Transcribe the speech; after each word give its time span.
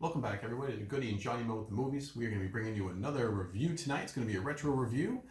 Welcome 0.00 0.20
back, 0.20 0.42
everybody, 0.44 0.74
to 0.76 0.84
Goody 0.84 1.10
and 1.10 1.18
Johnny 1.18 1.42
Mo 1.42 1.56
with 1.56 1.68
the 1.68 1.74
movies. 1.74 2.14
We 2.14 2.24
are 2.26 2.28
going 2.30 2.40
to 2.40 2.46
be 2.46 2.52
bringing 2.52 2.76
you 2.76 2.88
another 2.88 3.30
review 3.30 3.74
tonight. 3.76 4.02
It's 4.04 4.12
going 4.12 4.26
to 4.26 4.32
be 4.32 4.38
a 4.38 4.40
retro 4.42 4.70
review 4.70 5.22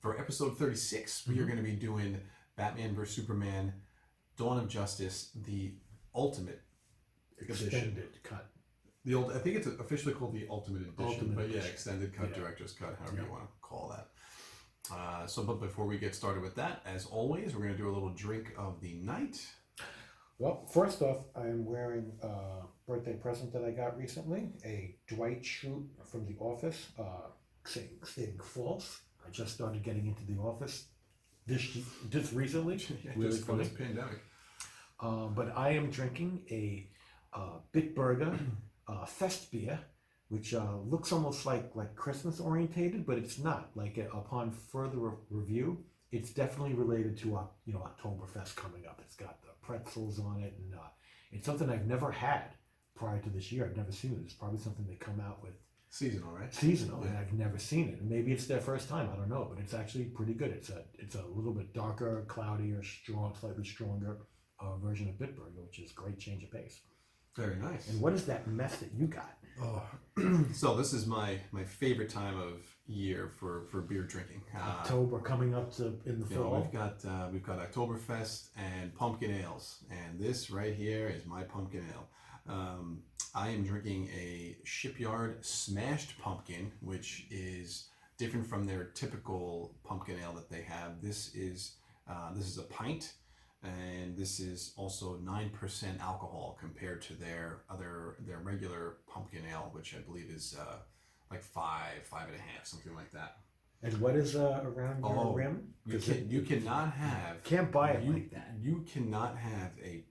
for 0.00 0.18
episode 0.18 0.56
36. 0.56 1.26
We 1.28 1.38
are 1.40 1.44
going 1.44 1.58
to 1.58 1.62
be 1.62 1.72
doing 1.72 2.18
Batman 2.56 2.94
vs 2.94 3.14
Superman: 3.14 3.74
Dawn 4.38 4.58
of 4.58 4.68
Justice, 4.68 5.30
the 5.44 5.74
Ultimate 6.14 6.62
Edition. 7.38 7.66
Extended 7.66 8.22
cut. 8.22 8.50
The 9.04 9.14
old, 9.14 9.32
I 9.32 9.38
think 9.38 9.56
it's 9.56 9.66
officially 9.66 10.14
called 10.14 10.32
the 10.32 10.46
Ultimate 10.48 10.82
Edition, 10.82 11.04
Ultimate 11.04 11.36
but 11.36 11.48
yeah, 11.50 11.56
Edition. 11.56 11.70
extended 11.72 12.14
cut, 12.16 12.30
Yeah. 12.30 12.36
director's 12.36 12.72
cut, 12.72 12.96
however 12.98 13.16
you 13.22 13.30
want 13.30 13.42
to 13.42 13.48
call 13.60 13.90
that. 13.94 14.08
Uh, 14.90 15.26
so, 15.26 15.42
but 15.42 15.60
before 15.60 15.84
we 15.86 15.98
get 15.98 16.14
started 16.14 16.42
with 16.42 16.54
that, 16.54 16.80
as 16.86 17.04
always, 17.06 17.54
we're 17.54 17.62
going 17.62 17.72
to 17.72 17.78
do 17.78 17.90
a 17.90 17.92
little 17.92 18.14
drink 18.14 18.52
of 18.56 18.80
the 18.80 18.94
night. 18.94 19.46
Well, 20.38 20.66
first 20.72 21.00
off, 21.02 21.18
I 21.36 21.42
am 21.42 21.64
wearing 21.64 22.12
a 22.22 22.62
birthday 22.88 23.14
present 23.14 23.52
that 23.52 23.64
I 23.64 23.70
got 23.70 23.96
recently, 23.96 24.50
a 24.64 24.96
Dwight 25.06 25.42
Schrute 25.42 25.86
from 26.10 26.26
The 26.26 26.36
Office, 26.40 26.88
uh, 26.98 27.28
saying, 27.64 27.90
saying 28.04 28.40
false. 28.42 29.00
I 29.26 29.30
just 29.30 29.54
started 29.54 29.82
getting 29.82 30.06
into 30.06 30.24
The 30.24 30.40
Office 30.40 30.86
this 31.46 31.78
this 32.10 32.32
recently. 32.32 32.76
Yeah, 33.04 33.12
really 33.16 33.30
just 33.30 33.46
funny. 33.46 33.64
this 33.64 33.72
pandemic. 33.72 34.20
Um, 35.00 35.34
but 35.34 35.52
I 35.56 35.70
am 35.70 35.90
drinking 35.90 36.42
a 36.50 36.88
uh, 37.32 37.58
Bitburger 37.72 38.38
uh, 38.88 39.06
Fest 39.06 39.50
beer, 39.52 39.78
which 40.28 40.54
uh, 40.54 40.76
looks 40.84 41.12
almost 41.12 41.46
like 41.46 41.70
like 41.74 41.94
Christmas 41.94 42.40
orientated, 42.40 43.06
but 43.06 43.18
it's 43.18 43.38
not. 43.38 43.70
Like 43.74 43.98
uh, 43.98 44.16
upon 44.16 44.50
further 44.50 44.98
re- 44.98 45.16
review, 45.30 45.84
it's 46.12 46.30
definitely 46.30 46.74
related 46.74 47.18
to 47.18 47.36
uh, 47.36 47.44
you 47.66 47.74
know 47.74 47.80
Oktoberfest 47.80 48.56
coming 48.56 48.86
up. 48.86 49.00
It's 49.04 49.16
got 49.16 49.42
the 49.42 49.48
pretzels 49.66 50.18
on 50.18 50.40
it, 50.42 50.54
and 50.58 50.74
uh, 50.74 50.88
it's 51.32 51.46
something 51.46 51.68
I've 51.70 51.86
never 51.86 52.10
had 52.10 52.44
prior 52.94 53.20
to 53.20 53.30
this 53.30 53.50
year. 53.52 53.66
I've 53.66 53.76
never 53.76 53.92
seen 53.92 54.12
it. 54.12 54.24
It's 54.24 54.34
probably 54.34 54.58
something 54.58 54.86
they 54.86 54.96
come 54.96 55.20
out 55.20 55.42
with 55.42 55.54
Seasonal, 55.90 56.32
right? 56.32 56.52
seasonal, 56.52 57.02
and 57.04 57.16
I've 57.16 57.32
never 57.32 57.56
seen 57.56 57.88
it. 57.90 58.00
And 58.00 58.10
maybe 58.10 58.32
it's 58.32 58.46
their 58.46 58.60
first 58.60 58.88
time. 58.88 59.08
I 59.12 59.16
don't 59.16 59.28
know, 59.28 59.46
but 59.48 59.62
it's 59.62 59.74
actually 59.74 60.06
pretty 60.06 60.34
good. 60.34 60.50
It's 60.50 60.68
a 60.70 60.82
it's 60.94 61.14
a 61.14 61.24
little 61.24 61.52
bit 61.52 61.72
darker, 61.72 62.24
cloudier, 62.26 62.82
strong, 62.82 63.32
slightly 63.38 63.64
stronger 63.64 64.18
uh, 64.58 64.76
version 64.78 65.08
of 65.08 65.14
Bitburger, 65.14 65.62
which 65.64 65.78
is 65.78 65.92
great 65.92 66.18
change 66.18 66.42
of 66.42 66.50
pace. 66.50 66.80
Very 67.36 67.54
nice. 67.56 67.88
And 67.88 68.00
what 68.00 68.12
is 68.12 68.26
that 68.26 68.48
mess 68.48 68.76
that 68.78 68.92
you 68.92 69.06
got? 69.06 69.38
Oh, 69.62 69.82
so 70.52 70.76
this 70.76 70.92
is 70.92 71.06
my 71.06 71.38
my 71.52 71.64
favorite 71.64 72.08
time 72.08 72.38
of 72.38 72.64
year 72.86 73.30
for 73.38 73.64
for 73.70 73.80
beer 73.80 74.02
drinking. 74.02 74.42
Uh, 74.54 74.60
October 74.60 75.18
coming 75.20 75.54
up 75.54 75.74
to 75.76 75.98
in 76.06 76.20
the 76.20 76.26
you 76.28 76.36
know, 76.36 76.42
fall. 76.42 76.60
we've 76.60 76.72
got 76.72 77.04
uh, 77.04 77.28
we've 77.32 77.42
got 77.42 77.58
Oktoberfest 77.58 78.48
and 78.56 78.94
pumpkin 78.94 79.30
ales, 79.30 79.84
and 79.90 80.18
this 80.18 80.50
right 80.50 80.74
here 80.74 81.08
is 81.08 81.24
my 81.26 81.42
pumpkin 81.42 81.84
ale. 81.92 82.08
Um, 82.46 83.02
I 83.34 83.48
am 83.48 83.64
drinking 83.64 84.08
a 84.08 84.56
Shipyard 84.64 85.44
Smashed 85.44 86.18
Pumpkin, 86.20 86.70
which 86.80 87.26
is 87.30 87.88
different 88.18 88.46
from 88.46 88.66
their 88.66 88.84
typical 88.94 89.74
pumpkin 89.84 90.18
ale 90.22 90.32
that 90.34 90.50
they 90.50 90.62
have. 90.62 91.02
This 91.02 91.34
is 91.34 91.76
uh, 92.08 92.32
this 92.34 92.46
is 92.46 92.58
a 92.58 92.62
pint, 92.64 93.14
and 93.64 94.16
this 94.16 94.40
is 94.40 94.72
also 94.76 95.16
nine 95.24 95.50
percent 95.50 96.00
alcohol 96.00 96.56
compared 96.60 97.02
to 97.02 97.14
their 97.14 97.62
other 97.70 98.16
their 98.26 98.38
regular 98.38 98.98
pumpkin 99.12 99.42
ale, 99.50 99.70
which 99.72 99.94
I 99.94 99.98
believe 100.00 100.30
is 100.30 100.56
uh, 100.58 100.76
like 101.30 101.42
five 101.42 102.02
five 102.04 102.26
and 102.28 102.36
a 102.36 102.40
half, 102.40 102.66
something 102.66 102.94
like 102.94 103.10
that. 103.12 103.38
and 103.82 103.94
what 104.00 104.14
is 104.16 104.36
uh, 104.36 104.62
around 104.64 105.00
your 105.00 105.18
Oh, 105.18 105.32
rim? 105.32 105.74
You 105.86 105.98
can 105.98 106.14
it- 106.14 106.26
you 106.26 106.42
cannot 106.42 106.92
have 106.92 107.42
can't 107.44 107.70
buy 107.72 107.90
it 107.92 108.04
you, 108.04 108.12
like 108.12 108.30
that. 108.30 108.54
You 108.60 108.84
cannot 108.92 109.36
have 109.36 109.72
a 109.82 110.04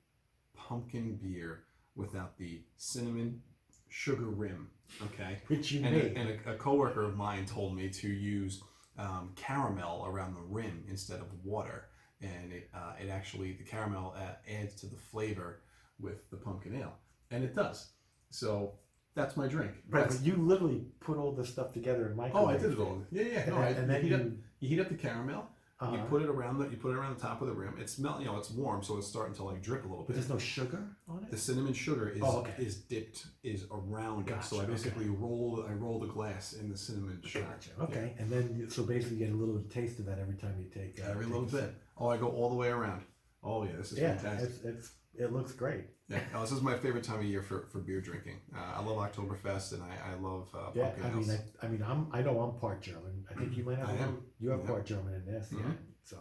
pumpkin 0.56 1.16
beer 1.22 1.64
without 1.96 2.38
the 2.38 2.62
cinnamon 2.78 3.42
sugar 3.90 4.26
rim. 4.26 4.70
Okay. 5.02 5.38
Which 5.48 5.72
you 5.72 5.84
And, 5.84 5.96
made. 5.96 6.06
a, 6.16 6.20
and 6.20 6.30
a, 6.48 6.54
a 6.54 6.56
coworker 6.58 7.04
of 7.04 7.16
mine 7.16 7.46
told 7.46 7.76
me 7.76 7.90
to 7.90 8.08
use 8.08 8.62
um, 8.98 9.32
caramel 9.36 10.06
around 10.08 10.36
the 10.36 10.42
rim 10.42 10.84
instead 10.88 11.20
of 11.20 11.28
water, 11.44 11.90
and 12.24 12.52
it 12.54 12.70
uh, 12.74 12.94
it 13.02 13.10
actually 13.10 13.54
the 13.54 13.64
caramel 13.64 14.16
uh, 14.18 14.52
adds 14.52 14.74
to 14.82 14.88
the 14.88 14.96
flavor 14.98 15.60
with 16.00 16.30
the 16.32 16.38
pumpkin 16.38 16.76
ale, 16.80 16.94
and 17.32 17.44
it 17.44 17.56
does. 17.56 17.90
So 18.30 18.74
that's 19.16 19.38
my 19.38 19.48
drink. 19.48 19.72
Right, 19.90 20.02
That's- 20.02 20.18
but 20.18 20.26
you 20.26 20.36
literally 20.36 20.86
put 21.00 21.18
all 21.18 21.32
this 21.32 21.50
stuff 21.50 21.74
together 21.74 22.08
in 22.08 22.16
my 22.16 22.32
oh. 22.34 22.48
I 22.48 22.58
did 22.58 22.72
it 22.72 22.80
all. 22.80 23.04
Yeah, 23.12 23.24
yeah. 23.24 23.40
And, 23.42 23.56
I, 23.56 23.68
and 23.68 23.90
then 23.90 24.02
you, 24.02 24.08
heat 24.10 24.14
up, 24.16 24.22
you, 24.22 24.38
you 24.60 24.70
heat 24.70 24.80
up 24.80 24.90
the 24.90 24.96
caramel. 24.96 25.46
You 25.82 25.88
uh, 26.00 26.04
put 26.06 26.22
it 26.22 26.30
around 26.30 26.60
the 26.60 26.70
you 26.70 26.78
put 26.78 26.92
it 26.92 26.98
around 26.98 27.18
the 27.18 27.22
top 27.22 27.42
of 27.42 27.48
the 27.48 27.54
rim. 27.54 27.76
It's 27.78 28.00
melt, 28.00 28.22
you 28.22 28.26
know, 28.28 28.38
it's 28.38 28.50
warm, 28.50 28.82
so 28.84 28.98
it's 28.98 29.08
starting 29.08 29.36
to 29.36 29.44
like 29.44 29.62
drip 29.62 29.84
a 29.84 29.88
little 29.88 30.04
bit. 30.04 30.08
but 30.08 30.16
there's 30.16 30.30
no 30.30 30.38
sugar 30.38 30.82
on 31.10 31.24
it. 31.24 31.32
The 31.32 31.38
cinnamon 31.38 31.74
sugar 31.74 32.08
is 32.08 32.22
Oh, 32.24 32.38
okay. 32.38 32.54
is 32.64 32.76
dipped 32.78 33.26
is 33.44 33.66
around 33.70 34.30
it. 34.30 34.44
So 34.46 34.58
I 34.58 34.60
Gotcha, 34.62 34.72
basically 34.72 35.10
roll 35.10 35.66
I 35.68 35.74
roll 35.74 36.00
the 36.00 36.08
glass 36.08 36.54
in 36.54 36.70
the 36.70 36.78
cinnamon 36.78 37.20
sugar. 37.26 37.48
Gotcha. 37.52 37.72
Okay, 37.82 38.14
and 38.18 38.30
then 38.32 38.68
so 38.70 38.84
basically 38.84 39.18
you 39.18 39.26
get 39.26 39.34
a 39.34 39.38
little 39.38 39.62
taste 39.70 40.00
of 40.00 40.06
that 40.06 40.20
every 40.20 40.36
time 40.36 40.56
you 40.58 40.70
take 40.74 40.98
Yeah, 40.98 41.08
uh, 41.08 41.12
every 41.12 41.26
take 41.26 41.34
little 41.34 41.48
bit. 41.50 41.74
Oh, 41.98 42.08
I 42.08 42.18
go 42.18 42.28
all 42.30 42.50
the 42.50 42.56
way 42.56 42.70
around. 42.70 43.04
Oh 43.44 43.64
yeah, 43.64 43.74
this 43.78 43.92
is 43.92 44.00
Yeah, 44.00 44.16
fantastic. 44.18 44.50
it's, 44.50 44.64
it's 44.64 44.92
it 45.16 45.32
looks 45.34 45.52
great. 45.54 45.86
Yeah, 46.10 46.20
no, 46.34 46.42
this 46.42 46.52
is 46.52 46.62
my 46.62 46.76
favorite 46.76 47.04
time 47.04 47.20
of 47.20 47.26
year 47.26 47.42
for, 47.42 47.68
for 47.72 47.80
beer 47.80 48.02
drinking. 48.02 48.42
Uh, 48.56 48.60
I 48.78 48.84
love 48.84 48.98
Oktoberfest 48.98 49.74
and 49.74 49.82
I, 49.84 50.12
I 50.12 50.16
love 50.20 50.50
uh, 50.54 50.72
Yeah, 50.74 50.92
I 51.04 51.10
mean. 51.12 51.30
I, 51.30 51.66
I 51.66 51.70
mean, 51.70 51.84
I'm 51.84 52.08
I 52.12 52.22
know 52.22 52.40
I'm 52.42 52.60
part 52.60 52.82
German. 52.82 53.26
I 53.30 53.34
think 53.36 53.56
you 53.56 53.64
might 53.64 53.78
have. 53.78 53.90
I 53.90 53.94
am. 53.98 54.22
You 54.40 54.50
have 54.50 54.62
Yeah. 54.62 54.68
part 54.68 54.86
German 54.86 55.14
in 55.14 55.26
this, 55.26 55.48
yeah. 55.52 55.60
Mhm. 55.60 55.76
So, 56.04 56.18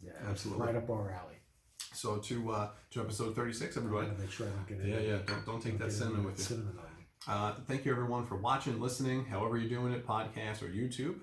yeah, 0.00 0.12
Absolutely. 0.28 0.66
right 0.66 0.76
up 0.76 0.88
our 0.88 1.10
alley. 1.10 1.34
So 1.92 2.18
to 2.18 2.50
uh, 2.52 2.68
to 2.92 3.00
episode 3.00 3.34
thirty 3.34 3.52
six, 3.52 3.76
everybody. 3.76 4.08
make 4.18 4.30
sure 4.30 4.46
I 4.46 4.50
don't 4.50 4.68
get 4.68 4.86
Yeah, 4.86 4.96
any- 4.96 5.08
yeah. 5.08 5.18
Don't 5.26 5.44
don't 5.46 5.60
take 5.62 5.78
don't 5.78 5.88
that 5.88 5.92
cinnamon 5.94 6.24
with 6.24 6.38
you. 6.38 6.44
Cinnamon. 6.44 6.78
Uh, 7.28 7.54
thank 7.66 7.84
you 7.84 7.90
everyone 7.90 8.24
for 8.24 8.36
watching, 8.36 8.80
listening, 8.80 9.24
however 9.24 9.58
you're 9.58 9.68
doing 9.68 9.92
it, 9.92 10.06
podcast 10.06 10.62
or 10.62 10.66
YouTube. 10.68 11.16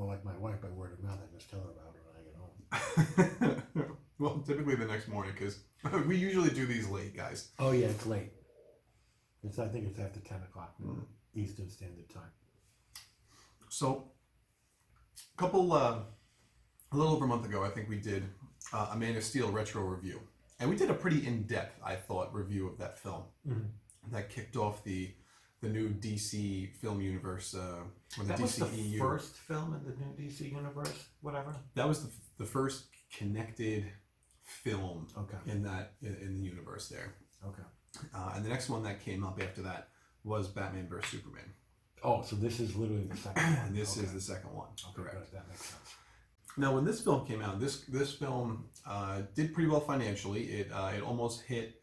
Or 0.00 0.06
like 0.06 0.24
my 0.24 0.34
wife, 0.38 0.62
by 0.62 0.68
word 0.68 0.94
of 0.94 1.04
mouth, 1.04 1.18
I 1.22 1.36
just 1.36 1.50
tell 1.50 1.60
her 1.60 1.66
about 1.72 1.94
it 1.94 2.02
when 2.06 3.52
I 3.52 3.52
get 3.52 3.54
home. 3.84 3.86
well, 4.18 4.38
typically 4.46 4.74
the 4.74 4.86
next 4.86 5.08
morning 5.08 5.32
because 5.38 5.58
we 6.06 6.16
usually 6.16 6.48
do 6.48 6.64
these 6.64 6.88
late, 6.88 7.14
guys. 7.14 7.50
Oh 7.58 7.72
yeah, 7.72 7.88
it's 7.88 8.06
late. 8.06 8.32
It's 9.44 9.58
I 9.58 9.68
think 9.68 9.86
it's 9.88 9.98
after 9.98 10.20
ten 10.20 10.38
o'clock 10.42 10.74
Mm. 10.82 11.02
Eastern 11.34 11.68
Standard 11.68 12.08
Time. 12.08 12.30
So, 13.68 14.10
a 15.34 15.36
couple, 15.38 15.70
uh, 15.74 15.98
a 16.92 16.96
little 16.96 17.12
over 17.12 17.26
a 17.26 17.28
month 17.28 17.44
ago, 17.44 17.62
I 17.62 17.68
think 17.68 17.90
we 17.90 17.96
did 17.98 18.24
uh, 18.72 18.88
a 18.92 18.96
Man 18.96 19.16
of 19.16 19.22
Steel 19.22 19.50
retro 19.52 19.82
review, 19.82 20.18
and 20.60 20.70
we 20.70 20.76
did 20.76 20.88
a 20.88 20.94
pretty 20.94 21.26
in-depth, 21.26 21.78
I 21.84 21.94
thought, 21.96 22.34
review 22.34 22.66
of 22.68 22.78
that 22.78 22.98
film 22.98 23.24
Mhm. 23.46 23.66
that 24.12 24.30
kicked 24.30 24.56
off 24.56 24.82
the 24.82 25.12
the 25.60 25.68
new 25.68 25.90
DC 25.90 26.74
film 26.80 27.00
universe 27.00 27.54
uh, 27.54 27.80
or 28.18 28.24
the 28.24 28.24
That 28.24 28.40
was 28.40 28.56
the 28.56 28.66
DCEU. 28.66 28.98
first 28.98 29.36
film 29.36 29.74
in 29.74 29.84
the 29.84 29.94
new 30.04 30.12
DC 30.28 30.50
universe. 30.52 30.92
Whatever. 31.20 31.54
That 31.74 31.86
was 31.88 32.02
the, 32.04 32.10
the 32.38 32.44
first 32.46 32.84
connected 33.16 33.84
film 34.44 35.06
Okay. 35.16 35.36
in 35.46 35.62
that 35.64 35.92
in, 36.02 36.16
in 36.16 36.36
the 36.36 36.42
universe 36.42 36.88
there. 36.88 37.14
Okay. 37.46 37.62
Uh, 38.14 38.32
and 38.36 38.44
the 38.44 38.48
next 38.48 38.68
one 38.68 38.82
that 38.84 39.04
came 39.04 39.24
up 39.24 39.40
after 39.42 39.62
that 39.62 39.88
was 40.24 40.48
Batman 40.48 40.88
vs 40.88 41.10
Superman. 41.10 41.52
Oh, 42.02 42.22
so 42.22 42.36
this 42.36 42.60
is 42.60 42.74
literally 42.76 43.04
the 43.04 43.16
second 43.16 43.42
one. 43.42 43.74
This 43.80 43.96
okay. 43.96 44.06
is 44.06 44.12
the 44.14 44.20
second 44.20 44.52
one. 44.54 44.68
Okay, 44.88 44.96
Correct. 45.02 45.16
good. 45.30 45.38
That 45.38 45.48
makes 45.48 45.64
sense. 45.66 45.94
Now, 46.56 46.74
when 46.74 46.84
this 46.84 47.00
film 47.02 47.26
came 47.26 47.42
out, 47.42 47.60
this 47.60 47.82
this 47.82 48.12
film 48.14 48.64
uh, 48.86 49.22
did 49.34 49.52
pretty 49.54 49.68
well 49.68 49.80
financially. 49.80 50.42
It 50.44 50.70
uh, 50.72 50.92
it 50.96 51.02
almost 51.02 51.42
hit 51.42 51.82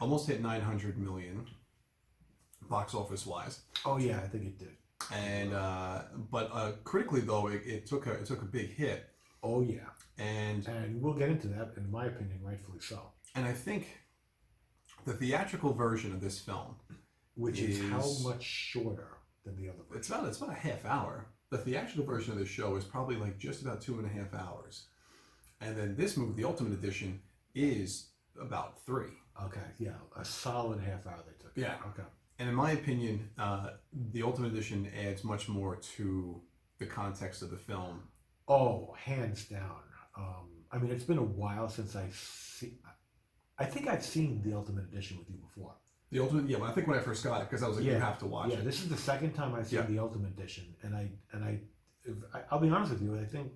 almost 0.00 0.28
hit 0.28 0.40
900 0.40 0.98
million 0.98 1.46
box 2.70 2.94
office 2.94 3.26
wise. 3.26 3.60
Oh 3.84 3.98
yeah, 3.98 4.18
I 4.24 4.28
think 4.28 4.44
it 4.46 4.58
did. 4.58 4.74
And 5.12 5.52
uh, 5.52 6.02
but 6.30 6.50
uh, 6.54 6.72
critically 6.84 7.20
though, 7.20 7.48
it, 7.48 7.62
it 7.66 7.86
took 7.86 8.06
a 8.06 8.12
it 8.12 8.24
took 8.26 8.40
a 8.40 8.46
big 8.46 8.74
hit. 8.74 9.06
Oh 9.42 9.60
yeah, 9.62 9.88
And 10.18 10.66
and 10.68 11.02
we'll 11.02 11.14
get 11.14 11.28
into 11.28 11.48
that. 11.48 11.72
In 11.76 11.90
my 11.90 12.06
opinion, 12.06 12.38
rightfully 12.42 12.80
so. 12.80 13.00
and 13.34 13.44
I 13.46 13.52
think 13.52 13.82
the 15.04 15.12
theatrical 15.14 15.72
version 15.72 16.12
of 16.12 16.20
this 16.20 16.38
film 16.38 16.76
Which 17.36 17.60
is, 17.60 17.80
how 17.90 18.04
much 18.22 18.42
shorter 18.44 19.08
than 19.44 19.56
the 19.56 19.68
other 19.70 19.78
version? 19.88 19.98
it's 19.98 20.08
about 20.08 20.26
it's 20.28 20.38
about 20.38 20.50
a 20.50 20.60
half 20.68 20.84
hour. 20.84 21.26
The 21.50 21.58
theatrical 21.58 22.04
version 22.04 22.32
of 22.34 22.38
the 22.38 22.46
show 22.46 22.76
is 22.76 22.84
probably 22.84 23.16
like 23.16 23.38
just 23.38 23.62
about 23.62 23.80
two 23.80 23.98
and 23.98 24.06
a 24.06 24.08
half 24.18 24.32
hours, 24.34 24.86
and 25.60 25.76
then 25.76 25.96
this 25.96 26.16
movie, 26.16 26.40
the 26.40 26.46
Ultimate 26.46 26.74
Edition, 26.74 27.20
is 27.54 28.10
about 28.40 28.80
three. 28.86 29.14
Okay, 29.46 29.68
yeah, 29.78 29.96
a 30.16 30.24
solid 30.24 30.78
half 30.80 31.06
hour 31.06 31.18
they 31.26 31.36
took. 31.42 31.52
Yeah. 31.56 31.74
Okay. 31.90 32.06
And 32.40 32.48
in 32.48 32.54
my 32.54 32.70
opinion, 32.72 33.28
uh, 33.38 33.68
the 34.12 34.22
Ultimate 34.22 34.52
Edition 34.52 34.90
adds 35.06 35.22
much 35.24 35.46
more 35.46 35.76
to 35.96 36.40
the 36.78 36.86
context 36.86 37.42
of 37.42 37.50
the 37.50 37.58
film. 37.58 38.00
Oh, 38.48 38.94
hands 38.98 39.44
down. 39.44 39.76
Um, 40.16 40.48
I 40.72 40.78
mean, 40.78 40.90
it's 40.90 41.04
been 41.04 41.18
a 41.18 41.22
while 41.22 41.68
since 41.68 41.94
I 41.94 42.06
see. 42.12 42.78
I 43.58 43.66
think 43.66 43.88
I've 43.88 44.02
seen 44.02 44.40
the 44.42 44.54
Ultimate 44.56 44.84
Edition 44.84 45.18
with 45.18 45.28
you 45.28 45.36
before. 45.36 45.74
The 46.10 46.20
Ultimate, 46.20 46.48
yeah. 46.48 46.56
When 46.56 46.70
I 46.70 46.72
think 46.72 46.86
when 46.88 46.98
I 46.98 47.02
first 47.02 47.22
got 47.22 47.42
it, 47.42 47.50
because 47.50 47.62
I 47.62 47.68
was 47.68 47.76
like, 47.76 47.84
you 47.84 47.92
have 47.92 48.18
to 48.20 48.26
watch 48.26 48.48
yeah, 48.50 48.56
it. 48.56 48.64
this 48.64 48.80
is 48.82 48.88
the 48.88 48.96
second 48.96 49.34
time 49.34 49.54
I've 49.54 49.66
seen 49.66 49.80
Yeah. 49.80 49.86
the 49.86 49.98
Ultimate 49.98 50.30
Edition, 50.30 50.64
and 50.82 50.96
I 50.96 51.10
and 51.32 51.44
I, 51.44 51.60
if, 52.04 52.14
I, 52.34 52.40
I'll 52.50 52.58
be 52.58 52.70
honest 52.70 52.92
with 52.92 53.02
you. 53.02 53.18
I 53.20 53.24
think 53.26 53.52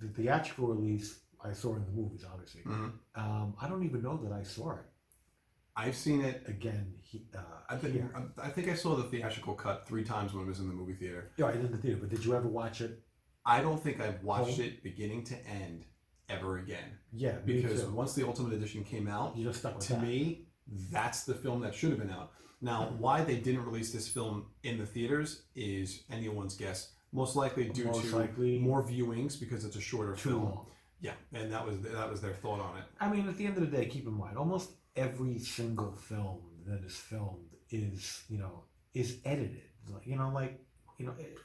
the 0.00 0.08
theatrical 0.08 0.68
release 0.68 1.20
I 1.44 1.52
saw 1.52 1.76
in 1.76 1.84
the 1.84 1.92
movies, 1.92 2.24
obviously. 2.32 2.62
Mhm. 2.62 2.92
Um, 3.14 3.54
I 3.60 3.68
don't 3.68 3.84
even 3.84 4.02
know 4.02 4.16
that 4.24 4.32
I 4.32 4.42
saw 4.42 4.72
it 4.72 4.86
I've 5.76 5.96
seen 5.96 6.20
it. 6.22 6.42
again. 6.46 6.94
He, 7.02 7.26
uh, 7.36 7.40
I 7.68 7.76
think 7.76 7.94
here. 7.94 8.10
I 8.42 8.48
think 8.48 8.68
I 8.68 8.74
saw 8.74 8.94
the 8.96 9.04
theatrical 9.04 9.54
cut 9.54 9.86
three 9.86 10.04
times 10.04 10.32
when 10.32 10.44
it 10.44 10.48
was 10.48 10.60
in 10.60 10.68
the 10.68 10.74
movie 10.74 10.94
theater. 10.94 11.30
Yeah, 11.36 11.46
I 11.46 11.52
did 11.52 11.64
in 11.64 11.72
the 11.72 11.78
theater, 11.78 11.98
but 12.00 12.10
did 12.10 12.24
you 12.24 12.34
ever 12.34 12.48
watch 12.48 12.80
it? 12.80 13.00
I 13.46 13.60
don't 13.60 13.82
think 13.82 14.00
I've 14.00 14.22
watched 14.22 14.56
Home? 14.56 14.66
it 14.66 14.82
beginning 14.82 15.24
to 15.24 15.46
end 15.46 15.84
ever 16.30 16.58
again 16.58 16.96
Yeah, 17.12 17.32
because 17.44 17.84
once 17.84 18.14
the 18.14 18.26
Ultimate 18.26 18.54
Edition 18.54 18.82
came 18.84 19.06
out, 19.06 19.36
you 19.36 19.44
just 19.44 19.58
stuck 19.60 19.76
with 19.76 19.86
to 19.88 19.92
that. 19.94 20.02
me, 20.02 20.46
that's 20.90 21.24
the 21.24 21.34
film 21.34 21.60
that 21.60 21.74
should 21.74 21.90
have 21.90 21.98
been 21.98 22.10
out. 22.10 22.32
Now, 22.62 22.84
Mm-hmm. 22.84 22.98
why 23.00 23.22
they 23.24 23.36
didn't 23.36 23.64
release 23.66 23.92
this 23.92 24.08
film 24.08 24.46
in 24.62 24.78
the 24.78 24.86
theaters 24.86 25.42
is 25.54 26.04
anyone's 26.10 26.56
guess. 26.56 26.92
Most 27.12 27.36
likely 27.36 27.68
due 27.68 27.84
Most 27.84 28.08
to 28.08 28.16
likely 28.16 28.58
more 28.58 28.82
viewings 28.82 29.38
because 29.38 29.64
it's 29.66 29.76
a 29.76 29.80
shorter 29.80 30.14
too 30.16 30.30
film. 30.30 30.44
long. 30.44 30.66
Yeah, 31.00 31.12
and 31.34 31.52
that 31.52 31.64
was 31.66 31.80
that 31.82 32.10
was 32.10 32.20
their 32.22 32.32
thought 32.32 32.60
on 32.60 32.78
it. 32.78 32.84
I 32.98 33.10
mean, 33.10 33.28
at 33.28 33.36
the 33.36 33.44
end 33.46 33.58
of 33.58 33.70
the 33.70 33.76
day, 33.76 33.84
keep 33.86 34.06
in 34.06 34.14
mind, 34.14 34.38
almost 34.38 34.70
every 34.96 35.38
single 35.38 35.92
film 35.96 36.40
that 36.66 36.82
is 36.84 36.96
filmed 36.96 37.50
is, 37.70 38.22
you 38.28 38.38
know, 38.38 38.64
is 38.94 39.18
edited. 39.24 39.62
Like, 39.92 40.06
You 40.06 40.16
know, 40.16 40.30
like, 40.32 40.60
you 40.98 41.06
know, 41.06 41.14
it, 41.18 41.36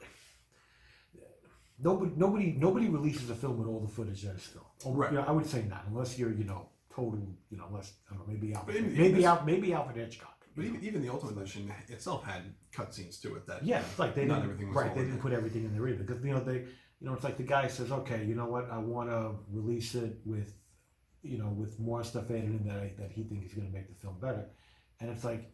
nobody, 1.80 2.12
nobody, 2.16 2.56
nobody 2.58 2.88
releases 2.90 3.30
a 3.30 3.36
film 3.36 3.58
with 3.58 3.68
all 3.68 3.80
the 3.80 3.88
footage 3.88 4.22
that 4.24 4.36
is 4.36 4.44
filmed. 4.44 4.68
Or, 4.86 4.94
Right. 4.96 5.12
You 5.12 5.18
know, 5.20 5.26
I 5.28 5.32
would 5.32 5.46
say 5.46 5.64
not, 5.64 5.86
unless 5.88 6.18
you're, 6.18 6.32
you 6.32 6.44
know, 6.46 6.70
total, 6.94 7.20
you 7.50 7.58
know, 7.58 7.66
unless 7.70 7.94
I 8.10 8.16
don't 8.16 8.28
know, 8.28 8.34
maybe 8.34 8.54
Alfred, 8.54 8.78
even- 8.78 8.98
maybe 8.98 9.26
Al, 9.26 9.44
maybe 9.46 9.74
Alfred 9.74 9.98
Hitchcock. 9.98 10.36
But 10.56 10.66
even, 10.66 10.84
even 10.84 11.02
the 11.02 11.10
Ultimate 11.10 11.38
Edition 11.38 11.72
itself 11.88 12.26
had 12.26 12.54
cutscenes 12.74 13.22
to 13.22 13.36
it 13.36 13.46
that 13.48 13.64
Yeah, 13.64 13.80
it's 13.82 14.00
like 14.00 14.16
they 14.16 14.26
Not 14.26 14.36
didn't, 14.42 14.44
everything 14.52 14.68
was 14.70 14.76
right. 14.78 14.94
They 14.96 15.04
didn't 15.04 15.20
put 15.20 15.32
everything 15.32 15.64
in 15.64 15.74
there 15.74 15.88
either 15.88 16.04
because 16.04 16.24
you 16.26 16.32
know 16.34 16.44
they, 16.44 16.58
you 17.00 17.08
know, 17.08 17.14
it's 17.14 17.24
like 17.24 17.38
the 17.38 17.44
guy 17.44 17.68
says, 17.68 17.92
okay, 17.92 18.26
you 18.26 18.36
know 18.36 18.48
what, 18.48 18.70
I 18.70 18.78
want 18.78 19.10
to 19.10 19.36
release 19.52 19.96
it 19.96 20.18
with, 20.26 20.54
you 21.24 21.38
know, 21.38 21.50
with 21.50 21.80
more 21.80 22.04
stuff 22.04 22.30
added 22.30 22.46
in 22.46 22.66
that 22.68 22.78
I, 22.78 22.94
that 23.00 23.12
he 23.12 23.24
thinks 23.24 23.48
is 23.48 23.54
going 23.54 23.68
to 23.68 23.74
make 23.74 23.88
the 23.88 23.96
film 23.96 24.16
better, 24.20 24.46
and 25.00 25.10
it's 25.10 25.24
like, 25.24 25.52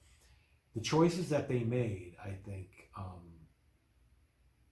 the 0.76 0.82
choices 0.82 1.30
that 1.30 1.48
they 1.48 1.60
made, 1.60 2.16
I 2.24 2.32
think, 2.46 2.68
um, 2.98 3.22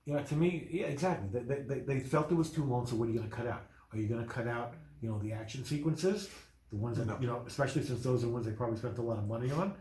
you 0.05 0.13
know, 0.13 0.21
to 0.21 0.35
me, 0.35 0.67
yeah, 0.69 0.87
exactly. 0.87 1.29
They, 1.31 1.61
they, 1.61 1.79
they, 1.79 1.99
felt 2.01 2.29
it 2.29 2.35
was 2.35 2.51
too 2.51 2.65
long, 2.65 2.85
so 2.85 2.95
what 2.95 3.07
are 3.07 3.11
you 3.11 3.17
going 3.17 3.29
to 3.29 3.35
cut 3.35 3.47
out? 3.47 3.67
Are 3.91 3.97
you 3.97 4.07
going 4.07 4.21
to 4.21 4.29
cut 4.29 4.47
out, 4.47 4.73
you 5.01 5.09
know, 5.09 5.17
the 5.19 5.31
action 5.31 5.63
sequences, 5.63 6.29
the 6.71 6.75
ones 6.75 6.97
that 6.97 7.07
No. 7.07 7.17
you 7.21 7.27
know, 7.27 7.43
especially 7.47 7.83
since 7.83 8.03
those 8.03 8.23
are 8.23 8.27
the 8.27 8.33
ones 8.33 8.45
they 8.45 8.51
probably 8.51 8.77
spent 8.77 8.97
a 8.97 9.01
lot 9.01 9.17
of 9.17 9.27
money 9.27 9.49
on, 9.51 9.75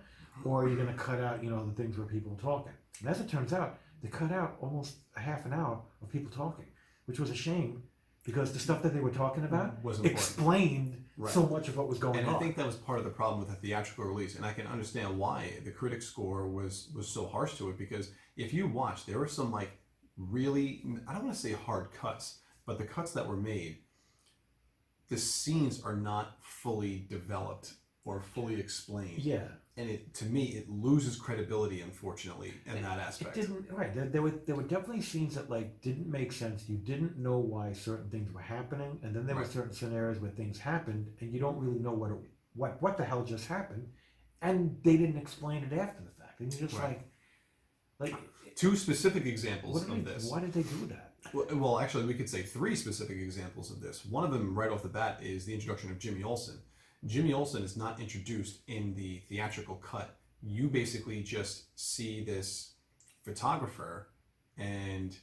or 0.44 0.62
are 0.62 0.69
you 0.69 0.76
going 0.76 0.88
to 0.88 0.94
cut 0.94 1.20
out, 1.20 1.43
you 1.43 1.50
know, 1.50 1.67
the 1.67 1.75
things 1.75 1.99
where 1.99 2.06
people 2.06 2.32
are 2.35 2.41
talking? 2.41 2.73
And 3.00 3.08
as 3.08 3.20
it 3.20 3.29
turns 3.29 3.53
out, 3.53 3.81
they 4.00 4.08
cut 4.08 4.31
out 4.31 4.56
almost 4.61 4.99
a 5.17 5.20
half 5.20 5.44
an 5.44 5.53
hour 5.53 5.81
of 6.00 6.08
people 6.08 6.31
talking, 6.31 6.67
which 7.06 7.19
was 7.19 7.31
a 7.31 7.35
shame 7.35 7.82
because 8.25 8.53
the 8.53 8.59
stuff 8.59 8.83
that 8.83 8.95
they 8.95 9.01
were 9.01 9.11
talking 9.11 9.45
about 9.45 9.81
mm, 9.81 9.83
was 9.83 9.99
important. 9.99 10.19
explained 10.19 10.99
Right. 11.17 11.33
so 11.33 11.47
much 11.47 11.69
of 11.69 11.77
what 11.77 11.89
was 11.89 11.99
going 11.99 12.19
And 12.19 12.27
on. 12.27 12.37
I 12.37 12.39
think 12.39 12.57
that 12.57 12.65
was 12.65 12.77
part 12.77 12.99
of 12.99 13.05
the 13.05 13.11
problem 13.11 13.39
with 13.39 13.49
the 13.51 13.55
theatrical 13.57 14.05
release, 14.07 14.35
and 14.37 14.47
I 14.47 14.55
can 14.55 14.67
understand 14.67 15.19
why 15.19 15.53
the 15.63 15.71
critic 15.71 16.01
score 16.03 16.49
was 16.49 16.89
was 16.95 17.07
so 17.07 17.27
harsh 17.27 17.59
to 17.59 17.69
it. 17.69 17.77
Because 17.79 18.13
if 18.37 18.55
you 18.55 18.67
watch, 18.67 19.05
there 19.05 19.19
were 19.19 19.29
some 19.29 19.53
like 19.53 19.71
really 20.17 20.83
I 21.07 21.13
don't 21.13 21.25
want 21.25 21.37
to 21.37 21.41
say 21.41 21.53
hard 21.53 21.93
cuts, 21.93 22.41
but 22.67 22.79
the 22.79 22.85
cuts 22.85 23.13
that 23.13 23.29
were 23.29 23.37
made, 23.37 23.79
the 25.11 25.19
scenes 25.19 25.83
are 25.83 25.97
not 25.97 26.39
fully 26.41 27.07
developed 27.11 27.75
or 28.05 28.21
fully 28.21 28.59
explained, 28.59 29.19
yeah, 29.23 29.49
and 29.77 29.89
it 29.89 30.13
to 30.15 30.25
me 30.27 30.45
it 30.49 30.69
loses 30.69 31.17
credibility, 31.17 31.81
unfortunately, 31.81 32.53
in 32.67 32.83
that 32.83 32.99
aspect. 32.99 33.37
it 33.37 33.41
didn't. 33.43 33.71
Right, 33.71 33.95
there, 33.95 34.07
there 34.07 34.23
were 34.23 34.31
there 34.47 34.55
were 34.55 34.63
definitely 34.63 35.01
scenes 35.03 35.35
that 35.35 35.49
like 35.49 35.81
didn't 35.81 36.07
make 36.09 36.33
sense. 36.33 36.69
You 36.69 36.77
didn't 36.77 37.19
know 37.19 37.39
why 37.39 37.73
certain 37.73 38.11
things 38.11 38.33
were 38.33 38.41
happening, 38.43 38.99
and 39.03 39.15
then 39.15 39.27
there 39.27 39.37
were 39.37 39.45
certain 39.45 39.73
scenarios 39.73 40.19
where 40.21 40.31
things 40.31 40.59
happened, 40.59 41.09
and 41.21 41.33
you 41.33 41.41
don't 41.41 41.59
really 41.59 41.79
know 41.79 41.93
what 41.93 42.11
it, 42.11 42.19
what 42.55 42.81
what 42.83 42.97
the 42.97 43.05
hell 43.05 43.25
just 43.25 43.47
happened, 43.49 43.89
and 44.43 44.77
they 44.85 44.97
didn't 44.97 45.17
explain 45.19 45.65
it 45.65 45.73
after 45.73 46.03
the 46.03 46.11
fact, 46.23 46.41
and 46.41 46.53
you're 46.53 46.69
just 46.69 46.79
Right. 46.81 47.01
like, 47.99 48.13
like 48.13 48.21
Two 48.55 48.77
specific 48.77 49.25
examples 49.25 49.83
of 49.89 49.89
they, 50.05 50.13
this. 50.13 50.31
why 50.31 50.41
did 50.41 50.53
they 50.53 50.63
do 50.63 50.87
that? 50.89 51.15
Well, 51.33 51.47
well, 51.53 51.79
actually, 51.81 52.05
we 52.05 52.13
could 52.15 52.29
say 52.29 52.43
three 52.43 52.77
specific 52.77 53.17
examples 53.17 53.71
of 53.71 53.81
this. 53.81 54.05
One 54.05 54.25
of 54.25 54.33
them, 54.33 54.55
right 54.55 54.71
off 54.71 54.83
the 54.83 54.89
bat, 54.91 55.21
is 55.23 55.47
the 55.47 55.55
introduction 55.55 55.91
of 55.91 55.99
Jimmy 55.99 56.23
Olsen. 56.23 56.59
Jimmy 57.07 57.33
Olsen 57.33 57.63
is 57.65 57.77
not 57.77 58.01
introduced 58.01 58.61
in 58.69 58.95
the 58.95 59.19
theatrical 59.29 59.77
cut. 59.77 60.17
You 60.43 60.69
basically 60.69 61.23
just 61.23 61.65
see 61.79 62.25
this 62.25 62.75
photographer, 63.25 64.09
and 64.57 65.17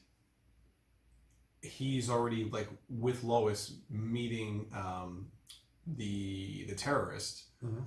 he's 1.62 2.10
already 2.10 2.46
like 2.46 2.70
with 2.90 3.24
Lois 3.24 3.74
meeting 3.90 4.68
um, 4.76 5.28
the 5.88 6.66
the 6.70 6.76
terrorist, 6.76 7.44
Mhm. 7.64 7.86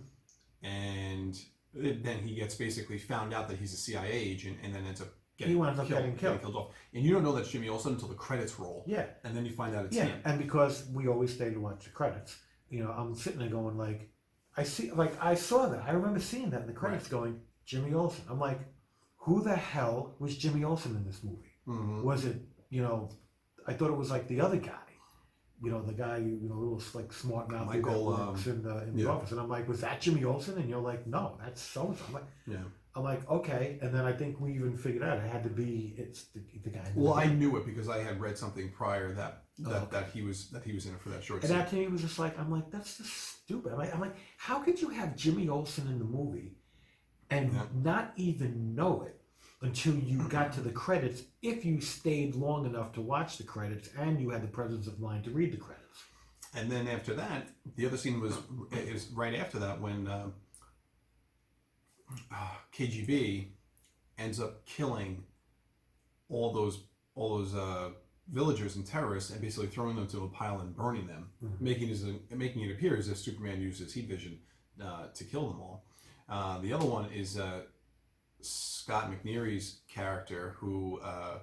and 0.62 1.40
then 1.74 2.18
he 2.26 2.34
gets 2.34 2.54
basically 2.54 2.98
found 2.98 3.32
out 3.32 3.48
that 3.48 3.58
he's 3.58 3.72
a 3.72 3.76
CIA 3.78 4.12
agent, 4.12 4.58
and 4.62 4.74
then 4.74 4.84
ends 4.84 5.00
up 5.00 5.08
getting 5.38 5.54
He 5.54 5.58
winds 5.60 5.80
up 5.80 5.88
getting 5.88 6.16
killed. 6.16 6.44
off. 6.54 6.74
And 6.92 7.02
you 7.02 7.12
don't 7.12 7.22
know 7.22 7.32
that's 7.32 7.50
Jimmy 7.50 7.68
Olsen 7.70 7.94
until 7.94 8.08
the 8.08 8.14
credits 8.14 8.58
roll, 8.58 8.84
Yeah, 8.86 9.06
and 9.24 9.34
then 9.34 9.46
you 9.46 9.52
find 9.52 9.74
out 9.74 9.86
it's 9.86 9.96
yeah, 9.96 10.04
him. 10.04 10.22
and 10.26 10.38
because 10.38 10.86
we 10.88 11.08
always 11.08 11.32
stay 11.34 11.50
to 11.52 11.58
watch 11.60 11.84
the 11.84 11.90
credits, 11.90 12.36
you 12.72 12.82
know, 12.82 12.90
I'm 12.90 13.14
sitting 13.14 13.38
there 13.38 13.50
going 13.50 13.76
like, 13.76 14.08
I 14.56 14.62
see, 14.62 14.90
like 14.90 15.22
I 15.22 15.34
saw 15.34 15.68
that. 15.68 15.82
I 15.86 15.92
remember 15.92 16.20
seeing 16.20 16.50
that 16.50 16.62
in 16.62 16.66
the 16.66 16.72
credits, 16.72 17.06
going 17.06 17.40
Jimmy 17.66 17.92
Olsen. 17.92 18.24
I'm 18.30 18.40
like, 18.40 18.60
who 19.18 19.42
the 19.42 19.54
hell 19.54 20.14
was 20.18 20.36
Jimmy 20.36 20.64
Olsen 20.64 20.96
in 20.96 21.04
this 21.04 21.22
movie? 21.22 21.52
Mhm. 21.68 22.02
Was 22.02 22.24
it, 22.24 22.38
you 22.70 22.82
know, 22.82 23.10
I 23.66 23.74
thought 23.74 23.90
it 23.90 23.96
was 23.96 24.10
like 24.10 24.26
the 24.26 24.40
other 24.40 24.56
guy, 24.56 24.88
you 25.62 25.70
know, 25.70 25.82
the 25.82 25.92
guy, 25.92 26.16
you 26.16 26.48
know, 26.48 26.54
little 26.54 26.82
like 26.94 27.12
smart 27.12 27.50
mouth 27.50 27.70
that 27.72 27.82
works 27.84 28.46
um, 28.46 28.52
in 28.52 28.62
the 28.62 28.82
in 28.84 28.96
the 28.96 29.02
yeah. 29.02 29.10
office, 29.10 29.32
and 29.32 29.40
I'm 29.40 29.48
like, 29.50 29.68
was 29.68 29.82
that 29.82 30.00
Jimmy 30.00 30.24
Olsen? 30.24 30.56
And 30.58 30.68
you're 30.68 30.80
like, 30.80 31.06
no, 31.06 31.38
that's 31.42 31.60
so 31.60 31.88
and 31.88 31.98
so. 31.98 32.04
I'm 32.08 32.14
like, 32.14 32.24
Yeah. 32.46 32.64
I'm 32.94 33.04
like, 33.04 33.28
okay, 33.30 33.78
and 33.80 33.94
then 33.94 34.04
I 34.04 34.12
think 34.12 34.38
we 34.40 34.54
even 34.54 34.76
figured 34.76 35.02
out 35.02 35.16
it 35.18 35.30
had 35.30 35.42
to 35.44 35.48
be 35.48 35.94
it's 35.96 36.24
the, 36.34 36.40
the 36.62 36.70
guy. 36.70 36.80
in 36.86 36.94
the 36.94 37.00
Well, 37.00 37.14
I 37.14 37.22
beginning. 37.22 37.38
knew 37.38 37.56
it 37.56 37.64
because 37.66 37.88
I 37.88 38.02
had 38.02 38.20
read 38.20 38.36
something 38.36 38.70
prior 38.70 39.12
that 39.14 39.44
Oh, 39.64 39.70
that, 39.70 39.82
okay. 39.82 40.00
that 40.00 40.10
he 40.12 40.22
was 40.22 40.48
that 40.50 40.64
he 40.64 40.72
was 40.72 40.86
in 40.86 40.94
it 40.94 41.00
for 41.00 41.10
that 41.10 41.22
short 41.22 41.42
And 41.42 41.50
scene. 41.50 41.58
that 41.58 41.68
to 41.70 41.76
me 41.76 41.86
was 41.86 42.00
just 42.00 42.18
like, 42.18 42.38
I'm 42.38 42.50
like, 42.50 42.70
that's 42.70 42.96
just 42.98 43.12
stupid. 43.12 43.72
I'm 43.72 43.78
like, 43.78 43.94
I'm 43.94 44.00
like 44.00 44.16
how 44.38 44.58
could 44.60 44.80
you 44.80 44.88
have 44.88 45.14
Jimmy 45.14 45.48
Olsen 45.48 45.86
in 45.88 45.98
the 45.98 46.04
movie 46.04 46.52
and 47.30 47.52
Yeah. 47.52 47.62
not 47.74 48.12
even 48.16 48.74
know 48.74 49.02
it 49.02 49.20
until 49.60 49.94
you 49.94 50.18
got 50.28 50.52
to 50.54 50.60
the 50.60 50.70
credits 50.72 51.22
if 51.42 51.64
you 51.64 51.80
stayed 51.80 52.34
long 52.34 52.66
enough 52.66 52.92
to 52.94 53.00
watch 53.00 53.38
the 53.38 53.44
credits 53.44 53.88
and 53.98 54.20
you 54.20 54.30
had 54.30 54.42
the 54.42 54.48
presence 54.48 54.86
of 54.86 54.98
mind 55.00 55.24
to 55.24 55.30
read 55.30 55.52
the 55.52 55.56
credits? 55.58 56.02
And 56.54 56.70
then 56.70 56.88
after 56.88 57.14
that, 57.14 57.48
the 57.76 57.86
other 57.86 57.96
scene 57.96 58.20
was 58.20 58.36
is 58.72 59.08
right 59.14 59.34
after 59.34 59.58
that 59.60 59.80
when 59.80 60.08
uh, 60.08 60.28
KGB 62.76 63.48
ends 64.18 64.40
up 64.40 64.64
killing 64.66 65.24
all 66.28 66.52
those 66.52 66.84
all 67.14 67.38
those 67.38 67.54
uh, 67.54 67.90
villagers 68.32 68.76
and 68.76 68.86
terrorists 68.86 69.30
and 69.30 69.40
basically 69.40 69.66
throwing 69.68 69.96
them 69.96 70.06
to 70.08 70.24
a 70.24 70.28
pile 70.28 70.60
and 70.60 70.74
burning 70.74 71.06
them, 71.06 71.30
Mhm. 71.44 71.60
making 71.60 71.90
it 71.90 72.36
making 72.36 72.62
it 72.62 72.72
appear 72.72 72.96
as 72.96 73.08
if 73.08 73.18
Superman 73.18 73.60
uses 73.60 73.92
heat 73.92 74.08
vision 74.08 74.38
uh, 74.82 75.08
to 75.08 75.24
kill 75.24 75.48
them 75.50 75.60
all. 75.60 75.84
Uh, 76.28 76.58
the 76.60 76.72
other 76.72 76.86
one 76.86 77.10
is 77.12 77.38
uh, 77.38 77.62
Scott 78.40 79.10
McNairy's 79.10 79.80
character 79.88 80.54
who. 80.58 80.98
Uh, 81.00 81.38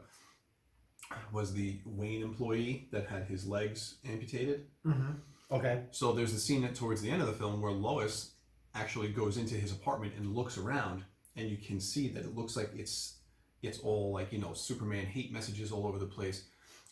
was 1.33 1.51
the 1.55 1.81
Wayne 1.86 2.21
employee 2.21 2.88
that 2.91 3.07
had 3.07 3.24
his 3.24 3.48
legs 3.48 3.95
amputated. 4.07 4.67
Mm-hmm. 4.86 5.13
Okay. 5.50 5.86
So 5.89 6.13
there's 6.13 6.33
the 6.33 6.39
scene 6.39 6.63
at, 6.63 6.75
towards 6.75 7.01
the 7.01 7.09
end 7.09 7.21
of 7.24 7.27
the 7.27 7.33
film 7.33 7.62
where 7.63 7.71
Lois 7.71 8.33
actually 8.75 9.07
goes 9.07 9.36
into 9.38 9.55
his 9.55 9.71
apartment 9.71 10.13
and 10.17 10.36
looks 10.36 10.55
around, 10.59 11.03
and 11.39 11.50
you 11.50 11.58
can 11.58 11.79
see 11.79 12.08
that 12.10 12.24
it 12.24 12.36
looks 12.36 12.55
like 12.55 12.72
it's 12.75 13.15
it's 13.62 13.79
all 13.79 14.12
like 14.13 14.31
you 14.31 14.39
know 14.39 14.53
Superman 14.53 15.05
hate 15.05 15.31
messages 15.31 15.72
all 15.72 15.88
over 15.88 16.00
the 16.00 16.05
place, 16.05 16.46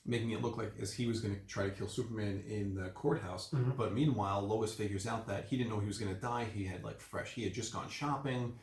making 0.05 0.31
it 0.31 0.41
look 0.41 0.57
like 0.57 0.73
as 0.81 0.93
he 0.93 1.05
was 1.05 1.19
going 1.19 1.35
to 1.35 1.41
try 1.47 1.65
to 1.65 1.71
kill 1.71 1.87
Superman 1.87 2.43
in 2.47 2.75
the 2.75 2.89
courthouse. 2.89 3.49
Mhm. 3.51 3.77
But 3.77 3.93
meanwhile, 3.93 4.41
Lois 4.41 4.73
figures 4.73 5.07
out 5.07 5.27
that 5.27 5.45
he 5.45 5.57
didn't 5.57 5.69
know 5.69 5.79
he 5.79 5.87
was 5.87 5.97
going 5.97 6.13
to 6.13 6.21
die. 6.21 6.45
He 6.53 6.65
had 6.65 6.83
like 6.83 6.99
fresh. 6.99 7.33
He 7.33 7.43
had 7.43 7.53
just 7.53 7.73
gone 7.73 7.89
shopping, 7.89 8.57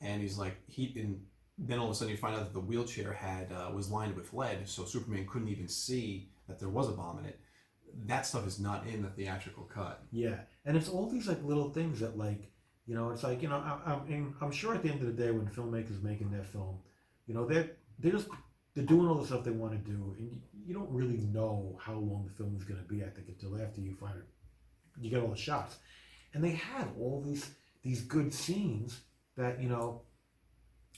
and 0.00 0.22
he's 0.22 0.38
like 0.38 0.56
he 0.66 0.92
and 0.96 1.24
then 1.58 1.78
all 1.80 1.86
of 1.86 1.92
a 1.92 1.94
sudden 1.94 2.12
you 2.12 2.16
find 2.16 2.36
out 2.36 2.44
that 2.44 2.52
the 2.52 2.60
wheelchair 2.60 3.12
had 3.12 3.52
uh, 3.52 3.70
was 3.74 3.90
lined 3.90 4.14
with 4.14 4.32
lead, 4.32 4.68
so 4.68 4.84
Superman 4.84 5.26
couldn't 5.26 5.48
even 5.48 5.68
see 5.68 6.28
that 6.46 6.58
there 6.60 6.68
was 6.68 6.88
a 6.88 6.92
bomb 6.92 7.18
in 7.18 7.24
it. 7.24 7.40
That 8.06 8.26
stuff 8.26 8.46
is 8.46 8.60
not 8.60 8.86
in 8.86 9.02
the 9.02 9.08
theatrical 9.08 9.64
cut. 9.64 10.04
Yeah, 10.12 10.40
and 10.64 10.76
it's 10.76 10.88
all 10.88 11.08
these 11.08 11.26
like 11.26 11.42
little 11.42 11.70
things 11.70 12.00
that 12.00 12.16
like 12.16 12.52
you 12.88 12.94
know 12.94 13.10
it's 13.10 13.22
like 13.22 13.42
you 13.42 13.48
know 13.48 13.56
I, 13.56 13.92
I'm 13.92 14.34
I'm 14.40 14.50
sure 14.50 14.74
at 14.74 14.82
the 14.82 14.90
end 14.90 15.02
of 15.02 15.06
the 15.06 15.22
day 15.22 15.30
when 15.30 15.46
filmmakers 15.46 16.02
making 16.02 16.30
their 16.30 16.42
film, 16.42 16.78
you 17.26 17.34
know 17.34 17.44
they're 17.44 17.72
they're 17.98 18.12
just 18.12 18.28
they're 18.74 18.84
doing 18.84 19.06
all 19.06 19.16
the 19.16 19.26
stuff 19.26 19.44
they 19.44 19.50
want 19.50 19.72
to 19.72 19.90
do, 19.90 20.14
and 20.16 20.30
you, 20.30 20.40
you 20.66 20.74
don't 20.74 20.90
really 20.90 21.18
know 21.18 21.78
how 21.82 21.92
long 21.92 22.24
the 22.26 22.34
film 22.34 22.56
is 22.56 22.64
going 22.64 22.80
to 22.80 22.88
be. 22.88 23.04
I 23.04 23.08
think 23.10 23.28
until 23.28 23.60
after 23.60 23.82
you 23.82 23.94
find 23.94 24.16
it, 24.16 24.24
you 24.98 25.10
get 25.10 25.20
all 25.20 25.28
the 25.28 25.36
shots, 25.36 25.76
and 26.32 26.42
they 26.42 26.52
had 26.52 26.88
all 26.98 27.22
these 27.24 27.50
these 27.82 28.00
good 28.00 28.32
scenes 28.32 29.00
that 29.36 29.62
you 29.62 29.68
know. 29.68 30.02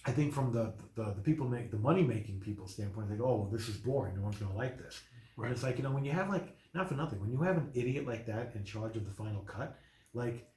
I 0.06 0.12
think 0.12 0.32
from 0.32 0.52
the 0.52 0.72
the, 0.94 1.12
the 1.14 1.22
people 1.22 1.48
make 1.48 1.72
the 1.72 1.76
money 1.76 2.04
making 2.04 2.40
people 2.40 2.68
standpoint, 2.68 3.10
they 3.10 3.16
go, 3.16 3.24
"Oh, 3.24 3.48
this 3.52 3.68
is 3.68 3.76
boring. 3.76 4.14
No 4.14 4.22
one's 4.22 4.36
going 4.36 4.52
to 4.52 4.56
like 4.56 4.78
this." 4.78 5.02
Right. 5.36 5.48
And 5.48 5.54
it's 5.54 5.64
like 5.64 5.76
you 5.76 5.82
know 5.82 5.90
when 5.90 6.04
you 6.04 6.12
have 6.12 6.28
like 6.28 6.56
not 6.72 6.88
for 6.88 6.94
nothing 6.94 7.20
when 7.20 7.32
you 7.32 7.40
have 7.40 7.56
an 7.56 7.70
idiot 7.74 8.06
like 8.06 8.26
that 8.26 8.52
in 8.54 8.64
charge 8.64 8.96
of 8.96 9.04
the 9.04 9.12
final 9.12 9.42
cut, 9.42 9.76
like 10.14 10.49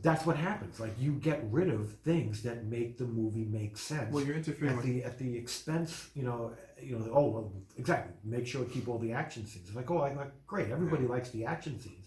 that's 0.00 0.24
what 0.26 0.36
happens. 0.36 0.80
Like 0.80 0.94
you 0.98 1.12
get 1.12 1.44
rid 1.50 1.68
of 1.68 1.92
things 1.98 2.42
that 2.42 2.64
make 2.64 2.98
the 2.98 3.04
movie 3.04 3.44
make 3.44 3.76
sense 3.76 4.12
Well, 4.12 4.24
you're 4.24 4.36
interfering 4.36 4.70
at 4.72 4.76
with. 4.76 4.86
the 4.86 5.04
at 5.04 5.18
the 5.18 5.36
expense, 5.36 6.08
you 6.14 6.22
know, 6.22 6.54
eh, 6.78 6.84
you 6.84 6.98
know. 6.98 7.08
Oh 7.12 7.28
well, 7.30 7.52
exactly. 7.76 8.14
Make 8.24 8.46
sure 8.46 8.64
to 8.64 8.70
keep 8.70 8.88
all 8.88 8.98
the 8.98 9.12
action 9.12 9.46
scenes. 9.46 9.68
It's 9.68 9.76
like 9.76 9.90
oh, 9.90 9.98
I 9.98 10.14
like 10.14 10.32
great. 10.46 10.70
Everybody 10.70 11.06
likes 11.06 11.30
the 11.30 11.44
action 11.44 11.78
scenes, 11.78 12.06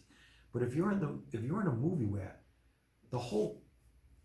but 0.51 0.61
if 0.63 0.75
you're 0.75 0.91
in 0.91 0.99
the 0.99 1.19
if 1.31 1.43
you're 1.43 1.61
in 1.61 1.67
a 1.67 1.73
movie 1.73 2.05
where 2.05 2.35
the 3.11 3.19
whole 3.19 3.61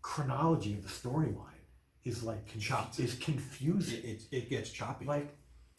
chronology 0.01 0.73
of 0.73 0.83
the 0.83 0.89
storyline 0.89 1.47
is 2.03 2.23
like 2.23 2.47
conf- 2.47 2.63
Chopped. 2.63 2.99
is 2.99 3.13
confusing, 3.15 3.99
It, 3.99 4.05
it, 4.05 4.23
it 4.31 4.49
gets 4.49 4.71
choppy. 4.71 5.05
like 5.05 5.37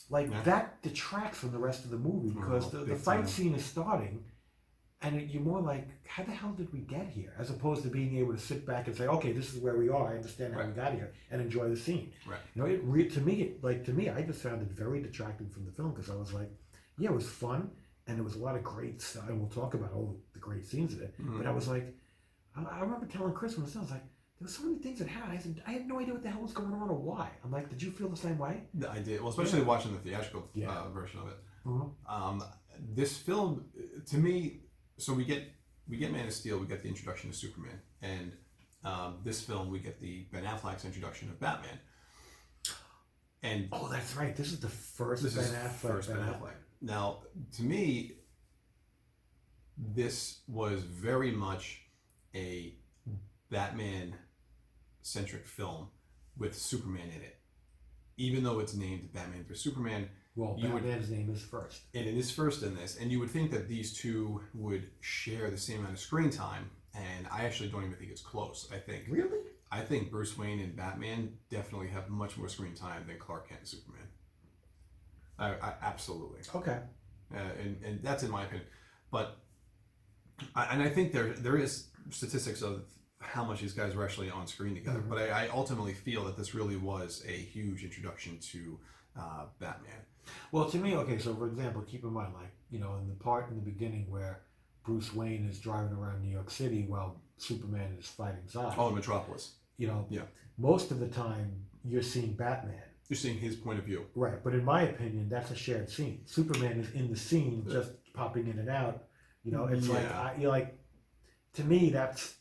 like 0.09 0.31
Yeah. 0.31 0.43
that 0.43 0.83
detracts 0.83 1.39
from 1.39 1.51
the 1.53 1.59
rest 1.59 1.85
of 1.85 1.91
the 1.91 1.99
movie 1.99 2.31
because 2.31 2.67
Oh, 2.67 2.79
the, 2.79 2.85
the 2.85 2.97
fight 2.97 3.21
time. 3.21 3.27
scene 3.27 3.55
is 3.55 3.65
starting 3.65 4.25
and 5.03 5.31
you're 5.31 5.43
more 5.43 5.61
like 5.61 5.89
how 6.07 6.23
the 6.23 6.31
hell 6.31 6.53
did 6.53 6.73
we 6.73 6.81
get 6.81 7.07
here 7.09 7.33
as 7.39 7.51
opposed 7.51 7.83
to 7.83 7.89
being 7.89 8.17
able 8.19 8.33
to 8.33 8.39
sit 8.39 8.65
back 8.67 8.87
and 8.87 8.97
say 8.97 9.07
okay 9.07 9.33
this 9.33 9.53
is 9.53 9.61
where 9.61 9.77
we 9.77 9.89
are 9.89 10.09
i 10.13 10.15
understand 10.17 10.55
how 10.55 10.65
we 10.65 10.73
got 10.73 10.93
here 10.95 11.13
and 11.31 11.41
enjoy 11.41 11.69
the 11.69 11.77
scene 11.77 12.13
Right. 12.27 12.39
you 12.55 12.63
know 12.63 12.69
it 12.69 12.81
re- 12.85 13.09
to 13.09 13.21
me 13.21 13.35
it, 13.43 13.65
like 13.65 13.85
to 13.87 13.93
me 13.93 14.09
i 14.11 14.23
just 14.23 14.41
found 14.43 14.63
it 14.63 14.69
very 14.69 15.01
detracting 15.03 15.49
from 15.51 15.65
the 15.67 15.73
film 15.73 15.91
because 15.93 16.11
i 16.11 16.15
was 16.15 16.33
like 16.33 16.51
yeah 16.99 17.11
it 17.11 17.15
was 17.15 17.29
fun 17.29 17.71
and 18.07 18.17
there 18.17 18.25
was 18.25 18.37
a 18.37 18.39
lot 18.39 18.55
of 18.57 18.63
great 18.63 19.01
stuff 19.03 19.29
and 19.29 19.39
we'll 19.41 19.49
talk 19.51 19.75
about 19.75 19.93
all 19.93 20.17
the 20.35 20.39
great 20.39 20.65
scenes 20.65 20.93
of 20.95 21.01
it 21.03 21.15
Mhm. 21.21 21.39
but 21.39 21.47
i 21.47 21.51
was 21.53 21.69
like 21.69 21.87
I, 22.57 22.63
I 22.65 22.81
remember 22.81 23.07
telling 23.07 23.33
chris 23.33 23.57
when 23.57 23.63
I 23.67 23.81
was 23.81 23.91
like 23.91 24.05
there 24.39 24.47
were 24.47 24.49
so 24.49 24.65
many 24.65 24.79
things 24.79 24.99
that 24.99 25.07
happened. 25.07 25.39
I, 25.39 25.41
said, 25.41 25.63
I 25.69 25.71
had 25.71 25.87
no 25.87 26.01
idea 26.01 26.15
what 26.15 26.23
the 26.25 26.29
hell 26.29 26.41
was 26.43 26.53
going 26.53 26.73
on 26.73 26.89
or 26.91 26.97
why. 26.97 27.29
I'm 27.45 27.53
like, 27.53 27.69
did 27.71 27.81
you 27.81 27.93
feel 27.93 28.09
the 28.09 28.17
same 28.17 28.39
way? 28.39 28.55
I 28.91 28.99
did. 28.99 29.21
Well, 29.21 29.31
especially 29.31 29.63
watching 29.63 29.93
the 29.93 30.01
theatrical 30.01 30.49
Yeah. 30.53 30.69
uh, 30.73 30.89
version 30.89 31.21
of 31.21 31.29
it. 31.29 31.37
Mm-hmm. 31.65 32.13
Um, 32.13 32.43
this 32.93 33.17
film, 33.17 33.67
uh, 33.79 34.01
to 34.11 34.17
me, 34.19 34.63
so 35.03 35.13
we 35.13 35.25
get 35.25 35.51
we 35.89 35.97
get 35.97 36.13
Man 36.13 36.27
of 36.27 36.33
Steel, 36.33 36.59
we 36.59 36.67
get 36.67 36.83
the 36.83 36.89
introduction 36.89 37.29
of 37.31 37.37
Superman, 37.37 37.81
and 38.01 38.33
um, 38.85 39.19
this 39.25 39.41
film 39.43 39.71
we 39.71 39.79
get 39.79 40.01
the 40.01 40.27
Ben 40.33 40.45
Affleck's 40.45 40.85
introduction 40.85 41.29
of 41.29 41.39
Batman. 41.41 41.79
And 43.43 43.69
Oh, 43.73 43.89
that's 43.89 44.15
right. 44.17 44.37
This 44.37 44.53
is 44.53 44.61
the 44.61 44.69
first 44.69 45.23
this 45.25 45.35
Ben 45.35 45.45
is 45.45 45.51
Affleck. 45.51 45.71
first 45.73 46.09
Ben 46.09 46.19
Affleck. 46.19 46.55
Now, 46.81 47.23
to 47.57 47.63
me, 47.63 48.13
this 49.77 50.41
was 50.47 50.83
very 50.83 51.33
much 51.33 51.83
a 52.35 52.77
Batman 53.51 54.15
centric 55.03 55.47
film 55.47 55.89
with 56.37 56.57
Superman 56.57 57.09
in 57.15 57.23
it. 57.23 57.39
Even 58.17 58.45
though 58.45 58.61
it's 58.61 58.75
named 58.75 59.13
Batman 59.13 59.45
vs 59.49 59.63
Superman, 59.63 60.09
Well, 60.35 60.57
You 60.59 60.71
would- 60.73 60.83
Batman's 60.83 61.11
name 61.11 61.31
is 61.31 61.43
first. 61.43 61.83
and 61.95 62.07
it 62.07 62.15
is 62.17 62.31
first 62.31 62.63
in 62.63 62.75
this, 62.75 62.97
and 62.97 63.11
you 63.13 63.21
would 63.21 63.31
think 63.31 63.51
that 63.51 63.69
these 63.69 63.93
two 63.93 64.43
would 64.55 64.91
share 65.01 65.51
the 65.51 65.59
same 65.59 65.81
amount 65.81 65.93
of 65.95 65.99
screen 66.01 66.31
time, 66.31 66.71
and 66.95 67.27
I 67.29 67.45
actually 67.45 67.69
don't 67.69 67.85
even 67.85 67.97
think 67.97 68.11
it's 68.11 68.23
close. 68.23 68.71
I 68.73 68.79
think 68.79 69.07
Really? 69.09 69.39
I 69.71 69.83
think 69.83 70.11
Bruce 70.11 70.37
Wayne 70.37 70.61
and 70.61 70.75
Batman 70.77 71.39
definitely 71.51 71.89
have 71.89 72.09
much 72.11 72.37
more 72.39 72.49
screen 72.49 72.75
time 72.75 73.07
than 73.07 73.19
Clark 73.19 73.49
Kent 73.49 73.61
and 73.61 73.69
Superman. 73.69 74.09
I, 75.39 75.55
I 75.55 75.75
absolutely, 75.83 76.41
Okay. 76.55 76.81
uh, 77.35 77.37
and 77.37 77.83
and 77.83 78.03
that's 78.03 78.23
in 78.23 78.31
my 78.31 78.45
opinion. 78.45 78.69
But 79.11 79.39
I, 80.55 80.65
and 80.75 80.83
I 80.83 80.89
think 80.91 81.13
there 81.13 81.33
there 81.35 81.57
is 81.57 81.89
statistics 82.11 82.63
of 82.63 82.85
how 83.19 83.45
much 83.45 83.61
these 83.61 83.73
guys 83.75 83.95
were 83.95 84.05
actually 84.05 84.31
on 84.31 84.47
screen 84.47 84.75
together. 84.75 85.01
Mhm. 85.01 85.09
But 85.09 85.19
I, 85.19 85.45
I 85.47 85.49
ultimately 85.49 85.95
feel 85.95 86.25
that 86.25 86.37
this 86.37 86.55
really 86.55 86.77
was 86.77 87.23
a 87.27 87.33
huge 87.37 87.85
introduction 87.85 88.39
to 88.41 88.79
uh, 89.17 89.47
Batman. 89.59 90.01
Well, 90.51 90.69
to 90.71 90.77
me, 90.77 90.95
okay. 90.97 91.19
So, 91.19 91.35
for 91.35 91.47
example, 91.49 91.83
keep 91.83 92.05
in 92.05 92.13
mind, 92.13 92.35
like 92.35 92.53
you 92.71 92.79
know, 92.79 92.97
in 93.01 93.09
the 93.09 93.15
part 93.15 93.49
in 93.51 93.57
the 93.57 93.63
beginning 93.63 94.07
where 94.11 94.41
Bruce 94.85 95.15
Wayne 95.15 95.47
is 95.49 95.59
driving 95.59 95.93
around 95.97 96.23
New 96.23 96.31
York 96.33 96.51
City 96.51 96.85
while 96.89 97.21
Superman 97.37 97.97
is 97.99 98.07
fighting 98.07 98.43
Zod. 98.51 98.75
Oh, 98.79 98.91
Metropolis. 98.91 99.55
You 99.77 99.89
know, 99.89 100.07
Yeah. 100.11 100.23
most 100.59 100.91
of 100.91 101.01
the 101.01 101.09
time 101.09 101.65
you're 101.85 102.03
seeing 102.03 102.35
Batman. 102.35 102.83
You're 103.09 103.17
seeing 103.17 103.39
his 103.39 103.57
point 103.57 103.79
of 103.79 103.85
view. 103.85 104.07
Right, 104.15 104.43
but 104.43 104.55
in 104.55 104.65
my 104.65 104.83
opinion, 104.83 105.29
that's 105.29 105.51
a 105.51 105.55
shared 105.57 105.91
scene. 105.91 106.23
Superman 106.25 106.81
is 106.81 106.91
in 106.93 107.11
the 107.11 107.17
scene, 107.17 107.65
Yeah. 107.67 107.75
just 107.75 107.93
popping 108.15 108.47
in 108.47 108.59
and 108.59 108.69
out. 108.71 109.05
You 109.45 109.53
know, 109.53 109.67
it's 109.67 109.89
like 109.89 110.11
I, 110.11 110.37
you're 110.39 110.51
like, 110.51 110.79
to 111.55 111.65
me, 111.65 111.91
that's 111.91 112.37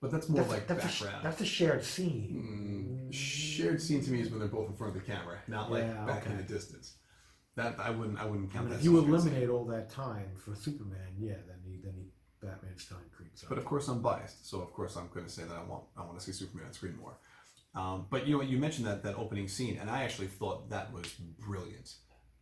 But 0.00 0.10
that's 0.10 0.28
more 0.28 0.40
that's, 0.40 0.52
like 0.52 0.66
that's, 0.66 0.84
a, 0.84 1.04
background. 1.04 1.24
that's 1.24 1.40
a 1.40 1.44
shared 1.46 1.84
scene. 1.84 3.08
Mm, 3.10 3.14
shared 3.14 3.80
scene 3.80 4.02
to 4.02 4.10
me 4.10 4.20
is 4.20 4.30
when 4.30 4.40
they're 4.40 4.48
both 4.48 4.68
in 4.68 4.74
front 4.76 4.96
of 4.96 5.00
the 5.02 5.06
camera, 5.06 5.38
not 5.48 5.70
like 5.70 5.84
Yeah, 5.84 6.04
back 6.04 6.26
in 6.26 6.36
the 6.36 6.42
distance. 6.42 6.94
That 7.56 7.76
I 7.80 7.90
wouldn't 7.90 8.18
I 8.20 8.26
wouldn't 8.26 8.50
I 8.50 8.54
count 8.54 8.66
mean, 8.66 8.74
that. 8.74 8.80
if 8.80 8.84
you 8.84 8.92
a 8.98 9.00
shared 9.00 9.04
scene. 9.04 9.14
eliminate 9.32 9.48
all 9.48 9.64
that 9.66 9.90
time 9.90 10.30
for 10.36 10.54
Superman, 10.54 11.14
yeah, 11.18 11.34
then 11.48 11.56
he, 11.64 11.80
then 11.82 11.94
he, 11.96 12.46
Batman's 12.46 12.84
time 12.86 12.98
creeps 13.16 13.42
up. 13.42 13.48
But 13.48 13.58
of 13.58 13.64
course 13.64 13.88
I'm 13.88 14.02
biased, 14.02 14.48
so 14.48 14.60
of 14.60 14.72
course 14.72 14.96
I'm 14.96 15.08
going 15.12 15.24
to 15.24 15.32
say 15.32 15.42
that 15.42 15.56
I 15.56 15.62
want 15.62 15.84
I 15.96 16.04
want 16.04 16.18
to 16.18 16.24
see 16.24 16.32
Superman 16.32 16.66
on 16.66 16.72
screen 16.74 16.96
more. 17.00 17.16
Um, 17.74 18.06
but 18.10 18.26
you 18.26 18.36
know? 18.36 18.42
You 18.42 18.58
mentioned 18.58 18.86
that 18.86 19.02
that 19.04 19.16
opening 19.16 19.48
scene, 19.48 19.78
and 19.80 19.90
I 19.90 20.02
actually 20.02 20.28
thought 20.28 20.70
that 20.70 20.92
was 20.92 21.06
brilliant. 21.38 21.94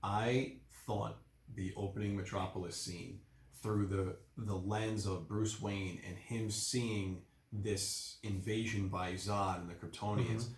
I 0.03 0.57
thought 0.87 1.17
the 1.55 1.73
opening 1.77 2.17
Metropolis 2.17 2.77
scene 2.77 3.21
through 3.63 3.87
the 3.87 4.17
the 4.37 4.55
lens 4.57 5.07
of 5.07 5.29
Bruce 5.29 5.61
Wayne 5.61 6.01
and 6.07 6.17
him 6.19 6.51
seeing 6.51 7.23
this 7.53 8.19
invasion 8.25 8.89
by 8.89 9.13
Zod 9.13 9.61
and 9.61 9.71
the 9.71 9.75
Kryptonians, 9.75 10.49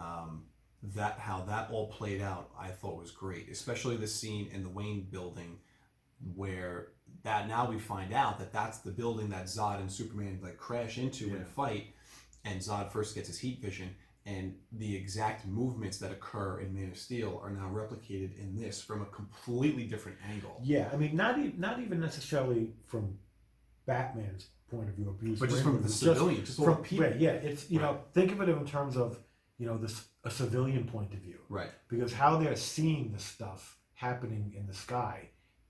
um, 0.00 0.44
that 0.94 1.18
how 1.18 1.42
that 1.42 1.70
all 1.70 1.88
played 1.88 2.20
out, 2.22 2.50
I 2.58 2.68
thought 2.68 2.96
was 2.98 3.10
great. 3.10 3.48
Especially 3.50 3.96
the 3.96 4.06
scene 4.06 4.48
in 4.52 4.62
the 4.62 4.68
Wayne 4.68 5.06
building 5.10 5.58
where 6.34 6.88
that 7.22 7.48
now 7.48 7.68
we 7.68 7.78
find 7.78 8.12
out 8.12 8.38
that 8.38 8.52
that's 8.52 8.78
the 8.78 8.90
building 8.90 9.28
that 9.30 9.44
Zod 9.46 9.80
and 9.80 9.90
Superman 9.90 10.38
like 10.42 10.56
crash 10.56 10.98
into 10.98 11.26
Yeah. 11.26 11.34
and 11.36 11.46
fight, 11.48 11.94
and 12.44 12.60
Zod 12.60 12.90
first 12.90 13.14
gets 13.14 13.28
his 13.28 13.38
heat 13.38 13.60
vision, 13.60 13.90
and 14.24 14.54
the 14.72 14.94
exact 14.96 15.46
movements 15.46 15.98
that 15.98 16.10
occur 16.12 16.60
in 16.60 16.74
Man 16.74 16.90
of 16.90 16.98
Steel 16.98 17.40
are 17.42 17.50
now 17.50 17.68
replicated 17.72 18.38
in 18.38 18.56
this 18.56 18.80
from 18.82 19.02
a 19.02 19.06
completely 19.06 19.84
different 19.86 20.18
angle. 20.30 20.60
yeah, 20.62 20.88
I 20.92 20.96
mean, 20.96 21.16
not 21.16 21.38
e- 21.38 21.54
not 21.56 21.80
even 21.80 22.00
necessarily 22.00 22.72
from 22.86 23.18
Batman's 23.86 24.48
point 24.70 24.88
of 24.88 24.94
view, 24.96 25.14
Bruce 25.18 25.38
But 25.38 25.50
just 25.50 25.62
from 25.62 25.76
the 25.82 25.88
just 25.88 26.00
civilian, 26.00 26.44
just 26.44 26.58
all 26.58 26.64
from 26.66 26.82
people. 26.82 27.06
right, 27.06 27.16
yeah, 27.20 27.32
it's 27.32 27.70
you 27.70 27.78
know, 27.78 28.00
think 28.14 28.32
of 28.32 28.40
it 28.40 28.48
in 28.48 28.64
terms 28.66 28.96
of 28.96 29.18
you 29.58 29.66
know 29.66 29.78
this 29.78 30.06
a 30.26 30.30
civilian 30.30 30.84
point 30.94 31.12
of 31.16 31.20
view. 31.20 31.38
Right. 31.48 31.70
because 31.92 32.12
how 32.12 32.32
they're 32.40 32.56
seeing 32.76 33.04
the 33.12 33.18
stuff 33.32 33.62
happening 33.94 34.46
in 34.58 34.64
the 34.66 34.74
sky, 34.86 35.16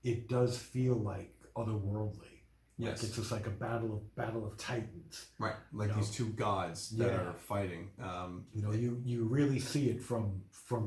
it 0.03 0.19
does 0.35 0.57
feel 0.57 0.95
like 0.95 1.31
otherworldly. 1.55 2.33
Like 2.79 2.89
Yes. 2.89 3.03
it's 3.03 3.15
just 3.15 3.31
like 3.31 3.47
a 3.47 3.55
battle 3.65 3.91
of 3.97 4.01
battle 4.15 4.43
of 4.45 4.53
titans. 4.57 5.15
Right. 5.39 5.55
Like 5.73 5.89
You 5.89 5.95
these 5.95 6.11
two 6.19 6.29
gods 6.45 6.79
that 6.99 7.11
Yeah. 7.11 7.21
are 7.29 7.33
fighting. 7.53 7.83
Um, 8.09 8.31
You 8.55 8.61
know, 8.63 8.71
you 8.83 9.01
you 9.11 9.19
really 9.37 9.59
see 9.59 9.89
it 9.93 9.99
from 10.09 10.23
from 10.51 10.83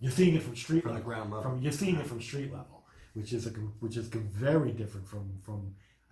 you're 0.00 0.12
seeing 0.20 0.34
it 0.36 0.42
from 0.42 0.54
street 0.64 0.82
from 0.82 0.92
the 0.92 0.98
level. 0.98 1.10
ground 1.10 1.28
level. 1.32 1.42
From 1.50 1.62
you're 1.62 1.72
seeing 1.82 1.96
it 1.96 2.06
from 2.06 2.20
street 2.30 2.52
level, 2.52 2.78
which 3.14 3.32
is 3.32 3.46
a 3.46 3.50
which 3.82 3.96
is 3.96 4.06
very 4.08 4.72
different 4.80 5.06
from 5.08 5.24
from 5.46 5.60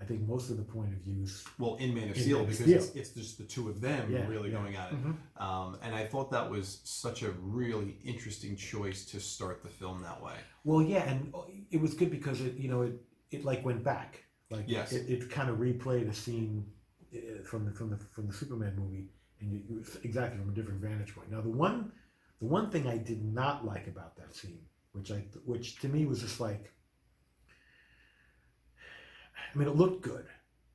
I 0.01 0.05
think 0.05 0.29
most 0.29 0.51
of 0.51 0.59
the 0.59 0.63
point 0.63 0.93
of 0.93 0.99
views. 1.01 1.43
well, 1.59 1.77
in 1.77 1.95
Man 1.95 2.11
of 2.11 2.17
In 2.17 2.23
Steel, 2.23 2.39
Man 2.39 2.45
of 2.45 2.51
because 2.51 2.67
Steel. 2.67 2.77
it's, 2.79 2.95
it's 2.95 3.11
just 3.11 3.39
the 3.39 3.45
two 3.45 3.69
of 3.71 3.81
them 3.81 4.13
Yeah, 4.13 4.27
really 4.29 4.51
yeah. 4.51 4.59
going 4.59 4.77
at 4.77 4.93
it. 4.93 4.99
Um, 5.41 5.79
and 5.83 5.95
I 5.95 6.05
thought 6.05 6.31
that 6.33 6.51
was 6.51 6.81
such 6.85 7.23
a 7.23 7.31
really 7.41 7.97
interesting 8.05 8.57
choice 8.57 9.07
to 9.07 9.21
start 9.21 9.63
the 9.63 9.71
film 9.71 10.03
that 10.03 10.23
way. 10.23 10.35
Well, 10.65 10.83
yeah, 10.83 11.09
and 11.09 11.33
it 11.71 11.81
was 11.81 11.95
good 11.95 12.11
because 12.11 12.41
it 12.43 12.55
you 12.57 12.69
know 12.69 12.83
it 12.83 12.95
it 13.31 13.45
like 13.45 13.65
went 13.65 13.83
back. 13.83 14.23
Like 14.51 14.65
Yes. 14.69 14.93
it, 14.93 15.09
it 15.11 15.31
kind 15.31 15.49
of 15.51 15.57
replayed 15.57 16.09
a 16.09 16.15
scene 16.15 16.67
uh, 17.15 17.43
from 17.45 17.65
the 17.65 17.73
from 17.73 17.89
the 17.91 17.97
from 18.15 18.27
the 18.27 18.33
Superman 18.35 18.75
movie, 18.77 19.09
and 19.41 19.51
you, 19.51 19.63
you 19.69 19.85
exactly 20.05 20.39
from 20.39 20.51
a 20.51 20.53
different 20.55 20.81
vantage 20.81 21.15
point. 21.15 21.31
Now 21.33 21.41
the 21.41 21.49
one 21.49 21.91
the 22.41 22.47
one 22.47 22.71
thing 22.71 22.87
I 22.87 22.99
did 22.99 23.25
not 23.25 23.65
like 23.65 23.87
about 23.87 24.15
that 24.19 24.35
scene, 24.35 24.61
which 24.93 25.11
I 25.11 25.25
which 25.47 25.81
to 25.81 25.89
me 25.89 26.05
was 26.05 26.21
just 26.21 26.39
like, 26.39 26.71
I 29.57 29.59
mean, 29.59 29.69
it 29.69 29.77
looked 29.77 30.03
good, 30.03 30.27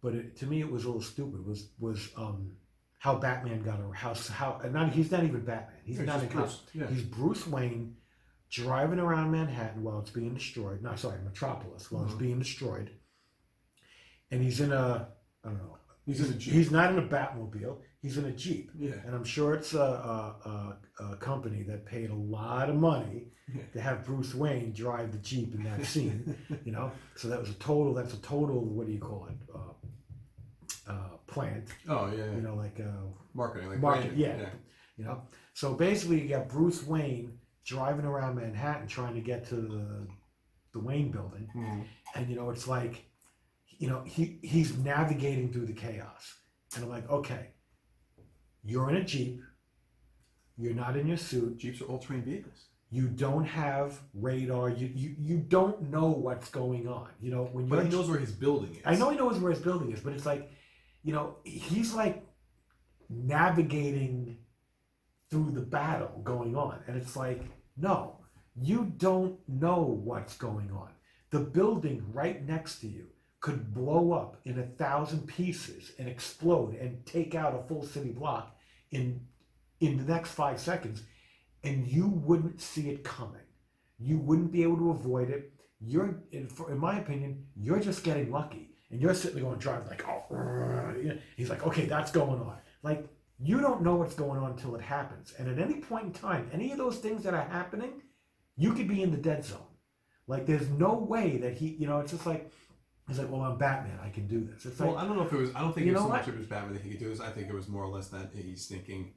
but 0.01 0.15
it, 0.15 0.35
to 0.37 0.47
me 0.47 0.59
it 0.59 0.71
was 0.71 0.85
a 0.85 0.87
little 0.87 1.03
stupid. 1.03 1.45
Was 1.45 1.67
was 1.79 2.09
um 2.17 2.53
how 2.97 3.15
Batman 3.15 3.61
got 3.61 3.79
a 3.79 3.95
house 3.95 4.27
how 4.27 4.59
not 4.71 4.91
he's 4.91 5.11
not 5.11 5.23
even 5.23 5.41
Batman. 5.41 5.77
He's 5.85 5.99
not 5.99 6.19
Bruce. 6.19 6.33
costume. 6.33 6.81
Yeah. 6.81 6.87
He's 6.87 7.03
Bruce 7.03 7.45
Wayne 7.45 7.95
driving 8.49 8.99
around 8.99 9.31
Manhattan 9.31 9.83
while 9.83 9.99
it's 9.99 10.09
being 10.09 10.33
destroyed. 10.33 10.81
No, 10.81 10.95
sorry, 10.95 11.19
Metropolis 11.23 11.91
while 11.91 12.05
it's 12.05 12.15
being 12.15 12.39
destroyed. 12.39 12.89
And 14.29 14.43
he's 14.43 14.59
in 14.59 14.71
a, 14.71 15.07
I 15.43 15.47
don't 15.47 15.57
know. 15.57 15.77
He's 16.05 16.19
in 16.19 16.33
a 16.33 16.37
Jeep. 16.37 16.53
He's 16.53 16.71
not 16.71 16.91
in 16.91 16.99
a 16.99 17.07
Batmobile. 17.07 17.77
He's 18.01 18.17
in 18.17 18.25
a 18.25 18.31
Jeep. 18.31 18.71
Yeah. 18.77 18.93
And 19.05 19.13
I'm 19.15 19.23
sure 19.23 19.53
it's 19.53 19.73
a, 19.75 19.79
a, 19.79 20.77
a, 20.99 21.03
a 21.11 21.15
company 21.17 21.61
that 21.63 21.85
paid 21.85 22.09
a 22.09 22.15
lot 22.15 22.69
of 22.69 22.75
money 22.75 23.27
Yeah. 23.53 23.61
to 23.73 23.81
have 23.81 24.03
Bruce 24.05 24.33
Wayne 24.33 24.73
drive 24.73 25.11
the 25.11 25.19
Jeep 25.19 25.53
in 25.53 25.63
that 25.65 25.85
scene. 25.85 26.35
you 26.65 26.71
know, 26.71 26.91
so 27.15 27.27
that 27.27 27.39
was 27.39 27.49
a 27.49 27.53
total. 27.55 27.93
That's 27.93 28.13
a 28.13 28.21
total. 28.21 28.63
What 28.65 28.87
do 28.87 28.93
you 28.93 28.99
call 28.99 29.27
it? 29.29 29.37
Uh, 29.53 30.91
uh, 30.91 31.17
plant. 31.27 31.67
Oh 31.87 32.07
yeah. 32.07 32.25
yeah. 32.25 32.35
You 32.35 32.41
know, 32.41 32.55
like 32.55 32.79
uh, 32.79 33.05
Marketing, 33.33 33.69
like 33.69 33.79
Market- 33.79 34.15
branding. 34.15 34.19
yeah. 34.19 34.49
you 34.97 35.05
know. 35.05 35.21
So 35.53 35.73
basically, 35.75 36.21
you 36.21 36.29
got 36.29 36.49
Bruce 36.49 36.83
Wayne 36.85 37.37
driving 37.65 38.05
around 38.05 38.35
Manhattan 38.35 38.87
trying 38.87 39.13
to 39.13 39.21
get 39.21 39.47
to 39.49 39.55
the 39.55 40.07
the 40.73 40.79
Wayne 40.79 41.11
building, 41.11 41.47
Mhm. 41.55 41.83
and 42.15 42.29
you 42.29 42.35
know 42.35 42.49
it's 42.49 42.67
like, 42.67 43.05
you 43.77 43.87
know, 43.89 44.01
he 44.05 44.39
he's 44.41 44.75
navigating 44.77 45.51
through 45.53 45.65
the 45.67 45.73
chaos, 45.73 46.33
And 46.75 46.83
I'm 46.85 46.89
like, 46.89 47.09
okay, 47.09 47.50
you're 48.63 48.89
in 48.89 48.97
a 48.97 49.03
Jeep, 49.03 49.41
you're 50.57 50.73
not 50.73 50.95
in 50.97 51.07
your 51.07 51.17
suit, 51.17 51.57
Jeeps 51.57 51.81
are 51.81 51.85
all-terrain 51.85 52.23
vehicles. 52.23 52.65
you 52.93 53.07
don't 53.07 53.45
have 53.45 53.99
radar, 54.13 54.69
you, 54.69 54.91
you, 54.93 55.15
you 55.17 55.37
don't 55.37 55.89
know 55.89 56.09
what's 56.09 56.49
going 56.49 56.87
on. 56.87 57.07
You 57.21 57.31
know, 57.31 57.45
when 57.53 57.67
But 57.67 57.75
you're 57.77 57.85
he 57.85 57.89
knows 57.91 58.09
where 58.09 58.19
his 58.19 58.31
building 58.31 58.75
is. 58.75 58.81
I 58.85 58.95
know 58.95 59.09
he 59.09 59.17
knows 59.17 59.39
where 59.39 59.51
his 59.51 59.61
building 59.61 59.91
is, 59.91 60.01
but 60.01 60.13
it's 60.13 60.25
like, 60.25 60.51
you 61.03 61.13
know, 61.13 61.37
he's 61.45 61.93
like 61.93 62.23
navigating 63.09 64.37
through 65.29 65.51
the 65.51 65.61
battle 65.61 66.19
going 66.23 66.55
on. 66.55 66.79
And 66.85 66.97
it's 66.97 67.15
like, 67.15 67.43
no, 67.77 68.17
you 68.61 68.91
don't 68.97 69.39
know 69.47 70.01
what's 70.03 70.35
going 70.35 70.69
on. 70.71 70.89
The 71.29 71.39
building 71.39 72.03
right 72.11 72.45
next 72.45 72.81
to 72.81 72.87
you 72.87 73.07
could 73.41 73.73
blow 73.73 74.13
up 74.13 74.37
in 74.45 74.59
a 74.59 74.63
thousand 74.63 75.27
pieces 75.27 75.91
and 75.97 76.07
explode 76.07 76.75
and 76.75 77.05
take 77.05 77.35
out 77.35 77.55
a 77.55 77.67
full 77.67 77.83
city 77.83 78.11
block 78.11 78.55
in 78.91 79.19
in 79.79 79.97
the 79.97 80.03
next 80.03 80.31
five 80.31 80.59
seconds, 80.59 81.01
and 81.63 81.87
you 81.87 82.07
wouldn't 82.07 82.61
see 82.61 82.89
it 82.89 83.03
coming. 83.03 83.41
You 83.97 84.19
wouldn't 84.19 84.51
be 84.51 84.61
able 84.61 84.77
to 84.77 84.91
avoid 84.91 85.31
it. 85.31 85.51
You're, 85.79 86.21
in, 86.31 86.47
in 86.69 86.77
my 86.77 86.99
opinion, 86.99 87.47
you're 87.55 87.79
just 87.79 88.03
getting 88.03 88.31
lucky, 88.31 88.75
and 88.91 89.01
you're 89.01 89.15
sitting 89.15 89.37
there 89.37 89.45
going 89.45 89.57
driving 89.57 89.87
like, 89.87 90.07
oh, 90.07 90.93
he's 91.35 91.49
like, 91.49 91.65
okay, 91.65 91.85
that's 91.85 92.11
going 92.11 92.39
on. 92.39 92.57
Like 92.83 93.07
you 93.43 93.59
don't 93.59 93.81
know 93.81 93.95
what's 93.95 94.13
going 94.13 94.39
on 94.39 94.51
until 94.51 94.75
it 94.75 94.81
happens, 94.81 95.33
and 95.39 95.49
at 95.49 95.57
any 95.57 95.81
point 95.81 96.05
in 96.05 96.13
time, 96.13 96.47
any 96.53 96.71
of 96.71 96.77
those 96.77 96.97
things 96.97 97.23
that 97.23 97.33
are 97.33 97.47
happening, 97.49 98.03
you 98.55 98.73
could 98.73 98.87
be 98.87 99.01
in 99.01 99.09
the 99.09 99.17
dead 99.17 99.43
zone. 99.43 99.59
Like 100.27 100.45
there's 100.45 100.69
no 100.69 100.93
way 100.93 101.37
that 101.37 101.57
he, 101.57 101.69
you 101.69 101.87
know, 101.87 101.99
it's 102.01 102.11
just 102.11 102.27
like 102.27 102.51
he's 103.07 103.19
like, 103.19 103.29
well, 103.29 103.41
I'm 103.41 103.57
Batman, 103.57 103.99
I 104.03 104.09
can 104.09 104.27
do 104.27 104.41
this. 104.41 104.65
It's 104.65 104.79
like, 104.79 104.89
Well, 104.89 104.97
I 104.97 105.05
don't 105.05 105.17
know 105.17 105.23
if 105.23 105.33
it 105.33 105.37
was. 105.37 105.53
I 105.55 105.59
don't 105.61 105.73
think 105.73 105.87
it 105.87 105.91
was 105.93 106.01
so 106.01 106.07
what? 106.07 106.17
much 106.19 106.27
of 106.27 106.35
his 106.37 106.47
Batman 106.47 106.73
that 106.73 106.81
he 106.83 106.89
could 106.91 106.99
do 106.99 107.09
this. 107.09 107.19
I 107.19 107.29
think 107.29 107.47
it 107.49 107.53
was 107.53 107.67
more 107.67 107.83
or 107.83 107.89
less 107.89 108.07
that 108.09 108.29
he's 108.33 108.67
thinking, 108.67 109.13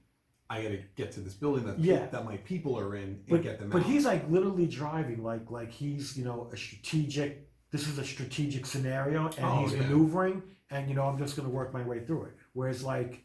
I 0.50 0.62
got 0.62 0.68
to 0.70 0.80
get 0.96 1.12
to 1.12 1.20
this 1.20 1.34
building 1.34 1.64
that 1.66 1.78
Yeah. 1.78 2.06
that 2.06 2.24
my 2.24 2.36
people 2.38 2.78
are 2.78 2.94
in 2.96 3.02
and 3.02 3.26
but, 3.28 3.42
get 3.42 3.58
them 3.58 3.68
out. 3.68 3.72
but 3.72 3.82
out. 3.82 3.86
he's 3.86 4.04
like 4.04 4.28
literally 4.30 4.66
driving 4.66 5.22
like 5.22 5.50
like 5.50 5.70
he's 5.72 6.16
you 6.18 6.24
know 6.24 6.48
a 6.52 6.56
strategic 6.56 7.48
this 7.70 7.88
is 7.88 7.98
a 7.98 8.04
strategic 8.04 8.66
scenario 8.66 9.26
and 9.26 9.44
Oh, 9.44 9.62
he's 9.62 9.72
yeah. 9.72 9.80
maneuvering 9.82 10.42
and 10.70 10.88
you 10.88 10.94
know 10.94 11.04
i'm 11.04 11.16
just 11.18 11.34
going 11.34 11.48
to 11.48 11.54
work 11.54 11.72
my 11.72 11.82
way 11.82 12.04
through 12.04 12.24
it 12.24 12.32
whereas 12.52 12.84
like 12.84 13.24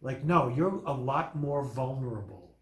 like 0.00 0.24
no 0.24 0.48
you're 0.48 0.80
a 0.86 0.92
lot 0.92 1.36
more 1.36 1.64
vulnerable 1.64 2.54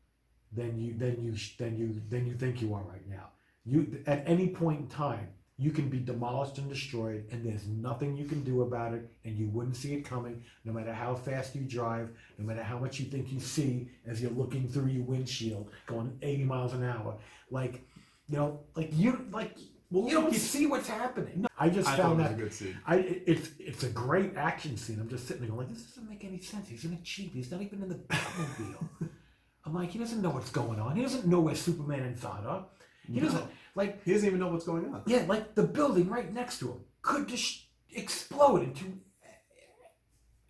than 0.53 0.79
you 0.79 0.95
than 0.95 1.23
you 1.23 1.35
than 1.59 1.77
you 1.77 2.01
than 2.09 2.27
you 2.27 2.35
think 2.35 2.61
you 2.63 2.73
are 2.75 2.83
right 2.83 3.07
now 3.09 3.29
you 3.65 4.03
at 4.07 4.23
any 4.27 4.49
point 4.49 4.81
in 4.81 4.87
time 4.89 5.29
you 5.61 5.73
can 5.73 5.89
be 5.89 5.99
demolished 5.99 6.57
and 6.59 6.69
destroyed 6.69 7.25
and 7.33 7.45
there's 7.45 7.67
nothing 7.67 8.17
you 8.17 8.25
can 8.25 8.45
do 8.45 8.63
about 8.63 8.95
it 8.95 9.11
and 9.25 9.37
you 9.37 9.49
wouldn't 9.49 9.77
see 9.77 9.93
it 9.95 10.05
coming 10.05 10.43
no 10.65 10.73
matter 10.73 10.93
how 10.93 11.15
fast 11.15 11.55
you 11.57 11.63
drive 11.63 12.11
no 12.39 12.45
matter 12.47 12.63
how 12.63 12.79
much 12.79 13.01
you 13.01 13.07
think 13.07 13.33
you 13.33 13.41
see 13.41 13.89
as 14.07 14.23
you're 14.23 14.31
looking 14.31 14.69
through 14.69 14.87
your 14.87 15.03
windshield 15.03 15.71
going 15.87 16.17
80 16.23 16.45
miles 16.45 16.75
an 16.75 16.85
hour 16.85 17.17
like 17.51 17.83
you 18.29 18.37
know 18.37 18.61
like 18.77 18.91
you 18.93 19.27
like 19.33 19.57
Well, 19.91 20.07
you 20.09 20.15
don't 20.15 20.31
he's- 20.31 20.43
see 20.43 20.67
what's 20.67 20.89
happening 20.89 21.45
i 21.59 21.69
just 21.69 21.89
I 21.89 21.97
thought 21.97 21.99
it 21.99 22.03
found 22.03 22.19
was 22.19 22.29
that 22.29 22.35
a 22.39 22.43
good 22.43 22.55
scene. 22.55 22.79
I 22.87 22.97
it's 23.27 23.51
it's 23.59 23.83
a 23.83 23.89
great 23.89 24.37
action 24.37 24.77
scene. 24.77 25.01
I'm 25.01 25.09
just 25.09 25.27
sitting 25.27 25.43
there 25.43 25.51
going 25.51 25.67
like, 25.67 25.75
this 25.77 25.87
doesn't 25.89 26.09
make 26.09 26.25
any 26.25 26.41
sense. 26.41 26.69
He's 26.69 26.85
in 26.85 26.93
a 26.93 27.01
jeep. 27.03 27.35
He's 27.35 27.51
not 27.51 27.61
even 27.63 27.83
in 27.83 27.89
the 27.89 27.97
Batmobile. 27.97 28.85
I'm 29.67 29.75
like, 29.75 29.91
he 29.91 29.99
doesn't 29.99 30.23
know 30.23 30.31
what's 30.31 30.51
going 30.51 30.79
on. 30.79 30.95
He 30.95 31.03
doesn't 31.03 31.27
know 31.27 31.41
where 31.41 31.57
Superman 31.57 32.03
and 32.05 32.17
Zod 32.17 32.47
are. 32.47 32.67
He 33.13 33.19
doesn't 33.19 33.41
No. 33.41 33.49
Like 33.79 34.05
He 34.05 34.13
doesn't 34.13 34.27
even 34.29 34.41
know 34.41 34.49
what's 34.49 34.67
going 34.67 34.85
on. 34.93 35.03
yeah, 35.07 35.25
like 35.27 35.55
the 35.55 35.63
building 35.63 36.09
right 36.17 36.31
next 36.41 36.59
to 36.61 36.67
him 36.73 36.81
could 37.03 37.29
just 37.29 37.67
explode 37.91 38.63
into. 38.63 38.85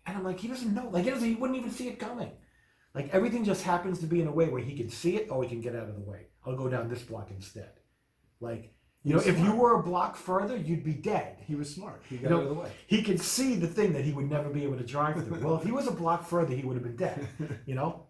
And 0.05 0.17
I'm 0.17 0.23
like, 0.23 0.39
he 0.39 0.47
doesn't 0.47 0.73
know. 0.73 0.89
Like 0.91 1.03
he 1.05 1.11
doesn't. 1.11 1.27
He 1.27 1.35
wouldn't 1.35 1.57
even 1.59 1.71
see 1.71 1.87
it 1.87 1.99
coming. 1.99 2.31
Like 2.95 3.09
everything 3.13 3.43
just 3.43 3.63
happens 3.63 3.99
to 3.99 4.07
be 4.07 4.21
in 4.21 4.27
a 4.27 4.31
way 4.31 4.49
where 4.49 4.61
he 4.61 4.75
can 4.75 4.89
see 4.89 5.15
it 5.17 5.27
or 5.29 5.43
he 5.43 5.49
can 5.49 5.61
get 5.61 5.75
out 5.75 5.87
of 5.87 5.95
the 5.95 6.01
way. 6.01 6.21
I'll 6.45 6.55
go 6.55 6.67
down 6.67 6.89
this 6.89 7.03
block 7.03 7.29
instead. 7.31 7.71
Like 8.39 8.73
you 9.03 9.13
know, 9.13 9.21
if 9.21 9.37
you 9.39 9.53
were 9.55 9.79
a 9.79 9.83
block 9.83 10.17
further, 10.17 10.57
you'd 10.57 10.83
be 10.83 10.93
dead 10.93 11.37
He 11.47 11.55
was 11.55 11.73
smart. 11.73 12.01
He 12.09 12.17
got 12.17 12.23
You 12.23 12.29
know, 12.31 12.37
out 12.37 12.43
of 12.43 12.49
the 12.49 12.61
way. 12.63 12.71
he 12.87 13.01
could 13.03 13.21
see 13.21 13.55
the 13.55 13.67
thing 13.67 13.93
that 13.93 14.03
he 14.03 14.11
would 14.11 14.29
never 14.29 14.49
be 14.49 14.63
able 14.63 14.77
to 14.77 14.83
drive 14.83 15.23
through. 15.25 15.39
Well, 15.39 15.55
if 15.57 15.63
he 15.63 15.71
was 15.71 15.87
a 15.87 15.91
block 15.91 16.25
further, 16.27 16.53
he 16.55 16.63
would 16.63 16.75
have 16.75 16.83
been 16.83 16.95
dead. 16.97 17.27
You 17.65 17.75
know, 17.75 18.07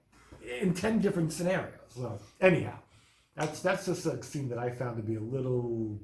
in 0.62 0.73
ten 0.73 0.99
different 0.99 1.34
scenarios. 1.34 1.73
So 1.89 2.17
anyhow, 2.39 2.79
that's 3.39 3.62
that's 3.62 3.86
just 3.86 4.06
a 4.06 4.21
scene 4.23 4.49
that 4.49 4.60
I 4.60 4.69
found 4.69 4.97
to 4.97 5.04
be 5.04 5.15
a 5.15 5.19
little 5.21 5.99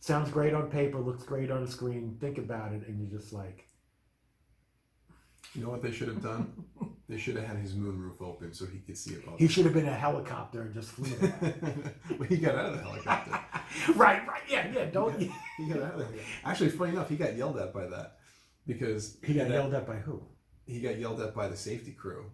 sounds 0.00 0.30
great 0.30 0.54
on 0.54 0.70
paper, 0.70 0.98
looks 0.98 1.24
great 1.24 1.50
on 1.50 1.64
the 1.64 1.70
screen. 1.70 2.16
Think 2.20 2.38
about 2.38 2.72
it, 2.72 2.86
and 2.86 2.98
you're 3.00 3.18
just 3.20 3.32
like, 3.32 3.66
You 5.54 5.62
know 5.64 5.70
what 5.70 5.82
they 5.82 5.92
should 5.92 6.08
have 6.08 6.22
done? 6.22 6.52
they 7.08 7.18
should 7.18 7.34
have 7.34 7.44
had 7.44 7.56
his 7.56 7.72
moonroof 7.74 8.22
open 8.22 8.54
so 8.54 8.64
he 8.66 8.78
could 8.78 8.96
see 8.96 9.16
above. 9.16 9.36
he 9.36 9.48
should 9.48 9.64
have 9.64 9.74
been 9.74 9.88
a 9.88 9.92
helicopter 9.92 10.62
and 10.62 10.72
just 10.72 10.90
flew 10.90 11.10
well, 11.20 12.22
he 12.28 12.36
got 12.36 12.54
out 12.54 12.66
of 12.66 12.76
the 12.76 12.82
helicopter. 12.84 13.32
right, 13.96 14.24
right, 14.28 14.42
yeah, 14.48 14.70
yeah. 14.72 14.84
Don't 14.84 15.18
He 15.20 15.28
got 15.68 15.82
out 15.82 15.94
of 15.94 15.98
there. 15.98 16.20
Actually, 16.44 16.70
funny 16.70 16.92
enough, 16.92 17.08
he 17.08 17.16
got 17.16 17.36
yelled 17.36 17.58
at 17.58 17.74
by 17.74 17.86
that 17.88 18.18
because 18.64 19.16
he 19.24 19.34
got 19.34 19.48
that- 19.48 19.54
yelled 19.54 19.74
at 19.74 19.86
by 19.88 19.96
who? 19.96 20.22
he 20.66 20.80
got 20.80 20.96
yelled 21.00 21.20
at 21.20 21.34
by 21.34 21.48
the 21.48 21.56
safety 21.56 21.90
crew. 21.90 22.30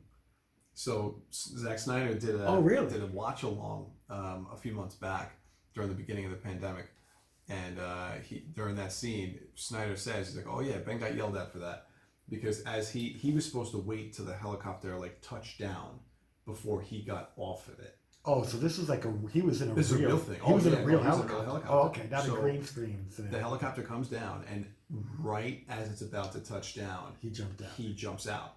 So 0.79 1.23
Zack 1.33 1.79
Snyder 1.79 2.13
did 2.15 2.35
a 2.35 2.47
Oh, 2.47 2.61
really? 2.61 2.87
did 2.91 3.03
a 3.03 3.07
watch 3.07 3.43
along 3.45 3.93
um, 4.11 4.47
a 4.53 4.57
few 4.59 4.73
months 4.73 4.95
back 4.95 5.33
during 5.75 5.89
the 5.89 5.95
beginning 5.97 6.27
of 6.27 6.31
the 6.31 6.37
pandemic, 6.37 6.87
and 7.49 7.79
uh, 7.81 8.13
he 8.23 8.41
during 8.55 8.77
that 8.77 8.93
scene, 8.93 9.39
Snyder 9.55 9.97
says 9.97 10.29
he's 10.29 10.37
like, 10.37 10.47
"Oh 10.47 10.61
yeah, 10.61 10.77
Ben 10.79 10.99
got 10.99 11.15
yelled 11.17 11.35
at 11.39 11.51
for 11.51 11.61
that 11.61 11.87
because 12.29 12.61
as 12.65 12.91
he 12.91 13.09
he 13.09 13.33
was 13.33 13.47
supposed 13.47 13.73
to 13.73 13.79
wait 13.79 14.13
till 14.13 14.27
the 14.27 14.35
helicopter 14.35 14.99
like 14.99 15.23
touched 15.23 15.59
down 15.59 16.01
before 16.45 16.83
he 16.83 17.01
got 17.03 17.33
off 17.39 17.69
of 17.69 17.79
it. 17.81 17.97
Oh, 18.27 18.43
so 18.43 18.59
this 18.59 18.77
was 18.77 18.91
like 18.91 19.07
a 19.07 19.15
he 19.33 19.41
was 19.41 19.63
in 19.63 19.71
a 19.71 19.75
This 19.75 19.87
is 19.91 19.93
a 19.93 19.99
real, 19.99 20.09
real 20.09 20.19
thing. 20.19 20.35
He 20.45 20.53
Oh, 20.53 20.57
was 20.57 20.67
in 20.67 20.73
yeah, 20.75 20.81
a 20.81 20.85
real 20.85 21.01
he 21.01 21.07
was 21.07 21.17
in 21.17 21.23
a 21.23 21.25
real 21.25 21.43
helicopter. 21.43 21.51
helicopter. 21.71 21.73
Oh, 21.73 21.87
okay, 22.03 22.09
not 22.11 22.25
So, 22.25 22.37
a 22.37 22.41
green 22.41 22.63
screen. 22.65 23.07
thing. 23.11 23.31
The 23.31 23.39
helicopter 23.41 23.83
comes 23.83 24.09
down, 24.09 24.45
and 24.53 24.67
right 25.19 25.65
as 25.71 25.89
it's 25.89 26.03
about 26.03 26.33
to 26.33 26.41
touch 26.41 26.75
down, 26.75 27.15
he 27.21 27.31
jumped 27.31 27.63
out. 27.63 27.71
he 27.79 27.95
jumps 27.95 28.29
out. 28.29 28.57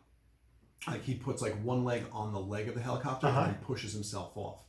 Like 0.88 1.04
he 1.04 1.16
puts 1.16 1.42
like 1.42 1.56
one 1.64 1.84
leg 1.84 2.06
on 2.12 2.32
the 2.34 2.40
leg 2.40 2.68
of 2.68 2.76
the 2.76 2.82
helicopter 2.82 3.28
Uh-huh. 3.28 3.42
and 3.42 3.54
then 3.56 3.62
pushes 3.64 3.94
himself 3.94 4.32
off. 4.36 4.64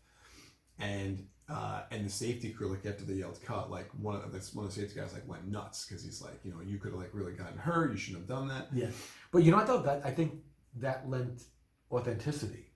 And 0.79 1.27
uh, 1.49 1.83
and 1.91 2.07
the 2.07 2.11
safety 2.11 2.51
crew 2.51 2.69
like 2.69 2.87
after 2.87 3.05
they 3.05 3.15
yelled 3.15 3.39
cut, 3.45 3.71
like 3.71 3.89
one 4.01 4.15
of 4.17 4.33
this 4.33 4.55
one 4.55 4.67
of 4.67 4.75
the 4.75 4.81
safety 4.81 4.99
guys 5.01 5.13
like 5.13 5.27
went 5.29 5.47
nuts 5.49 5.85
because 5.87 6.05
he's 6.05 6.23
like, 6.23 6.41
you 6.45 6.53
know, 6.53 6.61
you 6.61 6.79
could 6.79 6.93
have 6.93 7.01
like 7.01 7.11
really 7.13 7.33
gotten 7.33 7.59
hurt. 7.59 7.91
You 7.91 7.97
shouldn't 7.97 8.23
have 8.23 8.29
done 8.39 8.49
that. 8.49 8.69
Yeah, 8.73 8.87
but 9.33 9.43
you 9.43 9.51
know 9.51 9.57
what 9.59 9.67
though? 9.67 9.83
That 9.83 10.03
I 10.05 10.11
think 10.11 10.35
that 10.77 11.09
lent 11.09 11.43
authenticity. 11.91 12.67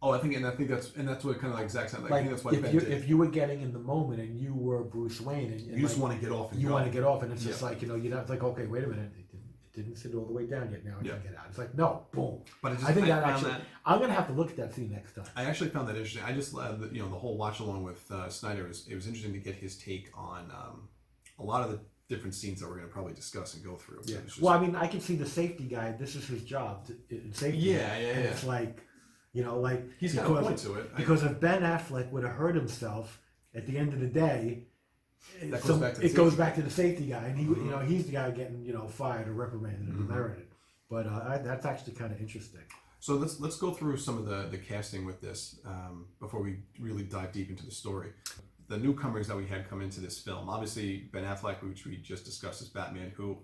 Oh, 0.00 0.10
I 0.12 0.18
think 0.18 0.34
and 0.36 0.46
I 0.46 0.50
think 0.52 0.68
that's 0.68 0.94
and 0.96 1.08
that's 1.08 1.24
what 1.24 1.40
kind 1.40 1.52
of 1.52 1.58
like 1.58 1.70
Zack 1.70 1.88
said. 1.88 2.02
Like, 2.02 2.12
I 2.12 2.18
think 2.18 2.30
that's 2.30 2.44
why 2.44 2.52
if 2.52 2.62
Ben 2.62 2.74
you 2.74 2.80
did. 2.80 2.90
if 2.92 3.08
you 3.08 3.16
were 3.16 3.26
getting 3.26 3.62
in 3.62 3.72
the 3.72 3.78
moment 3.80 4.20
and 4.20 4.36
you 4.38 4.54
were 4.54 4.84
Bruce 4.84 5.20
Wayne 5.20 5.50
and, 5.52 5.60
and 5.60 5.74
you 5.76 5.80
just 5.80 5.94
like, 5.98 6.02
want 6.10 6.20
to 6.20 6.26
get 6.26 6.32
off 6.32 6.52
and 6.52 6.60
you 6.60 6.68
want 6.68 6.86
to 6.86 6.90
get 6.92 7.02
off 7.04 7.22
and 7.22 7.32
it's 7.32 7.44
just 7.44 7.62
like 7.62 7.82
you 7.82 7.88
know 7.88 7.96
you're 7.96 8.14
not 8.14 8.28
like 8.28 8.42
okay 8.44 8.66
wait 8.66 8.84
a 8.84 8.86
minute 8.86 9.10
didn't, 9.82 9.96
sit 9.96 10.14
all 10.14 10.24
the 10.26 10.32
way 10.32 10.46
down 10.46 10.70
yet 10.70 10.84
now 10.84 10.96
I 11.00 11.04
Yeah. 11.04 11.12
can 11.14 11.22
get 11.22 11.38
out. 11.38 11.46
It's 11.48 11.58
like 11.58 11.74
no 11.74 12.06
boom. 12.12 12.42
But 12.62 12.72
I, 12.72 12.74
just, 12.74 12.86
I 12.88 12.92
think 12.92 13.06
that 13.06 13.22
found 13.22 13.34
actually 13.36 13.50
that 13.52 13.60
I'm 13.86 14.00
gonna 14.00 14.12
have 14.14 14.26
to 14.28 14.32
look 14.34 14.50
at 14.50 14.56
that 14.56 14.74
scene 14.74 14.90
next 14.90 15.14
time. 15.14 15.26
I 15.36 15.44
actually 15.44 15.70
found 15.70 15.88
that 15.88 15.96
interesting. 15.96 16.22
I 16.24 16.32
just 16.32 16.54
uh, 16.56 16.72
the- 16.72 16.88
you 16.94 17.00
know 17.02 17.08
the 17.08 17.16
whole 17.16 17.36
watch 17.36 17.60
along 17.60 17.84
with 17.84 18.10
uh, 18.10 18.28
Snyder 18.28 18.66
was 18.66 18.86
it 18.88 18.94
was 18.94 19.06
interesting 19.06 19.32
to 19.32 19.38
get 19.38 19.54
his 19.54 19.76
take 19.78 20.10
on 20.14 20.50
um, 20.50 20.88
a 21.38 21.42
lot 21.42 21.62
of 21.64 21.70
the 21.70 21.80
different 22.08 22.34
scenes 22.34 22.60
that 22.60 22.66
we're 22.68 22.76
going 22.76 22.86
to 22.88 22.92
probably 22.92 23.12
discuss 23.12 23.54
and 23.54 23.62
go 23.62 23.76
through. 23.76 24.00
Yeah. 24.06 24.16
it 24.16 24.24
was 24.24 24.32
just- 24.32 24.42
Well, 24.42 24.54
I 24.54 24.60
mean, 24.60 24.74
I 24.74 24.86
can 24.86 25.00
see 25.00 25.14
the 25.14 25.26
safety 25.26 25.64
guy. 25.64 25.92
This 25.92 26.14
is 26.16 26.26
his 26.26 26.42
job 26.42 26.86
to, 26.86 26.94
in 27.10 27.34
safety. 27.34 27.58
Yeah, 27.58 27.76
yeah, 27.98 28.06
And 28.08 28.24
yeah. 28.24 28.30
It's 28.30 28.44
like, 28.44 28.80
you 29.34 29.44
know, 29.44 29.60
like 29.60 29.82
he's 30.00 30.14
got 30.14 30.24
a 30.24 30.28
because- 30.30 30.46
point 30.46 30.58
to 30.60 30.74
it. 30.80 30.90
I- 30.94 30.96
Because 30.96 31.22
if 31.22 31.38
Ben 31.38 31.60
Affleck 31.62 32.10
would 32.10 32.22
have 32.24 32.32
hurt 32.32 32.54
himself 32.54 33.20
at 33.54 33.66
the 33.66 33.76
end 33.76 33.92
of 33.92 34.00
the 34.00 34.06
day, 34.06 34.67
That 35.40 35.50
goes 35.50 35.62
some- 35.64 35.80
back 35.80 35.94
to 35.94 36.00
the 36.00 36.06
it 36.06 36.14
goes 36.14 36.32
safety 36.32 36.38
back 36.42 36.54
to 36.56 36.62
the 36.62 36.70
safety 36.70 37.06
guy, 37.06 37.24
and 37.26 37.38
he, 37.38 37.44
you 37.44 37.70
know, 37.70 37.78
he's 37.80 38.06
the 38.06 38.12
guy 38.12 38.30
getting 38.30 38.64
you 38.64 38.72
know 38.72 38.88
fired 38.88 39.28
or 39.28 39.32
reprimanded 39.32 39.88
or 39.88 39.92
Mhm. 39.92 40.06
demerits. 40.08 40.54
But 40.90 41.06
uh, 41.06 41.24
I, 41.28 41.38
that's 41.38 41.66
actually 41.66 41.94
kind 41.94 42.12
of 42.12 42.20
interesting. 42.20 42.62
So 43.00 43.14
let's 43.14 43.38
let's 43.40 43.56
go 43.58 43.72
through 43.72 43.98
some 43.98 44.18
of 44.18 44.26
the 44.26 44.48
the 44.50 44.58
casting 44.58 45.04
with 45.04 45.20
this 45.20 45.60
um, 45.64 46.06
before 46.18 46.42
we 46.42 46.62
really 46.80 47.04
dive 47.04 47.32
deep 47.32 47.50
into 47.50 47.64
the 47.64 47.70
story. 47.72 48.10
The 48.68 48.76
newcomers 48.78 49.28
that 49.28 49.36
we 49.36 49.46
had 49.46 49.68
come 49.70 49.80
into 49.80 50.00
this 50.00 50.18
film, 50.18 50.48
obviously 50.50 51.08
Ben 51.12 51.24
Affleck, 51.24 51.62
which 51.62 51.86
we 51.86 51.96
just 51.98 52.24
discussed 52.24 52.60
as 52.60 52.68
Batman. 52.68 53.12
Who 53.16 53.38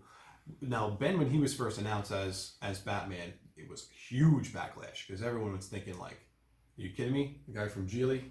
now 0.61 0.91
Ben, 0.91 1.19
when 1.19 1.31
he 1.31 1.39
was 1.39 1.55
first 1.55 1.79
announced 1.79 2.11
as 2.13 2.55
as 2.63 2.79
Batman, 2.81 3.33
it 3.57 3.69
was 3.69 3.89
huge 4.09 4.53
backlash 4.53 5.07
because 5.07 5.23
everyone 5.23 5.53
was 5.57 5.67
thinking 5.67 5.99
like, 5.99 6.19
"Are 6.79 6.83
you 6.83 6.91
kidding 6.91 7.13
me? 7.15 7.41
The 7.47 7.55
guy 7.55 7.69
from 7.69 7.87
Gigli, 7.89 8.23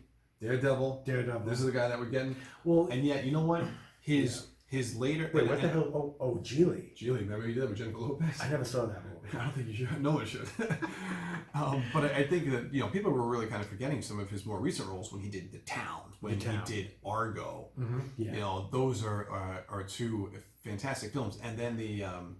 Daredevil. 0.43 1.03
Daredevil. 1.05 1.41
This 1.49 1.59
is 1.59 1.65
the 1.65 1.71
guy 1.71 1.87
that 1.87 1.97
we're 1.99 2.05
getting." 2.17 2.35
well, 2.63 2.87
And 2.91 3.03
yet, 3.03 3.23
you 3.25 3.31
know 3.31 3.45
what? 3.45 3.63
His 4.01 4.47
his 4.67 4.95
later. 4.95 5.29
wait, 5.33 5.41
and- 5.41 5.49
what 5.51 5.61
the 5.61 5.67
and- 5.67 5.73
hell? 5.75 5.91
Oh, 5.93 6.15
oh, 6.19 6.35
Gigli. 6.43 6.95
Gigli, 6.97 7.19
remember 7.19 7.47
you 7.47 7.53
did 7.53 7.63
that 7.63 7.69
with 7.69 7.77
Jennifer 7.77 7.99
Lopez? 7.99 8.41
I 8.41 8.49
never 8.49 8.65
saw 8.65 8.85
that 8.87 9.03
movie. 9.05 9.37
I 9.37 9.43
don't 9.43 9.53
think 9.55 9.67
you 9.67 9.73
should. 9.75 10.01
No 10.01 10.11
one 10.11 10.25
should. 10.25 10.47
um, 11.53 11.83
but 11.93 12.05
I, 12.05 12.09
I 12.21 12.27
think 12.27 12.49
that 12.51 12.73
you 12.73 12.81
know 12.81 12.87
people 12.87 13.11
were 13.11 13.27
really 13.27 13.45
kind 13.47 13.61
of 13.61 13.67
forgetting 13.69 14.01
some 14.01 14.19
of 14.19 14.29
his 14.29 14.45
more 14.45 14.59
recent 14.59 14.89
roles 14.89 15.11
when 15.13 15.21
he 15.21 15.29
did 15.29 15.51
The 15.51 15.59
Town, 15.59 16.01
when 16.21 16.39
The 16.39 16.45
Town. 16.45 16.63
he 16.67 16.73
did 16.73 16.91
Argo. 17.05 17.69
Mm-hmm. 17.79 17.99
Yeah. 18.17 18.33
You 18.33 18.39
know, 18.41 18.69
those 18.71 19.03
are, 19.03 19.29
are 19.29 19.65
are 19.69 19.83
two 19.83 20.31
fantastic 20.63 21.13
films. 21.13 21.37
And 21.43 21.57
then 21.57 21.77
the 21.77 22.03
um, 22.03 22.37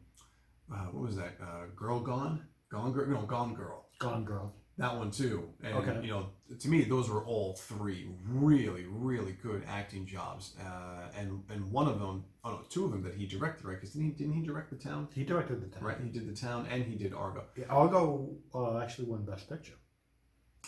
uh, 0.74 0.86
what 0.92 1.04
was 1.08 1.16
that? 1.18 1.38
Uh, 1.42 1.66
Girl 1.76 2.00
Gone, 2.00 2.46
Gone 2.72 2.92
Girl, 2.94 3.08
no, 3.10 3.22
Gone 3.28 3.54
Girl. 3.54 3.86
Gone 4.00 4.26
Girl. 4.26 4.56
That 4.78 4.98
one 4.98 5.12
too. 5.12 5.50
And 5.64 5.76
Okay. 5.76 6.02
you 6.04 6.12
know, 6.12 6.30
to 6.60 6.68
me, 6.70 6.84
those 6.84 7.08
were 7.10 7.24
all 7.26 7.54
three 7.54 8.10
really, 8.28 8.86
really 8.90 9.34
good 9.34 9.64
acting 9.68 10.06
jobs. 10.08 10.56
Uh, 10.60 11.10
and 11.16 11.44
and 11.50 11.72
one 11.72 11.88
of 11.88 12.00
them, 12.00 12.26
oh 12.44 12.52
no, 12.52 12.62
two 12.70 12.86
of 12.86 12.92
them 12.92 13.04
that 13.04 13.14
he 13.14 13.28
directed, 13.28 13.66
right? 13.66 13.76
Because 13.80 13.92
didn't 13.94 14.08
he 14.10 14.12
didn't 14.14 14.34
he 14.34 14.42
direct 14.42 14.72
the 14.72 14.76
town? 14.78 15.08
He 15.14 15.24
directed 15.24 15.62
the 15.62 15.68
town. 15.68 15.84
Right, 15.84 15.98
he 16.04 16.10
did 16.10 16.28
the 16.28 16.36
town 16.36 16.68
and 16.72 16.84
he 16.84 16.96
did 16.96 17.14
Argo. 17.14 17.44
Yeah, 17.56 17.66
Argo 17.70 18.36
uh, 18.56 18.80
actually 18.80 19.10
won 19.10 19.24
Best 19.26 19.48
Picture, 19.48 19.76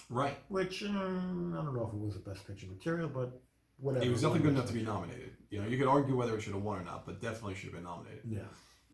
Right, 0.10 0.38
which 0.50 0.84
um, 0.84 1.56
I 1.60 1.64
don't 1.64 1.74
know 1.76 1.88
if 1.88 1.94
it 1.94 2.00
was 2.00 2.14
the 2.14 2.30
Best 2.30 2.46
Picture 2.46 2.68
material, 2.68 3.10
but 3.10 3.42
whatever. 3.78 4.06
he 4.06 4.12
was 4.12 4.22
definitely 4.22 4.44
good 4.44 4.54
enough 4.54 4.68
to 4.68 4.74
be 4.74 4.84
nominated. 4.84 5.32
You 5.50 5.62
know, 5.62 5.68
you 5.68 5.80
could 5.80 5.88
argue 5.88 6.16
whether 6.16 6.38
it 6.38 6.42
should 6.42 6.54
have 6.54 6.62
won 6.62 6.80
or 6.80 6.84
not, 6.84 7.08
but 7.08 7.22
definitely 7.22 7.56
should 7.56 7.72
have 7.72 7.74
been 7.74 7.84
nominated. 7.86 8.22
Yeah. 8.28 8.42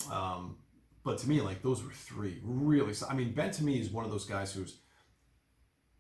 Um, 0.10 0.58
but 1.04 1.17
to 1.19 1.28
me, 1.28 1.41
like 1.41 1.62
those 1.63 1.84
were 1.84 1.91
three 1.91 2.39
really. 2.43 2.93
I 3.10 3.13
mean, 3.13 3.34
Ben 3.34 3.52
to 3.52 3.63
me 3.63 3.82
is 3.82 3.89
one 3.89 4.06
of 4.06 4.12
those 4.12 4.26
guys 4.26 4.54
who's 4.54 4.78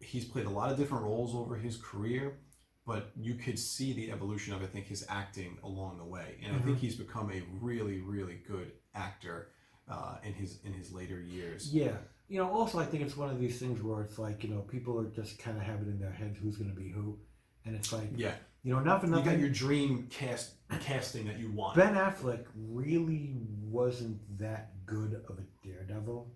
he's 0.01 0.25
played 0.25 0.45
a 0.45 0.49
lot 0.49 0.71
of 0.71 0.77
different 0.77 1.03
roles 1.03 1.35
over 1.35 1.55
his 1.55 1.77
career, 1.77 2.39
but 2.85 3.11
you 3.15 3.35
could 3.35 3.57
see 3.59 3.93
the 3.93 4.11
evolution 4.11 4.53
of 4.53 4.61
I 4.61 4.65
think 4.65 4.87
his 4.87 5.05
acting 5.09 5.57
along 5.63 5.97
the 5.97 6.05
way, 6.05 6.37
and 6.43 6.55
I 6.55 6.59
think 6.59 6.79
he's 6.79 6.95
become 6.95 7.31
a 7.31 7.41
really, 7.59 7.99
really 8.01 8.39
good 8.47 8.71
actor 8.95 9.49
uh, 9.89 10.17
in 10.23 10.33
his 10.33 10.59
in 10.65 10.73
his 10.73 10.91
later 10.91 11.19
years. 11.19 11.73
Yeah. 11.73 11.97
You 12.27 12.37
know, 12.37 12.49
also 12.49 12.79
I 12.79 12.85
think 12.85 13.03
it's 13.03 13.17
one 13.17 13.29
of 13.29 13.39
these 13.39 13.59
things 13.59 13.81
where 13.83 14.01
it's 14.01 14.17
like, 14.17 14.41
you 14.43 14.49
know, 14.49 14.61
people 14.61 14.97
are 14.99 15.09
just 15.09 15.37
kind 15.37 15.57
of 15.57 15.63
have 15.63 15.81
it 15.81 15.87
in 15.89 15.99
their 15.99 16.11
heads 16.13 16.37
who's 16.41 16.55
going 16.55 16.69
to 16.69 16.75
be 16.75 16.89
who. 16.89 17.19
And 17.65 17.75
it's 17.75 17.91
like, 17.91 18.07
Yeah, 18.15 18.33
you 18.63 18.73
know, 18.73 18.79
not 18.79 19.01
for 19.01 19.07
you 19.07 19.21
got 19.21 19.37
your 19.37 19.49
dream 19.49 20.07
cast 20.09 20.51
casting 20.79 21.27
that 21.27 21.39
you 21.39 21.51
want. 21.51 21.75
Ben 21.75 21.95
Affleck 21.95 22.45
really 22.55 23.33
wasn't 23.63 24.17
that 24.39 24.85
good 24.85 25.21
of 25.29 25.39
a 25.39 25.67
daredevil. 25.67 26.31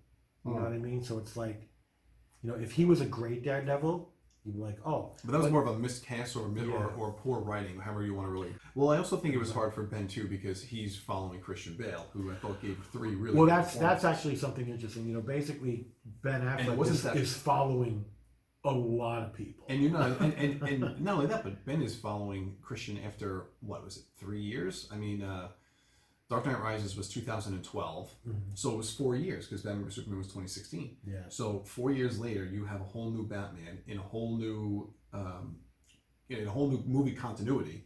You 0.45 0.51
know 0.51 0.57
Hmm. 0.57 0.63
what 0.63 0.73
I 0.73 0.77
mean? 0.77 1.01
So 1.01 1.17
it's 1.17 1.37
like, 1.37 1.69
you 2.45 2.51
know, 2.51 2.57
if 2.57 2.71
he 2.73 2.85
was 2.85 3.01
a 3.01 3.05
great 3.05 3.43
daredevil, 3.43 4.07
you'd 4.43 4.55
be 4.55 4.61
like, 4.61 4.77
oh. 4.85 5.13
But 5.23 5.31
that 5.31 5.41
was 5.41 5.51
more 5.51 5.63
of 5.65 5.75
a 5.75 5.79
miscast 5.79 6.35
or, 6.35 6.47
mi- 6.47 6.61
or, 6.61 6.65
Yeah. 6.67 6.95
or 6.97 7.13
poor 7.13 7.39
writing, 7.39 7.79
however 7.79 8.03
you 8.03 8.13
want 8.13 8.27
to 8.27 8.31
really. 8.31 8.53
Well, 8.75 8.89
I 8.89 8.97
also 8.97 9.17
think 9.17 9.33
it 9.33 9.39
was 9.39 9.51
hard 9.51 9.73
for 9.73 9.81
Ben 9.83 10.07
too 10.07 10.27
because 10.27 10.61
he's 10.61 10.95
following 10.95 11.39
Christian 11.41 11.75
Bale, 11.75 12.05
who 12.13 12.31
I 12.31 12.35
thought 12.35 12.61
gave 12.61 12.77
three 12.91 13.15
really. 13.15 13.35
Well, 13.35 13.45
good 13.45 13.51
that's 13.55 13.73
that's 13.73 14.01
performances. 14.03 14.05
actually 14.05 14.35
something 14.35 14.69
interesting. 14.69 15.07
You 15.07 15.15
know, 15.15 15.21
basically, 15.21 15.87
Ben 16.21 16.41
Affleck 16.41 16.75
wasn't 16.75 16.97
is, 16.97 17.03
that- 17.03 17.17
is 17.17 17.33
following 17.35 18.05
a 18.63 18.71
lot 18.71 19.23
of 19.23 19.33
people. 19.33 19.65
And 19.69 19.81
you're 19.81 19.91
not, 19.91 20.19
and, 20.19 20.33
and, 20.33 20.61
and 20.69 20.99
not 21.01 21.15
only 21.15 21.27
that, 21.27 21.43
but 21.43 21.65
Ben 21.65 21.81
is 21.81 21.95
following 21.95 22.55
Christian 22.61 22.99
after 23.05 23.47
what 23.61 23.83
was 23.83 23.97
it, 23.97 24.03
three 24.19 24.41
years? 24.41 24.87
I 24.91 24.95
mean, 24.97 25.21
uh, 25.23 25.47
Dark 26.29 26.45
Knight 26.47 26.59
Rises 26.59 26.95
was 26.97 27.07
2012, 27.09 28.15
Mhm. 28.27 28.57
so 28.57 28.71
it 28.73 28.77
was 28.77 28.91
four 28.93 29.15
years 29.15 29.45
because 29.45 29.61
Batman 29.61 29.83
vs 29.83 29.95
Superman 29.95 30.17
was 30.17 30.27
2016. 30.27 30.97
Yeah. 31.05 31.29
So 31.29 31.63
four 31.63 31.91
years 31.91 32.17
later, 32.19 32.43
you 32.45 32.65
have 32.65 32.81
a 32.81 32.85
whole 32.85 33.11
new 33.11 33.27
Batman 33.27 33.83
in 33.85 33.97
a 33.99 34.01
whole 34.01 34.37
new, 34.37 34.93
um, 35.13 35.59
in 36.29 36.47
a 36.47 36.49
whole 36.49 36.69
new 36.71 36.83
movie 36.87 37.13
continuity. 37.13 37.85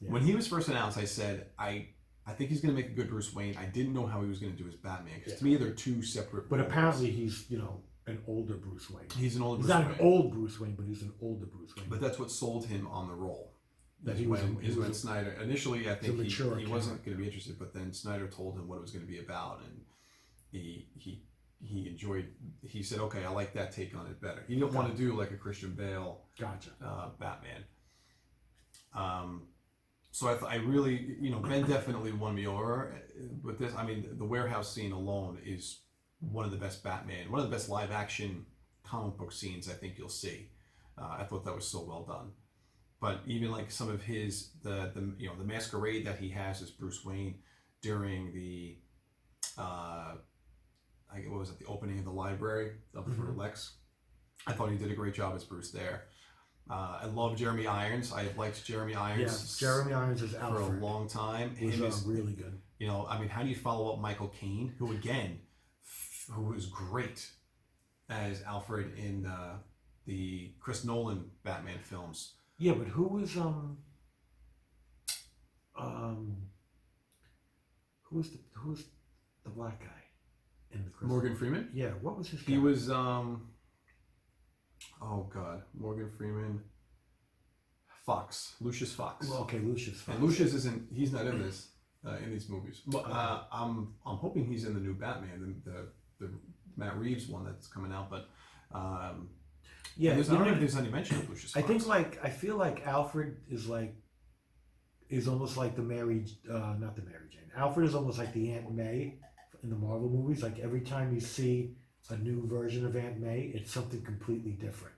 Yeah. 0.00 0.10
When 0.10 0.22
he 0.22 0.34
was 0.34 0.46
first 0.46 0.68
announced, 0.68 0.98
I 0.98 1.06
said, 1.06 1.52
I, 1.58 1.88
I 2.26 2.32
think 2.34 2.50
he's 2.50 2.60
going 2.60 2.74
to 2.74 2.80
make 2.80 2.90
a 2.90 2.94
good 2.94 3.08
Bruce 3.08 3.32
Wayne. 3.34 3.56
I 3.56 3.64
didn't 3.66 3.94
know 3.94 4.06
how 4.06 4.20
he 4.20 4.28
was 4.28 4.38
going 4.38 4.52
to 4.52 4.58
do 4.58 4.66
his 4.66 4.76
Batman 4.76 5.18
because 5.18 5.38
to 5.38 5.44
me 5.44 5.56
they're 5.56 5.70
two 5.72 6.02
separate. 6.02 6.50
But 6.50 6.58
roles. 6.58 6.70
apparently, 6.70 7.10
he's 7.10 7.50
you 7.50 7.56
know 7.58 7.82
an 8.06 8.22
older 8.26 8.56
Bruce 8.58 8.90
Wayne. 8.90 9.06
he's 9.16 9.36
an 9.36 9.42
older 9.42 9.58
He's 9.62 9.66
Bruce 9.66 9.78
not 9.78 9.86
Wayne. 9.88 9.98
an 9.98 10.04
old 10.04 10.32
Bruce 10.32 10.60
Wayne, 10.60 10.74
but 10.74 10.84
he's 10.84 11.00
an 11.00 11.14
older 11.22 11.46
Bruce 11.46 11.74
Wayne. 11.76 11.86
But 11.88 12.02
that's 12.02 12.18
what 12.18 12.30
sold 12.30 12.66
him 12.66 12.86
on 12.88 13.08
the 13.08 13.14
role. 13.14 13.53
That 14.04 14.16
he 14.16 14.26
was 14.26 14.40
when, 14.42 14.56
he 14.60 14.68
is 14.68 14.76
when 14.76 14.92
Snyder 14.92 15.36
initially 15.42 15.90
I 15.90 15.94
think 15.94 16.20
he, 16.20 16.28
he 16.28 16.66
wasn't 16.66 17.04
going 17.04 17.16
to 17.16 17.20
be 17.20 17.26
interested, 17.26 17.58
but 17.58 17.72
then 17.72 17.92
Snyder 17.92 18.28
told 18.28 18.56
him 18.56 18.68
what 18.68 18.76
it 18.76 18.82
was 18.82 18.90
going 18.90 19.04
to 19.04 19.10
be 19.10 19.18
about, 19.18 19.60
and 19.64 19.80
he 20.52 20.88
he 20.94 21.22
he 21.62 21.88
enjoyed. 21.88 22.28
He 22.62 22.82
said, 22.82 22.98
"Okay, 23.00 23.24
I 23.24 23.30
like 23.30 23.54
that 23.54 23.72
take 23.72 23.96
on 23.96 24.06
it 24.06 24.20
better." 24.20 24.44
He 24.46 24.54
didn't 24.54 24.74
want 24.74 24.90
to 24.90 24.96
do 24.96 25.14
like 25.14 25.30
a 25.30 25.36
Christian 25.36 25.70
Bale 25.70 26.20
gotcha. 26.38 26.70
uh, 26.84 27.08
Batman. 27.18 27.64
Um, 28.94 29.48
so 30.10 30.28
I, 30.28 30.34
th- 30.34 30.44
I 30.44 30.56
really, 30.56 31.16
you 31.20 31.30
know, 31.30 31.40
Ben 31.40 31.64
definitely 31.64 32.12
won 32.12 32.34
me 32.36 32.46
over 32.46 33.02
with 33.42 33.58
this. 33.58 33.74
I 33.74 33.84
mean, 33.84 34.06
the 34.12 34.24
warehouse 34.24 34.72
scene 34.72 34.92
alone 34.92 35.38
is 35.44 35.80
one 36.20 36.44
of 36.44 36.52
the 36.52 36.56
best 36.56 36.84
Batman, 36.84 37.32
one 37.32 37.40
of 37.40 37.50
the 37.50 37.54
best 37.54 37.68
live 37.68 37.90
action 37.90 38.46
comic 38.84 39.16
book 39.16 39.32
scenes 39.32 39.68
I 39.68 39.72
think 39.72 39.98
you'll 39.98 40.08
see. 40.08 40.50
Uh, 40.96 41.16
I 41.18 41.24
thought 41.24 41.44
that 41.44 41.54
was 41.54 41.66
so 41.66 41.82
well 41.82 42.04
done. 42.04 42.30
But 43.04 43.20
even 43.26 43.50
like 43.50 43.70
some 43.70 43.90
of 43.90 44.02
his 44.02 44.48
the 44.62 44.90
the 44.94 45.12
you 45.18 45.28
know 45.28 45.36
the 45.36 45.44
masquerade 45.44 46.06
that 46.06 46.18
he 46.18 46.30
has 46.30 46.62
as 46.62 46.70
Bruce 46.70 47.04
Wayne 47.04 47.34
during 47.82 48.32
the 48.32 48.78
uh, 49.58 50.14
I 51.12 51.18
what 51.28 51.38
was 51.40 51.50
it 51.50 51.58
the 51.58 51.66
opening 51.66 51.98
of 51.98 52.06
the 52.06 52.10
library 52.10 52.72
up 52.96 53.04
for 53.04 53.10
Mhm. 53.10 53.36
Lex. 53.36 53.74
I 54.46 54.52
thought 54.54 54.70
he 54.70 54.78
did 54.78 54.90
a 54.90 54.94
great 54.94 55.12
job 55.14 55.36
as 55.36 55.44
Bruce 55.44 55.70
there. 55.70 56.04
Uh, 56.70 57.00
I 57.02 57.06
love 57.06 57.36
Jeremy 57.36 57.66
Irons. 57.66 58.10
I 58.10 58.22
have 58.22 58.38
liked 58.38 58.64
Jeremy 58.64 58.94
Irons 58.94 59.58
Jeremy 59.58 59.92
Irons 59.92 60.22
is 60.22 60.32
for 60.32 60.56
a 60.56 60.66
long 60.80 61.06
time. 61.06 61.50
was 61.60 61.74
Him 61.74 61.84
uh, 61.84 61.90
really 62.06 62.32
good. 62.32 62.58
you 62.78 62.86
know, 62.86 63.06
I 63.06 63.18
mean, 63.20 63.28
how 63.28 63.42
do 63.42 63.50
you 63.50 63.54
follow 63.54 63.92
up 63.92 64.00
Michael 64.00 64.28
Caine, 64.28 64.74
who 64.78 64.92
again, 64.92 65.40
f- 65.84 66.26
who 66.32 66.44
was 66.44 66.64
great 66.66 67.30
as 68.08 68.42
Alfred 68.44 68.96
in 68.96 69.26
uh, 69.26 69.58
the 70.06 70.54
Chris 70.58 70.84
Nolan 70.84 71.30
Batman 71.42 71.80
films? 71.82 72.32
Yeah, 72.58 72.72
but 72.72 72.86
who 72.88 73.04
was 73.08 73.36
um 73.36 73.78
um 75.78 76.36
who 78.02 78.18
was 78.18 78.30
the 78.30 78.38
who 78.54 78.70
was 78.70 78.84
the 79.42 79.50
black 79.50 79.80
guy 79.80 80.02
in 80.72 80.84
the 80.84 80.90
Christmas? 80.90 81.10
Morgan 81.10 81.36
Freeman. 81.36 81.68
Yeah, 81.74 81.90
what 82.00 82.16
was 82.16 82.28
his? 82.28 82.40
He 82.40 82.54
guy? 82.54 82.58
was, 82.58 82.90
um, 82.90 83.48
oh 85.02 85.28
god, 85.32 85.62
Morgan 85.78 86.10
Freeman. 86.16 86.60
Fox, 88.06 88.54
Lucius 88.60 88.92
Fox. 88.92 89.28
Well, 89.28 89.40
okay, 89.40 89.58
Lucius. 89.58 90.00
Fox. 90.00 90.18
and 90.18 90.26
Lucius 90.26 90.52
isn't. 90.52 90.88
He's 90.92 91.12
not 91.12 91.26
in 91.26 91.42
this. 91.42 91.68
Uh, 92.06 92.16
in 92.22 92.30
these 92.30 92.50
movies, 92.50 92.82
but 92.86 93.10
uh, 93.10 93.44
I'm 93.50 93.94
I'm 94.04 94.18
hoping 94.18 94.44
he's 94.44 94.66
in 94.66 94.74
the 94.74 94.80
new 94.80 94.92
Batman, 94.92 95.56
the 95.64 95.70
the, 95.70 95.88
the 96.20 96.32
Matt 96.76 96.98
Reeves 96.98 97.28
one 97.28 97.46
that's 97.46 97.66
coming 97.66 97.92
out. 97.92 98.10
But 98.10 98.28
um, 98.74 99.30
Yeah, 99.96 100.14
there's, 100.14 100.30
I 100.30 100.34
don't 100.34 100.46
know, 100.46 100.52
if 100.52 100.58
there's 100.58 100.76
any 100.76 100.88
mention 100.90 101.18
of 101.18 101.28
Lucius. 101.30 101.56
I 101.56 101.60
Fox. 101.60 101.68
think 101.70 101.86
like 101.86 102.18
I 102.24 102.30
feel 102.30 102.56
like 102.56 102.86
Alfred 102.86 103.36
is 103.48 103.68
like 103.68 103.94
is 105.08 105.28
almost 105.28 105.56
like 105.56 105.76
the 105.76 105.82
Mary, 105.82 106.24
uh, 106.50 106.74
not 106.78 106.96
the 106.96 107.02
Mary 107.02 107.28
Jane. 107.30 107.50
Alfred 107.56 107.86
is 107.86 107.94
almost 107.94 108.18
like 108.18 108.32
the 108.32 108.52
Aunt 108.52 108.72
May 108.74 109.18
in 109.62 109.70
the 109.70 109.76
Marvel 109.76 110.08
movies. 110.08 110.42
Like 110.42 110.58
every 110.58 110.80
time 110.80 111.14
you 111.14 111.20
see 111.20 111.76
a 112.10 112.16
new 112.16 112.46
version 112.46 112.84
of 112.84 112.96
Aunt 112.96 113.20
May, 113.20 113.52
it's 113.54 113.70
something 113.70 114.02
completely 114.02 114.52
different. 114.52 114.94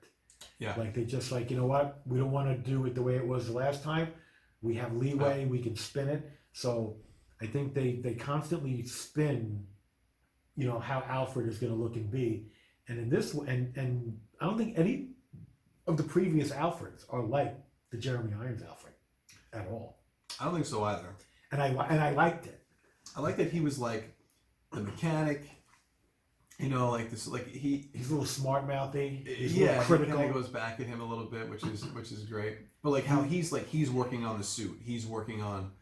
Yeah. 0.59 0.75
Like 0.77 0.95
they 0.95 1.05
just 1.05 1.33
like 1.33 1.51
you 1.51 1.57
know 1.57 1.67
what 1.67 2.01
we 2.07 2.19
don't 2.19 2.31
want 2.31 2.49
to 2.49 2.71
do 2.71 2.87
it 2.87 2.95
the 2.95 3.03
way 3.03 3.17
it 3.17 3.27
was 3.27 3.47
the 3.47 3.53
last 3.53 3.83
time. 3.83 4.09
We 4.63 4.75
have 4.77 4.95
leeway. 4.95 5.45
We 5.45 5.59
can 5.61 5.77
spin 5.77 6.09
it. 6.09 6.31
So 6.53 6.97
I 7.43 7.47
think 7.47 7.75
they 7.75 8.01
they 8.03 8.15
constantly 8.15 8.87
spin, 8.87 9.67
you 10.57 10.67
know 10.67 10.79
how 10.79 11.03
Alfred 11.07 11.49
is 11.49 11.59
going 11.59 11.73
to 11.73 11.79
look 11.79 11.97
and 11.97 12.11
be, 12.11 12.47
and 12.89 12.99
in 12.99 13.11
this 13.11 13.35
one- 13.35 13.49
and 13.49 13.77
and 13.77 14.19
I 14.41 14.47
don't 14.47 14.59
think 14.59 14.79
any 14.79 15.09
of 15.87 15.97
the 15.97 16.03
previous 16.03 16.51
Alfreds 16.51 17.05
are 17.11 17.23
like 17.23 17.57
the 17.91 17.97
Jeremy 17.97 18.33
Irons 18.39 18.63
Alfred 18.63 18.95
at 19.53 19.67
all. 19.69 19.99
I 20.41 20.45
don't 20.45 20.55
think 20.55 20.67
so 20.67 20.85
either. 20.85 21.15
And 21.53 21.63
I 21.63 21.69
and 21.69 22.01
I 22.01 22.11
liked 22.11 22.47
it. 22.47 22.61
I 23.17 23.21
like 23.21 23.37
that 23.37 23.51
he 23.51 23.61
was 23.61 23.79
like 23.79 24.15
the 24.73 24.81
mechanic. 24.81 25.49
You 26.59 26.71
know, 26.71 26.91
like 26.91 27.11
this, 27.11 27.27
like 27.27 27.47
he. 27.47 27.91
He's 27.93 28.09
a 28.09 28.13
little 28.13 28.27
smart 28.27 28.67
mouthy. 28.67 29.25
Yeah, 29.39 29.83
critical. 29.85 30.17
kind 30.17 30.29
of 30.29 30.35
goes 30.35 30.49
back 30.49 30.81
at 30.81 30.87
him 30.87 31.01
a 31.01 31.05
little 31.05 31.27
bit, 31.27 31.49
which 31.51 31.63
is 31.65 31.85
which 31.93 32.11
is 32.13 32.25
great. 32.25 32.59
But 32.83 32.91
like 32.91 33.05
how 33.05 33.23
he's 33.23 33.53
like 33.53 33.69
he's 33.69 33.91
working 33.91 34.25
on 34.25 34.39
the 34.39 34.45
suit. 34.45 34.79
He's 34.83 35.07
working 35.07 35.43
on 35.43 35.73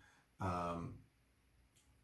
um, 0.41 0.95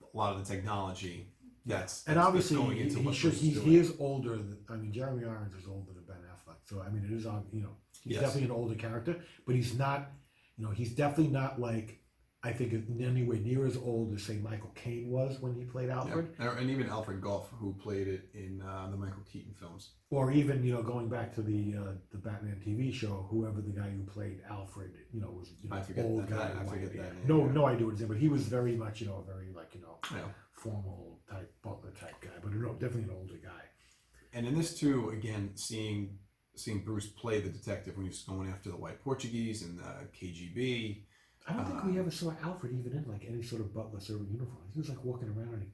a 0.03 0.17
lot 0.17 0.35
of 0.35 0.47
the 0.47 0.55
technology. 0.55 1.33
That's, 1.67 2.05
and 2.07 2.19
obviously, 2.19 2.57
that's 2.57 2.69
going 2.69 3.03
he, 3.03 3.07
what 3.07 3.15
should. 3.15 3.33
He, 3.33 3.53
doing. 3.53 3.67
he 3.67 3.77
is 3.77 3.93
older. 3.99 4.31
Than, 4.31 4.59
I 4.69 4.77
mean, 4.77 4.93
Jeremy 4.93 5.25
Irons 5.27 5.55
is 5.55 5.69
older 5.69 5.93
than 5.93 6.00
Ben 6.00 6.00
Affleck. 6.00 6.00
So 6.71 6.81
I 6.81 6.89
mean, 6.91 7.05
it 7.05 7.13
is 7.13 7.27
on. 7.27 7.45
You 7.53 7.63
know, 7.63 7.77
he's 8.05 8.13
Yes. 8.15 8.23
definitely 8.23 8.45
an 8.45 8.53
older 8.53 8.75
character, 8.77 9.21
but 9.47 9.55
he's 9.57 9.77
not. 9.77 10.13
You 10.57 10.65
know, 10.67 10.71
he's 10.73 10.95
definitely 10.95 11.33
not 11.33 11.61
like. 11.61 11.97
I 12.43 12.53
think 12.55 12.73
in 12.73 13.03
any 13.05 13.23
way 13.23 13.39
near 13.41 13.67
as 13.67 13.77
old 13.77 14.15
as 14.15 14.23
say 14.23 14.39
Michael 14.39 14.71
Caine 14.75 15.11
was 15.11 15.39
when 15.43 15.53
he 15.55 15.65
played 15.67 15.91
Alfred, 15.91 16.35
And- 16.39 16.59
and 16.59 16.71
even 16.71 16.89
Alfred 16.89 17.21
Gough, 17.21 17.51
who 17.51 17.75
played 17.75 18.09
it 18.09 18.31
in 18.33 18.63
uh, 18.63 18.89
the 18.91 18.97
Michael 18.97 19.23
Keaton 19.31 19.53
films. 19.61 19.91
or 20.09 20.33
even 20.33 20.65
you 20.65 20.73
know 20.73 20.83
going 20.83 21.11
back 21.11 21.35
to 21.35 21.43
the 21.43 21.75
uh, 21.77 21.93
the 22.13 22.17
Batman 22.19 22.59
TV 22.67 22.91
show, 22.95 23.27
whoever 23.31 23.61
the 23.61 23.73
guy 23.73 23.91
who 23.91 24.05
played 24.05 24.41
Alfred, 24.49 24.93
you 25.13 25.21
know, 25.21 25.31
was 25.33 25.53
you 25.63 25.69
know 25.69 25.77
I 25.77 25.83
forget 25.83 26.05
old 26.07 26.23
that- 26.29 26.31
guy. 26.31 26.61
I 26.63 26.65
forget 26.65 26.93
that 26.95 27.15
name, 27.17 27.27
No, 27.27 27.45
yeah. 27.45 27.53
no 27.53 27.67
idea 27.67 27.85
what 27.87 27.91
his 27.93 28.01
name, 28.01 28.09
but 28.09 28.17
he 28.17 28.29
was 28.31 28.43
very 28.59 28.75
much 28.75 29.03
you 29.03 29.09
know 29.09 29.17
a 29.19 29.25
very 29.33 29.51
like 29.53 29.75
you 29.75 29.83
know 29.83 29.99
Yeah. 30.11 30.29
formal 30.53 31.21
type 31.29 31.53
butler 31.61 31.91
type 31.93 32.19
guy, 32.23 32.31
but 32.43 32.53
no, 32.55 32.73
definitely 32.73 33.03
an 33.03 33.11
older 33.21 33.37
guy. 33.37 33.65
And 34.33 34.47
in 34.47 34.55
this 34.57 34.79
too, 34.79 35.11
again, 35.11 35.51
seeing 35.57 36.19
seeing 36.65 36.81
Bruce 36.85 37.07
play 37.07 37.41
the 37.41 37.49
detective 37.49 37.97
when 37.97 38.05
he 38.05 38.11
was 38.11 38.23
going 38.23 38.49
after 38.51 38.71
the 38.71 38.77
white 38.77 39.03
Portuguese 39.03 39.63
and 39.63 39.81
uh, 39.81 40.05
KGB. 40.19 41.03
I 41.49 41.53
don't 41.55 41.65
think 41.67 41.85
we 41.85 41.97
Uh, 41.99 42.03
ever 42.03 42.11
saw 42.11 42.33
Alfred 42.43 42.73
even 42.79 42.93
in 42.99 43.05
like 43.11 43.25
any 43.29 43.43
sort 43.43 43.63
of 43.63 43.73
butler 43.75 43.99
of 43.99 44.09
uniform. 44.31 44.65
He 44.73 44.79
was 44.79 44.89
like 44.89 45.03
walking 45.05 45.29
around 45.29 45.55
and 45.55 45.73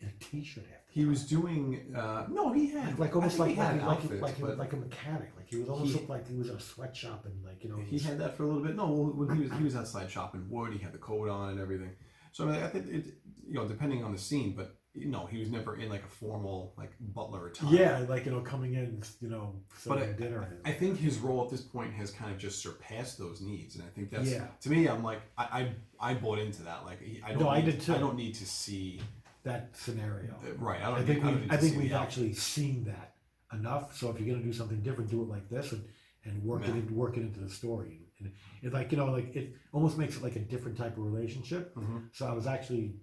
in 0.00 0.08
a 0.08 0.12
t-shirt 0.24 0.64
after. 0.64 0.92
He 0.92 1.06
was 1.06 1.24
doing. 1.26 1.94
Uh, 1.96 2.26
no, 2.30 2.52
he 2.52 2.68
had 2.70 2.98
like 2.98 3.16
almost 3.16 3.38
like 3.38 3.50
he 3.50 3.54
had 3.56 3.82
like, 3.82 4.04
like, 4.20 4.38
like, 4.40 4.58
like 4.58 4.72
a 4.74 4.76
mechanic. 4.76 5.30
Like 5.36 5.48
he 5.48 5.56
was 5.56 5.68
almost 5.70 5.96
He- 5.98 6.06
like 6.06 6.28
he 6.28 6.36
was 6.36 6.50
in 6.50 6.56
a 6.56 6.60
sweatshop 6.60 7.24
and 7.24 7.42
like 7.44 7.64
you 7.64 7.70
know. 7.70 7.78
he 7.78 7.98
had 7.98 8.18
that 8.18 8.36
for 8.36 8.42
a 8.44 8.46
little 8.46 8.62
bit. 8.62 8.76
No, 8.76 8.86
when 8.92 9.34
he 9.36 9.42
was 9.44 9.52
he 9.58 9.64
was 9.64 9.74
outside 9.74 10.08
chopping 10.10 10.48
wood, 10.50 10.72
he 10.74 10.78
had 10.78 10.92
the 10.92 10.98
coat 10.98 11.28
on 11.30 11.50
and 11.50 11.60
everything. 11.60 11.92
So 12.32 12.46
I 12.46 12.52
mean, 12.52 12.62
I 12.62 12.68
think 12.68 12.86
it, 12.88 13.04
you 13.48 13.54
know, 13.54 13.66
depending 13.66 14.04
on 14.04 14.12
the 14.12 14.18
scene, 14.18 14.52
but 14.54 14.76
you 14.96 15.06
know, 15.06 15.26
he 15.26 15.38
was 15.38 15.50
never 15.50 15.76
in 15.76 15.88
like 15.90 16.02
a 16.04 16.08
formal 16.08 16.72
like 16.78 16.92
butler 17.00 17.48
attire. 17.48 17.70
yeah, 17.72 18.04
like 18.08 18.24
you 18.24 18.32
know, 18.32 18.40
coming 18.40 18.74
in, 18.74 19.02
you 19.20 19.28
know, 19.28 19.54
But 19.86 19.98
serving 19.98 20.16
dinner. 20.16 20.42
And, 20.42 20.58
I 20.64 20.72
think 20.72 20.98
his 20.98 21.18
role 21.18 21.44
at 21.44 21.50
this 21.50 21.60
point 21.60 21.92
has 21.94 22.10
kind 22.10 22.30
of 22.32 22.38
just 22.38 22.62
surpassed 22.62 23.18
those 23.18 23.40
needs, 23.40 23.74
and 23.76 23.84
I 23.84 23.88
think 23.88 24.10
that's 24.10 24.30
Yeah. 24.30 24.46
to 24.62 24.70
me. 24.70 24.88
I'm 24.88 25.02
like, 25.04 25.20
I 25.36 25.72
I, 26.00 26.10
I 26.10 26.14
bought 26.14 26.38
into 26.38 26.62
that. 26.62 26.84
Like, 26.84 27.00
I 27.24 27.30
don't. 27.32 27.40
No, 27.42 27.48
I 27.50 27.60
need, 27.60 27.66
did 27.72 27.80
too. 27.82 27.94
I 27.94 27.98
don't 27.98 28.16
need 28.16 28.34
to 28.36 28.46
see. 28.46 29.00
that 29.44 29.76
scenario. 29.76 30.32
uh, 30.34 30.54
Right. 30.58 30.80
I 30.82 30.86
don't. 30.90 30.98
I 30.98 31.04
think 31.04 31.22
need, 31.24 31.40
we, 31.42 31.46
I 31.50 31.56
to 31.56 31.58
think 31.58 31.76
we've 31.76 31.92
actually 31.92 32.32
seen 32.34 32.84
that 32.84 33.14
enough. 33.52 33.96
So 33.96 34.10
if 34.10 34.18
you're 34.18 34.28
gonna 34.34 34.44
do 34.44 34.52
something 34.52 34.80
different, 34.82 35.10
do 35.10 35.22
it 35.22 35.28
like 35.28 35.48
this 35.48 35.70
and, 35.72 35.84
and 36.24 36.42
work 36.42 36.62
Yeah. 36.62 36.70
it 36.70 36.76
in, 36.88 36.96
work 36.96 37.16
it 37.16 37.20
into 37.20 37.40
the 37.40 37.48
story. 37.50 38.00
And 38.18 38.32
it 38.62 38.72
like 38.72 38.90
you 38.92 38.98
know 38.98 39.06
like 39.12 39.36
it 39.36 39.54
almost 39.72 39.98
makes 39.98 40.16
it 40.16 40.22
like 40.22 40.36
a 40.36 40.40
different 40.40 40.76
type 40.78 40.96
of 40.96 41.04
relationship. 41.04 41.74
Mhm. 41.76 42.08
So 42.12 42.26
I 42.26 42.32
was 42.32 42.46
actually, 42.46 42.94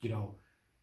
you 0.00 0.08
know, 0.10 0.34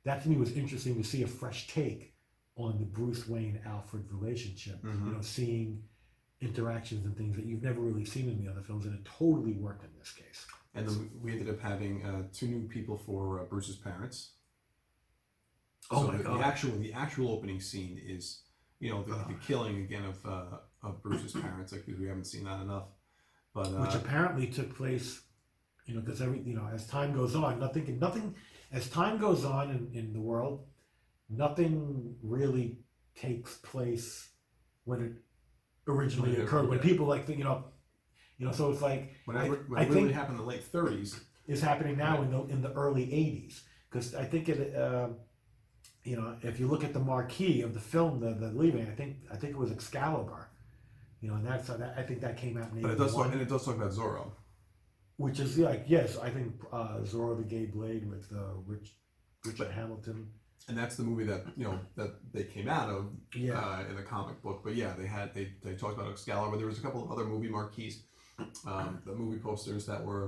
that 0.04 0.24
to 0.24 0.30
me 0.30 0.38
was 0.38 0.52
interesting 0.54 0.96
to 0.96 1.04
see 1.04 1.24
a 1.24 1.28
fresh 1.28 1.68
take 1.68 2.14
on 2.56 2.78
the 2.80 2.86
Bruce 2.86 3.28
Wayne 3.28 3.60
Alfred 3.66 4.06
relationship. 4.12 4.82
Mhm. 4.84 5.06
You 5.06 5.12
know, 5.14 5.22
seeing 5.22 5.84
interactions 6.42 7.06
and 7.06 7.16
things 7.18 7.36
that 7.36 7.46
you've 7.46 7.64
never 7.64 7.82
really 7.82 8.06
seen 8.06 8.30
in 8.30 8.38
the 8.44 8.50
other 8.50 8.62
films, 8.62 8.86
and 8.86 8.96
it 8.96 9.06
totally 9.06 9.54
worked 9.54 9.84
in 9.84 9.90
this 9.98 10.12
case. 10.12 10.48
And 10.74 10.88
then 10.88 11.10
we 11.22 11.32
ended 11.32 11.50
up 11.50 11.60
having 11.60 12.06
uh, 12.06 12.28
two 12.32 12.48
new 12.48 12.68
people 12.68 12.98
for 12.98 13.42
uh, 13.42 13.44
Bruce's 13.46 13.76
parents. 13.76 14.34
Oh 15.92 16.04
So 16.04 16.12
my 16.12 16.18
the, 16.18 16.24
God. 16.24 16.40
The 16.40 16.46
actual 16.46 16.72
the 16.78 16.94
actual 16.94 17.32
opening 17.32 17.60
scene 17.60 18.00
is 18.06 18.44
you 18.80 18.92
know 18.92 19.04
the, 19.04 19.16
the 19.28 19.40
killing 19.46 19.78
again 19.82 20.06
of 20.06 20.26
uh, 20.26 20.58
of 20.84 21.02
Bruce's 21.02 21.34
parents 21.34 21.72
like 21.72 21.86
because 21.86 22.00
we 22.00 22.08
haven't 22.08 22.26
seen 22.26 22.44
that 22.46 22.62
enough. 22.62 22.88
But 23.54 23.68
uh, 23.68 23.82
which 23.82 23.96
apparently 23.96 24.48
took 24.48 24.76
place, 24.76 25.22
you 25.86 25.96
know, 25.96 26.02
because 26.02 26.22
every 26.22 26.42
you 26.42 26.54
know 26.54 26.68
as 26.74 26.86
time 26.88 27.14
goes 27.14 27.36
on, 27.36 27.60
nothing 27.60 27.98
nothing 28.00 28.36
as 28.72 28.90
time 28.90 29.18
goes 29.18 29.46
on 29.46 29.70
in, 29.72 29.90
in 30.00 30.14
the 30.14 30.20
world, 30.22 30.66
nothing 31.30 32.16
really 32.24 32.80
takes 33.16 33.56
place 33.58 34.30
when 34.86 35.02
it 35.02 35.12
originally 35.88 36.32
When 36.32 36.42
it- 36.42 36.44
occurred. 36.46 36.70
When 36.70 36.78
yeah. 36.80 36.84
people 36.84 37.06
like 37.08 37.28
you 37.30 37.44
know, 37.44 37.66
you 38.38 38.46
know, 38.46 38.52
so 38.52 38.72
it's 38.72 38.82
like 38.82 39.14
whenever 39.26 39.56
I- 39.56 39.60
when 39.68 39.80
I 39.80 39.84
it 39.84 39.90
really 39.90 40.02
think- 40.04 40.14
happened 40.14 40.40
in 40.40 40.46
the 40.46 40.50
late 40.50 40.64
30s. 40.72 41.20
is 41.48 41.62
happening 41.62 41.98
now 41.98 42.22
in 42.22 42.32
the 42.32 42.42
in 42.46 42.62
the 42.62 42.72
early 42.74 43.06
'80s 43.12 43.62
because 43.90 44.14
I 44.16 44.26
think 44.26 44.50
it. 44.50 44.76
um 44.76 45.16
you 46.06 46.16
know, 46.16 46.38
if 46.44 46.60
you 46.62 46.68
look 46.68 46.84
at 46.86 46.94
the 46.94 47.00
marquee 47.00 47.62
of 47.62 47.74
the 47.74 47.80
film, 47.80 48.20
the 48.22 48.34
the 48.34 48.52
leaving, 48.54 48.88
I 48.88 48.96
think 48.96 49.18
I 49.32 49.36
think 49.36 49.52
it 49.54 49.58
was 49.58 49.72
Excalibur. 49.72 50.48
You 51.22 51.28
know, 51.30 51.36
and 51.36 51.46
that's 51.46 51.68
that, 51.68 51.96
I 51.98 52.04
think 52.04 52.22
that 52.22 52.38
came 52.38 52.56
out 52.58 52.72
in 52.72 52.82
But 52.82 52.92
it 52.92 52.98
does 52.98 53.12
talk, 53.12 53.26
'81. 53.28 53.34
and 53.34 53.42
it 53.42 53.50
does 53.50 53.66
talk 53.66 53.76
about 53.76 53.92
Zorro. 53.92 54.32
Which 55.20 55.40
is 55.42 55.58
like 55.58 55.84
yes, 55.88 56.18
I 56.18 56.30
think 56.30 56.54
uh, 56.72 57.00
Zorro 57.12 57.36
the 57.38 57.44
Gay 57.56 57.66
Blade 57.66 58.10
with 58.10 58.26
uh, 58.34 58.56
Rich 58.66 58.88
Richard 59.46 59.72
Hamilton. 59.72 60.30
and 60.70 60.78
that's 60.78 60.96
the 60.96 61.04
movie 61.04 61.26
that 61.26 61.42
you 61.58 61.66
know 61.66 61.78
that 61.98 62.12
they 62.34 62.44
came 62.56 62.70
out 62.70 62.90
of 62.90 63.02
Yeah, 63.36 63.60
uh, 63.60 63.84
in 63.90 63.96
the 63.98 64.02
comic 64.14 64.42
book. 64.42 64.62
But 64.64 64.76
yeah, 64.76 64.94
they 64.98 65.08
had 65.18 65.34
they, 65.34 65.46
they 65.64 65.74
talked 65.76 65.96
about 66.00 66.10
Excalibur. 66.12 66.56
There 66.58 66.68
was 66.68 66.80
a 66.80 66.82
couple 66.82 67.04
of 67.04 67.12
other 67.12 67.26
movie 67.26 67.50
marquees, 67.50 68.04
um, 68.66 69.02
the 69.06 69.14
movie 69.14 69.40
posters 69.40 69.86
that 69.88 70.02
were. 70.10 70.26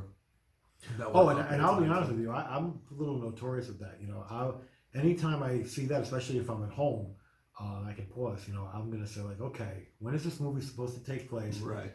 That 0.97 1.07
Oh, 1.13 1.29
and, 1.29 1.39
and 1.39 1.61
I'll 1.61 1.79
be 1.79 1.87
honest 1.87 2.11
with 2.11 2.19
you, 2.19 2.31
I, 2.31 2.41
I'm 2.55 2.81
a 2.91 2.93
little 3.01 3.17
notorious 3.17 3.67
with 3.67 3.79
that. 3.79 3.95
You 4.01 4.07
know, 4.07 4.25
I 4.29 4.51
anytime 4.99 5.41
I 5.43 5.63
see 5.63 5.85
that, 5.85 6.01
especially 6.01 6.39
if 6.39 6.49
I'm 6.49 6.63
at 6.63 6.71
home, 6.71 7.13
uh, 7.61 7.83
I 7.87 7.93
can 7.93 8.07
pause. 8.07 8.41
You 8.47 8.55
know, 8.55 8.67
I'm 8.73 8.91
gonna 8.91 9.07
say 9.07 9.21
like, 9.21 9.39
okay, 9.39 9.87
when 9.99 10.15
is 10.15 10.23
this 10.23 10.39
movie 10.39 10.61
supposed 10.61 10.95
to 10.97 11.03
take 11.11 11.29
place? 11.29 11.59
Right. 11.59 11.93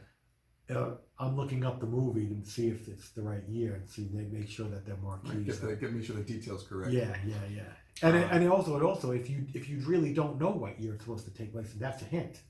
Uh, 0.68 0.94
I'm 1.18 1.36
looking 1.36 1.64
up 1.64 1.78
the 1.80 1.86
movie 1.86 2.26
to 2.26 2.44
see 2.50 2.68
if 2.68 2.88
it's 2.88 3.10
the 3.10 3.22
right 3.22 3.42
year 3.48 3.74
and 3.74 3.88
see 3.88 4.08
they 4.12 4.24
make 4.24 4.48
sure 4.48 4.66
that 4.68 4.86
Right, 4.88 5.02
marquees. 5.02 5.46
Get, 5.46 5.60
the, 5.60 5.76
get 5.76 5.92
me 5.92 6.04
sure 6.04 6.16
the 6.16 6.22
details 6.22 6.64
correct. 6.64 6.92
Yeah, 6.92 7.14
yeah, 7.26 7.36
yeah. 7.54 7.62
And 8.02 8.16
it, 8.16 8.24
Uh, 8.24 8.28
and 8.32 8.44
it 8.44 8.48
also 8.48 8.76
it 8.76 8.82
also 8.82 9.12
if 9.12 9.30
you 9.30 9.46
if 9.54 9.68
you 9.68 9.78
really 9.86 10.12
don't 10.12 10.38
know 10.40 10.50
what 10.50 10.78
year 10.80 10.94
it's 10.94 11.04
supposed 11.04 11.24
to 11.26 11.30
take 11.32 11.52
place, 11.52 11.72
that's 11.78 12.02
a 12.02 12.06
hint. 12.06 12.40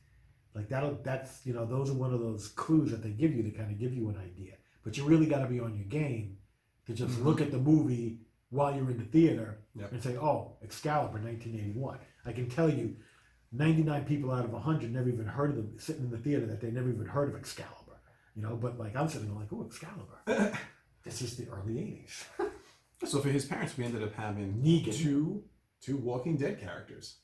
Like 0.54 0.68
that'll 0.70 0.98
that's 1.04 1.44
you 1.44 1.52
know 1.52 1.66
those 1.66 1.90
are 1.90 1.94
one 1.94 2.12
of 2.14 2.20
those 2.20 2.48
clues 2.48 2.90
that 2.90 3.02
they 3.02 3.10
give 3.10 3.34
you 3.34 3.42
to 3.42 3.50
kind 3.50 3.70
of 3.70 3.78
give 3.78 3.92
you 3.92 4.08
an 4.08 4.16
idea. 4.16 4.54
But 4.82 4.96
you 4.96 5.04
really 5.04 5.26
got 5.26 5.40
to 5.40 5.46
be 5.46 5.60
on 5.60 5.74
your 5.76 5.84
game 5.86 6.38
to 6.86 6.94
just 6.94 7.18
Mhm. 7.18 7.24
look 7.24 7.40
at 7.42 7.50
the 7.50 7.58
movie 7.58 8.20
while 8.50 8.74
you're 8.74 8.90
in 8.90 8.96
the 8.98 9.04
theater 9.04 9.58
Yep. 9.74 9.92
and 9.92 10.02
say, 10.02 10.16
"Oh, 10.16 10.56
Excalibur, 10.62 11.18
1981." 11.18 11.98
I 12.24 12.32
can 12.32 12.48
tell 12.48 12.70
you, 12.70 12.96
99 13.52 14.04
people 14.06 14.30
out 14.32 14.44
of 14.44 14.52
100 14.54 14.92
never 14.92 15.08
even 15.08 15.26
heard 15.26 15.50
of 15.50 15.56
them 15.56 15.78
sitting 15.78 16.04
in 16.04 16.10
the 16.10 16.18
theater 16.18 16.46
that 16.46 16.60
they 16.60 16.70
never 16.70 16.88
even 16.88 17.06
heard 17.06 17.28
of 17.28 17.36
Excalibur. 17.36 17.85
You 18.36 18.42
know, 18.42 18.56
but 18.56 18.78
like 18.78 18.94
I'm 18.94 19.08
sitting 19.08 19.28
there 19.28 19.36
like, 19.38 19.48
"Oh, 19.52 19.64
Excalibur." 19.66 20.58
this 21.04 21.22
is 21.22 21.36
the 21.36 21.48
early 21.48 21.74
80s. 21.74 22.24
So 23.04 23.20
for 23.20 23.28
his 23.28 23.44
parents, 23.44 23.76
we 23.76 23.84
ended 23.84 24.02
up 24.02 24.14
having 24.14 24.54
Negan. 24.64 24.96
two 24.96 25.44
two 25.82 25.98
Walking 25.98 26.38
Dead 26.38 26.58
characters. 26.58 27.16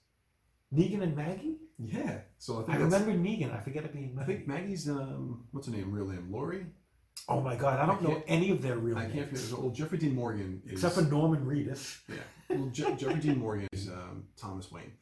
Negan 0.73 1.03
and 1.03 1.17
Maggie? 1.17 1.57
Yeah. 1.83 2.19
So 2.39 2.61
I 2.61 2.65
think 2.65 2.79
I 2.79 2.83
remember 2.83 3.11
Negan. 3.13 3.55
I 3.57 3.61
forget 3.61 3.83
it 3.85 3.93
being 3.95 4.17
I 4.21 4.25
think 4.25 4.47
Maggie's 4.47 4.87
um 4.91 5.45
what's 5.51 5.67
her 5.69 5.73
name? 5.73 5.91
Real 5.91 6.07
name? 6.07 6.29
Lori. 6.31 6.67
Oh 7.27 7.41
my 7.41 7.57
god, 7.57 7.81
I 7.81 7.87
don't 7.87 8.05
I 8.05 8.09
know 8.09 8.23
any 8.27 8.51
of 8.51 8.61
their 8.61 8.77
real 8.77 8.99
I 8.99 9.05
names. 9.05 9.15
can't 9.15 9.29
forget. 9.31 9.59
Well, 9.59 9.71
Jeffrey 9.71 9.97
Dean 9.97 10.15
Morgan 10.15 10.61
is 10.67 10.73
Except 10.73 10.95
for 10.95 11.03
Norman 11.03 11.45
Reedus. 11.47 12.01
yeah. 12.07 12.17
Well, 12.51 12.69
Je- 12.69 12.97
Jeffrey 12.97 13.21
Dean 13.21 13.39
Morgan 13.39 13.67
is 13.73 13.89
um, 13.89 14.25
Thomas 14.37 14.71
Wayne, 14.71 14.93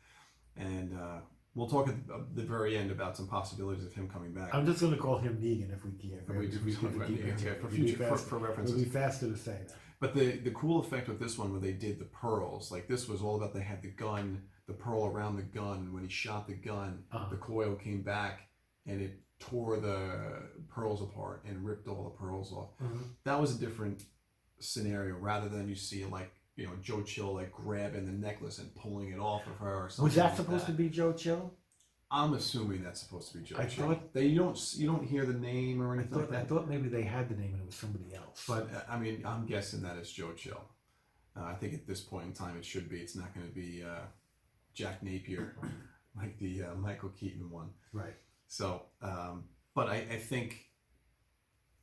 and 0.57 0.97
uh, 0.97 1.19
we'll 1.55 1.69
talk 1.69 1.89
at 1.89 2.07
the, 2.07 2.25
the 2.35 2.43
very 2.43 2.77
end 2.77 2.91
about 2.91 3.17
some 3.17 3.27
possibilities 3.27 3.85
of 3.85 3.93
him 3.93 4.09
coming 4.09 4.33
back. 4.33 4.55
I'm 4.55 4.67
just 4.67 4.81
going 4.81 4.93
to 4.93 4.99
call 4.99 5.19
him 5.19 5.37
Negan 5.39 5.75
if 5.75 5.85
we 5.85 5.93
can. 5.93 6.21
If 6.29 6.29
we- 6.37 6.47
if 6.47 6.65
we 6.65 6.73
Negan, 6.75 7.35
okay, 7.41 7.61
for 7.61 7.69
future 7.69 7.97
for, 8.17 8.17
for 8.17 8.63
It'll 8.63 8.77
be 8.77 8.85
faster 8.85 9.29
to 9.29 9.37
say 9.37 9.59
that. 9.67 9.77
But 10.01 10.15
the 10.15 10.39
the 10.39 10.51
cool 10.53 10.81
effect 10.81 11.09
with 11.09 11.19
this 11.21 11.37
one, 11.37 11.51
where 11.53 11.61
they 11.61 11.73
did 11.73 11.99
the 11.99 12.07
pearls, 12.07 12.71
like 12.71 12.89
this 12.89 13.07
was 13.09 13.21
all 13.21 13.37
about 13.37 13.53
they 13.53 13.61
had 13.61 13.83
the 13.83 13.91
gun, 13.91 14.43
the 14.67 14.73
pearl 14.73 15.05
around 15.07 15.37
the 15.37 15.43
gun. 15.43 15.93
When 15.93 16.03
he 16.05 16.09
shot 16.09 16.47
the 16.47 16.55
gun, 16.55 17.05
Uh-huh. 17.13 17.29
the 17.29 17.37
coil 17.37 17.75
came 17.75 18.03
back 18.03 18.49
and 18.87 19.03
it 19.03 19.21
tore 19.41 19.79
the 19.79 20.43
pearls 20.71 21.03
apart 21.03 21.45
and 21.47 21.67
ripped 21.67 21.87
all 21.89 22.05
the 22.05 22.11
pearls 22.23 22.51
off. 22.53 22.71
That 23.25 23.39
was 23.41 23.57
a 23.57 23.59
different 23.61 24.05
scenario 24.59 25.17
rather 25.17 25.49
than 25.49 25.69
you 25.69 25.75
see 25.75 26.05
like 26.07 26.33
you 26.61 26.67
know 26.67 26.73
Joe 26.83 27.03
Chill 27.03 27.35
like 27.35 27.53
grabbing 27.53 28.07
the 28.07 28.13
necklace 28.13 28.59
and 28.59 28.75
pulling 28.75 29.11
it 29.11 29.19
off 29.19 29.47
of 29.47 29.57
her 29.57 29.85
or 29.85 29.89
something. 29.89 30.05
Was 30.05 30.15
that 30.17 30.25
like 30.27 30.37
supposed 30.37 30.67
to 30.67 30.73
be 30.73 30.89
Joe 30.89 31.13
Chill? 31.13 31.53
I'm 32.13 32.35
assuming 32.35 32.83
that's 32.83 33.01
supposed 33.01 33.31
to 33.33 33.39
be 33.39 33.45
Joe 33.45 33.57
I 33.59 33.67
Chill. 33.67 33.87
thought- 33.87 34.13
they 34.13 34.27
you 34.27 34.39
don't 34.39 34.75
you 34.77 34.87
don't 34.87 35.05
hear 35.07 35.25
the 35.27 35.33
name 35.33 35.81
or 35.83 35.93
I 35.93 35.99
anything 35.99 36.13
thought, 36.13 36.31
like 36.31 36.41
I 36.41 36.45
thought 36.45 36.69
maybe 36.69 36.89
they 36.89 37.03
had 37.03 37.29
the 37.29 37.37
name 37.37 37.53
and 37.55 37.63
it 37.63 37.67
was 37.67 37.75
somebody 37.77 38.15
else. 38.15 38.45
But 38.47 38.69
uh, 38.75 38.81
I 38.89 38.99
mean, 38.99 39.23
I'm 39.25 39.47
guessing 39.47 39.83
that 39.83 39.97
it's 39.97 40.13
Joe 40.13 40.33
Chill. 40.33 40.61
Uh, 41.37 41.45
I 41.45 41.55
think 41.55 41.75
at 41.75 41.87
this 41.87 42.01
point 42.01 42.27
in 42.27 42.33
time, 42.33 42.57
it 42.59 42.65
should 42.65 42.89
be. 42.89 42.99
It's 42.99 43.15
not 43.17 43.33
going 43.35 43.47
to 43.47 43.55
be 43.55 43.83
uh, 43.85 44.01
Jack 44.75 45.03
Napier 45.03 45.55
like 46.17 46.37
the 46.41 46.65
uh, 46.65 46.75
Michael 46.75 47.11
Keaton 47.11 47.49
one. 47.51 47.71
right. 47.93 48.15
So, 48.49 48.83
um, 49.01 49.45
but 49.77 49.87
I, 49.89 50.05
I 50.11 50.17
think, 50.17 50.67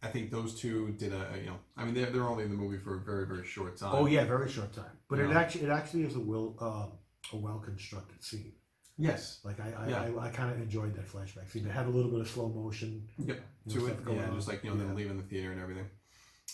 I 0.04 0.08
think 0.10 0.30
those 0.32 0.60
two 0.60 0.92
did 0.92 1.12
a 1.14 1.28
you 1.40 1.48
know. 1.48 1.58
I 1.76 1.84
mean, 1.86 1.94
they're, 1.96 2.12
they're 2.12 2.24
only 2.28 2.44
in 2.44 2.50
the 2.52 2.56
movie 2.56 2.78
for 2.78 2.96
a 2.96 3.00
very 3.00 3.26
very 3.26 3.46
short 3.46 3.78
time. 3.78 3.92
Oh 3.94 4.06
yeah, 4.06 4.26
very 4.26 4.50
short 4.50 4.74
time. 4.74 4.92
But 5.10 5.20
it 5.20 5.30
Yeah. 5.30 5.40
actually 5.40 5.66
it 5.66 5.70
actually 5.72 6.04
is 6.04 6.16
a 6.16 6.20
will 6.20 6.56
um, 6.62 6.92
a 7.34 7.38
well 7.38 7.60
constructed 7.60 8.24
scene. 8.24 8.54
Yes. 9.00 9.40
Like 9.44 9.60
I 9.60 9.72
I, 9.78 9.90
Yeah. 9.90 10.02
I, 10.20 10.28
I 10.28 10.30
kind 10.30 10.52
of 10.54 10.60
enjoyed 10.62 10.96
that 10.96 11.08
flashback 11.08 11.50
scene. 11.52 11.66
It 11.66 11.72
had 11.72 11.88
a 11.88 11.90
little 11.90 12.12
bit 12.12 12.22
of 12.22 12.28
slow 12.30 12.50
motion. 12.50 13.08
Yep. 13.18 13.28
you 13.66 13.76
know, 13.76 13.82
To 13.82 13.88
it. 13.88 13.90
stuff 13.94 14.06
going 14.06 14.18
Yeah. 14.18 14.30
on. 14.30 14.36
Just 14.36 14.48
like 14.48 14.64
you 14.64 14.70
know 14.70 14.76
Yeah. 14.78 14.84
them 14.88 14.96
leaving 14.96 15.18
the 15.18 15.24
theater 15.24 15.52
and 15.52 15.62
everything. 15.62 15.90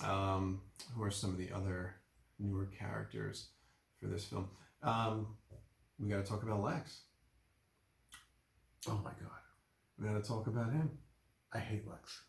Um, 0.04 0.62
who 0.96 1.04
are 1.04 1.12
some 1.12 1.30
of 1.32 1.38
the 1.38 1.52
other 1.52 1.96
newer 2.40 2.66
characters 2.68 3.50
for 4.00 4.08
this 4.08 4.26
film? 4.26 4.50
Um, 4.82 5.28
we 6.00 6.10
got 6.10 6.24
to 6.26 6.30
talk 6.30 6.44
about 6.44 6.62
Lex. 6.62 7.02
Oh 8.88 9.00
my 9.04 9.12
god, 9.12 9.42
We 10.00 10.08
got 10.08 10.22
to 10.22 10.28
talk 10.28 10.48
about 10.48 10.72
him. 10.74 10.90
I 11.54 11.60
hate 11.60 11.88
Lex. 11.88 12.24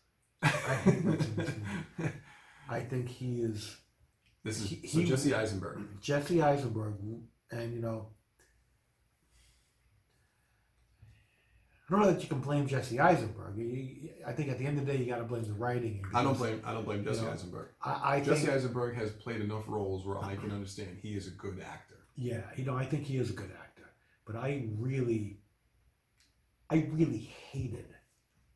I 0.45 0.73
hate. 0.75 2.11
I 2.69 2.79
think 2.81 3.09
he 3.09 3.41
is 3.41 3.77
This 4.43 4.61
is 4.61 4.69
He- 4.69 4.87
so 4.87 4.99
he- 4.99 5.05
Jesse 5.05 5.33
Eisenberg. 5.33 5.79
Jesse 6.01 6.41
Eisenberg, 6.41 6.95
and 7.51 7.73
you 7.73 7.81
know, 7.81 8.09
I 11.87 11.91
don't 11.91 11.99
know 12.01 12.11
that 12.13 12.21
you 12.23 12.27
can 12.27 12.39
blame 12.41 12.65
Jesse 12.67 12.99
Eisenberg. 12.99 13.57
You- 13.57 13.65
you- 13.67 14.09
I 14.25 14.33
think 14.33 14.49
at 14.49 14.57
the 14.57 14.65
end 14.65 14.79
of 14.79 14.85
the 14.87 14.91
day, 14.91 14.97
you 14.99 15.05
got 15.05 15.17
to 15.19 15.23
blame 15.23 15.43
the 15.43 15.53
writing. 15.53 16.03
I 16.13 16.23
don't 16.23 16.33
because 16.33 16.37
blame 16.49 16.61
I 16.65 16.73
don't 16.73 16.83
blame 16.85 17.03
Jesse 17.03 17.25
Eisenberg. 17.27 17.69
I, 17.81 18.15
I 18.15 18.21
Jesse 18.21 18.41
think, 18.45 18.53
Eisenberg 18.53 18.95
has 18.95 19.11
played 19.11 19.41
enough 19.41 19.65
roles 19.67 20.05
where 20.05 20.17
I 20.17 20.35
can 20.35 20.51
uh, 20.51 20.55
understand 20.55 20.97
he 21.01 21.15
is 21.15 21.27
a 21.27 21.31
good 21.31 21.59
actor. 21.59 21.99
yeah, 22.15 22.41
you 22.55 22.65
know, 22.65 22.75
I 22.75 22.85
think 22.85 23.03
he 23.03 23.17
is 23.17 23.29
a 23.29 23.33
good 23.33 23.51
actor, 23.51 23.87
but 24.25 24.35
I 24.35 24.67
really, 24.77 25.41
I 26.71 26.87
really 26.91 27.19
hated 27.51 27.94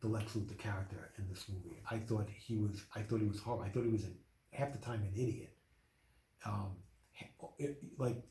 the 0.02 0.08
Lex 0.08 0.34
Luthor 0.34 0.58
character 0.58 1.12
in 1.18 1.28
this 1.30 1.46
movie. 1.50 1.82
I 1.90 1.98
thought 1.98 2.28
he 2.30 2.56
was, 2.58 2.84
I 2.96 3.02
thought 3.02 3.20
he 3.22 3.28
was 3.28 3.40
horrible. 3.40 3.66
I 3.66 3.70
thought 3.70 3.84
he 3.84 3.92
was 3.92 4.04
an, 4.04 4.18
half 4.52 4.72
the 4.72 4.80
time 4.80 5.02
an 5.02 5.12
idiot. 5.14 5.54
Um, 6.46 6.78
it, 7.58 7.78
like 7.98 8.24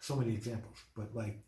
so 0.00 0.16
many 0.16 0.32
examples, 0.32 0.76
but 0.96 1.14
like, 1.14 1.44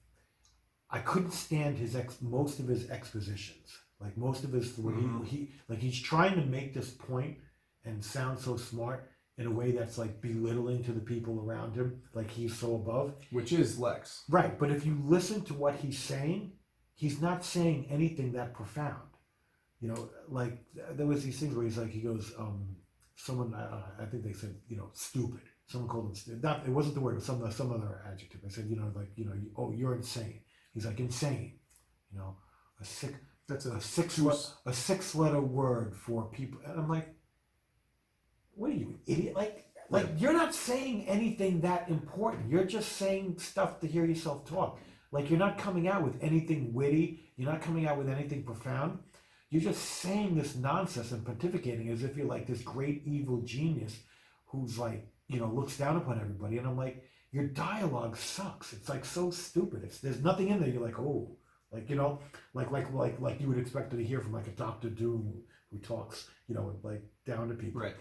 I 0.90 0.98
couldn't 0.98 1.32
stand 1.32 1.78
his 1.78 1.96
ex 1.96 2.18
most 2.20 2.58
of 2.60 2.68
his 2.68 2.90
expositions. 2.90 3.68
Like 3.98 4.16
most 4.18 4.44
of 4.44 4.52
his 4.52 4.72
Mhm. 4.72 5.26
he, 5.26 5.36
he 5.36 5.52
like 5.68 5.78
he's 5.78 5.98
trying 5.98 6.34
to 6.34 6.44
make 6.44 6.74
this 6.74 6.90
point 6.90 7.38
and 7.84 8.04
sound 8.04 8.38
so 8.38 8.56
smart 8.58 9.08
in 9.38 9.46
a 9.46 9.50
way 9.50 9.70
that's 9.70 9.96
like 9.96 10.20
belittling 10.20 10.84
to 10.84 10.92
the 10.92 11.00
people 11.00 11.40
around 11.40 11.74
him, 11.74 12.02
like 12.12 12.30
he's 12.30 12.54
so 12.54 12.74
above. 12.74 13.14
Which 13.30 13.52
is 13.52 13.78
Lex. 13.78 14.24
Right, 14.28 14.58
but 14.58 14.70
if 14.70 14.84
you 14.84 15.00
listen 15.04 15.42
to 15.46 15.54
what 15.54 15.76
he's 15.76 15.98
saying, 15.98 16.52
he's 16.94 17.20
not 17.20 17.44
saying 17.44 17.86
anything 17.90 18.32
that 18.32 18.54
profound. 18.54 19.08
You 19.80 19.88
know, 19.88 20.10
like 20.28 20.64
there 20.92 21.06
was 21.06 21.24
these 21.24 21.38
things 21.40 21.54
where 21.54 21.64
he's 21.64 21.78
like, 21.78 21.90
he 21.90 22.00
goes, 22.00 22.32
um, 22.38 22.76
someone, 23.16 23.52
uh, 23.54 23.82
I 24.00 24.04
think 24.06 24.24
they 24.24 24.32
said, 24.32 24.54
you 24.68 24.76
know, 24.76 24.90
stupid. 24.94 25.40
Someone 25.66 25.88
called 25.88 26.06
him 26.08 26.14
stupid. 26.14 26.42
Not, 26.42 26.64
it 26.66 26.70
wasn't 26.70 26.94
the 26.94 27.00
word, 27.00 27.12
it 27.12 27.14
was 27.16 27.26
some 27.26 27.50
some 27.50 27.72
other 27.72 28.02
adjective. 28.10 28.42
They 28.42 28.48
said, 28.50 28.66
you 28.68 28.76
know, 28.76 28.92
like, 28.94 29.10
you 29.16 29.24
know, 29.24 29.34
you, 29.34 29.50
oh, 29.56 29.72
you're 29.72 29.96
insane. 29.96 30.40
He's 30.74 30.86
like 30.86 31.00
insane. 31.00 31.58
You 32.12 32.18
know, 32.18 32.36
a 32.80 32.84
sick, 32.84 33.14
That's 33.48 33.66
a 33.66 33.72
a 33.72 33.80
six 33.80 34.18
le- 34.18 34.38
a 34.66 34.72
six 34.72 35.14
letter 35.14 35.40
word 35.40 35.96
for 35.96 36.24
people. 36.30 36.60
And 36.66 36.78
I'm 36.80 36.88
like, 36.88 37.14
what 38.54 38.70
are 38.70 38.74
you, 38.74 38.98
idiot? 39.06 39.34
Like, 39.36 39.66
like 39.90 40.06
you're 40.18 40.32
not 40.32 40.54
saying 40.54 41.06
anything 41.08 41.60
that 41.62 41.88
important. 41.88 42.50
You're 42.50 42.64
just 42.64 42.92
saying 42.92 43.38
stuff 43.38 43.80
to 43.80 43.86
hear 43.86 44.04
yourself 44.04 44.46
talk. 44.46 44.78
Like 45.12 45.28
you're 45.30 45.38
not 45.38 45.58
coming 45.58 45.86
out 45.86 46.02
with 46.02 46.22
anything 46.22 46.72
witty. 46.72 47.20
You're 47.36 47.50
not 47.50 47.62
coming 47.62 47.86
out 47.86 47.98
with 47.98 48.08
anything 48.08 48.42
profound. 48.42 48.98
You're 49.50 49.62
just 49.62 49.82
saying 49.82 50.34
this 50.34 50.56
nonsense 50.56 51.12
and 51.12 51.22
pontificating 51.24 51.92
as 51.92 52.02
if 52.02 52.16
you're 52.16 52.26
like 52.26 52.46
this 52.46 52.62
great 52.62 53.02
evil 53.04 53.42
genius 53.42 53.98
who's 54.46 54.78
like, 54.78 55.06
you 55.28 55.38
know, 55.38 55.48
looks 55.48 55.76
down 55.76 55.98
upon 55.98 56.18
everybody. 56.18 56.56
And 56.56 56.66
I'm 56.66 56.76
like, 56.76 57.04
your 57.30 57.44
dialogue 57.44 58.16
sucks. 58.16 58.72
It's 58.72 58.88
like 58.88 59.04
so 59.04 59.30
stupid. 59.30 59.84
It's 59.84 59.98
there's 59.98 60.22
nothing 60.22 60.48
in 60.48 60.60
there. 60.60 60.70
You're 60.70 60.82
like, 60.82 60.98
oh, 60.98 61.36
like 61.70 61.88
you 61.90 61.96
know, 61.96 62.20
like 62.54 62.70
like 62.70 62.92
like 62.92 63.20
like 63.20 63.40
you 63.40 63.48
would 63.48 63.58
expect 63.58 63.90
to 63.90 64.02
hear 64.02 64.20
from 64.20 64.32
like 64.32 64.46
a 64.46 64.50
Doctor 64.52 64.88
Doom 64.88 65.42
who 65.70 65.78
talks, 65.78 66.28
you 66.48 66.54
know, 66.54 66.74
like 66.82 67.02
down 67.26 67.48
to 67.48 67.54
people. 67.54 67.80
right. 67.80 67.94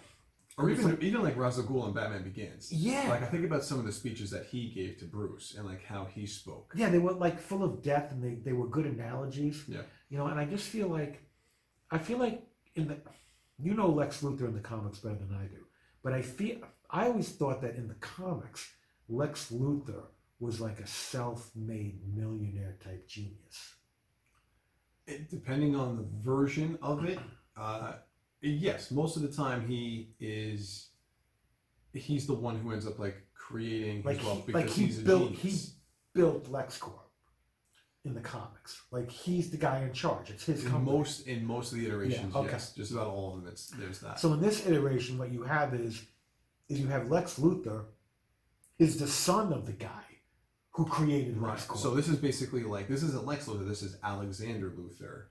Or 0.61 0.69
even 0.69 0.97
even 1.01 1.23
like 1.23 1.37
Ra's 1.37 1.57
al 1.57 1.65
Ghul 1.65 1.87
in 1.87 1.93
Batman 1.93 2.23
Begins. 2.23 2.71
Yeah. 2.71 3.09
Like 3.09 3.23
I 3.23 3.25
think 3.25 3.45
about 3.45 3.63
some 3.63 3.79
of 3.79 3.85
the 3.85 3.91
speeches 3.91 4.29
that 4.31 4.45
he 4.45 4.69
gave 4.69 4.97
to 4.99 5.05
Bruce 5.05 5.55
and 5.57 5.65
like 5.65 5.83
how 5.83 6.05
he 6.05 6.25
spoke. 6.25 6.73
Yeah, 6.75 6.89
they 6.89 6.99
were 6.99 7.13
like 7.13 7.39
full 7.39 7.63
of 7.63 7.81
depth 7.81 8.11
and 8.11 8.23
they, 8.23 8.35
they 8.35 8.53
were 8.53 8.67
good 8.67 8.85
analogies. 8.85 9.63
Yeah. 9.67 9.81
You 10.09 10.17
know, 10.17 10.27
and 10.27 10.39
I 10.39 10.45
just 10.45 10.67
feel 10.67 10.87
like 10.87 11.23
I 11.89 11.97
feel 11.97 12.17
like 12.17 12.43
in 12.75 12.87
the 12.87 12.97
you 13.61 13.73
know 13.73 13.89
Lex 13.89 14.21
Luthor 14.21 14.45
in 14.45 14.53
the 14.53 14.59
comics 14.59 14.99
better 14.99 15.15
than 15.15 15.35
I 15.35 15.45
do. 15.45 15.65
But 16.03 16.13
I 16.13 16.21
feel 16.21 16.57
I 16.89 17.07
always 17.07 17.29
thought 17.29 17.61
that 17.61 17.75
in 17.75 17.87
the 17.87 17.95
comics, 17.95 18.71
Lex 19.07 19.51
Luthor 19.51 20.05
was 20.39 20.59
like 20.59 20.79
a 20.79 20.87
self 20.87 21.51
made 21.55 21.99
millionaire 22.13 22.77
type 22.83 23.07
genius. 23.07 23.75
It, 25.07 25.29
depending 25.29 25.75
on 25.75 25.97
the 25.97 26.05
version 26.23 26.77
of 26.81 27.05
it, 27.05 27.19
uh, 27.57 27.93
yes, 28.41 28.91
most 28.91 29.15
of 29.15 29.21
the 29.21 29.29
time 29.31 29.65
he 29.67 30.09
is. 30.19 30.87
He's 31.93 32.25
the 32.25 32.33
one 32.33 32.57
who 32.57 32.71
ends 32.71 32.87
up 32.87 32.99
like 32.99 33.17
creating 33.33 34.03
Like 34.03 34.17
his 34.17 34.25
wealth 34.25 34.45
he, 34.45 34.51
because 34.53 34.61
like 34.63 34.71
he 34.71 34.85
he's 34.85 34.99
a 34.99 35.01
built 35.01 35.23
genius. 35.33 35.41
he 35.41 35.73
built 36.13 36.51
LexCorp 36.51 36.93
in 38.05 38.13
the 38.13 38.21
comics. 38.21 38.81
Like 38.91 39.11
he's 39.11 39.49
the 39.49 39.57
guy 39.57 39.81
in 39.81 39.91
charge. 39.91 40.29
It's 40.29 40.45
his 40.45 40.63
in 40.63 40.71
company. 40.71 40.97
most 40.97 41.27
in 41.27 41.45
most 41.45 41.73
of 41.73 41.79
the 41.79 41.85
iterations, 41.85 42.33
Yeah, 42.33 42.39
okay. 42.41 42.51
yes, 42.51 42.73
just 42.73 42.91
about 42.93 43.07
all 43.07 43.35
of 43.35 43.41
them. 43.43 43.51
It's 43.51 43.67
there's 43.71 43.99
that. 43.99 44.19
So 44.19 44.31
in 44.33 44.39
this 44.41 44.65
iteration, 44.65 45.17
what 45.17 45.31
you 45.33 45.43
have 45.43 45.73
is 45.73 46.01
is 46.69 46.79
you 46.79 46.87
have 46.87 47.09
Lex 47.09 47.37
Luthor 47.39 47.83
is 48.79 48.97
the 48.97 49.07
son 49.07 49.51
of 49.51 49.65
the 49.65 49.73
guy 49.73 50.03
who 50.71 50.85
created 50.85 51.37
right. 51.37 51.57
LexCorp. 51.57 51.77
So 51.77 51.93
this 51.93 52.07
is 52.07 52.15
basically 52.17 52.63
like 52.63 52.87
this 52.87 53.03
isn't 53.03 53.25
Lex 53.25 53.45
Luthor. 53.47 53.67
This 53.67 53.81
is 53.83 53.97
Alexander 54.01 54.69
Luthor, 54.71 55.25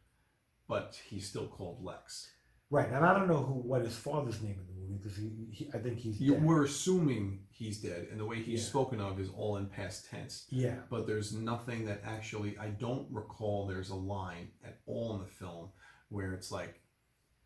but 0.68 1.00
he's 1.08 1.26
still 1.26 1.46
called 1.46 1.82
Lex. 1.82 2.30
Right, 2.70 2.88
and 2.88 3.04
I 3.04 3.12
don't 3.14 3.28
know 3.28 3.42
who 3.42 3.54
what 3.54 3.82
his 3.82 3.96
father's 3.96 4.40
name 4.42 4.56
in 4.58 4.66
the 4.66 4.80
movie 4.80 4.98
because 5.02 5.16
he, 5.16 5.30
he 5.50 5.70
I 5.74 5.78
think 5.78 5.98
he's 5.98 6.20
You, 6.20 6.34
dead. 6.34 6.44
we're 6.44 6.64
assuming 6.64 7.40
he's 7.50 7.78
dead, 7.80 8.08
and 8.10 8.18
the 8.20 8.24
way 8.24 8.42
he's 8.42 8.60
Yeah. 8.62 8.68
spoken 8.68 9.00
of 9.00 9.20
is 9.20 9.28
all 9.30 9.56
in 9.56 9.66
past 9.66 10.08
tense. 10.10 10.46
yeah, 10.50 10.76
But 10.90 11.06
there's 11.06 11.32
nothing 11.32 11.84
that 11.86 12.02
actually 12.04 12.56
I 12.58 12.68
don't 12.70 13.06
recall. 13.10 13.66
There's 13.66 13.90
a 13.90 13.94
line 13.94 14.48
at 14.64 14.80
all 14.86 15.14
in 15.14 15.20
the 15.20 15.26
film 15.26 15.70
where 16.08 16.32
it's 16.32 16.50
like, 16.50 16.80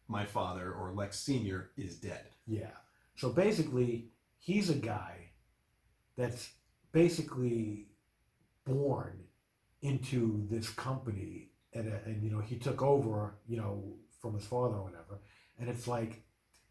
my 0.09 0.25
father 0.27 0.73
or 0.73 0.93
Lex 0.93 1.19
Senior 1.21 1.71
is 1.77 1.97
dead. 1.97 2.27
yeah. 2.47 2.71
So 3.17 3.31
basically, 3.31 4.09
he's 4.39 4.69
a 4.71 4.75
guy 4.75 5.31
that's 6.17 6.51
basically 6.93 7.89
born 8.65 9.25
into 9.83 10.47
this 10.51 10.69
company, 10.71 11.51
and, 11.73 11.93
uh, 11.93 11.97
and 12.07 12.23
you 12.23 12.31
know 12.31 12.41
he 12.41 12.57
took 12.57 12.83
over, 12.83 13.37
you 13.47 13.57
know, 13.57 13.95
from 14.25 14.35
his 14.35 14.47
father 14.47 14.77
or 14.77 14.85
whatever, 14.85 15.21
and 15.59 15.69
it's 15.69 15.87
like 15.87 16.23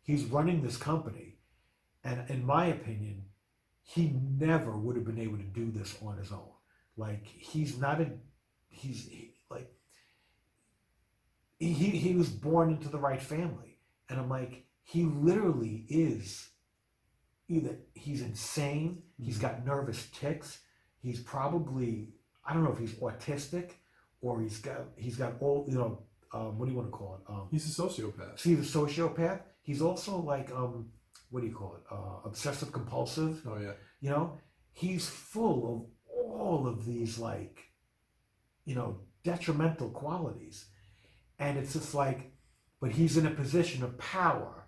he's 0.01 0.23
running 0.25 0.63
this 0.63 0.75
company, 0.75 1.37
and 2.03 2.27
in 2.29 2.43
my 2.43 2.65
opinion, 2.65 3.25
he 3.83 4.11
never 4.39 4.75
would 4.75 4.95
have 4.95 5.05
been 5.05 5.19
able 5.19 5.37
to 5.37 5.43
do 5.43 5.69
this 5.69 5.95
on 6.03 6.17
his 6.17 6.31
own. 6.31 6.49
Like 6.97 7.27
he's 7.27 7.77
not 7.77 8.01
a, 8.01 8.07
he's 8.69 9.07
he, 9.07 9.35
like 9.51 9.71
he, 11.59 11.73
he 11.73 12.15
was 12.15 12.29
born 12.29 12.71
into 12.71 12.89
the 12.89 12.97
right 12.97 13.21
family, 13.21 13.77
and 14.09 14.19
I'm 14.19 14.29
like 14.29 14.65
he 14.81 15.03
literally 15.03 15.85
is 15.87 16.49
either 17.47 17.77
he's 17.93 18.21
insane, 18.21 19.03
he's 19.19 19.37
mm-hmm. 19.37 19.47
got 19.47 19.65
nervous 19.65 20.07
tics, 20.11 20.59
he's 20.97 21.19
probably 21.19 22.09
I 22.43 22.53
don't 22.53 22.63
know 22.63 22.71
if 22.71 22.79
he's 22.79 22.95
autistic 22.95 23.73
or 24.21 24.41
he's 24.41 24.57
got 24.57 24.77
he's 24.95 25.17
got 25.17 25.33
all 25.39 25.65
you 25.69 25.77
know 25.77 26.01
um, 26.33 26.57
what 26.57 26.65
do 26.65 26.71
you 26.71 26.77
want 26.77 26.89
to 26.89 26.97
call 26.97 27.15
it 27.21 27.31
um, 27.31 27.47
He's 27.51 27.65
a 27.77 27.81
sociopath. 27.81 28.39
so 28.39 28.49
he's 28.49 28.59
a 28.75 28.77
sociopath. 28.77 29.41
He's 29.61 29.81
also 29.81 30.17
like 30.17 30.51
um 30.51 30.89
what 31.29 31.41
do 31.41 31.47
you 31.47 31.53
call 31.55 31.75
it 31.75 31.83
uh, 31.91 32.25
obsessive 32.25 32.71
compulsive. 32.71 33.41
Oh 33.47 33.57
yeah. 33.59 33.71
You 34.01 34.09
know, 34.11 34.37
he's 34.73 35.07
full 35.07 35.87
of 36.09 36.15
all 36.15 36.67
of 36.67 36.85
these 36.85 37.17
like, 37.17 37.63
you 38.65 38.75
know, 38.75 38.99
detrimental 39.23 39.89
qualities. 39.89 40.65
And 41.39 41.57
it's 41.57 41.73
just 41.73 41.95
like, 41.95 42.31
but 42.79 42.91
he's 42.91 43.17
in 43.17 43.25
a 43.25 43.31
position 43.31 43.83
of 43.83 43.97
power 43.97 44.67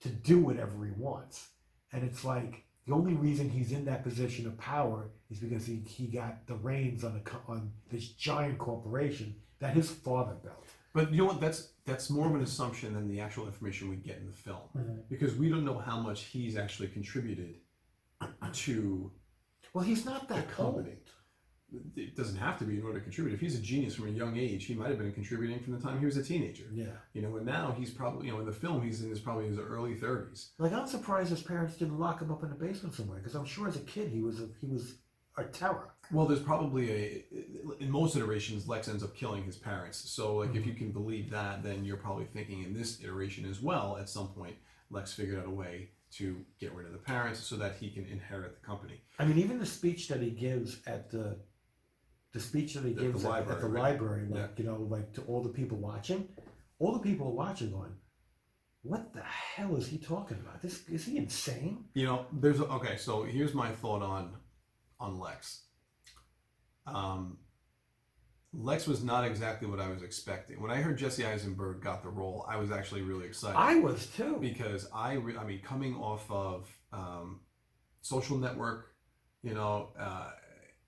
to 0.00 0.08
do 0.08 0.38
whatever 0.40 0.84
he 0.84 0.92
wants. 0.92 1.48
And 1.92 2.04
it's 2.04 2.24
like, 2.24 2.64
the 2.86 2.92
only 2.92 3.14
reason 3.14 3.48
he's 3.48 3.72
in 3.72 3.84
that 3.86 4.02
position 4.02 4.46
of 4.46 4.58
power 4.58 5.10
is 5.30 5.38
because 5.38 5.66
he, 5.66 5.76
he 5.86 6.06
got 6.08 6.46
the 6.46 6.54
reins 6.56 7.04
on, 7.04 7.16
a, 7.16 7.20
co- 7.20 7.40
on 7.48 7.72
this 7.90 8.08
giant 8.08 8.58
corporation 8.58 9.34
that 9.60 9.74
his 9.74 9.90
father 9.90 10.34
built. 10.42 10.66
But 10.96 11.12
you 11.12 11.18
know 11.18 11.26
what? 11.26 11.42
That's 11.42 11.74
that's 11.84 12.08
more 12.08 12.26
of 12.26 12.34
an 12.34 12.40
assumption 12.40 12.94
than 12.94 13.06
the 13.06 13.20
actual 13.20 13.44
information 13.44 13.90
we 13.90 13.96
get 13.96 14.16
in 14.16 14.26
the 14.26 14.32
film 14.32 14.62
because 15.10 15.36
we 15.36 15.50
don't 15.50 15.64
know 15.64 15.76
how 15.78 16.00
much 16.00 16.22
he's 16.24 16.56
actually 16.56 16.88
contributed 16.88 17.56
to 18.54 19.12
Well, 19.74 19.84
he's 19.84 20.06
not 20.06 20.26
the 20.26 20.34
that 20.36 20.46
old. 20.58 20.76
company. 20.76 20.96
It 21.96 22.16
doesn't 22.16 22.36
have 22.38 22.58
to 22.60 22.64
be 22.64 22.78
in 22.78 22.82
order 22.82 22.98
to 22.98 23.04
contribute. 23.04 23.34
If 23.34 23.40
he's 23.40 23.58
a 23.58 23.60
genius 23.60 23.96
from 23.96 24.06
a 24.06 24.10
young 24.10 24.38
age, 24.38 24.64
he 24.64 24.74
might 24.74 24.88
have 24.88 24.98
been 24.98 25.12
contributing 25.12 25.58
from 25.58 25.74
the 25.74 25.80
time 25.80 25.98
he 25.98 26.06
was 26.06 26.16
a 26.16 26.22
teenager. 26.22 26.64
Yeah. 26.72 26.86
You 27.12 27.20
know, 27.22 27.36
and 27.36 27.44
now 27.44 27.74
he's 27.76 27.90
probably, 27.90 28.28
you 28.28 28.32
know, 28.32 28.40
in 28.40 28.46
the 28.46 28.52
film, 28.52 28.82
he's 28.82 29.02
in 29.02 29.10
his 29.10 29.20
probably 29.20 29.48
his 29.48 29.58
early 29.58 29.96
thirties. 29.96 30.52
Like 30.58 30.72
I'm 30.72 30.86
surprised 30.86 31.28
his 31.28 31.42
parents 31.42 31.76
didn't 31.76 31.98
lock 31.98 32.22
him 32.22 32.30
up 32.32 32.42
in 32.42 32.48
the 32.48 32.54
basement 32.54 32.94
somewhere 32.94 33.18
because 33.18 33.34
I'm 33.34 33.44
sure 33.44 33.68
as 33.68 33.76
a 33.76 33.80
kid 33.80 34.08
he 34.10 34.22
was 34.22 34.40
a, 34.40 34.48
he 34.62 34.66
was 34.66 34.94
a 35.36 35.44
terror. 35.44 35.90
Well, 36.12 36.26
there's 36.26 36.40
probably 36.40 36.90
a 36.90 37.24
in 37.80 37.90
most 37.90 38.16
iterations, 38.16 38.68
Lex 38.68 38.88
ends 38.88 39.02
up 39.02 39.14
killing 39.14 39.44
his 39.44 39.56
parents. 39.56 39.98
So, 40.10 40.36
like, 40.36 40.50
if 40.50 40.66
you 40.66 40.72
mm-hmm. 40.72 40.78
can 40.78 40.92
believe 40.92 41.30
that, 41.30 41.62
then 41.62 41.84
you're 41.84 41.96
probably 41.96 42.26
thinking 42.26 42.62
in 42.62 42.74
this 42.74 43.02
iteration 43.02 43.44
as 43.44 43.60
well. 43.60 43.96
At 43.98 44.08
some 44.08 44.28
point, 44.28 44.56
Lex 44.90 45.12
figured 45.12 45.38
out 45.38 45.46
a 45.46 45.50
way 45.50 45.90
to 46.12 46.44
get 46.60 46.72
rid 46.72 46.86
of 46.86 46.92
the 46.92 46.98
parents 46.98 47.40
so 47.40 47.56
that 47.56 47.76
he 47.76 47.90
can 47.90 48.06
inherit 48.06 48.60
the 48.60 48.66
company. 48.66 49.02
I 49.18 49.24
mean, 49.24 49.38
even 49.38 49.58
the 49.58 49.66
speech 49.66 50.08
that 50.08 50.20
he 50.20 50.30
gives 50.30 50.78
at 50.86 51.10
the 51.10 51.38
the 52.32 52.40
speech 52.40 52.74
that 52.74 52.84
he 52.84 52.90
At 52.90 52.96
the 52.96 53.02
gives 53.02 53.24
at, 53.24 53.30
at 53.30 53.30
library, 53.30 53.60
the 53.60 53.68
right? 53.68 53.82
library, 53.82 54.26
like 54.28 54.58
you 54.58 54.64
know, 54.64 54.86
like 54.88 55.12
to 55.14 55.22
all 55.22 55.42
the 55.42 55.48
people 55.48 55.78
watching, 55.78 56.28
all 56.78 56.92
the 56.92 57.00
people 57.00 57.32
watching 57.32 57.72
going, 57.72 57.94
"What 58.82 59.12
the 59.12 59.22
hell 59.22 59.76
is 59.76 59.86
he 59.86 59.98
talking 59.98 60.38
about? 60.38 60.62
This 60.62 60.88
is 60.88 61.04
he 61.04 61.16
insane?" 61.16 61.86
You 61.94 62.06
know, 62.06 62.26
there's 62.32 62.60
a, 62.60 62.64
okay. 62.64 62.96
So 62.96 63.24
here's 63.24 63.54
my 63.54 63.70
thought 63.70 64.02
on 64.02 64.36
on 65.00 65.18
Lex. 65.18 65.65
Um, 66.86 67.38
Lex 68.52 68.86
was 68.86 69.02
not 69.04 69.24
exactly 69.24 69.68
what 69.68 69.80
I 69.80 69.88
was 69.88 70.02
expecting. 70.02 70.60
When 70.62 70.70
I 70.70 70.76
heard 70.76 70.96
Jesse 70.96 71.26
Eisenberg 71.26 71.82
got 71.82 72.02
the 72.02 72.08
role, 72.08 72.46
I 72.48 72.56
was 72.56 72.70
actually 72.70 73.02
really 73.02 73.26
excited. 73.26 73.56
I 73.58 73.76
was 73.76 74.06
too. 74.16 74.38
because 74.40 74.88
I, 74.94 75.14
re- 75.14 75.36
I 75.36 75.44
mean, 75.44 75.60
coming 75.62 75.94
off 75.96 76.30
of 76.30 76.66
um, 76.92 77.40
Social 78.00 78.38
Network, 78.38 78.94
you 79.42 79.52
know, 79.52 79.90
uh, 79.98 80.30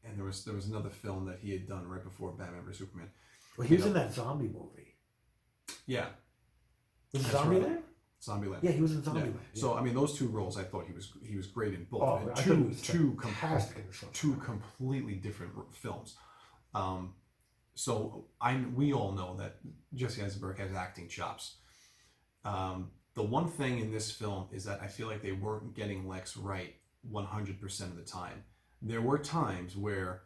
and 0.04 0.16
there 0.16 0.24
was 0.24 0.44
there 0.44 0.54
was 0.54 0.66
another 0.68 0.88
film 0.88 1.26
that 1.26 1.40
he 1.42 1.50
had 1.52 1.68
done 1.68 1.86
right 1.86 2.02
before 2.02 2.32
Batman 2.32 2.62
vs 2.64 2.78
Superman. 2.78 3.10
Well, 3.58 3.66
he 3.66 3.74
was 3.74 3.84
you 3.84 3.88
in 3.88 3.94
that 3.94 4.14
zombie 4.14 4.46
movie. 4.48 4.94
Yeah, 5.86 6.06
Was 7.12 7.22
That's 7.22 7.34
zombie 7.34 7.56
right. 7.56 7.68
there? 7.68 7.78
Zombieland. 8.22 8.58
Yeah, 8.62 8.72
he 8.72 8.80
was 8.82 8.92
in. 8.94 9.02
Zombieland. 9.02 9.34
Yeah. 9.54 9.60
So 9.60 9.74
I 9.74 9.80
mean, 9.82 9.94
those 9.94 10.16
two 10.18 10.28
roles, 10.28 10.58
I 10.58 10.64
thought 10.64 10.86
he 10.86 10.92
was 10.92 11.12
he 11.24 11.36
was 11.36 11.46
great 11.46 11.74
in 11.74 11.84
both. 11.90 12.02
oh, 12.02 12.16
And 12.16 12.30
I 12.30 12.34
thought 12.34 12.44
two 12.44 12.54
he 12.56 12.62
was 12.68 12.82
two 12.82 13.16
com- 13.20 13.30
fantastic 13.32 13.78
in 13.78 13.86
this 13.86 14.02
one. 14.02 14.12
two 14.12 14.34
completely 14.36 15.14
different 15.14 15.52
r- 15.56 15.64
films. 15.72 16.16
Um, 16.74 17.14
so 17.74 18.26
I 18.40 18.60
we 18.74 18.92
all 18.92 19.12
know 19.12 19.36
that 19.36 19.56
Jesse 19.94 20.22
Eisenberg 20.22 20.58
has 20.58 20.72
acting 20.74 21.08
chops. 21.08 21.56
Um, 22.44 22.90
the 23.14 23.22
one 23.22 23.48
thing 23.48 23.78
in 23.78 23.92
this 23.92 24.10
film 24.10 24.48
is 24.52 24.64
that 24.64 24.80
I 24.82 24.86
feel 24.88 25.06
like 25.08 25.22
they 25.22 25.32
weren't 25.32 25.74
getting 25.74 26.06
Lex 26.08 26.36
right 26.36 26.74
100% 27.12 27.80
of 27.82 27.96
the 27.96 28.02
time. 28.02 28.44
There 28.82 29.00
were 29.00 29.18
times 29.18 29.76
where 29.76 30.22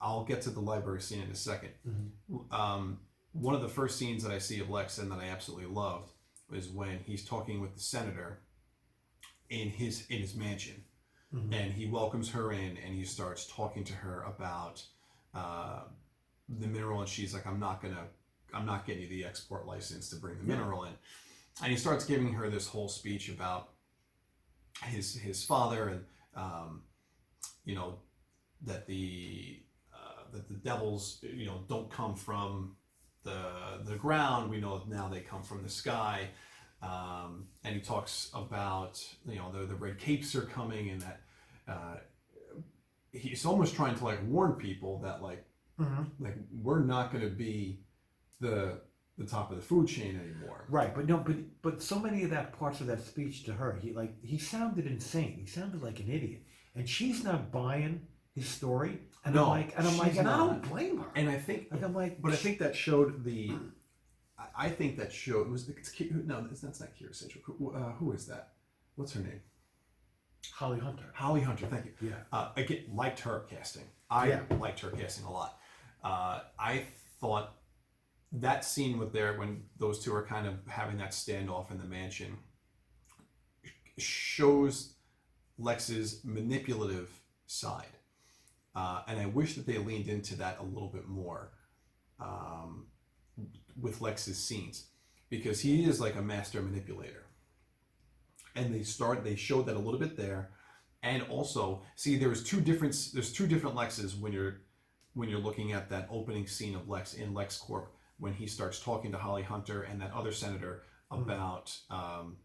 I'll 0.00 0.24
get 0.24 0.42
to 0.42 0.50
the 0.50 0.60
library 0.60 1.00
scene 1.00 1.22
in 1.22 1.30
a 1.30 1.34
2nd 1.34 1.70
Mhm. 1.88 2.52
Um, 2.52 3.00
one 3.32 3.54
of 3.54 3.60
the 3.62 3.68
first 3.68 3.98
scenes 3.98 4.22
that 4.24 4.32
I 4.32 4.38
see 4.38 4.60
of 4.60 4.68
Lex 4.70 4.98
and 4.98 5.10
that 5.10 5.18
I 5.20 5.26
absolutely 5.28 5.66
loved 5.66 6.10
is 6.54 6.68
when 6.68 6.98
he's 7.06 7.24
talking 7.24 7.60
with 7.60 7.74
the 7.74 7.80
senator 7.80 8.40
in 9.50 9.68
his 9.68 10.06
in 10.08 10.18
his 10.20 10.34
mansion 10.34 10.84
Mhm. 11.34 11.52
and 11.54 11.72
he 11.72 11.86
welcomes 11.86 12.30
her 12.30 12.52
in 12.52 12.76
and 12.76 12.94
he 12.94 13.04
starts 13.04 13.46
talking 13.46 13.84
to 13.84 13.92
her 13.94 14.22
about 14.24 14.84
uh, 15.34 15.84
the 16.48 16.66
mineral 16.66 17.00
and 17.00 17.08
she's 17.08 17.32
like 17.32 17.46
i'm 17.46 17.58
not 17.58 17.80
gonna 17.80 18.06
i'm 18.52 18.66
not 18.66 18.86
getting 18.86 19.02
you 19.04 19.08
the 19.08 19.24
export 19.24 19.66
license 19.66 20.10
to 20.10 20.16
bring 20.16 20.34
the 20.38 20.44
Yeah. 20.44 20.56
mineral 20.56 20.84
in 20.84 20.92
and 21.62 21.70
he 21.70 21.76
starts 21.78 22.04
giving 22.04 22.32
her 22.34 22.50
this 22.50 22.66
whole 22.66 22.88
speech 22.88 23.28
about 23.30 23.70
his 24.84 25.14
his 25.14 25.44
father 25.44 25.88
and 25.88 26.04
um, 26.34 26.82
you 27.64 27.74
know 27.74 27.98
that 28.62 28.86
the 28.86 29.62
uh, 29.94 30.24
that 30.32 30.48
the 30.48 30.54
devils 30.54 31.18
you 31.22 31.46
know 31.46 31.64
don't 31.68 31.90
come 31.90 32.14
from 32.14 32.76
the 33.24 33.80
the 33.84 33.96
ground 33.96 34.50
we 34.50 34.58
know 34.60 34.82
now 34.88 35.08
they 35.08 35.20
come 35.20 35.42
from 35.42 35.62
the 35.62 35.68
sky 35.68 36.28
um, 36.82 37.46
and 37.64 37.74
he 37.76 37.80
talks 37.80 38.30
about 38.34 39.00
you 39.28 39.36
know 39.36 39.52
the, 39.52 39.66
the 39.66 39.74
red 39.74 39.98
capes 39.98 40.34
are 40.34 40.42
coming 40.42 40.90
and 40.90 41.00
that 41.02 41.20
uh, 41.68 41.96
he's 43.12 43.44
almost 43.46 43.74
trying 43.74 43.94
to 43.96 44.04
like 44.04 44.18
warn 44.26 44.52
people 44.54 44.98
that 45.00 45.22
like 45.22 45.44
Mhm. 45.80 46.10
like 46.20 46.36
we're 46.52 46.84
not 46.84 47.10
going 47.12 47.24
to 47.24 47.30
be 47.34 47.80
the 48.40 48.80
the 49.16 49.24
top 49.24 49.50
of 49.50 49.56
the 49.56 49.62
food 49.62 49.88
chain 49.88 50.20
anymore 50.20 50.66
Right, 50.68 50.94
but 50.94 51.06
no, 51.06 51.16
but 51.18 51.36
but 51.62 51.82
so 51.82 51.98
many 51.98 52.24
of 52.24 52.30
that 52.30 52.52
parts 52.58 52.80
of 52.80 52.86
that 52.88 53.00
speech 53.00 53.44
to 53.44 53.52
her, 53.54 53.78
he 53.80 53.92
like 53.92 54.22
he 54.22 54.38
sounded 54.38 54.86
insane. 54.86 55.38
He 55.40 55.46
sounded 55.46 55.82
like 55.82 55.98
an 56.00 56.10
idiot, 56.10 56.42
and 56.74 56.88
she's 56.88 57.24
not 57.24 57.50
buying 57.50 58.06
his 58.34 58.48
story. 58.48 59.00
And 59.24 59.34
No, 59.36 59.44
I'm 59.44 59.50
like, 59.50 59.74
and 59.78 59.86
I'm 59.86 59.98
like, 59.98 60.08
she's 60.10 60.18
and 60.18 60.28
I 60.28 60.36
don't 60.36 60.68
blame 60.68 60.98
her. 60.98 61.06
and 61.14 61.28
i 61.28 61.36
think 61.36 61.68
Like 61.70 61.82
I'm 61.84 61.94
like, 61.94 62.20
but 62.20 62.32
i 62.32 62.36
think 62.36 62.58
that 62.58 62.74
showed 62.74 63.22
the 63.24 63.52
I- 64.38 64.66
i 64.66 64.68
think 64.68 64.96
that 64.98 65.12
showed 65.12 65.46
it 65.46 65.50
was 65.50 65.68
it's, 65.68 65.90
Ki- 65.90 66.10
no 66.12 66.42
that's, 66.46 66.60
that's 66.60 66.80
not 66.80 66.90
Kyra 66.96 67.14
Sedgwick. 67.14 67.44
who, 67.44 67.72
uh, 67.74 67.92
who 67.92 68.12
is 68.12 68.26
that 68.26 68.54
what's 68.96 69.12
her 69.12 69.20
name 69.20 69.40
Holly 70.52 70.80
Hunter. 70.80 71.04
holly 71.14 71.40
hunter 71.40 71.66
thank 71.66 71.84
you 71.86 71.92
Yeah. 72.08 72.14
uh, 72.32 72.50
again 72.56 72.84
liked 72.92 73.20
her 73.20 73.46
casting 73.48 73.84
i 74.10 74.28
Yeah. 74.28 74.40
liked 74.58 74.80
her 74.80 74.90
casting 74.90 75.24
a 75.24 75.32
lot 75.32 75.58
uh, 76.02 76.40
i 76.58 76.84
thought 77.20 77.54
that 78.32 78.64
scene 78.64 78.98
with 78.98 79.12
there 79.12 79.38
when 79.38 79.62
those 79.78 80.02
two 80.02 80.12
are 80.14 80.26
kind 80.26 80.46
of 80.48 80.54
having 80.66 80.96
that 80.98 81.10
standoff 81.12 81.70
in 81.70 81.78
the 81.78 81.84
mansion 81.84 82.38
shows 83.98 84.94
lex's 85.58 86.24
manipulative 86.24 87.08
side 87.46 87.86
uh, 88.74 89.02
and 89.08 89.18
i 89.20 89.26
wish 89.26 89.54
that 89.54 89.66
they 89.66 89.78
leaned 89.78 90.08
into 90.08 90.34
that 90.36 90.58
a 90.60 90.62
little 90.62 90.88
bit 90.88 91.06
more 91.08 91.52
um, 92.20 92.86
with 93.80 94.00
lex's 94.00 94.38
scenes 94.38 94.86
because 95.30 95.60
he 95.60 95.84
is 95.84 96.00
like 96.00 96.16
a 96.16 96.22
master 96.22 96.60
manipulator 96.62 97.24
and 98.54 98.74
they 98.74 98.82
start 98.82 99.24
they 99.24 99.34
showed 99.36 99.66
that 99.66 99.76
a 99.76 99.78
little 99.78 99.98
bit 100.00 100.16
there 100.16 100.50
and 101.02 101.22
also 101.24 101.82
see 101.96 102.16
there's 102.16 102.44
two 102.44 102.60
different 102.60 102.94
there's 103.14 103.32
two 103.32 103.46
different 103.46 103.74
lexes 103.76 104.18
when 104.18 104.32
you're 104.32 104.60
when 105.14 105.28
you're 105.28 105.40
looking 105.40 105.72
at 105.72 105.88
that 105.90 106.06
opening 106.10 106.46
scene 106.46 106.74
of 106.74 106.88
lex 106.88 107.14
in 107.14 107.32
lexcorp 107.34 107.86
when 108.18 108.32
he 108.32 108.46
starts 108.46 108.78
talking 108.80 109.10
to 109.12 109.18
holly 109.18 109.42
hunter 109.42 109.82
and 109.82 110.00
that 110.00 110.12
other 110.12 110.32
senator 110.32 110.82
Mhm. 111.10 111.22
about 111.24 111.76
um, 111.90 112.38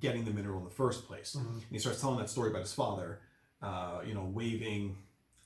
getting 0.00 0.24
the 0.24 0.30
mineral 0.30 0.58
in 0.60 0.64
the 0.64 0.70
first 0.70 1.06
place 1.06 1.36
Mhm. 1.38 1.54
and 1.56 1.70
he 1.70 1.78
starts 1.78 2.00
telling 2.00 2.18
that 2.18 2.30
story 2.30 2.48
about 2.50 2.62
his 2.62 2.72
father 2.72 3.20
uh, 3.62 4.00
you 4.06 4.14
know 4.14 4.24
waving 4.24 4.96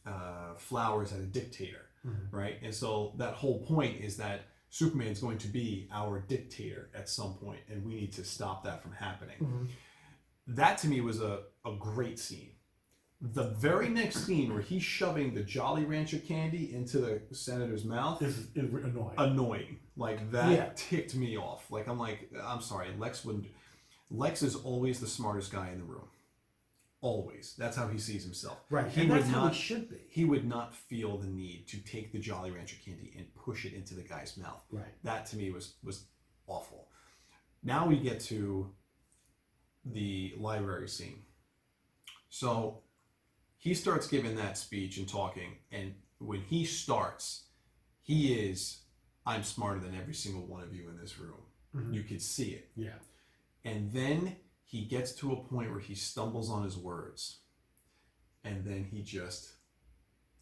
uh, 0.07 0.55
flowers 0.57 1.12
at 1.12 1.20
a 1.20 1.26
dictator 1.26 1.86
Mhm. 2.07 2.32
right 2.32 2.59
and 2.62 2.74
so 2.74 3.12
that 3.18 3.34
whole 3.34 3.61
point 3.64 4.00
is 4.00 4.16
that 4.16 4.40
superman's 4.70 5.20
going 5.20 5.38
to 5.38 5.48
be 5.48 5.88
our 5.92 6.18
dictator 6.20 6.90
at 6.94 7.09
some 7.09 7.34
point 7.34 7.61
and 7.70 7.84
we 7.84 7.94
need 7.94 8.12
to 8.14 8.24
stop 8.24 8.64
that 8.64 8.82
from 8.82 8.92
happening 8.92 9.36
Mhm. 9.40 9.68
that 10.48 10.78
to 10.78 10.88
me 10.88 11.00
was 11.00 11.20
a, 11.20 11.44
a 11.64 11.76
great 11.78 12.18
scene. 12.18 12.50
The 13.20 13.50
very 13.50 13.88
next 13.88 14.26
scene 14.26 14.53
where 14.53 14.62
he's 14.62 14.82
shoving 14.82 15.32
the 15.32 15.44
Jolly 15.44 15.84
Rancher 15.84 16.18
candy 16.18 16.74
into 16.74 16.98
the 16.98 17.22
senator's 17.32 17.84
mouth, 17.84 18.20
is, 18.20 18.36
is 18.57 18.74
annoying. 18.74 19.14
annoying. 19.16 19.78
Like 19.96 20.32
that 20.32 20.50
Yeah. 20.50 20.72
ticked 20.74 21.14
me 21.14 21.36
off. 21.36 21.70
Like 21.70 21.86
I'm 21.86 22.00
like, 22.00 22.32
I'm 22.42 22.61
sorry, 22.61 22.88
Lex 22.98 23.24
wouldn't. 23.24 23.46
Lex 24.11 24.42
is 24.42 24.57
always 24.57 24.98
the 24.98 25.07
smartest 25.07 25.53
guy 25.53 25.70
in 25.70 25.78
the 25.78 25.84
room. 25.84 26.09
Always. 27.03 27.55
That's 27.59 27.76
how 27.76 27.88
he 27.88 27.98
sees 27.98 28.22
himself. 28.24 28.59
right, 28.70 28.88
He 28.90 29.03
and 29.03 29.11
would 29.11 29.20
that's 29.22 29.30
how 29.30 29.42
not. 29.42 29.53
it 29.53 29.57
should 29.57 29.90
be. 29.90 29.98
He 30.09 30.24
would 30.24 30.46
not 30.46 30.74
feel 30.74 31.18
the 31.18 31.26
need 31.26 31.66
to 31.68 31.78
take 31.80 32.12
the 32.12 32.18
Jolly 32.18 32.50
Rancher 32.53 32.76
candy 32.82 33.12
and 33.18 33.26
push 33.34 33.64
it 33.66 33.74
into 33.74 33.94
the 33.94 34.03
guy's 34.03 34.36
mouth 34.36 34.62
Right. 34.70 34.94
that 35.03 35.26
to 35.26 35.36
me 35.36 35.50
was 35.50 35.74
was 35.82 36.07
awful. 36.46 36.88
Now 37.62 37.86
we 37.86 37.98
get 37.98 38.20
to 38.32 38.72
the 39.84 40.32
library 40.38 40.88
scene. 40.88 41.22
So 42.30 42.82
he 43.59 43.74
starts 43.74 44.07
giving 44.07 44.36
that 44.36 44.57
speech 44.57 44.96
and 44.98 45.09
talking, 45.09 45.57
and 45.72 45.94
when 46.18 46.40
he 46.42 46.64
starts, 46.64 47.46
he 48.00 48.34
is 48.34 48.78
I'm 49.26 49.42
smarter 49.44 49.78
than 49.80 49.94
every 49.94 50.14
single 50.14 50.46
one 50.46 50.62
of 50.62 50.74
you 50.74 50.88
in 50.88 50.96
this 50.96 51.18
room. 51.18 51.42
Mhm. 51.74 51.94
You 51.94 52.03
could 52.05 52.22
see 52.22 52.53
it. 52.53 52.70
Yeah. 52.76 52.98
And 53.64 53.92
then 53.92 54.36
he 54.72 54.84
gets 54.86 55.12
to 55.20 55.32
a 55.32 55.36
point 55.36 55.70
where 55.70 55.80
he 55.80 55.94
stumbles 55.94 56.48
on 56.50 56.64
his 56.64 56.76
words. 56.78 57.40
And 58.42 58.64
then 58.64 58.84
he 58.90 59.02
just 59.02 59.52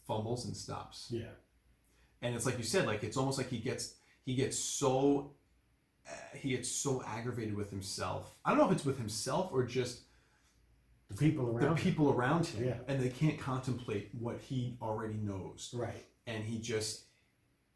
fumbles 0.07 0.45
and 0.45 0.55
stops 0.57 1.07
Yeah. 1.11 1.33
and 2.21 2.33
it's 2.35 2.45
like 2.45 2.57
you 2.57 2.63
said 2.63 2.85
like 2.87 3.03
it's 3.03 3.15
almost 3.17 3.37
like 3.37 3.49
he 3.49 3.59
gets 3.59 3.93
he 4.25 4.33
gets 4.35 4.57
so 4.57 5.33
uh, 6.07 6.11
he 6.35 6.49
gets 6.49 6.69
so 6.69 7.03
aggravated 7.05 7.55
with 7.55 7.69
himself 7.69 8.39
i 8.43 8.49
don't 8.49 8.57
know 8.57 8.65
if 8.65 8.71
it's 8.71 8.83
with 8.83 8.97
himself 8.97 9.51
or 9.53 9.63
just 9.63 10.01
The 11.09 11.15
people 11.17 11.45
the 11.45 11.51
around. 11.67 11.77
him. 11.77 11.83
people 11.83 12.09
around 12.09 12.45
him 12.47 12.65
Yeah. 12.65 12.77
and 12.87 12.99
they 13.01 13.09
can't 13.09 13.39
contemplate 13.39 14.09
what 14.19 14.39
he 14.39 14.75
already 14.81 15.19
knows 15.29 15.69
Right. 15.77 16.05
and 16.25 16.43
he 16.43 16.57
just 16.59 17.03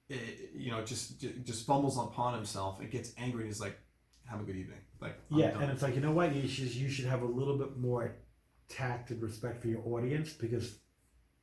eh, 0.09 0.17
you 0.53 0.71
know 0.71 0.83
just 0.83 1.19
just 1.45 1.65
fumbles 1.67 1.97
upon 1.97 2.33
himself 2.33 2.79
and 2.81 2.89
gets 2.89 3.13
angry 3.17 3.41
and 3.43 3.49
he's 3.51 3.61
like 3.61 3.77
have 4.25 4.39
a 4.39 4.43
good 4.43 4.55
evening 4.55 4.79
like 5.01 5.15
I'm 5.31 5.37
Yeah, 5.39 5.51
done. 5.51 5.63
and 5.63 5.71
it's 5.71 5.81
like 5.81 5.95
you 5.95 6.01
know 6.01 6.11
what 6.11 6.35
you 6.35 6.47
should 6.47 6.73
you 6.73 6.89
should 6.89 7.05
have 7.05 7.21
a 7.21 7.25
little 7.25 7.57
bit 7.57 7.77
more 7.77 8.15
tact 8.69 9.11
and 9.11 9.21
respect 9.21 9.61
for 9.61 9.67
your 9.67 9.81
audience 9.85 10.33
because 10.33 10.77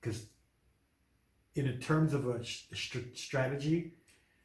because 0.00 0.26
in 1.54 1.78
terms 1.80 2.14
of 2.14 2.26
a 2.28 2.42
strategy, 3.14 3.92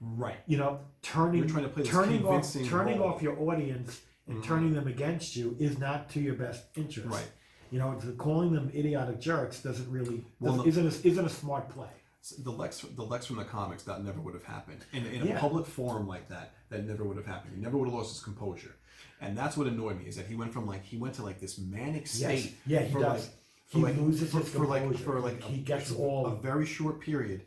right 0.01 0.37
you 0.45 0.57
know, 0.57 0.79
turning 1.01 1.39
You're 1.39 1.49
trying 1.49 1.63
to 1.63 1.69
play 1.69 1.83
this 1.83 1.91
turning 1.91 2.25
off 2.25 2.53
turning 2.65 2.99
role. 2.99 3.09
off 3.13 3.21
your 3.21 3.39
audience 3.39 4.01
and 4.27 4.37
Mhm. 4.39 4.43
turning 4.43 4.73
them 4.73 4.87
against 4.87 5.35
you 5.35 5.55
is 5.59 5.79
not 5.79 6.09
to 6.11 6.19
your 6.19 6.35
best 6.35 6.65
interest. 6.75 7.09
right 7.09 7.31
You 7.71 7.79
know, 7.79 7.97
calling 8.17 8.51
them 8.53 8.69
idiotic 8.73 9.19
jerks 9.19 9.61
doesn't 9.63 9.89
really 9.91 10.25
Well, 10.39 10.57
doesn't, 10.57 10.83
no- 10.83 10.89
isn't 10.89 11.05
a, 11.05 11.07
isn't 11.07 11.25
a 11.25 11.29
smart 11.29 11.69
play. 11.69 11.89
The 12.31 12.51
Lex, 12.51 12.81
the 12.81 13.03
Lex 13.03 13.25
from 13.25 13.37
the 13.37 13.45
comics, 13.45 13.83
that 13.83 14.03
never 14.03 14.19
would 14.19 14.33
have 14.33 14.43
happened 14.43 14.85
in, 14.93 15.05
in 15.05 15.21
a 15.21 15.25
Yeah. 15.25 15.39
public 15.39 15.65
forum 15.65 16.07
like 16.07 16.29
that. 16.29 16.53
That 16.69 16.85
never 16.85 17.03
would 17.03 17.17
have 17.17 17.25
happened. 17.25 17.53
He 17.55 17.61
never 17.61 17.77
would 17.77 17.85
have 17.87 17.93
lost 17.93 18.13
his 18.15 18.23
composure, 18.23 18.75
and 19.21 19.37
that's 19.37 19.55
what 19.55 19.67
annoyed 19.67 19.97
me 19.99 20.05
is 20.05 20.15
that 20.17 20.25
he 20.27 20.35
went 20.35 20.51
from 20.53 20.65
like 20.67 20.83
he 20.83 20.97
went 20.97 21.15
to 21.15 21.23
like 21.23 21.39
this 21.39 21.57
manic 21.57 22.07
state 22.07 22.43
Yes, 22.45 22.53
yeah, 22.65 22.79
he 22.81 22.93
for 22.93 22.99
does. 23.01 23.21
like 23.23 23.33
he 23.69 23.81
like 23.81 23.97
loses 23.97 24.31
for, 24.31 24.39
his 24.39 24.49
for 24.49 24.65
like 24.65 24.81
composure. 24.83 25.03
for 25.03 25.19
like 25.21 25.41
he 25.43 25.55
a, 25.55 25.63
gets 25.63 25.91
a 25.91 25.95
all 25.95 26.29
very 26.31 26.65
short 26.65 26.99
period, 27.01 27.43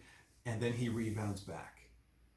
and 0.47 0.61
then 0.61 0.73
he 0.73 0.89
rebounds 0.89 1.41
back, 1.43 1.81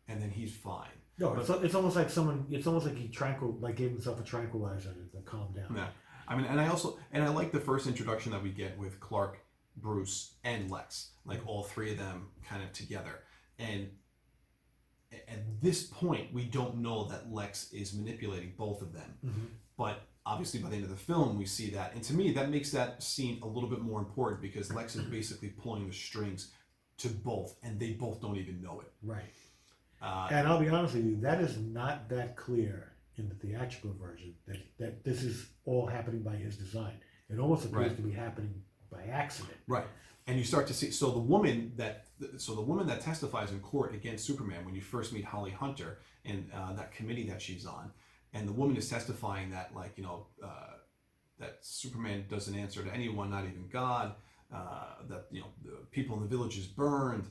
and 0.07 0.21
then 0.21 0.29
he's 0.29 0.53
fine. 0.55 0.87
no. 1.17 1.33
It's, 1.35 1.49
it's 1.49 1.75
almost 1.75 1.95
like 1.95 2.09
someone. 2.09 2.45
It's 2.51 2.67
almost 2.67 2.85
like 2.85 2.97
he 2.97 3.07
tranquil 3.07 3.57
like 3.61 3.75
gave 3.77 3.91
himself 3.91 4.19
a 4.19 4.23
tranquilizer 4.23 4.93
to, 4.93 5.17
to 5.17 5.23
calm 5.23 5.53
down. 5.55 5.75
Yeah. 5.75 5.87
I 6.27 6.35
mean, 6.37 6.45
and 6.45 6.59
I 6.59 6.67
also 6.67 6.97
and 7.11 7.23
I 7.23 7.29
like 7.29 7.51
the 7.51 7.59
first 7.59 7.85
introduction 7.87 8.31
that 8.33 8.41
we 8.43 8.49
get 8.49 8.77
with 8.77 8.99
Clark, 8.99 9.39
Bruce, 9.77 10.35
and 10.43 10.69
Lex, 10.71 11.11
like 11.25 11.41
all 11.47 11.63
three 11.63 11.91
of 11.91 11.97
them 11.97 12.27
kind 12.47 12.63
of 12.63 12.71
together. 12.73 13.23
And 13.59 13.89
at 15.27 15.61
this 15.61 15.83
point, 15.83 16.33
we 16.33 16.45
don't 16.45 16.77
know 16.77 17.05
that 17.05 17.31
Lex 17.31 17.71
is 17.71 17.93
manipulating 17.93 18.53
both 18.57 18.81
of 18.81 18.93
them. 18.93 19.17
Mhm. 19.23 19.47
But 19.77 20.01
obviously, 20.25 20.59
by 20.59 20.69
the 20.69 20.75
end 20.75 20.85
of 20.85 20.89
the 20.89 20.95
film, 20.95 21.37
we 21.37 21.45
see 21.45 21.69
that, 21.71 21.93
and 21.93 22.03
to 22.03 22.13
me, 22.13 22.31
that 22.33 22.49
makes 22.49 22.71
that 22.71 23.03
scene 23.03 23.39
a 23.41 23.47
little 23.47 23.69
bit 23.69 23.79
more 23.81 23.99
important 23.99 24.41
because 24.41 24.73
Lex 24.73 24.95
is 24.95 25.05
basically 25.19 25.49
pulling 25.49 25.87
the 25.87 25.93
strings 25.93 26.51
to 26.97 27.09
both, 27.09 27.55
and 27.63 27.79
they 27.79 27.93
both 27.93 28.21
don't 28.21 28.37
even 28.37 28.61
know 28.61 28.79
it. 28.81 28.91
Right. 29.01 29.33
Uh, 30.01 30.27
And 30.31 30.47
I'll 30.47 30.59
be 30.59 30.69
honest 30.69 30.95
with 30.95 31.05
you, 31.05 31.15
that 31.21 31.41
is 31.41 31.57
not 31.57 32.09
that 32.09 32.35
clear 32.35 32.93
in 33.15 33.29
the 33.29 33.35
theatrical 33.35 33.93
version 33.93 34.35
that, 34.47 34.57
that 34.79 35.03
this 35.03 35.23
is 35.23 35.47
all 35.65 35.85
happening 35.87 36.23
by 36.23 36.35
his 36.35 36.57
design. 36.57 36.99
It 37.29 37.39
almost 37.39 37.65
appears 37.65 37.89
Right. 37.89 37.95
to 37.97 38.01
be 38.01 38.11
happening 38.11 38.63
by 38.93 39.03
accident. 39.11 39.57
Right. 39.67 39.85
And 40.27 40.37
you 40.37 40.45
start 40.45 40.67
to 40.67 40.73
see 40.73 40.91
so 40.91 41.11
the 41.11 41.19
woman 41.19 41.73
that 41.75 42.05
so 42.37 42.55
the 42.55 42.61
woman 42.61 42.87
that 42.87 43.01
testifies 43.01 43.51
in 43.51 43.59
court 43.59 43.93
against 43.93 44.25
Superman 44.25 44.63
when 44.65 44.73
you 44.73 44.81
first 44.81 45.11
meet 45.11 45.25
Holly 45.25 45.51
Hunter 45.51 45.99
and 46.23 46.49
uh, 46.55 46.73
that 46.73 46.93
committee 46.93 47.27
that 47.27 47.41
she's 47.41 47.65
on, 47.65 47.91
and 48.33 48.47
the 48.47 48.53
woman 48.53 48.77
is 48.77 48.89
testifying 48.89 49.49
that 49.51 49.71
like 49.75 49.93
you 49.97 50.03
know 50.03 50.27
uh, 50.41 50.75
that 51.39 51.57
Superman 51.61 52.25
doesn't 52.29 52.55
answer 52.55 52.83
to 52.83 52.93
anyone, 52.93 53.29
not 53.29 53.43
even 53.43 53.67
God. 53.71 54.15
Uh, 54.53 55.03
that 55.09 55.25
you 55.31 55.41
know 55.41 55.47
the 55.65 55.77
people 55.91 56.15
in 56.15 56.21
the 56.21 56.29
village 56.29 56.57
is 56.57 56.67
burned. 56.67 57.27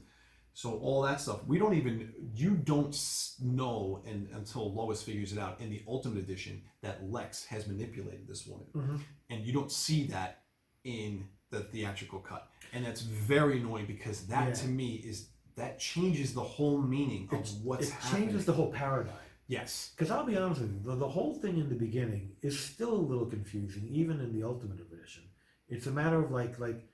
So 0.54 0.78
all 0.80 1.00
that 1.02 1.18
stuff 1.18 1.46
we 1.46 1.58
don't 1.58 1.72
even 1.74 2.12
you 2.34 2.50
don't 2.56 2.94
know 3.40 4.02
and 4.06 4.28
until 4.34 4.70
Lois 4.74 5.00
figures 5.02 5.32
it 5.32 5.38
out 5.38 5.58
in 5.62 5.70
the 5.70 5.82
Ultimate 5.88 6.18
Edition 6.18 6.60
that 6.82 7.10
Lex 7.10 7.46
has 7.46 7.66
manipulated 7.66 8.28
this 8.28 8.46
woman, 8.46 8.66
Mhm. 8.74 9.00
and 9.30 9.46
you 9.46 9.52
don't 9.54 9.72
see 9.72 10.08
that 10.08 10.42
in 10.84 11.26
the 11.53 11.61
theatrical 11.61 12.18
cut, 12.18 12.48
and 12.72 12.84
that's 12.84 13.03
very 13.03 13.59
annoying 13.61 13.86
because 13.86 14.26
that 14.26 14.48
Yeah. 14.48 14.55
to 14.55 14.68
me 14.68 14.96
is 14.96 15.28
that 15.55 15.78
changes 15.78 16.32
the 16.32 16.42
whole 16.42 16.80
meaning 16.80 17.28
of 17.30 17.40
It's- 17.40 17.53
what's 17.62 17.88
it 17.88 17.92
happening. 17.92 18.22
changes 18.28 18.46
the 18.46 18.55
whole 18.55 18.72
paradigm. 18.72 19.14
yes, 19.48 19.92
Because 19.94 20.11
I'll 20.11 20.24
be 20.24 20.36
honest 20.36 20.62
with 20.62 20.72
you, 20.72 20.80
the, 20.82 20.96
the 20.96 21.09
whole 21.11 21.34
thing 21.34 21.59
in 21.59 21.68
the 21.68 21.74
beginning 21.74 22.36
is 22.40 22.59
still 22.59 22.94
a 22.94 23.05
little 23.11 23.26
confusing, 23.26 23.86
even 23.88 24.18
in 24.20 24.32
the 24.32 24.42
Ultimate 24.44 24.80
Edition. 24.80 25.24
It's 25.68 25.86
a 25.86 25.90
matter 25.92 26.18
of 26.24 26.30
like, 26.30 26.59
like, 26.59 26.88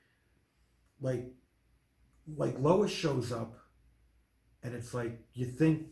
like, 1.00 1.32
like 2.36 2.58
Lois 2.58 2.90
shows 2.90 3.30
up, 3.30 3.54
and 4.64 4.74
it's 4.74 4.92
like 4.92 5.24
you 5.34 5.46
think 5.46 5.86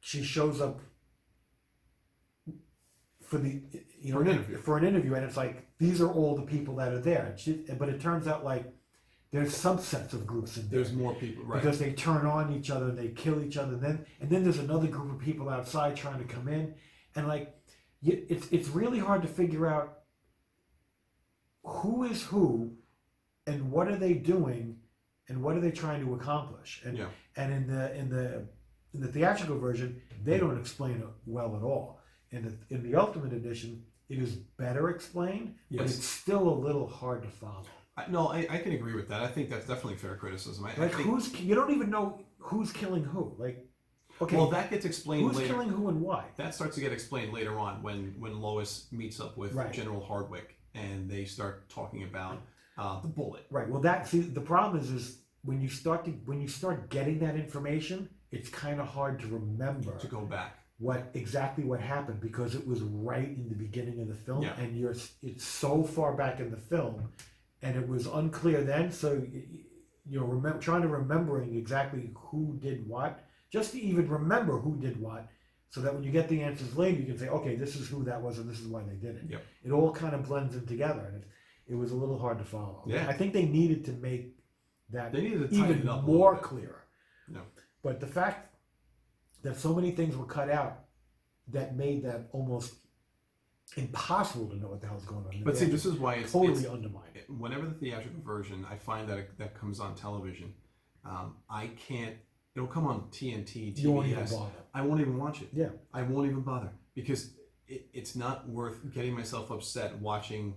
she 0.00 0.22
shows 0.22 0.60
up 0.60 0.82
for 3.30 3.38
the 3.38 3.62
you 4.00 4.12
know 4.12 4.18
For 4.18 4.22
an 4.22 4.28
interview. 4.28 4.56
for 4.58 4.76
an 4.76 4.84
interview, 4.84 5.14
and 5.14 5.24
it's 5.24 5.36
like 5.36 5.64
these 5.78 6.00
are 6.00 6.10
all 6.10 6.34
the 6.34 6.42
people 6.42 6.74
that 6.76 6.92
are 6.92 6.98
there. 6.98 7.36
But 7.78 7.88
it 7.88 8.00
turns 8.00 8.26
out 8.26 8.44
like 8.44 8.64
there's 9.30 9.54
subsets 9.54 10.12
of 10.12 10.26
groups 10.26 10.56
in 10.56 10.68
there 10.68 10.82
there's 10.82 10.92
more 10.92 11.14
people, 11.14 11.44
right? 11.44 11.62
because 11.62 11.78
they 11.78 11.92
turn 11.92 12.26
on 12.26 12.52
each 12.52 12.70
other 12.70 12.86
and 12.86 12.98
they 12.98 13.08
kill 13.08 13.40
each 13.40 13.56
other. 13.56 13.74
And 13.74 13.82
then 13.82 14.06
and 14.20 14.28
then 14.28 14.42
there's 14.42 14.58
another 14.58 14.88
group 14.88 15.12
of 15.12 15.20
people 15.20 15.48
outside 15.48 15.94
trying 15.94 16.18
to 16.18 16.24
come 16.24 16.48
in, 16.48 16.74
and 17.14 17.28
like 17.28 17.54
it's 18.02 18.48
it's 18.50 18.68
really 18.68 18.98
hard 18.98 19.22
to 19.22 19.28
figure 19.28 19.68
out 19.68 19.98
who 21.62 22.02
is 22.02 22.24
who, 22.24 22.72
and 23.46 23.70
what 23.70 23.86
are 23.86 23.96
they 23.96 24.14
doing, 24.14 24.76
and 25.28 25.40
what 25.40 25.56
are 25.56 25.60
they 25.60 25.70
trying 25.70 26.04
to 26.04 26.14
accomplish. 26.14 26.82
And 26.84 26.98
Yeah. 26.98 27.06
and 27.36 27.52
in 27.52 27.66
the 27.68 27.94
in 27.94 28.10
the 28.10 28.48
in 28.92 29.00
the 29.02 29.08
theatrical 29.08 29.56
version, 29.60 30.02
they 30.24 30.36
hmm. 30.36 30.48
don't 30.48 30.58
explain 30.58 30.96
it 30.96 31.06
well 31.26 31.54
at 31.56 31.62
all. 31.62 31.99
In 32.32 32.42
the 32.44 32.74
in 32.74 32.82
the 32.82 32.94
Ultimate 32.98 33.32
Edition, 33.32 33.84
it 34.08 34.18
is 34.18 34.34
better 34.34 34.90
explained, 34.90 35.54
but 35.70 35.82
Yes. 35.82 35.96
it's 35.96 36.06
still 36.06 36.48
a 36.48 36.56
little 36.66 36.86
hard 36.86 37.22
to 37.22 37.28
follow. 37.28 37.64
I, 37.96 38.06
no, 38.08 38.28
I, 38.28 38.46
I 38.48 38.58
can 38.58 38.72
agree 38.72 38.94
with 38.94 39.08
that. 39.08 39.20
I 39.20 39.26
think 39.26 39.50
that's 39.50 39.66
definitely 39.66 39.96
fair 39.96 40.14
criticism. 40.16 40.64
I, 40.64 40.70
I 40.74 40.76
Like 40.76 40.94
think, 40.94 41.08
who's 41.08 41.38
you 41.40 41.54
don't 41.54 41.72
even 41.72 41.90
know 41.90 42.20
who's 42.38 42.72
killing 42.72 43.02
who. 43.04 43.34
Like 43.38 43.66
okay, 44.22 44.36
well, 44.36 44.48
that 44.50 44.70
gets 44.70 44.84
explained 44.84 45.26
who's 45.26 45.36
later. 45.38 45.48
killing 45.54 45.68
who 45.68 45.88
and 45.88 46.00
why? 46.00 46.24
That 46.36 46.54
starts 46.54 46.76
to 46.76 46.80
get 46.80 46.92
explained 46.92 47.32
later 47.32 47.58
on 47.58 47.82
when 47.82 48.14
when 48.18 48.40
Lois 48.40 48.86
meets 48.92 49.18
up 49.20 49.36
with 49.36 49.52
Right. 49.54 49.72
General 49.72 50.00
Hardwick 50.00 50.56
and 50.74 51.10
they 51.10 51.24
start 51.24 51.68
talking 51.68 52.04
about 52.04 52.40
uh, 52.78 53.00
the 53.02 53.08
bullet. 53.08 53.44
Right. 53.50 53.68
Well, 53.68 53.80
that 53.82 54.06
see 54.06 54.20
the 54.20 54.40
problem 54.40 54.80
is 54.80 54.90
is 54.90 55.18
when 55.42 55.60
you 55.60 55.68
start 55.68 56.04
to 56.04 56.12
when 56.26 56.40
you 56.40 56.46
start 56.48 56.90
getting 56.90 57.18
that 57.20 57.34
information, 57.34 58.08
it's 58.30 58.48
kind 58.48 58.80
of 58.80 58.86
hard 58.86 59.18
to 59.20 59.26
remember 59.26 59.96
To 59.98 60.06
go 60.06 60.20
back, 60.20 60.59
what 60.80 61.10
exactly 61.14 61.62
what 61.62 61.78
happened 61.80 62.20
because 62.20 62.54
it 62.54 62.66
was 62.66 62.80
right 62.80 63.28
in 63.28 63.46
the 63.48 63.54
beginning 63.54 64.00
of 64.00 64.08
the 64.08 64.14
film, 64.26 64.42
Yeah. 64.42 64.54
and 64.58 64.76
you're 64.76 64.94
it's 65.22 65.44
so 65.44 65.84
far 65.84 66.14
back 66.16 66.40
in 66.40 66.50
the 66.50 66.56
film, 66.56 67.10
and 67.62 67.76
it 67.76 67.86
was 67.86 68.06
unclear 68.06 68.62
then. 68.64 68.90
So 68.90 69.22
you're 70.08 70.26
remem- 70.26 70.60
trying 70.60 70.82
to 70.82 70.88
remembering 70.88 71.54
exactly 71.56 72.10
who 72.16 72.58
did 72.60 72.88
what, 72.88 73.24
just 73.52 73.72
to 73.72 73.80
even 73.80 74.08
remember 74.08 74.58
who 74.58 74.76
did 74.80 75.00
what, 75.00 75.28
so 75.68 75.80
that 75.82 75.94
when 75.94 76.02
you 76.02 76.10
get 76.10 76.28
the 76.28 76.42
answers 76.42 76.74
later, 76.76 76.98
you 76.98 77.06
can 77.06 77.18
say, 77.18 77.28
okay, 77.28 77.54
this 77.56 77.76
is 77.76 77.86
who 77.88 78.02
that 78.04 78.20
was, 78.20 78.38
and 78.38 78.50
this 78.50 78.58
is 78.60 78.66
why 78.66 78.82
they 78.82 78.94
did 78.96 79.16
it. 79.16 79.24
Yep. 79.28 79.42
It 79.66 79.70
all 79.72 79.92
kind 79.92 80.14
of 80.14 80.24
blends 80.26 80.56
in 80.56 80.66
together, 80.66 81.04
and 81.12 81.16
it, 81.22 81.28
it 81.68 81.74
was 81.76 81.92
a 81.92 81.94
little 81.94 82.18
hard 82.18 82.38
to 82.38 82.44
follow. 82.44 82.82
Yeah. 82.86 83.06
I 83.08 83.12
think 83.12 83.32
they 83.34 83.44
needed 83.44 83.84
to 83.84 83.92
make 83.92 84.34
that 84.90 85.12
they 85.12 85.20
needed 85.20 85.50
to 85.50 85.54
even 85.54 85.80
it 85.82 85.88
up 85.88 86.02
a 86.02 86.06
more 86.06 86.30
little 86.32 86.34
bit. 86.34 86.42
clear. 86.42 86.76
No. 87.28 87.42
But 87.82 88.00
the 88.00 88.06
fact 88.08 88.49
that 89.42 89.56
so 89.56 89.74
many 89.74 89.90
things 89.92 90.16
were 90.16 90.26
cut 90.26 90.50
out 90.50 90.84
that 91.48 91.76
made 91.76 92.04
that 92.04 92.28
almost 92.32 92.74
impossible 93.76 94.48
to 94.48 94.56
know 94.56 94.68
what 94.68 94.80
the 94.80 94.86
hell's 94.86 95.04
going 95.04 95.24
on. 95.26 95.42
But 95.44 95.56
see, 95.56 95.66
this 95.66 95.86
is 95.86 95.94
why 95.94 96.14
it's, 96.14 96.32
totally 96.32 96.60
it's 96.60 96.68
undermined 96.68 97.14
it. 97.14 97.26
whenever 97.28 97.66
the 97.66 97.74
theatrical 97.74 98.20
version, 98.22 98.66
I 98.70 98.76
find 98.76 99.08
that 99.08 99.18
it, 99.18 99.38
that 99.38 99.58
comes 99.58 99.80
on 99.80 99.94
television, 99.94 100.52
um, 101.04 101.36
I 101.48 101.68
can't. 101.88 102.16
It'll 102.56 102.68
come 102.68 102.86
on 102.86 103.02
TNT, 103.12 103.78
You 103.78 103.92
won't 103.92 104.08
even 104.08 104.24
TBS. 104.24 104.32
bother. 104.32 104.50
I 104.74 104.82
won't 104.82 105.00
even 105.00 105.16
watch 105.18 105.40
it. 105.40 105.48
Yeah. 105.52 105.68
I 105.94 106.02
won't 106.02 106.28
even 106.28 106.40
bother 106.40 106.70
because 106.94 107.30
it, 107.68 107.86
it's 107.92 108.16
not 108.16 108.48
worth 108.48 108.78
getting 108.92 109.14
myself 109.14 109.50
upset 109.50 109.96
watching 109.98 110.54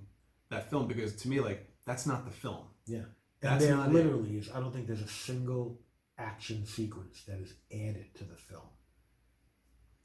that 0.50 0.70
film 0.70 0.88
because 0.88 1.16
to 1.18 1.30
me, 1.30 1.40
like 1.40 1.70
that's 1.86 2.06
not 2.06 2.26
the 2.26 2.32
film. 2.32 2.66
Yeah, 2.86 2.98
and 2.98 3.08
That's 3.42 3.66
there 3.66 3.78
literally 3.78 4.38
is. 4.38 4.50
I 4.54 4.60
don't 4.60 4.74
think 4.74 4.88
there's 4.88 5.02
a 5.02 5.08
single 5.08 5.80
action 6.24 6.66
sequence 6.66 7.24
that 7.28 7.40
is 7.40 7.54
added 7.72 8.06
to 8.16 8.24
the 8.24 8.36
film 8.36 8.62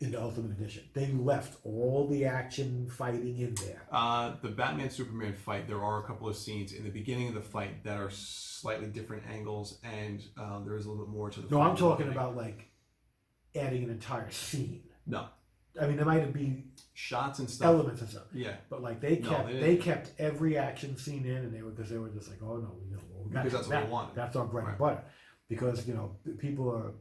in 0.01 0.13
the 0.13 0.21
Ultimate 0.23 0.53
Edition. 0.53 0.85
They 0.95 1.07
left 1.13 1.59
all 1.65 2.07
the 2.09 2.25
action 2.25 2.89
fighting 2.89 3.39
in 3.39 3.55
there. 3.57 3.83
Uh, 3.91 4.35
the 4.43 4.49
Batman 4.49 4.91
Superman 4.91 5.33
fight, 5.33 5.67
there 5.67 5.83
are 5.83 6.01
a 6.03 6.07
couple 6.07 6.29
of 6.29 6.37
scenes 6.37 6.73
in 6.73 6.85
the 6.85 6.91
beginning 6.91 7.29
of 7.29 7.35
the 7.35 7.41
fight 7.41 7.83
that 7.85 7.99
are 7.99 8.11
slightly 8.11 8.87
different 8.87 9.25
angles, 9.29 9.79
and 9.83 10.23
uh, 10.41 10.61
there 10.65 10.77
is 10.77 10.87
a 10.87 10.91
little 10.91 11.05
bit 11.05 11.13
more 11.13 11.31
to 11.31 11.41
the. 11.41 11.49
No, 11.51 11.61
I'm 11.63 11.77
talking 11.77 12.07
beginning. 12.07 12.17
about 12.19 12.37
like 12.37 12.69
adding 13.57 13.85
an 13.85 13.91
entire 13.91 14.31
scene. 14.31 14.83
No. 15.07 15.27
I 15.81 15.87
mean, 15.87 15.97
there 15.97 16.07
might 16.07 16.33
be 16.33 16.65
shots 16.95 17.39
and 17.39 17.49
stuff. 17.49 17.67
elements 17.69 18.01
and 18.01 18.11
stuff. 18.11 18.25
Yeah, 18.35 18.55
But 18.69 18.83
like 18.83 19.01
they 19.01 19.19
No, 19.19 19.29
kept 19.31 19.49
they 19.49 19.61
they, 19.61 19.77
kept 19.77 20.13
every 20.19 20.59
action 20.59 20.97
scene 20.97 21.25
in, 21.25 21.37
and 21.37 21.55
they 21.55 21.63
were 21.63 21.71
because 21.71 21.91
they 21.91 21.99
were 21.99 22.09
just 22.09 22.29
like, 22.29 22.39
oh 22.43 22.57
no, 22.57 22.75
you 22.85 22.93
know, 22.97 23.03
well, 23.13 23.25
we 23.25 23.31
got 23.33 23.45
Because 23.45 23.59
that's 23.59 23.69
what 23.69 23.75
that, 23.75 23.87
we 23.87 23.93
wanted. 23.93 24.15
That's 24.17 24.35
our 24.37 24.45
bread 24.47 24.65
Right. 24.65 24.71
and 24.71 24.79
butter. 24.79 25.05
Because 25.49 25.87
you 25.89 25.95
know 25.95 26.17
people 26.39 26.71
are, 26.71 26.93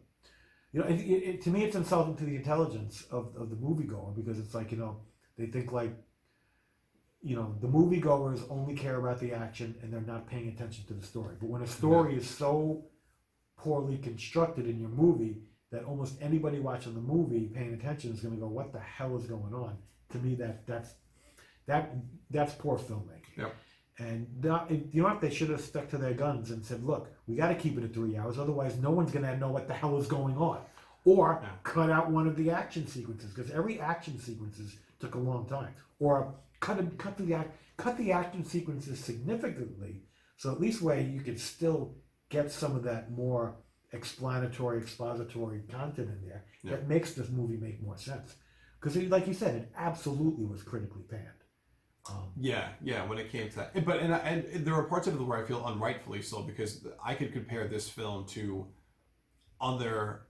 you 0.72 0.80
know, 0.80 0.88
it, 0.88 1.00
it, 1.00 1.24
it- 1.30 1.41
to 1.43 1.50
me 1.50 1.64
it's 1.66 1.76
insulting 1.76 2.16
to 2.18 2.26
the 2.26 2.36
intelligence 2.36 3.06
of, 3.12 3.36
of 3.36 3.50
the 3.50 3.56
moviegoer 3.56 4.16
because 4.16 4.39
it's 4.39 4.54
like 4.56 4.72
you 4.72 4.78
know 4.78 5.02
they 5.38 5.48
think 5.48 5.72
like, 5.72 5.93
you 7.22 7.36
know, 7.36 7.56
the 7.62 7.68
moviegoers 7.68 8.41
only 8.50 8.74
care 8.76 8.98
about 8.98 9.20
the 9.20 9.34
action 9.34 9.76
and 9.82 9.91
they're 9.93 10.02
not 10.02 10.28
paying 10.28 10.48
attention 10.48 10.86
to 10.88 10.93
the 10.93 11.06
story. 11.06 11.36
But 11.39 11.50
when 11.50 11.62
a 11.62 11.68
story 11.68 12.16
is 12.16 12.28
so 12.30 12.86
poorly 13.58 13.98
constructed 13.98 14.68
in 14.68 14.80
your 14.80 14.89
movie 14.89 15.38
that 15.72 15.84
almost 15.84 16.16
anybody 16.22 16.60
watching 16.60 16.93
the 16.93 17.02
movie 17.02 17.45
paying 17.54 17.74
attention 17.74 18.14
is 18.14 18.22
going 18.22 18.34
to 18.36 18.39
go, 18.39 18.48
"What 18.48 18.72
the 18.72 18.80
hell 18.80 19.18
is 19.18 19.26
going 19.26 19.54
on?" 19.54 19.78
To 20.12 20.18
me, 20.20 20.36
that 20.36 20.66
that's 20.66 20.91
that 21.66 21.93
that's 22.32 22.54
poor 22.54 22.78
filmmaking. 22.78 23.36
Yep. 23.38 23.56
And 24.00 24.28
not, 24.43 24.70
you 24.70 25.02
know 25.02 25.06
what? 25.10 25.22
They 25.22 25.32
should 25.32 25.50
have 25.50 25.62
stuck 25.62 25.89
to 25.89 25.98
their 25.98 26.14
guns 26.14 26.52
and 26.52 26.64
said, 26.64 26.84
"Look, 26.84 27.08
we 27.26 27.36
got 27.36 27.50
to 27.50 27.56
keep 27.56 27.78
it 27.78 27.84
at 27.84 27.93
three 27.93 28.16
hours, 28.16 28.38
otherwise, 28.38 28.78
no 28.78 28.91
one's 28.91 29.12
going 29.12 29.26
to 29.26 29.38
know 29.38 29.50
what 29.50 29.68
the 29.68 29.74
hell 29.74 29.98
is 29.98 30.08
going 30.08 30.38
on." 30.38 30.62
Or 31.04 31.39
Yeah. 31.41 31.50
cut 31.64 31.89
out 31.89 32.12
one 32.12 32.28
of 32.28 32.36
the 32.36 32.52
action 32.52 32.86
sequences 32.86 33.34
because 33.34 33.50
every 33.52 33.80
action 33.80 34.20
sequences 34.20 34.78
took 35.00 35.16
a 35.16 35.20
long 35.20 35.48
time. 35.48 35.74
Or 36.00 36.36
cut 36.60 36.78
cut 37.00 37.18
the 37.18 37.45
cut 37.78 37.98
the 37.98 38.12
action 38.12 38.43
sequences 38.43 39.00
significantly, 39.00 40.04
so 40.36 40.52
at 40.52 40.60
least 40.60 40.82
way 40.82 41.04
you 41.04 41.22
could 41.22 41.39
still 41.39 41.95
get 42.30 42.52
some 42.52 42.76
of 42.76 42.84
that 42.84 43.12
more 43.12 43.56
explanatory, 43.93 44.78
expository 44.80 45.62
content 45.70 46.10
in 46.10 46.28
there 46.28 46.43
Yeah. 46.62 46.72
that 46.72 46.88
makes 46.88 47.14
this 47.14 47.30
movie 47.30 47.58
make 47.58 47.82
more 47.82 47.98
sense. 47.98 48.36
Because, 48.80 48.95
like 49.10 49.28
you 49.28 49.34
said, 49.34 49.56
it 49.56 49.72
absolutely 49.76 50.45
was 50.45 50.62
critically 50.62 51.04
panned. 51.04 51.43
Um, 52.10 52.30
yeah, 52.39 52.70
yeah. 52.82 53.05
When 53.05 53.18
it 53.18 53.32
came 53.32 53.49
to 53.49 53.55
that, 53.58 53.86
but 53.86 53.99
and, 53.99 54.14
I- 54.14 54.20
and 54.20 54.66
there 54.66 54.76
are 54.76 54.84
parts 54.84 55.08
of 55.08 55.16
it 55.16 55.22
where 55.24 55.38
I 55.43 55.45
feel 55.47 55.66
unrightfully 55.66 56.22
so 56.22 56.41
because 56.43 56.86
I 57.03 57.14
could 57.16 57.34
compare 57.34 57.68
this 57.68 57.89
film 57.89 58.26
to 58.30 58.68
other 59.60 60.22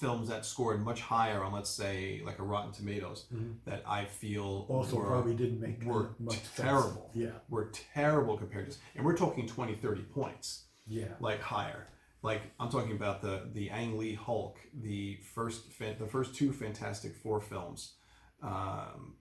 films 0.00 0.28
that 0.28 0.44
scored 0.44 0.84
much 0.84 1.00
higher 1.00 1.42
on, 1.42 1.52
let's 1.52 1.70
say, 1.70 2.20
like 2.26 2.38
a 2.38 2.42
Rotten 2.42 2.72
Tomatoes, 2.72 3.26
Mhm. 3.32 3.56
that 3.64 3.82
I 3.86 4.04
feel 4.06 4.66
also, 4.68 4.96
were, 4.96 5.06
probably 5.06 5.34
didn't 5.34 5.60
make 5.60 5.82
were 5.84 6.14
much 6.18 6.34
sense. 6.42 6.50
terrible. 6.56 7.10
Yeah, 7.14 7.30
were 7.48 7.70
terrible 7.94 8.36
compared 8.36 8.66
to 8.66 8.72
this. 8.72 8.80
And 8.96 9.04
we're 9.04 9.16
talking 9.16 9.46
20, 9.46 9.74
30 9.76 10.02
points. 10.02 10.66
yeah. 10.86 11.14
like 11.20 11.40
higher. 11.40 11.88
Like 12.22 12.42
I'm 12.60 12.68
talking 12.70 12.92
about 12.92 13.22
the 13.22 13.48
the 13.52 13.70
Ang 13.70 13.96
Lee 13.98 14.14
Hulk, 14.14 14.58
the 14.74 15.16
first 15.34 15.78
the 15.78 16.06
first 16.06 16.34
two 16.34 16.52
Fantastic 16.52 17.16
Four 17.16 17.40
films, 17.40 17.94
um, 18.42 19.16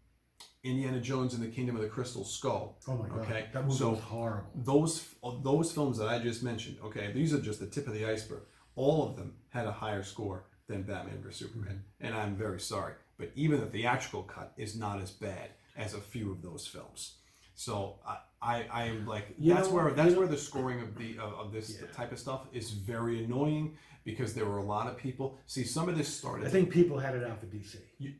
Indiana 0.63 0.99
Jones 1.01 1.33
and 1.33 1.43
the 1.43 1.47
Kingdom 1.47 1.75
of 1.75 1.81
the 1.81 1.89
Crystal 1.89 2.23
Skull. 2.23 2.77
Oh 2.87 2.95
my 2.95 3.07
god, 3.09 3.19
Okay, 3.19 3.47
that 3.53 3.65
movie 3.65 3.77
so- 3.77 3.91
was 3.91 3.99
horrible. 3.99 4.49
Those 4.55 5.05
those 5.43 5.71
films 5.71 5.97
that 5.97 6.07
I 6.07 6.19
just 6.19 6.41
mentioned. 6.43 6.77
Okay, 6.83 7.11
these 7.11 7.33
are 7.33 7.41
just 7.41 7.59
the 7.59 7.67
tip 7.67 7.87
of 7.87 7.93
the 7.93 8.05
iceberg. 8.05 8.43
All 8.75 9.07
of 9.07 9.15
them 9.17 9.35
had 9.49 9.67
a 9.67 9.71
higher 9.71 10.03
score 10.03 10.45
than 10.67 10.83
Batman 10.83 11.21
vs 11.21 11.37
Superman, 11.39 11.83
mm-hmm. 11.83 12.05
and 12.05 12.15
I'm 12.15 12.35
very 12.35 12.59
sorry. 12.59 12.93
But 13.17 13.31
even 13.35 13.59
the 13.59 13.67
theatrical 13.67 14.23
cut 14.23 14.53
is 14.57 14.75
not 14.77 15.01
as 15.01 15.11
bad 15.11 15.49
as 15.77 15.93
a 15.93 15.99
few 15.99 16.31
of 16.31 16.41
those 16.41 16.65
films. 16.65 17.15
So 17.55 17.99
I, 18.07 18.17
I, 18.41 18.65
I 18.71 18.83
am 18.85 19.05
like 19.05 19.35
You 19.37 19.53
that's 19.53 19.67
know- 19.67 19.75
where 19.75 19.91
that's 19.91 20.15
where 20.15 20.27
the 20.27 20.37
scoring 20.37 20.81
of 20.81 20.97
the 20.97 21.17
of, 21.19 21.33
of 21.33 21.51
this 21.51 21.77
Yeah. 21.79 21.87
type 21.93 22.11
of 22.13 22.19
stuff 22.19 22.47
is 22.53 22.71
very 22.71 23.23
annoying 23.23 23.77
because 24.05 24.33
there 24.33 24.45
were 24.45 24.57
a 24.57 24.63
lot 24.63 24.87
of 24.87 24.97
people. 24.97 25.37
See, 25.45 25.63
some 25.65 25.87
of 25.89 25.97
this 25.97 26.07
started. 26.07 26.47
I 26.47 26.49
think 26.49 26.71
people 26.71 26.97
had 26.99 27.15
it 27.15 27.23
out 27.23 27.39
for 27.39 27.45
DC. 27.47 27.75
You 27.99 28.13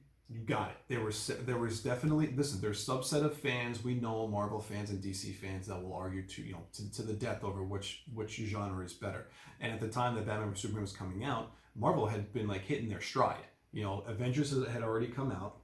got 0.46 0.70
it. 0.70 0.78
There 0.88 1.02
was 1.02 1.32
there 1.46 1.58
was 1.58 1.82
definitely 1.82 2.34
listen. 2.36 2.62
There's 2.62 2.86
subset 2.86 3.24
of 3.24 3.36
fans 3.36 3.84
we 3.84 3.96
know, 3.96 4.28
Marvel 4.28 4.60
fans 4.60 4.90
and 4.90 5.02
DC 5.02 5.36
fans 5.36 5.68
that 5.68 5.82
will 5.82 5.94
argue 5.94 6.26
to 6.28 6.42
you 6.42 6.54
know 6.54 6.64
to, 6.74 6.92
to 6.94 7.02
the 7.04 7.14
death 7.14 7.44
over 7.44 7.64
which 7.64 8.04
which 8.14 8.36
genre 8.36 8.84
is 8.84 8.94
better. 8.94 9.28
And 9.60 9.72
at 9.72 9.80
the 9.80 9.88
time 9.88 10.16
that 10.16 10.26
Batman 10.26 10.50
vs 10.50 10.62
Superman 10.62 10.82
was 10.82 10.94
coming 10.94 11.24
out, 11.24 11.52
Marvel 11.76 12.08
had 12.08 12.34
been 12.34 12.48
like 12.48 12.62
hitting 12.62 12.90
their 12.90 13.02
stride. 13.02 13.46
You 13.72 13.84
know, 13.84 14.04
Avengers 14.08 14.52
had 14.68 14.84
already 14.84 15.08
come 15.08 15.32
out. 15.32 15.58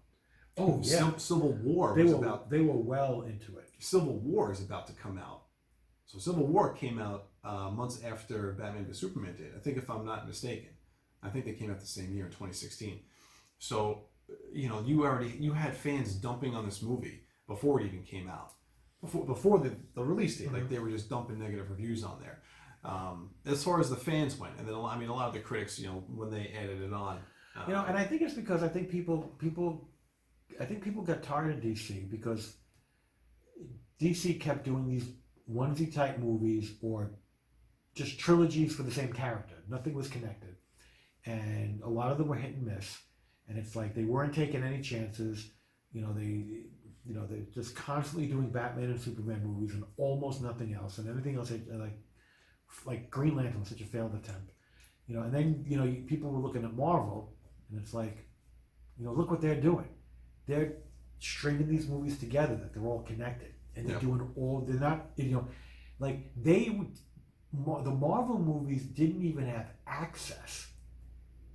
Oh 0.57 0.79
yeah, 0.83 0.97
Civil, 0.97 1.19
Civil 1.19 1.51
War 1.53 1.95
they 1.95 2.03
was 2.03 2.13
were 2.13 2.25
about 2.25 2.49
they 2.49 2.61
were 2.61 2.77
well 2.77 3.21
into 3.21 3.57
it. 3.57 3.69
Civil 3.79 4.19
War 4.19 4.51
is 4.51 4.61
about 4.61 4.87
to 4.87 4.93
come 4.93 5.17
out. 5.17 5.43
So 6.05 6.17
Civil 6.17 6.47
War 6.47 6.73
came 6.73 6.99
out 6.99 7.27
uh, 7.43 7.69
months 7.69 8.03
after 8.03 8.53
Batman 8.53 8.85
vs 8.85 8.99
Superman 8.99 9.35
did. 9.37 9.51
I 9.55 9.59
think 9.59 9.77
if 9.77 9.89
I'm 9.89 10.05
not 10.05 10.27
mistaken, 10.27 10.69
I 11.21 11.29
think 11.29 11.45
they 11.45 11.53
came 11.53 11.69
out 11.71 11.79
the 11.79 11.85
same 11.85 12.13
year 12.13 12.25
in 12.25 12.31
2016. 12.31 12.99
So 13.59 14.05
you 14.53 14.69
know, 14.69 14.81
you 14.85 15.05
already 15.05 15.35
you 15.39 15.53
had 15.53 15.75
fans 15.75 16.13
dumping 16.13 16.55
on 16.55 16.65
this 16.65 16.81
movie 16.81 17.21
before 17.47 17.81
it 17.81 17.85
even 17.87 18.03
came 18.03 18.29
out, 18.29 18.53
before 19.01 19.25
before 19.25 19.59
the, 19.59 19.71
the 19.95 20.03
release 20.03 20.37
date. 20.37 20.51
Like 20.51 20.69
they 20.69 20.79
were 20.79 20.89
just 20.89 21.09
dumping 21.09 21.39
negative 21.39 21.69
reviews 21.69 22.03
on 22.03 22.19
there. 22.21 22.41
Um, 22.83 23.31
as 23.45 23.63
far 23.63 23.79
as 23.79 23.89
the 23.89 23.97
fans 23.97 24.37
went, 24.37 24.53
and 24.57 24.67
then 24.67 24.75
I 24.75 24.97
mean, 24.97 25.09
a 25.09 25.13
lot 25.13 25.27
of 25.27 25.33
the 25.33 25.39
critics, 25.39 25.77
you 25.79 25.87
know, 25.87 26.03
when 26.07 26.29
they 26.29 26.53
added 26.57 26.81
it 26.81 26.93
on, 26.93 27.19
uh, 27.55 27.63
You 27.67 27.73
know, 27.73 27.85
and 27.85 27.97
I 27.97 28.03
think 28.05 28.21
it's 28.21 28.33
because 28.33 28.63
I 28.63 28.67
think 28.67 28.89
people 28.89 29.35
people 29.37 29.89
I 30.59 30.65
think 30.65 30.83
people 30.83 31.03
got 31.03 31.23
tired 31.23 31.55
of 31.55 31.61
DC 31.61 32.09
because 32.09 32.57
DC 33.99 34.39
kept 34.39 34.65
doing 34.65 34.87
these 34.87 35.09
onesie 35.51 35.93
type 35.93 36.19
movies 36.19 36.73
or 36.81 37.11
just 37.95 38.19
trilogies 38.19 38.75
for 38.75 38.83
the 38.83 38.91
same 38.91 39.11
character. 39.11 39.55
Nothing 39.67 39.93
was 39.93 40.07
connected. 40.07 40.55
And 41.25 41.81
a 41.83 41.89
lot 41.89 42.11
of 42.11 42.17
them 42.17 42.27
were 42.27 42.35
hit 42.35 42.55
and 42.55 42.65
miss. 42.65 42.97
And 43.49 43.57
it's 43.57 43.75
like 43.75 43.95
they 43.95 44.03
weren't 44.05 44.33
taking 44.33 44.63
any 44.63 44.81
chances. 44.81 45.51
You 45.91 46.01
know, 46.01 46.13
they 46.13 46.67
you 47.05 47.15
know, 47.15 47.25
they're 47.25 47.45
just 47.53 47.75
constantly 47.75 48.27
doing 48.27 48.51
Batman 48.51 48.91
and 48.91 49.01
Superman 49.01 49.41
movies 49.43 49.73
and 49.73 49.83
almost 49.97 50.41
nothing 50.43 50.75
else. 50.75 50.99
And 50.99 51.09
everything 51.09 51.35
else 51.35 51.51
like 51.51 51.97
like 52.85 53.09
Green 53.09 53.35
Lantern 53.35 53.59
was 53.59 53.69
such 53.69 53.81
a 53.81 53.85
failed 53.85 54.13
attempt. 54.13 54.51
You 55.07 55.15
know, 55.15 55.23
and 55.23 55.33
then, 55.33 55.65
you 55.67 55.77
know, 55.77 55.91
people 56.05 56.29
were 56.29 56.39
looking 56.39 56.63
at 56.63 56.73
Marvel 56.75 57.33
and 57.69 57.79
it's 57.81 57.93
like, 57.95 58.17
you 58.97 59.05
know, 59.05 59.13
look 59.13 59.31
what 59.31 59.41
they're 59.41 59.59
doing. 59.59 59.87
They're 60.45 60.73
stringing 61.19 61.67
these 61.67 61.87
movies 61.87 62.19
together 62.19 62.55
that 62.55 62.73
they're 62.73 62.85
all 62.85 63.01
connected, 63.03 63.53
and 63.75 63.85
they're 63.87 63.95
Yeah. 63.95 64.01
doing 64.01 64.31
all. 64.35 64.61
They're 64.61 64.79
not, 64.79 65.11
you 65.15 65.31
know, 65.31 65.47
like 65.99 66.31
they 66.35 66.69
would. 66.69 66.91
The 67.51 67.91
Marvel 67.91 68.37
movies 68.37 68.85
didn't 68.85 69.23
even 69.23 69.45
have 69.47 69.71
access 69.87 70.71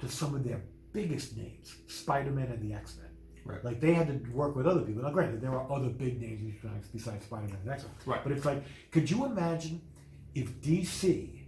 to 0.01 0.09
some 0.09 0.35
of 0.35 0.43
their 0.43 0.61
biggest 0.95 1.37
names, 1.37 1.75
Spider-Man 1.89 2.47
and 2.47 2.63
the 2.63 2.75
X-Men. 2.75 3.09
Right. 3.45 3.63
Like 3.63 3.81
they 3.81 3.93
had 3.93 4.07
to 4.09 4.31
work 4.33 4.57
with 4.57 4.67
other 4.67 4.81
people. 4.81 5.03
Now, 5.03 5.11
granted, 5.11 5.43
there 5.43 5.51
are 5.53 5.71
other 5.71 5.91
big 5.91 6.19
names 6.19 6.41
besides, 6.63 6.89
besides 6.89 7.25
Spider-Man 7.27 7.59
and 7.63 7.71
X-Men. 7.71 7.93
Right. 8.07 8.23
But 8.23 8.33
it's 8.33 8.47
like, 8.47 8.63
could 8.91 9.11
you 9.11 9.27
imagine 9.27 9.83
if 10.35 10.49
DC 10.63 11.43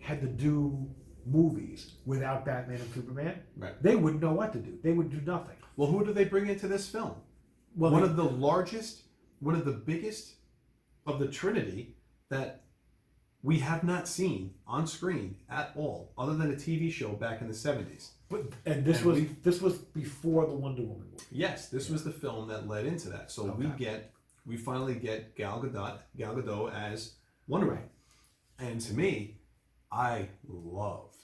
had 0.00 0.22
to 0.22 0.26
do 0.26 0.88
movies 1.26 1.96
without 2.06 2.46
Batman 2.46 2.80
and 2.80 2.94
Superman? 2.94 3.40
Right. 3.58 3.82
They 3.82 3.94
wouldn't 3.96 4.22
know 4.22 4.32
what 4.32 4.54
to 4.54 4.58
do. 4.58 4.78
They 4.82 4.92
would 4.92 5.10
do 5.10 5.20
nothing. 5.30 5.56
well, 5.76 5.90
who 5.90 6.02
do 6.04 6.14
they 6.14 6.24
bring 6.24 6.48
into 6.48 6.66
this 6.66 6.88
film? 6.88 7.16
Well, 7.76 7.92
one 7.92 8.02
they- 8.02 8.08
of 8.08 8.16
the 8.16 8.24
largest, 8.24 9.02
one 9.40 9.54
of 9.54 9.66
the 9.66 9.72
biggest 9.72 10.34
of 11.06 11.18
the 11.18 11.28
Trinity 11.28 11.96
that 12.30 12.64
we 13.42 13.58
have 13.60 13.84
not 13.84 14.08
seen 14.08 14.54
on 14.66 14.86
screen 14.86 15.36
at 15.48 15.72
all, 15.76 16.12
other 16.18 16.34
than 16.34 16.50
a 16.50 16.56
TV 16.56 16.90
show 16.92 17.10
back 17.12 17.40
in 17.40 17.48
the 17.48 17.54
seventies. 17.54 18.12
But 18.28 18.52
and 18.66 18.84
this 18.84 18.98
And 18.98 19.06
was 19.06 19.20
we- 19.20 19.26
this 19.42 19.60
was 19.62 19.78
before 19.78 20.46
the 20.46 20.54
Wonder 20.54 20.82
Woman 20.82 21.06
movie. 21.10 21.24
Yes, 21.30 21.68
this 21.68 21.88
was 21.88 22.04
the 22.04 22.10
film 22.12 22.48
that 22.48 22.66
led 22.68 22.84
into 22.86 23.08
that. 23.10 23.30
So 23.30 23.52
we 23.52 23.66
Okay. 23.66 23.76
get, 23.78 24.12
we 24.44 24.56
finally 24.56 24.96
get 24.96 25.36
Gal 25.36 25.62
Gadot, 25.62 26.00
Gal 26.16 26.34
Gadot 26.34 26.72
as 26.74 27.14
Wonder 27.46 27.68
Woman, 27.68 27.84
and 28.58 28.80
to 28.80 28.92
me, 28.94 29.40
I 29.90 30.28
loved 30.46 31.16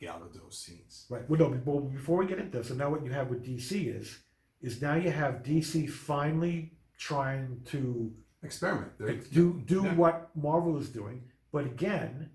Gal 0.00 0.20
Gadot's 0.20 0.58
scenes. 0.58 1.06
Right. 1.10 1.28
Well, 1.28 1.38
no. 1.40 1.50
Before, 1.50 1.80
before 1.82 2.18
we 2.18 2.26
get 2.26 2.38
into 2.38 2.58
this, 2.58 2.68
so 2.68 2.74
now 2.74 2.90
what 2.90 3.04
you 3.04 3.10
have 3.10 3.28
with 3.28 3.44
DC 3.44 3.88
is 3.88 4.18
is 4.62 4.80
now 4.80 4.94
you 4.94 5.10
have 5.10 5.42
DC 5.42 5.86
finally 5.90 6.72
trying 6.96 7.60
to 7.66 8.14
Experiment. 8.44 8.92
They're- 8.98 9.16
do 9.16 9.60
do 9.66 9.82
Yeah. 9.84 9.94
what 9.94 10.36
Marvel 10.36 10.76
is 10.78 10.90
doing, 10.90 11.28
but 11.52 11.64
again, 11.66 12.30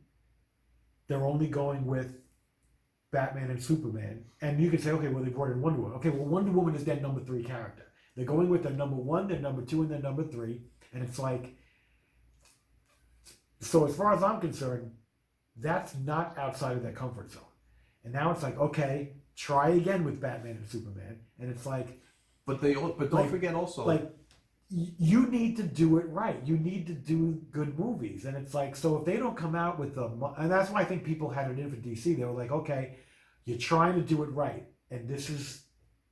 they're 1.07 1.23
only 1.25 1.47
going 1.47 1.85
with 1.85 2.21
Batman 3.11 3.49
and 3.51 3.61
Superman, 3.61 4.25
and 4.41 4.59
you 4.59 4.69
can 4.69 4.79
say, 4.79 4.91
okay, 4.91 5.07
well 5.07 5.23
they 5.23 5.29
brought 5.31 5.51
in 5.51 5.61
Wonder 5.61 5.79
Woman. 5.81 5.97
Okay, 5.97 6.09
well 6.09 6.25
Wonder 6.25 6.51
Woman 6.51 6.75
is 6.75 6.83
their 6.85 6.99
number 6.99 7.21
three 7.23 7.43
character. 7.43 7.85
They're 8.15 8.25
going 8.25 8.49
with 8.49 8.63
their 8.63 8.73
number 8.73 8.95
one, 8.97 9.27
their 9.27 9.39
number 9.39 9.63
two, 9.63 9.81
and 9.81 9.91
their 9.91 10.01
number 10.01 10.23
three, 10.23 10.63
and 10.93 11.03
it's 11.03 11.19
like. 11.19 11.55
So 13.61 13.85
as 13.85 13.95
far 13.95 14.13
as 14.13 14.23
I'm 14.23 14.39
concerned, 14.39 14.95
that's 15.57 15.93
not 15.95 16.37
outside 16.37 16.77
of 16.77 16.83
their 16.83 16.93
comfort 16.93 17.31
zone. 17.31 17.43
And 18.03 18.13
now 18.13 18.31
it's 18.31 18.41
like, 18.43 18.57
okay, 18.57 19.15
try 19.35 19.69
again 19.69 20.05
with 20.05 20.21
Batman 20.21 20.55
and 20.57 20.67
Superman, 20.67 21.19
and 21.39 21.49
it's 21.51 21.65
like, 21.65 21.99
but 22.45 22.61
they, 22.61 22.75
al- 22.75 22.93
but 22.93 23.09
don't 23.11 23.21
Like- 23.21 23.29
forget 23.29 23.53
also, 23.55 23.85
like 23.85 24.03
y- 24.03 24.09
you 24.71 25.25
need 25.27 25.57
to 25.57 25.63
do 25.63 25.97
it 25.97 26.05
right. 26.09 26.39
You 26.45 26.57
need 26.57 26.85
to 26.87 26.93
do 26.93 27.41
good 27.51 27.77
movies, 27.79 28.25
and 28.25 28.37
it's 28.37 28.53
like 28.53 28.75
so 28.75 28.97
if 28.97 29.05
they 29.05 29.17
don't 29.17 29.35
come 29.35 29.55
out 29.55 29.79
with 29.79 29.95
mo- 29.95 30.35
and 30.37 30.51
that's 30.51 30.69
why 30.69 30.81
I 30.81 30.85
think 30.85 31.03
people 31.03 31.29
had 31.29 31.49
it 31.51 31.57
in 31.59 31.69
for 31.69 31.77
DC. 31.77 32.15
They 32.17 32.23
were 32.23 32.31
like, 32.31 32.51
okay, 32.51 32.97
you're 33.45 33.57
trying 33.57 33.95
to 33.95 34.01
do 34.01 34.21
it 34.23 34.27
right, 34.27 34.67
and 34.91 35.07
this 35.09 35.29
is 35.29 35.63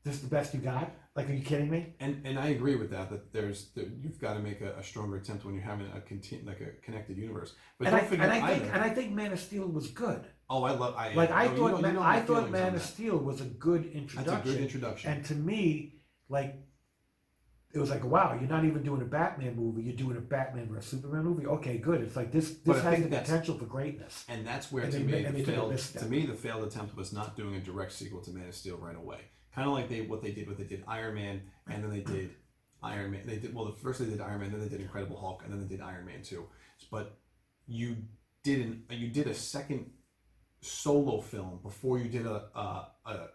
this 0.04 0.16
is 0.16 0.22
the 0.22 0.28
best 0.30 0.54
you 0.54 0.60
got. 0.60 0.92
Like, 1.16 1.30
are 1.30 1.34
you 1.34 1.44
kidding 1.44 1.70
me? 1.70 1.96
And 2.00 2.22
and 2.26 2.40
I 2.40 2.48
agree 2.48 2.76
with 2.76 2.90
that. 2.92 3.10
That 3.12 3.32
there's 3.32 3.70
you've 3.76 4.20
got 4.20 4.34
to 4.34 4.40
make 4.40 4.62
a, 4.62 4.76
a 4.78 4.84
stronger 4.84 5.18
attempt 5.18 5.46
when 5.46 5.54
you're 5.54 5.64
having 5.64 5.88
a 5.96 6.02
conti- 6.02 6.44
like 6.46 6.62
a 6.62 6.84
connected 6.84 7.18
universe. 7.18 7.54
But 7.78 7.88
and 7.90 7.96
don't 7.96 8.06
I, 8.06 8.08
forget 8.08 8.26
and 8.26 8.34
I 8.34 8.48
think 8.48 8.64
either. 8.64 8.74
and 8.74 8.82
I 8.84 8.90
think 8.90 9.12
Man 9.14 9.32
of 9.34 9.40
Steel 9.40 9.68
was 9.68 9.88
good. 9.90 10.26
oh, 10.50 10.64
I 10.64 10.72
love. 10.72 10.96
I 10.96 11.14
Like 11.14 11.30
I 11.32 11.44
you 11.44 11.50
thought, 11.58 11.72
know- 11.72 11.76
you 11.78 11.82
Man, 11.84 11.96
know 11.96 12.02
I 12.02 12.22
thought 12.22 12.50
Man 12.50 12.74
of. 12.76 12.82
Steel 12.82 13.18
was 13.18 13.42
a 13.42 13.46
good 13.46 13.86
introduction. 13.86 14.24
That's 14.26 14.48
a 14.48 14.52
good 14.52 14.62
introduction. 14.62 15.12
And 15.12 15.26
to 15.26 15.36
me, 15.36 15.96
like, 16.30 16.56
it 17.78 17.82
was 17.82 17.90
like, 17.90 18.04
wow, 18.04 18.38
you're 18.40 18.50
not 18.50 18.66
even 18.66 18.84
doing 18.84 19.02
a 19.02 19.06
Batman 19.06 19.56
movie. 19.56 19.84
You're 19.84 19.96
doing 19.96 20.18
a 20.18 20.22
Batman 20.22 20.70
or 20.72 20.78
a 20.78 20.82
Superman 20.82 21.24
movie. 21.24 21.46
Okay, 21.46 21.78
good. 21.78 22.02
It's 22.02 22.16
like 22.16 22.32
this. 22.32 22.56
This 22.66 22.82
has 22.82 23.02
the 23.04 23.08
potential 23.08 23.58
for 23.58 23.66
greatness. 23.66 24.26
And 24.28 24.46
that's 24.46 24.72
where 24.72 24.84
And 24.84 24.92
to 24.94 25.00
they 25.00 25.06
me 25.06 25.12
ma- 25.12 25.28
and 25.28 25.36
the 25.36 25.44
they 25.44 25.46
took 25.46 25.54
a 25.54 25.78
failed 25.78 25.78
to 25.78 26.06
me 26.06 26.26
the 26.26 26.34
failed 26.34 26.64
attempt 26.64 26.96
was 26.98 27.14
not 27.14 27.36
doing 27.38 27.56
a 27.56 27.60
direct 27.60 27.92
sequel 27.92 28.22
to 28.22 28.32
Man 28.32 28.48
of 28.48 28.56
Steel 28.56 28.78
right 28.78 28.96
away. 28.96 29.20
Kind 29.54 29.68
of 29.68 29.74
like 29.74 29.90
they 29.90 30.02
what 30.02 30.22
they 30.22 30.32
did 30.32 30.48
what 30.48 30.58
they 30.58 30.64
did 30.64 30.84
Iron 30.88 31.16
Man 31.16 31.42
and 31.70 31.84
then 31.84 31.92
they 31.92 32.02
did 32.02 32.32
Iron 32.82 33.12
Man. 33.12 33.22
They 33.26 33.38
did 33.38 33.54
well. 33.54 33.66
The 33.66 33.74
first 33.74 34.00
they 34.00 34.06
did 34.06 34.22
Iron 34.22 34.40
Man, 34.42 34.52
then 34.52 34.62
they 34.62 34.70
did 34.70 34.82
Incredible 34.82 35.18
Hulk, 35.18 35.44
and 35.44 35.52
then 35.54 35.60
they 35.62 35.68
did 35.68 35.82
Iron 35.82 36.06
Man 36.06 36.22
two. 36.24 36.46
But 36.92 37.18
you 37.68 37.98
didn't. 38.44 38.84
You 38.90 39.10
did 39.10 39.28
a 39.28 39.34
second 39.34 39.92
solo 40.62 41.22
film 41.22 41.60
before 41.62 42.00
you 42.00 42.10
did 42.10 42.26
a 42.26 42.46
a, 42.56 42.88
a, 43.06 43.28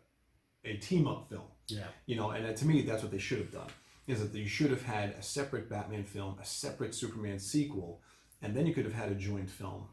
a 0.64 0.76
team 0.78 1.06
up 1.06 1.28
film. 1.28 1.44
Yeah. 1.68 1.84
You 2.06 2.16
know, 2.16 2.30
and 2.30 2.56
to 2.56 2.66
me, 2.66 2.82
that's 2.82 3.02
what 3.02 3.12
they 3.12 3.18
should 3.18 3.38
have 3.38 3.52
done. 3.52 3.68
Is 4.06 4.20
that 4.20 4.36
you 4.38 4.48
should 4.48 4.70
have 4.70 4.82
had 4.82 5.10
a 5.10 5.22
separate 5.22 5.70
Batman 5.70 6.04
film, 6.04 6.36
a 6.40 6.44
separate 6.44 6.94
Superman 6.94 7.38
sequel, 7.38 8.02
and 8.40 8.54
then 8.56 8.66
you 8.66 8.74
could 8.74 8.84
have 8.84 8.94
had 8.94 9.12
a 9.12 9.14
joint 9.14 9.48
film. 9.48 9.86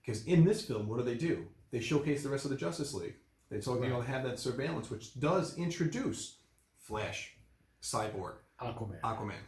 Because 0.00 0.24
in 0.24 0.44
this 0.44 0.64
film, 0.64 0.88
what 0.88 0.98
do 0.98 1.04
they 1.04 1.14
do? 1.16 1.46
They 1.70 1.80
showcase 1.80 2.22
the 2.22 2.30
rest 2.30 2.44
of 2.46 2.50
the 2.50 2.56
Justice 2.56 2.94
League. 2.94 3.16
They 3.50 3.60
talk, 3.60 3.82
you 3.82 3.88
know, 3.90 4.00
have 4.00 4.24
that 4.24 4.38
surveillance, 4.38 4.90
which 4.90 5.18
does 5.20 5.58
introduce 5.58 6.38
Flash, 6.78 7.34
Cyborg, 7.82 8.36
Aquaman. 8.60 9.00
Aquaman. 9.02 9.42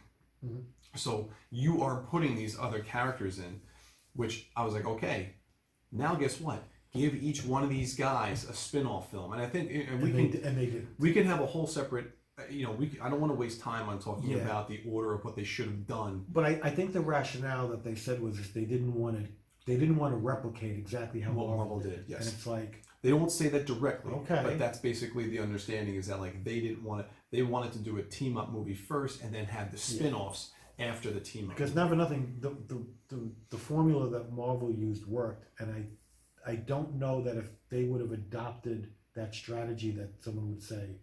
Mhm. 0.45 0.63
So 0.95 1.31
you 1.49 1.81
are 1.81 2.03
putting 2.03 2.35
these 2.35 2.57
other 2.59 2.81
characters 2.81 3.39
in, 3.39 3.61
which 4.13 4.49
I 4.55 4.63
was 4.63 4.73
like, 4.75 4.85
okay, 4.85 5.33
now 5.91 6.15
guess 6.15 6.39
what? 6.39 6.63
Give 6.93 7.15
each 7.15 7.43
one 7.43 7.63
of 7.63 7.69
these 7.69 7.95
guys 7.95 8.47
a 8.47 8.53
spin-off 8.53 9.09
film, 9.09 9.33
and 9.33 9.41
I 9.41 9.47
think, 9.47 9.71
and 9.71 10.01
we 10.03 10.11
and, 10.11 10.31
can 10.31 10.43
and 10.43 10.57
they 10.57 10.67
did. 10.67 10.87
we 10.99 11.11
can 11.11 11.25
have 11.25 11.41
a 11.41 11.45
whole 11.47 11.65
separate. 11.65 12.11
You 12.49 12.65
know, 12.65 12.71
we. 12.71 12.91
I 13.01 13.09
don't 13.09 13.19
want 13.21 13.31
to 13.31 13.37
waste 13.37 13.59
time 13.61 13.89
on 13.89 13.99
talking 13.99 14.31
Yeah. 14.31 14.37
about 14.37 14.67
the 14.67 14.81
order 14.89 15.13
of 15.13 15.23
what 15.25 15.35
they 15.35 15.43
should 15.43 15.65
have 15.65 15.87
done. 15.87 16.25
But 16.29 16.45
I, 16.45 16.59
I 16.63 16.69
think 16.69 16.93
the 16.93 17.01
rationale 17.01 17.67
that 17.69 17.83
they 17.83 17.95
said 17.95 18.21
was 18.21 18.37
is 18.39 18.51
they 18.53 18.65
didn't 18.65 18.93
want 18.93 19.17
to 19.17 19.31
they 19.65 19.77
didn't 19.77 19.95
want 19.95 20.11
to 20.13 20.17
replicate 20.17 20.77
exactly 20.77 21.21
how 21.21 21.31
What 21.31 21.47
Marvel, 21.55 21.79
did. 21.79 22.03
yes. 22.07 22.25
And 22.25 22.33
it's 22.33 22.45
like 22.47 22.83
They 23.01 23.09
don't 23.11 23.31
say 23.31 23.47
that 23.49 23.65
directly, 23.65 24.11
Okay. 24.13 24.41
but 24.43 24.59
that's 24.59 24.77
basically 24.79 25.29
the 25.29 25.39
understanding 25.39 25.95
is 25.95 26.07
that 26.07 26.19
like 26.19 26.43
they 26.43 26.59
didn't 26.59 26.83
want 26.83 27.01
to. 27.01 27.13
They 27.31 27.41
wanted 27.43 27.71
to 27.73 27.79
do 27.79 27.97
a 27.97 28.03
team 28.03 28.37
up 28.37 28.51
movie 28.51 28.75
first, 28.75 29.21
and 29.23 29.33
then 29.33 29.45
have 29.45 29.71
the 29.71 29.77
spin-offs 29.77 30.51
after 30.79 31.09
the 31.11 31.19
team 31.19 31.49
up. 31.49 31.55
because 31.55 31.73
not 31.75 31.87
for 31.89 31.95
nothing 31.95 32.35
the, 32.41 32.49
the, 32.67 32.83
the, 33.09 33.31
the 33.51 33.57
formula 33.57 34.09
that 34.09 34.31
Marvel 34.33 34.71
used 34.71 35.05
worked 35.05 35.45
and 35.59 35.71
I 35.71 36.51
I 36.51 36.55
don't 36.55 36.95
know 36.95 37.21
that 37.23 37.37
if 37.37 37.45
they 37.69 37.83
would 37.85 38.01
have 38.01 38.11
adopted 38.11 38.91
that 39.15 39.33
strategy 39.35 39.91
that 39.91 40.09
someone 40.21 40.49
would 40.49 40.61
say, 40.63 40.97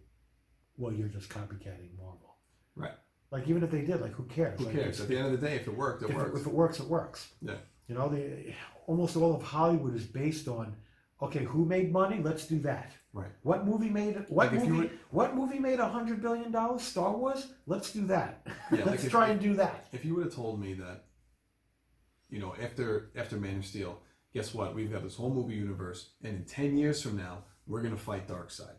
well, 0.81 0.91
you're 0.91 1.07
just 1.07 1.29
copycatting 1.29 1.95
Marvel. 1.97 2.35
Right. 2.75 2.91
Like 3.31 3.47
even 3.47 3.63
if 3.63 3.71
they 3.71 3.81
did, 3.81 4.01
like 4.01 4.13
who 4.13 4.23
cares? 4.23 4.59
Who 4.59 4.65
Like, 4.65 4.75
cares? 4.75 4.99
At 4.99 5.07
the 5.07 5.17
end 5.17 5.27
of 5.27 5.39
the 5.39 5.47
day, 5.47 5.55
if 5.55 5.67
it 5.67 5.77
worked, 5.77 6.03
it 6.03 6.09
if, 6.09 6.15
worked. 6.15 6.35
It, 6.35 6.41
if 6.41 6.47
it 6.47 6.53
works, 6.53 6.79
it 6.79 6.87
works. 6.87 7.27
Yeah. 7.41 7.55
You 7.87 7.95
know, 7.95 8.09
the 8.09 8.53
almost 8.87 9.15
all 9.15 9.35
of 9.35 9.43
Hollywood 9.43 9.95
is 9.95 10.05
based 10.05 10.47
on, 10.47 10.75
okay, 11.21 11.43
who 11.45 11.63
made 11.65 11.91
money? 11.91 12.19
Let's 12.21 12.45
do 12.47 12.59
that. 12.59 12.91
Right. 13.13 13.29
What 13.43 13.65
movie 13.65 13.89
made 13.89 14.15
what 14.29 14.31
Like 14.31 14.53
if 14.53 14.63
you 14.65 14.69
movie 14.73 14.87
would- 14.87 14.99
what 15.11 15.35
movie 15.35 15.59
made 15.59 15.79
a 15.79 15.87
hundred 15.87 16.21
billion 16.21 16.51
dollars? 16.51 16.81
Star 16.81 17.15
Wars. 17.15 17.47
Let's 17.67 17.91
do 17.93 18.05
that. 18.07 18.41
Yeah, 18.47 18.53
like 18.79 18.85
Let's 18.87 19.03
if- 19.05 19.11
try 19.11 19.27
and 19.29 19.39
do 19.39 19.53
that. 19.55 19.87
if 19.91 20.03
you 20.03 20.15
would 20.15 20.25
have 20.25 20.35
told 20.35 20.59
me 20.59 20.73
that, 20.75 21.05
you 22.29 22.39
know, 22.39 22.53
after 22.61 23.11
after 23.15 23.37
Man 23.37 23.57
of 23.57 23.65
Steel, 23.65 23.99
guess 24.33 24.53
what? 24.53 24.73
We've 24.75 24.91
got 24.91 25.03
this 25.03 25.15
whole 25.15 25.33
movie 25.33 25.55
universe, 25.55 26.13
and 26.23 26.35
in 26.37 26.45
ten 26.45 26.77
years 26.77 27.01
from 27.01 27.17
now, 27.17 27.43
we're 27.67 27.81
gonna 27.81 27.97
fight 27.97 28.27
Darkseid. 28.27 28.75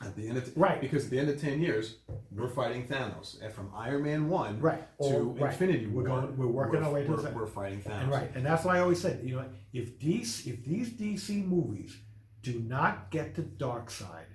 At 0.00 0.14
the 0.14 0.28
end 0.28 0.38
of 0.38 0.56
Right. 0.56 0.80
because 0.80 1.06
at 1.06 1.10
the 1.10 1.18
end 1.18 1.28
of 1.28 1.40
ten 1.40 1.60
years, 1.60 1.96
we're 2.30 2.48
fighting 2.48 2.86
Thanos, 2.86 3.42
and 3.42 3.52
from 3.52 3.68
Iron 3.74 4.04
Man 4.04 4.28
one 4.28 4.60
Right. 4.60 4.80
to 4.98 5.04
All- 5.04 5.22
right. 5.34 5.50
Infinity 5.52 5.86
We're 5.88 6.08
War, 6.08 6.20
going- 6.22 6.36
we're 6.36 6.46
working 6.46 6.82
our 6.84 6.92
way 6.92 7.02
to 7.04 7.10
we're, 7.10 7.16
that. 7.22 7.34
we're 7.34 7.46
fighting 7.46 7.82
Thanos. 7.82 8.02
And 8.02 8.10
right, 8.12 8.30
and 8.36 8.46
that's 8.46 8.64
why 8.64 8.76
I 8.76 8.80
always 8.80 9.00
said, 9.00 9.24
you 9.24 9.34
know, 9.34 9.44
if 9.72 9.98
these 9.98 10.46
if 10.46 10.64
these 10.64 10.90
DC 10.92 11.42
movies 11.44 11.98
do 12.42 12.60
not 12.60 13.10
get 13.10 13.34
to 13.34 13.42
Darkseid, 13.42 14.26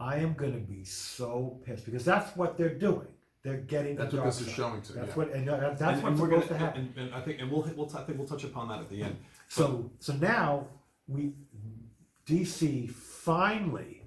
I 0.00 0.16
am 0.20 0.32
gonna 0.32 0.56
be 0.58 0.84
so 0.84 1.60
pissed 1.66 1.84
because 1.84 2.04
that's 2.06 2.34
what 2.34 2.56
they're 2.56 2.74
doing. 2.74 3.08
They're 3.42 3.58
getting 3.58 3.96
That's 3.96 4.10
to 4.12 4.16
what 4.16 4.22
Dark 4.24 4.34
this 4.34 4.40
is 4.40 4.46
Side. 4.46 4.56
showing 4.56 4.82
to. 4.82 4.92
That's 4.94 5.08
yeah. 5.10 5.14
what, 5.16 5.32
and 5.32 5.48
that- 5.48 5.78
that's 5.78 5.80
and, 5.80 5.90
and 5.90 6.02
what's 6.02 6.20
we're 6.20 6.28
supposed 6.30 6.48
gonna, 6.48 6.58
to 6.60 6.64
happen. 6.66 6.92
And, 6.96 7.06
and 7.08 7.14
I 7.14 7.20
think, 7.20 7.40
and 7.42 7.50
we'll, 7.50 7.70
we'll, 7.76 7.86
t- 7.86 7.98
I 7.98 8.04
think 8.04 8.16
we'll 8.18 8.26
touch 8.26 8.44
upon 8.44 8.68
that 8.68 8.80
at 8.80 8.88
the 8.88 9.02
end. 9.02 9.16
So 9.48 9.90
so 9.98 10.14
now 10.14 10.66
we 11.06 11.34
DC 12.26 12.90
finally 12.90 13.97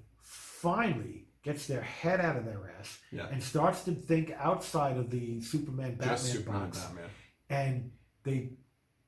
finally 0.62 1.26
gets 1.42 1.66
their 1.66 1.82
head 1.82 2.20
out 2.20 2.36
of 2.36 2.44
their 2.44 2.70
ass 2.78 2.98
Yeah. 3.10 3.26
and 3.32 3.42
starts 3.42 3.82
to 3.84 3.92
think 3.92 4.30
outside 4.38 4.96
of 4.96 5.10
the 5.10 5.40
Superman 5.40 5.96
Batman 5.96 6.18
Superman, 6.18 6.60
box 6.66 6.78
Batman. 6.84 7.10
and 7.50 7.90
they 8.22 8.50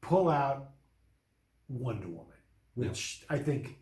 pull 0.01 0.29
out 0.29 0.71
Wonder 1.69 2.09
Woman, 2.09 2.39
which 2.75 3.25
I 3.31 3.39
think 3.39 3.79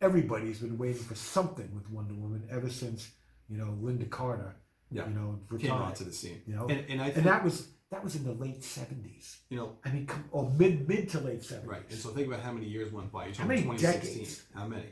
everybody's 0.00 0.60
been 0.60 0.78
waiting 0.78 1.02
for 1.02 1.14
something 1.16 1.74
with 1.74 1.90
Wonder 1.90 2.14
Woman 2.14 2.46
ever 2.50 2.70
since 2.70 3.10
you 3.48 3.56
know 3.58 3.76
Lynda 3.82 4.08
Carter, 4.08 4.54
Yeah. 4.90 5.08
you 5.08 5.14
know, 5.14 5.40
Came 5.48 5.58
retired. 5.58 5.82
onto 5.82 6.04
the 6.04 6.12
scene, 6.12 6.40
You 6.46 6.54
know, 6.56 6.66
and, 6.68 6.84
and 6.88 7.00
I 7.02 7.06
think 7.06 7.18
and 7.18 7.26
that 7.26 7.44
was 7.44 7.68
that 7.90 8.04
was 8.04 8.14
in 8.14 8.22
the 8.24 8.32
late 8.32 8.62
seventies. 8.62 9.40
you 9.48 9.56
know 9.56 9.76
I 9.84 9.90
mean, 9.92 10.06
come, 10.06 10.24
or 10.30 10.48
mid 10.50 10.86
mid 10.88 11.08
to 11.10 11.20
late 11.20 11.42
seventies. 11.42 11.68
Right. 11.70 11.82
And 11.90 11.98
so 11.98 12.10
think 12.10 12.28
about 12.28 12.40
how 12.40 12.52
many 12.52 12.66
years 12.66 12.92
went 12.92 13.10
by. 13.10 13.32
How 13.32 13.44
many 13.46 13.62
2016. 13.62 14.12
decades? 14.12 14.42
How 14.54 14.66
many? 14.68 14.84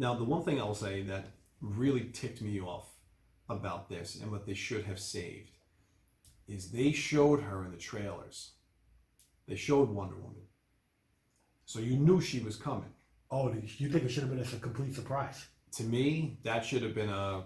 Now, 0.00 0.14
the 0.14 0.24
one 0.24 0.42
thing 0.42 0.58
I'll 0.58 0.74
say 0.74 1.02
that 1.02 1.26
really 1.60 2.04
ticked 2.14 2.40
me 2.40 2.58
off 2.58 2.88
about 3.50 3.90
this 3.90 4.18
and 4.18 4.32
what 4.32 4.46
they 4.46 4.54
should 4.54 4.84
have 4.84 4.98
saved 4.98 5.50
is 6.48 6.70
they 6.70 6.90
showed 6.90 7.42
her 7.42 7.66
in 7.66 7.70
the 7.70 7.76
trailers. 7.76 8.52
They 9.46 9.56
showed 9.56 9.90
Wonder 9.90 10.16
Woman. 10.16 10.40
So 11.66 11.80
you 11.80 11.98
knew 11.98 12.18
she 12.18 12.40
was 12.40 12.56
coming. 12.56 12.94
Oh, 13.30 13.52
you 13.76 13.90
think 13.90 14.04
it 14.04 14.08
should 14.08 14.22
have 14.22 14.30
been 14.34 14.40
a 14.40 14.58
complete 14.60 14.94
surprise? 14.94 15.44
To 15.72 15.82
me, 15.82 16.38
that 16.44 16.64
should 16.64 16.82
have 16.82 16.94
been 16.94 17.10
a 17.10 17.44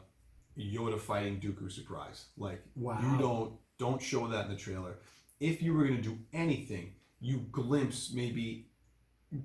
Yoda 0.56 1.00
fighting 1.00 1.40
Dooku 1.40 1.72
surprise. 1.72 2.26
Like 2.38 2.62
Wow. 2.76 3.00
you 3.02 3.18
don't 3.18 3.52
don't 3.78 4.00
show 4.00 4.28
that 4.28 4.44
in 4.46 4.52
the 4.52 4.56
trailer. 4.56 4.94
If 5.40 5.60
you 5.60 5.74
were 5.74 5.88
going 5.88 5.96
to 5.96 6.08
do 6.10 6.18
anything, 6.32 6.92
you 7.20 7.38
glimpse 7.50 8.12
maybe 8.14 8.68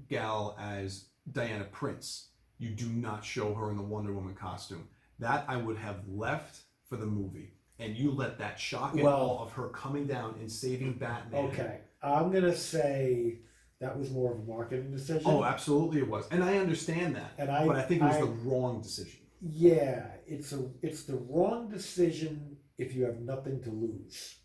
Gal 0.08 0.56
as 0.60 1.06
Diana 1.32 1.64
Prince. 1.64 2.28
You 2.60 2.70
do 2.70 2.88
not 2.90 3.24
show 3.24 3.54
her 3.54 3.72
in 3.72 3.78
the 3.78 3.84
Wonder 3.84 4.14
Woman 4.14 4.36
costume. 4.36 4.88
That 5.18 5.46
I 5.48 5.56
would 5.58 5.78
have 5.78 6.08
left 6.08 6.62
for 6.88 6.98
the 6.98 7.06
movie, 7.06 7.54
and 7.80 7.96
you 7.96 8.12
let 8.12 8.38
that 8.40 8.60
shock 8.60 8.94
and 8.94 9.04
Well- 9.04 9.16
awe 9.22 9.44
of 9.44 9.52
her 9.54 9.70
coming 9.70 10.06
down 10.08 10.36
and 10.40 10.52
saving 10.52 10.94
Batman. 10.98 11.46
Okay, 11.48 11.80
I'm 12.02 12.32
gonna 12.32 12.56
say 12.56 13.40
that 13.80 13.98
was 13.98 14.12
more 14.12 14.34
of 14.34 14.40
a 14.40 14.44
marketing 14.44 14.92
decision. 14.92 15.24
Oh, 15.26 15.44
absolutely, 15.44 16.00
it 16.00 16.08
was, 16.10 16.28
and 16.32 16.44
I 16.44 16.58
understand 16.58 17.16
that. 17.16 17.32
And 17.38 17.50
I- 17.50 17.66
but 17.66 17.78
I 17.78 17.82
think 17.84 18.02
it 18.02 18.06
was 18.06 18.16
I- 18.16 18.22
the 18.22 18.28
wrong 18.28 18.82
decision. 18.82 19.22
Yeah, 19.42 20.06
it's 20.28 20.52
a 20.52 20.70
it's 20.82 21.04
the 21.04 21.16
wrong 21.16 21.70
decision 21.70 22.58
if 22.78 22.94
you 22.94 23.04
have 23.06 23.22
nothing 23.22 23.62
to 23.64 23.72
lose, 23.72 24.36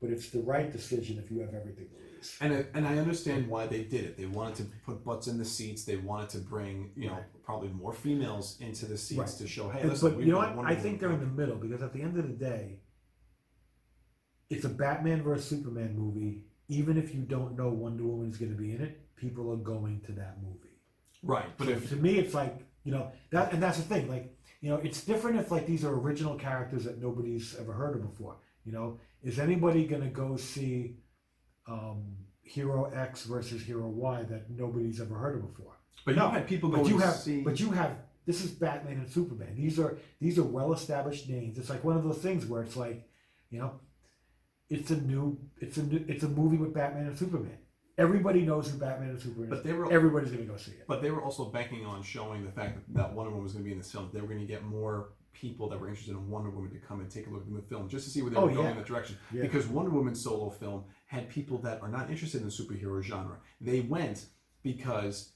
but 0.00 0.10
it's 0.10 0.28
the 0.30 0.42
right 0.42 0.70
decision 0.70 1.18
if 1.18 1.30
you 1.30 1.38
have 1.40 1.54
everything 1.54 1.88
to 1.88 1.94
lose. 1.96 2.11
And 2.40 2.52
I, 2.54 2.64
and 2.74 2.86
I 2.86 2.98
understand 2.98 3.48
why 3.48 3.66
they 3.66 3.82
did 3.84 4.04
it. 4.04 4.16
They 4.16 4.26
wanted 4.26 4.54
to 4.56 4.64
put 4.86 5.04
butts 5.04 5.26
in 5.26 5.38
the 5.38 5.44
seats. 5.44 5.84
They 5.84 5.96
wanted 5.96 6.28
to 6.30 6.38
bring 6.38 6.90
you 6.96 7.08
know 7.08 7.18
probably 7.44 7.68
more 7.70 7.92
females 7.92 8.56
into 8.60 8.86
the 8.86 8.96
seats 8.96 9.18
Right. 9.18 9.28
to 9.38 9.46
show 9.48 9.68
hey, 9.70 9.80
And- 9.80 9.90
listen, 9.90 10.08
but 10.10 10.16
we've 10.18 10.26
you 10.26 10.32
know 10.32 10.40
got 10.40 10.48
what? 10.48 10.56
Wonder 10.58 10.72
I 10.72 10.74
think 10.76 11.00
they're 11.00 11.12
in 11.12 11.20
the 11.20 11.26
middle 11.26 11.56
because 11.56 11.82
at 11.82 11.92
the 11.92 12.02
end 12.02 12.16
of 12.18 12.24
the 12.28 12.34
day, 12.34 12.78
it's 14.50 14.64
a 14.64 14.68
Batman 14.68 15.22
versus 15.22 15.46
Superman 15.48 15.96
movie. 15.96 16.42
Even 16.68 16.96
if 16.96 17.14
you 17.14 17.22
don't 17.22 17.56
know 17.56 17.68
Wonder 17.68 18.04
Woman 18.04 18.30
is 18.30 18.36
going 18.36 18.52
to 18.54 18.56
be 18.56 18.72
in 18.72 18.80
it, 18.80 19.00
people 19.16 19.50
are 19.52 19.56
going 19.56 20.00
to 20.06 20.12
that 20.12 20.36
movie. 20.42 20.76
right. 21.22 21.46
But 21.58 21.66
So 21.66 21.70
if 21.72 21.88
to 21.90 21.96
me, 21.96 22.18
it's 22.18 22.34
like 22.34 22.58
you 22.84 22.92
know 22.92 23.12
that, 23.30 23.52
and 23.52 23.62
that's 23.62 23.78
the 23.78 23.84
thing. 23.84 24.08
Like 24.08 24.34
you 24.60 24.68
know, 24.70 24.76
it's 24.76 25.04
different 25.04 25.38
if 25.38 25.50
like 25.50 25.66
these 25.66 25.84
are 25.84 25.92
original 25.94 26.36
characters 26.36 26.84
that 26.84 27.00
nobody's 27.00 27.56
ever 27.58 27.72
heard 27.72 27.96
of 27.96 28.02
before. 28.10 28.36
You 28.64 28.72
know, 28.72 28.98
is 29.22 29.38
anybody 29.38 29.86
gonna 29.86 30.08
go 30.08 30.36
see 30.36 30.96
um, 31.66 32.16
Hero 32.42 32.90
X 32.94 33.24
versus 33.24 33.62
Hero 33.62 33.88
Y 33.88 34.22
that 34.24 34.50
nobody's 34.50 35.00
ever 35.00 35.14
heard 35.14 35.36
of 35.36 35.42
before? 35.54 35.78
but 36.04 36.16
no, 36.16 36.26
you 36.28 36.32
had 36.32 36.46
people 36.48 36.68
But 36.70 36.86
you 36.86 36.98
to 36.98 37.04
have, 37.04 37.14
see. 37.14 37.42
but 37.42 37.60
you 37.60 37.70
have. 37.70 37.96
This 38.26 38.44
is 38.44 38.50
Batman 38.52 38.94
and 38.98 39.10
Superman. 39.10 39.54
These 39.56 39.78
are 39.80 39.98
these 40.20 40.38
are 40.38 40.44
well 40.44 40.72
established 40.72 41.28
names. 41.28 41.58
It's 41.58 41.68
like 41.70 41.82
one 41.84 41.96
of 41.96 42.04
those 42.04 42.18
things 42.18 42.46
where 42.46 42.62
it's 42.62 42.76
like, 42.76 43.08
you 43.50 43.58
know, 43.58 43.80
it's 44.70 44.90
a 44.90 44.96
new, 44.96 45.38
it's 45.60 45.76
a 45.76 45.82
new, 45.82 46.04
it's 46.08 46.22
a 46.22 46.28
movie 46.28 46.56
with 46.56 46.72
Batman 46.72 47.06
and 47.06 47.18
Superman. 47.18 47.58
Everybody 47.98 48.42
knows 48.42 48.70
who 48.70 48.78
Batman 48.78 49.10
and 49.10 49.20
Superman 49.20 49.50
but 49.50 49.64
they 49.64 49.72
were 49.72 49.92
Everybody's 49.92 50.30
gonna 50.30 50.44
go 50.44 50.56
see 50.56 50.72
it. 50.72 50.84
But 50.88 51.02
they 51.02 51.10
were 51.10 51.22
also 51.22 51.46
banking 51.46 51.84
on 51.84 52.02
showing 52.02 52.44
the 52.44 52.50
fact 52.52 52.76
that, 52.76 52.94
that 52.94 53.12
Wonder 53.12 53.30
Woman 53.30 53.44
was 53.44 53.52
going 53.52 53.64
to 53.64 53.66
be 53.66 53.72
in 53.72 53.78
the 53.78 53.84
film. 53.84 54.08
They 54.12 54.20
were 54.20 54.28
going 54.28 54.40
to 54.40 54.46
get 54.46 54.64
more 54.64 55.10
people 55.32 55.68
that 55.68 55.80
were 55.80 55.88
interested 55.88 56.12
in 56.12 56.28
Wonder 56.30 56.50
Woman 56.50 56.70
to 56.72 56.78
come 56.78 57.00
and 57.00 57.10
take 57.10 57.26
a 57.26 57.30
look 57.30 57.42
at 57.46 57.52
the 57.54 57.62
film 57.62 57.88
just 57.88 58.04
to 58.04 58.10
see 58.10 58.22
where 58.22 58.30
they 58.30 58.36
Oh, 58.36 58.42
were 58.46 58.52
going 58.52 58.64
yeah. 58.64 58.70
in 58.72 58.76
that 58.78 58.86
direction. 58.86 59.16
Yeah. 59.32 59.42
Because 59.42 59.66
Wonder 59.66 59.90
Woman's 59.90 60.22
solo 60.22 60.50
film 60.50 60.84
had 61.06 61.28
people 61.28 61.58
that 61.58 61.80
are 61.82 61.88
not 61.88 62.10
interested 62.10 62.40
in 62.42 62.46
the 62.46 62.52
superhero 62.52 63.02
genre. 63.02 63.36
They 63.60 63.80
went 63.80 64.26
because 64.62 65.32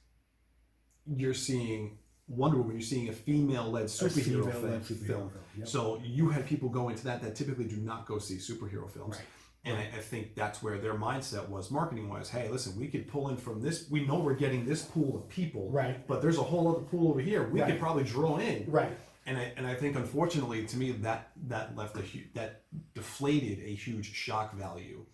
you're 1.07 1.34
seeing 1.34 1.99
Wonder 2.28 2.59
Woman, 2.59 2.72
you're 2.74 2.82
seeing 2.82 3.09
a 3.09 3.12
female-led 3.12 3.84
A 3.84 3.86
superhero, 3.86 4.24
female-led 4.53 4.53
film, 4.53 4.80
superhero 4.80 5.07
film. 5.07 5.28
film, 5.30 5.32
yep. 5.59 5.68
So 5.68 6.01
you 6.05 6.28
had 6.30 6.47
people 6.47 6.68
go 6.68 6.88
into 6.88 7.05
that 7.05 7.22
that 7.22 7.34
typically 7.36 7.64
do 7.66 7.76
not 7.76 8.07
go 8.07 8.18
see 8.18 8.36
superhero 8.36 8.90
films. 8.90 9.16
Right. 9.16 9.24
And 9.64 9.76
I, 9.76 9.82
I 9.97 10.01
think 10.01 10.36
that's 10.36 10.62
where 10.62 10.78
their 10.78 10.94
mindset 10.94 11.49
was 11.49 11.72
marketing 11.72 12.09
wise. 12.09 12.28
Hey, 12.30 12.49
listen, 12.49 12.78
we 12.78 12.86
could 12.86 13.09
pull 13.09 13.30
in 13.30 13.36
from 13.36 13.61
this. 13.61 13.88
We 13.90 14.05
know 14.07 14.20
we're 14.20 14.34
getting 14.34 14.64
this 14.64 14.82
pool 14.82 15.16
of 15.16 15.28
people, 15.28 15.70
Right. 15.70 16.07
But 16.07 16.22
there's 16.22 16.38
a 16.38 16.42
whole 16.42 16.68
other 16.68 16.84
pool 16.84 17.09
over 17.11 17.20
here. 17.20 17.49
We 17.49 17.61
Right. 17.61 17.70
could 17.72 17.80
probably 17.80 18.05
draw 18.05 18.38
in, 18.38 18.64
Right. 18.70 18.97
And 19.27 19.37
I 19.39 19.53
and 19.57 19.66
I 19.66 19.74
think 19.74 19.97
unfortunately 19.97 20.64
to 20.66 20.77
me 20.77 20.93
that 20.93 21.31
that 21.49 21.77
left 21.77 21.97
a 21.97 22.03
huge 22.03 22.33
that 22.35 22.62
deflated 22.95 23.59
a 23.64 23.74
huge 23.74 24.12
shock 24.14 24.55
value. 24.55 25.05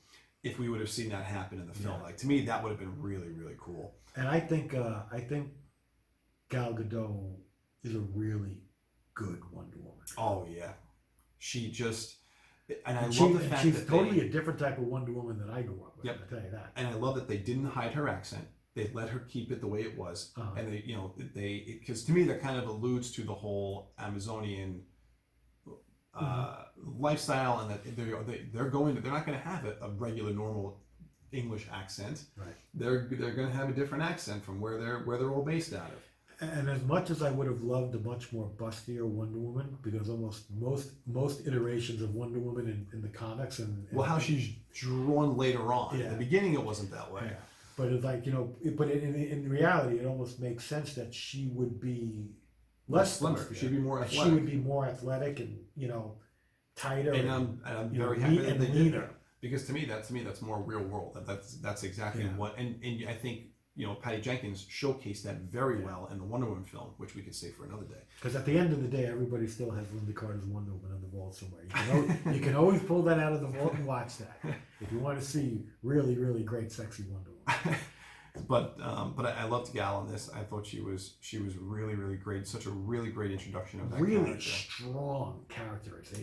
If 0.43 0.59
we 0.59 0.69
would 0.69 0.81
have 0.81 0.91
seen 0.91 1.11
that 1.11 1.25
happen 1.25 1.61
in 1.61 1.69
the 1.69 1.75
film, 1.75 1.97
Yeah. 2.01 2.03
like 2.07 2.17
to 2.19 2.27
me 2.27 2.45
that 2.47 2.63
would 2.63 2.71
have 2.71 2.79
been 2.79 3.01
really 3.01 3.29
really 3.31 3.55
cool. 3.59 3.95
And 4.17 4.27
I 4.29 4.41
think 4.41 4.75
uh, 4.75 5.03
I 5.13 5.21
think 5.21 5.51
Gal 6.51 6.73
Gadot 6.75 7.37
is 7.85 7.95
a 7.95 8.01
really 8.01 8.59
good 9.15 9.41
Wonder 9.53 9.77
Woman. 9.79 10.05
Oh 10.19 10.47
yeah, 10.51 10.73
she 11.39 11.71
just 11.71 12.17
and 12.87 12.99
I 12.99 13.03
And 13.03 13.21
love 13.21 13.31
she- 13.31 13.39
the 13.39 13.49
fact 13.49 13.63
she's 13.63 13.75
that 13.85 13.89
totally 13.89 14.21
they, 14.21 14.27
a 14.27 14.31
different 14.31 14.59
type 14.59 14.79
of 14.79 14.85
Wonder 14.85 15.13
Woman 15.13 15.39
than 15.39 15.51
I 15.51 15.63
grew 15.63 15.81
up 15.85 15.97
with. 15.97 16.07
Yep. 16.07 16.19
I 16.27 16.31
tell 16.35 16.45
you 16.45 16.51
that. 16.51 16.73
and 16.77 16.89
I 16.89 16.95
love 16.95 17.15
that 17.15 17.29
they 17.29 17.37
didn't 17.39 17.67
hide 17.67 17.95
her 17.95 18.09
accent. 18.09 18.47
They 18.75 18.91
let 18.95 19.11
her 19.11 19.19
keep 19.21 19.53
it 19.53 19.61
the 19.61 19.67
way 19.67 19.81
it 19.83 19.97
was, 19.99 20.33
Uh-huh. 20.37 20.51
and 20.57 20.73
they, 20.73 20.83
you 20.87 20.95
know, 20.97 21.13
they 21.35 21.77
because 21.81 22.05
to 22.05 22.13
me 22.13 22.23
that 22.25 22.41
kind 22.41 22.57
of 22.57 22.67
alludes 22.69 23.11
to 23.13 23.23
the 23.23 23.35
whole 23.35 23.93
Amazonian 23.99 24.83
uh, 26.15 26.65
lifestyle, 26.99 27.61
and 27.61 27.71
that 27.71 27.97
they're 27.97 28.23
they, 28.23 28.47
they're 28.53 28.69
going 28.71 28.95
to 28.97 29.01
they're 29.03 29.13
not 29.13 29.27
going 29.27 29.39
to 29.39 29.45
have 29.45 29.65
a, 29.65 29.77
a 29.83 29.91
regular 29.91 30.33
normal 30.33 30.81
English 31.33 31.67
accent. 31.73 32.25
Right. 32.37 32.55
They're 32.75 33.09
they're 33.11 33.33
going 33.35 33.49
to 33.51 33.57
have 33.57 33.69
a 33.69 33.73
different 33.73 34.05
accent 34.05 34.45
from 34.45 34.61
where 34.61 34.79
they're 34.79 34.99
where 35.01 35.19
they're 35.19 35.31
all 35.31 35.45
based 35.45 35.73
out 35.75 35.91
of. 35.91 35.99
And 36.41 36.69
as 36.69 36.83
much 36.83 37.11
as 37.11 37.23
I 37.23 37.31
would 37.31 37.47
have 37.47 37.63
loved 37.63 37.95
a 37.95 38.01
much 38.01 38.33
more 38.33 38.51
bustier 38.57 39.05
Wonder 39.07 39.39
Woman, 39.39 39.79
because 39.83 40.09
almost 40.09 40.51
most 40.59 40.91
most 41.07 41.47
iterations 41.47 42.03
of 42.03 42.15
Wonder 42.15 42.41
Woman 42.41 42.67
in, 42.67 42.87
in 42.93 43.01
the 43.01 43.09
comics 43.09 43.61
and, 43.61 43.87
and 43.89 43.97
Well, 43.97 44.07
how 44.09 44.19
she's 44.19 44.49
drawn 44.75 45.37
later 45.37 45.73
on. 45.73 45.99
Yeah. 45.99 46.07
In 46.07 46.13
the 46.13 46.19
beginning, 46.19 46.55
it 46.55 46.65
wasn't 46.65 46.91
that 46.91 47.13
way. 47.13 47.23
Yeah. 47.27 47.37
But 47.77 47.89
it's 47.89 48.05
like 48.05 48.27
you 48.27 48.33
know, 48.33 48.55
it, 48.63 48.77
but 48.77 48.91
in, 48.91 49.15
in 49.15 49.49
reality, 49.49 49.99
it 49.99 50.07
almost 50.07 50.41
makes 50.41 50.65
sense 50.65 50.95
that 50.95 51.15
she 51.15 51.49
would 51.53 51.81
be 51.81 52.31
less 52.89 53.19
slimmer. 53.19 53.47
She'd 53.55 53.71
be 53.71 53.79
more 53.79 54.03
athletic. 54.03 54.25
She 54.25 54.31
would 54.31 54.47
be 54.47 54.57
more 54.57 54.87
athletic 54.87 55.41
and 55.41 55.59
you 55.77 55.89
know, 55.89 56.17
tighter 56.77 57.13
And 57.13 57.31
I'm, 57.31 57.61
and 57.67 57.79
I'm 57.79 57.93
you 57.93 57.99
know, 58.01 58.07
very 58.09 58.21
happy 58.21 58.35
lean- 58.37 58.43
that 58.45 58.53
and 58.53 58.61
they 58.61 58.67
did 58.67 58.77
leaner. 58.77 59.01
that 59.01 59.15
because 59.41 59.67
to 59.67 59.73
me, 59.73 59.85
that 59.87 60.05
to 60.05 60.13
me, 60.15 60.23
that's 60.23 60.43
more 60.43 60.61
real 60.61 60.83
world. 60.83 61.15
That, 61.15 61.27
that's 61.27 61.55
that's 61.57 61.83
exactly 61.83 62.25
Yeah. 62.25 62.31
what. 62.37 62.57
And 62.59 62.79
and 62.85 63.09
I 63.09 63.15
think 63.15 63.47
you 63.75 63.87
know, 63.87 63.95
Patty 63.95 64.21
Jenkins 64.21 64.67
showcased 64.67 65.23
that 65.23 65.37
very 65.51 65.81
well 65.83 66.07
in 66.13 66.19
the 66.19 66.25
Wonder 66.25 66.47
Woman 66.47 66.63
film, 66.63 66.89
which 66.99 67.15
we 67.15 67.23
could 67.23 67.35
save 67.35 67.55
for 67.55 67.65
another 67.65 67.85
day. 67.87 68.03
Because 68.17 68.37
at 68.37 68.45
the 68.45 68.59
end 68.59 68.71
of 68.75 68.83
the 68.83 68.89
day, 68.89 69.07
everybody 69.07 69.47
still 69.47 69.71
has 69.71 69.87
Lynda 69.87 70.15
Carter's 70.15 70.45
Wonder 70.45 70.73
Woman 70.73 70.93
on 70.93 71.01
the 71.01 71.07
wall 71.07 71.33
somewhere. 71.33 71.63
You 71.65 71.71
can, 71.71 71.91
always, 71.97 72.37
you 72.37 72.41
can 72.43 72.55
always 72.55 72.83
pull 72.83 73.01
that 73.05 73.19
out 73.19 73.33
of 73.33 73.41
the 73.41 73.47
vault 73.47 73.73
and 73.73 73.87
watch 73.87 74.19
that 74.19 74.39
if 74.83 74.93
you 74.93 74.99
want 74.99 75.19
to 75.19 75.25
see 75.25 75.65
really, 75.83 76.19
really 76.19 76.43
great, 76.43 76.71
sexy 76.71 77.05
Wonder 77.05 77.31
Woman. 77.31 77.32
but 78.49 78.77
um, 78.83 79.13
but 79.17 79.27
I, 79.27 79.43
I 79.43 79.45
loved 79.45 79.73
Gal 79.75 80.03
in 80.05 80.11
this. 80.13 80.31
I 80.35 80.41
thought 80.41 80.67
she 80.67 80.81
was 80.81 81.15
she 81.21 81.39
was 81.39 81.57
really 81.57 81.95
really 81.95 82.17
great. 82.17 82.47
Such 82.47 82.67
a 82.67 82.71
really 82.71 83.11
great 83.11 83.31
introduction 83.31 83.81
of 83.81 83.91
that 83.91 84.01
Really 84.01 84.25
character. 84.25 84.41
strong 84.41 85.45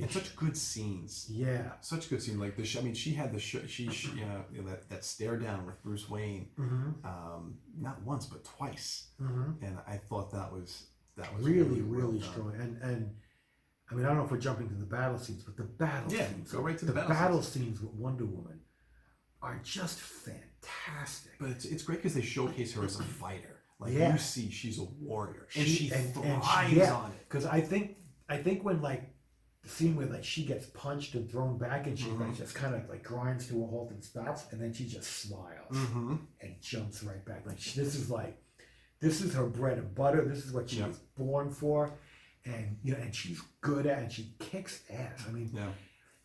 and 0.01 0.11
such 0.11 0.35
good 0.35 0.57
scenes. 0.57 1.27
Yeah. 1.29 1.71
Such 1.81 2.09
good 2.09 2.21
scene. 2.21 2.39
Like 2.39 2.55
the 2.57 2.65
sh- 2.65 2.77
I 2.77 2.81
mean, 2.81 2.95
she 2.95 3.11
had 3.13 3.31
the 3.31 3.39
sh- 3.39 3.67
she, 3.67 3.89
she 3.91 4.09
you 4.09 4.25
know, 4.25 4.43
you 4.51 4.61
know, 4.61 4.69
that 4.69 4.89
that 4.89 5.05
stare 5.05 5.37
down 5.37 5.65
with 5.65 5.81
Bruce 5.83 6.09
Wayne, 6.09 6.49
Mm-hmm. 6.59 7.05
um, 7.05 7.55
not 7.79 8.01
once 8.03 8.25
but 8.25 8.43
twice, 8.43 9.09
Mm-hmm. 9.21 9.63
and 9.63 9.77
I 9.87 9.97
thought 9.97 10.31
that 10.31 10.51
was 10.51 10.87
that 11.15 11.33
was 11.35 11.45
Really, 11.45 11.81
really 11.81 12.19
done. 12.19 12.29
strong. 12.31 12.53
And 12.59 12.81
and 12.81 13.15
I 13.91 13.95
mean, 13.95 14.05
I 14.05 14.09
don't 14.09 14.17
know 14.17 14.23
if 14.25 14.31
we're 14.31 14.37
jumping 14.37 14.67
to 14.69 14.75
the 14.75 14.85
battle 14.85 15.17
scenes, 15.19 15.43
but 15.43 15.57
the 15.57 15.63
battle 15.63 16.11
Yeah, 16.11 16.27
scenes, 16.27 16.51
go 16.51 16.61
right 16.61 16.77
to 16.77 16.85
the 16.85 16.91
the 16.91 16.99
battle 17.01 17.13
battle 17.15 17.41
scenes 17.43 17.81
with 17.81 17.91
Wonder 17.93 18.25
Woman 18.25 18.59
are 19.41 19.59
just 19.63 19.99
fantastic. 19.99 20.48
But 21.39 21.49
it's, 21.51 21.65
it's 21.65 21.83
great 21.83 21.99
because 21.99 22.13
they 22.15 22.21
showcase 22.21 22.73
her 22.73 22.83
as 22.83 22.99
a 22.99 23.03
fighter. 23.03 23.61
Like 23.79 23.93
Yeah. 23.93 24.11
you 24.13 24.17
see, 24.19 24.49
she's 24.51 24.79
a 24.79 24.83
warrior, 24.83 25.47
and 25.55 25.65
She- 25.65 25.87
she, 25.87 25.91
and- 25.93 26.15
and 26.17 26.43
she- 26.43 26.49
thrives 26.49 26.73
yeah. 26.73 26.93
on 26.93 27.11
it. 27.11 27.19
Because 27.27 27.45
I 27.45 27.61
think 27.61 27.97
I 28.27 28.37
think 28.37 28.63
when 28.63 28.81
like 28.81 29.13
the 29.63 29.69
scene 29.69 29.95
where 29.95 30.05
like 30.07 30.23
she 30.23 30.45
gets 30.45 30.65
punched 30.67 31.15
and 31.15 31.29
thrown 31.31 31.57
back 31.57 31.87
and 31.87 31.97
she 31.97 32.09
like 32.11 32.29
Mhm. 32.29 32.37
just 32.37 32.55
kind 32.55 32.75
of 32.75 32.87
like 32.89 33.03
grinds 33.03 33.47
to 33.47 33.63
a 33.63 33.67
halt 33.67 33.91
and 33.91 34.03
stops 34.03 34.45
and 34.51 34.61
then 34.61 34.73
she 34.73 34.85
just 34.87 35.09
smiles 35.09 35.75
Mm-hmm. 35.75 36.15
and 36.41 36.61
jumps 36.61 37.03
right 37.03 37.23
back. 37.25 37.45
Like 37.45 37.59
she, 37.59 37.79
this 37.79 37.95
is 37.95 38.09
like 38.09 38.41
this 38.99 39.21
is 39.21 39.33
her 39.33 39.47
bread 39.47 39.77
and 39.77 39.95
butter. 39.95 40.25
This 40.25 40.45
is 40.45 40.51
what 40.51 40.69
she 40.69 40.79
Yeah. 40.79 40.87
was 40.87 40.99
born 41.17 41.49
for, 41.49 41.97
and 42.45 42.77
you 42.83 42.91
know, 42.93 42.99
and 42.99 43.15
she's 43.15 43.41
good 43.61 43.85
at 43.85 43.99
and 44.03 44.11
she 44.11 44.33
kicks 44.39 44.83
ass. 44.89 45.23
I 45.27 45.31
mean, 45.31 45.51
Yeah. 45.53 45.71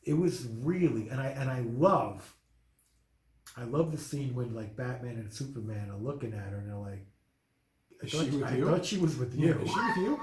it 0.03 0.14
was 0.14 0.47
really 0.47 1.09
and 1.09 1.20
I 1.20 1.28
and 1.28 1.49
I 1.49 1.61
love 1.61 2.35
I 3.57 3.64
love 3.64 3.92
the 3.92 3.98
scene 3.98 4.34
when 4.34 4.55
like 4.55 4.76
Batman 4.76 5.16
and 5.16 5.32
Superman 5.32 5.90
are 5.90 5.98
looking 5.98 6.32
at 6.32 6.50
her 6.50 6.59
and 6.59 6.68
they're 6.68 6.76
like 6.76 7.07
I 8.02 8.07
thought, 8.07 8.24
she 8.24 8.30
with 8.30 8.44
I 8.44 8.61
thought 8.61 8.84
she 8.84 8.98
was 8.98 9.16
with 9.16 9.34
you. 9.34 9.59
Is 9.59 9.70
she 9.70 9.80
with 9.80 9.96
you? 9.96 10.20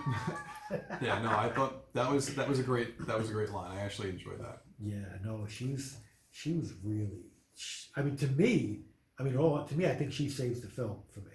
yeah. 1.01 1.21
No, 1.21 1.29
I 1.29 1.49
thought 1.49 1.93
that 1.93 2.11
was 2.11 2.33
that 2.35 2.47
was 2.47 2.59
a 2.59 2.63
great 2.63 3.05
that 3.07 3.17
was 3.17 3.29
a 3.29 3.33
great 3.33 3.51
line. 3.51 3.71
I 3.77 3.81
actually 3.81 4.09
enjoyed 4.09 4.39
that. 4.39 4.61
Yeah, 4.79 5.05
no, 5.23 5.45
she's 5.47 5.97
she 6.31 6.53
was 6.53 6.73
really. 6.83 7.25
sh 7.55 7.87
I 7.95 8.01
mean, 8.01 8.17
to 8.17 8.27
me, 8.27 8.81
I 9.19 9.23
mean, 9.23 9.37
all 9.37 9.63
to 9.63 9.75
me, 9.75 9.85
I 9.87 9.95
think 9.95 10.11
she 10.11 10.29
saves 10.29 10.61
the 10.61 10.67
film 10.67 10.97
for 11.13 11.19
me. 11.21 11.31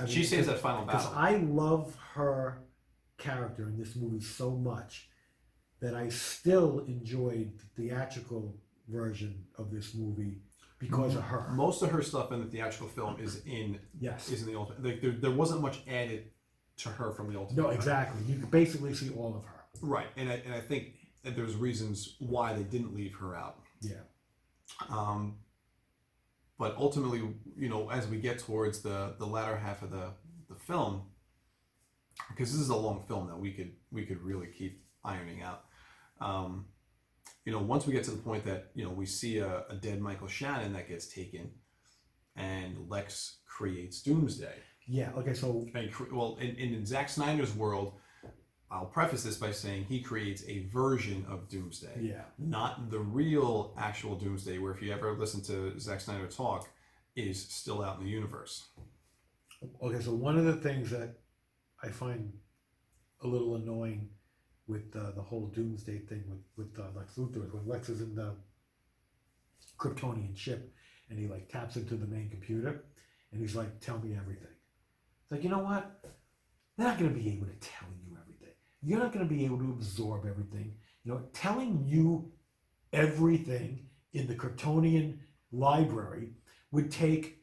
I 0.00 0.06
she 0.06 0.24
saves 0.24 0.46
that 0.46 0.58
final 0.58 0.84
battle. 0.84 1.12
I 1.14 1.36
love 1.36 1.96
her 2.14 2.62
character 3.18 3.64
in 3.64 3.76
this 3.76 3.96
movie 3.96 4.24
so 4.24 4.50
much 4.50 5.08
that 5.80 5.94
I 5.94 6.08
still 6.08 6.80
enjoyed 6.86 7.58
the 7.58 7.82
theatrical 7.82 8.56
version 8.88 9.44
of 9.56 9.70
this 9.70 9.94
movie 9.94 10.38
because 10.80 11.14
of 11.14 11.22
her. 11.22 11.48
Most 11.52 11.82
of 11.82 11.90
her 11.90 12.02
stuff 12.02 12.32
in 12.32 12.40
the 12.40 12.46
theatrical 12.46 12.88
film 12.88 13.16
is 13.20 13.42
in 13.46 13.78
Yes. 14.00 14.28
is 14.30 14.42
in 14.42 14.48
the 14.52 14.58
ultimate. 14.58 14.82
Like 14.82 15.00
there, 15.00 15.12
there 15.12 15.30
wasn't 15.30 15.60
much 15.60 15.80
added 15.86 16.30
to 16.78 16.88
her 16.88 17.12
from 17.12 17.32
the 17.32 17.38
ultimate. 17.38 17.60
No, 17.62 17.68
Cut. 17.68 17.74
exactly. 17.76 18.22
You 18.26 18.38
can 18.40 18.48
basically 18.50 18.94
see 18.94 19.10
all 19.10 19.36
of 19.36 19.44
her. 19.44 19.60
Right, 19.82 20.08
and 20.16 20.28
I, 20.28 20.34
and 20.44 20.52
I 20.54 20.60
think 20.60 20.94
that 21.22 21.36
there's 21.36 21.54
reasons 21.54 22.16
why 22.18 22.54
they 22.54 22.62
didn't 22.64 22.94
leave 22.94 23.14
her 23.16 23.36
out. 23.36 23.58
Yeah. 23.80 23.94
Um, 24.88 25.36
but 26.58 26.74
ultimately, 26.76 27.22
you 27.56 27.68
know, 27.68 27.90
as 27.90 28.06
we 28.08 28.18
get 28.18 28.38
towards 28.40 28.80
the 28.80 29.14
the 29.18 29.26
latter 29.26 29.56
half 29.56 29.82
of 29.82 29.90
the 29.90 30.10
the 30.48 30.54
film, 30.56 31.02
because 32.30 32.50
this 32.52 32.60
is 32.60 32.70
a 32.70 32.76
long 32.76 33.02
film 33.06 33.28
that 33.28 33.38
we 33.38 33.52
could 33.52 33.72
we 33.92 34.04
could 34.06 34.20
really 34.22 34.46
keep 34.48 34.82
ironing 35.04 35.42
out. 35.42 35.64
Um, 36.20 36.66
you 37.50 37.56
know, 37.56 37.62
once 37.62 37.84
we 37.84 37.92
get 37.92 38.04
to 38.04 38.12
the 38.12 38.22
point 38.22 38.44
that 38.44 38.70
you 38.76 38.84
know 38.84 38.90
we 38.90 39.04
see 39.04 39.38
a, 39.38 39.64
a 39.68 39.74
dead 39.74 40.00
Michael 40.00 40.28
Shannon 40.28 40.72
that 40.74 40.88
gets 40.88 41.12
taken, 41.12 41.50
and 42.36 42.88
Lex 42.88 43.38
creates 43.44 44.02
Doomsday. 44.02 44.54
Yeah. 44.86 45.10
Okay. 45.18 45.34
So 45.34 45.66
And 45.74 45.90
well, 46.12 46.38
in, 46.40 46.54
in 46.54 46.86
Zack 46.86 47.08
Snyder's 47.08 47.52
world, 47.52 47.94
I'll 48.70 48.86
preface 48.86 49.24
this 49.24 49.36
by 49.36 49.50
saying 49.50 49.86
he 49.88 50.00
creates 50.00 50.44
a 50.46 50.68
version 50.68 51.26
of 51.28 51.48
Doomsday 51.48 51.98
yeah. 52.00 52.22
not 52.38 52.88
the 52.88 53.00
real 53.00 53.74
actual 53.76 54.14
Doomsday, 54.14 54.58
where 54.58 54.70
if 54.70 54.80
you 54.80 54.92
ever 54.92 55.18
listen 55.18 55.42
to 55.42 55.76
Zack 55.80 56.00
Snyder 56.00 56.28
talk, 56.28 56.68
is 57.16 57.44
still 57.48 57.82
out 57.82 57.98
in 57.98 58.04
the 58.04 58.10
universe. 58.10 58.68
Okay, 59.82 60.00
so 60.00 60.12
one 60.12 60.38
of 60.38 60.44
the 60.44 60.54
things 60.54 60.90
that 60.90 61.16
I 61.82 61.88
find 61.88 62.32
a 63.24 63.26
little 63.26 63.56
annoying 63.56 64.10
with 64.70 64.94
uh, 64.96 65.10
the 65.16 65.22
whole 65.22 65.46
Doomsday 65.48 65.98
thing 66.00 66.22
with 66.28 66.40
with 66.56 66.78
uh, 66.78 66.88
Lex 66.96 67.14
Luthor 67.16 67.52
when 67.52 67.66
Lex 67.66 67.88
is 67.88 68.00
in 68.00 68.14
the 68.14 68.34
Kryptonian 69.78 70.36
ship 70.36 70.72
and 71.08 71.18
he 71.18 71.26
like 71.26 71.48
taps 71.48 71.76
into 71.76 71.96
the 71.96 72.06
main 72.06 72.30
computer 72.30 72.84
and 73.32 73.40
he's 73.40 73.56
like, 73.56 73.80
"Tell 73.80 73.98
me 73.98 74.16
everything." 74.16 74.54
It's 75.22 75.32
like 75.32 75.42
you 75.42 75.50
know 75.50 75.58
what? 75.58 76.00
They're 76.76 76.86
not 76.86 76.98
going 76.98 77.12
to 77.12 77.20
be 77.20 77.30
able 77.30 77.46
to 77.46 77.56
tell 77.60 77.88
you 78.06 78.16
everything. 78.20 78.54
You're 78.82 79.00
not 79.00 79.12
going 79.12 79.28
to 79.28 79.34
be 79.34 79.44
able 79.44 79.58
to 79.58 79.70
absorb 79.70 80.24
everything. 80.24 80.74
You 81.04 81.12
know, 81.12 81.22
telling 81.32 81.84
you 81.84 82.32
everything 82.92 83.86
in 84.14 84.26
the 84.26 84.34
Kryptonian 84.34 85.18
library 85.52 86.30
would 86.70 86.90
take 86.90 87.38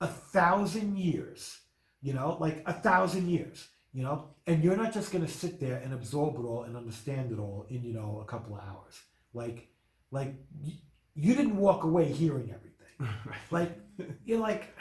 a 0.00 0.06
thousand 0.06 0.98
years, 0.98 1.60
you 2.00 2.12
know, 2.12 2.36
like 2.40 2.62
a 2.66 2.72
thousand 2.72 3.28
years, 3.28 3.68
you 3.92 4.02
know, 4.02 4.28
and 4.46 4.62
you're 4.64 4.76
not 4.76 4.92
just 4.92 5.12
going 5.12 5.24
to 5.24 5.30
sit 5.30 5.60
there 5.60 5.76
and 5.76 5.92
absorb 5.92 6.36
it 6.36 6.40
all 6.44 6.62
and 6.64 6.76
understand 6.76 7.32
it 7.32 7.38
all 7.38 7.66
in, 7.68 7.84
you 7.84 7.92
know, 7.94 8.20
a 8.22 8.24
couple 8.30 8.54
of 8.56 8.62
hours. 8.62 9.00
Like, 9.34 9.68
like 10.10 10.34
y- 10.64 10.72
you 11.14 11.34
didn't 11.34 11.56
walk 11.56 11.84
away 11.84 12.06
hearing 12.10 12.52
everything. 12.54 12.68
Like, 13.50 13.78
you're 14.24 14.38
like, 14.38 14.74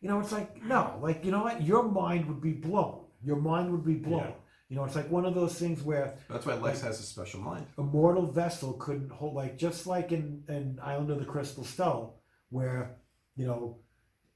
you 0.00 0.08
know, 0.08 0.20
it's 0.20 0.32
like, 0.32 0.62
no, 0.62 0.98
like, 1.00 1.24
you 1.24 1.30
know 1.30 1.42
what? 1.44 1.62
Your 1.62 1.82
mind 1.84 2.26
would 2.26 2.40
be 2.40 2.52
blown. 2.52 3.04
Your 3.24 3.36
mind 3.36 3.70
would 3.72 3.84
be 3.84 3.94
blown. 3.94 4.20
Yeah. 4.20 4.32
You 4.68 4.76
know, 4.76 4.84
it's 4.84 4.94
like 4.96 5.10
one 5.10 5.24
of 5.24 5.34
those 5.34 5.54
things 5.54 5.82
where 5.82 6.18
That's 6.28 6.44
why 6.44 6.54
Lex 6.54 6.82
has 6.82 7.00
a 7.00 7.02
special 7.02 7.40
mind. 7.40 7.66
a 7.78 7.82
mortal 7.82 8.26
vessel 8.26 8.74
couldn't 8.74 9.10
hold 9.10 9.34
like 9.34 9.56
just 9.56 9.86
like 9.86 10.12
in, 10.12 10.42
in 10.48 10.78
Island 10.82 11.10
of 11.10 11.18
the 11.20 11.24
Crystal 11.24 11.64
Stone, 11.64 12.10
where 12.50 12.96
you 13.34 13.46
know 13.46 13.78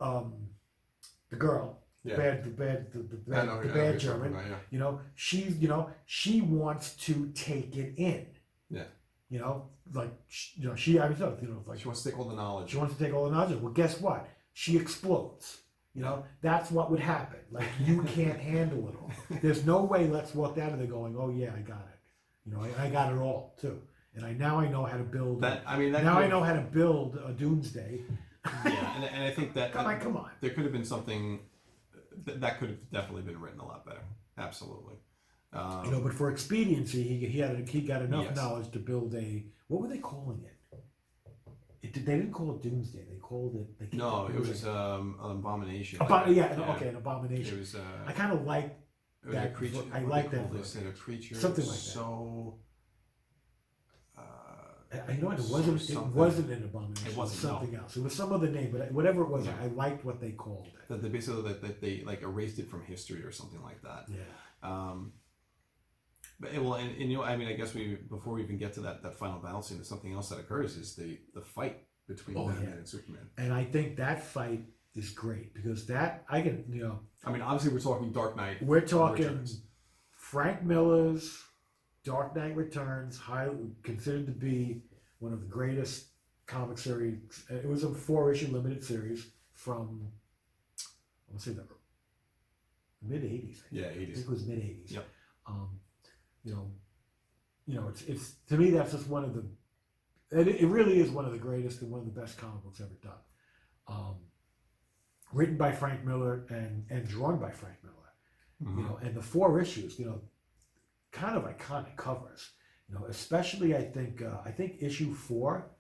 um, 0.01 0.33
the 1.29 1.37
girl, 1.37 1.82
Yeah. 2.05 2.17
bad, 2.17 2.45
the 2.45 2.51
bad, 2.51 2.93
the, 2.93 2.99
the 2.99 3.17
bad, 3.17 3.47
know, 3.47 3.61
the 3.63 3.69
know 3.69 3.75
bad 3.75 3.99
German. 4.01 4.33
about, 4.33 4.45
You 4.71 4.79
know, 4.81 5.01
she's 5.15 5.57
you 5.59 5.69
know 5.69 5.91
she 6.05 6.41
wants 6.41 6.97
to 7.07 7.31
take 7.35 7.77
it 7.77 7.95
in. 7.97 8.27
Yeah. 8.71 8.85
You 9.31 9.39
know, 9.39 9.69
like 9.95 10.11
you 10.55 10.69
know 10.69 10.75
she 10.75 10.99
I 10.99 11.09
mean 11.09 11.19
you 11.43 11.49
know 11.49 11.63
like 11.67 11.79
She 11.81 11.87
wants 11.87 12.03
to 12.03 12.11
take 12.11 12.19
all 12.19 12.25
the 12.27 12.35
knowledge. 12.35 12.71
she 12.71 12.77
wants 12.77 12.95
to 12.97 13.05
take 13.05 13.15
all 13.15 13.25
the 13.27 13.31
knowledge. 13.31 13.59
Well, 13.61 13.73
guess 13.73 14.01
what? 14.01 14.29
She 14.53 14.77
explodes. 14.77 15.59
You 15.95 16.03
know, 16.03 16.25
that's 16.41 16.71
what 16.71 16.91
would 16.91 17.01
happen. 17.01 17.39
Like 17.51 17.69
you 17.85 18.03
can't 18.17 18.41
handle 18.41 18.89
it 18.89 18.95
all. 19.01 19.11
There's 19.43 19.65
no 19.67 19.85
way 19.85 20.09
Let's 20.09 20.35
walk 20.35 20.57
out 20.59 20.73
of 20.73 20.79
there 20.79 20.89
going, 20.89 21.15
"Oh 21.19 21.31
yeah, 21.31 21.53
I 21.55 21.61
got 21.61 21.87
it." 21.93 21.99
You 22.47 22.53
know, 22.57 22.63
I, 22.65 22.87
I 22.87 22.91
got 22.91 23.13
it 23.13 23.19
all 23.19 23.55
too, 23.61 23.81
and 24.15 24.25
I 24.25 24.33
now 24.33 24.59
I 24.59 24.69
know 24.69 24.85
how 24.85 24.97
to 24.97 25.05
build. 25.05 25.43
That 25.43 25.63
I 25.67 25.79
mean, 25.79 25.93
that 25.93 26.03
now 26.03 26.19
I 26.19 26.27
know 26.29 26.43
how 26.43 26.55
to 26.55 26.63
build 26.63 27.19
a 27.25 27.33
doomsday. 27.33 28.01
Yeah, 28.65 28.97
and, 28.97 29.05
and 29.05 29.23
I 29.25 29.31
think 29.31 29.53
that 29.55 29.73
Come 29.75 29.87
on, 29.87 30.01
come 30.01 30.17
on. 30.17 30.31
there 30.41 30.51
could 30.51 30.65
have 30.65 30.73
been 30.73 30.85
something 30.85 31.41
that, 32.25 32.41
that 32.41 32.59
could 32.59 32.71
have 32.71 32.91
definitely 32.91 33.23
been 33.23 33.41
written 33.41 33.61
a 33.61 33.67
lot 33.67 33.85
better. 33.87 34.03
Absolutely. 34.39 34.95
Um, 35.53 35.85
You 35.85 35.91
know, 35.91 36.01
but 36.01 36.15
for 36.15 36.31
expediency, 36.31 37.03
he, 37.03 37.27
he 37.27 37.39
had 37.41 37.69
he 37.69 37.81
got 37.83 38.03
enough 38.03 38.25
Yes. 38.25 38.37
knowledge 38.37 38.71
to 38.73 38.79
build 38.79 39.15
a 39.15 39.45
what 39.69 39.81
were 39.83 39.89
they 39.89 39.99
calling 39.99 40.43
it? 40.45 40.57
It 41.83 41.93
did, 41.93 42.07
they 42.07 42.15
didn't 42.17 42.33
call 42.33 42.55
it 42.55 42.63
doomsday. 42.63 43.05
They 43.11 43.17
called 43.17 43.57
it. 43.57 43.91
They, 43.91 43.97
no, 43.97 44.27
it 44.29 44.39
was 44.39 44.65
like- 44.65 44.73
um, 44.75 45.17
an 45.23 45.31
abomination. 45.33 45.99
Abo- 45.99 46.35
yeah, 46.35 46.57
okay, 46.77 46.89
an 46.89 46.97
abomination. 46.97 47.57
It 47.57 47.61
was. 47.61 47.75
Uh, 47.75 47.81
I 48.07 48.13
kind 48.13 48.33
of 48.33 48.45
like 48.47 48.79
It 49.27 49.33
that 49.33 49.55
creature. 49.55 49.83
I 49.93 50.01
like 50.01 50.31
that 50.31 50.49
called 50.49 50.59
They 50.59 50.63
said 50.65 50.87
a 50.87 50.93
creature. 50.93 51.35
Something 51.35 51.67
like 51.67 51.75
that. 51.75 51.81
So. 51.81 52.59
I- 54.93 55.17
know? 55.17 55.31
It 55.31 55.41
wasn't. 55.51 55.81
It 55.81 55.85
something 55.95 56.15
wasn't 56.15 56.51
an 56.51 56.65
abomination. 56.65 57.07
It 57.07 57.11
It, 57.13 57.17
wasn't, 57.17 57.43
no. 57.45 57.59
something 57.59 57.75
else. 57.77 57.97
It 57.97 58.03
was 58.03 58.15
some 58.15 58.33
other 58.33 58.49
name, 58.49 58.71
but 58.73 58.93
whatever 58.93 59.23
it 59.23 59.29
was, 59.29 59.47
Yeah. 59.47 59.55
I 59.63 59.67
liked 59.69 60.05
what 60.05 60.21
they 60.21 60.33
called 60.33 60.67
it. 60.69 60.89
That 60.89 61.03
they 61.03 61.09
basically 61.09 61.43
that, 61.43 61.63
that 61.63 61.81
they 61.81 62.03
like 62.05 62.23
erased 62.23 62.59
it 62.59 62.69
from 62.69 62.83
history 62.85 63.23
or 63.23 63.33
something 63.33 63.63
like 63.63 63.81
that. 63.83 64.05
Yeah. 64.09 64.19
Um, 64.63 65.13
but 66.41 66.53
well, 66.55 66.75
and, 66.75 66.91
and 67.01 67.11
you 67.11 67.17
know, 67.19 67.23
I 67.25 67.37
mean, 67.37 67.49
I 67.49 67.53
guess 67.55 67.73
we 67.75 67.97
before 68.09 68.35
we 68.35 68.43
even 68.43 68.59
get 68.59 68.73
to 68.75 68.81
that 68.81 69.03
that 69.03 69.15
final 69.19 69.39
battle 69.41 69.63
scene, 69.63 69.79
there's 69.79 69.89
something 69.89 70.13
else 70.13 70.29
that 70.31 70.39
occurs 70.41 70.77
is 70.77 70.95
the 70.97 71.19
the 71.35 71.41
fight 71.43 71.85
between 72.09 72.37
Oh, 72.37 72.49
Batman 72.49 72.69
yeah. 72.69 72.75
and 72.77 72.89
Superman. 72.89 73.31
And 73.39 73.53
I 73.53 73.65
think 73.65 73.97
that 73.97 74.23
fight 74.25 74.65
is 74.95 75.11
great 75.11 75.55
because 75.55 75.87
that 75.87 76.25
I 76.29 76.43
can, 76.43 76.65
you 76.69 76.83
know, 76.83 77.01
I 77.25 77.33
mean, 77.33 77.41
obviously 77.43 77.73
we're 77.73 77.81
talking 77.81 78.13
Dark 78.13 78.37
Knight. 78.37 78.63
we're 78.63 78.81
talking 78.83 79.25
Returns. 79.25 79.63
Frank 80.17 80.63
Miller's 80.65 81.43
Dark 82.05 82.35
Knight 82.35 82.57
Returns, 82.57 83.19
high, 83.19 83.49
considered 83.83 84.27
to 84.27 84.33
be 84.33 84.83
one 85.21 85.33
of 85.33 85.41
the 85.41 85.47
greatest 85.47 86.07
comic 86.47 86.79
series. 86.79 87.45
It 87.49 87.69
was 87.69 87.85
a 87.85 87.91
four 87.95 88.33
issue 88.33 88.49
limited 88.49 88.83
series 88.83 89.29
from 89.55 90.09
I 90.79 91.33
want 91.33 91.43
to 91.43 91.51
say 91.51 91.55
the 91.55 91.65
mid 93.03 93.23
'80s. 93.23 93.59
Yeah, 93.71 93.85
80s. 93.85 93.91
I 93.91 94.15
think 94.15 94.19
it 94.19 94.29
was 94.31 94.47
mid 94.47 94.59
'80s. 94.59 94.93
Yep. 94.93 95.09
Um, 95.47 95.69
you 96.45 96.53
know, 96.55 96.71
you 97.67 97.75
know, 97.77 97.89
it's 97.89 98.03
it's 98.03 98.33
to 98.49 98.57
me 98.57 98.71
that's 98.71 98.93
just 98.93 99.09
one 99.09 99.25
of 99.25 99.35
the. 99.35 99.45
It, 100.33 100.49
it 100.49 100.67
really 100.67 100.99
is 100.99 101.11
one 101.11 101.25
of 101.27 101.33
the 101.33 101.39
greatest 101.39 101.83
and 101.83 101.91
one 101.91 102.01
of 102.01 102.07
the 102.13 102.21
best 102.21 102.39
comic 102.39 102.65
books 102.65 102.81
ever 102.81 102.97
done. 103.03 103.13
Um, 103.87 104.17
written 105.33 105.57
by 105.57 105.73
Frank 105.73 106.05
Miller 106.05 106.47
and 106.49 106.85
and 106.91 107.07
drawn 107.07 107.39
by 107.39 107.51
Frank 107.51 107.77
Miller 107.83 107.93
Mm-hmm. 108.63 108.79
you 108.79 108.85
know, 108.85 108.99
and 109.03 109.15
the 109.15 109.23
four 109.23 109.61
issues, 109.61 109.99
you 109.99 110.07
know, 110.07 110.21
kind 111.13 111.37
of 111.37 111.45
iconic 111.45 111.97
covers. 111.97 112.51
You 112.89 112.97
know, 112.97 113.07
especially 113.07 113.77
I 113.77 113.83
think 113.83 114.23
uh, 114.23 114.39
I 114.45 114.51
think 114.51 114.77
issue 114.81 115.15
four 115.15 115.71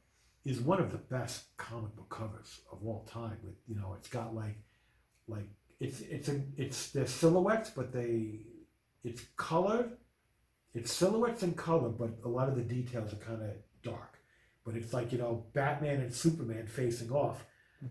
is 0.45 0.61
one 0.61 0.80
of 0.80 0.91
the 0.91 0.99
best 0.99 1.57
comic 1.57 1.95
book 1.97 2.11
covers 2.11 2.61
of 2.70 2.78
all 2.87 3.05
time. 3.11 3.39
With 3.43 3.55
you 3.66 3.74
know, 3.74 3.95
it's 3.99 4.09
got 4.09 4.35
like 4.35 4.59
like 5.26 5.49
it's 5.80 6.01
it's 6.01 6.28
a 6.28 6.41
it's 6.57 6.91
they're 6.91 7.07
silhouettes, 7.07 7.70
but 7.70 7.93
they 7.93 8.41
it's 9.05 9.22
colored. 9.37 9.97
It's 10.74 10.93
silhouettes 10.93 11.43
and 11.43 11.55
color, 11.57 11.91
but 11.91 12.11
a 12.24 12.28
lot 12.28 12.49
of 12.49 12.57
the 12.57 12.62
details 12.62 13.12
are 13.12 13.16
kind 13.16 13.43
of 13.43 13.51
dark. 13.83 14.18
But 14.64 14.74
it's 14.74 14.93
like 14.93 15.12
you 15.12 15.18
know, 15.18 15.47
Batman 15.53 16.01
and 16.01 16.14
Superman 16.14 16.66
facing 16.66 17.11
off. 17.11 17.45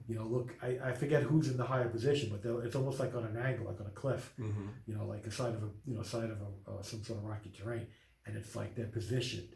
You 0.08 0.16
know, 0.16 0.26
look, 0.26 0.54
I, 0.62 0.80
I 0.86 0.92
forget 0.94 1.22
who's 1.24 1.50
in 1.50 1.58
the 1.58 1.66
higher 1.66 1.90
position, 1.90 2.30
but 2.32 2.42
they'll- 2.42 2.62
it's 2.62 2.76
almost 2.76 3.00
like 3.00 3.14
on 3.14 3.26
an 3.26 3.36
angle, 3.38 3.66
like 3.66 3.80
on 3.82 3.88
a 3.88 3.92
cliff 3.92 4.34
Mm-hmm. 4.40 4.68
you 4.86 4.96
know, 4.96 5.06
like 5.06 5.26
a 5.28 5.32
side 5.32 5.54
of 5.54 5.64
a 5.64 5.70
you 5.86 5.96
know 5.96 6.04
side 6.04 6.30
of 6.30 6.38
a 6.42 6.72
uh, 6.72 6.82
some 6.82 7.04
sort 7.04 7.20
of 7.20 7.26
rocky 7.26 7.50
terrain, 7.52 7.88
and 8.26 8.38
it's 8.38 8.56
like 8.56 8.76
they're 8.76 8.86
positioned, 8.88 9.50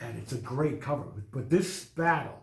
and 0.00 0.18
it's 0.18 0.32
a 0.32 0.38
great 0.38 0.80
cover. 0.80 1.04
But, 1.04 1.30
but 1.30 1.50
this 1.50 1.84
battle 1.84 2.42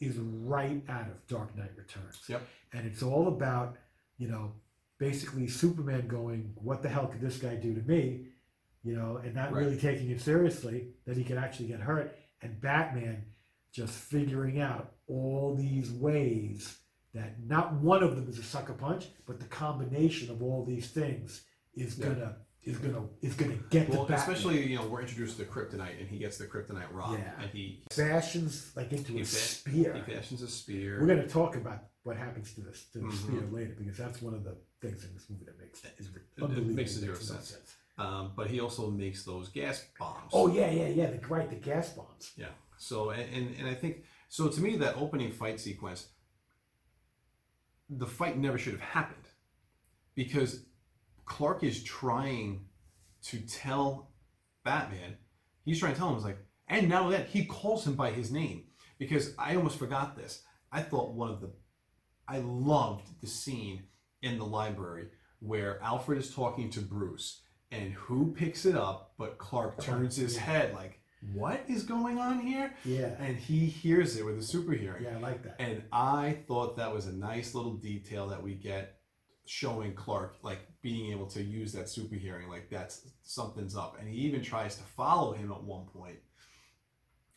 is 0.00 0.16
right 0.18 0.82
out 0.88 1.08
of 1.08 1.26
Dark 1.28 1.56
Knight 1.56 1.72
Returns. 1.76 2.22
Yep. 2.28 2.42
And 2.72 2.86
it's 2.86 3.02
all 3.02 3.28
about 3.28 3.76
you 4.16 4.28
know 4.28 4.52
basically 4.98 5.48
Superman 5.48 6.08
going, 6.08 6.52
"What 6.56 6.82
the 6.82 6.88
hell 6.88 7.06
could 7.06 7.20
this 7.20 7.36
guy 7.38 7.54
do 7.56 7.74
to 7.74 7.82
me?" 7.82 8.28
You 8.82 8.96
know, 8.96 9.18
and 9.18 9.34
not 9.34 9.52
Right. 9.52 9.64
really 9.66 9.78
taking 9.78 10.10
it 10.10 10.20
seriously 10.20 10.88
that 11.04 11.16
he 11.16 11.22
could 11.24 11.36
actually 11.38 11.68
get 11.68 11.80
hurt, 11.80 12.16
and 12.40 12.60
Batman 12.60 13.26
just 13.72 13.92
figuring 13.94 14.60
out 14.60 14.91
all 15.08 15.54
these 15.54 15.90
ways 15.92 16.78
that 17.14 17.34
not 17.46 17.74
one 17.74 18.02
of 18.02 18.16
them 18.16 18.28
is 18.28 18.38
a 18.38 18.42
sucker 18.42 18.72
punch, 18.72 19.06
but 19.26 19.38
the 19.38 19.46
combination 19.46 20.30
of 20.30 20.42
all 20.42 20.64
these 20.64 20.90
things 20.90 21.42
is 21.74 21.98
Yeah. 21.98 22.06
gonna 22.08 22.36
is 22.64 22.78
gonna 22.78 23.08
is 23.22 23.34
gonna 23.34 23.56
get 23.70 23.88
Well, 23.88 24.04
the 24.04 24.12
Batman. 24.12 24.18
especially 24.34 24.66
you 24.68 24.76
know 24.78 24.86
we're 24.86 25.00
introduced 25.00 25.36
to 25.38 25.44
kryptonite, 25.44 25.98
and 25.98 26.08
he 26.08 26.18
gets 26.18 26.38
the 26.38 26.46
kryptonite 26.46 26.92
rock, 26.92 27.18
Yeah. 27.18 27.40
and 27.42 27.50
he 27.50 27.82
fashions 27.90 28.70
like 28.76 28.92
into 28.92 29.16
a 29.16 29.24
fa- 29.24 29.24
spear. 29.26 29.94
he 29.94 30.00
fashions 30.14 30.42
a 30.42 30.48
spear. 30.48 31.00
We're 31.00 31.08
gonna 31.08 31.26
talk 31.28 31.56
about 31.56 31.88
what 32.04 32.16
happens 32.16 32.54
to 32.54 32.60
this 32.60 32.86
to 32.92 32.98
the 33.00 33.06
Mhm. 33.06 33.12
spear 33.14 33.40
later 33.50 33.74
because 33.76 33.96
that's 33.96 34.22
one 34.22 34.34
of 34.34 34.44
the 34.44 34.56
things 34.80 35.04
in 35.04 35.12
this 35.12 35.28
movie 35.28 35.44
that 35.44 35.58
makes 35.58 35.80
is 35.98 36.06
it 36.06 36.22
unbelievable. 36.40 36.74
makes 36.74 36.92
zero 36.92 37.14
no 37.14 37.20
sense. 37.20 37.56
Um, 37.98 38.32
but 38.36 38.48
he 38.48 38.60
also 38.60 38.90
makes 38.90 39.24
those 39.24 39.48
gas 39.48 39.84
bombs. 39.98 40.30
Oh 40.32 40.46
yeah, 40.52 40.70
yeah, 40.70 40.86
yeah. 40.88 41.10
The 41.10 41.26
right, 41.26 41.50
the 41.50 41.56
gas 41.56 41.90
bombs. 41.92 42.32
Yeah. 42.36 42.46
So 42.78 43.10
and, 43.10 43.22
and 43.34 43.56
and 43.56 43.66
I 43.68 43.74
think 43.74 44.04
so 44.32 44.48
to 44.48 44.62
me 44.62 44.76
that 44.76 44.96
opening 44.96 45.30
fight 45.30 45.60
sequence, 45.60 46.08
the 47.90 48.06
fight 48.06 48.38
never 48.38 48.56
should 48.56 48.72
have 48.72 48.80
happened, 48.80 49.28
because 50.14 50.64
Clark 51.26 51.62
is 51.62 51.82
trying 51.82 52.64
to 53.24 53.40
tell 53.40 54.14
Batman, 54.64 55.18
he's 55.66 55.78
trying 55.78 55.92
to 55.92 55.98
tell 55.98 56.08
him 56.08 56.14
he's 56.14 56.24
like, 56.24 56.38
and 56.66 56.88
now 56.88 57.10
that 57.10 57.26
he 57.26 57.44
calls 57.44 57.86
him 57.86 57.94
by 57.94 58.10
his 58.10 58.32
name 58.32 58.64
because 58.98 59.34
I 59.38 59.54
almost 59.54 59.78
forgot 59.78 60.16
this. 60.16 60.42
I 60.72 60.80
thought 60.80 61.12
one 61.12 61.30
of 61.30 61.42
the, 61.42 61.50
I 62.26 62.38
loved 62.38 63.04
the 63.20 63.26
scene 63.26 63.82
in 64.22 64.38
the 64.38 64.46
library 64.46 65.08
where 65.40 65.78
Alfred 65.82 66.16
is 66.16 66.34
talking 66.34 66.70
to 66.70 66.80
Bruce 66.80 67.42
and 67.70 67.92
who 67.92 68.32
picks 68.32 68.64
it 68.64 68.76
up 68.76 69.12
but 69.18 69.36
Clark 69.36 69.78
turns 69.82 70.16
his 70.16 70.38
head 70.38 70.72
like 70.72 71.01
what 71.34 71.64
is 71.68 71.84
going 71.84 72.18
on 72.18 72.40
here? 72.40 72.74
Yeah, 72.84 73.14
and 73.20 73.36
he 73.36 73.66
hears 73.66 74.16
it 74.16 74.24
with 74.24 74.38
a 74.38 74.42
super 74.42 74.72
hearing 74.72 75.04
yeah, 75.04 75.16
I 75.16 75.20
like 75.20 75.42
that. 75.44 75.56
and 75.60 75.82
I 75.92 76.38
thought 76.48 76.76
that 76.76 76.92
was 76.92 77.06
a 77.06 77.12
nice 77.12 77.54
little 77.54 77.74
detail 77.74 78.28
that 78.28 78.42
we 78.42 78.54
get 78.54 78.98
showing 79.46 79.92
Clark 79.94 80.36
like 80.42 80.60
being 80.82 81.12
able 81.12 81.26
to 81.26 81.42
use 81.42 81.72
that 81.72 81.88
super 81.88 82.14
hearing 82.14 82.48
like 82.48 82.70
that's 82.70 83.06
something's 83.22 83.76
up. 83.76 83.96
And 84.00 84.08
he 84.08 84.16
even 84.20 84.42
tries 84.42 84.76
to 84.76 84.82
follow 84.82 85.32
him 85.32 85.52
at 85.52 85.62
one 85.62 85.86
point 85.86 86.18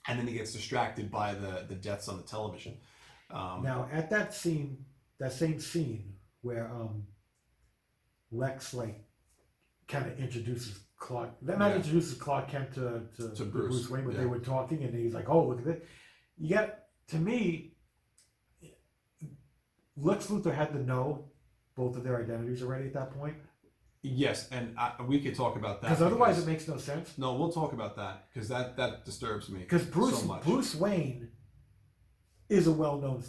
and 0.08 0.20
then 0.20 0.28
he 0.28 0.34
gets 0.34 0.54
distracted 0.54 1.12
by 1.12 1.34
the 1.34 1.66
the 1.68 1.76
deaths 1.76 2.08
on 2.08 2.18
the 2.18 2.24
television. 2.24 2.78
Um, 3.32 3.64
Now 3.64 3.88
at 3.92 4.10
that 4.12 4.34
scene, 4.34 4.86
that 5.20 5.34
same 5.34 5.60
scene 5.60 6.14
where 6.42 6.68
um, 6.72 7.08
Lex 8.32 8.74
like 8.74 9.04
kind 9.88 10.06
of 10.06 10.20
introduces 10.20 10.80
Clark, 10.98 11.32
not 11.42 11.60
Yeah. 11.60 11.76
introduces 11.76 12.18
Clark 12.18 12.48
Kent 12.48 12.74
to, 12.76 13.02
to, 13.18 13.30
To 13.36 13.46
Bruce, 13.46 13.90
Wayne, 13.90 14.06
but 14.06 14.14
yeah. 14.14 14.22
they 14.22 14.26
were 14.26 14.40
talking 14.40 14.84
and 14.84 14.94
he's 14.94 15.14
like, 15.14 15.30
"Oh, 15.30 15.48
look 15.48 15.60
at 15.60 15.66
this." 15.66 15.82
You 16.38 16.56
got 16.56 16.80
to 17.08 17.18
me, 17.18 17.74
Lex 19.98 20.28
Luthor 20.28 20.54
had 20.54 20.72
to 20.74 20.80
know 20.84 21.26
both 21.76 21.96
of 21.96 22.04
their 22.04 22.22
identities 22.22 22.62
already 22.64 22.86
at 22.88 22.94
that 22.94 23.12
point, 23.12 23.36
yes 24.02 24.48
and 24.52 24.78
I, 24.78 24.94
we 25.08 25.20
could 25.20 25.36
talk 25.36 25.56
about 25.56 25.82
that 25.82 25.90
because 25.90 26.02
otherwise 26.04 26.38
it 26.38 26.46
makes 26.46 26.68
no 26.68 26.78
sense. 26.78 27.18
no 27.18 27.34
we'll 27.34 27.52
talk 27.52 27.74
about 27.74 27.96
that 27.96 28.28
because 28.32 28.48
that 28.50 28.78
that 28.78 29.04
disturbs 29.04 29.50
me 29.50 29.60
Because 29.62 29.84
Bruce 29.86 30.20
so 30.20 30.26
much 30.28 30.44
Bruce 30.44 30.76
Wayne 30.76 31.30
is 32.48 32.68
a 32.68 32.72
well-known, 32.72 33.24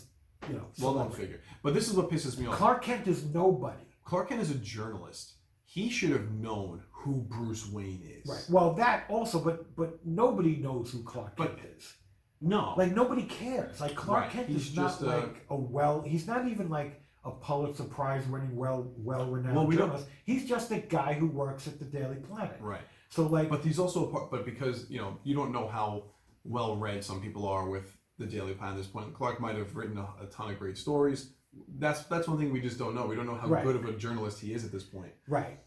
you 0.49 0.55
know, 0.55 0.67
well-known 0.81 1.07
celebrity. 1.11 1.23
figure 1.23 1.41
but 1.63 1.73
this 1.75 1.89
is 1.89 1.95
what 1.95 2.11
pisses 2.11 2.39
me 2.39 2.47
off 2.47 2.57
Clark 2.57 2.83
Kent 2.83 3.09
is 3.09 3.25
nobody. 3.25 3.79
Clark 4.05 4.29
Kent 4.29 4.41
is 4.43 4.51
a 4.51 4.57
journalist 4.57 5.33
he 5.65 5.89
should 5.89 6.11
have 6.11 6.31
known 6.33 6.83
who 7.07 7.21
Bruce 7.23 7.71
Wayne 7.71 8.03
is 8.21 8.29
Right. 8.29 8.45
Well, 8.51 8.75
that 8.75 9.05
also, 9.09 9.39
but 9.41 9.75
but 9.77 10.05
nobody 10.05 10.57
knows 10.57 10.91
who 10.93 11.03
Clark 11.05 11.37
But- 11.37 11.57
Kent 11.57 11.69
is. 11.79 11.95
no 12.41 12.75
Like 12.77 12.93
nobody 12.95 13.23
cares. 13.23 13.81
Like 13.81 13.95
Clark 13.95 14.25
Right, 14.25 14.31
Kent 14.33 14.49
he's 14.49 14.69
is 14.69 14.77
not 14.77 14.83
just 14.89 15.03
a- 15.03 15.07
like 15.07 15.47
a 15.49 15.57
well. 15.57 16.03
He's 16.03 16.27
not 16.27 16.47
even 16.49 16.69
like 16.69 17.01
a 17.25 17.31
Pulitzer 17.31 17.85
Prize 17.85 18.27
winning, 18.29 18.55
well 18.57 18.93
well 18.99 19.27
renowned 19.31 19.57
Well, 19.57 19.67
we 19.67 19.77
journalist. 19.77 20.07
He's 20.25 20.49
just 20.49 20.71
a 20.73 20.79
guy 20.79 21.13
who 21.15 21.27
works 21.27 21.67
at 21.67 21.79
the 21.79 21.85
Daily 21.85 22.17
Planet. 22.17 22.57
right 22.61 22.83
So 23.09 23.27
like, 23.27 23.49
But 23.49 23.63
he's 23.65 23.79
also 23.79 24.09
a 24.09 24.11
part. 24.13 24.31
But 24.31 24.45
because 24.45 24.89
you 24.91 24.99
know, 24.99 25.19
you 25.25 25.35
don't 25.35 25.53
know 25.53 25.67
how 25.69 26.05
well 26.45 26.77
read 26.77 27.03
some 27.05 27.21
people 27.21 27.47
are 27.49 27.69
with 27.69 27.97
the 28.19 28.27
Daily 28.27 28.55
Planet 28.55 28.75
at 28.77 28.79
this 28.83 28.87
point. 28.87 29.13
Clark 29.15 29.41
might 29.41 29.57
have 29.57 29.75
written 29.77 29.99
a, 29.99 30.09
a 30.23 30.27
ton 30.27 30.51
of 30.51 30.59
great 30.59 30.79
stories. 30.79 31.33
That's 31.79 32.05
that's 32.05 32.29
one 32.29 32.39
thing 32.39 32.53
we 32.53 32.61
just 32.61 32.79
don't 32.79 32.95
know. 32.95 33.07
We 33.07 33.17
don't 33.17 33.27
know 33.27 33.35
how 33.43 33.49
Right. 33.49 33.65
good 33.65 33.77
of 33.77 33.85
a 33.87 33.93
journalist 33.93 34.41
he 34.41 34.53
is 34.53 34.65
at 34.65 34.71
this 34.73 34.85
point. 34.85 35.13
right, 35.27 35.59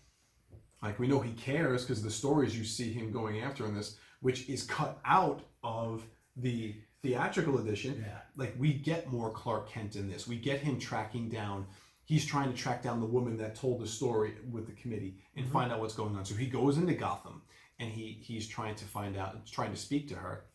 Like 0.82 1.00
we 1.00 1.08
know 1.08 1.20
he 1.20 1.34
cares 1.34 1.84
because 1.84 2.02
the 2.02 2.12
stories 2.12 2.58
you 2.58 2.64
see 2.64 2.92
him 2.94 3.12
going 3.12 3.42
after 3.42 3.66
in 3.66 3.76
this, 3.76 3.98
which 4.22 4.48
is 4.50 4.64
cut 4.64 5.00
out 5.06 5.42
of 5.64 6.04
the 6.38 6.76
theatrical 7.02 7.60
edition. 7.60 8.04
yeah, 8.06 8.20
Like 8.36 8.56
we 8.58 8.74
get 8.74 9.12
more 9.12 9.30
Clark 9.32 9.70
Kent 9.70 9.96
in 9.96 10.10
this. 10.10 10.28
We 10.28 10.38
get 10.38 10.60
him 10.60 10.80
tracking 10.80 11.30
down. 11.30 11.66
He's 12.06 12.26
trying 12.26 12.52
to 12.52 12.58
track 12.58 12.82
down 12.82 13.00
the 13.00 13.06
woman 13.06 13.38
that 13.38 13.56
told 13.56 13.82
the 13.82 13.88
story 13.88 14.34
with 14.52 14.66
the 14.66 14.74
committee 14.74 15.18
and 15.36 15.46
Mhm. 15.46 15.52
find 15.52 15.72
out 15.72 15.80
what's 15.80 15.94
going 15.94 16.16
on. 16.16 16.26
So 16.26 16.36
he 16.36 16.48
goes 16.48 16.78
into 16.78 16.94
Gotham 16.94 17.42
and 17.78 17.92
he 17.92 18.14
he's 18.22 18.48
trying 18.48 18.76
to 18.76 18.86
find 18.86 19.16
out, 19.18 19.46
trying 19.46 19.72
to 19.72 19.78
speak 19.78 20.08
to 20.10 20.16
her. 20.16 20.46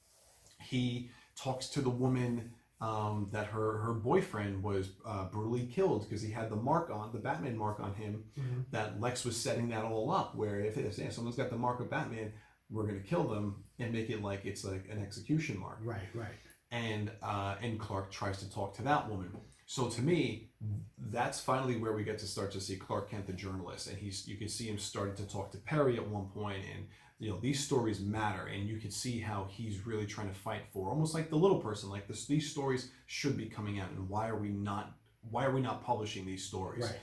He 0.60 1.10
talks 1.36 1.68
to 1.70 1.80
the 1.82 1.90
woman 1.90 2.52
um, 2.84 3.28
that 3.32 3.46
her 3.46 3.78
her 3.78 3.94
boyfriend 3.94 4.62
was 4.62 4.90
uh, 5.06 5.24
brutally 5.34 5.66
killed 5.66 6.02
because 6.02 6.22
he 6.22 6.30
had 6.30 6.50
the 6.50 6.56
mark 6.56 6.90
on 6.90 7.10
the 7.12 7.18
Batman 7.18 7.56
mark 7.56 7.80
on 7.80 7.94
him. 7.94 8.24
Mhm. 8.38 8.64
That 8.72 9.00
Lex 9.00 9.24
was 9.24 9.36
setting 9.36 9.68
that 9.70 9.84
all 9.84 10.10
up. 10.10 10.34
Where 10.34 10.60
if, 10.60 10.76
if 10.76 10.98
yeah, 10.98 11.10
someone's 11.10 11.36
got 11.36 11.50
the 11.50 11.56
mark 11.56 11.80
of 11.80 11.88
Batman, 11.88 12.32
we're 12.70 12.86
gonna 12.86 13.00
kill 13.00 13.24
them 13.24 13.64
and 13.78 13.92
make 13.92 14.10
it 14.10 14.20
like 14.22 14.44
it's 14.44 14.64
like 14.64 14.84
an 14.90 15.00
execution 15.02 15.58
mark 15.58 15.78
right, 15.82 16.08
right. 16.14 16.34
and 16.70 17.10
uh, 17.22 17.54
and 17.62 17.80
Clark 17.80 18.10
tries 18.10 18.38
to 18.40 18.50
talk 18.50 18.74
to 18.76 18.82
that 18.82 19.08
woman. 19.08 19.30
So 19.66 19.88
to 19.88 20.02
me, 20.02 20.50
that's 20.98 21.40
finally 21.40 21.76
where 21.76 21.94
we 21.94 22.04
get 22.04 22.18
to 22.18 22.26
start 22.26 22.52
to 22.52 22.60
see 22.60 22.76
Clark 22.76 23.10
Kent, 23.10 23.26
the 23.26 23.32
journalist, 23.32 23.88
and 23.88 23.96
he's 23.96 24.28
you 24.28 24.36
can 24.36 24.48
see 24.48 24.66
him 24.66 24.78
starting 24.78 25.16
to 25.16 25.26
talk 25.26 25.52
to 25.52 25.58
Perry 25.58 25.96
at 25.96 26.06
one 26.06 26.26
point, 26.26 26.62
and 26.74 26.86
you 27.18 27.30
know 27.30 27.38
these 27.40 27.64
stories 27.64 28.00
matter, 28.00 28.46
and 28.46 28.68
you 28.68 28.78
can 28.78 28.90
see 28.90 29.20
how 29.20 29.46
he's 29.50 29.86
really 29.86 30.06
trying 30.06 30.28
to 30.28 30.34
fight 30.34 30.62
for 30.72 30.90
almost 30.90 31.14
like 31.14 31.30
the 31.30 31.36
little 31.36 31.60
person, 31.60 31.88
like 31.88 32.08
this. 32.08 32.26
These 32.26 32.50
stories 32.50 32.90
should 33.06 33.36
be 33.36 33.46
coming 33.46 33.78
out, 33.80 33.90
and 33.90 34.08
why 34.08 34.28
are 34.28 34.36
we 34.38 34.48
not? 34.48 34.96
Why 35.30 35.44
are 35.44 35.52
we 35.54 35.60
not 35.60 35.84
publishing 35.84 36.26
these 36.26 36.44
stories? 36.44 36.84
Right. 36.84 37.00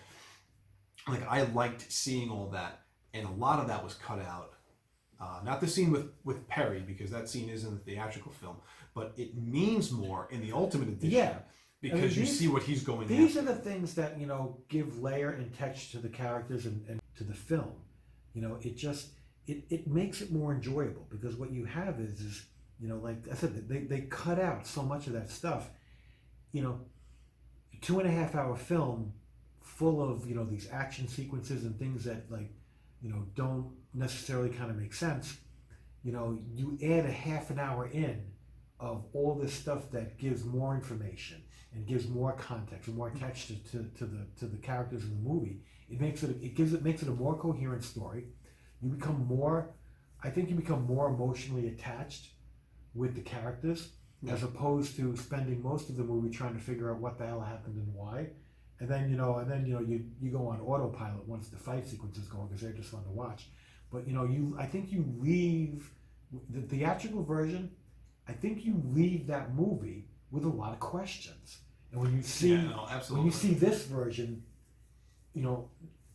like 1.07 1.27
I 1.27 1.43
liked 1.53 1.91
seeing 1.91 2.29
all 2.29 2.49
that, 2.49 2.81
and 3.13 3.25
a 3.25 3.31
lot 3.31 3.59
of 3.59 3.67
that 3.67 3.83
was 3.83 3.93
cut 3.95 4.19
out. 4.19 4.53
Uh, 5.19 5.39
not 5.45 5.61
the 5.61 5.67
scene 5.67 5.91
with 5.91 6.11
with 6.23 6.47
Perry 6.47 6.81
because 6.81 7.09
that 7.11 7.29
scene 7.29 7.49
is 7.49 7.63
in 7.63 7.73
the 7.73 7.79
theatrical 7.79 8.31
film, 8.31 8.57
but 8.93 9.13
it 9.17 9.37
means 9.37 9.91
more 9.91 10.27
in 10.31 10.41
the 10.41 10.51
Ultimate 10.51 10.89
Edition. 10.89 11.11
Yeah. 11.11 11.35
because 11.79 12.15
you 12.17 12.25
these- 12.25 12.37
see 12.39 12.47
what 12.47 12.63
he's 12.63 12.83
going. 12.83 13.07
Through. 13.07 13.17
These 13.17 13.37
after. 13.37 13.49
are 13.49 13.53
the 13.53 13.59
things 13.61 13.93
that 13.95 14.19
you 14.19 14.27
know 14.27 14.57
give 14.67 15.01
layer 15.01 15.31
and 15.31 15.53
texture 15.53 15.97
to 15.97 16.03
the 16.03 16.09
characters 16.09 16.65
and, 16.65 16.83
and 16.89 16.99
to 17.17 17.23
the 17.23 17.33
film. 17.33 17.73
You 18.33 18.41
know, 18.41 18.57
it 18.61 18.75
just 18.77 19.09
it, 19.51 19.63
it 19.69 19.87
makes 19.87 20.21
it 20.21 20.31
more 20.31 20.53
enjoyable 20.53 21.05
because 21.09 21.35
what 21.35 21.51
you 21.51 21.65
have 21.65 21.99
is 21.99 22.19
is 22.21 22.45
you 22.79 22.87
know 22.87 22.97
like 22.97 23.27
I 23.29 23.35
said 23.35 23.67
they 23.67 23.79
they 23.79 24.01
cut 24.01 24.39
out 24.39 24.65
so 24.65 24.81
much 24.81 25.07
of 25.07 25.13
that 25.13 25.29
stuff. 25.29 25.69
You 26.53 26.63
know, 26.63 26.81
two 27.81 27.99
and 27.99 28.07
a 28.07 28.11
half 28.11 28.35
hour 28.35 28.55
film 28.55 29.13
full 29.61 30.01
of 30.01 30.27
you 30.27 30.35
know 30.35 30.45
these 30.45 30.67
action 30.71 31.07
sequences 31.07 31.63
and 31.65 31.77
things 31.77 32.03
that 32.05 32.31
like 32.31 32.51
you 33.01 33.09
know 33.09 33.25
don't 33.35 33.71
necessarily 33.93 34.49
kind 34.49 34.71
of 34.71 34.77
make 34.77 34.93
sense. 34.93 35.37
You 36.03 36.13
know, 36.13 36.39
you 36.53 36.77
add 36.81 37.05
a 37.05 37.11
half 37.11 37.49
an 37.51 37.59
hour 37.59 37.87
in 37.87 38.23
of 38.79 39.05
all 39.13 39.35
this 39.35 39.53
stuff 39.53 39.91
that 39.91 40.17
gives 40.17 40.43
more 40.43 40.73
information 40.73 41.43
and 41.73 41.85
gives 41.85 42.07
more 42.07 42.33
context 42.33 42.87
and 42.87 42.97
more 42.97 43.09
mm-hmm. 43.09 43.25
texture 43.25 43.55
to, 43.71 43.85
to 43.97 44.05
the 44.05 44.25
to 44.39 44.45
the 44.45 44.57
characters 44.57 45.03
in 45.03 45.09
the 45.09 45.29
movie. 45.29 45.59
It 45.89 45.99
makes 45.99 46.23
it 46.23 46.29
it 46.41 46.55
gives 46.55 46.73
it 46.73 46.83
makes 46.83 47.01
it 47.01 47.09
a 47.09 47.11
more 47.11 47.37
coherent 47.37 47.83
story. 47.83 48.25
You 48.81 48.89
become 48.89 49.25
more 49.27 49.69
I 50.23 50.29
think 50.29 50.49
you 50.49 50.55
become 50.55 50.85
more 50.85 51.07
emotionally 51.07 51.67
attached 51.67 52.29
with 52.93 53.15
the 53.15 53.21
characters 53.21 53.89
as 54.29 54.43
opposed 54.43 54.95
to 54.97 55.15
spending 55.15 55.63
most 55.63 55.89
of 55.89 55.97
the 55.97 56.03
movie 56.03 56.29
trying 56.29 56.53
to 56.53 56.59
figure 56.59 56.91
out 56.91 56.99
what 56.99 57.17
the 57.17 57.25
hell 57.25 57.41
happened 57.41 57.75
and 57.75 57.91
why. 57.93 58.27
And 58.79 58.87
then 58.87 59.09
you 59.09 59.17
know, 59.17 59.37
and 59.37 59.49
then 59.49 59.65
you 59.65 59.73
know, 59.73 59.79
you 59.79 60.05
you 60.21 60.31
go 60.31 60.47
on 60.47 60.59
autopilot 60.61 61.27
once 61.27 61.47
the 61.47 61.57
fight 61.57 61.87
sequence 61.87 62.17
is 62.17 62.27
going 62.27 62.47
because 62.47 62.61
they're 62.61 62.71
just 62.71 62.89
fun 62.89 63.03
to 63.03 63.09
watch. 63.09 63.47
But 63.91 64.07
you 64.07 64.13
know, 64.13 64.25
you 64.25 64.55
I 64.59 64.65
think 64.65 64.91
you 64.91 65.05
leave 65.19 65.91
the 66.49 66.61
theatrical 66.61 67.23
version. 67.23 67.71
I 68.27 68.33
think 68.33 68.63
you 68.63 68.81
leave 68.93 69.27
that 69.27 69.55
movie 69.55 70.05
with 70.29 70.45
a 70.45 70.49
lot 70.49 70.73
of 70.73 70.79
questions. 70.79 71.59
And 71.91 72.01
when 72.01 72.15
you 72.15 72.21
see 72.23 72.53
yeah, 72.53 72.61
no, 72.61 72.87
when 73.09 73.25
you 73.25 73.31
see 73.31 73.53
this 73.53 73.83
version, 73.85 74.43
you 75.33 75.41
know, 75.41 75.69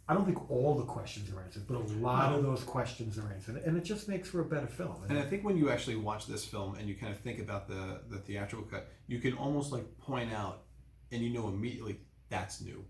I 0.09 0.15
don't 0.15 0.25
think 0.25 0.49
all 0.51 0.77
the 0.77 0.85
questions 0.85 1.33
are 1.33 1.41
answered, 1.43 1.67
but 1.67 1.75
a 1.77 1.81
lot 1.99 2.31
No. 2.31 2.39
of 2.39 2.45
those 2.45 2.63
questions 2.63 3.19
are 3.19 3.29
answered, 3.33 3.57
and 3.65 3.77
it 3.77 3.83
just 3.83 4.09
makes 4.09 4.29
for 4.31 4.41
a 4.41 4.45
better 4.45 4.69
film. 4.69 5.03
And 5.09 5.19
I 5.19 5.23
think 5.23 5.43
when 5.45 5.57
you 5.57 5.69
actually 5.71 5.97
watch 5.97 6.27
this 6.29 6.45
film 6.45 6.77
and 6.77 6.89
you 6.89 6.95
kind 6.95 7.13
of 7.13 7.19
think 7.21 7.41
about 7.41 7.67
the 7.67 8.03
the 8.09 8.19
theatrical 8.19 8.67
cut, 8.67 8.89
you 9.09 9.19
can 9.19 9.35
almost 9.35 9.73
like 9.73 9.99
point 9.99 10.33
out, 10.33 10.63
and 11.11 11.23
you 11.23 11.31
know 11.31 11.49
immediately 11.49 11.99
that's 12.29 12.61
new, 12.61 12.85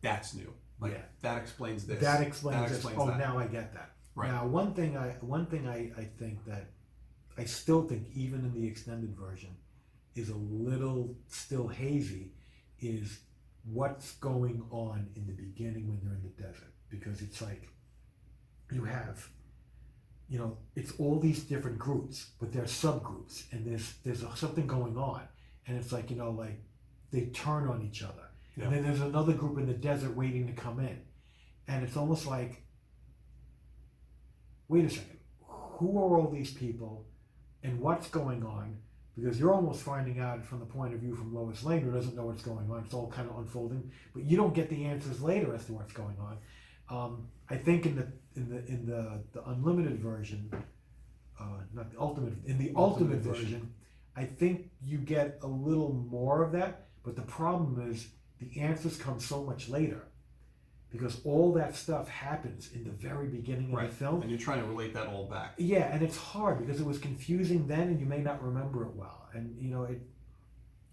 that's 0.00 0.34
new. 0.34 0.52
Like 0.80 0.92
Yeah. 0.92 1.02
that 1.22 1.38
explains 1.40 1.86
this. 1.86 2.00
that 2.00 2.20
explains, 2.20 2.60
That 2.60 2.68
this. 2.68 2.78
explains 2.78 3.00
Oh, 3.00 3.06
that. 3.06 3.18
now 3.18 3.38
I 3.38 3.46
get 3.46 3.72
that. 3.74 3.92
Right. 4.16 4.30
Now, 4.30 4.46
one 4.46 4.74
thing 4.74 4.96
I 4.96 5.10
one 5.20 5.46
thing 5.46 5.68
I, 5.68 5.92
I 5.96 6.04
think 6.18 6.44
that 6.46 6.66
I 7.38 7.44
still 7.44 7.82
think 7.86 8.08
even 8.14 8.40
in 8.40 8.52
the 8.54 8.66
extended 8.66 9.14
version 9.14 9.54
is 10.14 10.30
a 10.30 10.36
little 10.36 11.14
still 11.28 11.68
hazy 11.68 12.32
is 12.80 13.20
what's 13.72 14.12
going 14.14 14.62
on 14.70 15.08
in 15.16 15.26
the 15.26 15.32
beginning 15.32 15.88
when 15.88 16.00
they're 16.02 16.14
in 16.14 16.22
the 16.22 16.42
desert. 16.42 16.72
Because 16.88 17.20
it's 17.20 17.42
like 17.42 17.68
you 18.72 18.84
have 18.84 19.28
you 20.28 20.38
know 20.38 20.58
it's 20.74 20.92
all 20.98 21.20
these 21.20 21.44
different 21.44 21.78
groups 21.78 22.30
but 22.40 22.52
they're 22.52 22.64
subgroups 22.64 23.44
and 23.52 23.64
there's 23.64 23.94
there's 24.04 24.24
something 24.34 24.66
going 24.66 24.96
on. 24.96 25.22
And 25.66 25.76
it's 25.76 25.92
like 25.92 26.10
you 26.10 26.16
know 26.16 26.30
like 26.30 26.60
they 27.10 27.26
turn 27.26 27.68
on 27.68 27.82
each 27.82 28.02
other. 28.02 28.22
Yeah. 28.56 28.64
and 28.64 28.74
then 28.74 28.84
there's 28.84 29.02
another 29.02 29.34
group 29.34 29.58
in 29.58 29.66
the 29.66 29.74
desert 29.74 30.16
waiting 30.16 30.46
to 30.46 30.52
come 30.52 30.80
in. 30.80 31.00
And 31.68 31.84
it's 31.84 31.96
almost 31.96 32.26
like 32.26 32.62
wait 34.68 34.84
a 34.84 34.90
second 34.90 35.18
who 35.48 35.98
are 35.98 36.18
all 36.18 36.30
these 36.30 36.52
people 36.52 37.06
and 37.62 37.80
what's 37.80 38.08
going 38.08 38.42
on 38.42 38.78
because 39.16 39.40
you're 39.40 39.52
almost 39.54 39.82
finding 39.82 40.20
out 40.20 40.44
from 40.44 40.60
the 40.60 40.66
point 40.66 40.92
of 40.94 41.00
view 41.00 41.14
from 41.14 41.34
Lois 41.34 41.64
Lane 41.64 41.82
who 41.82 41.90
doesn't 41.90 42.14
know 42.16 42.26
what's 42.26 42.42
going 42.42 42.70
on 42.70 42.82
it's 42.84 42.94
all 42.94 43.10
kind 43.10 43.28
of 43.30 43.38
unfolding 43.38 43.90
but 44.14 44.24
you 44.24 44.36
don't 44.36 44.54
get 44.54 44.68
the 44.68 44.84
answers 44.84 45.22
later 45.22 45.54
as 45.54 45.64
to 45.66 45.72
what's 45.72 45.92
going 45.92 46.16
on 46.20 46.36
um, 46.88 47.28
I 47.48 47.56
think 47.56 47.86
in 47.86 47.96
the 47.96 48.06
in 48.36 48.48
the 48.50 48.58
in 48.66 48.86
the, 48.86 49.22
the 49.32 49.42
unlimited 49.48 49.98
version 49.98 50.50
uh, 51.40 51.44
not 51.74 51.90
the 51.92 51.98
ultimate 52.00 52.34
in 52.46 52.58
the 52.58 52.72
ultimate, 52.76 53.16
Ultimate 53.16 53.26
edition. 53.26 53.44
version 53.44 53.74
I 54.16 54.24
think 54.24 54.70
you 54.82 54.98
get 54.98 55.38
a 55.42 55.46
little 55.46 55.92
more 55.92 56.42
of 56.42 56.52
that 56.52 56.86
but 57.02 57.16
the 57.16 57.22
problem 57.22 57.90
is 57.90 58.08
the 58.40 58.60
answers 58.60 58.96
come 58.96 59.18
so 59.20 59.42
much 59.42 59.68
later 59.68 60.02
because 60.96 61.20
all 61.24 61.52
that 61.54 61.74
stuff 61.76 62.08
happens 62.08 62.70
in 62.74 62.84
the 62.84 62.90
very 62.90 63.28
beginning 63.28 63.72
of 63.74 63.80
the 63.82 63.88
film 63.88 64.22
and 64.22 64.30
you're 64.30 64.38
trying 64.48 64.60
to 64.60 64.66
relate 64.66 64.92
that 64.94 65.06
all 65.06 65.26
back. 65.28 65.54
yeah, 65.58 65.92
and 65.92 66.02
it's 66.02 66.16
hard 66.16 66.58
because 66.58 66.80
it 66.80 66.86
was 66.86 66.98
confusing 66.98 67.66
then, 67.66 67.88
and 67.88 68.00
you 68.00 68.06
may 68.06 68.20
not 68.20 68.42
remember 68.42 68.82
it 68.84 68.94
well. 68.94 69.28
And 69.34 69.56
you 69.60 69.70
know, 69.70 69.84
it 69.84 70.00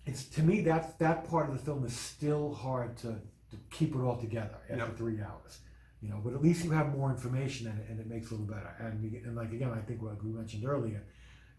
it's 0.05 0.25
to 0.25 0.41
me 0.43 0.61
that 0.61 0.99
that 0.99 1.23
part 1.29 1.49
of 1.49 1.53
the 1.57 1.63
film 1.63 1.85
is 1.85 1.95
still 1.97 2.53
hard 2.53 2.97
to, 2.97 3.07
to 3.51 3.57
keep 3.71 3.95
it 3.95 3.99
all 3.99 4.17
together 4.19 4.57
after 4.69 4.77
Yep. 4.85 4.97
three 4.97 5.21
hours. 5.21 5.59
You 6.01 6.09
know, 6.09 6.19
but 6.21 6.33
at 6.33 6.41
least 6.41 6.65
you 6.65 6.71
have 6.71 6.93
more 6.97 7.09
information 7.09 7.67
and, 7.67 7.79
it- 7.79 7.87
and 7.89 7.99
it 8.01 8.07
makes 8.07 8.25
it 8.25 8.31
a 8.31 8.35
little 8.37 8.53
better. 8.53 8.75
And 8.79 9.01
we, 9.01 9.19
and 9.19 9.35
like 9.37 9.53
again, 9.53 9.71
I 9.71 9.79
think 9.79 10.01
what 10.01 10.21
we 10.23 10.31
mentioned 10.31 10.65
earlier, 10.65 11.01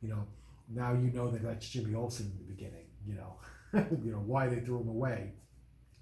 you 0.03 0.11
know, 0.11 0.23
now 0.69 0.93
you 0.93 1.11
know 1.11 1.31
that 1.31 1.43
that's 1.43 1.67
Jimmy 1.69 1.95
Olsen 1.95 2.27
in 2.27 2.37
the 2.47 2.53
beginning. 2.55 2.85
You 3.07 3.15
know, 3.15 3.37
you 4.05 4.13
know 4.13 4.19
why 4.19 4.49
they 4.49 4.61
threw 4.61 4.81
him 4.83 4.89
away. 4.89 5.33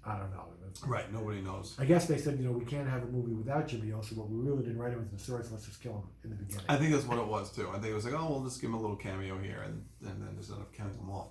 I 0.05 0.17
don't 0.17 0.31
know. 0.31 0.45
Right. 0.87 1.11
Nobody 1.13 1.39
knows. 1.41 1.75
I 1.79 1.85
guess 1.85 2.07
they 2.07 2.17
said, 2.17 2.39
you 2.39 2.45
know, 2.45 2.51
we 2.51 2.65
can't 2.65 2.89
have 2.89 3.03
a 3.03 3.05
movie 3.05 3.31
without 3.33 3.67
Jimmy 3.67 3.91
Olsen, 3.93 4.17
but 4.17 4.27
we 4.29 4.39
really 4.39 4.63
didn't 4.63 4.79
write 4.79 4.91
him 4.93 4.99
into 4.99 5.13
the 5.15 5.19
story, 5.21 5.43
so 5.43 5.51
let's 5.53 5.65
just 5.65 5.81
kill 5.83 5.93
him 5.93 6.03
in 6.23 6.29
the 6.31 6.35
beginning. 6.35 6.65
I 6.67 6.77
think 6.77 6.91
that's 6.91 7.05
what 7.05 7.19
it 7.19 7.27
was 7.27 7.51
too. 7.55 7.69
I 7.69 7.73
think 7.73 7.85
it 7.87 7.93
was 7.93 8.05
like, 8.05 8.15
oh, 8.15 8.27
we'll 8.31 8.43
just 8.43 8.59
give 8.59 8.69
him 8.69 8.73
a 8.73 8.81
little 8.81 8.95
cameo 8.95 9.37
here, 9.37 9.61
and, 9.65 9.85
and 10.01 10.21
then 10.21 10.35
just 10.37 10.51
end 10.51 10.61
up 10.61 10.73
killing 10.73 10.93
them 10.97 11.11
off. 11.11 11.27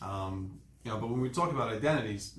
Um, 0.00 0.60
you 0.84 0.90
know, 0.92 0.98
but 0.98 1.08
when 1.10 1.20
we 1.20 1.28
talk 1.28 1.50
about 1.50 1.72
identities, 1.72 2.38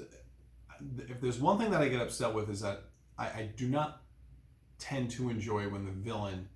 th- 0.98 1.10
if 1.10 1.20
there's 1.22 1.40
one 1.40 1.58
thing 1.60 1.72
that 1.72 1.82
I 1.82 1.90
get 1.90 2.02
upset 2.02 2.34
with 2.34 2.50
is 2.50 2.62
that 2.62 2.84
I, 3.18 3.26
I 3.26 3.50
do 3.58 3.68
not 3.68 4.02
tend 4.80 5.12
to 5.12 5.30
enjoy 5.30 5.68
when 5.70 5.86
the 5.86 5.92
villain 5.92 6.48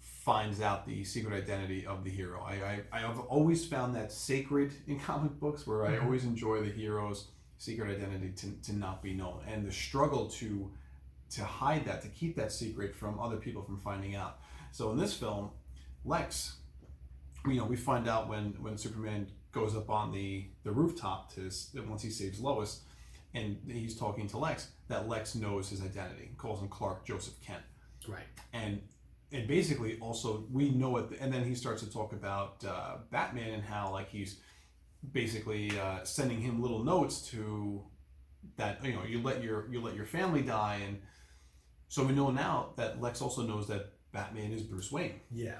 finds 0.00 0.60
out 0.60 0.86
the 0.86 1.04
secret 1.04 1.34
identity 1.34 1.86
of 1.86 2.02
the 2.02 2.10
hero. 2.10 2.42
I, 2.42 2.54
I, 2.54 2.80
I 2.92 2.98
have 3.00 3.18
always 3.20 3.64
found 3.64 3.94
that 3.96 4.10
sacred 4.10 4.72
in 4.86 4.98
comic 4.98 5.38
books, 5.38 5.66
where 5.66 5.84
I 5.86 5.92
Mhm. 5.96 6.04
always 6.04 6.24
enjoy 6.24 6.62
the 6.62 6.70
hero's 6.70 7.28
secret 7.58 7.90
identity 7.90 8.32
to, 8.36 8.52
to 8.70 8.76
not 8.76 9.02
be 9.02 9.14
known, 9.14 9.40
and 9.46 9.66
the 9.66 9.72
struggle 9.72 10.26
to 10.26 10.70
to 11.28 11.44
hide 11.44 11.84
that, 11.86 12.02
to 12.02 12.08
keep 12.08 12.36
that 12.36 12.52
secret 12.52 12.94
from 12.94 13.18
other 13.18 13.36
people 13.36 13.62
from 13.62 13.78
finding 13.78 14.14
out. 14.14 14.38
So 14.70 14.90
in 14.92 14.96
this 14.96 15.12
film, 15.12 15.50
Lex, 16.04 16.56
you 17.46 17.54
know, 17.54 17.64
we 17.64 17.76
find 17.76 18.08
out 18.08 18.28
when 18.28 18.54
when 18.60 18.76
Superman 18.76 19.26
goes 19.52 19.74
up 19.74 19.90
on 19.90 20.12
the 20.12 20.46
the 20.64 20.70
rooftop 20.70 21.34
to 21.34 21.50
once 21.88 22.02
he 22.02 22.10
saves 22.10 22.40
Lois, 22.40 22.82
and 23.34 23.58
he's 23.66 23.96
talking 23.96 24.28
to 24.28 24.38
Lex. 24.38 24.68
That 24.88 25.08
Lex 25.08 25.34
knows 25.34 25.68
his 25.68 25.82
identity, 25.82 26.30
calls 26.36 26.60
him 26.60 26.68
Clark 26.68 27.04
Joseph 27.04 27.40
Kent, 27.40 27.62
right. 28.08 28.24
and 28.52 28.80
and 29.32 29.48
basically 29.48 29.98
also 30.00 30.44
we 30.52 30.70
know 30.70 30.96
it. 30.98 31.06
And 31.20 31.32
then 31.32 31.44
he 31.44 31.54
starts 31.54 31.82
to 31.82 31.90
talk 31.90 32.12
about 32.12 32.64
uh, 32.64 32.98
Batman 33.10 33.54
and 33.54 33.62
how 33.62 33.90
like 33.90 34.08
he's 34.08 34.38
basically 35.12 35.78
uh, 35.78 36.02
sending 36.04 36.40
him 36.40 36.60
little 36.62 36.82
notes 36.84 37.20
to 37.30 37.82
that 38.56 38.84
you 38.84 38.92
know 38.92 39.02
you 39.04 39.20
let 39.22 39.42
your 39.42 39.68
you 39.70 39.80
let 39.80 39.94
your 39.94 40.06
family 40.06 40.42
die 40.42 40.80
and 40.86 41.00
so 41.88 42.04
we 42.04 42.12
know 42.12 42.30
now 42.30 42.70
that 42.76 43.00
Lex 43.00 43.20
also 43.22 43.42
knows 43.42 43.66
that 43.68 43.92
Batman 44.12 44.52
is 44.52 44.62
Bruce 44.62 44.90
Wayne 44.90 45.20
Yeah, 45.30 45.58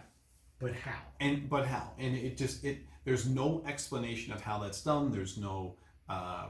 but 0.58 0.72
how? 0.74 0.98
and 1.20 1.48
but 1.48 1.66
how 1.66 1.92
and 1.98 2.16
it 2.16 2.36
just 2.36 2.64
it 2.64 2.78
there's 3.04 3.28
no 3.28 3.62
explanation 3.66 4.32
of 4.32 4.40
how 4.40 4.58
that's 4.58 4.82
done 4.82 5.12
there's 5.12 5.36
no 5.38 5.76
uh, 6.08 6.48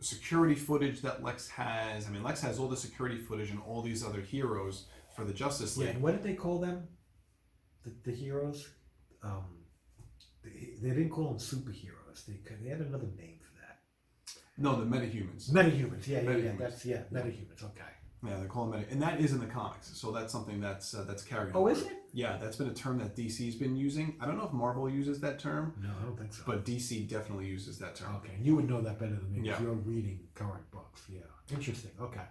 security 0.00 0.54
footage 0.54 1.00
that 1.02 1.22
lex 1.22 1.48
has 1.48 2.06
i 2.06 2.10
mean 2.10 2.22
lex 2.22 2.40
has 2.40 2.58
all 2.58 2.68
the 2.68 2.76
security 2.76 3.16
footage 3.16 3.50
and 3.50 3.60
all 3.66 3.80
these 3.80 4.04
other 4.04 4.20
heroes 4.20 4.86
for 5.16 5.24
the 5.24 5.32
justice 5.32 5.76
Yeah, 5.76 5.86
league 5.86 5.94
and 5.94 6.02
what 6.02 6.12
did 6.12 6.22
they 6.22 6.34
call 6.34 6.58
them? 6.58 6.88
The, 7.84 7.92
the 8.10 8.16
heroes? 8.16 8.68
Um, 9.22 9.44
they, 10.44 10.70
they 10.82 10.94
didn't 10.94 11.10
call 11.10 11.28
them 11.28 11.38
superheroes. 11.38 12.24
They 12.26 12.34
they 12.62 12.68
had 12.70 12.80
another 12.80 13.08
name 13.16 13.38
for 13.40 13.52
that. 13.60 13.78
no 14.58 14.76
the 14.76 14.84
metahumans 14.86 15.50
Metahumans. 15.50 16.06
Yeah, 16.06 16.20
yeah, 16.20 16.30
yeah. 16.30 16.36
Metahumans. 16.36 16.58
That's 16.58 16.86
yeah, 16.86 17.02
metahumans. 17.12 17.62
Okay. 17.64 17.92
yeah 18.26 18.36
they 18.40 18.46
call 18.46 18.66
them 18.66 18.78
meta 18.80 18.92
and 18.92 19.02
that 19.02 19.20
is 19.20 19.32
in 19.32 19.40
the 19.40 19.46
comics 19.46 19.90
so 20.00 20.10
that's 20.12 20.32
something 20.32 20.60
that's 20.60 20.94
uh, 20.94 21.04
that's 21.08 21.22
carried 21.22 21.52
Oh, 21.54 21.60
over. 21.62 21.70
is 21.72 21.82
it? 21.82 21.92
yeah 22.12 22.36
that's 22.40 22.56
been 22.56 22.68
a 22.68 22.74
term 22.74 22.98
that 22.98 23.16
dc's 23.16 23.56
been 23.56 23.76
using 23.76 24.16
i 24.20 24.24
don't 24.26 24.38
know 24.38 24.44
if 24.46 24.52
marvel 24.52 24.88
uses 24.88 25.20
that 25.20 25.38
term 25.40 25.74
No, 25.82 25.90
I 26.00 26.04
don't 26.06 26.16
think 26.18 26.32
so. 26.32 26.42
but 26.46 26.64
dc 26.64 27.08
definitely 27.08 27.46
uses 27.46 27.78
that 27.80 27.96
term 27.96 28.14
okay, 28.16 28.34
you 28.40 28.54
would 28.56 28.68
know 28.70 28.80
that 28.80 28.98
better 29.00 29.16
than 29.16 29.30
me 29.32 29.40
because 29.40 29.60
Yeah. 29.60 29.66
you're 29.66 29.74
reading 29.74 30.20
current 30.34 30.70
books. 30.70 31.02
Yeah, 31.12 31.18
interesting. 31.56 31.90
Okay. 32.00 32.26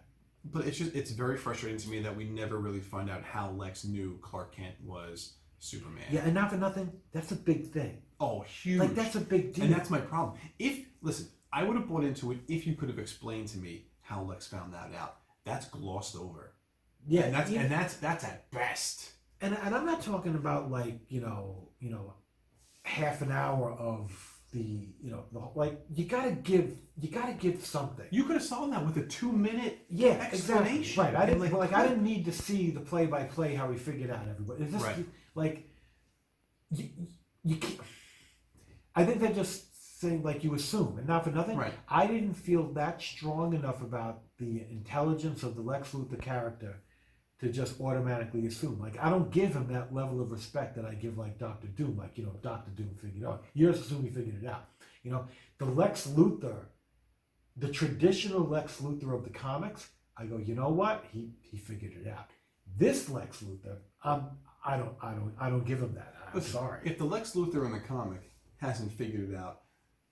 but 0.46 0.66
it's 0.68 0.78
just 0.78 0.96
it's 0.96 1.12
very 1.12 1.38
frustrating 1.38 1.78
to 1.80 1.90
me 1.90 2.00
that 2.06 2.16
we 2.16 2.24
never 2.26 2.58
really 2.58 2.80
find 2.96 3.10
out 3.10 3.24
how 3.24 3.52
lex 3.52 3.84
knew 3.84 4.18
clark 4.22 4.56
kent 4.56 4.76
was 4.84 5.34
superman 5.64 6.04
Yeah, 6.12 6.22
and 6.26 6.34
not 6.34 6.50
for 6.52 6.58
nothing, 6.58 6.92
that's 7.12 7.32
a 7.32 7.36
big 7.36 7.72
thing. 7.72 8.02
Oh, 8.20 8.42
huge. 8.42 8.80
Like 8.80 8.96
that's 8.96 9.16
a 9.16 9.20
big 9.22 9.54
deal. 9.54 9.66
and 9.66 9.74
that's 9.74 9.90
my 9.90 10.00
problem. 10.00 10.38
If 10.60 10.86
listen, 11.02 11.28
I 11.52 11.64
would 11.64 11.76
have 11.78 11.88
bought 11.88 12.04
into 12.04 12.32
it 12.32 12.40
if 12.48 12.66
you 12.68 12.76
could 12.76 12.90
have 12.90 13.00
explained 13.00 13.48
to 13.50 13.58
me 13.58 13.88
how 14.02 14.24
Lex 14.24 14.48
found 14.48 14.74
that 14.74 14.92
out. 15.00 15.18
That's 15.46 15.66
glossed 15.68 16.16
over. 16.16 16.54
yeah, 17.08 17.24
and 17.24 17.34
that's 17.34 17.50
even- 17.50 17.64
and 17.64 17.72
that's 17.72 17.96
that's 17.98 18.24
at 18.24 18.50
best. 18.52 19.12
and 19.42 19.58
and 19.64 19.74
I'm 19.76 19.86
not 19.86 20.02
talking 20.02 20.36
about 20.36 20.70
like 20.72 21.00
you 21.10 21.22
know 21.22 21.70
you 21.80 21.90
know 21.90 22.14
half 22.84 23.22
an 23.22 23.32
hour 23.32 23.72
of 23.72 24.12
the 24.52 24.88
you 25.02 25.10
know 25.12 25.24
the, 25.32 25.40
like 25.56 25.80
you 25.94 26.06
gotta 26.06 26.32
give 26.32 26.78
you 27.02 27.10
gotta 27.10 27.34
give 27.34 27.66
something. 27.66 28.06
You 28.12 28.24
could 28.26 28.36
have 28.36 28.44
solved 28.44 28.72
that 28.74 28.86
with 28.86 28.98
a 28.98 29.06
two 29.08 29.32
minute. 29.32 29.80
Yeah, 29.90 30.14
exactly. 30.28 30.38
explanation. 30.38 31.04
Right. 31.04 31.16
I 31.16 31.26
didn't 31.26 31.42
like, 31.42 31.52
like, 31.54 31.74
I 31.74 31.88
didn't 31.88 32.04
need 32.04 32.26
to 32.26 32.32
see 32.32 32.70
the 32.70 32.80
play 32.82 33.06
by 33.08 33.24
play 33.24 33.56
how 33.56 33.72
he 33.72 33.78
figured 33.78 34.12
out 34.12 34.28
everybody. 34.30 34.66
Just 34.66 34.86
Right. 34.86 35.06
Like 35.36 35.70
you, 36.72 36.90
you 37.44 37.56
can't. 37.58 37.80
I 38.96 39.06
think 39.06 39.20
they're 39.20 39.34
just 39.34 40.00
saying 40.00 40.24
like 40.24 40.44
you 40.44 40.54
assume, 40.54 40.98
and 40.98 41.08
not 41.08 41.24
for 41.24 41.32
nothing. 41.32 41.58
Right. 41.58 41.74
I 41.88 42.08
didn't 42.08 42.34
feel 42.34 42.72
that 42.74 43.02
strong 43.02 43.54
enough 43.54 43.82
about 43.82 44.22
the 44.38 44.66
intelligence 44.70 45.44
of 45.44 45.56
the 45.56 45.62
Lex 45.62 45.92
Luthor 45.92 46.22
character 46.22 46.76
to 47.40 47.50
just 47.50 47.80
automatically 47.82 48.46
assume. 48.48 48.80
Like 48.80 48.98
I 49.02 49.10
don't 49.10 49.32
give 49.32 49.54
him 49.54 49.68
that 49.74 49.94
level 49.94 50.22
of 50.22 50.32
respect 50.32 50.76
that 50.76 50.86
I 50.86 50.94
give 50.94 51.18
like 51.18 51.40
Doctor 51.40 51.68
Doom. 51.68 51.98
Like 51.98 52.18
you 52.18 52.26
know, 52.26 52.36
Doctor 52.42 52.72
Doom 52.72 52.96
figured 53.02 53.26
out. 53.26 53.44
You 53.54 53.72
just 53.72 53.86
assume 53.86 54.04
he 54.04 54.10
figured 54.10 54.44
it 54.44 54.48
out. 54.48 54.70
You 55.04 55.12
know, 55.12 55.26
the 55.58 55.66
Lex 55.66 56.08
Luthor, 56.08 56.66
the 57.58 57.70
traditional 57.70 58.42
Lex 58.42 58.78
Luthor 58.78 59.16
of 59.16 59.24
the 59.24 59.30
comics. 59.30 59.90
I 60.16 60.26
go, 60.26 60.38
you 60.38 60.56
know 60.56 60.70
what? 60.70 61.06
He 61.12 61.32
he 61.42 61.58
figured 61.58 61.94
it 61.94 62.08
out. 62.08 62.30
This 62.78 63.10
Lex 63.10 63.44
Luthor, 63.44 63.78
um, 64.04 64.30
I 64.66 64.78
don't, 64.78 64.96
I 65.02 65.12
don't, 65.12 65.34
I 65.40 65.50
don't 65.50 65.66
give 65.66 65.80
him 65.82 65.94
that. 65.96 66.14
I'm 66.28 66.36
Listen, 66.36 66.54
sorry. 66.54 66.80
If 66.84 66.98
the 66.98 67.06
Lex 67.06 67.32
Luthor 67.34 67.66
in 67.66 67.72
the 67.72 67.80
comic 67.80 68.32
hasn't 68.58 68.92
figured 68.94 69.30
it 69.30 69.36
out, 69.36 69.60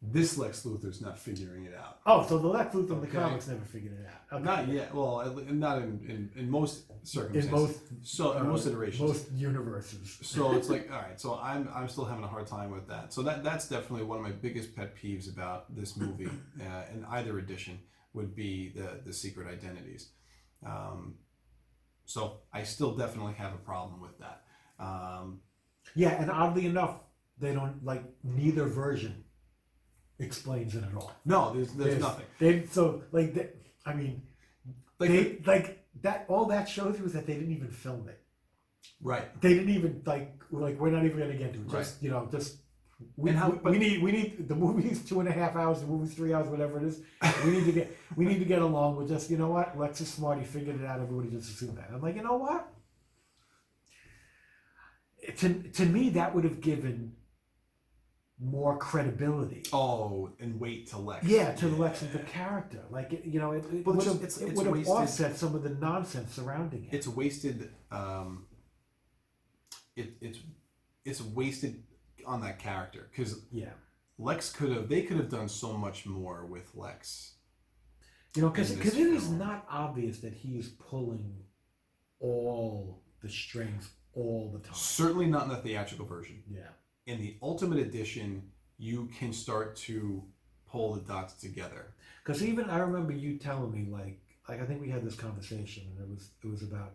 this 0.04 0.36
Lex 0.38 0.64
Luthor's 0.64 1.00
not 1.00 1.20
figuring 1.20 1.66
it 1.66 1.76
out. 1.76 2.00
Oh, 2.08 2.26
so 2.28 2.40
the 2.40 2.48
Lex 2.48 2.74
Luthor 2.74 2.92
in 2.94 3.02
the 3.02 3.08
Okay. 3.08 3.18
comics 3.20 3.48
never 3.48 3.64
figured 3.66 3.94
it 3.94 4.08
out. 4.08 4.36
Okay. 4.38 4.44
Not 4.44 4.68
yet. 4.68 4.94
Well, 4.96 5.22
at 5.22 5.36
le- 5.36 5.44
not 5.46 5.78
in, 5.78 6.00
in, 6.08 6.32
in 6.36 6.50
most 6.50 6.86
circumstances. 7.04 7.46
in 7.46 7.52
most 7.52 7.80
so 8.02 8.36
in 8.38 8.48
most 8.48 8.66
uh, 8.66 8.72
iterations. 8.72 9.00
most 9.00 9.32
universes. 9.32 10.18
so 10.22 10.54
it's 10.54 10.70
like, 10.70 10.92
all 10.92 10.98
right. 11.02 11.22
So 11.22 11.40
I'm 11.42 11.70
I'm 11.74 11.88
still 11.88 12.06
having 12.06 12.24
a 12.24 12.28
hard 12.28 12.48
time 12.48 12.72
with 12.72 12.88
that. 12.88 13.14
So 13.14 13.22
that 13.22 13.44
that's 13.44 13.70
definitely 13.70 14.06
one 14.06 14.18
of 14.18 14.24
my 14.24 14.32
biggest 14.32 14.76
pet 14.76 14.96
peeves 14.96 15.32
about 15.32 15.74
this 15.76 15.96
movie 15.96 16.30
uh, 16.62 16.84
in 16.94 17.06
either 17.12 17.38
edition 17.38 17.80
would 18.14 18.36
be 18.36 18.74
the 18.76 19.02
the 19.06 19.14
secret 19.14 19.48
identities. 19.48 20.10
Um, 20.66 21.16
so 22.12 22.40
I 22.52 22.64
still 22.64 22.96
definitely 22.96 23.34
have 23.34 23.54
a 23.54 23.64
problem 23.72 24.02
with 24.02 24.18
that. 24.20 24.44
Um, 24.80 25.40
Yeah, 25.96 26.22
and 26.22 26.30
oddly 26.30 26.66
enough, 26.66 26.96
they 27.40 27.54
don't 27.54 27.84
like 27.84 28.04
neither 28.24 28.66
version 28.66 29.24
explains 30.20 30.76
it 30.76 30.84
at 30.84 30.94
all. 30.96 31.12
no, 31.26 31.54
there's 31.54 31.72
there's 31.74 32.02
nothing. 32.02 32.26
They 32.40 32.66
so 32.66 33.04
like 33.12 33.34
they, 33.34 33.50
I 33.86 33.94
mean 33.94 34.22
Like 35.00 35.10
they 35.10 35.38
like 35.46 35.68
that. 36.02 36.26
All 36.28 36.46
that 36.46 36.68
shows 36.70 37.00
you 37.00 37.06
is 37.06 37.14
that 37.14 37.26
they 37.26 37.34
didn't 37.34 37.56
even 37.56 37.70
film 37.70 38.08
it. 38.10 38.20
right. 39.02 39.28
They 39.42 39.54
didn't 39.54 39.74
even 39.80 40.02
like 40.06 40.28
like 40.52 40.80
we're 40.80 40.92
not 40.92 41.06
even 41.06 41.18
gonna 41.18 41.38
get 41.38 41.54
to 41.54 41.60
it. 41.60 41.70
Just 41.70 42.04
you 42.04 42.10
know 42.12 42.28
just. 42.32 42.58
We, 43.18 43.32
how- 43.32 43.50
we, 43.50 43.72
we 43.72 43.78
need 43.78 44.02
we 44.04 44.12
need 44.12 44.48
the 44.48 44.56
movie's 44.56 45.04
two 45.10 45.20
and 45.20 45.30
a 45.30 45.32
half 45.32 45.56
hours 45.56 45.82
the 45.82 45.88
movie's 45.88 46.14
three 46.14 46.34
hours 46.34 46.48
whatever 46.48 46.78
it 46.80 46.84
is 46.86 47.02
we 47.46 47.52
need 47.52 47.66
to 47.66 47.72
get 47.72 47.98
we 48.16 48.26
need 48.26 48.40
to 48.40 48.46
get 48.46 48.62
along 48.62 48.96
with 48.98 49.08
just 49.10 49.30
you 49.30 49.38
know 49.38 49.50
what? 49.50 49.78
Lex 49.78 50.02
is 50.02 50.08
smart 50.10 50.40
he 50.40 50.46
figured 50.46 50.80
it 50.82 50.86
out 50.86 51.00
everybody 51.00 51.30
just 51.30 51.50
assumed 51.52 51.78
that. 51.78 51.90
I'm 51.94 52.02
like 52.02 52.16
you 52.16 52.24
know 52.24 52.38
what? 52.38 52.68
To, 55.38 55.54
to 55.54 55.86
me 55.86 56.10
that 56.12 56.34
would 56.34 56.44
have 56.44 56.62
given 56.62 57.14
more 58.44 58.76
credibility. 58.80 59.64
Oh, 59.72 60.32
and 60.40 60.60
wait 60.60 60.88
to 60.90 60.98
Lex. 60.98 61.24
yeah 61.28 61.52
to 61.54 61.68
the 61.68 61.76
Lex 61.76 62.02
of 62.02 62.12
the 62.12 62.20
character. 62.20 62.80
Like 62.90 63.14
it, 63.14 63.24
you 63.26 63.40
know 63.40 63.52
it, 63.52 63.64
it 63.72 63.86
Well, 63.86 63.96
would 63.96 64.02
it's- 64.02 64.06
have, 64.08 64.16
it's- 64.16 64.38
it 64.40 64.48
it's 64.50 64.58
would 64.58 64.66
have 64.66 64.76
wasted- 64.76 64.96
offset 64.96 65.38
some 65.38 65.54
of 65.54 65.62
the 65.64 65.70
nonsense 65.70 66.34
surrounding 66.34 66.86
it. 66.86 66.96
It's 66.96 67.08
wasted 67.08 67.70
um 67.92 68.46
it, 69.96 70.14
it's 70.22 70.40
it's 71.06 71.22
wasted 71.22 71.84
on 72.26 72.42
that 72.42 72.60
character 72.60 73.10
because 73.12 73.42
yeah 73.52 73.70
lex 74.18 74.52
could 74.52 74.72
have 74.72 74.88
they 74.90 75.02
could 75.02 75.18
have 75.18 75.30
done 75.30 75.50
so 75.50 75.74
much 75.78 76.06
more 76.06 76.46
with 76.46 76.72
lex 76.76 77.34
You 78.36 78.44
know, 78.44 78.50
because 78.50 78.72
it 78.72 78.86
is 78.96 79.30
not 79.30 79.66
obvious 79.70 80.20
that 80.20 80.34
he's 80.34 80.70
pulling 80.70 81.44
all 82.20 83.02
the 83.22 83.30
strings 83.30 83.90
all 84.14 84.52
the 84.54 84.60
time. 84.60 84.74
certainly 84.76 85.26
not 85.26 85.44
in 85.44 85.50
the 85.50 85.56
theatrical 85.58 86.06
version 86.06 86.44
Yeah. 86.50 86.70
in 87.06 87.20
the 87.20 87.38
ultimate 87.42 87.80
edition 87.80 88.52
you 88.78 89.10
can 89.18 89.32
start 89.34 89.76
to 89.88 90.24
pull 90.68 90.94
the 90.96 91.02
dots 91.02 91.34
together 91.36 91.94
Because 92.24 92.44
even 92.44 92.70
I 92.70 92.80
remember 92.80 93.14
you 93.14 93.38
telling 93.38 93.72
me 93.72 93.92
like 93.92 94.20
like 94.48 94.62
I 94.62 94.66
think 94.66 94.82
we 94.82 94.90
had 94.90 95.04
this 95.06 95.16
conversation 95.16 95.84
and 95.90 96.00
it 96.04 96.10
was 96.14 96.30
it 96.44 96.48
was 96.48 96.62
about 96.64 96.94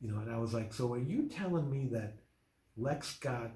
you 0.00 0.10
know 0.10 0.18
and 0.20 0.30
I 0.30 0.38
was 0.38 0.52
like 0.54 0.72
so 0.72 0.92
are 0.92 0.98
you 0.98 1.28
telling 1.28 1.70
me 1.70 1.88
that 1.92 2.14
Lex 2.76 3.18
got 3.18 3.50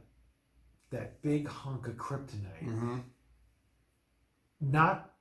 that 0.91 1.21
big 1.23 1.49
hunk 1.49 1.87
of 1.89 1.95
kryptonite 1.95 2.63
mm-hmm. 2.65 2.99
not 4.61 5.13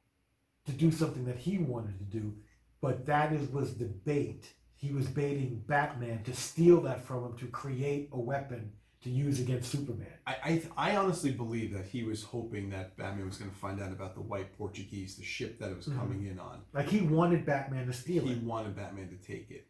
to 0.66 0.72
do 0.72 0.92
something 0.92 1.26
that 1.26 1.38
he 1.38 1.58
wanted 1.58 1.98
to 1.98 2.06
do 2.06 2.34
but 2.82 3.06
that 3.06 3.34
is 3.34 3.50
was 3.50 3.76
the 3.78 3.86
bait 3.86 4.54
he 4.78 4.92
was 4.92 5.08
baiting 5.08 5.64
Batman 5.68 6.24
to 6.24 6.34
steal 6.36 6.82
that 6.82 7.04
from 7.04 7.24
him 7.26 7.38
to 7.38 7.48
create 7.48 8.10
a 8.12 8.20
weapon 8.20 8.72
to 9.02 9.10
use 9.10 9.40
against 9.40 9.72
Superman. 9.72 10.08
I, 10.26 10.62
I 10.78 10.92
I 10.92 10.98
honestly 10.98 11.32
believe 11.32 11.74
that 11.74 11.86
he 11.86 12.04
was 12.04 12.24
hoping 12.24 12.70
that 12.72 12.98
Batman 12.98 13.28
was 13.28 13.38
going 13.38 13.52
to 13.52 13.58
find 13.58 13.82
out 13.82 13.92
about 13.92 14.16
the 14.16 14.22
white 14.22 14.58
Portuguese, 14.58 15.16
the 15.16 15.24
ship 15.24 15.60
that 15.60 15.72
it 15.72 15.78
was 15.78 15.88
Mhm. 15.88 15.98
coming 15.98 16.26
in 16.26 16.40
on. 16.40 16.62
Like 16.74 16.88
he 16.88 17.02
wanted 17.02 17.46
Batman 17.46 17.88
to 17.88 17.94
steal 17.94 18.24
He 18.26 18.32
it. 18.32 18.38
He 18.40 18.46
wanted 18.46 18.76
Batman 18.76 19.10
to 19.10 19.16
take 19.16 19.52
it 19.52 19.68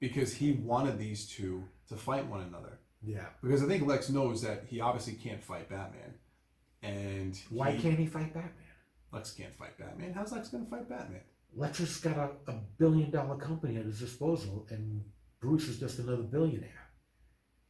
because 0.00 0.34
he 0.34 0.52
wanted 0.52 0.98
these 0.98 1.26
two 1.28 1.64
to 1.88 1.96
fight 1.96 2.26
one 2.26 2.40
another. 2.40 2.78
Yeah. 3.02 3.26
Because 3.42 3.62
I 3.62 3.66
think 3.66 3.86
Lex 3.86 4.08
knows 4.10 4.42
that 4.42 4.64
he 4.68 4.80
obviously 4.80 5.14
can't 5.14 5.42
fight 5.42 5.68
Batman, 5.68 6.14
and 6.82 7.38
Why 7.50 7.72
he- 7.72 7.82
can't 7.82 7.98
he 7.98 8.06
fight 8.06 8.32
Batman? 8.34 8.52
Lex 9.12 9.32
can't 9.32 9.54
fight 9.56 9.78
Batman? 9.78 10.12
How's 10.12 10.32
Lex 10.32 10.48
to 10.50 10.64
fight 10.66 10.88
Batman? 10.88 11.20
Lex 11.56 11.78
has 11.78 11.96
got 11.98 12.18
a, 12.18 12.50
a 12.50 12.54
billion 12.78 13.10
dollar 13.10 13.36
company 13.36 13.76
at 13.78 13.84
his 13.86 14.00
disposal, 14.00 14.66
and 14.70 15.02
Bruce 15.40 15.68
is 15.68 15.80
just 15.80 15.98
another 15.98 16.22
billionaire. 16.24 16.90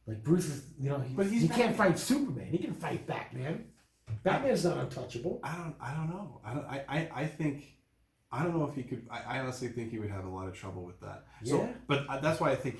Like 0.05 0.23
Bruce 0.23 0.47
is, 0.47 0.63
you 0.79 0.89
know, 0.89 0.99
he, 0.99 1.13
But 1.13 1.27
he's 1.27 1.43
he 1.43 1.47
can't 1.47 1.59
Batman. 1.77 1.91
fight 1.91 1.99
Superman. 1.99 2.47
He 2.47 2.57
can 2.57 2.73
fight 2.73 3.05
Batman. 3.07 3.65
Batman's 4.23 4.65
not 4.65 4.77
untouchable. 4.79 5.39
I 5.43 5.55
don't. 5.55 5.75
I 5.79 5.93
don't 5.93 6.09
know. 6.09 6.41
I 6.43 6.53
don't. 6.53 6.65
I. 6.65 6.83
I, 6.89 7.09
I 7.21 7.25
think. 7.27 7.75
I 8.31 8.43
don't 8.43 8.57
know 8.57 8.65
if 8.65 8.75
he 8.75 8.83
could. 8.83 9.07
I, 9.09 9.37
I 9.37 9.39
honestly 9.39 9.67
think 9.69 9.91
he 9.91 9.99
would 9.99 10.09
have 10.09 10.25
a 10.25 10.29
lot 10.29 10.47
of 10.47 10.55
trouble 10.55 10.83
with 10.83 10.99
that. 11.01 11.25
So, 11.43 11.57
Yeah. 11.61 11.69
but 11.87 12.05
uh, 12.09 12.19
that's 12.19 12.39
why 12.39 12.51
I 12.51 12.55
think 12.55 12.79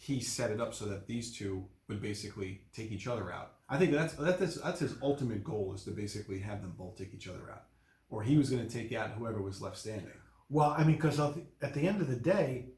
he 0.00 0.18
set 0.18 0.50
it 0.50 0.62
up 0.62 0.72
so 0.72 0.86
that 0.86 1.06
these 1.06 1.30
two 1.30 1.62
would 1.86 2.00
basically 2.00 2.62
take 2.72 2.90
each 2.90 3.06
other 3.06 3.30
out. 3.30 3.52
I 3.68 3.76
think 3.76 3.92
that's 3.92 4.14
that's 4.14 4.56
that's 4.56 4.80
his 4.80 4.94
ultimate 5.02 5.44
goal 5.44 5.74
is 5.74 5.84
to 5.84 5.90
basically 5.90 6.38
have 6.38 6.62
them 6.62 6.74
both 6.78 6.96
take 6.96 7.12
each 7.12 7.28
other 7.28 7.50
out, 7.52 7.64
or 8.08 8.22
he 8.22 8.38
was 8.38 8.48
going 8.48 8.66
to 8.66 8.72
take 8.72 8.94
out 8.94 9.10
whoever 9.10 9.42
was 9.42 9.60
left 9.60 9.76
standing. 9.76 10.08
Well, 10.48 10.74
I 10.76 10.84
mean, 10.84 10.96
because 10.96 11.20
at 11.20 11.74
the 11.74 11.86
end 11.86 12.00
of 12.00 12.08
the 12.08 12.16
day, 12.16 12.70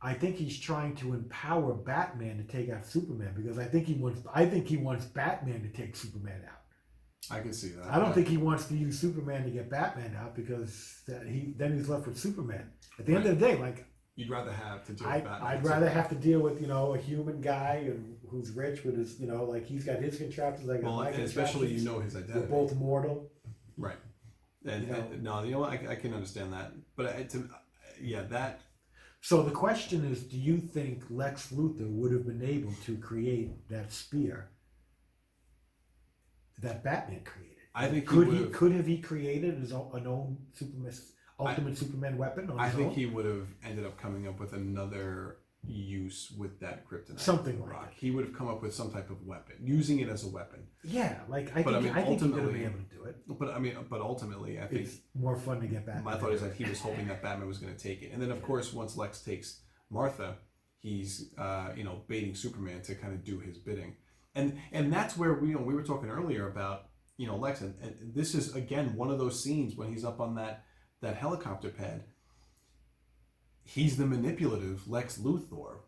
I 0.00 0.14
think 0.14 0.36
he's 0.36 0.58
trying 0.58 0.96
to 0.96 1.12
empower 1.12 1.74
Batman 1.74 2.38
to 2.38 2.44
take 2.44 2.70
out 2.70 2.86
Superman 2.86 3.34
because 3.36 3.58
I 3.58 3.66
think 3.66 3.86
he 3.86 3.94
wants. 3.94 4.20
I 4.34 4.46
think 4.46 4.66
he 4.66 4.78
wants 4.78 5.04
Batman 5.04 5.60
to 5.60 5.68
take 5.68 5.94
Superman 5.94 6.40
out. 6.48 6.62
I 7.30 7.40
can 7.40 7.52
see 7.52 7.68
that. 7.68 7.84
I 7.90 7.98
don't 7.98 8.14
think 8.14 8.28
he 8.28 8.38
wants 8.38 8.64
to 8.68 8.74
use 8.74 8.98
Superman 8.98 9.44
to 9.44 9.50
get 9.50 9.68
Batman 9.68 10.16
out 10.18 10.34
because 10.34 11.02
that 11.06 11.26
he 11.26 11.54
then 11.58 11.76
he's 11.76 11.90
left 11.90 12.06
with 12.06 12.18
Superman. 12.18 12.70
At 12.98 13.04
the 13.04 13.14
end 13.14 13.26
of 13.26 13.38
the 13.38 13.46
day, 13.46 13.56
like 13.58 13.84
you'd 14.16 14.30
rather 14.30 14.50
have 14.50 14.84
to 14.86 14.92
deal 14.92 15.06
I, 15.06 15.16
with 15.16 15.24
Batman. 15.24 15.48
I'd 15.48 15.64
rather 15.64 15.88
have 15.88 16.08
to 16.08 16.14
deal 16.14 16.40
with 16.40 16.60
you 16.60 16.66
know 16.66 16.94
a 16.94 16.98
human 16.98 17.40
guy 17.40 17.84
and 17.86 18.16
who's 18.28 18.50
rich 18.50 18.84
with 18.84 18.96
his 18.96 19.20
you 19.20 19.28
know 19.28 19.44
like 19.44 19.66
he's 19.66 19.84
got 19.84 19.98
his 19.98 20.16
contraptions. 20.16 20.66
Got 20.68 20.82
Well, 20.82 21.02
and 21.02 21.22
especially 21.22 21.68
you 21.68 21.84
know 21.84 22.00
his 22.00 22.16
identity. 22.16 22.40
We're 22.40 22.46
both 22.46 22.74
mortal. 22.74 23.30
Right. 23.76 23.96
And, 24.64 24.88
You 24.88 24.94
and- 24.94 25.22
no, 25.22 25.42
you 25.44 25.52
know? 25.52 25.64
I, 25.64 25.74
I 25.90 25.94
can 25.94 26.12
understand 26.12 26.52
that, 26.52 26.72
but 26.96 27.14
I, 27.14 27.22
to, 27.24 27.48
yeah, 28.00 28.22
that 28.22 28.62
So 29.20 29.42
the 29.42 29.52
question 29.52 30.04
is, 30.04 30.22
do 30.24 30.36
you 30.36 30.58
think 30.58 31.04
Lex 31.08 31.52
Luthor 31.52 31.88
would 31.88 32.10
have 32.10 32.26
been 32.26 32.42
able 32.42 32.72
to 32.86 32.96
create 32.96 33.68
that 33.68 33.92
spear 33.92 34.50
that 36.62 36.82
Batman 36.82 37.20
created? 37.24 37.56
I 37.74 37.88
think 37.88 38.06
Could 38.06 38.28
would 38.28 38.36
he 38.38 38.44
could 38.46 38.72
have 38.72 38.86
he 38.86 38.98
created 38.98 39.58
his 39.58 39.72
own, 39.72 39.90
an 39.92 40.06
own 40.06 40.38
Superman, 40.54 40.92
ultimate 41.38 41.76
Superman 41.78 42.16
weapon 42.16 42.50
on 42.50 42.58
I 42.58 42.70
think 42.70 42.88
own? 42.88 42.94
he 42.94 43.06
would 43.06 43.24
have 43.26 43.48
ended 43.64 43.84
up 43.86 44.00
coming 44.00 44.26
up 44.28 44.38
with 44.40 44.52
another 44.52 45.38
use 45.68 46.32
with 46.38 46.60
that 46.60 46.88
kryptonite 46.88 47.18
Something 47.18 47.60
like 47.60 47.70
rock. 47.70 47.88
it. 47.92 47.98
He 47.98 48.10
would 48.12 48.24
have 48.24 48.34
come 48.34 48.48
up 48.48 48.62
with 48.62 48.72
some 48.74 48.90
type 48.92 49.10
of 49.10 49.20
weapon, 49.26 49.56
using 49.62 49.98
it 49.98 50.08
as 50.08 50.24
a 50.24 50.28
weapon. 50.28 50.60
Yeah, 50.84 51.18
like 51.28 51.56
I 51.56 51.62
But, 51.62 51.74
I 51.74 51.80
think 51.82 51.94
mean, 51.94 52.04
I, 52.04 52.06
think 52.06 52.22
he 52.22 52.28
would 52.28 52.42
have 52.42 52.52
been 52.52 52.62
able 52.62 52.78
to 52.78 52.94
do 52.96 53.04
it. 53.04 53.16
But 53.38 53.50
I 53.50 53.58
mean, 53.58 53.76
but 53.90 54.00
ultimately, 54.00 54.60
I 54.60 54.66
think 54.66 54.82
It's 54.82 54.98
more 55.14 55.36
fun 55.36 55.60
to 55.60 55.66
get 55.66 55.84
Batman. 55.84 56.04
my 56.04 56.16
thought 56.16 56.32
is 56.32 56.40
that 56.42 56.54
he 56.54 56.64
was 56.64 56.80
hoping 56.80 57.08
that 57.08 57.22
Batman 57.22 57.48
was 57.48 57.58
going 57.58 57.74
to 57.74 57.80
take 57.82 58.02
it, 58.02 58.12
and 58.12 58.22
then 58.22 58.30
of 58.30 58.42
course, 58.42 58.72
once 58.72 58.96
Lex 58.96 59.20
takes 59.22 59.60
Martha, 59.90 60.36
he's 60.80 61.32
uh, 61.36 61.70
you 61.76 61.82
know 61.84 62.02
baiting 62.06 62.34
Superman 62.34 62.82
to 62.82 62.94
kind 62.94 63.12
of 63.12 63.24
do 63.24 63.40
his 63.40 63.58
bidding, 63.58 63.96
and 64.34 64.56
and 64.72 64.92
that's 64.92 65.16
where 65.16 65.34
we 65.34 65.48
you 65.48 65.54
know, 65.54 65.62
we 65.62 65.74
were 65.74 65.82
talking 65.82 66.08
earlier 66.10 66.48
about 66.48 66.84
you 67.16 67.26
know 67.26 67.36
Lex, 67.36 67.60
and, 67.60 67.74
and 67.82 68.14
this 68.14 68.34
is 68.36 68.54
again 68.54 68.94
one 68.94 69.10
of 69.10 69.18
those 69.18 69.42
scenes 69.42 69.74
when 69.74 69.88
he's 69.92 70.04
up 70.04 70.20
on 70.20 70.36
that 70.36 70.62
that 71.00 71.16
helicopter 71.16 71.68
pad. 71.68 72.04
He's 73.64 73.96
the 73.96 74.06
manipulative 74.06 74.88
Lex 74.88 75.18
Luthor 75.18 75.78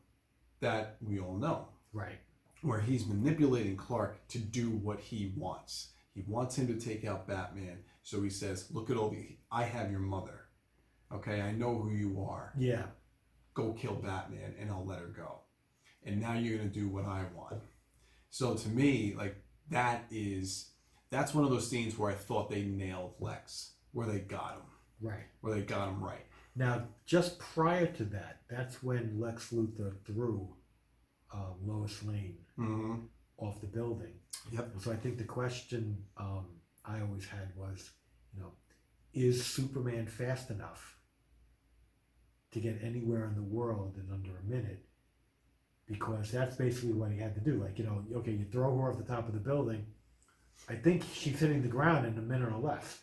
that 0.60 0.96
we 1.00 1.20
all 1.20 1.36
know 1.36 1.68
right. 1.92 2.18
where 2.62 2.80
he's 2.80 3.06
manipulating 3.06 3.76
Clark 3.76 4.26
to 4.28 4.38
do 4.38 4.70
what 4.70 4.98
he 5.00 5.32
wants. 5.36 5.90
He 6.14 6.24
wants 6.26 6.56
him 6.56 6.66
to 6.66 6.74
take 6.74 7.04
out 7.04 7.28
Batman. 7.28 7.78
So 8.02 8.22
he 8.22 8.30
says, 8.30 8.68
"Look 8.72 8.90
at 8.90 8.96
all 8.96 9.10
the 9.10 9.36
I 9.50 9.62
have 9.64 9.90
your 9.90 10.00
mother. 10.00 10.46
Okay, 11.12 11.40
I 11.40 11.52
know 11.52 11.78
who 11.78 11.90
you 11.90 12.20
are. 12.28 12.52
Yeah, 12.58 12.86
Go 13.54 13.72
kill 13.72 13.94
Batman 13.94 14.54
and 14.60 14.70
I'll 14.70 14.84
let 14.84 15.00
her 15.00 15.06
go. 15.06 15.40
And 16.04 16.20
now 16.20 16.34
you're 16.34 16.58
going 16.58 16.70
to 16.70 16.74
do 16.74 16.88
what 16.88 17.04
I 17.04 17.24
want." 17.34 17.62
So 18.30 18.54
to 18.54 18.68
me, 18.68 19.14
like 19.16 19.36
that 19.70 20.06
is 20.10 20.70
that's 21.10 21.34
one 21.34 21.44
of 21.44 21.50
those 21.50 21.68
scenes 21.68 21.96
where 21.96 22.10
I 22.10 22.14
thought 22.14 22.50
they 22.50 22.62
nailed 22.62 23.14
Lex, 23.20 23.72
where 23.92 24.06
they 24.06 24.18
got 24.20 24.54
him, 24.54 24.62
Right. 25.00 25.24
where 25.40 25.54
they 25.54 25.62
got 25.62 25.88
him 25.88 26.02
right. 26.02 26.24
Now, 26.56 26.88
just 27.06 27.38
prior 27.38 27.86
to 27.86 28.04
that, 28.06 28.40
that's 28.50 28.82
when 28.82 29.20
Lex 29.20 29.50
Luthor 29.52 29.92
threw 30.04 30.48
uh, 31.32 31.52
Lois 31.64 32.02
Lane 32.02 32.38
Mm-hmm. 32.58 32.96
off 33.38 33.60
the 33.60 33.68
building. 33.68 34.14
Yep. 34.50 34.70
And 34.72 34.82
so 34.82 34.90
I 34.90 34.96
think 34.96 35.18
the 35.18 35.24
question 35.24 35.96
um, 36.16 36.46
I 36.84 37.00
always 37.00 37.26
had 37.26 37.52
was, 37.56 37.90
you 38.34 38.40
know, 38.40 38.50
is 39.14 39.44
Superman 39.46 40.06
fast 40.08 40.50
enough 40.50 40.96
to 42.52 42.60
get 42.60 42.78
anywhere 42.82 43.26
in 43.28 43.34
the 43.36 43.42
world 43.42 43.96
in 43.96 44.12
under 44.12 44.30
a 44.38 44.42
minute? 44.42 44.84
Because 45.86 46.30
that's 46.32 46.56
basically 46.56 46.92
what 46.94 47.10
he 47.12 47.18
had 47.18 47.34
to 47.36 47.40
do. 47.40 47.62
Like, 47.62 47.78
you 47.78 47.84
know, 47.84 48.04
okay, 48.16 48.32
you 48.32 48.44
throw 48.50 48.76
her 48.76 48.90
off 48.90 48.98
the 48.98 49.04
top 49.04 49.28
of 49.28 49.34
the 49.34 49.40
building. 49.40 49.86
I 50.68 50.74
think 50.74 51.04
she's 51.14 51.38
hitting 51.38 51.62
the 51.62 51.68
ground 51.68 52.06
in 52.06 52.18
a 52.18 52.22
minute 52.22 52.52
or 52.52 52.58
less. 52.58 52.98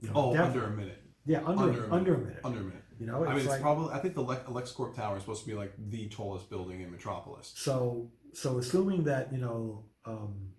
You 0.00 0.08
know, 0.08 0.14
Oh, 0.14 0.36
under 0.38 0.64
a 0.64 0.70
minute. 0.70 0.99
Yeah, 1.26 1.42
under 1.44 1.62
under 1.64 1.84
a 1.86 1.92
under, 1.92 2.12
minute. 2.12 2.16
a 2.16 2.18
minute. 2.18 2.40
Under 2.44 2.60
a 2.60 2.64
minute. 2.64 2.84
You 2.98 3.06
know, 3.06 3.22
it's 3.22 3.30
I 3.30 3.34
mean, 3.34 3.40
it's 3.40 3.48
like, 3.48 3.60
probably. 3.62 3.94
I 3.94 3.98
think 3.98 4.14
the 4.14 4.22
Lex, 4.22 4.42
LexCorp 4.44 4.94
Tower 4.94 5.16
is 5.16 5.22
supposed 5.22 5.42
to 5.42 5.48
be 5.48 5.54
like 5.54 5.72
the 5.88 6.08
tallest 6.08 6.50
building 6.50 6.82
in 6.82 6.90
Metropolis. 6.90 7.52
so 7.56 8.10
so 8.32 8.58
assuming 8.58 9.04
that 9.04 9.32
you 9.32 9.38
know 9.38 9.84
um, 10.04 10.52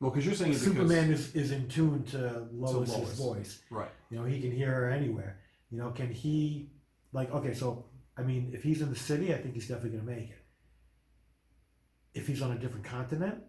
Well, 0.00 0.10
because 0.10 0.26
you're 0.26 0.34
saying 0.34 0.54
Superman 0.54 1.10
is, 1.10 1.34
is 1.34 1.50
in 1.50 1.68
tune 1.68 2.04
to 2.06 2.46
Lois's 2.52 2.94
Lois. 2.94 3.18
voice. 3.18 3.62
right? 3.70 3.90
You 4.10 4.18
know, 4.18 4.24
he 4.24 4.40
can 4.40 4.52
hear 4.52 4.72
her 4.72 4.90
anywhere. 4.90 5.40
You 5.70 5.78
know, 5.78 5.90
can 5.90 6.12
he 6.12 6.70
like 7.12 7.32
okay, 7.32 7.54
so 7.54 7.86
I 8.16 8.22
mean 8.22 8.50
if 8.52 8.62
he's 8.62 8.82
in 8.82 8.90
the 8.90 8.96
city, 8.98 9.34
I 9.34 9.38
think 9.38 9.54
he's 9.54 9.68
definitely 9.68 9.98
gonna 9.98 10.10
make 10.10 10.30
it. 10.30 10.44
If 12.14 12.26
he's 12.26 12.42
on 12.42 12.52
a 12.52 12.58
different 12.58 12.84
continent, 12.84 13.42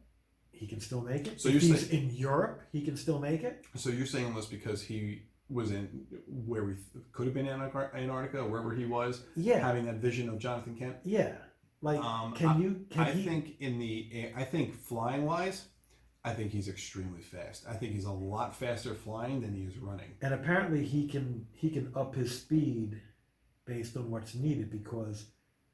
he 0.52 0.68
can 0.68 0.80
still 0.80 1.02
make 1.02 1.28
it. 1.28 1.42
So 1.42 1.50
if 1.50 1.64
you're 1.64 1.76
he's 1.76 1.90
in 1.90 2.10
Europe, 2.12 2.62
he 2.72 2.82
can 2.82 2.96
still 2.98 3.20
make 3.20 3.44
it. 3.44 3.66
So 3.76 3.90
you're 3.90 4.06
saying 4.06 4.34
this 4.36 4.46
because 4.46 4.82
he 4.82 5.24
was 5.50 5.72
in 5.72 6.06
where 6.28 6.64
we 6.64 6.76
could 7.12 7.26
have 7.26 7.34
been 7.34 7.48
Antarctica, 7.48 8.46
wherever 8.46 8.74
he 8.74 8.86
was, 8.86 9.26
Yeah. 9.36 9.60
having 9.60 9.86
that 9.86 9.96
vision 9.96 10.30
of 10.30 10.38
Jonathan 10.40 10.76
Kent. 10.76 10.98
Yeah. 11.04 11.36
Like 11.82 12.00
Um, 12.04 12.34
can 12.34 12.48
I- 12.48 12.58
you 12.60 12.86
can 12.90 13.02
I 13.02 13.12
he 13.12 13.24
think 13.26 13.56
in 13.60 13.80
the, 13.80 14.32
I 14.36 14.44
think 14.44 14.74
flying 14.76 15.26
wise, 15.26 15.68
I 16.24 16.34
think 16.34 16.52
he's 16.52 16.68
extremely 16.68 17.22
fast. 17.22 17.66
I 17.68 17.74
think 17.76 17.94
he's 17.94 18.04
a 18.06 18.12
lot 18.12 18.54
faster 18.56 18.94
flying 18.94 19.40
than 19.42 19.56
he 19.56 19.64
is 19.64 19.78
running. 19.78 20.12
and 20.22 20.34
apparently 20.34 20.86
he 20.86 21.08
can 21.08 21.48
he 21.54 21.70
can 21.70 21.92
up 21.96 22.14
his 22.16 22.38
speed 22.42 23.02
based 23.66 23.96
on 23.96 24.12
what's 24.12 24.36
needed 24.36 24.70
because 24.70 25.28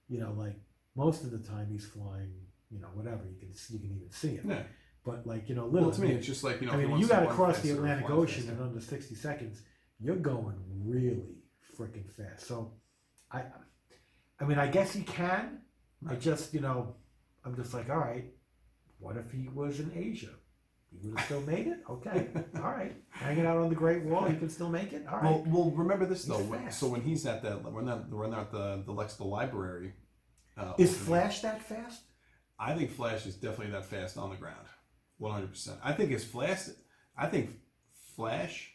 you 0.08 0.20
know 0.20 0.32
like 0.34 0.56
most 0.96 1.24
of 1.24 1.32
the 1.32 1.40
time 1.40 1.68
he's 1.72 1.86
flying 1.88 2.32
you 2.70 2.80
know 2.80 2.88
whatever 2.94 3.26
you 3.26 3.36
can 3.40 3.54
see, 3.56 3.74
you 3.76 3.80
can 3.80 3.96
even 3.96 4.12
see 4.12 4.36
him 4.36 4.50
Yeah. 4.52 4.64
But 5.06 5.26
like 5.26 5.48
you 5.50 5.56
know 5.56 5.66
little 5.66 5.90
Well, 5.90 5.98
to 5.98 6.02
me, 6.02 6.12
it's 6.12 6.26
just 6.26 6.44
like 6.44 6.62
you 6.62 6.68
know. 6.68 6.74
I 6.74 6.78
mean 6.78 6.98
you 6.98 7.08
got 7.08 7.22
to 7.22 7.28
cross 7.28 7.60
the 7.60 7.72
Atlantic 7.72 8.10
Ocean 8.10 8.50
in 8.50 8.62
under 8.62 8.82
60 8.82 9.16
seconds 9.16 9.62
you're 10.00 10.18
going 10.18 10.56
really 10.84 11.36
freaking 11.78 12.12
fast. 12.18 12.48
So 12.48 12.74
I 13.32 13.44
I 14.40 14.46
mean 14.46 14.60
I 14.60 14.68
guess 14.68 14.94
he 14.94 15.04
can. 15.04 15.62
I 16.08 16.16
just 16.16 16.54
you 16.54 16.60
know 16.60 16.96
I'm 17.44 17.56
just 17.56 17.74
like 17.74 17.90
all 17.90 17.98
right 17.98 18.26
what 19.00 19.18
if 19.18 19.32
he 19.32 19.48
was 19.50 19.80
in 19.80 19.92
Asia? 19.96 20.32
He 20.90 20.98
would 21.08 21.20
have 21.20 21.26
still 21.26 21.42
made 21.42 21.68
it? 21.68 21.80
Okay. 21.90 22.28
All 22.56 22.72
right. 22.72 22.96
Hanging 23.10 23.46
out 23.46 23.58
on 23.58 23.70
the 23.70 23.76
Great 23.76 24.04
Wall 24.04 24.26
he 24.26 24.38
can 24.38 24.50
still 24.50 24.70
make 24.70 24.94
it? 24.94 25.06
All 25.08 25.18
right. 25.18 25.24
Well, 25.24 25.44
well, 25.48 25.72
remember 25.72 26.06
this 26.06 26.24
though. 26.24 26.40
When, 26.40 26.72
so 26.72 26.88
when 26.88 27.02
he's 27.02 27.26
at 27.26 27.44
that, 27.44 27.64
when 27.64 27.86
that, 27.86 28.10
when 28.10 28.32
they're 28.32 28.40
at 28.40 28.52
the 28.52 28.82
the 28.86 28.94
Lexical 28.94 29.30
Library, 29.30 29.94
uh, 30.58 30.74
Is 30.78 30.98
Flash 30.98 31.42
that 31.42 31.62
fast? 31.62 32.02
I 32.58 32.74
think 32.76 32.92
Flash 32.92 33.26
is 33.26 33.36
definitely 33.36 33.74
that 33.74 33.86
fast 33.86 34.18
on 34.18 34.30
the 34.30 34.38
ground, 34.38 34.66
one 35.18 35.32
hundred 35.34 35.52
percent. 35.52 35.78
I 35.84 35.94
think 35.94 36.12
it's 36.12 36.24
Flash, 36.24 36.70
I 37.18 37.28
think 37.28 37.52
Flash 38.16 38.72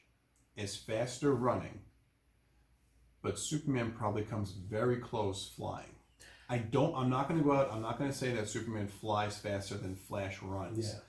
is 0.57 0.77
faster 0.77 1.35
running, 1.35 1.81
but 3.23 3.39
Superman 3.39 3.93
probably 3.97 4.23
comes 4.23 4.53
very 4.53 4.97
close 4.97 5.53
flying. 5.57 5.95
I 6.49 6.59
don't. 6.59 6.95
I'm 6.97 7.09
not 7.09 7.29
going 7.29 7.39
to 7.39 7.45
go 7.45 7.53
out. 7.53 7.71
I'm 7.73 7.83
not 7.83 7.99
going 7.99 8.11
to 8.11 8.17
say 8.17 8.33
that 8.33 8.49
Superman 8.49 8.89
flies 8.89 9.39
faster 9.39 9.77
than 9.77 9.95
Flash 9.95 10.43
runs. 10.43 10.89
Yeah. 10.89 11.01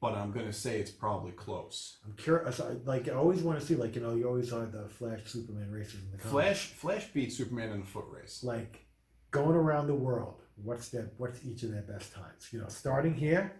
But 0.00 0.14
I'm 0.14 0.30
going 0.30 0.46
to 0.46 0.52
say 0.52 0.78
it's 0.78 0.90
probably 0.90 1.32
close. 1.32 1.96
I'm 2.04 2.12
curious. 2.12 2.60
Like 2.84 3.08
I 3.08 3.12
always 3.12 3.42
want 3.42 3.58
to 3.58 3.66
see, 3.66 3.74
like 3.74 3.94
you 3.96 4.02
know, 4.02 4.14
you 4.14 4.28
always 4.28 4.52
are 4.52 4.66
the 4.66 4.86
Flash 4.88 5.20
Superman 5.24 5.70
races 5.70 6.04
in 6.04 6.10
the 6.12 6.18
comics. 6.18 6.30
Flash 6.30 6.66
Flash 6.66 7.06
beats 7.08 7.36
Superman 7.36 7.70
in 7.70 7.80
a 7.80 7.84
foot 7.84 8.04
race. 8.10 8.44
like 8.44 8.84
going 9.30 9.56
around 9.56 9.86
the 9.86 9.94
world. 9.94 10.42
What's 10.62 10.88
their 10.88 11.10
what's 11.16 11.44
each 11.44 11.62
of 11.62 11.70
their 11.70 11.82
best 11.82 12.12
times? 12.12 12.48
You 12.52 12.60
know, 12.60 12.68
starting 12.68 13.14
here, 13.14 13.52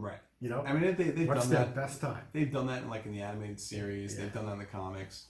Right. 0.00 0.18
you 0.40 0.48
know, 0.48 0.62
I 0.62 0.72
mean, 0.72 0.94
they, 0.96 1.04
they've 1.10 1.26
what's 1.28 1.42
done 1.42 1.50
their 1.50 1.64
that. 1.64 1.74
best 1.74 2.00
time? 2.00 2.22
They've 2.32 2.50
done 2.52 2.66
that 2.68 2.82
in 2.82 2.88
like 2.90 3.04
in 3.06 3.12
the 3.12 3.22
animated 3.22 3.58
series. 3.60 4.14
Yeah. 4.14 4.22
They've 4.24 4.32
done 4.32 4.46
that 4.46 4.52
in 4.52 4.58
the 4.60 4.64
comics. 4.64 5.26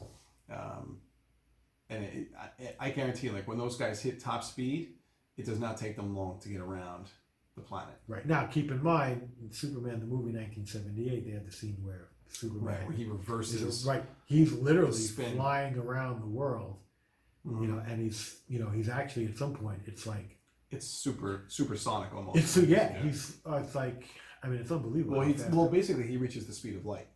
Um, 0.52 0.98
and 1.90 2.04
it, 2.04 2.28
I, 2.80 2.86
I 2.88 2.90
guarantee, 2.90 3.28
you, 3.28 3.32
like 3.32 3.48
when 3.48 3.58
those 3.58 3.76
guys 3.76 4.02
hit 4.02 4.20
top 4.20 4.44
speed, 4.44 4.90
it 5.38 5.46
does 5.46 5.58
not 5.58 5.76
take 5.78 5.96
them 5.96 6.14
long 6.14 6.38
to 6.40 6.48
get 6.48 6.60
around 6.60 7.06
the 7.56 7.62
planet. 7.62 7.94
Right 8.06 8.26
now, 8.26 8.44
keep 8.46 8.70
in 8.70 8.82
mind, 8.82 9.30
in 9.42 9.50
Superman 9.52 10.00
the 10.00 10.06
movie 10.06 10.32
1978, 10.32 11.24
they 11.26 11.32
had 11.32 11.46
the 11.46 11.52
scene 11.52 11.78
where 11.82 12.08
Superman 12.28 12.64
Right. 12.66 12.86
Where 12.88 12.96
he 12.96 13.04
reverses. 13.06 13.84
right. 13.86 14.04
He's 14.26 14.52
literally 14.52 15.00
flying 15.00 15.78
around 15.78 16.20
the 16.20 16.26
world, 16.26 16.76
Mhm. 17.46 17.62
you 17.62 17.68
know, 17.68 17.82
and 17.86 18.00
he's 18.02 18.40
you 18.48 18.58
know 18.58 18.68
he's 18.68 18.88
actually 18.90 19.24
at 19.26 19.38
some 19.38 19.54
point 19.54 19.80
it's 19.86 20.06
like 20.06 20.36
It's 20.70 20.86
super 20.86 21.44
supersonic 21.48 22.12
almost. 22.14 22.36
it's 22.36 22.50
so 22.50 22.60
yeah, 22.60 23.00
he's 23.00 23.38
uh, 23.48 23.62
it's 23.64 23.74
like 23.74 24.04
I 24.42 24.48
mean 24.48 24.60
it's 24.60 24.70
unbelievable. 24.70 25.18
well, 25.18 25.26
he's 25.26 25.44
well 25.46 25.68
basically 25.68 26.06
he 26.06 26.16
reaches 26.16 26.46
the 26.46 26.52
speed 26.52 26.76
of 26.76 26.86
light. 26.86 27.08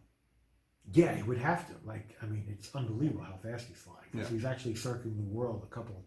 Yeah, 0.92 1.14
he 1.14 1.22
would 1.22 1.38
have 1.38 1.66
to. 1.68 1.74
Like, 1.84 2.16
I 2.20 2.26
mean, 2.26 2.44
it's 2.48 2.74
unbelievable 2.74 3.22
how 3.22 3.36
fast 3.42 3.68
he's 3.68 3.76
flying. 3.78 3.98
Yeah. 4.12 4.24
He's 4.26 4.44
actually 4.44 4.74
circling 4.74 5.16
the 5.16 5.22
world 5.22 5.62
a 5.64 5.72
couple, 5.72 5.94
of, 5.94 6.02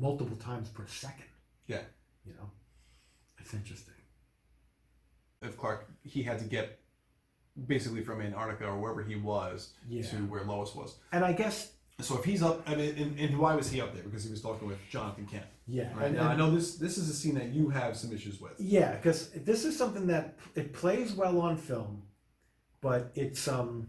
multiple 0.00 0.36
times 0.36 0.68
per 0.68 0.86
second. 0.86 1.26
Yeah. 1.66 1.80
You 2.24 2.34
know, 2.34 2.48
it's 3.38 3.52
interesting. 3.52 3.94
If 5.42 5.56
Clark, 5.56 5.90
he 6.04 6.22
had 6.22 6.38
to 6.38 6.44
get 6.44 6.78
basically 7.66 8.02
from 8.02 8.20
Antarctica 8.20 8.66
or 8.66 8.78
wherever 8.78 9.02
he 9.02 9.16
was 9.16 9.72
Yeah. 9.88 10.02
to 10.10 10.16
where 10.26 10.44
Lois 10.44 10.72
was. 10.74 10.96
And 11.10 11.24
I 11.24 11.32
guess, 11.32 11.72
So 12.02 12.18
if 12.18 12.24
he's 12.24 12.42
up, 12.42 12.62
I 12.68 12.74
mean, 12.74 12.96
and, 12.98 13.18
and 13.18 13.38
why 13.38 13.54
was 13.54 13.70
he 13.70 13.80
up 13.80 13.94
there? 13.94 14.02
Because 14.02 14.24
he 14.24 14.30
was 14.30 14.42
talking 14.42 14.66
with 14.68 14.78
Jonathan 14.90 15.26
Kent. 15.26 15.46
yeah, 15.66 15.92
Right 15.96 16.06
and, 16.06 16.16
now, 16.16 16.28
I 16.28 16.30
and- 16.30 16.38
know 16.38 16.50
this. 16.50 16.76
This 16.76 16.98
is 16.98 17.08
a 17.08 17.14
scene 17.14 17.34
that 17.36 17.48
you 17.50 17.68
have 17.70 17.96
some 17.96 18.12
issues 18.12 18.40
with. 18.40 18.52
yeah, 18.58 18.96
because 18.96 19.30
this 19.30 19.64
is 19.64 19.76
something 19.76 20.06
that 20.08 20.36
it 20.54 20.72
plays 20.72 21.12
well 21.12 21.40
on 21.40 21.56
film, 21.56 22.02
but 22.80 23.12
it's 23.14 23.46
um. 23.48 23.88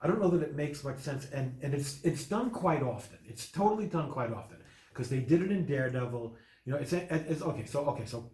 I 0.00 0.08
don't 0.08 0.20
know 0.20 0.30
that 0.30 0.42
it 0.42 0.56
makes 0.56 0.82
much 0.82 0.98
sense, 0.98 1.28
and 1.32 1.56
and 1.62 1.74
it's 1.74 2.00
it's 2.02 2.24
done 2.24 2.50
quite 2.50 2.82
often. 2.82 3.18
It's 3.28 3.46
totally 3.50 3.86
done 3.86 4.10
quite 4.10 4.32
often 4.32 4.58
because 4.88 5.08
they 5.08 5.20
did 5.20 5.42
it 5.42 5.50
in 5.52 5.64
Daredevil. 5.64 6.34
You 6.64 6.72
know, 6.72 6.78
it's 6.78 6.92
it's 6.92 7.42
okay. 7.42 7.66
So 7.66 7.84
okay, 7.90 8.06
so 8.06 8.30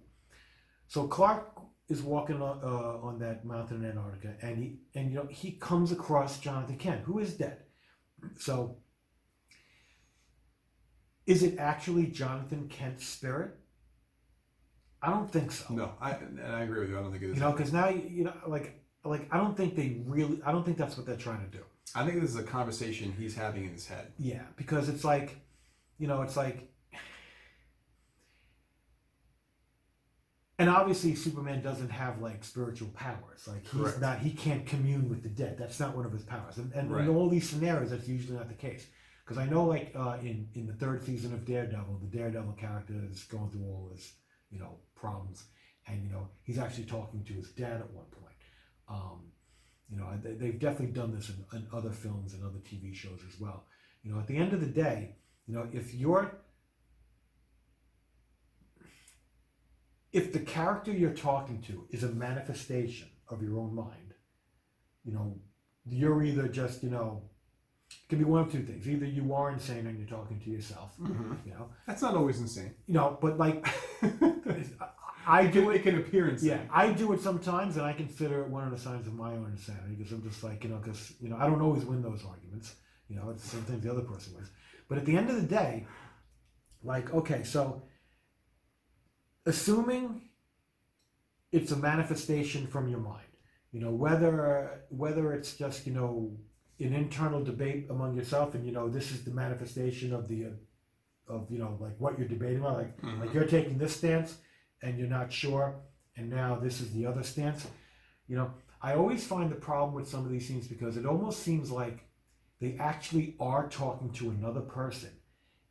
so 0.86 1.06
Clark 1.08 1.60
is 1.90 2.02
walking 2.02 2.40
on, 2.42 2.60
uh, 2.62 3.06
on 3.06 3.18
that 3.18 3.44
mountain 3.44 3.82
in 3.84 3.90
Antarctica, 3.90 4.34
and 4.40 4.56
he 4.58 4.78
and 4.94 5.10
you 5.10 5.16
know 5.16 5.26
he 5.30 5.52
comes 5.52 5.92
across 5.92 6.38
Jonathan 6.40 6.76
Kent, 6.78 7.02
who 7.04 7.18
is 7.18 7.34
dead. 7.34 7.58
So, 8.38 8.76
is 11.26 11.42
it 11.42 11.58
actually 11.58 12.06
Jonathan 12.06 12.68
Kent's 12.68 13.06
spirit? 13.06 13.56
I 15.00 15.10
don't 15.10 15.30
think 15.30 15.52
so. 15.52 15.72
No, 15.72 15.92
I 16.00 16.12
and 16.12 16.40
I 16.40 16.62
agree 16.62 16.80
with 16.80 16.90
you. 16.90 16.98
I 16.98 17.02
don't 17.02 17.12
think 17.12 17.22
it 17.22 17.30
is. 17.30 17.36
You 17.36 17.40
know, 17.42 17.52
because 17.52 17.72
now 17.72 17.88
you 17.88 18.24
know, 18.24 18.34
like 18.46 18.82
like 19.04 19.28
I 19.30 19.36
don't 19.36 19.56
think 19.56 19.76
they 19.76 20.00
really. 20.06 20.40
I 20.44 20.52
don't 20.52 20.64
think 20.64 20.76
that's 20.76 20.96
what 20.96 21.06
they're 21.06 21.16
trying 21.16 21.44
to 21.44 21.56
do. 21.56 21.64
I 21.94 22.04
think 22.04 22.20
this 22.20 22.30
is 22.30 22.36
a 22.36 22.42
conversation 22.42 23.14
he's 23.18 23.34
having 23.34 23.64
in 23.64 23.72
his 23.72 23.86
head. 23.86 24.12
Yeah, 24.18 24.42
because 24.56 24.88
it's 24.88 25.04
like, 25.04 25.36
you 25.98 26.06
know, 26.06 26.22
it's 26.22 26.36
like, 26.36 26.70
and 30.58 30.68
obviously 30.68 31.14
Superman 31.14 31.62
doesn't 31.62 31.90
have 31.90 32.20
like 32.20 32.44
spiritual 32.44 32.88
powers. 32.88 33.46
Like 33.46 33.62
he's 33.62 33.80
Correct. 33.80 34.00
not, 34.00 34.18
he 34.18 34.30
can't 34.30 34.66
commune 34.66 35.08
with 35.08 35.22
the 35.22 35.28
dead. 35.28 35.56
That's 35.58 35.78
not 35.78 35.94
one 35.96 36.04
of 36.04 36.12
his 36.12 36.22
powers. 36.24 36.58
And, 36.58 36.72
and 36.72 36.90
Right. 36.90 37.04
in 37.04 37.10
all 37.14 37.28
these 37.28 37.48
scenarios, 37.48 37.90
that's 37.90 38.08
usually 38.08 38.36
not 38.36 38.48
the 38.48 38.54
case. 38.54 38.86
Because 39.24 39.38
I 39.38 39.46
know, 39.46 39.64
like 39.66 39.92
uh, 39.94 40.16
in 40.22 40.48
in 40.54 40.66
the 40.66 40.72
third 40.72 41.04
season 41.04 41.32
of 41.34 41.44
Daredevil, 41.44 41.98
the 42.02 42.16
Daredevil 42.18 42.54
character 42.54 42.94
is 43.10 43.24
going 43.24 43.50
through 43.50 43.64
all 43.66 43.90
his, 43.92 44.14
you 44.50 44.58
know, 44.58 44.78
problems, 44.96 45.44
and 45.86 46.02
you 46.02 46.10
know 46.10 46.28
he's 46.44 46.58
actually 46.58 46.84
talking 46.86 47.22
to 47.24 47.34
his 47.34 47.50
dad 47.50 47.80
at 47.80 47.90
one 47.92 48.06
point. 48.06 48.34
Um, 48.88 49.30
you 49.90 49.98
know, 49.98 50.06
they, 50.22 50.32
they've 50.32 50.58
definitely 50.58 50.94
done 50.94 51.14
this 51.14 51.28
in, 51.28 51.58
in 51.58 51.66
other 51.74 51.90
films 51.90 52.32
and 52.32 52.42
other 52.42 52.58
TV 52.58 52.94
shows 52.94 53.20
as 53.30 53.38
well. 53.38 53.66
You 54.02 54.12
know, 54.14 54.18
at 54.18 54.26
the 54.26 54.36
end 54.38 54.54
of 54.54 54.60
the 54.60 54.66
day, 54.66 55.16
you 55.46 55.54
know, 55.54 55.68
if 55.72 55.94
you're 55.94 56.32
if 60.12 60.32
the 60.32 60.40
character 60.40 60.92
you're 60.92 61.12
talking 61.12 61.60
to 61.62 61.86
is 61.90 62.02
a 62.02 62.08
manifestation 62.08 63.08
of 63.28 63.42
your 63.42 63.58
own 63.58 63.74
mind, 63.74 64.14
you 65.04 65.12
know, 65.12 65.38
you're 65.86 66.22
either 66.22 66.48
just, 66.48 66.82
you 66.82 66.90
know, 66.90 67.22
it 67.90 68.08
can 68.08 68.18
be 68.18 68.24
one 68.24 68.42
of 68.42 68.52
two 68.52 68.62
things. 68.62 68.88
Either 68.88 69.06
you 69.06 69.34
are 69.34 69.50
insane 69.50 69.86
and 69.86 69.98
you're 69.98 70.08
talking 70.08 70.40
to 70.40 70.50
yourself, 70.50 70.92
mm-hmm. 71.00 71.34
you 71.46 71.52
know, 71.52 71.68
That's 71.86 72.02
not 72.02 72.14
always 72.14 72.40
insane. 72.40 72.74
you 72.86 72.94
know, 72.94 73.18
but 73.20 73.38
like, 73.38 73.66
I 75.26 75.42
it 75.42 75.52
do 75.52 75.62
can, 75.62 75.70
it. 75.72 75.76
it 75.76 75.82
can 75.82 75.98
appear 75.98 76.28
insane. 76.28 76.48
Yeah, 76.48 76.60
I 76.72 76.90
do 76.90 77.12
it 77.12 77.20
sometimes, 77.20 77.76
and 77.76 77.84
I 77.84 77.92
consider 77.92 78.42
it 78.42 78.48
one 78.48 78.64
of 78.64 78.70
the 78.70 78.78
signs 78.78 79.06
of 79.06 79.14
my 79.14 79.32
own 79.32 79.50
insanity 79.52 79.94
because 79.94 80.12
I'm 80.12 80.22
just 80.22 80.42
like, 80.42 80.64
you 80.64 80.70
know, 80.70 80.76
because 80.78 81.12
you 81.20 81.28
know, 81.28 81.36
I 81.36 81.46
don't 81.46 81.60
always 81.60 81.84
win 81.84 82.02
those 82.02 82.24
arguments. 82.26 82.74
You 83.08 83.16
know, 83.16 83.30
it's 83.30 83.44
sometimes 83.44 83.82
the 83.82 83.90
other 83.90 84.02
person 84.02 84.34
wins. 84.34 84.50
But 84.88 84.98
at 84.98 85.04
the 85.04 85.16
end 85.16 85.28
of 85.28 85.36
the 85.36 85.46
day, 85.46 85.86
like, 86.82 87.12
okay, 87.12 87.42
so 87.42 87.82
assuming 89.48 90.04
it's 91.52 91.72
a 91.72 91.76
manifestation 91.76 92.66
from 92.66 92.88
your 92.88 93.00
mind, 93.00 93.32
you 93.72 93.80
know, 93.80 93.90
whether 93.90 94.82
whether 94.90 95.32
it's 95.32 95.56
just 95.56 95.86
you 95.86 95.94
know 95.98 96.36
an 96.80 96.92
internal 96.94 97.42
debate 97.42 97.86
among 97.90 98.14
yourself, 98.14 98.54
and 98.54 98.64
you 98.66 98.72
know, 98.72 98.88
this 98.88 99.10
is 99.10 99.24
the 99.24 99.30
manifestation 99.44 100.12
of 100.12 100.28
the 100.28 100.40
uh, 100.46 101.34
of 101.34 101.50
you 101.50 101.58
know 101.58 101.76
like 101.80 101.96
what 101.98 102.18
you're 102.18 102.28
debating 102.36 102.58
about, 102.60 102.76
like 102.82 103.00
Mhm. 103.00 103.20
like 103.20 103.34
you're 103.34 103.46
taking 103.56 103.78
this 103.78 103.96
stance 103.96 104.30
and 104.82 104.98
you're 104.98 105.08
not 105.18 105.32
sure, 105.32 105.66
and 106.16 106.30
now 106.30 106.50
this 106.64 106.80
is 106.80 106.92
the 106.92 107.04
other 107.06 107.22
stance. 107.22 107.66
You 108.28 108.36
know, 108.36 108.48
I 108.80 108.90
always 108.94 109.26
find 109.26 109.50
the 109.50 109.56
problem 109.70 109.94
with 109.94 110.06
some 110.08 110.24
of 110.26 110.30
these 110.30 110.46
things 110.48 110.68
because 110.68 110.96
it 111.00 111.06
almost 111.06 111.38
seems 111.42 111.70
like 111.70 111.98
they 112.60 112.76
actually 112.78 113.34
are 113.40 113.68
talking 113.68 114.10
to 114.18 114.30
another 114.30 114.60
person 114.60 115.10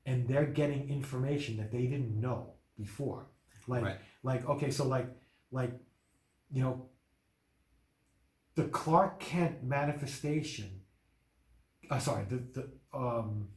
and 0.05 0.27
they're 0.27 0.51
getting 0.61 0.89
information 0.89 1.57
that 1.57 1.71
they 1.71 1.85
didn't 1.93 2.19
know 2.19 2.53
before. 2.77 3.27
Like 3.67 3.83
Right. 3.83 3.97
like 4.23 4.47
okay, 4.49 4.71
so 4.71 4.85
like 4.87 5.07
like 5.51 5.71
you 6.51 6.61
know 6.61 6.85
the 8.55 8.63
Clark 8.65 9.19
Kent 9.19 9.63
manifestation 9.63 10.81
uh, 11.89 11.99
sorry, 11.99 12.25
the 12.29 12.37
the 12.53 12.69
um 12.97 13.47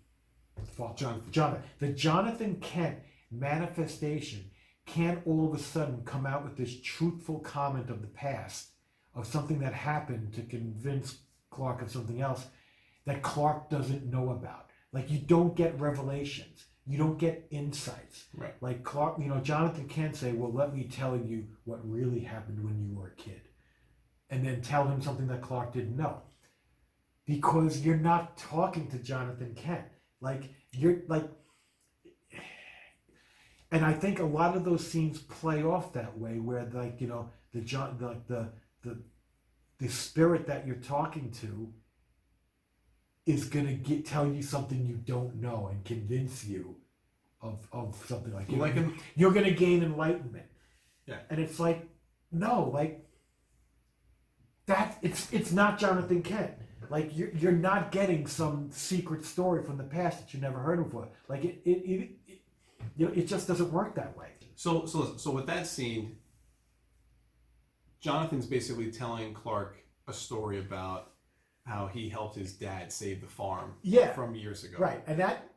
fault 0.77 0.97
Jonathan. 0.97 1.33
Jonathan 1.33 1.63
the 1.79 1.89
Jonathan 1.89 2.57
Kent 2.61 2.99
manifestation 3.31 4.51
can't 4.87 5.21
all 5.27 5.47
of 5.47 5.59
a 5.59 5.63
sudden 5.63 6.03
come 6.05 6.27
out 6.27 6.45
with 6.45 6.57
this 6.57 6.81
truthful 6.81 7.39
comment 7.41 7.91
of 7.91 8.01
the 8.01 8.09
past 8.09 8.69
of 9.15 9.27
something 9.27 9.59
that 9.61 9.73
happened 9.73 10.33
to 10.35 10.43
convince 10.43 11.19
Clark 11.51 11.83
of 11.83 11.91
something 11.91 12.21
else 12.21 12.47
that 13.07 13.23
Clark 13.23 13.71
doesn't 13.71 14.05
know 14.07 14.31
about. 14.31 14.71
Like 14.93 15.11
you 15.11 15.19
don't 15.19 15.55
get 15.57 15.79
revelations. 15.81 16.67
You 16.91 16.99
don't 16.99 17.19
get 17.19 17.47
insights. 17.53 18.25
Right. 18.37 18.55
Like 18.61 18.83
Clark, 18.83 19.21
you 19.21 19.27
know, 19.29 19.39
Jonathan 19.39 19.87
can't 19.87 20.17
say, 20.17 20.33
Well, 20.33 20.53
let 20.53 20.75
me 20.75 20.89
tell 20.91 21.17
you 21.17 21.47
what 21.63 21.79
really 21.89 22.19
happened 22.19 22.65
when 22.65 22.81
you 22.83 22.93
were 22.93 23.07
a 23.07 23.23
kid. 23.23 23.43
And 24.29 24.45
then 24.45 24.61
tell 24.61 24.89
him 24.89 25.01
something 25.01 25.29
that 25.29 25.41
Clark 25.41 25.73
didn't 25.73 25.97
know. 25.97 26.23
Because 27.27 27.83
you're 27.83 27.97
not 27.97 28.37
talking 28.37 28.89
to 28.89 28.99
Jonathan 28.99 29.55
Kent. 29.55 29.85
Like 30.21 30.51
you're 30.73 31.03
like 31.07 31.31
and 33.71 33.85
I 33.85 33.93
think 33.93 34.19
a 34.19 34.25
lot 34.25 34.57
of 34.57 34.65
those 34.65 34.85
scenes 34.85 35.21
play 35.21 35.63
off 35.63 35.93
that 35.93 36.19
way 36.19 36.41
where 36.41 36.69
like, 36.73 37.01
you 37.01 37.07
know, 37.07 37.31
the 37.53 37.61
John 37.61 37.99
the 38.01 38.21
the 38.27 38.49
the, 38.83 39.01
the 39.79 39.89
spirit 39.89 40.49
that 40.49 40.67
you're 40.67 40.75
talking 40.75 41.31
to 41.43 41.73
is 43.27 43.45
gonna 43.45 43.75
get 43.75 44.07
tell 44.07 44.27
you 44.27 44.43
something 44.43 44.85
you 44.85 44.97
don't 44.97 45.37
know 45.37 45.69
and 45.71 45.85
convince 45.85 46.45
you 46.45 46.80
of 47.43 47.67
of 47.73 48.03
something 48.07 48.33
like 48.33 48.51
you 48.51 48.57
Like 48.59 48.77
in, 48.77 48.95
you're 49.17 49.33
gonna 49.33 49.51
gain 49.51 49.83
enlightenment. 49.83 50.47
Yeah. 51.07 51.19
And 51.31 51.41
it's 51.41 51.59
like, 51.59 51.89
no, 52.31 52.71
like 52.73 53.07
that 54.67 54.99
it's 55.03 55.33
it's 55.33 55.53
not 55.53 55.79
Jonathan 55.79 56.23
Kent. 56.23 56.53
Like 56.91 57.17
you're 57.17 57.31
you're 57.31 57.53
not 57.53 57.93
getting 57.93 58.27
some 58.27 58.71
secret 58.71 59.25
story 59.25 59.63
from 59.65 59.77
the 59.79 59.85
past 59.85 60.21
that 60.21 60.35
you 60.35 60.41
never 60.41 60.59
heard 60.59 60.83
before. 60.85 61.09
Like 61.29 61.45
it 61.45 61.61
it, 61.65 61.79
it, 61.85 62.11
it 62.27 62.41
you 62.97 63.07
know 63.07 63.13
it 63.13 63.27
just 63.27 63.47
doesn't 63.49 63.73
work 63.73 63.95
that 63.95 64.17
way. 64.17 64.29
so 64.57 64.87
so 64.87 65.17
so 65.17 65.31
with 65.31 65.47
that 65.47 65.67
scene, 65.67 66.17
Jonathan's 68.01 68.47
basically 68.47 68.91
telling 68.91 69.35
Clark 69.35 69.77
a 70.09 70.13
story 70.13 70.59
about 70.59 71.13
how 71.67 71.87
he 71.87 72.09
helped 72.09 72.37
his 72.37 72.53
dad 72.55 72.91
save 72.93 73.21
the 73.21 73.27
farm 73.27 73.75
Yeah. 73.83 74.13
from 74.13 74.35
years 74.35 74.65
ago. 74.65 74.79
Right. 74.79 75.03
And 75.07 75.21
that 75.21 75.50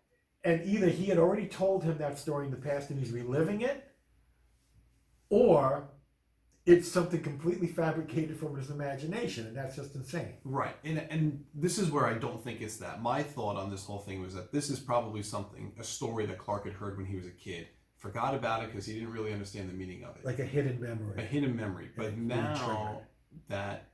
and 0.43 0.65
either 0.65 0.89
he 0.89 1.05
had 1.05 1.17
already 1.17 1.47
told 1.47 1.83
him 1.83 1.97
that 1.99 2.17
story 2.19 2.45
in 2.45 2.51
the 2.51 2.57
past 2.57 2.89
and 2.89 2.99
he's 2.99 3.11
reliving 3.11 3.61
it, 3.61 3.87
or 5.29 5.89
it's 6.65 6.89
something 6.89 7.21
completely 7.21 7.67
fabricated 7.67 8.37
from 8.37 8.55
his 8.55 8.69
imagination, 8.69 9.47
and 9.47 9.55
that's 9.57 9.75
just 9.75 9.95
insane. 9.95 10.33
Right, 10.45 10.75
and 10.83 10.97
and 11.09 11.43
this 11.53 11.77
is 11.77 11.91
where 11.91 12.05
I 12.05 12.13
don't 12.13 12.41
think 12.43 12.61
it's 12.61 12.77
that. 12.77 13.01
My 13.01 13.21
thought 13.23 13.57
on 13.57 13.69
this 13.69 13.85
whole 13.85 13.99
thing 13.99 14.21
was 14.21 14.33
that 14.35 14.51
this 14.53 14.69
is 14.69 14.79
probably 14.79 15.23
something, 15.23 15.73
a 15.79 15.83
story 15.83 16.25
that 16.27 16.37
Clark 16.37 16.65
had 16.65 16.73
heard 16.73 16.95
when 16.97 17.05
he 17.05 17.15
was 17.17 17.25
a 17.25 17.31
kid, 17.31 17.67
forgot 17.97 18.33
about 18.33 18.63
it 18.63 18.67
because 18.71 18.85
he 18.85 18.93
didn't 18.93 19.11
really 19.11 19.33
understand 19.33 19.69
the 19.69 19.73
meaning 19.73 20.03
of 20.05 20.15
it, 20.15 20.23
Like 20.25 20.39
a 20.39 20.45
hidden 20.45 20.79
memory. 20.79 21.21
a 21.21 21.25
hidden 21.25 21.55
memory. 21.55 21.89
But 21.97 22.17
now 22.17 23.01
that 23.49 23.89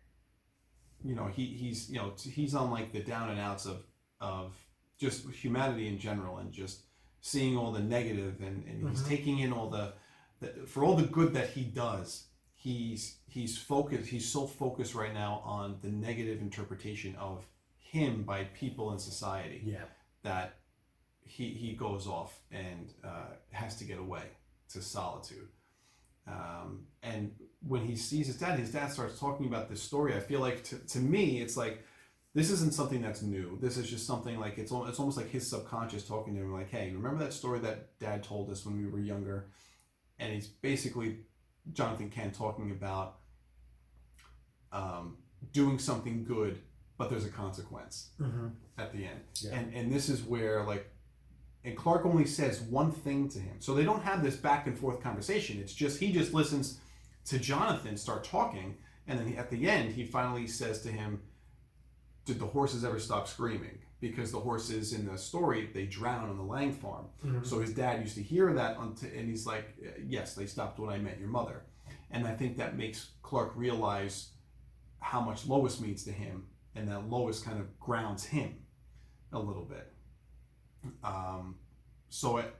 you 1.03 1.15
know 1.15 1.25
he 1.25 1.45
he's 1.45 1.89
you 1.89 1.97
know 1.97 2.13
he's 2.21 2.53
on 2.53 2.69
like 2.69 2.91
the 2.91 3.01
down 3.01 3.29
and 3.29 3.39
outs 3.39 3.65
of 3.65 3.83
of 4.21 4.53
just 4.99 5.27
humanity 5.31 5.87
in 5.87 5.97
general 5.97 6.37
and 6.37 6.51
just 6.51 6.81
seeing 7.21 7.57
all 7.57 7.71
the 7.71 7.79
negative 7.79 8.35
and, 8.41 8.63
and 8.67 8.87
he's 8.89 9.01
Mhm. 9.01 9.07
taking 9.07 9.39
in 9.39 9.51
all 9.53 9.69
the, 9.69 9.93
the 10.41 10.47
for 10.67 10.83
all 10.83 10.95
the 10.95 11.07
good 11.07 11.33
that 11.33 11.49
he 11.51 11.63
does 11.63 12.27
he's 12.53 13.17
he's 13.27 13.57
focused 13.57 14.09
he's 14.09 14.29
so 14.29 14.45
focused 14.45 14.93
right 14.95 15.13
now 15.13 15.41
on 15.45 15.77
the 15.81 15.89
negative 15.89 16.41
interpretation 16.41 17.15
of 17.15 17.45
him 17.77 18.23
by 18.23 18.43
people 18.45 18.91
in 18.93 18.99
society 18.99 19.61
Yeah. 19.65 19.85
that 20.23 20.55
he 21.21 21.49
he 21.49 21.73
goes 21.73 22.05
off 22.07 22.39
and 22.51 22.93
uh, 23.03 23.31
has 23.51 23.77
to 23.77 23.83
get 23.85 23.99
away 23.99 24.23
to 24.69 24.81
solitude. 24.81 25.49
Um, 26.27 26.85
and 27.01 27.31
when 27.67 27.81
he 27.85 27.95
sees 27.95 28.27
his 28.27 28.37
dad, 28.37 28.59
his 28.59 28.71
dad 28.71 28.91
starts 28.91 29.19
talking 29.19 29.47
about 29.47 29.69
this 29.69 29.81
story. 29.81 30.13
I 30.15 30.19
feel 30.19 30.39
like 30.41 30.63
to, 30.65 30.77
to 30.77 30.99
me, 30.99 31.41
it's 31.41 31.57
like 31.57 31.83
this 32.35 32.51
isn't 32.51 32.73
something 32.73 33.01
that's 33.01 33.21
new. 33.21 33.57
This 33.61 33.77
is 33.77 33.89
just 33.89 34.05
something 34.05 34.39
like 34.39 34.57
it's 34.57 34.71
it's 34.71 34.99
almost 34.99 35.17
like 35.17 35.29
his 35.29 35.47
subconscious 35.49 36.07
talking 36.07 36.35
to 36.35 36.41
him, 36.41 36.53
like, 36.53 36.69
"Hey, 36.69 36.91
remember 36.91 37.23
that 37.23 37.33
story 37.33 37.59
that 37.59 37.97
Dad 37.99 38.23
told 38.23 38.49
us 38.51 38.65
when 38.65 38.77
we 38.77 38.87
were 38.87 38.99
younger?" 38.99 39.49
And 40.19 40.33
he's 40.33 40.47
basically 40.47 41.19
Jonathan 41.73 42.09
Kent 42.09 42.35
talking 42.35 42.71
about 42.71 43.17
um, 44.71 45.17
doing 45.53 45.79
something 45.79 46.23
good, 46.23 46.59
but 46.97 47.09
there's 47.09 47.25
a 47.25 47.29
consequence 47.29 48.09
Mm-hmm. 48.21 48.47
at 48.77 48.91
the 48.93 49.05
end. 49.05 49.19
Yeah. 49.41 49.55
And 49.55 49.73
and 49.73 49.91
this 49.91 50.09
is 50.09 50.21
where 50.21 50.63
like 50.63 50.89
and 51.65 51.75
Clark 51.75 52.05
only 52.05 52.25
says 52.25 52.61
one 52.61 52.91
thing 52.91 53.27
to 53.29 53.39
him. 53.39 53.55
So 53.59 53.73
they 53.73 53.83
don't 53.83 54.03
have 54.03 54.23
this 54.23 54.35
back 54.35 54.67
and 54.67 54.77
forth 54.77 55.01
conversation. 55.01 55.59
It's 55.59 55.73
just 55.73 55.99
he 55.99 56.11
just 56.11 56.33
listens 56.33 56.79
to 57.25 57.37
Jonathan 57.39 57.97
start 57.97 58.23
talking 58.23 58.77
and 59.07 59.19
then 59.19 59.33
at 59.35 59.49
the 59.49 59.67
end 59.69 59.91
he 59.93 60.05
finally 60.05 60.47
says 60.47 60.81
to 60.83 60.89
him, 60.91 61.21
"Did 62.29 62.39
the 62.39 62.47
horses 62.47 62.85
ever 62.85 62.99
stop 62.99 63.27
screaming?" 63.27 63.79
Because 63.99 64.31
the 64.31 64.39
horses 64.39 64.93
in 64.93 65.05
the 65.05 65.17
story 65.17 65.69
they 65.73 65.85
drown 65.85 66.29
on 66.29 66.37
the 66.37 66.43
Lang 66.43 66.71
farm. 66.71 67.07
Mhm. 67.25 67.45
So 67.45 67.59
his 67.59 67.73
dad 67.73 68.01
used 68.01 68.15
to 68.15 68.23
hear 68.23 68.53
that, 68.53 68.77
until, 68.79 69.09
and 69.09 69.27
he's 69.27 69.45
like, 69.45 69.65
"Yes, 70.05 70.35
they 70.35 70.45
stopped 70.45 70.79
when 70.79 70.89
I 70.89 70.97
met 70.99 71.19
your 71.19 71.27
mother," 71.27 71.65
and 72.11 72.25
I 72.25 72.35
think 72.35 72.57
that 72.57 72.77
makes 72.77 73.11
Clark 73.23 73.51
realize 73.55 74.31
how 74.99 75.21
much 75.21 75.47
Lois 75.47 75.81
means 75.81 76.03
to 76.05 76.11
him, 76.11 76.47
and 76.75 76.87
that 76.87 77.09
Lois 77.09 77.41
kind 77.41 77.59
of 77.59 77.77
grounds 77.79 78.23
him 78.25 78.65
a 79.31 79.39
little 79.39 79.65
bit. 79.65 79.93
Um, 81.03 81.57
so 82.09 82.37
it, 82.37 82.55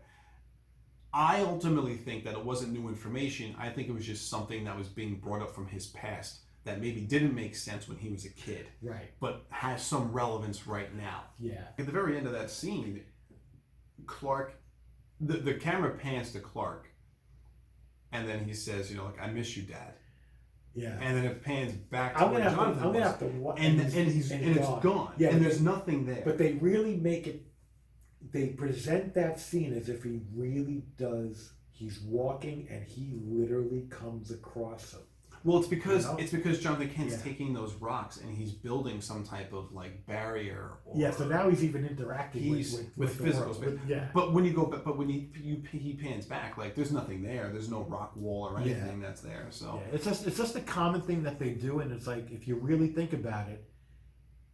I 1.13 1.41
ultimately 1.41 1.95
think 1.95 2.23
that 2.25 2.33
it 2.33 2.43
wasn't 2.43 2.73
new 2.73 2.87
information. 2.89 3.55
I 3.57 3.69
think 3.69 3.87
it 3.87 3.93
was 3.93 4.05
just 4.05 4.29
something 4.29 4.65
that 4.65 4.77
was 4.77 4.89
being 4.89 5.15
brought 5.19 5.41
up 5.41 5.55
from 5.55 5.67
his 5.67 5.87
past 5.87 6.41
that 6.65 6.79
maybe 6.81 7.01
didn't 7.01 7.33
make 7.33 7.55
sense 7.55 7.87
when 7.87 7.97
he 7.97 8.09
was 8.09 8.25
a 8.25 8.29
kid, 8.29 8.67
Right. 8.81 9.09
but 9.19 9.45
has 9.49 9.85
some 9.85 10.11
relevance 10.11 10.67
right 10.67 10.93
now. 10.95 11.23
Yeah. 11.39 11.63
At 11.77 11.85
the 11.85 11.91
very 11.91 12.17
end 12.17 12.27
of 12.27 12.33
that 12.33 12.49
scene, 12.51 13.01
Clark, 14.05 14.53
the, 15.21 15.37
the 15.37 15.53
camera 15.55 15.91
pans 15.97 16.31
to 16.33 16.39
Clark, 16.39 16.87
and 18.11 18.27
then 18.27 18.43
he 18.43 18.53
says, 18.53 18.89
you 18.91 18.97
know, 18.97 19.05
like, 19.05 19.21
I 19.21 19.27
miss 19.27 19.55
you, 19.55 19.63
Dad. 19.63 19.93
Yeah. 20.75 20.97
And 21.01 21.17
then 21.17 21.25
it 21.25 21.43
pans 21.43 21.73
back 21.73 22.15
to 22.15 22.23
I'm 22.23 22.31
where 22.31 22.39
gonna 22.41 22.49
have 22.51 22.57
to. 22.59 22.63
Jonathan 22.65 22.83
I'm 22.87 22.93
gonna 22.93 23.05
have 23.05 23.19
to. 23.19 23.25
wa- 23.25 23.53
and, 23.57 23.79
and, 23.81 23.91
he's, 24.11 24.31
and, 24.31 24.43
it's 24.57 24.67
gone. 24.83 25.13
Yeah, 25.17 25.29
and 25.29 25.43
there's 25.43 25.61
nothing 25.61 26.05
there. 26.05 26.21
But 26.23 26.37
they 26.37 26.53
really 26.53 26.95
make 26.95 27.27
it. 27.27 27.45
They 28.31 28.47
present 28.47 29.13
that 29.15 29.39
scene 29.39 29.73
as 29.73 29.89
if 29.89 30.03
he 30.03 30.19
really 30.35 30.83
does. 30.97 31.53
He's 31.71 31.99
walking, 32.01 32.67
and 32.69 32.83
he 32.85 33.13
literally 33.25 33.87
comes 33.89 34.31
across 34.31 34.93
him. 34.93 34.99
Well, 35.43 35.59
it's 35.59 35.67
because 35.67 36.05
You 36.05 36.11
know? 36.11 36.17
it's 36.17 36.31
because 36.31 36.59
Jonathan 36.59 36.89
Kent's 36.89 37.15
Yeah. 37.15 37.21
taking 37.21 37.53
those 37.53 37.73
rocks 37.75 38.17
and 38.17 38.35
he's 38.35 38.51
building 38.51 39.01
some 39.01 39.23
type 39.23 39.53
of 39.53 39.71
like 39.71 40.05
barrier. 40.05 40.71
Or, 40.85 40.97
Yeah. 40.97 41.11
So 41.11 41.27
now 41.27 41.49
he's 41.49 41.63
even 41.63 41.85
interacting 41.85 42.41
He's 42.43 42.73
with 42.73 42.81
with, 42.81 42.97
with 42.97 43.17
the 43.17 43.23
physical 43.23 43.45
world. 43.47 43.55
space. 43.57 43.69
With- 43.71 43.87
yeah. 43.87 44.07
But 44.13 44.33
when 44.33 44.45
you 44.45 44.53
go, 44.53 44.65
but, 44.65 44.83
but 44.83 44.97
when 44.97 45.09
he 45.09 45.31
you, 45.41 45.61
he 45.71 45.93
pans 45.93 46.25
back, 46.25 46.57
like 46.57 46.75
there's 46.75 46.91
nothing 46.91 47.21
there. 47.23 47.49
There's 47.51 47.69
no 47.69 47.83
rock 47.83 48.15
wall 48.15 48.49
or 48.49 48.59
Yeah. 48.61 48.73
anything 48.75 48.99
that's 48.99 49.21
there. 49.21 49.47
So 49.49 49.81
Yeah, 49.81 49.95
it's 49.95 50.05
just 50.05 50.27
it's 50.27 50.37
just 50.37 50.55
a 50.55 50.61
common 50.61 51.01
thing 51.01 51.23
that 51.23 51.39
they 51.39 51.51
do, 51.51 51.79
and 51.79 51.91
it's 51.91 52.07
like 52.07 52.29
if 52.31 52.47
you 52.47 52.55
really 52.55 52.87
think 52.89 53.13
about 53.13 53.49
it, 53.49 53.63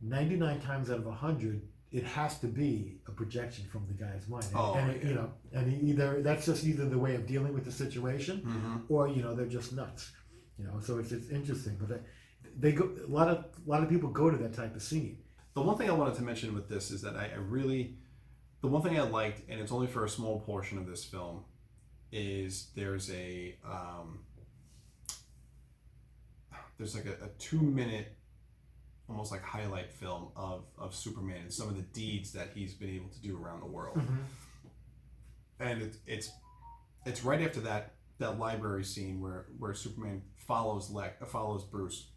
ninety 0.01 0.35
nine 0.35 0.59
times 0.61 0.89
out 0.89 0.99
of 0.99 1.05
hundred, 1.13 1.61
it 1.91 2.03
has 2.03 2.39
to 2.39 2.47
be 2.47 2.99
a 3.07 3.11
projection 3.11 3.65
from 3.71 3.85
the 3.87 3.93
guy's 3.93 4.27
mind, 4.27 4.45
and, 4.45 4.55
Oh, 4.57 4.73
and 4.73 4.91
it, 4.91 5.01
yeah. 5.03 5.09
you 5.09 5.15
know, 5.15 5.31
and 5.53 5.71
he 5.71 5.77
either 5.91 6.21
that's 6.21 6.45
just 6.45 6.65
either 6.65 6.87
the 6.89 6.97
way 6.99 7.15
of 7.15 7.25
dealing 7.25 7.53
with 7.53 7.63
the 7.65 7.71
situation, 7.71 8.41
Mhm. 8.41 8.81
or 8.89 9.07
you 9.07 9.21
know 9.21 9.33
they're 9.35 9.45
just 9.47 9.73
nuts, 9.73 10.11
you 10.57 10.65
know. 10.65 10.79
So 10.81 10.97
it's 10.99 11.11
it's 11.11 11.29
interesting, 11.29 11.77
but 11.79 11.89
they, 11.89 11.99
they 12.57 12.71
go 12.71 12.89
a 13.05 13.11
lot 13.11 13.27
of 13.27 13.45
a 13.65 13.69
lot 13.69 13.83
of 13.83 13.89
people 13.89 14.09
go 14.09 14.29
to 14.29 14.37
that 14.37 14.53
type 14.53 14.75
of 14.75 14.81
scene. 14.81 15.19
The 15.53 15.61
one 15.61 15.77
thing 15.77 15.89
I 15.89 15.93
wanted 15.93 16.15
to 16.15 16.21
mention 16.21 16.53
with 16.53 16.67
this 16.67 16.91
is 16.91 17.01
that 17.03 17.15
I, 17.15 17.31
I 17.33 17.37
really, 17.37 17.95
the 18.61 18.67
one 18.67 18.81
thing 18.81 18.99
I 18.99 19.03
liked, 19.03 19.49
and 19.49 19.59
it's 19.61 19.71
only 19.71 19.87
for 19.87 20.03
a 20.03 20.09
small 20.09 20.41
portion 20.41 20.77
of 20.77 20.85
this 20.85 21.05
film, 21.05 21.45
is 22.11 22.71
there's 22.75 23.09
a 23.11 23.55
um, 23.65 24.19
there's 26.77 26.95
like 26.95 27.05
a, 27.05 27.25
a 27.25 27.29
two 27.39 27.61
minute, 27.61 28.15
almost 29.07 29.31
like 29.31 29.41
highlight 29.43 29.91
film 29.91 30.29
of 30.35 30.65
of 30.77 30.93
Superman 30.93 31.41
and 31.43 31.53
some 31.53 31.69
of 31.69 31.75
the 31.75 31.83
deeds 31.83 32.31
that 32.33 32.49
he's 32.53 32.73
been 32.73 32.89
able 32.89 33.09
to 33.09 33.21
do 33.21 33.41
around 33.41 33.61
the 33.61 33.67
world, 33.67 34.01
and 35.59 35.81
it, 35.81 35.95
it's 36.05 36.29
it's 37.05 37.23
right 37.23 37.41
after 37.41 37.61
that 37.61 37.93
that 38.19 38.39
library 38.39 38.83
scene 38.83 39.19
where 39.21 39.47
where 39.57 39.73
Superman 39.73 40.21
follows 40.37 40.89
Lex, 40.89 41.21
uh, 41.21 41.25
follows 41.25 41.63
Bruce, 41.63 42.07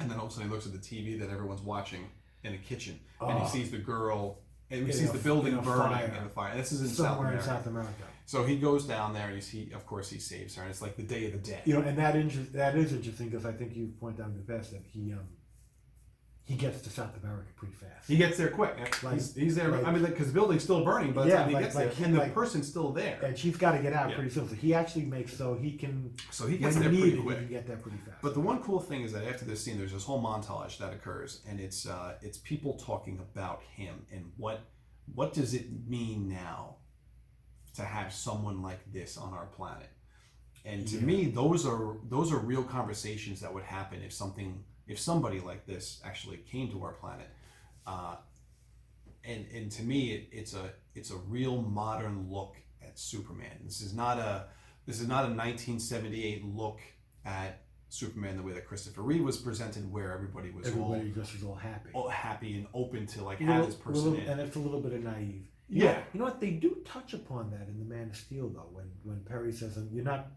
and 0.00 0.10
then 0.10 0.18
all 0.18 0.26
of 0.26 0.30
a 0.32 0.34
sudden 0.34 0.48
he 0.48 0.54
looks 0.54 0.66
at 0.66 0.72
the 0.72 0.78
TV 0.78 1.18
that 1.20 1.30
everyone's 1.30 1.62
watching 1.62 2.06
in 2.44 2.52
a 2.54 2.58
kitchen, 2.58 2.98
and 3.20 3.38
he 3.38 3.44
Oh. 3.44 3.48
sees 3.48 3.70
the 3.70 3.78
girl, 3.78 4.38
and 4.70 4.82
he 4.82 4.86
In 4.90 4.92
sees 4.96 5.10
a- 5.10 5.12
the 5.14 5.18
building 5.22 5.52
in 5.54 5.58
a 5.58 5.62
burning 5.62 5.96
fire. 5.96 6.14
in 6.18 6.24
the 6.24 6.30
fire. 6.30 6.56
This 6.56 6.72
is 6.72 6.80
in 6.82 6.88
South 6.88 6.96
Somewhere 6.96 7.28
in 7.28 7.34
America. 7.34 7.48
South 7.48 7.66
America, 7.66 8.04
So 8.26 8.44
he 8.44 8.58
goes 8.58 8.84
down 8.86 9.14
there, 9.14 9.26
and 9.26 9.34
he's, 9.36 9.48
he 9.48 9.70
of 9.72 9.86
course 9.86 10.10
he 10.10 10.18
saves 10.18 10.56
her, 10.56 10.62
and 10.62 10.70
it's 10.70 10.82
like 10.82 10.96
the 10.96 11.02
Day 11.04 11.26
of 11.26 11.32
the 11.32 11.38
Dead. 11.38 11.62
you 11.64 11.74
know, 11.74 11.80
and 11.82 11.96
that 11.98 12.16
inter- 12.16 12.40
that 12.52 12.74
is 12.76 12.92
interesting 12.92 13.28
because 13.28 13.46
I 13.46 13.52
think 13.52 13.74
you 13.76 13.86
point 14.00 14.18
out 14.20 14.28
in 14.28 14.36
the 14.36 14.42
past 14.52 14.72
that 14.72 14.82
he 14.84 15.12
um 15.12 15.26
he 16.46 16.54
gets 16.54 16.80
to 16.82 16.90
South 16.90 17.10
America 17.22 17.50
pretty 17.56 17.74
fast. 17.74 18.06
He 18.08 18.16
gets 18.16 18.38
there 18.38 18.50
quick. 18.50 19.02
Like- 19.02 19.14
he's, 19.14 19.34
he's 19.34 19.54
there. 19.56 19.68
like- 19.68 19.84
I 19.84 19.90
mean, 19.90 20.04
because 20.04 20.28
the 20.28 20.32
building's 20.32 20.62
still 20.62 20.84
burning, 20.84 21.12
the 21.12 21.24
Yeah, 21.24 21.46
he 21.48 21.52
like- 21.54 21.64
gets 21.64 21.74
like 21.74 21.86
there, 21.88 21.94
he- 21.96 22.04
and 22.04 22.14
the 22.14 22.18
like- 22.20 22.34
person's 22.34 22.68
still 22.68 22.92
there. 22.92 23.20
and 23.24 23.36
she's 23.36 23.56
got 23.56 23.72
to 23.72 23.82
get 23.82 23.92
out 23.92 24.10
Yeah. 24.10 24.14
pretty 24.14 24.30
soon. 24.30 24.48
So 24.48 24.54
he 24.54 24.72
actually 24.72 25.06
makes 25.06 25.36
so 25.36 25.54
he 25.54 25.72
can 25.76 26.14
So 26.30 26.46
he 26.46 26.56
gets 26.58 26.76
there 26.76 26.88
needed, 26.88 27.00
pretty 27.02 27.16
he 27.16 27.22
quick. 27.22 27.38
can 27.38 27.48
get 27.48 27.66
there 27.66 27.76
pretty 27.78 27.98
fast. 27.98 28.22
But 28.22 28.34
the 28.34 28.40
one 28.40 28.62
cool 28.62 28.80
thing 28.80 29.02
is 29.02 29.12
that 29.12 29.26
after 29.26 29.44
this 29.44 29.60
scene, 29.62 29.76
there's 29.76 29.92
this 29.92 30.04
whole 30.04 30.22
montage 30.22 30.78
that 30.78 30.92
occurs, 30.92 31.42
and 31.48 31.58
it's 31.58 31.84
uh, 31.86 32.14
it's 32.22 32.38
people 32.38 32.74
talking 32.74 33.18
about 33.18 33.62
him 33.74 34.06
and 34.12 34.30
what 34.36 34.60
what 35.14 35.32
does 35.34 35.52
it 35.54 35.66
mean 35.88 36.28
now 36.28 36.76
to 37.74 37.82
have 37.82 38.12
someone 38.12 38.62
like 38.62 38.80
this 38.92 39.16
on 39.16 39.32
our 39.34 39.46
planet. 39.46 39.88
And 40.64 40.86
to 40.88 40.96
Yeah. 40.96 41.02
me, 41.02 41.24
those 41.26 41.66
are 41.66 41.96
those 42.08 42.32
are 42.32 42.38
real 42.38 42.62
conversations 42.64 43.40
that 43.40 43.52
would 43.52 43.64
happen 43.64 44.00
if 44.02 44.12
something 44.12 44.64
if 44.86 44.98
somebody 44.98 45.40
like 45.40 45.66
this 45.66 46.00
actually 46.04 46.38
came 46.38 46.70
to 46.70 46.82
our 46.82 46.92
planet. 46.92 47.28
Uh, 47.86 48.16
and 49.24 49.46
and 49.54 49.70
to 49.72 49.82
me, 49.82 50.12
it, 50.12 50.28
it's 50.32 50.54
a 50.54 50.70
it's 50.94 51.10
a 51.10 51.16
real 51.16 51.60
modern 51.62 52.28
look 52.30 52.56
at 52.82 52.98
Superman. 52.98 53.58
This 53.64 53.80
is 53.80 53.94
not 53.94 54.18
a 54.18 54.46
this 54.86 55.00
is 55.00 55.08
not 55.08 55.24
a 55.24 55.28
1978 55.34 56.44
look 56.44 56.80
at 57.24 57.62
Superman 57.88 58.36
the 58.36 58.42
way 58.42 58.52
that 58.52 58.66
Christopher 58.66 59.02
Reeve 59.02 59.22
was 59.24 59.36
presented, 59.36 59.90
where 59.90 60.12
everybody 60.12 60.50
was 60.50 60.68
everybody 60.68 61.10
just 61.12 61.34
is 61.34 61.42
all 61.42 61.54
happy. 61.56 61.90
all, 61.92 62.02
all 62.04 62.08
happy 62.08 62.56
and 62.56 62.66
open 62.74 63.06
to 63.06 63.24
like 63.24 63.40
Little- 63.40 63.54
have 63.54 63.66
this 63.66 63.74
person 63.74 64.04
little- 64.12 64.18
in. 64.20 64.28
and 64.30 64.40
it's 64.40 64.56
a 64.56 64.60
little 64.60 64.80
bit 64.80 64.92
of 64.92 65.02
naive. 65.02 65.42
You 65.68 65.84
Yeah. 65.84 65.92
know, 65.94 66.02
you 66.12 66.18
know 66.20 66.24
what? 66.26 66.40
They 66.40 66.50
do 66.52 66.76
touch 66.84 67.12
upon 67.14 67.50
that 67.50 67.66
in 67.68 67.78
the 67.80 67.84
Man 67.84 68.10
of 68.10 68.16
Steel, 68.16 68.48
though. 68.50 68.68
When 68.72 68.90
when 69.02 69.24
Perry 69.24 69.52
says, 69.52 69.76
"You're 69.90 70.04
not, 70.04 70.30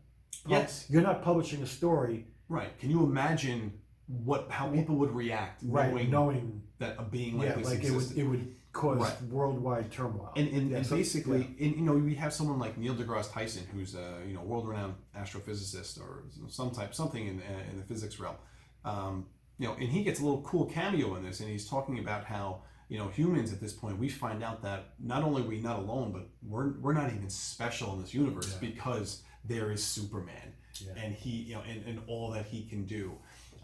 Yes. 0.48 0.88
you're 0.90 1.04
not 1.04 1.22
publishing 1.24 1.62
a 1.62 1.68
story, 1.68 2.26
Right? 2.48 2.76
Can 2.80 2.90
you 2.90 3.04
imagine 3.04 3.80
what 4.10 4.50
how 4.50 4.68
people 4.70 4.96
would 4.96 5.12
react 5.12 5.62
right? 5.66 5.92
knowing 5.94 6.10
Knowing, 6.10 6.62
that 6.80 6.96
a 6.98 7.04
being 7.04 7.38
like 7.38 7.50
yeah, 7.50 7.56
this 7.56 7.66
like 7.68 7.84
it 7.84 7.92
would 7.92 7.96
existed? 8.02 8.18
it 8.18 8.24
would 8.28 8.56
cause 8.72 9.00
Right. 9.00 9.22
worldwide 9.24 9.92
turmoil. 9.92 10.32
And, 10.36 10.48
and, 10.50 10.70
Yeah, 10.72 10.78
and 10.78 10.86
so- 10.86 10.96
basically, 10.96 11.56
and, 11.60 11.76
you 11.76 11.82
know, 11.82 11.94
we 11.94 12.16
have 12.16 12.34
someone 12.34 12.60
like 12.60 12.78
Neil 12.78 12.96
deGrasse 12.96 13.32
Tyson, 13.32 13.64
who's 13.74 13.96
a 13.96 14.22
you 14.28 14.34
know 14.34 14.42
world-renowned 14.42 14.96
astrophysicist 15.16 16.00
or 16.02 16.24
some 16.50 16.72
type 16.72 16.94
something 16.96 17.26
in 17.28 17.40
uh, 17.42 17.72
in 17.72 17.78
the 17.78 17.84
physics 17.84 18.20
realm. 18.20 18.36
Um, 18.84 19.26
you 19.58 19.68
know, 19.68 19.74
and 19.74 19.90
he 19.90 20.04
gets 20.04 20.20
a 20.20 20.24
little 20.24 20.42
cool 20.42 20.66
cameo 20.66 21.16
in 21.16 21.24
this, 21.24 21.40
and 21.42 21.50
he's 21.50 21.68
talking 21.68 22.00
about 22.00 22.24
how 22.26 22.62
you 22.88 22.98
know 22.98 23.10
humans 23.10 23.54
at 23.54 23.60
this 23.62 23.74
point 23.74 24.00
we 24.00 24.10
find 24.10 24.44
out 24.44 24.62
that 24.64 24.94
not 25.00 25.22
only 25.24 25.42
are 25.44 25.46
we 25.48 25.60
not 25.62 25.78
alone, 25.78 26.12
but 26.12 26.28
we're 26.48 26.80
we're 26.80 26.94
not 26.94 27.12
even 27.14 27.30
special 27.30 27.94
in 27.94 28.02
this 28.02 28.14
universe 28.14 28.52
Yeah. 28.60 28.70
because 28.70 29.22
there 29.46 29.72
is 29.72 29.84
Superman, 29.84 30.54
Yeah. 30.80 30.94
and 31.04 31.14
he 31.14 31.30
you 31.30 31.56
know 31.56 31.62
and, 31.68 31.84
and 31.86 32.00
all 32.08 32.32
that 32.32 32.46
he 32.46 32.66
can 32.66 32.86
do. 32.86 33.14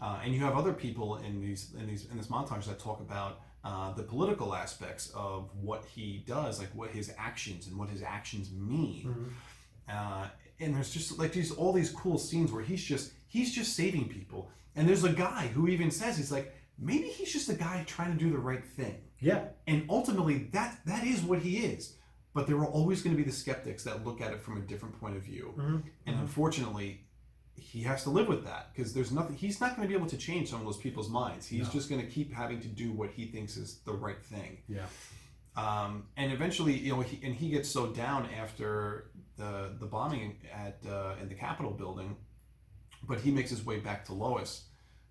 Uh, 0.00 0.20
and 0.22 0.34
you 0.34 0.40
have 0.40 0.54
other 0.56 0.72
people 0.72 1.16
in 1.16 1.40
these 1.40 1.74
in 1.78 1.86
these 1.86 2.06
in 2.10 2.16
this 2.16 2.26
montage 2.28 2.64
that 2.66 2.78
talk 2.78 3.00
about 3.00 3.40
uh, 3.64 3.92
the 3.94 4.02
political 4.02 4.54
aspects 4.54 5.10
of 5.14 5.50
what 5.60 5.84
he 5.84 6.22
does, 6.26 6.58
like 6.60 6.68
what 6.74 6.90
his 6.90 7.12
actions 7.18 7.66
and 7.66 7.76
what 7.76 7.88
his 7.88 8.02
actions 8.02 8.50
mean. 8.52 9.06
Mhm. 9.06 9.32
Uh, 9.88 10.28
and 10.60 10.74
there's 10.74 10.90
just 10.92 11.18
like 11.18 11.32
these 11.32 11.50
all 11.52 11.72
these 11.72 11.90
cool 11.90 12.18
scenes 12.18 12.52
where 12.52 12.62
he's 12.62 12.82
just 12.84 13.12
he's 13.28 13.54
just 13.54 13.74
saving 13.74 14.08
people. 14.08 14.50
And 14.74 14.88
there's 14.88 15.04
a 15.04 15.12
guy 15.12 15.48
who 15.48 15.68
even 15.68 15.90
says 15.90 16.16
he's 16.16 16.32
like 16.32 16.54
maybe 16.78 17.08
he's 17.08 17.32
just 17.32 17.48
a 17.48 17.54
guy 17.54 17.82
trying 17.86 18.12
to 18.16 18.18
do 18.24 18.30
the 18.30 18.38
right 18.38 18.64
thing. 18.64 18.96
yeah, 19.20 19.46
And 19.66 19.86
ultimately 19.88 20.48
that 20.52 20.78
that 20.86 21.06
is 21.06 21.22
what 21.22 21.38
he 21.40 21.58
is. 21.58 21.94
But 22.34 22.46
there 22.46 22.56
are 22.58 22.66
always 22.66 23.00
going 23.00 23.16
to 23.16 23.22
be 23.22 23.28
the 23.28 23.34
skeptics 23.34 23.82
that 23.84 24.04
look 24.04 24.20
at 24.20 24.30
it 24.34 24.42
from 24.42 24.58
a 24.58 24.60
different 24.60 25.00
point 25.00 25.16
of 25.16 25.22
view. 25.22 25.54
Mhm. 25.56 25.82
And 26.04 26.16
Mhm. 26.16 26.20
unfortunately, 26.20 27.05
he 27.58 27.82
has 27.82 28.02
to 28.04 28.10
live 28.10 28.28
with 28.28 28.44
that 28.44 28.70
because 28.74 28.92
there's 28.92 29.10
nothing. 29.12 29.36
He's 29.36 29.60
not 29.60 29.76
going 29.76 29.86
to 29.86 29.92
be 29.92 29.96
able 29.98 30.08
to 30.10 30.16
change 30.16 30.50
some 30.50 30.60
of 30.60 30.66
those 30.66 30.76
people's 30.76 31.08
minds. 31.08 31.46
He's 31.46 31.66
No. 31.66 31.72
just 31.72 31.88
going 31.88 32.00
to 32.00 32.06
keep 32.06 32.32
having 32.32 32.60
to 32.60 32.68
do 32.68 32.92
what 32.92 33.10
he 33.10 33.26
thinks 33.26 33.56
is 33.56 33.78
the 33.84 33.92
right 33.92 34.22
thing. 34.24 34.58
yeah, 34.68 34.86
Um, 35.56 36.04
and 36.16 36.32
eventually, 36.32 36.74
you 36.76 36.92
know, 36.94 37.00
he, 37.00 37.24
and 37.26 37.34
he 37.34 37.48
gets 37.50 37.68
so 37.70 37.86
down 37.88 38.28
after 38.30 39.10
the 39.36 39.74
the 39.80 39.86
bombing 39.86 40.36
at 40.52 40.78
uh, 40.88 41.14
in 41.20 41.28
the 41.28 41.34
Capitol 41.34 41.72
building, 41.72 42.16
but 43.08 43.20
he 43.20 43.30
makes 43.30 43.50
his 43.50 43.64
way 43.64 43.78
back 43.80 44.04
to 44.06 44.12
Lois, 44.14 44.64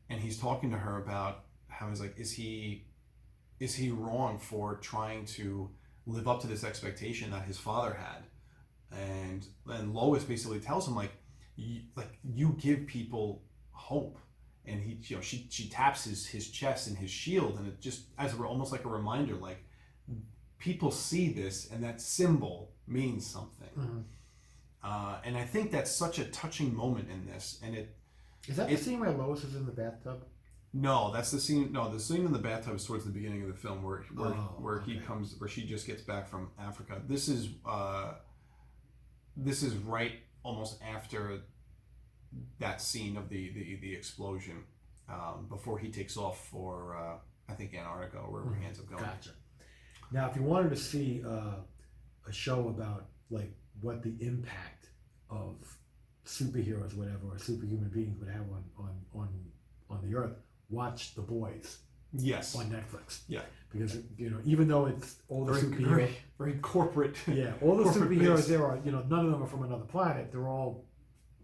and 0.10 0.22
he's 0.22 0.38
talking 0.38 0.70
to 0.72 0.78
her 0.78 0.98
about 1.02 1.46
how 1.68 1.90
he's 1.90 2.00
like, 2.00 2.18
is 2.18 2.32
he, 2.32 2.86
is 3.60 3.76
he 3.76 3.90
wrong 3.90 4.38
for 4.40 4.76
trying 4.76 5.26
to 5.26 5.70
live 6.06 6.28
up 6.28 6.40
to 6.42 6.48
this 6.48 6.64
expectation 6.64 7.32
that 7.32 7.44
his 7.46 7.58
father 7.58 7.94
had, 7.96 8.24
and 8.98 9.48
and 9.68 9.94
Lois 9.94 10.24
basically 10.24 10.60
tells 10.60 10.88
him 10.88 10.96
like, 10.96 11.12
you, 11.56 11.82
like 11.96 12.18
you 12.24 12.56
give 12.60 12.88
people 12.88 13.42
hope. 13.72 14.18
And 14.68 14.82
he, 14.82 14.98
you 15.04 15.16
know, 15.18 15.22
she 15.22 15.46
she 15.52 15.70
taps 15.70 16.06
his 16.06 16.26
his 16.26 16.50
chest 16.50 16.88
and 16.88 16.98
his 16.98 17.12
shield, 17.12 17.58
and 17.60 17.68
it 17.68 17.80
just 17.80 18.06
as 18.18 18.34
a, 18.34 18.38
almost 18.44 18.72
like 18.72 18.84
a 18.86 18.90
reminder, 18.90 19.36
like 19.36 19.64
people 20.58 20.90
see 20.90 21.32
this 21.32 21.70
and 21.72 21.84
that 21.84 22.02
symbol 22.02 22.72
means 22.88 23.26
something. 23.28 23.70
Mhm. 23.78 24.04
Uh, 24.84 25.20
and 25.24 25.38
I 25.38 25.46
think 25.46 25.72
that's 25.72 25.92
such 25.92 26.18
a 26.20 26.26
touching 26.26 26.76
moment 26.76 27.10
in 27.12 27.26
this. 27.26 27.60
And 27.64 27.76
it, 27.76 27.96
Is 28.48 28.58
that 28.58 28.72
It- 28.72 28.78
the 28.78 28.84
scene 28.84 29.00
where 29.00 29.12
Lois 29.12 29.44
is 29.44 29.56
in 29.56 29.66
the 29.66 29.72
bathtub? 29.72 30.24
no, 30.74 31.12
that's 31.12 31.32
the 31.32 31.40
scene. 31.40 31.72
No, 31.72 31.92
the 31.92 32.00
scene 32.00 32.26
in 32.26 32.32
the 32.32 32.40
bathtub 32.40 32.76
is 32.76 32.86
towards 32.86 33.04
the 33.06 33.12
beginning 33.12 33.42
of 33.44 33.48
the 33.48 33.54
film 33.56 33.82
where 33.84 34.02
where, 34.14 34.34
Oh, 34.34 34.56
where 34.60 34.80
he 34.82 35.00
comes, 35.00 35.36
where 35.40 35.48
she 35.50 35.66
just 35.66 35.86
gets 35.88 36.02
back 36.02 36.28
from 36.28 36.52
Africa. 36.60 37.02
This 37.08 37.28
is 37.28 37.50
uh, 37.66 38.16
this 39.38 39.62
is 39.64 39.76
right 39.76 40.20
almost 40.46 40.80
after 40.84 41.42
that 42.60 42.82
scene 42.82 43.18
of 43.18 43.30
the 43.30 43.52
the, 43.54 43.78
the 43.82 43.94
explosion 43.94 44.64
um, 45.10 45.48
before 45.50 45.78
he 45.80 45.90
takes 45.90 46.16
off 46.18 46.48
for 46.48 46.96
uh, 46.96 47.18
I 47.52 47.54
think 47.54 47.74
Antarctica 47.74 48.20
or 48.20 48.32
wherever 48.32 48.56
he 48.56 48.66
ends 48.66 48.80
up 48.80 48.90
going. 48.90 49.04
Gotcha. 49.04 49.32
Now, 50.12 50.30
if 50.30 50.36
you 50.36 50.44
wanted 50.44 50.70
to 50.70 50.76
see 50.76 51.24
uh, 51.28 51.58
a 52.28 52.32
show 52.32 52.70
about 52.70 53.08
like 53.30 53.52
what 53.82 54.04
the 54.04 54.16
impact 54.20 54.90
of 55.30 55.56
superheroes, 56.26 56.96
whatever, 56.96 57.32
or 57.32 57.38
superhuman 57.40 57.90
beings 57.90 58.18
would 58.20 58.30
have 58.30 58.46
on 58.52 58.64
on 58.78 58.96
on 59.14 59.30
on 59.90 60.10
the 60.10 60.16
earth, 60.16 60.38
watch 60.70 61.16
The 61.16 61.22
Boys 61.22 61.80
Yes. 62.14 62.56
on 62.56 62.66
Netflix. 62.70 63.22
Yeah. 63.28 63.42
Because 63.72 63.98
you 64.18 64.30
know, 64.30 64.40
even 64.46 64.68
though 64.68 64.86
it's 64.86 65.18
all 65.28 65.44
the 65.46 65.54
Very, 65.54 65.64
superheroes, 65.66 65.90
very, 65.90 66.18
very 66.38 66.54
corporate. 66.60 67.16
yeah, 67.28 67.52
all 67.62 67.76
the 67.76 67.84
superheroes 67.86 68.36
based. 68.38 68.48
there 68.50 68.66
are, 68.66 68.80
you 68.86 68.92
know, 68.92 69.04
none 69.10 69.26
of 69.26 69.32
them 69.32 69.44
are 69.44 69.48
from 69.48 69.64
another 69.64 69.84
planet. 69.84 70.32
They're 70.32 70.48
all 70.48 70.86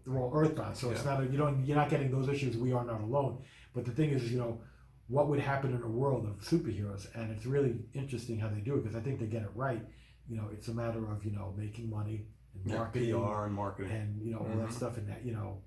they're 0.06 0.18
all 0.18 0.32
Earthbound. 0.34 0.76
So 0.76 0.90
it's 0.90 1.04
not 1.04 1.20
a, 1.20 1.26
you 1.26 1.36
don't 1.36 1.64
you're 1.66 1.76
not 1.76 1.90
getting 1.90 2.10
those 2.10 2.28
issues. 2.28 2.56
We 2.56 2.72
are 2.72 2.84
not 2.84 3.02
alone. 3.02 3.42
But 3.74 3.84
the 3.84 3.90
thing 3.92 4.10
is, 4.10 4.32
you 4.32 4.38
know, 4.38 4.60
what 5.08 5.28
would 5.28 5.40
happen 5.40 5.74
in 5.74 5.82
a 5.82 5.88
world 5.88 6.24
of 6.26 6.36
superheroes? 6.42 7.06
And 7.14 7.30
it's 7.30 7.44
really 7.44 7.74
interesting 7.92 8.38
how 8.38 8.48
they 8.48 8.60
do 8.60 8.76
it 8.76 8.82
because 8.82 8.96
I 8.96 9.00
think 9.00 9.20
they 9.20 9.26
get 9.26 9.42
it 9.42 9.50
right. 9.54 9.82
You 10.28 10.36
know, 10.36 10.48
it's 10.52 10.68
a 10.68 10.74
matter 10.74 11.10
of 11.10 11.24
you 11.26 11.32
know 11.32 11.52
making 11.56 11.90
money 11.90 12.24
and 12.54 12.70
Yeah, 12.70 12.76
marketing 12.78 13.10
PR 13.22 13.44
and 13.44 13.54
marketing. 13.54 13.92
and 13.92 14.22
you 14.22 14.32
know 14.32 14.38
all 14.38 14.56
that 14.56 14.68
Mhm. 14.68 14.72
stuff 14.72 14.96
and 14.96 15.06
that 15.08 15.22
you 15.26 15.32
know 15.34 15.58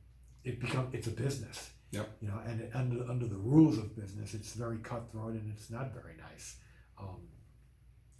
it 0.43 0.59
become 0.59 0.87
it's 0.93 1.07
a 1.07 1.11
business 1.11 1.71
Yep. 1.95 2.09
you 2.21 2.27
know 2.27 2.39
and 2.45 2.69
under 2.73 3.03
under 3.09 3.27
the 3.27 3.35
rules 3.37 3.77
of 3.77 3.95
business 3.95 4.33
it's 4.33 4.53
very 4.53 4.77
cutthroat 4.77 5.33
and 5.33 5.51
it's 5.55 5.69
not 5.69 5.93
very 5.93 6.15
nice 6.29 6.57
um, 6.99 7.21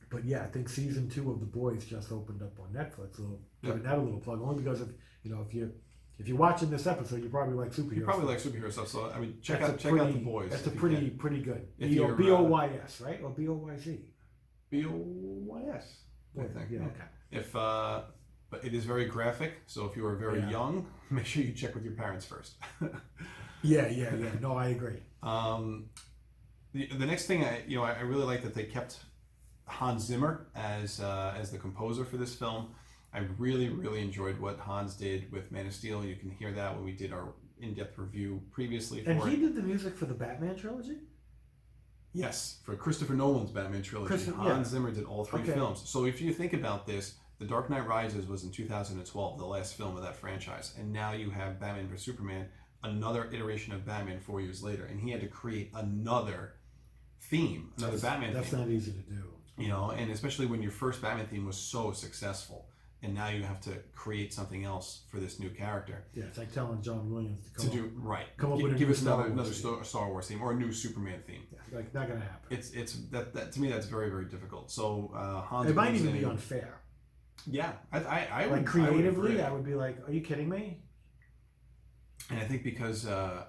but 0.09 0.23
yeah 0.25 0.43
i 0.43 0.47
think 0.47 0.69
season 0.69 1.09
two 1.09 1.31
of 1.31 1.39
the 1.39 1.45
boys 1.45 1.85
just 1.85 2.11
opened 2.11 2.41
up 2.41 2.53
on 2.59 2.67
netflix 2.73 3.17
a 3.19 3.21
little 3.21 3.41
giving 3.63 3.83
that 3.83 3.97
a 3.97 4.01
little 4.01 4.19
plug 4.19 4.41
only 4.41 4.61
because 4.63 4.81
of 4.81 4.89
you 5.23 5.31
know 5.31 5.41
if 5.47 5.53
you 5.53 5.71
if 6.17 6.27
you're 6.29 6.37
watching 6.37 6.69
this 6.69 6.87
episode 6.87 7.21
you 7.23 7.29
probably 7.29 7.55
like 7.55 7.71
superheroes 7.71 7.95
You 7.97 8.05
probably 8.05 8.27
like 8.27 8.39
superhero 8.39 8.71
stuff, 8.71 8.87
so 8.87 9.11
I 9.13 9.19
mean, 9.19 9.37
check 9.41 9.59
That's 9.59 9.73
out 9.73 9.79
check 9.79 9.91
out 9.99 10.13
the 10.13 10.19
boys. 10.19 10.49
that's 10.51 10.65
a 10.67 10.71
pretty 10.71 11.09
pretty 11.09 11.39
good 11.41 11.67
If 11.77 11.89
B 11.89 11.99
O 11.99 12.07
you're, 12.07 12.15
B 12.15 12.29
O 12.31 12.41
Y 12.43 12.69
S 12.85 13.01
right 13.01 13.19
or 13.21 13.31
B 13.31 13.47
O 13.49 13.53
Y 13.53 13.75
Z 13.77 13.99
B 14.69 14.85
O 14.85 14.91
Y 14.93 15.61
S. 15.75 15.97
I 16.39 16.43
think. 16.43 16.67
yeah, 16.71 16.79
yeah. 16.79 16.85
okay. 16.85 17.03
If 17.31 17.53
uh, 17.55 18.01
but 18.49 18.63
it 18.63 18.73
is 18.73 18.85
very 18.85 19.05
graphic, 19.05 19.53
so 19.67 19.85
if 19.87 19.97
you 19.97 20.05
are 20.05 20.15
very 20.15 20.39
Yeah. 20.39 20.51
young, 20.51 20.87
make 21.09 21.25
sure 21.25 21.43
you 21.43 21.51
check 21.51 21.75
with 21.75 21.83
your 21.83 21.95
parents 21.95 22.25
first. 22.25 22.53
Yeah, 23.61 23.87
yeah, 23.87 24.13
yeah. 24.15 24.29
No, 24.41 24.53
I 24.55 24.67
agree. 24.69 24.97
um, 25.23 25.85
the, 26.73 26.87
the 26.87 27.05
next 27.05 27.25
thing 27.25 27.43
I 27.43 27.63
you 27.67 27.77
know 27.77 27.83
I, 27.83 27.93
I 27.93 28.01
really 28.01 28.25
like 28.25 28.43
that 28.43 28.53
they 28.53 28.63
kept 28.65 28.99
Hans 29.65 30.03
Zimmer 30.03 30.47
as 30.55 30.99
uh, 30.99 31.33
as 31.39 31.51
the 31.51 31.57
composer 31.57 32.05
for 32.05 32.17
this 32.17 32.35
film. 32.35 32.75
I 33.13 33.19
really 33.37 33.69
really 33.69 34.01
enjoyed 34.01 34.39
what 34.39 34.59
Hans 34.59 34.95
did 34.95 35.31
with 35.31 35.51
Man 35.51 35.65
of 35.67 35.73
Steel. 35.73 36.03
You 36.05 36.15
can 36.15 36.29
hear 36.31 36.51
that 36.51 36.75
when 36.75 36.83
we 36.83 36.91
did 36.91 37.13
our 37.13 37.33
in-depth 37.61 37.97
review 37.97 38.41
previously 38.51 39.01
for 39.03 39.11
And 39.11 39.21
it. 39.21 39.29
he 39.29 39.35
did 39.37 39.55
the 39.55 39.61
music 39.61 39.95
for 39.95 40.05
the 40.05 40.13
Batman 40.13 40.57
trilogy. 40.57 40.97
Yes, 42.13 42.59
for 42.65 42.75
Christopher 42.75 43.13
Nolan's 43.13 43.51
Batman 43.51 43.81
trilogy, 43.81 44.07
Christopher- 44.09 44.37
Hans 44.37 44.67
yeah. 44.67 44.71
Zimmer 44.73 44.91
did 44.91 45.05
all 45.05 45.23
three 45.25 45.41
Okay. 45.41 45.53
films. 45.53 45.81
So 45.85 46.05
if 46.05 46.21
you 46.21 46.33
think 46.33 46.53
about 46.53 46.85
this, 46.85 47.15
The 47.39 47.45
Dark 47.45 47.69
Knight 47.69 47.85
Rises 47.87 48.25
was 48.27 48.43
in 48.45 48.51
2012, 48.51 49.37
the 49.37 49.45
last 49.45 49.75
film 49.75 49.95
of 49.97 50.03
that 50.03 50.15
franchise, 50.15 50.73
and 50.77 50.91
now 50.93 51.11
you 51.13 51.29
have 51.29 51.59
Batman 51.59 51.87
vs 51.89 52.05
Superman, 52.05 52.47
another 52.85 53.29
iteration 53.33 53.73
of 53.73 53.85
Batman 53.85 54.19
four 54.19 54.41
years 54.41 54.63
later, 54.63 54.85
and 54.85 54.99
he 54.99 55.11
had 55.11 55.21
to 55.21 55.27
create 55.27 55.71
another 55.73 56.55
theme, 57.21 57.71
another 57.77 57.97
That's- 57.97 58.01
Batman 58.13 58.33
That's 58.33 58.49
theme. 58.49 58.59
not 58.61 58.69
easy 58.69 58.91
to 58.91 58.99
do. 58.99 59.23
You 59.57 59.69
know, 59.69 59.91
and 59.91 60.11
especially 60.11 60.47
when 60.47 60.61
your 60.61 60.71
first 60.71 61.01
Batman 61.01 61.27
theme 61.27 61.45
was 61.45 61.55
so 61.57 61.93
successful, 61.93 62.67
and 63.01 63.13
now 63.13 63.29
you 63.29 63.43
have 63.43 63.61
to 63.61 63.71
create 63.93 64.33
something 64.33 64.65
else 64.65 65.03
for 65.09 65.19
this 65.19 65.39
new 65.39 65.49
character 65.49 66.03
Yeah, 66.13 66.25
it's 66.25 66.37
like 66.37 66.51
telling 66.51 66.81
John 66.81 67.09
Williams 67.09 67.39
to 67.45 67.51
come 67.51 67.69
to 67.69 67.77
up. 67.79 67.83
do 67.85 67.91
right. 67.99 68.25
come 68.37 68.51
up 68.51 68.57
Gi- 68.57 68.63
with 68.63 68.73
a 68.73 68.77
give 68.77 68.87
new 68.89 68.93
us 68.93 68.99
Star 68.99 69.13
another 69.13 69.29
Wars 69.29 69.49
another 69.61 69.75
theme. 69.77 69.83
Star, 69.85 70.09
Wars 70.09 70.27
theme 70.27 70.41
or 70.41 70.51
a 70.51 70.55
new 70.55 70.71
Superman 70.73 71.21
theme. 71.25 71.43
Yeah, 71.53 71.59
like 71.77 71.93
not 71.93 72.07
gonna 72.09 72.19
happen. 72.19 72.47
It's 72.57 72.71
it's 72.71 72.93
that, 73.11 73.33
that 73.33 73.51
to 73.53 73.61
me 73.61 73.69
that's 73.69 73.85
very 73.85 74.09
very 74.09 74.25
difficult. 74.25 74.71
So 74.71 75.11
uh, 75.15 75.41
Hans 75.41 75.69
It 75.69 75.75
might 75.75 75.95
even 75.95 76.11
be 76.13 76.25
unfair. 76.25 76.81
Yeah, 77.47 77.73
I 77.93 77.99
I, 77.99 78.27
I 78.43 78.47
would, 78.47 78.51
Like 78.51 78.51
I 78.51 78.51
would 78.57 78.65
creatively, 78.65 79.31
agree. 79.31 79.41
I 79.41 79.51
would 79.51 79.63
be 79.65 79.75
like, 79.75 79.97
"Are 80.07 80.11
you 80.11 80.21
kidding 80.21 80.49
me?" 80.49 80.81
And 82.29 82.39
I 82.39 82.43
think 82.45 82.63
because 82.63 83.05
uh, 83.07 83.45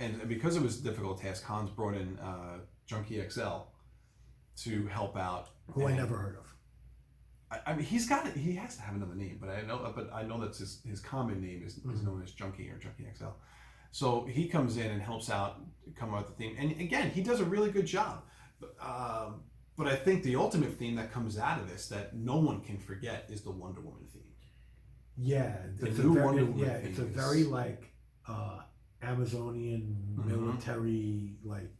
and 0.00 0.28
because 0.28 0.56
it 0.56 0.62
was 0.62 0.80
a 0.80 0.82
difficult 0.82 1.20
task, 1.20 1.44
Hans 1.44 1.70
brought 1.70 1.94
in 1.94 2.18
uh, 2.18 2.58
Junkie 2.86 3.22
XL 3.28 3.62
to 4.64 4.86
help 4.88 5.16
out. 5.16 5.48
Who 5.72 5.86
I 5.86 5.96
never 5.96 6.16
heard 6.16 6.36
of. 6.36 6.54
I, 7.50 7.70
I 7.70 7.74
mean, 7.74 7.84
he's 7.84 8.08
got 8.08 8.26
it. 8.26 8.36
He 8.36 8.54
has 8.56 8.76
to 8.76 8.82
have 8.82 8.94
another 8.94 9.14
name, 9.14 9.38
but 9.40 9.48
I 9.50 9.62
know, 9.62 9.92
but 9.94 10.12
I 10.12 10.22
know 10.24 10.40
that's 10.40 10.58
his 10.58 10.80
his 10.84 11.00
common 11.00 11.40
name 11.40 11.62
is, 11.64 11.76
is 11.78 11.82
Mhm. 11.84 12.04
known 12.04 12.22
as 12.22 12.32
Junkie 12.32 12.68
or 12.70 12.78
Junkie 12.78 13.06
XL. 13.16 13.26
So 13.90 14.24
he 14.24 14.48
comes 14.48 14.78
in 14.78 14.90
and 14.90 15.02
helps 15.02 15.28
out, 15.30 15.60
come 15.94 16.12
with 16.12 16.26
the 16.26 16.32
theme, 16.32 16.56
and 16.58 16.70
again, 16.80 17.10
he 17.10 17.22
does 17.22 17.40
a 17.40 17.44
really 17.44 17.70
good 17.70 17.84
job. 17.86 18.22
But, 18.58 18.74
um, 18.80 19.42
but 19.76 19.86
I 19.86 19.96
think 19.96 20.22
the 20.22 20.36
ultimate 20.36 20.78
theme 20.78 20.96
that 20.96 21.12
comes 21.12 21.36
out 21.38 21.60
of 21.60 21.68
this 21.68 21.88
that 21.88 22.14
no 22.16 22.38
one 22.38 22.62
can 22.62 22.78
forget 22.78 23.26
is 23.28 23.42
the 23.42 23.50
Wonder 23.50 23.80
Woman 23.82 24.06
theme. 24.12 24.22
Yeah, 25.18 25.58
The 25.78 25.90
new 25.90 26.14
very, 26.14 26.24
Wonder 26.24 26.44
Woman 26.46 26.60
yeah, 26.66 26.72
it's 26.76 26.98
a 26.98 27.04
is- 27.06 27.14
very 27.14 27.44
like 27.44 27.91
uh, 28.32 28.62
Amazonian 29.02 30.16
Mhm. 30.18 30.26
military 30.26 31.36
like 31.44 31.70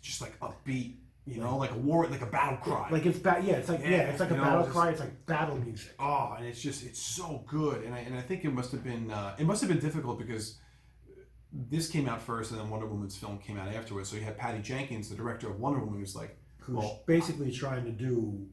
Just 0.00 0.20
like 0.20 0.38
upbeat, 0.40 0.96
you 1.26 1.38
know, 1.40 1.56
like 1.56 1.70
a 1.70 1.76
war, 1.78 2.06
like 2.08 2.22
a 2.22 2.26
battle 2.26 2.58
cry. 2.58 2.88
like 2.90 3.06
it's 3.06 3.18
ba- 3.18 3.40
yeah, 3.44 3.54
it's 3.54 3.68
like 3.68 3.80
yeah, 3.80 3.90
Yeah, 3.90 3.96
it's 4.10 4.20
like 4.20 4.30
a 4.32 4.36
know, 4.36 4.42
battle 4.42 4.62
just- 4.64 4.72
cry. 4.76 4.90
It's 4.90 5.00
like 5.00 5.26
battle 5.26 5.56
music. 5.58 5.94
Oh, 5.98 6.34
and 6.36 6.44
it's 6.46 6.60
just 6.60 6.84
it's 6.84 7.00
so 7.00 7.44
good, 7.46 7.84
and 7.84 7.94
I 7.94 8.00
and 8.00 8.14
I 8.16 8.20
think 8.22 8.44
it 8.44 8.52
must 8.52 8.72
have 8.72 8.82
been 8.82 9.10
uh, 9.10 9.36
it 9.38 9.46
must 9.46 9.60
have 9.62 9.70
been 9.70 9.78
difficult 9.80 10.18
because 10.18 10.58
this 11.52 11.88
came 11.88 12.08
out 12.08 12.20
first, 12.22 12.50
and 12.50 12.58
then 12.60 12.68
Wonder 12.70 12.86
Woman's 12.86 13.16
film 13.16 13.38
came 13.38 13.58
out 13.58 13.68
afterwards. 13.68 14.08
So 14.08 14.16
you 14.16 14.22
had 14.22 14.36
Patty 14.38 14.60
Jenkins, 14.62 15.08
the 15.10 15.14
director 15.16 15.48
of 15.50 15.60
Wonder 15.60 15.80
Woman, 15.80 16.00
who's 16.00 16.16
like 16.16 16.38
Who's 16.58 16.76
Well- 16.76 17.00
basically 17.06 17.50
trying 17.50 17.84
to 17.84 17.90
do 17.92 18.46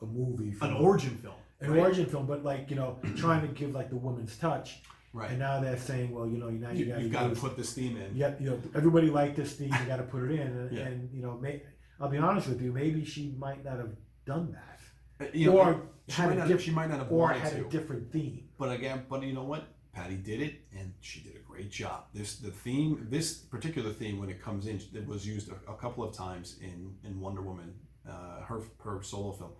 a 0.00 0.04
movie 0.06 0.52
for 0.52 0.64
an 0.66 0.72
origin 0.74 1.16
film, 1.16 1.34
an 1.60 1.78
origin 1.78 2.06
film, 2.06 2.26
but 2.26 2.42
like 2.44 2.70
you 2.70 2.76
know, 2.76 2.98
trying 3.16 3.40
to 3.46 3.52
give 3.54 3.72
like 3.74 3.88
the 3.88 3.96
woman's 3.96 4.36
touch. 4.36 4.82
Right? 5.12 5.30
And 5.30 5.38
now 5.38 5.60
they're 5.60 5.78
saying, 5.78 6.10
well, 6.14 6.26
you 6.28 6.38
know, 6.38 6.48
now 6.50 6.70
you, 6.70 6.84
You, 6.86 6.92
got 6.92 7.00
you've 7.02 7.12
got 7.12 7.28
to 7.34 7.40
put 7.40 7.56
this 7.56 7.72
theme 7.72 7.96
in. 7.96 8.16
Yeah, 8.16 8.34
you 8.40 8.50
know, 8.50 8.58
everybody 8.74 9.08
liked 9.10 9.36
this 9.36 9.52
theme. 9.54 9.72
You 9.80 9.86
got 9.86 9.96
to 9.96 10.04
put 10.04 10.24
it 10.24 10.32
in, 10.40 10.46
and, 10.46 10.72
Yeah. 10.76 10.82
and 10.86 11.10
you 11.12 11.22
know, 11.22 11.38
may, 11.38 11.62
I'll 12.00 12.08
be 12.08 12.18
honest 12.18 12.48
with 12.48 12.60
you, 12.62 12.72
maybe 12.72 13.04
she 13.04 13.34
might 13.38 13.64
not 13.64 13.78
have 13.78 13.90
done 14.26 14.52
that, 14.52 15.26
Uh, 15.26 15.30
You 15.34 15.46
know, 15.50 15.58
or 15.58 15.82
she 16.08 16.12
had 16.16 16.28
might, 16.28 16.34
a 16.34 16.38
not, 16.40 16.48
diff- 16.48 16.62
she 16.62 16.70
might 16.70 16.88
not 16.90 16.98
have 16.98 17.12
or 17.12 17.32
had 17.32 17.52
to, 17.52 17.66
a 17.66 17.68
different 17.68 18.10
theme. 18.12 18.48
but 18.58 18.70
again, 18.72 19.04
but 19.08 19.22
you 19.22 19.32
know 19.32 19.44
what? 19.44 19.68
Patty 19.92 20.16
did 20.16 20.40
it, 20.40 20.54
and 20.78 20.94
she 21.00 21.20
did 21.20 21.36
a 21.36 21.40
great 21.40 21.70
job. 21.70 22.04
This 22.14 22.36
the 22.36 22.50
theme, 22.50 23.06
this 23.10 23.34
particular 23.36 23.92
theme, 23.92 24.18
when 24.18 24.30
it 24.30 24.40
comes 24.42 24.66
in, 24.66 24.80
it 24.94 25.06
was 25.06 25.26
used 25.26 25.50
a, 25.50 25.56
a 25.70 25.76
couple 25.76 26.02
of 26.02 26.16
times 26.16 26.58
in 26.62 26.94
in 27.04 27.20
Wonder 27.20 27.42
Woman, 27.42 27.74
uh, 28.08 28.40
her 28.48 28.62
her 28.82 29.02
solo 29.02 29.32
film, 29.32 29.50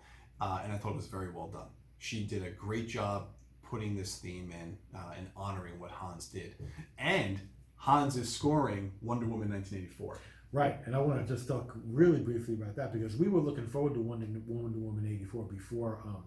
uh, 0.41 0.61
and 0.63 0.73
I 0.73 0.77
thought 0.79 0.93
it 0.93 0.95
was 0.95 1.05
very 1.05 1.29
well 1.31 1.49
done. 1.49 1.67
She 1.99 2.23
did 2.25 2.41
a 2.43 2.49
great 2.49 2.87
job 2.87 3.27
putting 3.73 3.95
this 3.95 4.17
theme 4.17 4.53
in 4.61 4.77
uh, 4.95 5.13
and 5.17 5.27
honoring 5.35 5.79
what 5.79 5.89
Hans 5.89 6.27
did, 6.27 6.53
and 6.99 7.39
Hans 7.75 8.15
is 8.15 8.31
scoring 8.31 8.91
Wonder 9.01 9.25
Woman 9.25 9.49
1984. 9.49 10.19
Right, 10.51 10.77
and 10.85 10.95
I 10.95 10.99
want 10.99 11.25
to 11.25 11.33
just 11.33 11.47
talk 11.47 11.75
really 11.83 12.19
briefly 12.19 12.53
about 12.53 12.75
that 12.75 12.93
because 12.93 13.17
we 13.17 13.27
were 13.27 13.39
looking 13.39 13.65
forward 13.65 13.95
to 13.95 13.99
Wonder, 13.99 14.27
Wonder 14.45 14.77
Woman 14.77 15.11
eighty 15.11 15.25
four 15.25 15.45
before 15.45 15.97
um, 16.05 16.23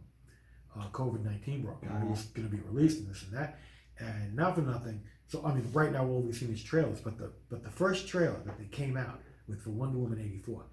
uh, 0.77 0.89
COVID 0.89 1.24
nineteen 1.24 1.62
broke 1.62 1.85
out. 1.89 2.02
It 2.02 2.09
was 2.09 2.24
going 2.35 2.51
to 2.51 2.56
be 2.56 2.60
released 2.62 2.98
and 2.98 3.09
this 3.09 3.23
and 3.23 3.32
that, 3.39 3.60
and 4.01 4.35
not 4.35 4.56
for 4.56 4.62
nothing. 4.62 5.02
So 5.28 5.40
I 5.44 5.55
mean, 5.55 5.70
right 5.73 5.93
now 5.93 6.05
all 6.05 6.23
we've 6.23 6.35
seen 6.35 6.52
is 6.52 6.64
trailers, 6.64 7.01
but 7.01 7.16
the 7.16 7.31
but 7.48 7.62
the 7.62 7.70
first 7.70 8.09
trailer 8.09 8.40
that 8.44 8.59
they 8.59 8.64
came 8.64 8.97
out 8.97 9.20
with 9.47 9.62
for 9.62 9.70
Wonder 9.70 9.98
Woman 9.98 10.18
eighty 10.18 10.39
four 10.39 10.64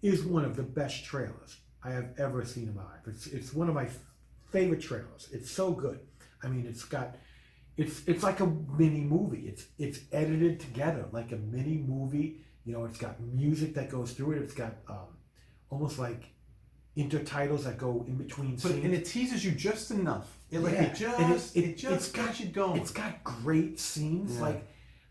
is 0.00 0.22
one 0.22 0.44
of 0.44 0.54
the 0.54 0.62
best 0.62 1.04
trailers 1.04 1.56
I 1.82 1.90
have 1.90 2.10
ever 2.16 2.44
seen 2.44 2.68
in 2.68 2.76
my 2.76 2.84
life. 2.84 3.08
It's 3.08 3.26
it's 3.26 3.52
one 3.52 3.68
of 3.68 3.74
my 3.74 3.88
favorite 4.52 4.80
trailers. 4.80 5.28
It's 5.32 5.50
so 5.50 5.72
good. 5.72 5.98
I 6.42 6.48
mean, 6.48 6.66
it's 6.66 6.84
got 6.84 7.16
it's 7.76 8.02
it's 8.06 8.22
like 8.22 8.40
a 8.40 8.46
mini 8.46 9.00
movie. 9.00 9.46
It's 9.48 9.66
it's 9.78 10.00
edited 10.12 10.60
together 10.60 11.06
like 11.12 11.32
a 11.32 11.36
mini 11.36 11.76
movie. 11.78 12.40
You 12.64 12.72
know, 12.74 12.84
it's 12.84 12.98
got 12.98 13.20
music 13.20 13.74
that 13.74 13.88
goes 13.90 14.12
through 14.12 14.32
it. 14.32 14.42
It's 14.42 14.54
got 14.54 14.76
um, 14.88 15.16
almost 15.70 15.98
like 15.98 16.24
intertitles 16.96 17.64
that 17.64 17.78
go 17.78 18.04
in 18.08 18.16
between 18.16 18.52
But 18.52 18.60
scenes. 18.62 18.84
and 18.84 18.94
it 18.94 19.04
teases 19.06 19.44
you 19.44 19.52
just 19.52 19.90
enough. 19.90 20.36
It 20.50 20.58
like 20.60 20.74
Yeah, 20.74 20.82
it 20.84 20.94
just 20.96 21.56
it, 21.56 21.60
it- 21.64 21.68
it- 21.70 21.76
just 21.78 21.94
it's 21.94 22.08
got- 22.12 22.26
got 22.26 22.40
you 22.40 22.46
going. 22.46 22.80
it's 22.80 22.90
got 22.90 23.22
great 23.24 23.78
scenes. 23.78 24.34
Yeah. 24.36 24.42
Like 24.42 24.66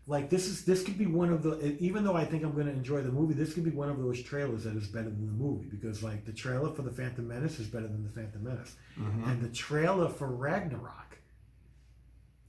like 0.06 0.28
this 0.30 0.46
is 0.48 0.64
this 0.64 0.82
could 0.82 0.98
be 0.98 1.06
one 1.06 1.30
of 1.32 1.42
the 1.42 1.76
even 1.80 2.04
though 2.04 2.16
I 2.16 2.24
think 2.24 2.42
I'm 2.44 2.52
going 2.52 2.66
to 2.66 2.72
enjoy 2.72 3.00
the 3.02 3.12
movie, 3.12 3.34
this 3.34 3.54
could 3.54 3.64
be 3.64 3.70
one 3.70 3.88
of 3.88 3.98
those 3.98 4.22
trailers 4.22 4.64
that 4.64 4.76
is 4.76 4.88
better 4.88 5.08
than 5.10 5.26
the 5.26 5.32
movie 5.32 5.68
because 5.70 6.02
like 6.02 6.24
the 6.24 6.32
trailer 6.32 6.72
for 6.72 6.82
the 6.82 6.90
Phantom 6.90 7.26
Menace 7.26 7.58
is 7.58 7.68
better 7.68 7.86
than 7.88 8.02
the 8.02 8.10
Phantom 8.10 8.42
Menace, 8.42 8.76
Mhm. 8.98 9.26
and 9.30 9.42
the 9.42 9.48
trailer 9.48 10.08
for 10.08 10.28
Ragnarok 10.28 11.09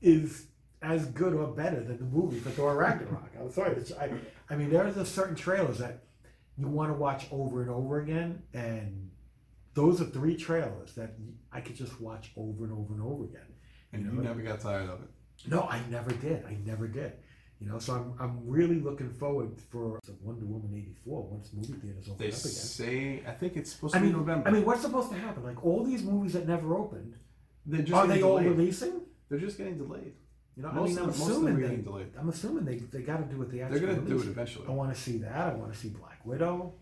is 0.01 0.47
as 0.81 1.05
good 1.07 1.33
or 1.33 1.47
better 1.47 1.79
than 1.81 1.97
the 1.97 2.05
movie 2.05 2.39
for 2.39 2.49
Thor 2.49 2.75
Ragnarok. 2.75 3.31
I'm 3.39 3.51
sorry, 3.51 3.75
I 3.99 4.09
I 4.49 4.55
mean 4.55 4.69
there's 4.69 4.95
are 4.97 5.01
just 5.01 5.13
certain 5.15 5.35
trailers 5.35 5.77
that 5.77 6.03
you 6.57 6.67
want 6.67 6.89
to 6.91 6.95
watch 6.95 7.27
over 7.31 7.61
and 7.61 7.69
over 7.69 7.99
again, 8.01 8.41
and 8.53 9.09
those 9.73 10.01
are 10.01 10.05
three 10.05 10.35
trailers 10.35 10.93
that 10.95 11.13
I 11.51 11.61
could 11.61 11.75
just 11.75 12.01
watch 12.01 12.31
over 12.35 12.63
and 12.65 12.73
over 12.73 12.93
and 12.93 13.03
over 13.03 13.25
again. 13.25 13.47
and 13.93 14.03
you 14.05 14.11
you 14.11 14.21
never 14.21 14.41
got 14.41 14.59
tired 14.59 14.89
of 14.89 15.01
it. 15.01 15.09
No, 15.47 15.61
I 15.63 15.81
never 15.89 16.11
did. 16.11 16.45
I 16.45 16.57
never 16.65 16.87
did. 16.87 17.13
You 17.59 17.67
know, 17.67 17.77
so 17.77 17.93
I'm, 17.93 18.13
I'm 18.19 18.47
really 18.47 18.79
looking 18.79 19.11
forward 19.11 19.51
for 19.69 19.99
Wonder 20.21 20.45
Woman 20.45 20.71
'84 20.75 21.21
once 21.27 21.51
movie 21.53 21.73
theaters 21.73 22.07
open 22.09 22.17
They 22.17 22.27
up 22.29 22.33
again. 22.33 22.33
say 22.41 23.23
I 23.27 23.31
think 23.31 23.55
it's 23.55 23.71
supposed 23.71 23.95
I 23.95 23.99
to 23.99 24.05
be 24.05 24.11
November. 24.11 24.47
I 24.47 24.51
mean, 24.51 24.65
what's 24.65 24.81
supposed 24.81 25.11
to 25.11 25.17
happen? 25.17 25.43
Like 25.43 25.63
all 25.63 25.83
these 25.83 26.01
movies 26.03 26.33
that 26.33 26.47
never 26.47 26.75
opened, 26.75 27.13
are 27.93 28.07
they 28.07 28.23
all 28.23 28.39
releasing? 28.39 29.01
They're 29.31 29.39
just 29.39 29.57
getting 29.57 29.77
delayed. 29.77 30.13
You 30.57 30.63
know, 30.63 30.73
Most 30.73 30.89
I 30.89 30.89
mean, 30.89 30.97
I'm 30.97 31.09
of 31.09 31.17
them 31.17 31.27
assuming 31.29 31.53
are 31.53 31.55
they, 31.55 31.61
getting 31.61 31.83
delayed. 31.83 32.07
I'm 32.19 32.27
assuming 32.27 32.65
they, 32.65 32.75
they 32.75 33.01
got 33.01 33.17
to 33.17 33.23
do 33.23 33.39
what 33.39 33.49
they 33.49 33.59
They're 33.59 33.67
actually 33.67 33.87
gonna 33.87 34.01
do 34.01 34.19
it 34.19 34.27
eventually. 34.27 34.67
I 34.67 34.71
want 34.71 34.93
to 34.93 34.99
see 34.99 35.19
that. 35.19 35.53
I 35.53 35.53
want 35.53 35.71
to 35.71 35.79
see 35.79 35.87
Black 35.87 36.19
Widow. 36.25 36.73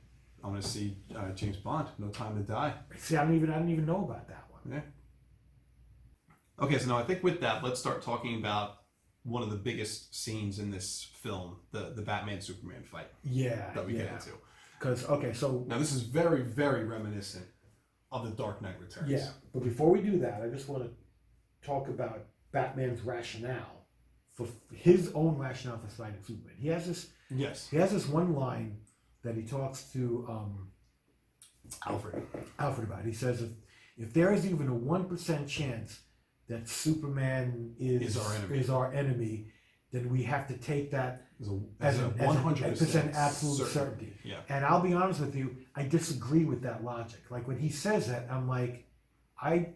I 0.43 0.47
want 0.47 0.59
to 0.59 0.67
see 0.67 0.97
uh, 1.15 1.29
James 1.35 1.57
Bond. 1.57 1.89
No 1.99 2.07
Time 2.07 2.35
to 2.37 2.41
Die. 2.41 2.73
See, 2.97 3.17
I 3.17 3.23
don't 3.23 3.35
even 3.35 3.51
I 3.51 3.59
don't 3.59 3.69
even 3.69 3.85
know 3.85 4.03
about 4.03 4.27
that 4.29 4.45
one. 4.49 4.73
Yeah. 4.73 6.65
Okay, 6.65 6.79
so 6.79 6.87
now 6.87 6.97
I 6.97 7.03
think 7.03 7.23
with 7.23 7.39
that, 7.41 7.63
let's 7.63 7.79
start 7.79 8.01
talking 8.01 8.39
about 8.39 8.77
one 9.21 9.43
of 9.43 9.51
the 9.51 9.55
biggest 9.57 10.15
scenes 10.15 10.57
in 10.57 10.71
this 10.71 11.11
film, 11.21 11.57
the 11.71 11.93
the 11.95 12.01
Batman 12.01 12.41
Superman 12.41 12.83
fight 12.83 13.09
Yeah, 13.23 13.71
that 13.75 13.85
we 13.85 13.93
get 13.93 14.11
into. 14.11 14.31
Because 14.79 15.05
okay, 15.07 15.33
so 15.33 15.65
Now 15.67 15.77
this 15.77 15.93
is 15.93 16.01
very 16.01 16.41
very 16.41 16.83
reminiscent 16.83 17.45
of 18.11 18.25
the 18.25 18.31
Dark 18.31 18.63
Knight 18.63 18.79
Returns. 18.81 19.11
Yeah, 19.11 19.27
but 19.53 19.63
before 19.63 19.91
we 19.91 20.01
do 20.01 20.17
that, 20.17 20.41
I 20.41 20.47
just 20.47 20.67
want 20.67 20.83
to 20.83 20.89
talk 21.63 21.89
about 21.89 22.25
Batman's 22.51 23.01
rationale 23.01 23.85
for 24.33 24.47
his 24.73 25.11
own 25.13 25.37
rationale 25.37 25.77
for 25.79 25.87
fighting 25.87 26.21
Superman. 26.25 26.55
He 26.59 26.67
has 26.69 26.87
this 26.87 27.07
Yes. 27.31 27.67
he 27.69 27.77
has 27.77 27.91
this 27.91 28.07
one 28.07 28.33
line 28.33 28.77
that 29.23 29.35
he 29.35 29.43
talks 29.43 29.83
to 29.93 30.25
um, 30.29 30.71
Alfred. 31.87 32.23
Alfred 32.57 32.87
about. 32.89 33.05
He 33.05 33.13
says 33.13 33.41
if 33.41 33.49
if 33.97 34.13
there 34.13 34.31
is 34.33 34.45
even 34.45 34.67
a 34.67 34.73
one 34.73 35.05
percent 35.07 35.47
chance 35.47 35.99
that 36.47 36.67
Superman 36.67 37.75
is 37.79 38.15
Is 38.15 38.17
our 38.17 38.33
enemy. 38.35 38.57
is 38.59 38.69
our 38.69 38.91
enemy, 38.93 39.47
then 39.91 40.09
we 40.09 40.23
have 40.23 40.47
to 40.47 40.57
take 40.57 40.89
that 40.91 41.27
As 41.39 41.47
a, 41.49 41.59
as, 41.81 41.95
as 41.95 41.99
a 41.99 42.05
an, 42.05 42.13
as 42.19 42.27
one 42.27 42.35
hundred 42.37 42.81
an 42.95 43.11
absolute 43.13 43.57
certain. 43.57 43.73
certainty. 43.73 44.13
Yeah. 44.23 44.39
And 44.49 44.65
I'll 44.65 44.81
be 44.81 44.93
honest 44.93 45.19
with 45.19 45.35
you, 45.35 45.57
I 45.75 45.83
disagree 45.83 46.45
with 46.45 46.61
that 46.63 46.83
logic. 46.83 47.19
Like 47.29 47.47
when 47.47 47.59
he 47.59 47.69
says 47.69 48.07
that, 48.07 48.27
I'm 48.31 48.47
like, 48.47 48.87
I, 49.39 49.69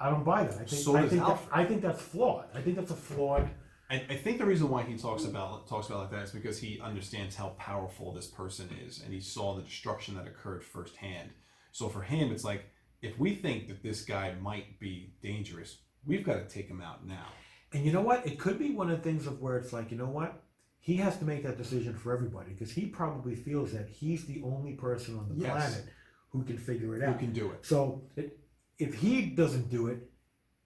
I 0.00 0.10
don't 0.10 0.24
buy 0.24 0.44
that. 0.44 0.54
I 0.54 0.64
think 0.64 0.68
So 0.68 0.96
I 0.96 1.02
does 1.02 1.10
think 1.10 1.22
that, 1.22 1.28
Alfred. 1.30 1.48
I 1.52 1.64
think 1.64 1.82
that's 1.82 2.00
flawed. 2.00 2.44
I 2.54 2.60
think 2.60 2.76
that's 2.76 2.90
a 2.90 2.96
flawed. 2.96 3.48
I, 3.90 3.96
I 4.10 4.16
think 4.16 4.38
the 4.38 4.44
reason 4.44 4.68
why 4.68 4.82
he 4.82 4.96
talks 4.96 5.24
about 5.24 5.66
talks 5.66 5.86
about 5.88 5.96
it 5.96 6.00
like 6.02 6.10
that 6.12 6.22
is 6.24 6.30
because 6.30 6.58
he 6.58 6.78
understands 6.80 7.34
how 7.34 7.48
powerful 7.58 8.12
this 8.12 8.26
person 8.26 8.68
is, 8.86 9.02
and 9.02 9.12
he 9.12 9.20
saw 9.20 9.54
the 9.54 9.62
destruction 9.62 10.14
that 10.16 10.26
occurred 10.26 10.62
firsthand. 10.62 11.30
So 11.72 11.88
for 11.88 12.02
him, 12.02 12.30
it's 12.30 12.44
like 12.44 12.66
if 13.02 13.18
we 13.18 13.34
think 13.34 13.68
that 13.68 13.82
this 13.82 14.02
guy 14.04 14.34
might 14.40 14.78
be 14.78 15.12
dangerous, 15.22 15.78
we've 16.06 16.24
got 16.24 16.34
to 16.34 16.44
take 16.54 16.68
him 16.68 16.80
out 16.80 17.06
now. 17.06 17.26
And 17.72 17.84
you 17.84 17.92
know 17.92 18.00
what? 18.00 18.26
It 18.26 18.38
could 18.38 18.58
be 18.58 18.70
one 18.72 18.90
of 18.90 18.98
the 18.98 19.02
things 19.02 19.26
of 19.26 19.40
where 19.40 19.56
it's 19.58 19.72
like, 19.72 19.90
you 19.90 19.98
know 19.98 20.06
what? 20.06 20.42
He 20.80 20.96
has 20.96 21.18
to 21.18 21.24
make 21.24 21.42
that 21.42 21.58
decision 21.58 21.94
for 21.94 22.12
everybody 22.14 22.50
because 22.52 22.72
he 22.72 22.86
probably 22.86 23.34
feels 23.34 23.72
that 23.72 23.88
he's 23.88 24.24
the 24.26 24.40
only 24.44 24.72
person 24.72 25.18
on 25.18 25.28
the 25.28 25.34
Yes. 25.34 25.50
planet 25.50 25.84
who 26.30 26.44
can 26.44 26.56
figure 26.56 26.96
it 26.96 27.02
out. 27.02 27.14
Who 27.14 27.18
can 27.18 27.32
do 27.32 27.50
it? 27.50 27.64
So 27.66 28.02
it, 28.16 28.38
if 28.78 28.94
he 28.94 29.22
doesn't 29.26 29.70
do 29.70 29.88
it 29.88 30.10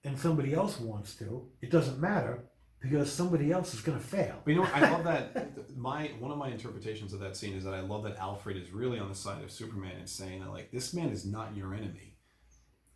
and 0.03 0.17
somebody 0.17 0.53
else 0.53 0.79
wants 0.79 1.15
to, 1.15 1.47
it 1.61 1.71
doesn't 1.71 1.99
matter 1.99 2.45
because 2.81 3.11
somebody 3.11 3.51
else 3.51 3.73
is 3.73 3.81
going 3.81 3.97
to 3.97 4.03
fail. 4.03 4.35
But 4.43 4.51
you 4.51 4.57
know? 4.61 4.69
I 4.73 4.91
love 4.91 5.03
that. 5.05 5.51
My 5.77 6.11
one 6.19 6.31
of 6.31 6.37
my 6.37 6.49
interpretations 6.49 7.13
of 7.13 7.19
that 7.21 7.35
scene 7.35 7.55
is 7.55 7.63
that 7.63 7.73
I 7.73 7.79
love 7.79 8.03
that 8.03 8.17
Alfred 8.17 8.57
is 8.57 8.71
really 8.71 8.99
on 8.99 9.09
the 9.09 9.15
side 9.15 9.43
of 9.43 9.51
Superman 9.51 9.95
and 9.97 10.07
saying 10.09 10.41
that 10.41 10.51
like 10.51 10.71
this 10.71 10.93
man 10.93 11.09
is 11.09 11.25
not 11.25 11.55
your 11.55 11.73
enemy. 11.73 12.17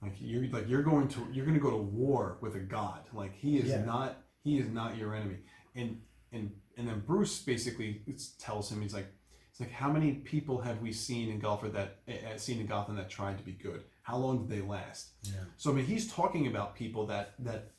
Like 0.02 0.14
you're 0.20 0.48
like 0.50 0.70
you're 0.70 0.84
going 0.84 1.08
to 1.10 1.28
you're 1.32 1.46
going 1.46 1.58
to 1.58 1.64
go 1.64 1.72
to 1.72 1.78
war 1.78 2.38
with 2.42 2.56
a 2.56 2.60
god. 2.60 3.02
Like 3.14 3.34
he 3.36 3.58
is 3.58 3.70
Yeah. 3.70 3.84
not 3.84 4.18
he 4.44 4.60
is 4.60 4.70
not 4.70 4.98
your 4.98 5.16
enemy. 5.16 5.38
And 5.76 6.02
and 6.32 6.52
and 6.78 6.88
then 6.88 7.02
Bruce 7.06 7.40
basically 7.42 8.02
tells 8.40 8.72
him 8.72 8.82
he's 8.82 8.94
like 8.94 9.08
it's 9.50 9.60
like 9.60 9.72
how 9.72 9.92
many 9.92 10.14
people 10.14 10.62
have 10.62 10.82
we 10.82 10.92
seen 10.94 11.30
in 11.30 11.40
Gotham 11.40 11.72
that 11.74 12.00
uh, 12.08 12.38
seen 12.38 12.60
in 12.60 12.68
Gotham 12.68 12.96
that 12.98 13.10
tried 13.10 13.38
to 13.40 13.44
be 13.44 13.54
good? 13.54 13.84
How 14.08 14.16
long 14.16 14.38
did 14.48 14.50
they 14.50 14.66
last? 14.66 15.10
Yeah. 15.24 15.32
So 15.58 15.70
I 15.70 15.74
mean, 15.74 15.86
he's 15.86 16.10
talking 16.10 16.48
about 16.48 16.76
people 16.76 17.06
that 17.08 17.34
that 17.40 17.72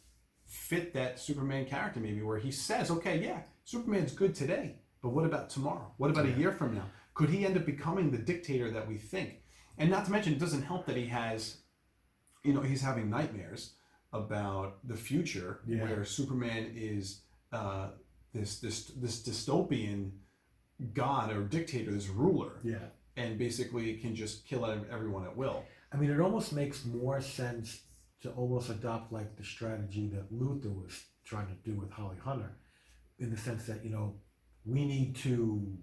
fit 0.45 0.93
that 0.93 1.19
Superman 1.19 1.65
character, 1.65 2.01
maybe 2.01 2.21
where 2.21 2.39
he 2.39 2.51
says, 2.51 2.91
"Okay, 2.91 3.23
yeah, 3.23 3.41
Superman's 3.65 4.13
good 4.13 4.35
today, 4.35 4.77
but 5.03 5.09
what 5.11 5.25
about 5.25 5.49
tomorrow? 5.49 5.91
What 5.97 6.11
about 6.11 6.27
a 6.27 6.33
year 6.33 6.53
from 6.53 6.75
now? 6.75 6.85
Could 7.15 7.31
he 7.31 7.47
end 7.47 7.57
up 7.57 7.65
becoming 7.65 8.11
the 8.11 8.19
dictator 8.19 8.71
that 8.73 8.87
we 8.87 8.99
think?" 8.99 9.43
And 9.79 9.89
not 9.91 10.05
to 10.05 10.13
mention, 10.13 10.35
it 10.35 10.39
doesn't 10.39 10.65
help 10.65 10.85
that 10.85 10.97
he 10.99 11.07
has, 11.07 11.63
you 12.45 12.53
know, 12.53 12.61
he's 12.61 12.83
having 12.83 13.09
nightmares 13.09 13.73
about 14.13 14.87
the 14.87 14.97
future 14.97 15.61
Yeah. 15.67 15.83
where 15.85 16.05
Superman 16.05 16.73
is 16.77 17.23
uh, 17.53 17.93
this 18.35 18.61
this 18.61 18.89
this 18.89 19.23
dystopian 19.27 20.11
god 20.93 21.33
or 21.33 21.43
dictator, 21.45 21.91
this 21.91 22.09
ruler, 22.09 22.61
Yeah. 22.63 22.89
and 23.17 23.39
basically 23.39 23.97
can 23.97 24.15
just 24.15 24.45
kill 24.47 24.67
everyone 24.67 25.25
at 25.25 25.35
will. 25.35 25.65
I 25.93 25.97
mean, 25.97 26.11
it 26.11 26.21
almost 26.21 26.53
makes 26.53 26.85
more 26.85 27.21
sense 27.21 27.81
to 28.23 28.31
almost 28.33 28.69
adopt 28.71 29.13
like 29.13 29.37
the 29.37 29.45
strategy 29.45 30.09
that 30.15 30.33
Luthor 30.33 30.75
was 30.75 31.01
trying 31.25 31.47
to 31.47 31.55
do 31.71 31.79
with 31.79 31.91
Holly 31.91 32.17
Hunter, 32.23 32.57
in 33.19 33.31
the 33.31 33.37
sense 33.37 33.65
that 33.67 33.85
you 33.85 33.91
know 33.91 34.17
we 34.65 34.85
need 34.85 35.17
to, 35.17 35.77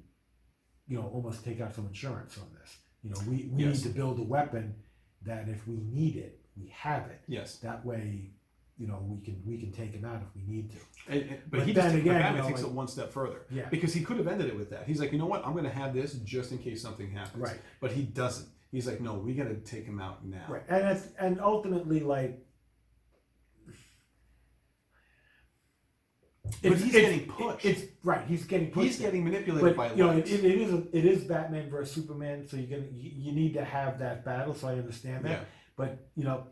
you 0.88 0.98
know, 0.98 1.10
almost 1.14 1.44
take 1.44 1.62
out 1.62 1.74
some 1.74 1.88
insurance 1.88 2.38
on 2.38 2.48
this. 2.60 2.78
You 3.04 3.12
know, 3.12 3.22
we, 3.28 3.50
we 3.52 3.64
Yes. 3.64 3.78
need 3.78 3.84
to 3.84 3.90
build 3.90 4.20
a 4.20 4.24
weapon 4.24 4.76
that 5.24 5.48
if 5.50 5.68
we 5.68 5.76
need 5.78 6.18
it, 6.18 6.40
we 6.60 6.68
have 6.70 7.08
it. 7.08 7.22
Yes. 7.28 7.58
That 7.60 7.86
way, 7.86 8.32
you 8.78 8.88
know, 8.88 9.00
we 9.08 9.24
can 9.24 9.42
we 9.46 9.58
can 9.60 9.72
take 9.72 9.92
him 9.94 10.06
out 10.06 10.22
if 10.22 10.36
we 10.36 10.44
need 10.44 10.72
to. 10.72 10.78
And, 11.08 11.22
and- 11.22 11.40
but, 11.50 11.60
But 11.60 11.68
he 11.68 11.74
then 11.74 11.84
just 11.86 11.96
again, 11.96 12.06
but 12.06 12.12
you 12.18 12.20
Batman 12.24 12.42
know, 12.42 12.48
takes 12.50 12.62
like- 12.62 12.72
it 12.72 12.76
one 12.76 12.88
step 12.88 13.12
further 13.12 13.46
Yeah. 13.50 13.70
because 13.70 13.94
he 13.94 14.02
could 14.04 14.18
have 14.18 14.28
ended 14.28 14.48
it 14.48 14.56
with 14.58 14.70
that. 14.72 14.86
He's 14.88 15.00
like, 15.00 15.12
you 15.14 15.18
know 15.18 15.26
what, 15.26 15.46
I'm 15.46 15.54
going 15.54 15.64
to 15.66 15.70
have 15.72 15.94
this 15.94 16.14
just 16.16 16.52
in 16.52 16.58
case 16.60 16.82
something 16.82 17.10
happens. 17.12 17.42
Right. 17.42 17.60
But 17.80 17.92
he 17.92 18.04
doesn't. 18.04 18.50
He's 18.76 18.88
like, 18.88 19.00
no, 19.00 19.14
we 19.14 19.34
got 19.34 19.46
to 19.46 19.56
take 19.56 19.86
him 19.86 20.02
out 20.02 20.26
now. 20.26 20.44
Right. 20.50 20.64
And 20.68 20.86
it's, 20.86 21.08
and 21.18 21.40
ultimately, 21.40 22.02
like. 22.02 22.46
But 26.62 26.78
he's 26.80 26.92
getting 26.92 27.26
pushed. 27.26 27.66
It's 27.66 27.84
right. 28.04 28.28
He's 28.28 28.44
getting 28.44 28.72
pushed. 28.72 28.88
He's 28.88 29.00
getting 29.00 29.24
manipulated 29.24 29.78
by 29.78 29.92
you 29.92 29.96
know, 29.96 30.12
it, 30.12 30.30
it, 30.30 30.44
it 30.44 30.62
is 30.62 30.74
a, 30.74 30.84
it 30.92 31.06
is 31.06 31.24
Batman 31.24 31.70
versus 31.70 31.96
Superman, 31.96 32.46
so 32.50 32.58
you're 32.58 32.78
gonna 32.78 32.92
you, 32.92 33.12
you 33.16 33.32
need 33.32 33.54
to 33.54 33.64
have 33.64 33.98
that 34.00 34.26
battle. 34.26 34.54
So 34.54 34.68
I 34.68 34.74
understand 34.74 35.24
that, 35.24 35.32
yeah. 35.32 35.46
but 35.78 36.10
you 36.16 36.26
know, 36.26 36.48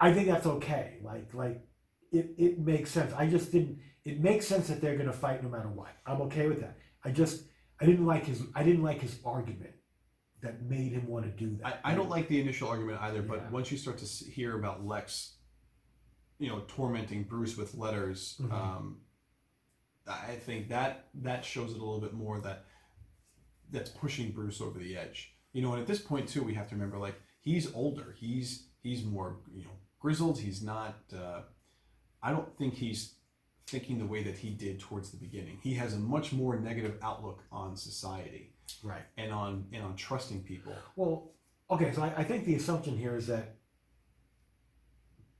I 0.00 0.12
think 0.12 0.26
that's 0.26 0.46
okay. 0.46 0.98
Like 1.02 1.32
like 1.34 1.64
it, 2.10 2.34
it 2.36 2.58
makes 2.58 2.90
sense. 2.90 3.12
I 3.14 3.28
just 3.28 3.52
didn't. 3.52 3.78
It 4.04 4.20
makes 4.20 4.46
sense 4.46 4.66
that 4.68 4.80
they're 4.80 4.98
gonna 4.98 5.12
fight 5.12 5.42
no 5.44 5.48
matter 5.48 5.68
what. 5.68 5.92
I'm 6.04 6.20
okay 6.22 6.48
with 6.48 6.60
that. 6.60 6.76
I 7.04 7.12
just 7.12 7.44
I 7.80 7.86
didn't 7.86 8.06
like 8.06 8.26
his 8.26 8.42
I 8.56 8.64
didn't 8.64 8.82
like 8.82 9.00
his 9.00 9.18
argument 9.24 9.75
that 10.46 10.62
made 10.62 10.92
him 10.92 11.06
want 11.06 11.24
to 11.24 11.30
do 11.30 11.56
that. 11.56 11.80
I, 11.84 11.92
I 11.92 11.94
don't 11.94 12.08
like 12.08 12.28
the 12.28 12.40
initial 12.40 12.68
argument 12.68 13.00
either, 13.02 13.22
but 13.22 13.38
Yeah. 13.42 13.50
once 13.50 13.70
you 13.72 13.78
start 13.78 13.98
to 13.98 14.04
s- 14.04 14.20
hear 14.20 14.56
about 14.58 14.86
Lex, 14.86 15.34
you 16.38 16.48
know, 16.48 16.62
tormenting 16.68 17.24
Bruce 17.24 17.56
with 17.56 17.74
letters, 17.74 18.38
Mhm. 18.40 18.52
um, 18.52 19.00
I 20.06 20.36
think 20.36 20.68
that 20.68 21.08
that 21.14 21.44
shows 21.44 21.70
it 21.72 21.80
a 21.80 21.84
little 21.84 22.00
bit 22.00 22.12
more 22.14 22.40
that 22.40 22.64
that's 23.70 23.90
pushing 23.90 24.30
Bruce 24.30 24.60
over 24.60 24.78
the 24.78 24.96
edge. 24.96 25.34
You 25.52 25.62
know, 25.62 25.72
and 25.72 25.80
at 25.80 25.86
this 25.88 26.00
point 26.00 26.28
too, 26.28 26.42
we 26.44 26.54
have 26.54 26.68
to 26.68 26.74
remember 26.76 26.98
like 26.98 27.20
he's 27.40 27.72
older. 27.74 28.12
He's 28.18 28.68
he's 28.82 29.04
more 29.04 29.40
you 29.52 29.64
know 29.64 29.70
grizzled. 29.98 30.38
He's 30.38 30.62
not. 30.62 30.94
Uh, 31.12 31.42
I 32.22 32.30
don't 32.30 32.56
think 32.56 32.74
he's 32.74 33.14
thinking 33.66 33.98
the 33.98 34.06
way 34.06 34.22
that 34.22 34.38
he 34.38 34.50
did 34.50 34.78
towards 34.78 35.10
the 35.10 35.16
beginning. 35.16 35.58
He 35.62 35.74
has 35.74 35.94
a 35.94 35.98
much 35.98 36.32
more 36.32 36.56
negative 36.60 36.98
outlook 37.02 37.42
on 37.50 37.76
society 37.76 38.54
right. 38.82 39.02
and 39.16 39.32
on 39.32 39.66
and 39.72 39.82
on 39.82 39.96
trusting 39.96 40.42
people. 40.42 40.74
Well, 40.96 41.30
okay, 41.70 41.92
so 41.92 42.02
I, 42.02 42.12
I 42.18 42.24
think 42.24 42.44
the 42.44 42.54
assumption 42.54 42.96
here 42.96 43.16
is 43.16 43.26
that 43.26 43.56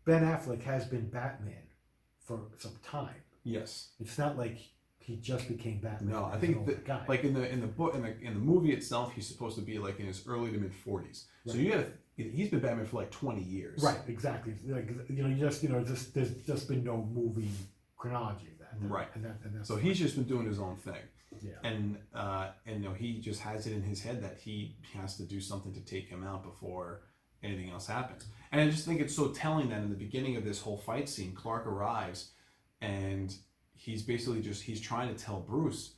Ben 0.05 0.23
Affleck 0.23 0.63
has 0.63 0.85
been 0.85 1.09
Batman 1.09 1.65
for 2.21 2.41
some 2.59 2.73
time. 2.85 3.23
Yes. 3.45 3.91
It's 4.01 4.19
not 4.19 4.37
like 4.37 4.59
he 4.99 5.17
just 5.17 5.49
became 5.49 5.79
Batman. 5.79 6.13
No, 6.13 6.25
I 6.25 6.39
think 6.39 6.67
that- 6.67 6.85
guy. 6.85 7.05
Like 7.09 7.25
in 7.25 7.35
the 7.35 7.49
in 7.49 7.61
the 7.61 7.67
book 7.67 7.95
in 7.95 8.03
the 8.03 8.19
in 8.21 8.35
the 8.35 8.41
movie 8.41 8.73
itself, 8.73 9.13
he's 9.15 9.27
supposed 9.27 9.57
to 9.57 9.63
be 9.63 9.79
like 9.79 10.01
in 10.01 10.07
his 10.07 10.27
early 10.27 10.51
to 10.51 10.59
mid 10.59 10.75
forties. 10.75 11.27
So 11.47 11.55
you 11.55 11.71
got 11.71 11.79
to 11.79 11.93
he's 12.17 12.51
been 12.51 12.61
Batman 12.61 12.87
for 12.87 12.97
like 12.97 13.11
twenty 13.11 13.43
years. 13.43 13.83
right, 13.83 13.99
exactly. 14.09 14.55
Like 14.67 14.91
you 15.09 15.23
know, 15.23 15.29
you 15.29 15.37
just 15.37 15.63
you 15.63 15.69
know, 15.69 15.83
just 15.85 16.15
there's 16.15 16.35
just 16.45 16.69
been 16.69 16.83
no 16.83 17.09
movie 17.13 17.51
chronology 17.97 18.49
of 18.49 18.59
that. 18.59 18.89
Right. 18.89 19.09
And 19.15 19.25
that, 19.25 19.37
and 19.45 19.55
that's 19.55 19.69
So 19.69 19.77
he's 19.77 19.99
just 19.99 20.17
been 20.17 20.25
doing 20.25 20.47
his 20.47 20.59
own 20.59 20.77
thing, 20.77 21.03
yeah. 21.43 21.69
and 21.69 21.99
uh, 22.15 22.49
and 22.67 22.83
know 22.83 22.93
he 22.93 23.21
just 23.21 23.41
has 23.41 23.67
it 23.67 23.73
in 23.73 23.83
his 23.83 24.03
head 24.03 24.23
that 24.23 24.39
he 24.39 24.77
has 24.95 25.17
to 25.17 25.25
do 25.25 25.41
something 25.41 25.73
to 25.75 25.81
take 25.81 26.09
him 26.09 26.25
out 26.25 26.43
before 26.43 27.03
anything 27.43 27.71
else 27.71 27.87
happens. 27.87 28.27
And 28.53 28.61
I 28.61 28.69
just 28.69 28.87
think 28.87 29.01
it's 29.01 29.15
so 29.15 29.29
telling 29.29 29.69
that 29.71 29.83
in 29.83 29.91
the 29.91 29.97
beginning 29.97 30.37
of 30.37 30.45
this 30.45 30.61
whole 30.61 30.79
fight 30.79 31.09
scene, 31.09 31.35
Clark 31.35 31.67
arrives, 31.67 32.33
and 32.81 33.35
he's 33.75 34.03
basically 34.03 34.41
just 34.41 34.63
he's 34.63 34.81
trying 34.81 35.15
to 35.15 35.25
tell 35.25 35.41
Bruce, 35.41 35.95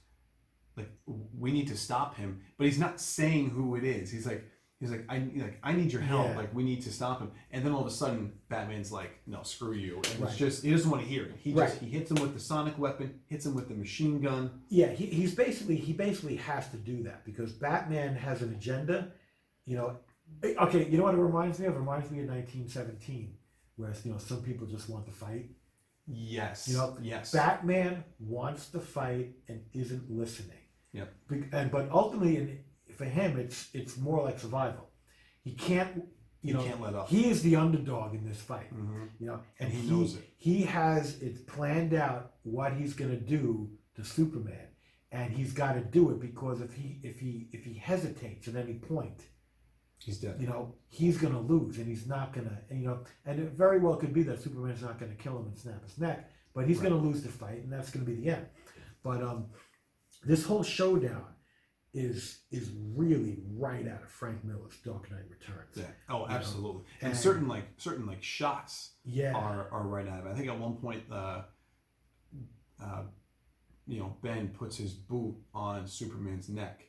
like 0.76 0.90
we 1.06 1.52
need 1.52 1.68
to 1.68 1.76
stop 1.76 2.16
him, 2.16 2.40
but 2.56 2.66
he's 2.66 2.78
not 2.78 3.00
saying 3.00 3.50
who 3.50 3.76
it 3.76 3.84
is. 3.84 4.10
He's 4.10 4.26
like 4.26 4.44
he's 4.80 4.90
like 4.90 5.04
I 5.08 5.18
like 5.36 5.58
I 5.62 5.72
need 5.72 5.92
your 5.92 6.02
help. 6.02 6.26
Yeah. 6.28 6.36
Like 6.36 6.54
we 6.54 6.62
need 6.62 6.82
to 6.82 6.92
stop 6.92 7.20
him. 7.20 7.30
And 7.50 7.64
then 7.64 7.72
all 7.72 7.80
of 7.80 7.86
a 7.86 7.90
sudden, 7.90 8.32
Batman's 8.48 8.90
like, 8.92 9.18
no, 9.26 9.42
screw 9.42 9.74
you. 9.74 9.96
And 9.96 10.20
Right. 10.20 10.28
it's 10.30 10.38
just 10.38 10.62
he 10.64 10.70
doesn't 10.70 10.90
want 10.90 11.02
to 11.02 11.08
hear 11.08 11.24
it. 11.24 11.34
He 11.38 11.52
Right. 11.52 11.68
just 11.68 11.80
he 11.80 11.88
hits 11.90 12.10
him 12.10 12.20
with 12.20 12.34
the 12.34 12.40
sonic 12.40 12.78
weapon, 12.78 13.20
hits 13.26 13.44
him 13.46 13.54
with 13.54 13.68
the 13.68 13.74
machine 13.74 14.20
gun. 14.20 14.62
Yeah, 14.68 14.88
he, 14.88 15.06
he's 15.06 15.34
basically 15.34 15.76
he 15.76 15.92
basically 15.92 16.36
has 16.36 16.68
to 16.70 16.76
do 16.76 17.02
that 17.04 17.24
because 17.24 17.52
Batman 17.52 18.14
has 18.16 18.42
an 18.42 18.52
agenda. 18.52 19.12
You 19.66 19.76
know, 19.76 19.96
eh, 20.42 20.54
okay. 20.60 20.88
You 20.88 20.98
know 20.98 21.04
what 21.04 21.14
it 21.14 21.18
reminds 21.18 21.58
me 21.58 21.66
of? 21.66 21.74
It 21.74 21.78
reminds 21.78 22.10
me 22.10 22.20
of 22.20 22.28
1917, 22.28 23.34
where 23.76 23.92
you 24.04 24.12
know 24.12 24.18
some 24.18 24.42
people 24.42 24.66
just 24.66 24.88
want 24.88 25.06
to 25.06 25.12
fight. 25.12 25.50
Yes. 26.10 26.66
You 26.68 26.76
know, 26.78 26.96
yes. 27.02 27.32
Batman 27.32 28.02
wants 28.18 28.68
to 28.70 28.80
fight 28.80 29.34
and 29.48 29.60
isn't 29.74 30.10
listening. 30.10 30.56
Yep. 30.92 31.12
Be- 31.28 31.44
And 31.52 31.70
but 31.70 31.90
ultimately, 31.90 32.36
in, 32.38 32.58
for 32.98 33.04
him, 33.06 33.38
it's 33.38 33.68
it's 33.72 33.96
more 33.96 34.22
like 34.24 34.38
survival. 34.38 34.90
He 35.42 35.52
can't. 35.54 35.92
You 36.42 36.52
He 36.52 36.52
know, 36.52 36.62
can't 36.68 36.80
let 36.80 36.94
up. 36.94 37.08
he 37.08 37.28
is 37.32 37.42
the 37.42 37.56
underdog 37.56 38.14
in 38.14 38.24
this 38.30 38.40
fight. 38.50 38.70
Mhm. 38.72 39.08
You 39.20 39.26
know, 39.28 39.40
and, 39.58 39.72
he 39.72 39.80
he 39.80 39.90
knows 39.90 40.16
it. 40.16 40.24
He 40.36 40.62
has 40.62 41.20
it 41.20 41.46
planned 41.46 41.94
out 41.94 42.22
what 42.42 42.70
he's 42.74 42.94
going 42.94 43.10
to 43.10 43.22
do 43.38 43.70
to 43.96 44.04
Superman, 44.04 44.68
and 45.10 45.32
he's 45.32 45.52
got 45.52 45.72
to 45.72 45.80
do 45.98 46.10
it 46.12 46.20
because 46.20 46.60
if 46.60 46.72
he 46.74 47.00
if 47.02 47.18
he 47.18 47.48
if 47.52 47.64
he 47.64 47.74
hesitates 47.74 48.46
at 48.48 48.56
any 48.56 48.74
point, 48.74 49.20
He's 50.00 50.18
dead. 50.20 50.36
you 50.40 50.46
know, 50.46 50.76
he's 50.88 51.18
going 51.18 51.34
to 51.34 51.40
lose, 51.40 51.78
and 51.78 51.86
he's 51.88 52.06
not 52.06 52.32
going 52.32 52.48
to, 52.48 52.56
you 52.82 52.86
know, 52.86 52.98
and 53.26 53.40
it 53.40 53.50
very 53.64 53.80
well 53.80 53.96
could 53.96 54.14
be 54.14 54.22
that 54.28 54.40
Superman's 54.40 54.80
not 54.88 54.96
going 55.00 55.10
to 55.10 55.20
kill 55.24 55.36
him 55.40 55.46
and 55.48 55.58
snap 55.58 55.82
his 55.82 55.98
neck, 55.98 56.30
but 56.54 56.68
he's 56.68 56.78
going 56.78 56.92
to 56.92 57.04
lose 57.08 57.20
the 57.22 57.28
fight, 57.28 57.58
and 57.64 57.72
that's 57.72 57.90
going 57.90 58.06
to 58.06 58.12
be 58.12 58.20
the 58.22 58.30
end. 58.36 58.46
But 59.02 59.20
um, 59.28 59.46
this 60.24 60.44
whole 60.44 60.62
showdown 60.62 61.24
is 61.98 62.40
is 62.50 62.70
really 62.94 63.38
right 63.56 63.86
out 63.88 64.02
of 64.02 64.08
Frank 64.10 64.44
Miller's 64.44 64.76
Dark 64.84 65.10
Knight 65.10 65.24
Returns. 65.30 65.74
Yeah. 65.76 65.84
Oh, 66.08 66.26
absolutely. 66.28 66.82
and, 67.00 67.10
and- 67.12 67.18
certain 67.18 67.48
like 67.48 67.64
certain 67.76 68.06
like 68.06 68.22
shots 68.22 68.92
Yeah. 69.04 69.34
are 69.34 69.68
are 69.72 69.86
right 69.86 70.06
out 70.08 70.20
of 70.20 70.26
it. 70.26 70.30
I 70.30 70.34
think 70.34 70.48
at 70.48 70.58
one 70.58 70.76
point 70.76 71.02
uh, 71.10 71.42
uh, 72.82 73.02
you 73.86 73.98
know 73.98 74.16
Ben 74.22 74.48
puts 74.48 74.76
his 74.76 74.92
boot 74.92 75.34
on 75.54 75.86
Superman's 75.86 76.48
neck, 76.48 76.82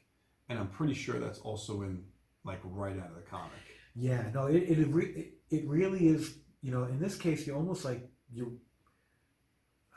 and 0.49 0.59
I'm 0.59 0.67
pretty 0.67 0.93
sure 0.93 1.19
that's 1.19 1.39
also 1.39 1.81
in 1.81 2.03
like 2.43 2.59
right 2.63 2.97
out 2.99 3.09
of 3.09 3.15
the 3.15 3.21
comic. 3.29 3.51
Yeah, 3.95 4.23
no, 4.33 4.45
it 4.47 4.63
it, 4.63 4.87
re- 4.87 5.05
it 5.05 5.33
it 5.49 5.67
really 5.67 6.07
is. 6.07 6.35
You 6.61 6.71
know, 6.71 6.83
in 6.83 6.99
this 6.99 7.15
case, 7.17 7.47
you're 7.47 7.55
almost 7.55 7.85
like 7.85 8.07
you. 8.31 8.59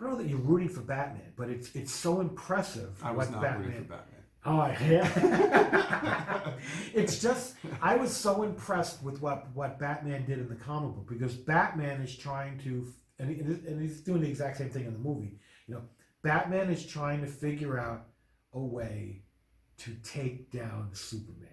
I 0.00 0.04
don't 0.04 0.12
know 0.14 0.18
that 0.22 0.28
you're 0.28 0.38
rooting 0.38 0.68
for 0.68 0.80
Batman, 0.80 1.32
but 1.36 1.48
it's 1.50 1.74
it's 1.76 1.92
so 1.92 2.20
impressive 2.20 2.98
I 3.04 3.12
was 3.12 3.30
not 3.30 3.42
Batman. 3.42 3.66
rooting 3.66 3.82
for 3.84 3.88
Batman. 3.96 4.11
Oh 4.44 4.74
yeah. 4.88 6.52
it's 6.94 7.20
just 7.20 7.54
I 7.80 7.96
was 7.96 8.14
so 8.14 8.42
impressed 8.42 9.02
with 9.02 9.22
what 9.22 9.46
what 9.54 9.78
Batman 9.78 10.24
did 10.24 10.38
in 10.40 10.48
the 10.48 10.56
comic 10.56 10.96
book 10.96 11.08
because 11.08 11.34
Batman 11.34 12.00
is 12.00 12.16
trying 12.16 12.58
to 12.60 12.86
and, 13.18 13.30
he, 13.30 13.40
and 13.40 13.80
he's 13.80 14.00
doing 14.00 14.22
the 14.22 14.28
exact 14.28 14.58
same 14.58 14.70
thing 14.70 14.86
in 14.86 14.92
the 14.92 14.98
movie. 14.98 15.38
You 15.68 15.74
know, 15.74 15.82
Batman 16.22 16.70
is 16.70 16.84
trying 16.84 17.20
to 17.20 17.26
figure 17.28 17.78
out 17.78 18.06
a 18.52 18.60
way 18.60 19.22
to 19.78 19.94
take 20.02 20.50
down 20.50 20.90
Superman 20.92 21.48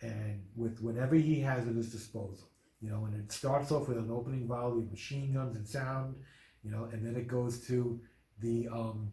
and 0.00 0.42
with 0.56 0.82
whatever 0.82 1.14
he 1.14 1.40
has 1.40 1.68
at 1.68 1.74
his 1.74 1.92
disposal. 1.92 2.48
You 2.80 2.90
know, 2.90 3.04
and 3.04 3.14
it 3.14 3.30
starts 3.30 3.70
off 3.70 3.86
with 3.86 3.98
an 3.98 4.10
opening 4.10 4.48
volley 4.48 4.82
of 4.82 4.90
machine 4.90 5.34
guns 5.34 5.56
and 5.56 5.68
sound, 5.68 6.16
you 6.64 6.72
know, 6.72 6.88
and 6.92 7.06
then 7.06 7.14
it 7.14 7.28
goes 7.28 7.60
to 7.68 8.00
the 8.40 8.66
um 8.66 9.12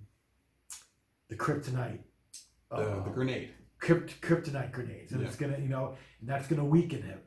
the 1.27 1.35
kryptonite 1.35 1.99
The, 2.72 2.76
uh, 2.78 3.04
the 3.04 3.10
grenade. 3.12 3.52
krypt, 3.82 4.20
kryptonite 4.22 4.72
grenades, 4.72 5.12
and 5.12 5.22
Yeah. 5.22 5.28
it's 5.28 5.36
gonna, 5.36 5.58
you 5.60 5.70
know, 5.70 5.96
and 6.20 6.30
that's 6.30 6.48
gonna 6.48 6.66
weaken 6.66 7.02
him, 7.02 7.20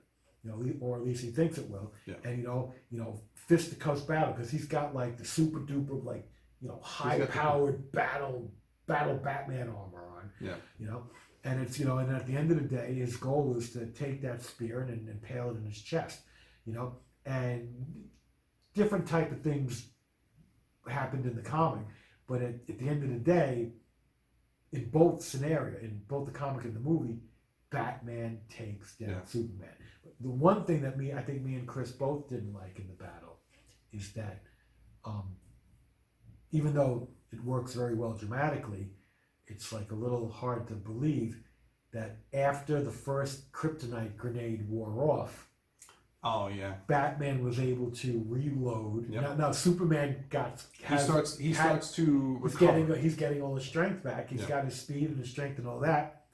you 0.44 0.50
know, 0.50 0.74
or 0.80 0.98
at 0.98 1.04
least 1.04 1.22
he 1.24 1.30
thinks 1.30 1.58
it 1.58 1.68
will. 1.68 1.92
Yeah. 2.06 2.14
And 2.24 2.38
you 2.38 2.44
know, 2.44 2.74
you 2.90 2.98
know, 2.98 3.20
fist 3.34 3.70
to 3.70 3.76
coast 3.76 4.06
battle 4.06 4.32
because 4.34 4.50
he's 4.50 4.66
got 4.66 4.94
like 4.94 5.18
the 5.18 5.24
super 5.24 5.58
duper 5.60 6.02
like 6.04 6.28
you 6.60 6.68
know 6.68 6.80
high 6.82 7.18
got 7.18 7.26
the- 7.28 7.32
powered 7.32 7.92
battle 7.92 8.52
battle 8.86 9.16
Batman 9.16 9.68
armor 9.68 10.06
on. 10.16 10.30
Yeah. 10.40 10.54
You 10.78 10.86
know, 10.86 11.10
and 11.44 11.60
it's 11.60 11.78
you 11.78 11.86
know, 11.86 11.98
and 11.98 12.14
at 12.14 12.26
the 12.26 12.36
end 12.36 12.50
of 12.52 12.58
the 12.62 12.68
day, 12.76 12.94
his 12.94 13.16
goal 13.16 13.56
is 13.56 13.72
to 13.72 13.86
take 13.86 14.22
that 14.22 14.42
spear 14.42 14.82
and, 14.82 14.90
and 14.90 15.08
impale 15.08 15.50
it 15.50 15.56
in 15.56 15.64
his 15.64 15.80
chest. 15.80 16.20
You 16.66 16.74
know, 16.74 16.98
and 17.26 17.68
different 18.74 19.08
type 19.08 19.32
of 19.32 19.40
things 19.42 19.88
happened 20.88 21.26
in 21.26 21.34
the 21.34 21.42
comic, 21.42 21.86
but 22.28 22.42
at, 22.42 22.54
at 22.68 22.78
the 22.78 22.88
end 22.88 23.02
of 23.04 23.10
the 23.10 23.18
day, 23.18 23.72
in 24.72 24.90
both 24.90 25.22
scenario, 25.22 25.78
in 25.80 26.02
both 26.08 26.26
the 26.26 26.32
comic 26.32 26.64
and 26.64 26.74
the 26.74 26.80
movie, 26.80 27.20
Batman 27.70 28.40
takes 28.48 28.96
down 28.96 29.10
Yeah. 29.10 29.24
Superman. 29.24 29.74
The 30.20 30.30
one 30.30 30.64
thing 30.64 30.82
that 30.82 30.96
me, 30.98 31.12
I 31.12 31.22
think 31.22 31.42
me 31.42 31.54
and 31.54 31.66
Chris 31.66 31.92
both 31.92 32.28
didn't 32.28 32.52
like 32.52 32.78
in 32.78 32.86
the 32.86 32.94
battle 32.94 33.38
is 33.92 34.12
that 34.12 34.42
um, 35.04 35.36
even 36.50 36.74
though 36.74 37.08
it 37.32 37.42
works 37.44 37.74
very 37.74 37.94
well 37.94 38.12
dramatically, 38.12 38.90
it's 39.46 39.72
like 39.72 39.90
a 39.90 39.94
little 39.96 40.30
hard 40.30 40.66
to 40.68 40.74
believe 40.74 41.42
that 41.92 42.18
after 42.32 42.82
the 42.82 42.90
first 42.90 43.52
kryptonite 43.52 44.16
grenade 44.16 44.68
wore 44.68 45.02
off, 45.02 45.48
Oh 46.24 46.46
yeah. 46.48 46.74
Batman 46.86 47.42
was 47.44 47.58
able 47.58 47.90
to 47.90 48.24
reload. 48.28 49.10
Yep. 49.10 49.22
Now, 49.22 49.34
now 49.34 49.50
Superman 49.52 50.24
got 50.30 50.62
He 50.72 50.96
starts. 50.98 51.36
He 51.36 51.52
had- 51.52 51.64
starts 51.82 51.96
to 51.96 52.38
He's 52.44 52.54
recover. 52.54 52.80
getting 52.84 53.02
he's 53.02 53.16
getting 53.16 53.42
all 53.42 53.54
his 53.56 53.64
strength 53.64 54.02
back. 54.04 54.28
He's 54.30 54.42
Yeah. 54.42 54.48
got 54.48 54.64
his 54.64 54.80
speed 54.80 55.08
and 55.10 55.18
his 55.18 55.30
strength 55.30 55.58
and 55.58 55.66
all 55.66 55.80
that. 55.80 56.26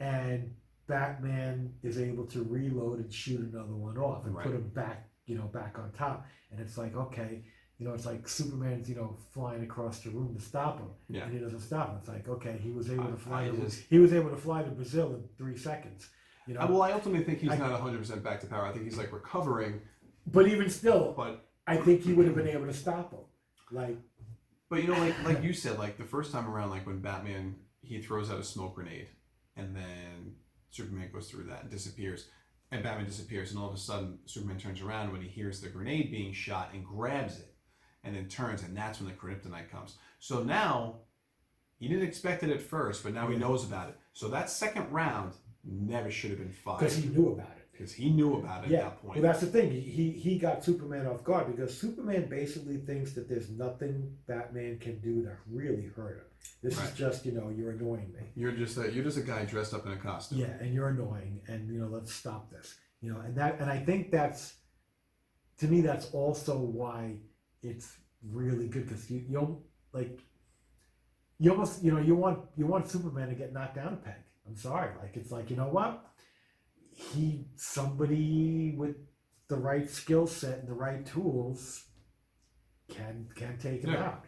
And 0.00 0.54
Batman 0.86 1.74
is 1.82 1.98
able 1.98 2.26
to 2.28 2.42
reload 2.42 2.98
and 3.00 3.12
shoot 3.12 3.40
another 3.40 3.74
one 3.74 3.96
off 3.98 4.24
and 4.26 4.34
Right. 4.34 4.46
put 4.46 4.54
him 4.54 4.68
back, 4.70 5.08
you 5.26 5.36
know, 5.36 5.46
back 5.48 5.78
on 5.78 5.92
top. 5.92 6.26
And 6.50 6.60
it's 6.60 6.76
like, 6.76 6.94
okay, 6.94 7.44
you 7.78 7.86
know, 7.86 7.94
it's 7.94 8.06
like 8.06 8.28
Superman's, 8.28 8.88
you 8.88 8.96
know, 8.96 9.16
flying 9.32 9.62
across 9.62 10.00
the 10.02 10.10
room 10.10 10.34
to 10.34 10.40
stop 10.40 10.78
him, 10.78 10.90
Yeah. 11.08 11.24
and 11.24 11.32
he 11.32 11.38
doesn't 11.40 11.60
stop 11.60 11.90
him. 11.90 11.96
It's 11.98 12.08
like, 12.08 12.28
okay, 12.28 12.56
he 12.58 12.70
was 12.70 12.90
able 12.90 13.04
I- 13.04 13.10
to 13.10 13.16
fly. 13.16 13.44
I 13.44 13.50
to, 13.50 13.56
just- 13.56 13.82
he 13.88 13.98
was 13.98 14.12
able 14.12 14.30
to 14.30 14.36
fly 14.36 14.62
to 14.62 14.70
Brazil 14.70 15.14
in 15.14 15.28
three 15.36 15.56
seconds. 15.56 16.10
You 16.46 16.54
know, 16.54 16.66
well, 16.66 16.82
I 16.82 16.92
ultimately 16.92 17.24
think 17.24 17.40
he's 17.40 17.50
I- 17.50 17.56
not 17.56 17.70
100 17.72 17.98
percent 17.98 18.22
back 18.22 18.40
to 18.40 18.46
power. 18.46 18.66
I 18.66 18.72
think 18.72 18.84
he's 18.84 18.98
like 18.98 19.12
recovering, 19.12 19.80
but 20.26 20.46
even 20.46 20.68
still, 20.70 21.14
but 21.16 21.46
I 21.66 21.76
think 21.76 22.02
he 22.02 22.12
would 22.12 22.26
have 22.26 22.34
been 22.34 22.48
able 22.48 22.66
to 22.66 22.74
stop 22.74 23.12
him. 23.12 23.20
Like, 23.72 23.96
But 24.68 24.82
you 24.82 24.88
know, 24.88 24.98
like 24.98 25.22
like 25.24 25.42
you 25.42 25.52
said, 25.52 25.78
like 25.78 25.96
the 25.96 26.04
first 26.04 26.32
time 26.32 26.46
around, 26.48 26.70
like 26.70 26.86
when 26.86 27.00
Batman 27.00 27.56
he 27.80 28.00
throws 28.00 28.30
out 28.30 28.38
a 28.38 28.44
smoke 28.44 28.74
grenade, 28.74 29.08
and 29.56 29.74
then 29.74 30.36
Superman 30.70 31.10
goes 31.12 31.30
through 31.30 31.44
that 31.44 31.62
and 31.62 31.70
disappears, 31.70 32.28
and 32.70 32.82
Batman 32.82 33.06
disappears, 33.06 33.50
and 33.50 33.58
all 33.60 33.68
of 33.68 33.74
a 33.74 33.78
sudden 33.78 34.18
Superman 34.26 34.58
turns 34.58 34.80
around 34.82 35.12
when 35.12 35.22
he 35.22 35.28
hears 35.28 35.60
the 35.60 35.68
grenade 35.68 36.10
being 36.10 36.32
shot 36.32 36.70
and 36.74 36.84
grabs 36.84 37.38
it, 37.38 37.54
and 38.02 38.14
then 38.14 38.28
turns, 38.28 38.62
and 38.62 38.76
that's 38.76 39.00
when 39.00 39.08
the 39.08 39.14
kryptonite 39.16 39.70
comes. 39.70 39.96
So 40.18 40.42
now 40.42 40.96
he 41.78 41.88
didn't 41.88 42.06
expect 42.06 42.42
it 42.42 42.50
at 42.50 42.60
first, 42.62 43.02
but 43.02 43.14
now 43.14 43.28
he 43.28 43.36
knows 43.36 43.64
about 43.64 43.88
it. 43.88 43.96
So 44.12 44.28
that 44.28 44.48
second 44.50 44.90
round 44.92 45.32
never 45.64 46.10
should 46.10 46.30
have 46.30 46.38
been 46.38 46.52
fired 46.52 46.80
because 46.80 46.96
he 46.96 47.08
knew 47.08 47.32
about 47.32 47.52
it. 47.56 47.68
because 47.72 47.92
he 47.92 48.10
knew 48.10 48.34
about 48.34 48.64
it 48.64 48.70
yeah, 48.70 48.78
at 48.78 48.84
that 48.84 49.02
point. 49.02 49.14
Well, 49.16 49.22
that's 49.22 49.40
the 49.40 49.46
thing. 49.46 49.70
He, 49.70 50.10
he 50.10 50.38
got 50.38 50.64
Superman 50.64 51.06
off 51.06 51.24
guard 51.24 51.54
because 51.54 51.76
Superman 51.76 52.28
basically 52.28 52.78
thinks 52.78 53.12
that 53.12 53.28
there's 53.28 53.50
nothing 53.50 54.16
Batman 54.26 54.78
can 54.78 55.00
do 55.00 55.22
to 55.22 55.32
really 55.50 55.90
hurt 55.96 56.18
him. 56.18 56.24
This 56.62 56.82
is 56.82 56.92
just 56.92 57.24
you 57.24 57.32
know 57.32 57.50
you're 57.56 57.72
annoying 57.72 58.12
me. 58.12 58.26
You're 58.34 58.52
just 58.52 58.76
a, 58.76 58.92
you're 58.92 59.04
just 59.04 59.16
a 59.16 59.22
guy 59.22 59.44
dressed 59.44 59.74
up 59.74 59.86
in 59.86 59.92
a 59.92 59.96
costume. 59.96 60.38
Yeah, 60.38 60.52
and 60.60 60.74
you're 60.74 60.88
annoying, 60.88 61.40
and 61.48 61.72
you 61.72 61.80
know 61.80 61.88
let's 61.88 62.12
stop 62.12 62.50
this. 62.50 62.74
You 63.00 63.12
know, 63.12 63.20
and 63.20 63.36
that 63.36 63.60
and 63.60 63.70
I 63.70 63.78
think 63.78 64.10
that's 64.10 64.54
to 65.58 65.66
me 65.66 65.80
that's 65.80 66.10
also 66.12 66.58
why 66.58 67.16
it's 67.62 67.96
really 68.30 68.68
good 68.68 68.86
because 68.86 69.10
you 69.10 69.24
you 69.28 69.62
like 69.92 70.20
you 71.38 71.50
almost 71.50 71.82
you 71.82 71.92
know 71.92 72.00
you 72.00 72.14
want 72.14 72.40
you 72.56 72.66
want 72.66 72.88
Superman 72.88 73.28
to 73.28 73.34
get 73.34 73.52
knocked 73.52 73.76
down 73.76 73.94
a 73.94 73.96
peg. 73.96 74.23
I'm 74.46 74.56
sorry, 74.56 74.90
like 75.00 75.16
it's 75.16 75.30
like 75.30 75.50
you 75.50 75.56
know 75.56 75.68
what 75.68 76.04
he 76.90 77.46
somebody 77.56 78.74
with 78.76 78.96
the 79.48 79.56
right 79.56 79.90
skill 79.90 80.26
set 80.26 80.60
and 80.60 80.68
the 80.68 80.72
right 80.74 81.04
tools 81.04 81.84
can 82.88 83.28
can 83.34 83.58
take 83.58 83.82
him 83.82 83.92
Yeah. 83.92 84.04
out. 84.04 84.24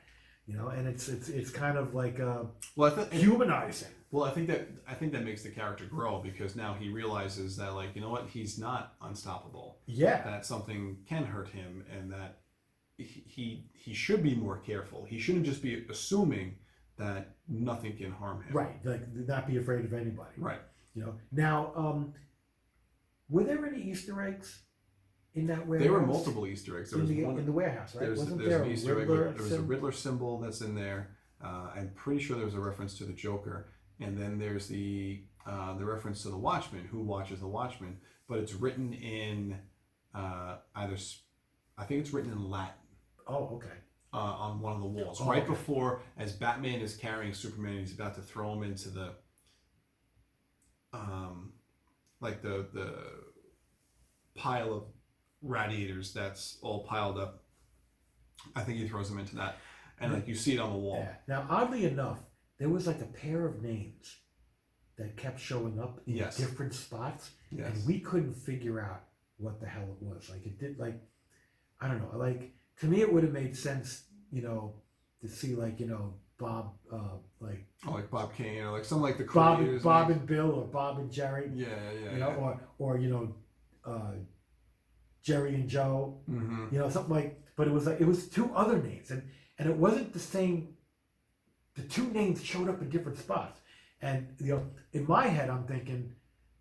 You 0.47 0.57
know, 0.57 0.69
and 0.69 0.87
it's 0.87 1.09
it's 1.09 1.29
it's 1.29 1.51
kind 1.51 1.77
of 1.77 1.95
like 1.95 2.21
uh, 2.21 2.45
Well, 2.77 2.93
I 2.93 2.95
think 2.95 3.13
humanizing. 3.13 3.89
Well, 4.13 4.25
I 4.25 4.31
think 4.31 4.47
that 4.47 4.69
I 4.89 4.95
think 4.95 5.13
that 5.13 5.25
makes 5.25 5.43
the 5.43 5.51
character 5.51 5.85
grow 5.87 6.21
because 6.23 6.55
now 6.55 6.75
he 6.75 6.89
realizes 6.89 7.57
that 7.57 7.75
like 7.75 7.95
you 7.97 8.01
know 8.01 8.11
what 8.11 8.29
he's 8.29 8.59
not 8.59 8.95
unstoppable. 9.03 9.79
Yeah, 9.87 10.23
That 10.23 10.47
something 10.47 10.99
can 11.09 11.25
hurt 11.25 11.49
him, 11.49 11.85
and 11.93 12.13
that 12.13 12.39
he 12.97 13.05
he, 13.27 13.65
he 13.75 13.93
should 13.93 14.23
be 14.23 14.35
more 14.37 14.59
careful. 14.59 15.05
He 15.05 15.19
shouldn't 15.19 15.45
just 15.47 15.63
be 15.63 15.85
assuming 15.91 16.55
that 16.99 17.37
nothing 17.49 17.97
can 17.97 18.11
harm 18.11 18.43
him. 18.43 18.55
right. 18.55 18.85
Like 18.85 19.03
not 19.15 19.47
be 19.47 19.59
afraid 19.59 19.85
of 19.85 19.93
anybody. 19.93 20.35
Right. 20.39 20.61
You 20.95 21.03
know. 21.05 21.15
Now, 21.31 21.73
um, 21.77 22.15
were 23.29 23.45
there 23.45 23.65
any 23.67 23.83
Easter 23.83 24.21
eggs 24.23 24.63
in 25.35 25.47
that 25.49 25.67
warehouse? 25.67 25.85
There 25.85 25.93
were 25.93 26.07
multiple 26.07 26.47
Easter 26.47 26.79
eggs. 26.79 26.91
There 26.91 27.01
in 27.01 27.07
was 27.07 27.17
the 27.17 27.25
one. 27.25 27.39
in 27.39 27.47
the 27.47 27.53
warehouse, 27.53 27.95
right? 27.95 28.07
there's 28.07 28.19
Wasn't 28.19 28.39
there's 28.39 28.51
there 28.51 28.63
an 28.63 28.71
Easter 28.71 29.01
egg. 29.01 29.09
With, 29.09 29.19
there 29.19 29.43
was 29.43 29.53
a 29.53 29.61
Riddler 29.61 29.93
symbol 29.93 30.39
that's 30.41 30.61
in 30.61 30.75
there. 30.75 31.17
Uh, 31.45 31.71
I'm 31.77 31.91
pretty 31.95 32.21
sure 32.23 32.37
there 32.37 32.47
was 32.47 32.55
a 32.55 32.61
reference 32.61 32.97
to 32.99 33.05
the 33.05 33.13
Joker, 33.13 33.73
and 34.01 34.17
then 34.17 34.39
there's 34.39 34.69
the 34.69 35.25
uh, 35.47 35.77
the 35.77 35.85
reference 35.85 36.23
to 36.23 36.31
the 36.31 36.37
Watchman. 36.39 36.87
Who 36.91 37.03
watches 37.03 37.41
the 37.41 37.47
Watchman? 37.49 37.99
But 38.29 38.39
it's 38.39 38.55
written 38.55 38.93
in 38.95 39.59
uh, 40.15 40.57
either. 40.75 40.97
I 41.79 41.85
think 41.85 42.01
it's 42.01 42.13
written 42.13 42.33
in 42.33 42.51
Latin. 42.51 42.73
Oh, 43.29 43.57
okay. 43.57 43.77
Uh, 44.17 44.37
on 44.47 44.61
one 44.61 44.73
of 44.75 44.81
the 44.81 44.87
walls, 44.87 45.19
Oh, 45.21 45.29
right 45.29 45.43
okay. 45.43 45.51
before 45.51 46.01
as 46.17 46.33
Batman 46.33 46.81
is 46.81 46.97
carrying 46.97 47.35
Superman, 47.35 47.79
he's 47.81 47.93
about 47.93 48.15
to 48.15 48.23
throw 48.23 48.53
him 48.55 48.63
into 48.63 48.89
the, 48.89 49.13
um, 50.93 51.53
like 52.21 52.43
the 52.43 52.67
the 52.73 53.03
pile 54.35 54.73
of 54.73 54.85
radiators 55.43 56.13
that's 56.13 56.59
all 56.63 56.85
piled 56.85 57.19
up. 57.19 57.45
I 58.55 58.63
think 58.63 58.79
he 58.79 58.89
throws 58.89 59.11
him 59.11 59.19
into 59.19 59.37
that, 59.37 59.57
and 60.01 60.13
like 60.13 60.27
you 60.29 60.35
see 60.35 60.55
it 60.55 60.61
on 60.61 60.73
the 60.73 60.79
wall. 60.79 60.99
Yeah. 61.01 61.15
Now, 61.29 61.47
oddly 61.51 61.85
enough, 61.85 62.21
there 62.59 62.69
was 62.69 62.87
like 62.87 63.01
a 63.01 63.07
pair 63.07 63.47
of 63.47 63.63
names 63.63 64.17
that 64.97 65.17
kept 65.17 65.39
showing 65.39 65.79
up 65.79 66.01
in 66.07 66.17
Yes. 66.17 66.39
different 66.39 66.73
spots, 66.75 67.33
Yes. 67.51 67.67
and 67.75 67.87
we 67.87 68.01
couldn't 68.01 68.35
figure 68.35 68.81
out 68.81 69.03
what 69.37 69.61
the 69.61 69.67
hell 69.67 69.83
it 70.01 70.03
was. 70.03 70.31
Like 70.31 70.47
it 70.47 70.59
did, 70.59 70.79
like 70.79 70.99
I 71.81 71.89
don't 71.89 71.99
know. 72.01 72.17
Like 72.19 72.55
to 72.81 72.87
me, 72.87 73.01
it 73.01 73.13
would 73.13 73.23
have 73.23 73.33
made 73.33 73.57
sense, 73.57 74.05
you 74.31 74.43
know, 74.43 74.75
to 75.21 75.29
see 75.29 75.55
like 75.55 75.81
you 75.81 75.87
know 75.87 76.15
Bob, 76.39 76.75
uh, 76.93 77.17
like 77.41 77.67
Or 77.87 77.95
like 77.95 78.11
Bob 78.11 78.35
Kane, 78.35 78.63
or 78.63 78.73
like 78.73 78.85
some 78.85 79.01
like 79.01 79.19
the 79.19 79.25
Bob, 79.25 79.61
and. 79.61 79.83
Bob 79.83 80.11
and 80.11 80.27
Bill, 80.27 80.51
or 80.51 80.67
Bob 80.67 80.99
and 80.99 81.11
Jerry, 81.11 81.51
yeah, 81.55 81.69
yeah, 81.93 82.13
you 82.13 82.19
know, 82.19 82.29
yeah. 82.29 82.37
or 82.37 82.61
or 82.79 82.99
you 82.99 83.09
know, 83.09 83.35
uh, 83.87 84.13
Jerry 85.23 85.55
and 85.55 85.69
Joe, 85.69 86.21
hmm 86.27 86.67
you 86.71 86.79
know, 86.79 86.89
something 86.89 87.15
like. 87.15 87.41
But 87.57 87.69
it 87.69 87.73
was 87.73 87.87
like 87.87 88.01
it 88.01 88.07
was 88.07 88.29
two 88.29 88.51
other 88.55 88.83
names, 88.83 89.11
and 89.11 89.23
and 89.59 89.69
it 89.71 89.77
wasn't 89.77 90.13
the 90.13 90.19
same. 90.19 90.75
The 91.75 91.83
two 91.83 92.07
names 92.09 92.43
showed 92.43 92.69
up 92.69 92.81
in 92.83 92.91
different 92.91 93.19
spots, 93.19 93.61
and 94.03 94.29
you 94.39 94.55
know, 94.55 94.67
in 94.93 95.07
my 95.07 95.27
head, 95.27 95.49
I'm 95.49 95.65
thinking, 95.65 96.13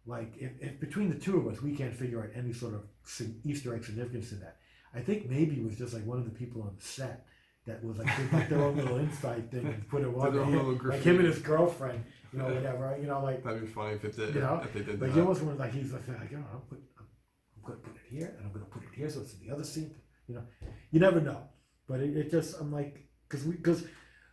like, 0.06 0.34
if, 0.38 0.52
if 0.62 0.80
between 0.80 1.10
the 1.10 1.20
two 1.20 1.38
of 1.38 1.48
us, 1.48 1.62
we 1.62 1.76
can't 1.76 1.94
figure 1.94 2.22
out 2.22 2.30
any 2.34 2.54
sort 2.54 2.74
of 2.74 2.84
Easter 3.44 3.76
egg 3.76 3.84
significance 3.84 4.32
in 4.32 4.40
that. 4.40 4.58
I 4.96 5.02
think 5.02 5.30
maybe 5.30 5.56
it 5.56 5.64
was 5.64 5.78
just 5.78 5.94
like 5.94 6.06
one 6.06 6.18
of 6.18 6.26
the 6.26 6.32
people 6.32 6.62
on 6.62 6.76
the 6.78 6.84
set, 6.84 7.26
that 7.66 7.84
was 7.84 7.98
like 7.98 8.08
they 8.18 8.40
took 8.40 8.50
their 8.50 8.62
own 8.62 8.76
little 8.78 8.98
inside 8.98 9.50
thing 9.52 9.66
and 9.66 9.88
put 9.90 10.02
it 10.02 10.08
on 10.08 10.34
there. 10.34 10.92
like 10.92 11.02
him 11.02 11.18
and 11.18 11.26
his 11.26 11.40
girlfriend, 11.40 12.04
you 12.32 12.40
know, 12.40 12.46
whatever, 12.46 12.98
you 13.00 13.08
know, 13.08 13.24
like 13.24 13.44
That'd 13.44 13.62
be 13.62 13.68
funny 13.68 13.96
if 13.96 14.06
it 14.06 14.16
did. 14.16 14.36
You 14.36 14.42
know, 14.42 14.62
if 14.64 14.74
they 14.74 14.82
did 14.82 15.02
like 15.02 15.10
that. 15.10 15.16
you 15.16 15.22
almost 15.22 15.42
want 15.42 15.60
like 15.60 15.74
he's 15.74 15.92
like, 15.92 16.08
like 16.08 16.32
you 16.32 16.38
know, 16.38 16.46
I'm, 16.54 16.62
put, 16.62 16.80
I'm, 17.00 17.06
I'm 17.58 17.64
gonna 17.64 17.80
put 17.80 17.96
it 17.96 18.02
here 18.10 18.36
and 18.38 18.46
I'm 18.46 18.54
gonna 18.54 18.66
put 18.66 18.84
it 18.84 18.90
here, 18.96 19.10
so 19.10 19.22
it's 19.22 19.34
in 19.34 19.48
the 19.48 19.54
other 19.54 19.64
scene. 19.64 19.96
You 20.28 20.36
know, 20.36 20.44
you 20.92 21.00
never 21.00 21.20
know, 21.20 21.42
but 21.88 22.02
it, 22.02 22.16
it 22.16 22.32
just 22.32 22.60
I'm 22.60 22.72
like 22.72 23.08
because 23.28 23.46
we 23.46 23.56
because 23.56 23.84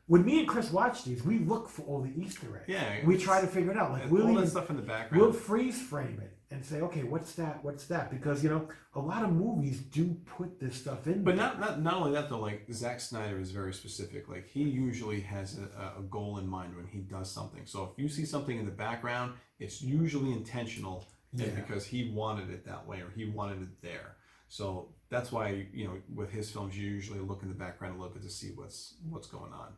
when 0.06 0.24
me 0.24 0.40
and 0.40 0.48
Chris 0.48 0.70
watch 0.70 1.04
these, 1.04 1.24
we 1.24 1.38
look 1.38 1.70
for 1.70 1.82
all 1.82 2.02
the 2.02 2.12
Easter 2.20 2.46
eggs. 2.56 2.64
yeah, 2.68 3.06
we 3.06 3.16
try 3.16 3.40
to 3.40 3.46
figure 3.46 3.70
it 3.70 3.78
out. 3.78 3.92
Like 3.92 4.02
and 4.02 4.10
we'll 4.10 4.26
all 4.26 4.34
that 4.34 4.48
stuff 4.48 4.68
in 4.68 4.76
the 4.76 4.82
background. 4.82 5.22
we'll 5.22 5.32
freeze 5.32 5.80
frame 5.80 6.20
it 6.22 6.31
and 6.52 6.64
say, 6.64 6.80
okay, 6.82 7.02
what's 7.02 7.32
that? 7.34 7.64
What's 7.64 7.86
that? 7.86 8.10
Because 8.10 8.44
you 8.44 8.50
know, 8.50 8.68
a 8.94 9.00
lot 9.00 9.24
of 9.24 9.32
movies 9.32 9.78
do 9.80 10.14
put 10.36 10.60
this 10.60 10.76
stuff 10.76 11.06
in. 11.06 11.24
But 11.24 11.36
there. 11.36 11.46
not, 11.46 11.60
not 11.60 11.82
not 11.82 11.94
only 11.94 12.12
that 12.12 12.28
though, 12.28 12.40
like 12.40 12.66
Zack 12.72 13.00
Snyder 13.00 13.40
is 13.40 13.50
very 13.50 13.72
specific. 13.72 14.28
Like 14.28 14.46
he 14.48 14.62
usually 14.62 15.20
has 15.20 15.58
a, 15.58 16.00
a 16.00 16.02
goal 16.02 16.38
in 16.38 16.46
mind 16.46 16.76
when 16.76 16.86
he 16.86 16.98
does 16.98 17.30
something. 17.30 17.62
So 17.64 17.90
if 17.92 18.02
you 18.02 18.08
see 18.08 18.24
something 18.26 18.58
in 18.58 18.66
the 18.66 18.70
background, 18.86 19.32
it's 19.58 19.80
usually 19.82 20.32
intentional 20.32 21.06
Yeah. 21.32 21.46
because 21.60 21.86
he 21.86 22.10
wanted 22.10 22.50
it 22.50 22.64
that 22.66 22.86
way 22.86 22.98
or 23.00 23.10
he 23.16 23.24
wanted 23.24 23.62
it 23.62 23.80
there. 23.82 24.16
So 24.48 24.88
that's 25.08 25.32
why 25.32 25.66
you 25.72 25.84
know 25.86 25.96
with 26.14 26.30
his 26.30 26.50
films 26.50 26.76
you 26.78 26.86
usually 26.88 27.20
look 27.20 27.42
in 27.42 27.48
the 27.48 27.54
background 27.54 27.96
a 27.96 27.98
little 28.00 28.12
bit 28.14 28.22
to 28.24 28.30
see 28.30 28.50
what's 28.54 28.94
what's 29.08 29.26
going 29.26 29.52
on. 29.64 29.70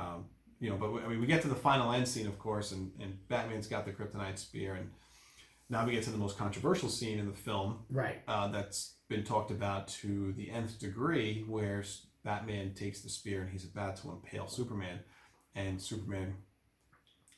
Um, 0.00 0.24
you 0.60 0.70
know, 0.70 0.76
but 0.76 0.92
we- 0.92 1.00
I 1.02 1.08
mean 1.08 1.20
we 1.20 1.26
get 1.26 1.42
to 1.42 1.48
the 1.48 1.60
final 1.70 1.92
end 1.92 2.06
scene 2.06 2.28
of 2.28 2.38
course, 2.38 2.70
and, 2.72 2.92
and 3.02 3.10
Batman's 3.28 3.66
got 3.66 3.84
the 3.84 3.92
kryptonite 3.92 4.38
spear, 4.38 4.74
and 4.74 4.88
now 5.68 5.84
we 5.84 5.92
get 5.92 6.04
to 6.04 6.10
the 6.10 6.18
most 6.18 6.38
controversial 6.38 6.88
scene 6.88 7.18
in 7.18 7.26
the 7.26 7.32
film, 7.32 7.80
right. 7.90 8.22
uh, 8.28 8.48
that's 8.48 8.94
been 9.08 9.24
talked 9.24 9.50
about 9.50 9.88
to 9.88 10.32
the 10.34 10.50
nth 10.50 10.78
degree, 10.78 11.44
where 11.48 11.84
Batman 12.24 12.74
takes 12.74 13.00
the 13.00 13.08
spear 13.08 13.42
and 13.42 13.50
he's 13.50 13.64
about 13.64 13.96
to 13.98 14.10
impale 14.10 14.46
Superman, 14.48 15.00
and 15.54 15.80
Superman, 15.80 16.34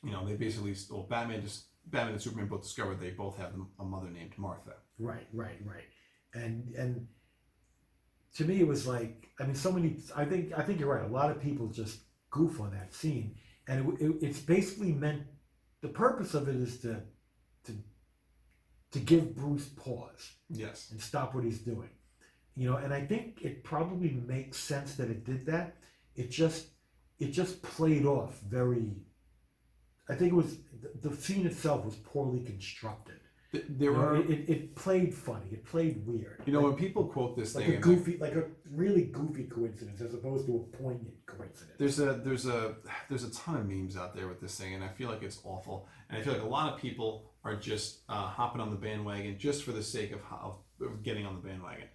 you 0.03 0.11
know, 0.11 0.27
they 0.27 0.35
basically, 0.35 0.75
well, 0.89 1.07
Batman 1.09 1.41
just 1.41 1.65
Batman 1.91 2.13
and 2.13 2.21
Superman 2.21 2.47
both 2.47 2.63
discover 2.63 2.95
they 2.95 3.11
both 3.11 3.37
have 3.37 3.53
a 3.79 3.83
mother 3.83 4.09
named 4.09 4.33
Martha. 4.37 4.73
Right, 4.97 5.27
right, 5.33 5.57
right. 5.65 5.85
And 6.33 6.73
and 6.75 7.07
to 8.35 8.45
me 8.45 8.59
it 8.59 8.67
was 8.67 8.85
like 8.85 9.29
I 9.39 9.45
mean 9.45 9.55
so 9.55 9.71
many 9.71 9.97
I 10.15 10.25
think 10.25 10.53
I 10.57 10.61
think 10.61 10.79
you're 10.79 10.93
right. 10.93 11.03
A 11.03 11.13
lot 11.13 11.31
of 11.31 11.41
people 11.41 11.67
just 11.67 12.01
goof 12.29 12.61
on 12.61 12.71
that 12.71 12.93
scene 12.93 13.35
and 13.67 13.93
it, 13.93 14.05
it, 14.05 14.15
it's 14.21 14.39
basically 14.39 14.91
meant 14.91 15.23
the 15.81 15.87
purpose 15.87 16.33
of 16.33 16.47
it 16.47 16.55
is 16.55 16.79
to 16.81 16.87
to 16.87 17.01
to 18.91 18.99
give 18.99 19.35
Bruce 19.35 19.67
pause 19.69 20.33
Yes. 20.49 20.89
and 20.91 21.01
stop 21.01 21.35
what 21.35 21.43
he's 21.43 21.59
doing. 21.59 21.89
You 22.55 22.69
know, 22.69 22.77
and 22.77 22.93
I 22.93 23.01
think 23.05 23.41
it 23.41 23.63
probably 23.63 24.11
makes 24.27 24.57
sense 24.57 24.95
that 24.95 25.09
it 25.09 25.23
did 25.25 25.45
that. 25.45 25.77
It 26.15 26.29
just 26.31 26.67
it 27.19 27.31
just 27.31 27.61
played 27.61 28.05
off 28.05 28.39
very 28.41 28.91
I 30.09 30.15
think 30.15 30.31
it 30.31 30.35
was 30.35 30.57
the, 31.01 31.15
scene 31.15 31.45
itself 31.45 31.85
was 31.85 31.95
poorly 31.95 32.41
constructed. 32.43 33.19
Th- 33.51 33.63
There 33.69 33.91
You 33.91 33.97
know, 33.97 34.15
it, 34.27 34.49
it, 34.49 34.75
played 34.75 35.13
funny. 35.13 35.45
It 35.51 35.65
played 35.65 36.05
weird. 36.05 36.41
you 36.45 36.53
know, 36.53 36.61
like, 36.61 36.69
when 36.71 36.79
people 36.79 37.05
quote 37.05 37.37
this 37.37 37.53
like 37.55 37.65
thing, 37.65 37.73
a 37.73 37.75
and, 37.77 37.85
like, 37.85 37.95
goofy, 37.97 38.17
like 38.17 38.35
a 38.35 38.45
really 38.71 39.03
goofy 39.03 39.43
coincidence 39.43 40.01
as 40.01 40.13
opposed 40.15 40.47
to 40.47 40.55
a 40.55 40.77
poignant 40.77 41.13
coincidence. 41.27 41.75
there's 41.77 41.99
a 41.99 42.13
there's 42.23 42.45
a 42.47 42.75
there's 43.07 43.23
a 43.23 43.31
ton 43.31 43.57
of 43.57 43.67
memes 43.69 43.95
out 43.95 44.15
there 44.15 44.27
with 44.27 44.41
this 44.41 44.55
thing, 44.59 44.73
and 44.73 44.83
I 44.83 44.87
feel 44.89 45.09
like 45.09 45.21
it's 45.23 45.39
awful. 45.43 45.87
And 46.09 46.17
I 46.17 46.21
feel 46.23 46.33
like 46.33 46.41
a 46.41 46.47
lot 46.47 46.73
of 46.73 46.79
people 46.79 47.31
are 47.49 47.55
just 47.55 48.01
uh, 48.07 48.27
hopping 48.27 48.61
on 48.61 48.69
the 48.69 48.75
bandwagon 48.75 49.37
just 49.37 49.63
for 49.63 49.71
the 49.71 49.83
sake 49.83 50.11
of, 50.11 50.19
of 50.81 51.03
getting 51.03 51.25
on 51.25 51.35
the 51.35 51.41
bandwagon. 51.41 51.87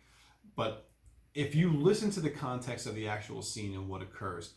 But 0.57 0.89
if 1.35 1.55
you 1.55 1.73
listen 1.73 2.11
to 2.13 2.21
the 2.21 2.31
context 2.31 2.87
of 2.87 2.95
the 2.95 3.09
actual 3.09 3.43
scene 3.43 3.75
and 3.75 3.89
what 3.89 4.03
occurs, 4.03 4.55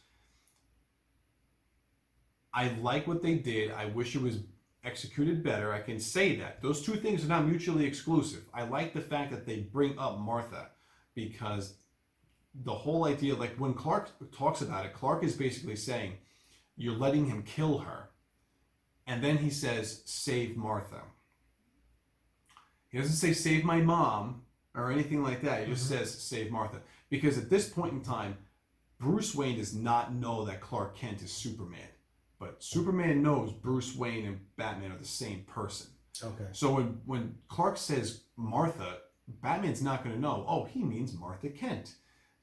I 2.53 2.69
like 2.81 3.07
what 3.07 3.21
they 3.21 3.35
did. 3.35 3.71
I 3.71 3.85
wish 3.85 4.15
it 4.15 4.21
was 4.21 4.39
executed 4.83 5.43
better. 5.43 5.73
I 5.73 5.81
can 5.81 5.99
say 5.99 6.35
that. 6.37 6.61
Those 6.61 6.81
two 6.81 6.95
things 6.95 7.23
are 7.23 7.27
not 7.27 7.47
mutually 7.47 7.85
exclusive. 7.85 8.45
I 8.53 8.63
like 8.63 8.93
the 8.93 9.01
fact 9.01 9.31
that 9.31 9.45
they 9.45 9.59
bring 9.59 9.97
up 9.99 10.17
Martha 10.17 10.69
because 11.13 11.75
the 12.63 12.73
whole 12.73 13.05
idea, 13.05 13.35
like 13.35 13.55
when 13.57 13.73
Clark 13.73 14.09
talks 14.31 14.61
about 14.61 14.85
it, 14.85 14.93
Clark 14.93 15.23
is 15.23 15.35
basically 15.35 15.75
saying, 15.75 16.13
You're 16.75 16.97
letting 16.97 17.25
him 17.25 17.43
kill 17.43 17.79
her. 17.79 18.09
And 19.07 19.23
then 19.23 19.38
he 19.38 19.49
says, 19.49 20.01
Save 20.05 20.57
Martha. 20.57 21.01
He 22.89 22.97
doesn't 22.97 23.15
say, 23.15 23.34
Save 23.34 23.63
my 23.63 23.79
mom 23.79 24.43
or 24.75 24.91
anything 24.91 25.23
like 25.23 25.41
that. 25.41 25.65
He 25.65 25.73
just 25.73 25.89
mm-hmm. 25.89 25.99
says, 25.99 26.13
Save 26.13 26.51
Martha. 26.51 26.81
Because 27.09 27.38
at 27.38 27.49
this 27.49 27.69
point 27.69 27.93
in 27.93 28.01
time, 28.01 28.38
Bruce 28.99 29.34
Wayne 29.34 29.57
does 29.57 29.73
not 29.73 30.13
know 30.13 30.43
that 30.45 30.59
Clark 30.59 30.97
Kent 30.97 31.21
is 31.21 31.31
Superman. 31.31 31.88
But 32.39 32.61
Superman 32.61 33.23
knows 33.23 33.51
Bruce 33.51 33.95
Wayne 33.95 34.25
and 34.25 34.39
Batman 34.57 34.91
are 34.91 34.97
the 34.97 35.05
same 35.05 35.43
person. 35.43 35.88
Okay. 36.23 36.47
So 36.51 36.73
when, 36.73 36.99
when 37.05 37.35
Clark 37.47 37.77
says 37.77 38.21
Martha, 38.35 38.97
Batman's 39.41 39.81
not 39.81 40.03
going 40.03 40.15
to 40.15 40.21
know, 40.21 40.45
oh, 40.47 40.65
he 40.65 40.84
means 40.84 41.13
Martha 41.13 41.49
Kent. 41.49 41.93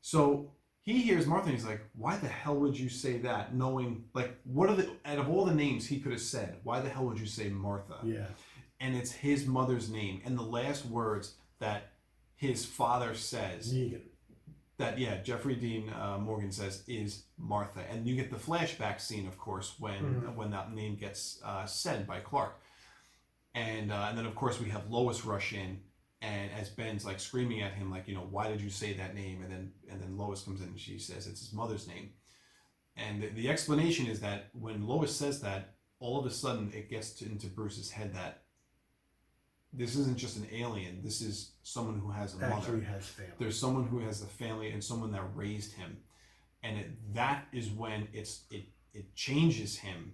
So 0.01 0.53
he 0.85 1.01
hears 1.01 1.27
Martha 1.27 1.48
and 1.48 1.55
he's 1.56 1.66
like, 1.66 1.81
why 1.97 2.16
the 2.19 2.28
hell 2.28 2.56
would 2.56 2.78
you 2.78 2.89
say 2.90 3.19
that? 3.19 3.55
Knowing, 3.55 4.05
like, 4.12 4.36
what 4.44 4.69
are 4.69 4.77
the, 4.77 4.90
out 5.06 5.19
of 5.19 5.31
all 5.31 5.44
the 5.47 5.55
names 5.55 5.86
he 5.86 5.98
could 5.98 6.12
have 6.12 6.20
said, 6.20 6.59
why 6.62 6.81
the 6.81 6.90
hell 6.90 7.06
would 7.06 7.19
you 7.19 7.27
say 7.27 7.48
Martha? 7.48 7.97
Yeah. 8.05 8.27
And 8.81 8.94
it's 8.94 9.11
his 9.11 9.47
mother's 9.47 9.90
name. 9.90 10.20
And 10.27 10.36
the 10.39 10.43
last 10.43 10.85
words 10.85 11.35
that 11.59 11.93
his 12.36 12.66
father 12.66 13.15
says, 13.15 13.73
Negan. 13.73 14.02
that 14.77 14.98
yeah 14.98 15.23
Jeffrey 15.23 15.55
Dean 15.55 15.89
uh, 15.89 16.19
Morgan 16.19 16.51
says 16.52 16.82
is 16.86 17.24
Martha, 17.39 17.81
and 17.90 18.06
you 18.06 18.15
get 18.16 18.31
the 18.31 18.36
flashback 18.36 19.01
scene, 19.01 19.27
of 19.27 19.39
course, 19.39 19.77
when 19.78 20.02
Mhm. 20.23 20.35
when 20.35 20.51
that 20.51 20.74
name 20.74 20.97
gets 20.97 21.40
uh, 21.44 21.65
said 21.65 22.06
by 22.06 22.20
Clark, 22.20 22.61
and 23.55 23.90
uh, 23.93 24.06
and 24.09 24.19
then 24.19 24.27
of 24.27 24.35
course 24.35 24.61
we 24.61 24.69
have 24.70 24.90
Lois 24.90 25.24
rush 25.24 25.52
in, 25.55 25.81
and 26.25 26.51
as 26.59 26.71
Ben's 26.71 27.05
like 27.05 27.21
screaming 27.21 27.63
at 27.63 27.73
him 27.73 27.91
like 27.91 28.09
you 28.09 28.15
know 28.15 28.27
why 28.31 28.49
did 28.49 28.61
you 28.61 28.71
say 28.71 28.95
that 28.95 29.15
name, 29.15 29.43
and 29.43 29.53
then 29.53 29.73
and 29.91 30.01
then 30.01 30.17
Lois 30.17 30.43
comes 30.43 30.61
in 30.61 30.69
and 30.69 30.81
she 30.81 30.99
says 30.99 31.27
it's 31.27 31.41
his 31.41 31.53
mother's 31.53 31.87
name, 31.87 32.11
and 32.97 33.23
the, 33.23 33.29
the 33.29 33.49
explanation 33.51 34.07
is 34.07 34.21
that 34.21 34.49
when 34.53 34.87
Lois 34.87 35.15
says 35.15 35.41
that, 35.43 35.75
all 36.01 36.19
of 36.19 36.27
a 36.27 36.31
sudden 36.31 36.73
it 36.75 36.89
gets 36.89 37.11
to, 37.15 37.27
into 37.27 37.47
Bruce's 37.47 37.91
head 37.91 38.15
that 38.15 38.43
this 39.77 39.97
isn't 39.97 40.17
just 40.17 40.37
an 40.37 40.47
alien, 40.53 41.01
this 41.03 41.21
is 41.21 41.53
someone 41.63 41.99
who 41.99 42.11
has 42.11 42.35
a 42.35 42.39
mother. 42.39 42.81
has 42.81 43.07
family. 43.07 43.33
there's 43.39 43.59
someone 43.59 43.87
who 43.87 43.99
has 43.99 44.23
a 44.23 44.27
family 44.27 44.71
and 44.71 44.83
someone 44.83 45.11
that 45.13 45.25
raised 45.35 45.73
him. 45.73 45.97
And 46.63 46.79
it, 46.79 47.15
that 47.15 47.47
is 47.53 47.69
when 47.71 48.09
it's 48.13 48.45
it 48.51 48.65
it 48.95 49.15
changes 49.15 49.77
him 49.77 50.13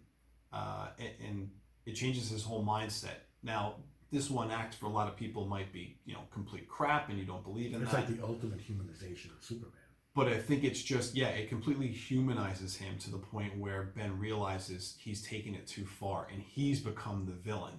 uh, 0.52 0.88
and, 0.98 1.28
and 1.28 1.50
it 1.86 1.92
changes 1.92 2.30
his 2.30 2.42
whole 2.42 2.64
mindset. 2.64 3.20
Now 3.42 3.76
this 4.10 4.28
one 4.30 4.50
act 4.50 4.74
for 4.74 4.86
a 4.86 4.90
lot 4.90 5.08
of 5.08 5.16
people 5.16 5.46
might 5.46 5.72
be 5.72 5.98
you 6.04 6.14
know 6.14 6.20
complete 6.32 6.68
crap 6.68 7.08
and 7.08 7.18
you 7.18 7.24
don't 7.24 7.44
believe 7.44 7.72
in 7.74 7.80
that. 7.80 7.82
It's 7.82 7.92
that 7.92 8.08
like 8.08 8.16
the 8.16 8.24
ultimate 8.24 8.58
humanization 8.60 9.36
of 9.36 9.42
Superman. 9.42 9.72
but 10.14 10.28
I 10.28 10.38
think 10.38 10.64
it's 10.64 10.82
just 10.82 11.14
yeah, 11.14 11.28
it 11.28 11.48
completely 11.48 11.88
humanizes 11.88 12.76
him 12.76 12.98
to 12.98 13.10
the 13.10 13.18
point 13.18 13.56
where 13.58 13.92
Ben 13.96 14.18
realizes 14.18 14.96
he's 14.98 15.22
taken 15.22 15.54
it 15.54 15.66
too 15.66 15.86
far 15.86 16.26
and 16.32 16.42
he's 16.42 16.80
become 16.80 17.26
the 17.26 17.32
villain. 17.32 17.78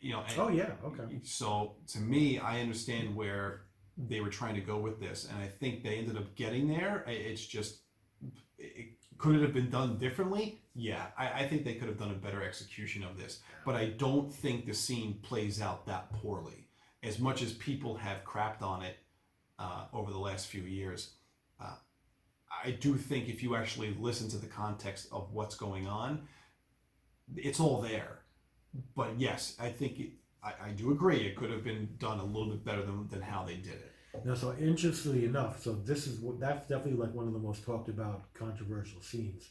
You 0.00 0.12
know, 0.12 0.24
Oh 0.38 0.48
yeah. 0.48 0.72
Okay. 0.84 1.20
so 1.22 1.76
to 1.88 1.98
me, 2.00 2.38
I 2.38 2.60
understand 2.60 3.14
where 3.14 3.62
they 3.96 4.20
were 4.20 4.28
trying 4.28 4.54
to 4.54 4.60
go 4.60 4.78
with 4.78 5.00
this, 5.00 5.26
and 5.30 5.38
I 5.42 5.46
think 5.48 5.82
they 5.82 5.96
ended 5.96 6.16
up 6.16 6.34
getting 6.34 6.68
there. 6.68 7.02
It's 7.06 7.44
just, 7.44 7.78
it, 8.58 8.88
could 9.16 9.36
it 9.36 9.42
have 9.42 9.54
been 9.54 9.70
done 9.70 9.96
differently? 9.96 10.60
Yeah, 10.78 11.06
I, 11.16 11.44
I 11.44 11.48
think 11.48 11.64
they 11.64 11.74
could 11.74 11.88
have 11.88 11.98
done 11.98 12.10
a 12.10 12.14
better 12.14 12.42
execution 12.42 13.02
of 13.02 13.16
this, 13.16 13.40
but 13.64 13.74
I 13.74 13.86
don't 13.86 14.32
think 14.32 14.66
the 14.66 14.74
scene 14.74 15.18
plays 15.22 15.62
out 15.62 15.86
that 15.86 16.12
poorly. 16.12 16.68
As 17.02 17.18
much 17.18 17.40
as 17.40 17.54
people 17.54 17.96
have 17.96 18.24
crapped 18.24 18.60
on 18.60 18.82
it 18.82 18.98
uh, 19.58 19.86
over 19.94 20.12
the 20.12 20.18
last 20.18 20.48
few 20.48 20.60
years, 20.62 21.12
uh, 21.58 21.76
I 22.62 22.72
do 22.72 22.96
think 22.96 23.28
if 23.28 23.42
you 23.42 23.56
actually 23.56 23.96
listen 23.98 24.28
to 24.30 24.36
the 24.36 24.46
context 24.46 25.08
of 25.10 25.32
what's 25.32 25.56
going 25.56 25.86
on, 25.86 26.28
it's 27.34 27.58
all 27.58 27.80
there. 27.80 28.18
But 28.94 29.18
yes, 29.18 29.56
I 29.58 29.70
think 29.70 29.98
it, 29.98 30.10
I, 30.44 30.52
I 30.66 30.70
do 30.70 30.92
agree. 30.92 31.26
It 31.26 31.36
could 31.36 31.50
have 31.50 31.64
been 31.64 31.88
done 31.98 32.18
a 32.18 32.24
little 32.24 32.48
bit 32.48 32.64
better 32.66 32.82
than, 32.82 33.08
than 33.08 33.22
how 33.22 33.44
they 33.44 33.54
did 33.54 33.74
it. 33.74 33.92
Now, 34.24 34.34
so 34.34 34.54
interestingly 34.60 35.24
enough, 35.24 35.62
so 35.62 35.72
this 35.72 36.06
is 36.06 36.20
what 36.20 36.38
that's 36.38 36.68
definitely 36.68 37.00
like 37.00 37.14
one 37.14 37.26
of 37.26 37.32
the 37.32 37.38
most 37.38 37.64
talked 37.64 37.88
about 37.88 38.32
controversial 38.34 39.00
scenes. 39.00 39.48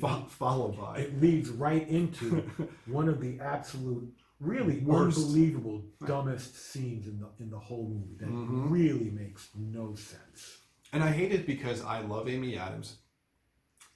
Fo- 0.00 0.26
followed 0.28 0.78
by 0.78 0.98
it 0.98 1.20
leads 1.20 1.48
right 1.50 1.88
into 1.88 2.42
one 2.86 3.08
of 3.08 3.20
the 3.20 3.40
absolute, 3.40 4.12
really 4.38 4.80
Worst. 4.80 5.16
unbelievable, 5.18 5.82
dumbest 6.06 6.56
scenes 6.72 7.06
in 7.06 7.18
the 7.20 7.28
in 7.42 7.48
the 7.50 7.58
whole 7.58 7.88
movie. 7.88 8.16
That 8.18 8.28
Mhm. 8.28 8.70
really 8.70 9.10
makes 9.10 9.48
no 9.56 9.94
sense. 9.94 10.58
And 10.92 11.02
I 11.02 11.10
hate 11.10 11.32
it 11.32 11.46
because 11.46 11.82
I 11.82 12.00
love 12.00 12.28
Amy 12.28 12.56
Adams, 12.58 12.98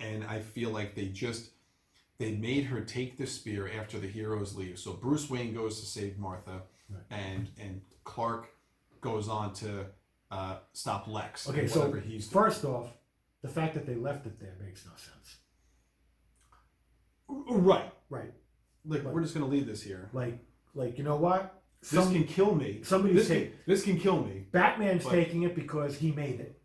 and 0.00 0.24
I 0.24 0.40
feel 0.40 0.70
like 0.70 0.94
they 0.94 1.08
just 1.08 1.50
they 2.18 2.32
made 2.36 2.64
her 2.66 2.80
take 2.82 3.18
the 3.18 3.26
spear 3.26 3.68
after 3.78 3.98
the 3.98 4.06
heroes 4.08 4.54
leave. 4.54 4.78
So 4.78 4.92
Bruce 4.94 5.28
Wayne 5.28 5.52
goes 5.52 5.80
to 5.80 5.86
save 5.86 6.18
Martha, 6.18 6.62
Right. 6.88 7.02
and 7.10 7.48
and 7.58 7.82
Clark 8.04 8.48
goes 9.00 9.28
on 9.28 9.52
to 9.54 9.86
uh, 10.30 10.58
stop 10.72 11.06
Lex. 11.06 11.48
Okay, 11.50 11.66
so 11.66 11.80
whatever 11.80 12.00
he's 12.00 12.28
doing. 12.28 12.44
first 12.44 12.64
off, 12.64 12.94
the 13.42 13.48
fact 13.48 13.74
that 13.74 13.84
they 13.84 13.94
left 13.96 14.24
it 14.26 14.38
there 14.40 14.56
makes 14.64 14.86
no 14.86 14.92
sense. 14.96 15.36
Right, 17.48 17.92
Right. 18.10 18.32
like 18.86 19.02
we're 19.04 19.22
just 19.22 19.34
gonna 19.34 19.46
leave 19.46 19.66
this 19.66 19.82
here. 19.82 20.08
Like, 20.12 20.38
like 20.74 20.98
you 20.98 21.04
know 21.04 21.16
what? 21.16 21.58
This 21.80 22.08
can 22.10 22.24
kill 22.24 22.54
me. 22.54 22.80
somebody's 22.84 23.16
This 23.16 23.28
take, 23.28 23.50
can, 23.50 23.58
this 23.66 23.82
can 23.82 23.98
kill 23.98 24.22
me. 24.22 24.46
Batman's 24.52 25.02
but- 25.04 25.10
taking 25.10 25.42
it 25.42 25.54
because 25.54 25.96
he 25.98 26.12
made 26.12 26.38
it. 26.40 26.58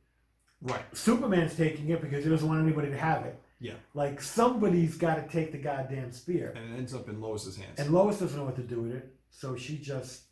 Right. 0.61 0.81
Superman's 0.93 1.55
taking 1.55 1.89
it 1.89 2.01
because 2.01 2.23
he 2.23 2.29
doesn't 2.29 2.47
want 2.47 2.61
anybody 2.63 2.89
to 2.89 2.97
have 2.97 3.25
it. 3.25 3.39
Yeah. 3.59 3.73
Like 3.95 4.21
somebody's 4.21 4.95
got 4.97 5.15
to 5.15 5.27
take 5.31 5.51
the 5.51 5.57
goddamn 5.57 6.11
spear, 6.11 6.53
And 6.55 6.73
it 6.73 6.77
ends 6.77 6.93
up 6.93 7.09
in 7.09 7.19
Lois's 7.21 7.57
hands. 7.57 7.79
and 7.79 7.91
Lois 7.91 8.19
doesn't 8.19 8.37
know 8.37 8.45
what 8.45 8.55
to 8.57 8.63
do 8.63 8.81
with 8.81 8.93
it, 8.93 9.13
so 9.31 9.55
she 9.55 9.77
just. 9.77 10.23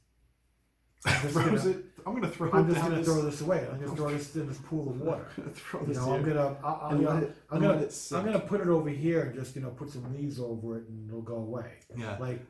I'm 1.11 1.21
just 1.21 1.33
throws 1.33 1.63
gonna, 1.63 1.75
it. 1.75 1.85
I'm 2.07 2.13
gonna 2.13 2.29
throw 2.29 2.51
I'm 2.51 2.67
just 2.69 2.81
gonna 2.81 2.95
this. 2.97 3.05
throw 3.07 3.21
this 3.23 3.41
away. 3.41 3.67
I'm 3.71 3.79
gonna 3.79 3.95
throw 3.95 4.09
this 4.11 4.35
in 4.35 4.47
this 4.47 4.57
pool 4.59 4.89
of 4.89 5.01
water. 5.01 5.27
I'm 5.37 5.43
gonna 5.43 5.55
throw 5.55 5.79
You 5.81 5.85
this 5.87 5.97
know, 5.97 6.13
I'm 6.13 6.23
gonna, 6.25 6.57
I, 6.63 6.69
I, 6.69 6.89
and 6.91 6.99
you 6.99 7.05
know, 7.05 7.17
it, 7.17 7.35
I'm 7.51 7.61
gonna, 7.61 7.73
let 7.73 7.83
it 7.83 7.91
sink. 7.93 8.19
I'm 8.19 8.25
gonna 8.31 8.39
put 8.45 8.61
it 8.61 8.67
over 8.67 8.89
here 8.89 9.21
and 9.21 9.33
just 9.35 9.55
you 9.55 9.61
know 9.61 9.69
put 9.69 9.89
some 9.89 10.13
leaves 10.15 10.39
over 10.39 10.77
it 10.77 10.87
and 10.87 11.09
it'll 11.09 11.21
go 11.21 11.35
away. 11.37 11.71
yeah. 11.95 12.17
Like, 12.19 12.41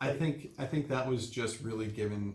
I 0.00 0.12
think 0.12 0.50
I 0.58 0.64
think 0.66 0.88
that 0.88 1.06
was 1.08 1.30
just 1.30 1.60
really 1.62 1.86
given 1.86 2.34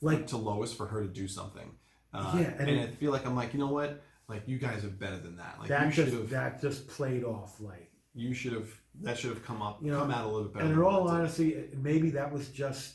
like 0.00 0.26
to 0.28 0.36
Lois 0.36 0.72
for 0.72 0.86
her 0.86 1.02
to 1.02 1.08
do 1.08 1.28
something. 1.28 1.70
Uh, 2.12 2.32
Yeah, 2.36 2.42
and 2.58 2.68
and, 2.68 2.80
it- 2.80 2.88
I 2.88 2.92
feel 2.92 3.12
like 3.12 3.26
I'm 3.26 3.36
like, 3.36 3.52
you 3.52 3.60
know 3.60 3.68
what? 3.68 4.02
Like 4.28 4.42
you 4.46 4.58
guys 4.58 4.84
are 4.84 4.88
better 4.88 5.18
than 5.18 5.36
that. 5.36 5.56
Like 5.58 5.68
that 5.68 5.86
you 5.86 5.92
should 5.92 6.06
just 6.06 6.16
have. 6.16 6.30
that 6.30 6.60
just 6.62 6.88
played 6.88 7.24
off 7.24 7.60
like. 7.60 7.90
You 8.14 8.32
should 8.34 8.52
have. 8.54 8.68
That 9.02 9.18
should 9.18 9.30
have 9.30 9.44
come 9.44 9.60
up. 9.62 9.80
You 9.82 9.92
know, 9.92 10.00
come 10.00 10.10
out 10.10 10.24
a 10.24 10.28
little 10.28 10.44
bit 10.44 10.54
better. 10.54 10.66
And 10.66 10.74
in 10.74 10.82
all 10.82 11.08
honesty, 11.08 11.68
maybe 11.76 12.10
that 12.10 12.32
was 12.32 12.48
just, 12.48 12.94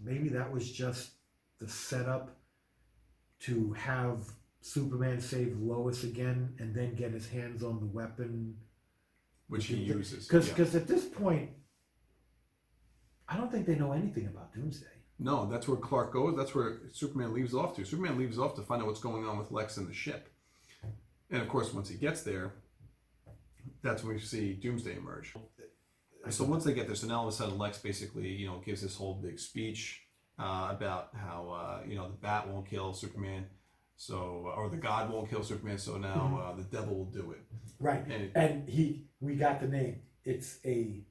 maybe 0.00 0.28
that 0.30 0.50
was 0.52 0.70
just 0.70 1.10
the 1.62 1.68
setup 1.68 2.36
to 3.40 3.72
have 3.72 4.24
Superman 4.60 5.20
save 5.20 5.56
Lois 5.58 6.04
again 6.04 6.54
and 6.58 6.74
then 6.74 6.94
get 6.94 7.12
his 7.12 7.28
hands 7.28 7.62
on 7.62 7.78
the 7.80 7.86
weapon. 7.86 8.56
which 9.48 9.66
he 9.66 9.76
uses. 9.76 10.26
Because 10.26 10.56
yeah. 10.56 10.80
at 10.80 10.88
this 10.88 11.04
point, 11.04 11.50
I 13.28 13.36
don't 13.36 13.50
think 13.50 13.66
they 13.66 13.76
know 13.76 13.92
anything 13.92 14.26
about 14.26 14.52
Doomsday. 14.52 14.86
No, 15.18 15.48
that's 15.48 15.68
where 15.68 15.76
Clark 15.76 16.12
goes. 16.12 16.36
That's 16.36 16.54
where 16.54 16.80
Superman 16.92 17.32
leaves 17.32 17.54
off 17.54 17.76
to. 17.76 17.84
Superman 17.84 18.18
leaves 18.18 18.38
off 18.38 18.56
to 18.56 18.62
find 18.62 18.82
out 18.82 18.88
what's 18.88 19.00
going 19.00 19.24
on 19.24 19.38
with 19.38 19.52
Lex 19.52 19.76
and 19.76 19.88
the 19.88 19.94
ship. 19.94 20.28
And 21.30 21.40
of 21.40 21.48
course, 21.48 21.72
once 21.72 21.88
he 21.88 21.96
gets 21.96 22.22
there, 22.22 22.54
that's 23.82 24.02
when 24.02 24.14
we 24.14 24.20
see 24.20 24.54
Doomsday 24.54 24.96
emerge. 24.96 25.34
So 26.30 26.44
once 26.44 26.64
they 26.64 26.72
get 26.72 26.86
there, 26.86 26.96
so 26.96 27.06
now 27.06 27.20
all 27.20 27.28
of 27.28 27.34
a 27.34 27.36
sudden 27.36 27.58
Lex 27.58 27.78
basically, 27.78 28.28
you 28.28 28.46
know, 28.46 28.60
gives 28.64 28.82
this 28.82 28.96
whole 28.96 29.14
big 29.14 29.38
speech 29.38 30.01
uh, 30.42 30.68
about 30.76 31.10
how 31.14 31.38
uh, 31.60 31.78
you 31.88 31.94
know 31.96 32.08
the 32.08 32.16
Bat 32.26 32.48
won't 32.48 32.66
kill 32.68 32.92
Superman, 32.94 33.46
so 33.96 34.16
or 34.56 34.68
the 34.68 34.76
God 34.90 35.10
won't 35.12 35.30
kill 35.30 35.44
Superman, 35.44 35.78
so 35.78 35.96
now 35.98 36.42
uh, 36.44 36.56
the 36.56 36.64
devil 36.76 36.94
will 36.98 37.12
do 37.20 37.32
it. 37.32 37.40
Right. 37.78 38.04
And 38.14 38.30
And 38.34 38.68
he, 38.68 38.84
we 39.20 39.36
got 39.36 39.60
the 39.60 39.68
name. 39.68 39.96
It's 40.24 40.58
a 40.64 41.04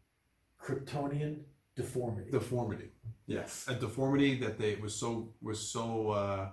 Kryptonian 0.63 1.33
deformity. 1.75 2.31
deformity, 2.31 2.89
yes, 3.27 3.65
a 3.67 3.73
deformity 3.75 4.39
that 4.39 4.57
they 4.59 4.75
was 4.75 4.93
so 4.95 5.33
was 5.41 5.59
so 5.59 6.11
uh, 6.11 6.49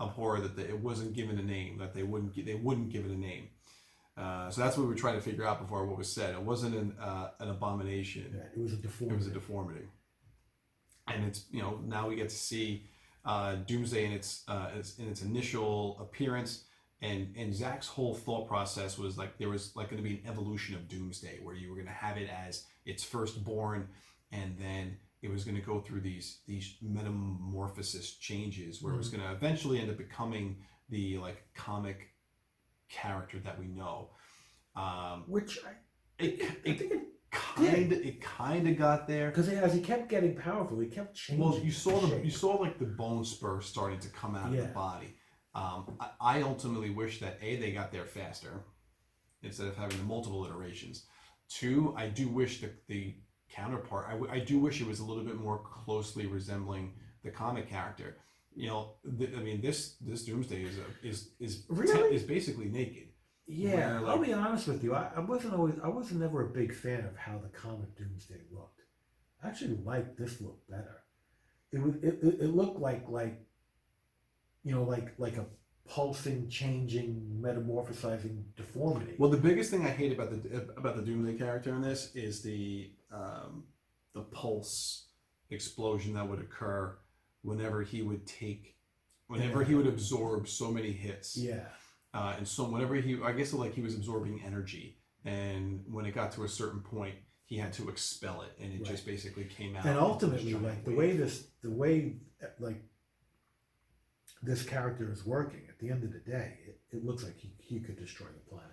abhorrent 0.00 0.42
that 0.44 0.56
they, 0.56 0.68
it 0.74 0.80
wasn't 0.80 1.12
given 1.12 1.38
a 1.38 1.42
name, 1.42 1.78
that 1.78 1.92
they 1.94 2.02
wouldn't 2.02 2.34
gi- 2.34 2.42
they 2.50 2.54
wouldn't 2.54 2.90
give 2.90 3.04
it 3.04 3.10
a 3.10 3.20
name. 3.30 3.48
Uh, 4.16 4.50
so 4.50 4.60
that's 4.62 4.76
what 4.76 4.84
we 4.84 4.88
were 4.88 4.94
trying 5.04 5.14
to 5.14 5.20
figure 5.20 5.44
out 5.46 5.60
before 5.60 5.86
what 5.86 5.96
was 5.98 6.12
said. 6.12 6.34
It 6.34 6.42
wasn't 6.42 6.74
an 6.74 6.94
uh, 7.00 7.30
an 7.40 7.48
abomination. 7.50 8.34
Yeah, 8.34 8.48
it 8.56 8.60
was 8.62 8.72
a 8.72 8.76
deformity. 8.76 9.14
It 9.14 9.18
was 9.18 9.26
a 9.28 9.30
deformity. 9.40 9.86
And 11.08 11.24
it's 11.24 11.46
you 11.50 11.62
know 11.62 11.80
now 11.84 12.08
we 12.08 12.16
get 12.16 12.28
to 12.28 12.36
see 12.36 12.84
uh, 13.24 13.56
Doomsday 13.66 14.04
in 14.04 14.12
its, 14.12 14.44
uh, 14.48 14.70
its 14.76 14.98
in 14.98 15.08
its 15.08 15.22
initial 15.22 15.98
appearance, 16.00 16.64
and 17.02 17.34
and 17.36 17.54
Zack's 17.54 17.86
whole 17.86 18.14
thought 18.14 18.48
process 18.48 18.98
was 18.98 19.18
like 19.18 19.38
there 19.38 19.48
was 19.48 19.74
like 19.76 19.90
going 19.90 20.02
to 20.02 20.08
be 20.08 20.16
an 20.16 20.22
evolution 20.28 20.74
of 20.74 20.88
Doomsday 20.88 21.40
where 21.42 21.54
you 21.54 21.68
were 21.68 21.74
going 21.74 21.86
to 21.86 21.92
have 21.92 22.16
it 22.16 22.28
as 22.28 22.66
its 22.86 23.04
firstborn, 23.04 23.88
and 24.32 24.56
then 24.58 24.96
it 25.22 25.30
was 25.30 25.44
going 25.44 25.56
to 25.56 25.62
go 25.62 25.80
through 25.80 26.00
these 26.00 26.38
these 26.46 26.76
metamorphosis 26.80 28.12
changes 28.14 28.82
where 28.82 28.94
it 28.94 28.96
was 28.96 29.08
going 29.08 29.22
to 29.22 29.32
eventually 29.32 29.80
end 29.80 29.90
up 29.90 29.98
becoming 29.98 30.56
the 30.88 31.18
like 31.18 31.44
comic 31.54 32.08
character 32.88 33.38
that 33.38 33.58
we 33.58 33.66
know. 33.66 34.10
Um, 34.76 35.24
Which 35.26 35.58
I, 35.64 35.72
it, 36.22 36.42
I 36.66 36.72
think 36.72 36.92
it 36.92 37.00
kind 37.56 37.92
of 37.92 37.98
it 38.00 38.20
kind 38.20 38.68
of 38.68 38.76
got 38.78 39.06
there. 39.06 39.28
Because 39.30 39.48
as 39.48 39.72
he 39.74 39.80
kept 39.80 40.08
getting 40.08 40.34
powerful, 40.36 40.78
he 40.80 40.86
kept 40.88 41.14
changing. 41.16 41.44
Well, 41.44 41.58
you 41.58 41.70
saw 41.72 42.00
the 42.00 42.08
shape. 42.08 42.24
you 42.24 42.30
saw 42.30 42.52
like 42.56 42.78
the 42.78 42.86
bone 42.86 43.24
spur 43.24 43.60
starting 43.60 44.00
to 44.00 44.08
come 44.08 44.34
out 44.34 44.48
of 44.48 44.54
Yeah. 44.54 44.62
the 44.62 44.68
body. 44.68 45.14
Um, 45.54 45.96
I, 46.00 46.38
I 46.38 46.42
ultimately 46.42 46.90
wish 46.90 47.20
that 47.20 47.38
a 47.42 47.56
they 47.56 47.72
got 47.72 47.90
there 47.92 48.04
faster 48.06 48.64
instead 49.42 49.66
of 49.66 49.76
having 49.76 49.98
the 49.98 50.04
multiple 50.04 50.44
iterations. 50.46 51.06
Two, 51.48 51.94
I 51.96 52.06
do 52.08 52.28
wish 52.28 52.60
that 52.60 52.86
the 52.86 53.16
counterpart. 53.50 54.06
I, 54.08 54.12
w- 54.12 54.30
I 54.32 54.38
do 54.38 54.60
wish 54.60 54.80
it 54.80 54.86
was 54.86 55.00
a 55.00 55.04
little 55.04 55.24
bit 55.24 55.36
more 55.36 55.58
closely 55.58 56.26
resembling 56.26 56.92
the 57.24 57.30
comic 57.30 57.68
character. 57.68 58.18
You 58.54 58.68
know, 58.68 58.94
th- 59.18 59.30
I 59.36 59.40
mean, 59.40 59.60
this 59.60 59.96
this 60.00 60.24
Doomsday 60.24 60.62
is 60.62 60.78
a, 60.78 61.06
is 61.06 61.30
is 61.40 61.64
Really? 61.68 62.14
is 62.14 62.22
basically 62.22 62.66
naked. 62.66 63.08
Yeah, 63.50 64.00
where, 64.00 64.10
I'll 64.10 64.18
be 64.18 64.32
honest 64.32 64.68
with 64.68 64.82
you. 64.84 64.94
I, 64.94 65.10
I 65.16 65.20
wasn't 65.20 65.54
always. 65.54 65.74
I 65.82 65.88
wasn't 65.88 66.20
never 66.20 66.42
a 66.42 66.48
big 66.48 66.74
fan 66.74 67.04
of 67.04 67.16
how 67.16 67.38
the 67.38 67.48
comic 67.48 67.96
Doomsday 67.96 68.40
looked. 68.52 68.82
I 69.42 69.48
actually 69.48 69.78
liked 69.84 70.16
this 70.18 70.40
look 70.40 70.60
better. 70.68 71.02
It 71.72 71.80
was. 71.82 71.94
It, 71.96 72.18
it, 72.22 72.40
it 72.42 72.54
looked 72.54 72.78
like 72.78 73.08
like, 73.08 73.40
you 74.62 74.74
know, 74.74 74.84
like 74.84 75.14
like 75.18 75.36
a 75.36 75.46
pulsing, 75.88 76.48
changing, 76.48 77.40
metamorphosizing 77.42 78.44
deformity. 78.56 79.14
Well, 79.18 79.30
the 79.30 79.36
biggest 79.36 79.70
thing 79.70 79.84
I 79.84 79.90
hate 79.90 80.12
about 80.12 80.30
the 80.30 80.72
about 80.76 80.96
the 80.96 81.02
Doomsday 81.02 81.36
character 81.36 81.74
in 81.74 81.82
this 81.82 82.14
is 82.14 82.42
the 82.42 82.90
um, 83.12 83.64
the 84.14 84.22
pulse 84.22 85.08
explosion 85.50 86.14
that 86.14 86.28
would 86.28 86.38
occur 86.40 86.96
whenever 87.42 87.82
he 87.82 88.02
would 88.02 88.26
take, 88.26 88.76
whenever 89.26 89.62
Yeah. 89.62 89.68
he 89.68 89.74
would 89.74 89.86
absorb 89.88 90.46
so 90.46 90.70
many 90.70 90.92
hits, 90.92 91.36
yeah, 91.36 91.66
uh, 92.12 92.34
and 92.36 92.46
so 92.46 92.64
whenever 92.64 92.94
he, 92.94 93.18
I 93.22 93.32
guess 93.32 93.52
like 93.52 93.74
he 93.74 93.80
was 93.80 93.94
absorbing 93.94 94.42
energy, 94.44 94.98
and 95.24 95.84
when 95.90 96.06
it 96.06 96.14
got 96.14 96.32
to 96.32 96.44
a 96.44 96.48
certain 96.48 96.80
point, 96.80 97.14
he 97.44 97.56
had 97.56 97.72
to 97.74 97.88
expel 97.88 98.42
it, 98.42 98.52
and 98.62 98.72
it 98.72 98.84
just 98.84 99.06
basically 99.06 99.44
came 99.44 99.76
out. 99.76 99.84
and 99.84 99.98
ultimately, 99.98 100.54
like 100.54 100.84
the 100.84 100.94
way 100.94 101.16
this, 101.16 101.48
the 101.62 101.70
way 101.70 102.16
like 102.58 102.82
this 104.42 104.62
character 104.62 105.12
is 105.12 105.24
working. 105.24 105.62
At 105.68 105.78
the 105.78 105.90
end 105.90 106.04
of 106.04 106.12
the 106.12 106.18
day, 106.18 106.58
it, 106.66 106.80
it 106.96 107.04
looks 107.04 107.24
like 107.24 107.38
he, 107.38 107.52
he 107.58 107.80
could 107.80 107.98
destroy 107.98 108.26
the 108.26 108.50
planet. 108.50 108.70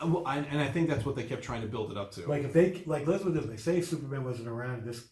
Uh, 0.00 0.06
well, 0.06 0.26
I, 0.26 0.38
and 0.38 0.60
I 0.60 0.68
think 0.68 0.88
that's 0.88 1.04
what 1.04 1.16
they 1.16 1.24
kept 1.24 1.42
trying 1.42 1.62
to 1.62 1.68
build 1.68 1.90
it 1.90 1.98
up 1.98 2.12
to. 2.12 2.28
Like 2.28 2.44
if 2.44 2.52
they 2.52 2.82
like 2.86 3.06
let's 3.06 3.24
this 3.24 3.44
way, 3.44 3.56
say 3.56 3.80
Superman 3.80 4.24
wasn't 4.24 4.48
around, 4.48 4.84
this 4.84 5.08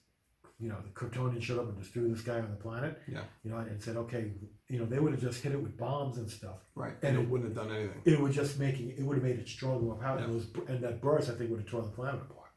you 0.60 0.68
know, 0.68 0.76
the 0.82 0.88
Kryptonian 0.90 1.40
showed 1.40 1.60
up 1.60 1.68
and 1.68 1.78
just 1.78 1.92
threw 1.92 2.08
this 2.08 2.20
guy 2.22 2.40
on 2.40 2.50
the 2.50 2.56
planet. 2.56 2.98
Yeah. 3.06 3.22
You 3.44 3.50
know, 3.52 3.58
and 3.58 3.80
said, 3.80 3.96
okay, 3.96 4.32
you 4.68 4.78
know, 4.80 4.86
they 4.86 4.98
would 4.98 5.12
have 5.12 5.20
just 5.20 5.40
hit 5.42 5.52
it 5.52 5.62
with 5.62 5.76
bombs 5.78 6.18
and 6.18 6.28
stuff. 6.28 6.56
right, 6.74 6.94
and 7.02 7.10
and 7.10 7.18
it 7.18 7.22
it- 7.22 7.28
wouldn't 7.30 7.56
have 7.56 7.64
done 7.66 7.74
anything. 7.74 8.02
It 8.04 8.20
would 8.20 8.32
just 8.32 8.58
making 8.58 8.90
it 8.90 9.02
would 9.02 9.14
have 9.18 9.24
made 9.24 9.38
it 9.38 9.48
stronger 9.48 9.94
powerful. 9.94 10.18
Yeah. 10.18 10.24
And, 10.24 10.34
those, 10.34 10.68
and 10.68 10.82
that 10.84 11.00
burst, 11.00 11.30
I 11.30 11.34
think, 11.34 11.50
would 11.50 11.60
have 11.60 11.68
torn 11.68 11.84
the 11.84 11.90
planet 11.90 12.20
apart. 12.22 12.50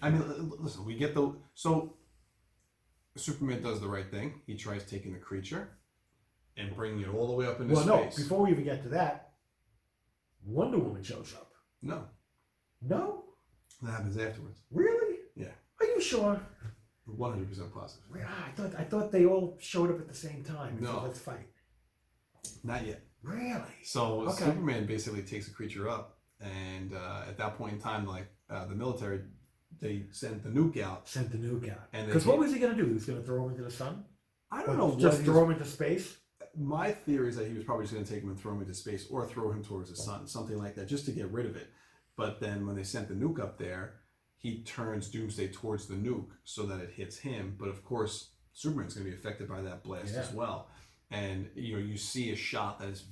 I 0.00 0.10
mean, 0.10 0.22
listen, 0.60 0.84
we 0.84 0.94
get 0.96 1.14
the 1.14 1.34
so 1.54 1.96
Superman 3.16 3.62
does 3.62 3.80
the 3.80 3.88
right 3.88 4.08
thing. 4.08 4.40
He 4.46 4.54
tries 4.56 4.84
taking 4.84 5.12
the 5.12 5.18
creature 5.18 5.70
and 6.56 6.72
bringing 6.76 7.00
it 7.00 7.08
all 7.12 7.26
the 7.26 7.32
way 7.34 7.46
up 7.46 7.60
into 7.60 7.74
Well, 7.74 7.84
no, 7.86 8.04
before 8.16 8.44
we 8.44 8.52
even 8.52 8.62
get 8.64 8.82
to 8.84 8.88
that, 8.90 9.32
Wonder 10.44 10.78
Woman 10.78 11.02
shows 11.02 11.34
up. 11.34 11.50
no, 11.82 12.04
No, 12.80 13.24
that 13.82 13.90
happens 13.90 14.16
afterwards. 14.16 14.60
really? 14.70 15.16
Yeah. 15.34 15.48
Are 15.80 15.86
you 15.86 16.00
sure? 16.00 16.40
One 17.16 17.32
hundred 17.32 17.48
percent 17.48 17.72
positive. 17.72 18.04
Yeah, 18.16 18.26
I 18.46 18.50
thought 18.50 18.74
I 18.78 18.84
thought 18.84 19.10
they 19.10 19.24
all 19.24 19.56
showed 19.60 19.90
up 19.90 19.98
at 19.98 20.08
the 20.08 20.14
same 20.14 20.44
time. 20.44 20.76
and 20.76 20.84
said, 20.86 20.94
No. 20.94 21.02
let's 21.02 21.18
fight. 21.18 21.48
Not 22.62 22.86
yet. 22.86 23.02
Really? 23.22 23.62
So 23.82 24.20
Okay. 24.28 24.44
Superman 24.44 24.86
basically 24.86 25.22
takes 25.22 25.48
a 25.48 25.50
creature 25.52 25.88
up, 25.88 26.18
and 26.40 26.94
uh, 26.94 27.22
at 27.28 27.36
that 27.38 27.56
point 27.56 27.72
in 27.74 27.80
time, 27.80 28.06
like 28.06 28.26
uh, 28.50 28.66
the 28.66 28.74
military, 28.74 29.20
they 29.80 30.04
sent 30.10 30.42
the 30.42 30.50
nuke 30.50 30.80
out. 30.82 31.08
Sent 31.08 31.30
the 31.32 31.38
nuke 31.38 31.70
out. 31.70 31.88
And 31.92 32.02
they 32.04 32.06
Because 32.08 32.26
what 32.26 32.38
was 32.38 32.52
he 32.52 32.58
going 32.58 32.76
to 32.76 32.82
do? 32.82 32.88
He 32.88 32.94
was 32.94 33.04
going 33.06 33.20
to 33.20 33.26
throw 33.26 33.44
him 33.44 33.50
into 33.52 33.64
the 33.64 33.70
sun? 33.70 34.04
I 34.50 34.64
don't 34.64 34.78
know. 34.78 34.96
Just 34.98 35.18
what 35.18 35.24
throw 35.26 35.44
him 35.44 35.50
into 35.52 35.64
space? 35.64 36.16
my 36.56 36.90
theory 36.90 37.28
is 37.28 37.36
that 37.36 37.46
he 37.46 37.54
was 37.54 37.62
probably 37.64 37.84
just 37.84 37.94
going 37.94 38.04
to 38.04 38.12
take 38.12 38.22
him 38.22 38.30
and 38.30 38.40
throw 38.40 38.52
him 38.52 38.60
into 38.60 38.74
space 38.74 39.06
or 39.10 39.26
throw 39.26 39.50
him 39.52 39.62
towards 39.62 39.90
the 39.90 39.96
sun, 39.96 40.26
something 40.26 40.58
like 40.58 40.74
that, 40.74 40.88
just 40.88 41.04
to 41.06 41.12
get 41.12 41.30
rid 41.30 41.46
of 41.46 41.56
it. 41.56 41.68
But 42.16 42.40
then 42.40 42.66
when 42.66 42.74
they 42.74 42.82
sent 42.82 43.08
the 43.08 43.14
nuke 43.14 43.38
up 43.40 43.58
there, 43.58 43.97
he 44.38 44.62
turns 44.62 45.08
Doomsday 45.10 45.48
towards 45.48 45.86
the 45.86 45.94
nuke 45.94 46.30
so 46.44 46.64
that 46.66 46.80
it 46.80 46.90
hits 46.94 47.18
him. 47.18 47.56
But 47.58 47.68
of 47.68 47.84
course, 47.84 48.30
Superman's 48.52 48.94
going 48.94 49.04
to 49.06 49.10
be 49.12 49.16
affected 49.18 49.48
by 49.48 49.60
that 49.62 49.82
blast 49.84 50.14
as 50.14 50.32
well. 50.32 50.68
And 51.10 51.48
you 51.54 51.74
know, 51.74 51.82
you 51.82 51.96
see 51.96 52.30
a 52.32 52.36
shot 52.36 52.78
that 52.80 52.88
is 52.88 53.04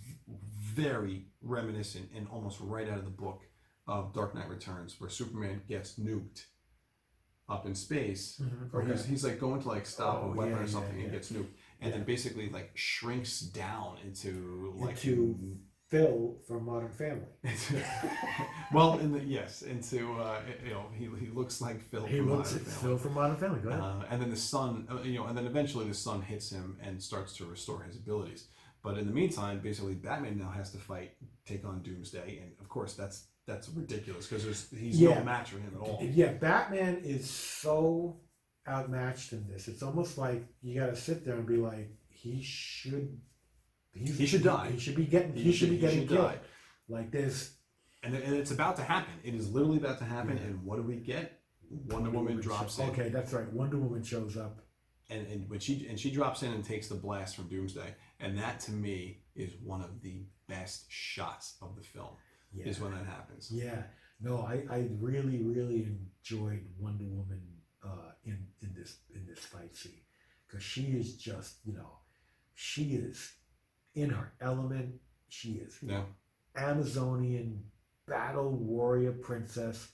very 0.63 1.27
reminiscent 1.43 2.11
and 2.15 2.27
almost 2.29 2.59
right 2.61 2.89
out 2.89 2.99
of 2.99 3.05
the 3.05 3.11
book 3.11 3.43
of 3.87 4.13
Dark 4.13 4.35
Knight 4.35 4.49
Returns, 4.49 4.97
where 5.01 5.09
Superman 5.11 5.63
gets 5.69 5.99
nuked 5.99 6.45
up 7.49 7.65
in 7.65 7.75
space 7.77 8.41
Mhm, 8.43 8.75
or 8.75 8.83
okay. 8.83 8.91
he's, 8.93 9.05
he's 9.05 9.25
like 9.25 9.39
going 9.39 9.63
to 9.63 9.69
like 9.69 9.87
stop 9.87 10.21
Oh, 10.25 10.33
a 10.33 10.35
weapon 10.35 10.57
yeah, 10.57 10.63
or 10.63 10.67
something 10.67 10.97
yeah, 10.99 11.05
and 11.05 11.13
yeah. 11.13 11.19
gets 11.19 11.31
nuked. 11.31 11.53
and 11.81 11.93
then 11.93 12.03
basically 12.03 12.49
like 12.51 12.73
shrinks 12.75 13.39
down 13.41 13.99
into 14.05 14.75
like 14.77 14.97
Into- 15.05 15.57
Phil 15.89 16.37
from 16.47 16.65
Modern 16.67 16.91
Family. 16.91 17.29
well, 18.73 18.99
in 18.99 19.13
the 19.13 19.23
yes, 19.23 19.63
into 19.63 20.13
uh, 20.15 20.41
you 20.65 20.71
know 20.71 20.87
he, 20.93 21.09
he 21.25 21.31
looks 21.33 21.61
like 21.61 21.81
Phil. 21.81 22.05
He 22.05 22.19
from 22.19 22.31
looks 22.31 22.53
Modern 22.53 22.67
at 22.67 22.73
Family. 22.73 22.89
Phil 22.89 22.99
from 22.99 23.15
Modern 23.15 23.37
Family. 23.37 23.61
Go 23.61 23.69
ahead. 23.69 23.81
Uh, 23.81 24.03
and 24.11 24.21
then 24.21 24.31
the 24.31 24.37
sun, 24.37 24.89
uh, 24.91 25.01
you 25.03 25.15
know, 25.19 25.27
and 25.27 25.37
then 25.39 25.47
eventually 25.47 25.87
the 25.87 25.95
sun 25.95 26.23
hits 26.23 26.51
him 26.51 26.77
and 26.83 27.01
starts 27.03 27.37
to 27.37 27.45
restore 27.47 27.83
his 27.85 27.97
abilities. 27.97 28.49
But 28.83 28.99
in 28.99 29.07
the 29.07 29.13
meantime, 29.13 29.61
basically, 29.61 29.95
Batman 29.95 30.39
now 30.39 30.51
has 30.51 30.71
to 30.73 30.79
fight, 30.79 31.13
take 31.45 31.65
on 31.65 31.83
Doomsday, 31.83 32.39
and 32.43 32.53
of 32.61 32.69
course, 32.69 32.95
that's 32.95 33.27
that's 33.47 33.69
ridiculous 33.69 34.27
because 34.27 34.69
he's 34.71 35.01
Yeah. 35.01 35.19
no 35.21 35.25
match 35.25 35.51
for 35.51 35.59
him 35.59 35.73
at 35.75 35.81
all. 35.81 36.01
Yeah, 36.03 36.33
Batman 36.33 37.03
is 37.05 37.31
so 37.31 38.21
outmatched 38.69 39.33
in 39.33 39.47
this. 39.47 39.69
It's 39.69 39.83
almost 39.83 40.19
like 40.19 40.45
you 40.63 40.81
got 40.81 40.87
to 40.87 40.97
sit 40.97 41.25
there 41.25 41.37
and 41.37 41.47
be 41.47 41.57
like, 41.57 41.91
he 42.09 42.43
should. 42.43 43.21
He's, 43.99 44.19
He 44.19 44.27
should 44.27 44.43
die. 44.45 44.71
He 44.73 44.79
should 44.79 44.97
be 44.97 45.05
getting. 45.05 45.35
He, 45.35 45.53
should, 45.53 45.71
be 45.71 45.79
getting 45.79 46.01
should 46.01 46.09
killed. 46.09 46.27
die. 46.29 46.39
Like 46.89 47.11
this. 47.11 47.55
And, 48.03 48.15
and 48.15 48.35
it's 48.37 48.51
about 48.53 48.77
to 48.77 48.83
happen. 48.83 49.15
It 49.25 49.35
is 49.35 49.51
literally 49.53 49.79
about 49.79 49.99
to 49.99 50.05
happen. 50.05 50.39
And 50.39 50.63
what 50.65 50.77
do 50.77 50.83
we 50.83 50.97
get? 50.97 51.41
Wonder 51.89 52.11
Woman 52.11 52.41
drops 52.41 52.79
in, 52.79 52.89
Okay, 52.91 53.09
that's 53.09 53.33
right. 53.33 53.51
Wonder 53.53 53.77
Woman 53.79 54.03
shows 54.05 54.37
up. 54.37 54.61
and, 55.11 55.27
and 55.27 55.51
when 55.51 55.59
she 55.59 55.87
and 55.89 55.99
she 55.99 56.11
drops 56.13 56.43
in 56.45 56.53
and 56.53 56.65
takes 56.65 56.87
the 56.89 56.95
blast 56.95 57.35
from 57.35 57.49
Doomsday, 57.49 57.95
and 58.21 58.39
that 58.39 58.61
to 58.61 58.71
me 58.71 59.23
is 59.35 59.53
one 59.65 59.81
of 59.81 60.01
the 60.03 60.27
best 60.49 60.85
shots 60.89 61.57
of 61.61 61.75
the 61.75 61.83
film. 61.83 62.11
Yeah. 62.53 62.67
Is 62.67 62.81
when 62.81 62.93
that 62.93 63.05
happens. 63.07 63.51
Yeah. 63.51 63.83
No, 64.21 64.39
I, 64.39 64.63
I 64.71 64.89
really, 65.01 65.43
really 65.43 65.87
enjoyed 66.23 66.65
Wonder 66.79 67.05
Woman 67.05 67.43
uh, 67.85 68.13
in 68.25 68.39
in 68.63 68.73
this 68.75 68.99
in 69.15 69.27
this 69.27 69.41
fight 69.45 69.77
scene 69.77 70.01
because 70.47 70.63
she 70.65 70.83
is 70.83 71.17
just 71.17 71.57
you 71.67 71.75
know 71.75 71.99
she 72.55 72.95
is 72.95 73.33
in 73.97 74.11
her 74.11 74.33
element. 74.41 74.95
She 75.29 75.53
is 75.55 75.79
Yeah. 75.83 76.05
Amazonian 76.55 77.65
battle 78.07 78.53
warrior 78.53 79.13
princess 79.13 79.89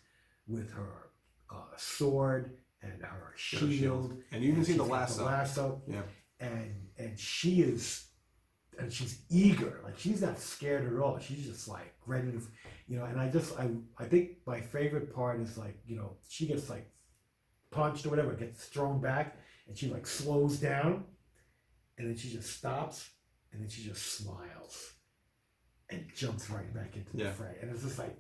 with 0.47 0.71
her 0.73 1.11
uh, 1.51 1.77
sword 1.77 2.59
and 2.83 3.01
her 3.03 3.33
a 3.35 3.39
shield. 3.39 4.19
And 4.33 4.43
you 4.43 4.53
can 4.53 4.65
see 4.65 4.75
the 4.75 4.83
lasso. 4.83 5.25
lasso. 5.25 5.83
Yeah. 5.87 6.03
And 6.41 6.89
and 6.99 7.19
she 7.19 7.63
is 7.63 8.09
and 8.79 8.93
she's 8.93 9.23
eager. 9.31 9.81
Like 9.85 9.99
she's 9.99 10.21
not 10.21 10.39
scared 10.39 10.93
at 10.93 11.01
all. 11.01 11.19
She's 11.19 11.47
just 11.47 11.69
like 11.69 11.95
ready 12.07 12.33
to 12.33 12.43
you 12.89 12.99
know, 12.99 13.05
and 13.05 13.19
I 13.21 13.31
just 13.31 13.59
I 13.59 13.71
I 13.99 14.05
think 14.05 14.39
my 14.47 14.61
favorite 14.61 15.15
part 15.15 15.41
is 15.41 15.57
like, 15.57 15.79
you 15.87 15.97
know, 15.97 16.17
she 16.29 16.47
gets 16.47 16.69
like 16.69 16.91
punched 17.71 18.05
or 18.05 18.11
whatever, 18.11 18.33
gets 18.35 18.65
thrown 18.67 19.01
back, 19.01 19.37
and 19.67 19.77
she 19.79 19.89
like 19.89 20.07
slows 20.07 20.59
down, 20.59 21.05
and 21.97 22.09
then 22.09 22.17
she 22.17 22.31
just 22.31 22.51
stops, 22.59 23.09
and 23.53 23.63
then 23.63 23.69
she 23.69 23.83
just 23.85 24.17
smiles 24.19 24.93
and 25.91 26.05
jumps 26.17 26.49
right 26.51 26.73
back 26.75 26.97
into 26.97 27.17
the 27.17 27.25
Yeah. 27.25 27.33
fray. 27.33 27.57
And 27.61 27.71
it's 27.71 27.83
just 27.83 27.99
like, 27.99 28.17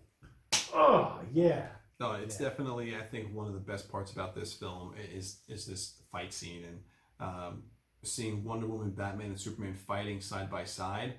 oh 0.74 1.20
yeah. 1.32 1.68
No, 2.00 2.12
it's 2.12 2.38
Yeah. 2.40 2.48
definitely 2.48 2.96
I 2.96 3.02
think 3.02 3.34
one 3.34 3.46
of 3.46 3.52
the 3.54 3.60
best 3.60 3.90
parts 3.90 4.12
about 4.12 4.34
this 4.34 4.52
film 4.52 4.94
is 5.12 5.40
is 5.48 5.66
this 5.66 6.02
fight 6.10 6.32
scene 6.32 6.64
and 6.64 6.82
um, 7.20 7.62
seeing 8.02 8.42
Wonder 8.44 8.66
Woman, 8.66 8.90
Batman, 8.90 9.26
and 9.28 9.40
Superman 9.40 9.74
fighting 9.74 10.20
side 10.20 10.50
by 10.50 10.64
side. 10.64 11.14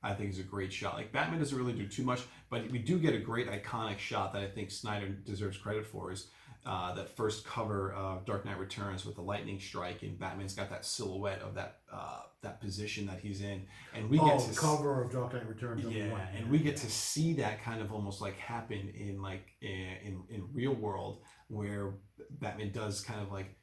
I 0.00 0.14
think 0.14 0.30
is 0.30 0.38
a 0.38 0.44
great 0.44 0.72
shot. 0.72 0.94
Like 0.94 1.10
Batman 1.10 1.40
doesn't 1.40 1.58
really 1.58 1.72
do 1.72 1.88
too 1.88 2.04
much, 2.04 2.20
but 2.50 2.70
we 2.70 2.78
do 2.78 3.00
get 3.00 3.14
a 3.14 3.18
great 3.18 3.48
iconic 3.48 3.98
shot 3.98 4.32
that 4.32 4.42
I 4.42 4.48
think 4.48 4.70
Snyder 4.70 5.08
deserves 5.08 5.58
credit 5.58 5.84
for. 5.84 6.12
Is 6.12 6.30
uh, 6.66 6.94
that 6.94 7.16
first 7.16 7.46
cover 7.46 7.92
of 7.92 8.26
Dark 8.26 8.44
Knight 8.44 8.58
Returns 8.58 9.04
with 9.06 9.14
the 9.14 9.22
lightning 9.22 9.58
strike, 9.60 10.02
and 10.02 10.18
Batman's 10.18 10.54
got 10.54 10.68
that 10.70 10.84
silhouette 10.84 11.40
of 11.40 11.54
that 11.54 11.80
uh, 11.92 12.20
that 12.42 12.60
position 12.60 13.06
that 13.06 13.20
he's 13.20 13.40
in, 13.40 13.66
and 13.94 14.08
we 14.10 14.18
oh, 14.18 14.26
get 14.26 14.38
to 14.40 14.50
s- 14.50 14.58
cover 14.58 15.02
of 15.02 15.10
Dark 15.10 15.32
Knight 15.32 15.48
Returns. 15.48 15.84
yeah, 15.86 16.10
one. 16.12 16.20
and 16.36 16.50
we 16.50 16.58
get 16.58 16.76
to 16.78 16.90
see 16.90 17.32
that 17.34 17.62
kind 17.62 17.80
of 17.80 17.92
almost 17.92 18.20
like 18.20 18.36
happen 18.36 18.92
in 18.96 19.22
like 19.22 19.46
in 19.62 19.96
in, 20.04 20.22
in 20.30 20.44
real 20.52 20.74
world 20.74 21.20
where 21.48 21.94
Batman 22.30 22.70
does 22.72 23.00
kind 23.00 23.20
of 23.22 23.32
like 23.32 23.56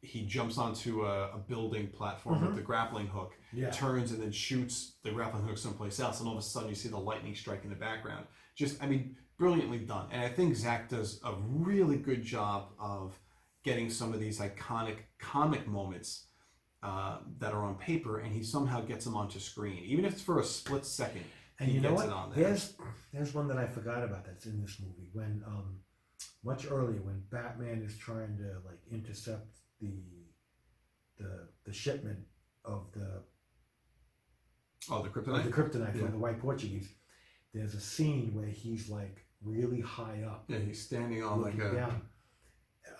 he 0.00 0.26
jumps 0.26 0.58
onto 0.58 1.06
a, 1.06 1.30
a 1.30 1.38
building 1.38 1.86
platform 1.88 2.40
Mhm. 2.40 2.46
with 2.48 2.56
the 2.56 2.62
grappling 2.62 3.06
hook, 3.06 3.32
yeah. 3.54 3.70
turns 3.70 4.12
and 4.12 4.20
then 4.22 4.32
shoots 4.32 4.96
the 5.02 5.10
grappling 5.10 5.46
hook 5.46 5.56
someplace 5.56 5.98
else, 6.00 6.20
and 6.20 6.28
all 6.28 6.34
of 6.36 6.40
a 6.40 6.46
sudden 6.46 6.68
you 6.68 6.74
see 6.74 6.88
the 6.90 6.98
lightning 6.98 7.34
strike 7.34 7.64
in 7.64 7.70
the 7.70 7.76
background. 7.76 8.26
Just, 8.54 8.82
I 8.82 8.86
mean, 8.86 9.16
brilliantly 9.38 9.78
done. 9.78 10.08
And 10.12 10.22
I 10.22 10.28
think 10.28 10.54
Zack 10.56 10.88
does 10.88 11.20
a 11.24 11.34
really 11.48 11.96
good 11.96 12.22
job 12.22 12.68
of 12.78 13.18
getting 13.64 13.90
some 13.90 14.12
of 14.12 14.20
these 14.20 14.40
iconic 14.40 14.96
comic 15.18 15.66
moments 15.66 16.26
uh, 16.82 17.18
that 17.38 17.52
are 17.54 17.64
on 17.64 17.76
paper, 17.76 18.18
and 18.20 18.32
he 18.32 18.42
somehow 18.42 18.80
gets 18.82 19.04
them 19.06 19.16
onto 19.16 19.38
screen, 19.40 19.82
even 19.84 20.04
if 20.04 20.12
it's 20.12 20.22
for 20.22 20.38
a 20.38 20.44
split 20.44 20.84
second. 20.84 21.24
And 21.58 21.68
he 21.68 21.76
you 21.76 21.80
know 21.80 21.94
what? 21.94 22.06
it 22.06 22.12
on 22.12 22.30
there. 22.34 22.44
There's 22.44 22.74
there's 23.12 23.32
one 23.32 23.48
that 23.48 23.56
I 23.56 23.66
forgot 23.66 24.02
about 24.02 24.24
that's 24.26 24.44
in 24.46 24.60
this 24.60 24.76
movie. 24.80 25.08
When 25.12 25.42
um 25.46 25.80
much 26.44 26.66
earlier 26.70 27.00
when 27.00 27.22
Batman 27.30 27.82
is 27.82 27.96
trying 27.96 28.36
to 28.38 28.58
like 28.66 28.80
intercept 28.90 29.46
the 29.80 29.94
the 31.16 31.48
the 31.64 31.72
shipment 31.72 32.18
of 32.64 32.90
the 32.92 33.22
Oh, 34.90 35.02
the 35.02 35.08
kryptonite. 35.08 35.44
the 35.44 35.50
kryptonite 35.50 35.94
Yeah. 35.94 36.02
from 36.02 36.10
the 36.12 36.18
white 36.18 36.40
Portuguese, 36.40 36.88
there's 37.54 37.74
a 37.74 37.80
scene 37.80 38.34
where 38.34 38.46
he's 38.48 38.90
like 38.90 39.23
really 39.44 39.80
high 39.80 40.22
up, 40.26 40.44
Yeah, 40.48 40.58
he's 40.58 40.82
standing 40.82 41.22
on 41.22 41.42
like 41.42 41.54
a. 41.54 41.72
down. 41.74 42.02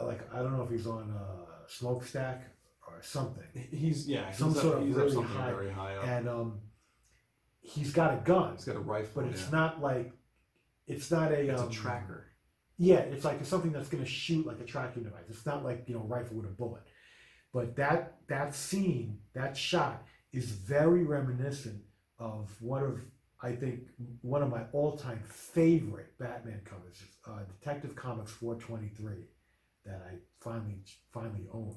Like 0.01 0.33
I 0.35 0.39
don't 0.39 0.57
know 0.57 0.63
if 0.63 0.71
he's 0.71 0.87
on 0.87 1.11
a 1.11 1.69
smokestack 1.71 2.45
or 2.87 3.01
something. 3.03 3.45
He's 3.71 4.09
yeah. 4.09 4.29
He's 4.29 4.39
Some 4.39 4.51
up, 4.51 4.57
sort 4.57 4.79
of 4.79 4.87
he's 4.87 4.95
really 4.97 5.09
up 5.09 5.15
something 5.15 5.35
high- 5.37 5.51
very 5.51 5.71
high 5.73 5.97
up. 5.97 6.07
And 6.07 6.29
um 6.29 6.61
he's 7.61 7.93
got 7.93 8.15
a 8.15 8.17
gun, 8.19 8.55
he's 8.57 8.65
got 8.65 8.77
a 8.77 8.81
rifle. 8.81 9.23
but 9.23 9.31
it's 9.31 9.45
yeah. 9.45 9.51
not 9.59 9.81
like 9.81 10.13
it's 10.87 11.11
not 11.11 11.33
a 11.33 11.39
It's 11.51 11.61
um, 11.61 11.69
a 11.69 11.73
tracker. 11.73 12.27
Yeah, 12.77 12.97
it's 12.97 13.25
like 13.25 13.45
something 13.45 13.73
that's 13.73 13.89
going 13.89 14.03
to 14.03 14.11
shoot 14.11 14.47
like 14.47 14.59
a 14.61 14.65
tracking 14.65 15.05
device. 15.05 15.25
It's 15.29 15.47
not 15.47 15.65
like 15.65 15.85
you 15.87 15.95
know 15.95 16.01
rifle 16.03 16.37
with 16.39 16.47
a 16.47 16.51
bullet, 16.53 16.83
but 17.53 17.77
that 17.77 18.17
that 18.29 18.55
scene, 18.55 19.19
that 19.35 19.57
shot 19.57 20.03
is 20.33 20.51
very 20.51 21.05
reminiscent 21.05 21.81
of 22.19 22.51
one 22.61 22.83
of 22.83 23.01
I 23.45 23.55
think 23.55 23.81
one 24.23 24.43
of 24.43 24.49
my 24.49 24.63
all-time 24.73 25.23
favorite 25.29 26.19
Batman 26.19 26.63
covers, 26.65 27.03
uh, 27.29 27.41
Detective 27.61 27.95
Comics 27.95 28.33
423, 28.33 29.27
that 29.85 30.01
I 30.11 30.15
finally 30.41 30.79
finally 31.13 31.47
own 31.53 31.77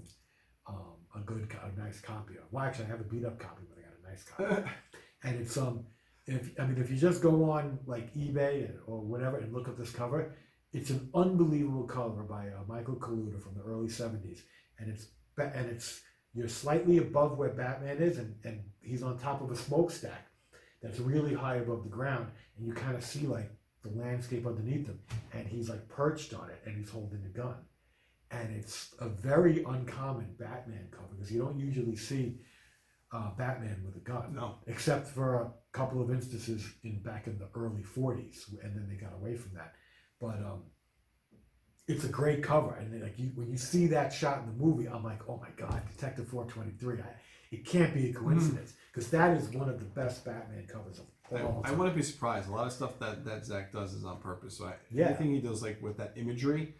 um, 0.65 0.95
a 1.13 1.19
good, 1.19 1.53
a 1.61 1.79
nice 1.79 1.99
copy 1.99 2.35
of. 2.35 2.43
Well, 2.51 2.63
actually, 2.63 2.85
I 2.85 2.89
have 2.89 3.01
a 3.01 3.03
beat-up 3.03 3.37
copy, 3.37 3.63
but 3.69 3.79
I 3.79 3.81
got 3.81 3.99
a 4.01 4.09
nice 4.09 4.23
copy. 4.23 4.71
And 5.23 5.41
it's 5.41 5.57
um 5.57 5.83
if 6.27 6.51
I 6.59 6.65
mean 6.65 6.79
if 6.79 6.91
you 6.91 6.95
just 6.95 7.23
go 7.23 7.49
on 7.49 7.79
like 7.87 8.13
eBay 8.13 8.69
or 8.85 9.01
whatever 9.01 9.37
and 9.37 9.51
look 9.51 9.67
up 9.67 9.77
this 9.77 9.89
cover, 9.89 10.35
it's 10.71 10.91
an 10.91 11.09
unbelievable 11.15 11.85
cover 11.85 12.21
by 12.21 12.49
uh, 12.49 12.63
Michael 12.67 12.97
Kaluta 12.97 13.41
from 13.41 13.55
the 13.55 13.63
early 13.63 13.87
'70s, 13.87 14.41
and 14.77 14.91
it's 14.91 15.07
and 15.39 15.65
it's 15.71 16.01
you're 16.35 16.47
slightly 16.47 16.99
above 16.99 17.35
where 17.37 17.49
Batman 17.49 17.97
is, 17.97 18.19
and 18.19 18.35
and 18.43 18.61
he's 18.79 19.01
on 19.01 19.17
top 19.17 19.41
of 19.41 19.49
a 19.49 19.55
smokestack 19.55 20.26
that's 20.87 20.99
really 20.99 21.33
high 21.33 21.57
above 21.57 21.83
the 21.83 21.89
ground, 21.89 22.27
and 22.57 22.65
you 22.65 22.73
kind 22.73 22.95
of 22.95 23.03
see 23.03 23.27
like 23.27 23.51
the 23.83 23.89
landscape 23.89 24.47
underneath 24.47 24.87
him, 24.87 24.99
and 25.33 25.45
he's 25.47 25.69
like 25.69 25.87
perched 25.89 26.33
on 26.33 26.49
it, 26.49 26.61
and 26.65 26.77
he's 26.77 26.89
holding 26.89 27.23
a 27.25 27.37
gun, 27.37 27.55
and 28.31 28.55
it's 28.55 28.95
a 28.99 29.09
very 29.09 29.63
uncommon 29.63 30.33
Batman 30.39 30.87
cover 30.91 31.09
because 31.15 31.31
you 31.31 31.41
don't 31.41 31.59
usually 31.59 31.97
see 31.97 32.37
uh, 33.11 33.31
Batman 33.37 33.83
with 33.85 33.95
a 33.97 33.99
gun. 33.99 34.33
No. 34.33 34.59
except 34.67 35.07
for 35.07 35.35
a 35.35 35.51
couple 35.71 36.01
of 36.01 36.09
instances 36.09 36.65
in 36.83 37.01
back 37.01 37.27
in 37.27 37.37
the 37.37 37.47
early 37.55 37.83
40s 37.83 38.47
and 38.63 38.75
then 38.75 38.87
they 38.89 38.95
got 38.95 39.13
away 39.13 39.35
from 39.35 39.53
that. 39.55 39.73
But 40.19 40.39
um 40.39 40.63
it's 41.87 42.03
a 42.03 42.09
great 42.09 42.43
cover 42.43 42.75
and 42.75 43.01
like 43.01 43.17
you, 43.17 43.31
when 43.35 43.49
you 43.49 43.57
see 43.57 43.87
that 43.87 44.11
shot 44.11 44.39
in 44.39 44.45
the 44.47 44.65
movie 44.65 44.87
i'm 44.87 45.03
like 45.03 45.21
oh 45.29 45.37
my 45.41 45.47
god 45.55 45.81
detective 45.95 46.27
423 46.27 47.01
I, 47.01 47.05
it 47.51 47.65
can't 47.65 47.93
be 47.93 48.09
a 48.09 48.13
coincidence 48.13 48.73
because 48.93 49.09
that 49.11 49.37
is 49.37 49.49
one 49.49 49.69
of 49.69 49.79
the 49.79 49.85
best 49.85 50.25
batman 50.25 50.65
covers 50.67 50.99
of 50.99 51.05
all 51.43 51.61
I, 51.63 51.67
I 51.67 51.69
time. 51.69 51.77
wouldn't 51.79 51.95
be 51.95 52.03
surprised. 52.03 52.47
A 52.49 52.51
lot 52.51 52.67
of 52.67 52.71
stuff 52.73 52.97
that, 52.99 53.25
that 53.25 53.45
Zack 53.45 53.71
does 53.71 53.93
is 53.93 54.05
on 54.05 54.19
purpose. 54.19 54.57
So 54.57 54.65
I, 54.65 54.73
Yeah. 54.91 55.07
anything 55.07 55.33
he 55.33 55.41
does 55.41 55.61
like 55.61 55.81
with 55.81 55.97
that 55.97 56.13
imagery, 56.15 56.75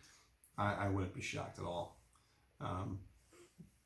I, 0.57 0.73
I 0.73 0.87
wouldn't 0.89 1.13
be 1.13 1.21
shocked 1.21 1.59
at 1.59 1.65
all. 1.65 1.99
Um, 2.61 2.99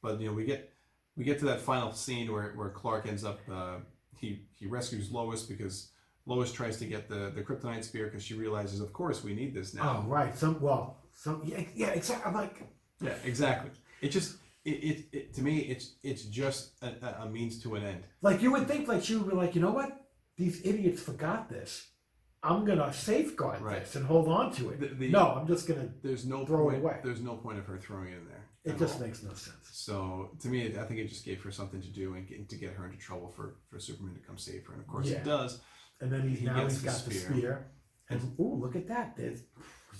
but 0.01 0.19
you 0.19 0.27
know, 0.27 0.33
we 0.33 0.45
get 0.45 0.71
we 1.17 1.23
get 1.25 1.39
to 1.39 1.45
that 1.45 1.61
final 1.61 1.91
scene 1.91 2.31
where, 2.31 2.53
where 2.55 2.69
Clark 2.69 3.07
ends 3.07 3.23
up 3.23 3.39
uh, 3.51 3.77
he 4.17 4.43
he 4.59 4.65
rescues 4.67 5.11
Lois 5.11 5.43
because 5.43 5.89
Lois 6.25 6.51
tries 6.51 6.77
to 6.77 6.85
get 6.85 7.09
the 7.09 7.31
the 7.35 7.41
kryptonite 7.41 7.83
spear 7.83 8.05
because 8.05 8.23
she 8.23 8.33
realizes, 8.35 8.79
of 8.79 8.93
course, 8.93 9.23
we 9.23 9.33
need 9.33 9.53
this 9.53 9.73
now. 9.73 10.03
oh 10.05 10.09
right 10.09 10.37
some 10.37 10.59
well 10.61 10.97
some 11.13 11.41
yeah, 11.43 11.61
yeah 11.75 11.87
exactly 11.89 12.25
i'm 12.25 12.33
like 12.35 12.63
Yeah, 13.01 13.13
exactly. 13.25 13.71
It 14.01 14.09
just 14.09 14.37
it, 14.65 14.69
it, 14.69 15.05
it 15.11 15.33
to 15.35 15.41
me 15.41 15.59
it's 15.59 15.95
it's 16.03 16.23
just 16.25 16.73
a, 16.83 17.23
a 17.23 17.29
means 17.29 17.61
to 17.63 17.75
an 17.75 17.83
end. 17.83 18.03
like 18.21 18.41
you 18.41 18.51
would 18.51 18.67
think 18.67 18.87
like 18.87 19.03
she 19.03 19.15
would 19.15 19.29
be 19.29 19.35
like 19.35 19.55
you 19.55 19.61
know 19.61 19.71
what 19.71 19.91
these 20.37 20.61
idiots 20.65 21.01
forgot 21.01 21.49
this 21.49 21.87
I'm 22.43 22.65
gonna 22.65 22.91
safeguard 22.91 23.61
Right. 23.61 23.81
this 23.81 23.95
and 23.95 24.03
hold 24.03 24.27
on 24.27 24.51
to 24.53 24.71
it. 24.71 24.79
The- 24.79 24.87
the- 24.87 25.09
no, 25.11 25.27
I'm 25.33 25.45
just 25.45 25.67
gonna. 25.67 25.89
There's 26.01 26.25
no 26.25 26.43
Throw 26.43 26.69
it 26.69 26.71
point. 26.71 26.83
away. 26.83 26.97
There's 27.03 27.21
no 27.21 27.35
point 27.35 27.59
of 27.59 27.67
her 27.67 27.77
throwing 27.77 28.07
it 28.13 28.17
in 28.17 28.25
there. 28.27 28.47
It 28.63 28.71
at 28.71 28.79
just 28.79 28.95
all. 28.95 29.01
makes 29.05 29.21
no 29.21 29.33
sense. 29.35 29.57
So 29.71 30.31
to 30.41 30.47
me, 30.47 30.65
I 30.75 30.83
think 30.85 30.99
it 31.01 31.07
just 31.07 31.23
gave 31.23 31.39
her 31.43 31.51
something 31.51 31.79
to 31.83 31.87
do 31.89 32.15
and 32.15 32.27
get, 32.27 32.49
to 32.49 32.55
get 32.55 32.73
her 32.73 32.85
into 32.85 32.97
trouble 32.97 33.29
for, 33.29 33.57
for 33.69 33.79
Superman 33.79 34.15
to 34.15 34.21
come 34.21 34.39
save 34.39 34.65
her. 34.65 34.73
And 34.73 34.81
of 34.81 34.87
course, 34.87 35.07
Yeah. 35.07 35.17
it 35.17 35.23
does. 35.23 35.59
And 35.99 36.11
then 36.11 36.27
he's 36.27 36.39
He 36.39 36.45
now 36.47 36.61
gets 36.61 36.73
he's 36.73 36.81
the 36.81 36.87
got 36.89 37.05
the 37.05 37.13
spear. 37.13 37.37
spear. 37.37 37.71
And 38.09 38.21
ooh, 38.39 38.55
look 38.55 38.75
at 38.75 38.87
that! 38.87 39.15
There's 39.15 39.43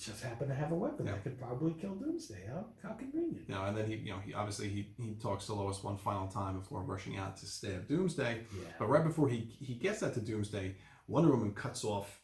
just 0.05 0.23
happen 0.23 0.47
to 0.47 0.53
have 0.55 0.71
a 0.71 0.75
weapon 0.75 1.05
Yeah. 1.05 1.13
that 1.13 1.23
could 1.23 1.39
probably 1.39 1.73
kill 1.73 1.95
Doomsday. 1.95 2.45
How 2.47 2.65
how 2.83 2.93
convenient. 2.93 3.47
Know, 3.49 3.63
and 3.65 3.75
then 3.77 3.87
he, 3.87 3.95
you 3.95 4.11
know, 4.11 4.19
he 4.19 4.33
obviously 4.33 4.69
he, 4.69 4.93
he 4.97 5.13
talks 5.15 5.45
to 5.47 5.53
Lois 5.53 5.83
one 5.83 5.97
final 5.97 6.27
time 6.27 6.57
before 6.59 6.81
rushing 6.83 7.17
out 7.17 7.37
to 7.37 7.45
stab 7.45 7.87
Doomsday. 7.87 8.41
Yeah. 8.53 8.67
But 8.79 8.89
right 8.89 9.03
before 9.03 9.29
he 9.29 9.55
he 9.59 9.75
gets 9.75 9.99
that 10.01 10.13
to 10.15 10.21
Doomsday, 10.21 10.75
Wonder 11.07 11.31
Woman 11.31 11.53
cuts 11.53 11.83
off 11.83 12.19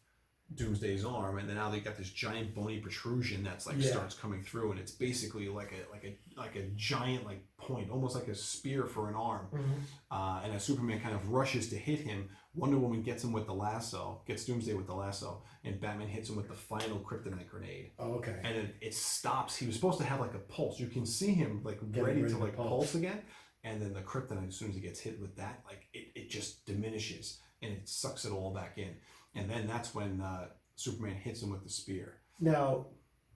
Doomsday's 0.55 1.03
arm, 1.03 1.39
and 1.39 1.49
then 1.49 1.57
now 1.57 1.69
they 1.69 1.81
got 1.81 1.97
this 1.97 2.09
giant 2.09 2.55
bony 2.55 2.79
protrusion 2.79 3.43
that's 3.43 3.67
like 3.67 3.75
Yeah. 3.77 3.91
starts 3.91 4.15
coming 4.15 4.41
through, 4.43 4.71
and 4.71 4.79
it's 4.79 4.93
basically 4.93 5.49
like 5.49 5.73
a 5.73 5.91
like 5.91 6.05
a 6.05 6.17
like 6.39 6.55
a 6.55 6.67
giant 6.75 7.25
like 7.25 7.45
point, 7.57 7.89
almost 7.91 8.15
like 8.15 8.29
a 8.29 8.35
spear 8.35 8.85
for 8.85 9.09
an 9.09 9.15
arm. 9.15 9.47
Mhm. 9.53 9.61
Uh, 10.09 10.41
and 10.45 10.53
as 10.53 10.63
Superman 10.63 11.01
kind 11.01 11.13
of 11.15 11.29
rushes 11.29 11.69
to 11.71 11.75
hit 11.75 11.99
him, 11.99 12.29
Wonder 12.57 12.77
Woman 12.77 13.01
gets 13.03 13.23
him 13.23 13.31
with 13.31 13.45
the 13.45 13.53
lasso, 13.53 14.21
gets 14.27 14.43
Doomsday 14.45 14.73
with 14.73 14.87
the 14.87 14.93
lasso, 14.93 15.43
and 15.63 15.79
Batman 15.79 16.07
hits 16.07 16.29
him 16.29 16.35
with 16.35 16.47
the 16.47 16.53
final 16.55 16.97
kryptonite 16.99 17.47
grenade. 17.47 17.91
Oh, 17.99 18.13
okay. 18.15 18.35
And 18.43 18.55
it, 18.57 18.75
it 18.81 18.93
stops. 18.93 19.55
He 19.55 19.65
was 19.67 19.75
supposed 19.75 19.99
to 19.99 20.03
have 20.05 20.19
like 20.19 20.33
a 20.33 20.39
pulse. 20.39 20.79
You 20.79 20.87
can 20.87 21.05
see 21.05 21.31
him 21.33 21.61
like 21.63 21.79
Getting 21.91 22.03
ready 22.03 22.21
to 22.33 22.37
like 22.37 22.55
pulse. 22.55 22.69
pulse. 22.69 22.95
again. 22.95 23.21
And 23.63 23.81
then 23.81 23.93
the 23.93 24.01
kryptonite, 24.01 24.47
as 24.47 24.55
soon 24.55 24.69
as 24.69 24.75
he 24.75 24.81
gets 24.81 24.99
hit 24.99 25.19
with 25.19 25.35
that, 25.37 25.63
like 25.67 25.87
it, 25.93 26.07
it 26.15 26.29
just 26.29 26.65
diminishes 26.65 27.39
and 27.61 27.71
it 27.73 27.87
sucks 27.87 28.25
it 28.25 28.31
all 28.31 28.53
back 28.53 28.77
in. 28.77 28.95
And 29.35 29.49
then 29.49 29.67
that's 29.67 29.93
when 29.93 30.21
uh, 30.21 30.47
Superman 30.75 31.15
hits 31.15 31.41
him 31.43 31.51
with 31.51 31.63
the 31.63 31.69
spear. 31.69 32.17
Now, 32.39 32.87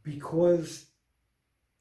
because 0.04 0.86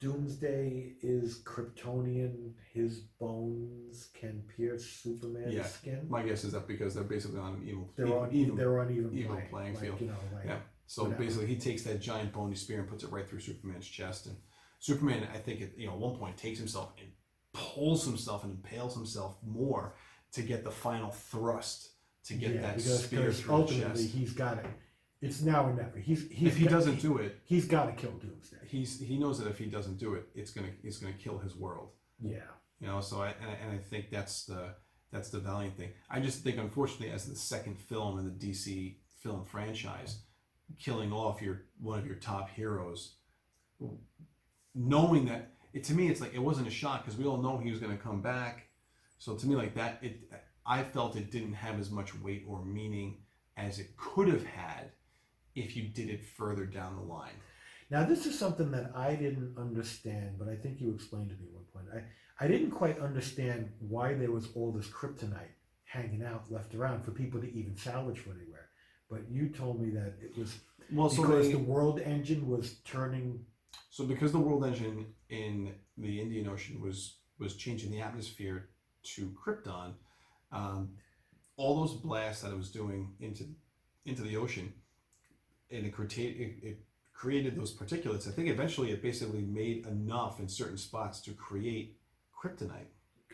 Doomsday 0.00 0.94
is 1.02 1.42
Kryptonian, 1.44 2.52
his 2.72 3.00
bones 3.20 4.08
can 4.14 4.42
pierce 4.56 4.86
Superman's 4.86 5.54
Yeah. 5.54 5.66
skin. 5.66 6.06
My 6.08 6.22
guess 6.22 6.42
is 6.44 6.52
that 6.52 6.66
because 6.66 6.94
they're 6.94 7.04
basically 7.04 7.38
on 7.38 7.56
an 7.56 7.68
evil, 7.68 7.92
They're 7.96 8.18
on 8.18 8.32
even 8.32 8.56
they're 8.56 8.80
on 8.80 8.90
even, 8.90 9.12
even 9.16 9.30
playing, 9.32 9.48
playing 9.50 9.74
like, 9.74 9.82
field. 9.84 10.00
You 10.00 10.06
know, 10.08 10.16
like 10.34 10.46
Yeah. 10.46 10.60
So 10.86 11.04
Whatever. 11.04 11.22
basically, 11.22 11.46
he 11.46 11.56
takes 11.56 11.82
that 11.84 12.00
giant 12.00 12.32
bony 12.32 12.56
spear 12.56 12.80
and 12.80 12.88
puts 12.88 13.04
it 13.04 13.12
right 13.12 13.28
through 13.28 13.40
Superman's 13.40 13.86
chest. 13.86 14.26
And 14.26 14.36
Superman, 14.80 15.28
I 15.32 15.38
think, 15.38 15.60
at 15.60 15.78
you 15.78 15.86
know, 15.86 15.92
at 15.92 15.98
one 15.98 16.16
point, 16.16 16.36
takes 16.36 16.58
himself 16.58 16.94
and 16.98 17.12
pulls 17.52 18.04
himself 18.04 18.42
and 18.42 18.54
impales 18.54 18.94
himself 18.94 19.36
more 19.44 19.94
to 20.32 20.42
get 20.42 20.64
the 20.64 20.70
final 20.70 21.10
thrust 21.10 21.90
to 22.24 22.34
get 22.34 22.54
yeah, 22.54 22.60
that 22.62 22.76
because, 22.76 23.04
spear 23.04 23.20
because 23.20 23.40
through 23.40 23.48
the 23.48 23.54
ultimately 23.62 24.02
chest. 24.04 24.14
he's 24.16 24.32
got 24.32 24.58
it. 24.58 24.66
It's 25.22 25.42
now 25.42 25.66
or 25.66 25.74
never. 25.74 25.98
He's, 25.98 26.28
he's 26.30 26.48
If 26.48 26.56
he 26.56 26.66
doesn't 26.66 27.00
do 27.00 27.18
it, 27.18 27.40
he's 27.44 27.66
got 27.66 27.86
to 27.86 27.92
kill 27.92 28.12
Doomsday. 28.12 28.56
he's 28.66 29.00
he 29.00 29.18
knows 29.18 29.38
that 29.38 29.48
if 29.48 29.58
he 29.58 29.66
doesn't 29.66 29.98
do 29.98 30.14
it, 30.14 30.28
it's 30.34 30.50
gonna 30.50 30.70
it's 30.82 30.98
gonna 30.98 31.12
kill 31.14 31.38
his 31.38 31.54
world. 31.54 31.90
Yeah. 32.22 32.38
You 32.80 32.86
know, 32.86 33.00
so 33.00 33.20
I 33.20 33.28
and, 33.28 33.50
I 33.50 33.54
and 33.64 33.72
I 33.72 33.78
think 33.78 34.10
that's 34.10 34.46
the 34.46 34.74
that's 35.12 35.30
the 35.30 35.38
valiant 35.40 35.76
thing. 35.76 35.90
I 36.08 36.20
just 36.20 36.42
think, 36.42 36.56
unfortunately, 36.58 37.10
as 37.10 37.26
the 37.26 37.36
second 37.36 37.78
film 37.78 38.18
in 38.18 38.24
the 38.24 38.30
DC 38.30 38.96
film 39.22 39.44
franchise, 39.44 40.20
killing 40.78 41.12
off 41.12 41.42
your 41.42 41.64
one 41.78 41.98
of 41.98 42.06
your 42.06 42.16
top 42.16 42.48
heroes, 42.50 43.16
knowing 44.74 45.26
that 45.26 45.52
it 45.72 45.84
to 45.84 45.94
me, 45.94 46.08
it's 46.08 46.20
like 46.20 46.34
it 46.34 46.38
wasn't 46.38 46.66
a 46.66 46.70
shock 46.70 47.04
because 47.04 47.18
we 47.18 47.26
all 47.26 47.36
know 47.36 47.58
he 47.58 47.70
was 47.70 47.80
going 47.80 47.96
to 47.96 48.02
come 48.02 48.22
back. 48.22 48.68
So 49.18 49.34
to 49.34 49.46
me, 49.46 49.54
like 49.54 49.74
that, 49.74 49.98
it 50.02 50.30
I 50.64 50.82
felt 50.82 51.16
it 51.16 51.30
didn't 51.30 51.54
have 51.54 51.78
as 51.78 51.90
much 51.90 52.18
weight 52.20 52.44
or 52.48 52.64
meaning 52.64 53.18
as 53.56 53.78
it 53.78 53.96
could 53.96 54.28
have 54.28 54.44
had 54.44 54.92
if 55.54 55.76
you 55.76 55.88
did 55.88 56.08
it 56.08 56.24
further 56.24 56.66
down 56.66 56.96
the 56.96 57.02
line. 57.02 57.32
Now, 57.90 58.04
this 58.04 58.24
is 58.24 58.38
something 58.38 58.70
that 58.70 58.92
I 58.94 59.14
didn't 59.16 59.56
understand, 59.58 60.36
but 60.38 60.48
I 60.48 60.54
think 60.54 60.80
you 60.80 60.94
explained 60.94 61.30
to 61.30 61.36
me 61.36 61.48
at 61.48 61.54
one 61.54 61.64
point. 61.72 61.86
I, 61.92 62.44
I 62.44 62.48
didn't 62.48 62.70
quite 62.70 63.00
understand 63.00 63.70
why 63.80 64.14
there 64.14 64.30
was 64.30 64.48
all 64.54 64.70
this 64.70 64.86
kryptonite 64.86 65.56
hanging 65.84 66.22
out 66.22 66.50
left 66.50 66.74
around 66.74 67.04
for 67.04 67.10
people 67.10 67.40
to 67.40 67.52
even 67.52 67.76
salvage 67.76 68.20
from 68.20 68.32
anywhere. 68.40 68.68
But 69.10 69.28
you 69.28 69.48
told 69.48 69.80
me 69.80 69.90
that 69.90 70.14
it 70.22 70.38
was 70.38 70.54
Well, 70.92 71.10
so 71.10 71.22
because 71.22 71.46
they, 71.48 71.54
the 71.54 71.58
world 71.58 72.00
engine 72.00 72.48
was 72.48 72.78
turning. 72.84 73.44
So 73.90 74.04
because 74.04 74.30
the 74.30 74.38
world 74.38 74.64
engine 74.64 75.06
in 75.28 75.74
the 75.98 76.20
Indian 76.20 76.48
Ocean 76.48 76.80
was 76.80 77.16
was 77.40 77.56
changing 77.56 77.90
the 77.90 78.00
atmosphere 78.00 78.68
to 79.02 79.30
Krypton, 79.30 79.94
um, 80.52 80.90
all 81.56 81.80
those 81.80 81.94
blasts 81.94 82.42
that 82.42 82.52
it 82.52 82.56
was 82.56 82.70
doing 82.70 83.14
into 83.18 83.44
into 84.06 84.22
the 84.22 84.36
ocean, 84.36 84.72
and 85.70 85.86
it 85.86 85.92
created 85.92 86.40
it, 86.40 86.66
it 86.66 86.78
created 87.12 87.56
those 87.58 87.76
particulates. 87.76 88.26
I 88.28 88.30
think 88.32 88.48
eventually 88.48 88.90
it 88.92 89.02
basically 89.02 89.42
made 89.42 89.86
enough 89.86 90.40
in 90.40 90.48
certain 90.48 90.78
spots 90.78 91.20
to 91.22 91.32
create 91.32 91.96
kryptonite, 92.34 92.88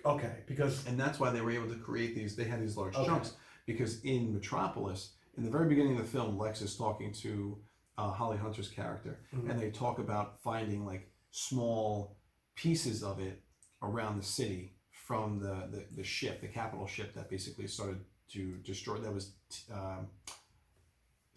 Okay, 0.05 0.43
because 0.47 0.87
and 0.87 0.99
that's 0.99 1.19
why 1.21 1.31
they 1.31 1.41
were 1.41 1.51
able 1.53 1.69
to 1.69 1.77
create 1.77 2.15
these. 2.15 2.35
They 2.37 2.45
had 2.45 2.61
these 2.61 2.77
large 2.77 2.95
Okay. 2.97 3.07
chunks 3.07 3.35
because 3.65 4.01
in 4.03 4.33
Metropolis, 4.33 5.13
in 5.37 5.45
the 5.45 5.51
very 5.51 5.69
beginning 5.69 5.97
of 5.97 6.03
the 6.03 6.09
film, 6.09 6.37
Lex 6.39 6.63
is 6.63 6.77
talking 6.77 7.13
to 7.13 7.59
uh, 7.99 8.11
Holly 8.11 8.37
Hunter's 8.37 8.69
character 8.69 9.21
Mhm. 9.33 9.51
and 9.51 9.61
they 9.61 9.71
talk 9.71 9.99
about 9.99 10.41
finding 10.43 10.85
like 10.85 11.11
small 11.31 12.17
pieces 12.55 13.03
of 13.03 13.21
it 13.21 13.43
around 13.83 14.19
the 14.19 14.25
city 14.27 14.75
from 14.91 15.39
the, 15.39 15.69
the, 15.71 15.87
the 15.97 16.03
ship, 16.05 16.41
the 16.41 16.49
capital 16.49 16.87
ship 16.87 17.15
that 17.15 17.31
basically 17.31 17.67
started 17.67 18.05
to 18.29 18.57
destroy, 18.65 18.99
that 18.99 19.13
was 19.13 19.33
um, 19.73 20.09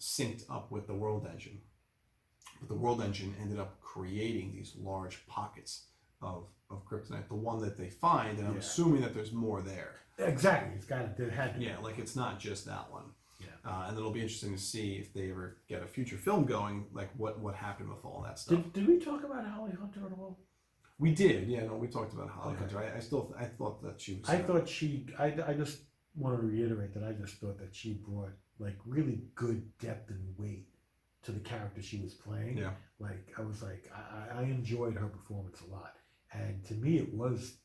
synced 0.00 0.44
up 0.50 0.70
with 0.72 0.86
the 0.86 0.94
world 0.94 1.26
engine. 1.30 1.60
But 2.58 2.68
the 2.68 2.74
world 2.74 3.00
engine 3.02 3.34
ended 3.40 3.58
up 3.58 3.80
creating 3.80 4.52
these 4.54 4.74
large 4.78 5.26
pockets 5.26 5.86
of, 6.22 6.44
of 6.70 6.84
kryptonite, 6.86 7.28
the 7.28 7.34
one 7.34 7.60
that 7.62 7.78
they 7.78 7.88
find, 7.88 8.38
and 8.38 8.46
I'm 8.48 8.54
Yeah. 8.54 8.60
assuming 8.60 9.02
that 9.02 9.14
there's 9.14 9.32
more 9.32 9.62
there. 9.62 9.96
exactly, 10.18 10.74
it's 10.76 10.84
got 10.84 11.16
there 11.16 11.30
had 11.30 11.54
to. 11.54 11.62
Yeah, 11.62 11.78
like 11.78 11.98
it's 11.98 12.14
not 12.16 12.38
just 12.38 12.66
that 12.66 12.90
one. 12.90 13.04
Yeah. 13.40 13.46
Uh, 13.64 13.86
and 13.88 13.96
it'll 13.96 14.10
be 14.10 14.20
interesting 14.20 14.52
to 14.54 14.60
see 14.60 14.96
if 14.96 15.14
they 15.14 15.30
ever 15.30 15.56
get 15.66 15.82
a 15.82 15.86
future 15.86 16.18
film 16.18 16.44
going, 16.44 16.84
like 16.92 17.08
what, 17.16 17.38
what 17.40 17.54
happened 17.54 17.88
with 17.88 18.04
all 18.04 18.20
that 18.26 18.38
stuff. 18.38 18.56
Did, 18.58 18.72
did 18.74 18.86
we 18.88 18.98
talk 18.98 19.24
about 19.24 19.46
Holly 19.46 19.72
Hunter 19.72 20.00
at 20.04 20.12
all? 20.12 20.38
We 20.98 21.14
did, 21.14 21.48
yeah. 21.48 21.64
No, 21.64 21.76
we 21.76 21.88
talked 21.88 22.12
about 22.12 22.28
Holly 22.28 22.50
Okay. 22.56 22.64
Hunter. 22.74 22.92
I, 22.94 22.98
I 22.98 23.00
still, 23.00 23.34
I 23.38 23.44
thought 23.46 23.82
that 23.82 23.98
she 23.98 24.16
was. 24.20 24.28
I 24.28 24.36
uh, 24.36 24.46
thought 24.46 24.68
she. 24.68 25.06
I, 25.18 25.34
I 25.46 25.54
just 25.54 25.78
want 26.14 26.38
to 26.38 26.46
reiterate 26.46 26.92
that 26.92 27.02
I 27.04 27.12
just 27.12 27.36
thought 27.36 27.58
that 27.58 27.74
she 27.74 27.94
brought 27.94 28.32
like 28.60 28.76
really 28.86 29.22
good 29.34 29.62
depth 29.78 30.10
and 30.10 30.34
weight 30.38 30.68
to 31.24 31.32
the 31.32 31.40
character 31.40 31.82
she 31.82 31.98
was 31.98 32.14
playing. 32.14 32.56
Yeah. 32.58 32.70
Like 32.98 33.32
I 33.38 33.42
was 33.42 33.62
like 33.62 33.90
I, 33.94 34.38
I- 34.40 34.42
enjoyed 34.44 34.94
her 34.96 35.06
performance 35.08 35.60
a 35.66 35.70
lot, 35.72 35.94
and 36.32 36.62
to 36.66 36.74
me 36.74 36.98
it 36.98 37.12
was 37.12 37.56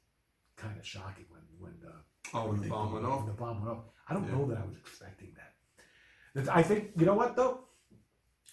kind 0.57 0.77
of 0.79 0.85
shocking 0.85 1.25
when 1.29 1.41
when 1.59 1.73
the 1.81 1.93
Oh, 2.33 2.47
when 2.49 2.59
the 2.61 2.67
bomb 2.69 2.93
went 2.93 3.05
off. 3.05 3.25
the 3.27 3.33
bomb 3.33 3.63
went 3.63 3.77
off. 3.77 3.83
I 4.09 4.13
don't 4.15 4.25
Yeah. 4.25 4.31
know 4.35 4.47
that 4.47 4.57
I 4.57 4.65
was 4.65 4.77
expecting 4.77 5.31
that. 5.35 6.49
I 6.59 6.63
think 6.63 6.91
you 6.97 7.05
know 7.05 7.13
what 7.13 7.35
though. 7.35 7.65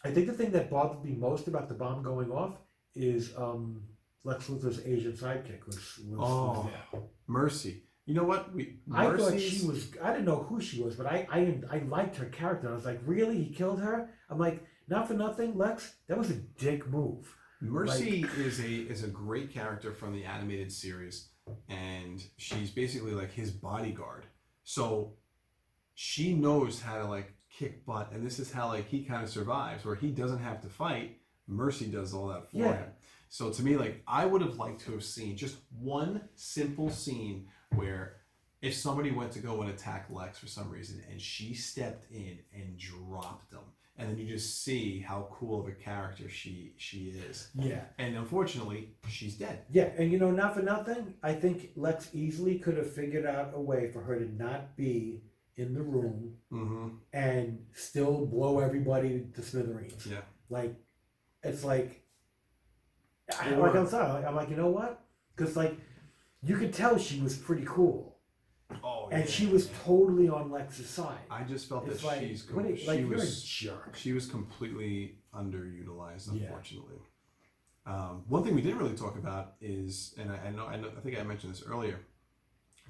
I 0.05 0.11
think 0.11 0.27
the 0.27 0.33
thing 0.33 0.51
that 0.53 0.69
bothered 0.71 1.05
me 1.05 1.13
most 1.15 1.47
about 1.49 1.69
the 1.69 1.75
bomb 1.75 2.03
going 2.03 2.31
off 2.31 2.57
is 2.95 3.33
um, 3.37 3.83
Lex 4.25 4.49
Luthor's 4.49 4.81
Asian 4.85 5.13
sidekick 5.13 5.65
was 5.67 5.77
was, 6.09 6.19
was 6.19 6.29
Oh, 6.31 6.71
there. 6.93 7.03
Mercy. 7.29 7.85
You 8.05 8.15
know 8.15 8.25
what? 8.25 8.53
We. 8.53 8.79
I 8.93 9.17
thought 9.17 9.39
she 9.39 9.65
was. 9.67 9.89
I 10.03 10.11
didn't 10.11 10.25
know 10.25 10.43
who 10.43 10.61
she 10.61 10.83
was, 10.83 10.97
but 10.97 11.07
I, 11.07 11.27
I 11.31 11.61
I 11.71 11.79
liked 11.89 12.17
her 12.17 12.27
character. 12.27 12.69
I 12.69 12.75
was 12.75 12.85
like, 12.85 13.01
really? 13.05 13.43
He 13.43 13.55
killed 13.55 13.81
her? 13.81 14.11
I'm 14.29 14.39
like, 14.39 14.65
not 14.89 15.07
for 15.07 15.15
nothing, 15.15 15.57
Lex. 15.57 15.95
That 16.09 16.19
was 16.19 16.31
a 16.31 16.35
dick 16.35 16.89
move. 16.89 17.33
Mercy 17.61 18.27
is 18.39 18.59
a 18.59 18.65
is 18.69 19.05
a 19.05 19.09
great 19.09 19.53
character 19.53 19.93
from 19.93 20.13
the 20.15 20.25
animated 20.25 20.73
series, 20.73 21.29
and 21.69 22.21
she's 22.37 22.71
basically 22.73 23.13
like 23.13 23.31
his 23.33 23.53
bodyguard. 23.53 24.27
So 24.65 25.15
she 25.95 26.35
knows 26.35 26.81
how 26.83 26.99
to 26.99 27.05
like 27.07 27.35
kick 27.57 27.87
butt, 27.87 28.11
and 28.13 28.27
this 28.27 28.41
is 28.41 28.51
how 28.51 28.67
like 28.67 28.89
he 28.89 29.05
kind 29.05 29.23
of 29.23 29.31
survives, 29.31 29.85
where 29.85 29.95
he 29.95 30.11
doesn't 30.11 30.41
have 30.43 30.61
to 30.63 30.69
fight. 30.69 31.19
Mercy 31.47 31.87
does 31.87 32.15
all 32.15 32.29
that 32.29 32.51
for 32.51 32.57
Yeah. 32.57 32.73
him. 32.79 32.89
So 33.29 33.51
to 33.51 33.63
me, 33.63 33.77
like 33.77 34.03
I 34.09 34.27
would 34.27 34.43
have 34.43 34.57
liked 34.57 34.81
to 34.87 34.93
have 34.93 35.05
seen 35.05 35.37
just 35.37 35.59
one 35.79 36.23
simple 36.35 36.91
scene 36.91 37.47
where 37.75 38.17
if 38.61 38.75
somebody 38.75 39.11
went 39.11 39.33
to 39.33 39.39
go 39.41 39.61
and 39.63 39.71
attack 39.71 40.07
Lex 40.11 40.39
for 40.39 40.47
some 40.47 40.71
reason, 40.71 41.03
and 41.11 41.21
she 41.21 41.55
stepped 41.55 42.11
in 42.13 42.39
and 42.55 42.79
dropped 42.79 43.51
them, 43.51 43.65
and 43.99 44.09
then 44.09 44.19
you 44.19 44.27
just 44.27 44.63
see 44.65 45.01
how 45.01 45.29
cool 45.33 45.61
of 45.61 45.67
a 45.69 45.73
character 45.73 46.29
she 46.29 46.73
she 46.77 47.09
is. 47.29 47.49
Yeah, 47.55 47.83
And 47.99 48.17
unfortunately, 48.17 48.91
she's 49.09 49.35
dead. 49.35 49.65
yeah, 49.71 49.91
and 49.99 50.11
you 50.13 50.19
know, 50.19 50.31
not 50.31 50.55
for 50.55 50.63
nothing. 50.63 51.15
I 51.23 51.35
think 51.35 51.71
Lex 51.77 52.11
easily 52.15 52.59
could 52.59 52.77
have 52.77 52.93
figured 52.93 53.27
out 53.27 53.53
a 53.55 53.61
way 53.61 53.91
for 53.91 54.01
her 54.03 54.19
to 54.19 54.33
not 54.37 54.77
be 54.77 55.23
in 55.57 55.75
the 55.75 55.83
room 55.83 56.35
Mm-hmm. 56.53 56.89
and 57.13 57.65
still 57.75 58.25
blow 58.27 58.61
everybody 58.61 59.27
to 59.35 59.43
smithereens. 59.43 60.07
Yeah. 60.07 60.21
Like, 60.49 60.75
it's 61.43 61.65
like, 61.65 62.03
I, 63.41 63.51
Or- 63.55 63.59
like 63.67 63.75
I'm 63.75 63.87
sorry. 63.87 64.25
I'm 64.25 64.35
like, 64.37 64.51
you 64.51 64.57
know 64.57 64.71
what? 64.71 65.05
Because 65.37 65.57
like, 65.57 65.77
you 66.43 66.57
could 66.57 66.73
tell 66.73 66.99
she 66.99 67.21
was 67.21 67.37
pretty 67.37 67.65
cool. 67.67 68.19
Oh 68.83 69.09
and 69.13 69.29
she 69.29 69.47
was 69.47 69.69
totally 69.85 70.29
on 70.31 70.51
Lex's 70.51 70.89
side. 70.89 71.19
I 71.31 71.43
just 71.43 71.69
felt 71.69 71.87
It's 71.87 72.01
that 72.01 72.07
like, 72.07 72.21
she's 72.21 72.51
are- 72.51 72.77
she 72.77 72.87
like 72.87 73.09
was 73.09 73.43
jerk. 73.43 73.95
she 73.97 74.13
was 74.13 74.27
completely 74.27 75.19
underutilized, 75.35 76.29
Yeah. 76.33 76.45
unfortunately. 76.47 76.97
Um, 77.85 78.25
one 78.29 78.45
thing 78.45 78.55
we 78.55 78.63
didn't 78.63 78.79
really 78.79 78.97
talk 78.97 79.17
about 79.17 79.55
is, 79.61 80.15
and 80.19 80.31
I, 80.31 80.37
I 80.47 80.51
know, 80.51 80.67
I 80.67 80.77
know, 80.77 80.89
I 80.97 81.01
think 81.01 81.19
I 81.19 81.23
mentioned 81.23 81.53
this 81.53 81.65
earlier, 81.67 81.99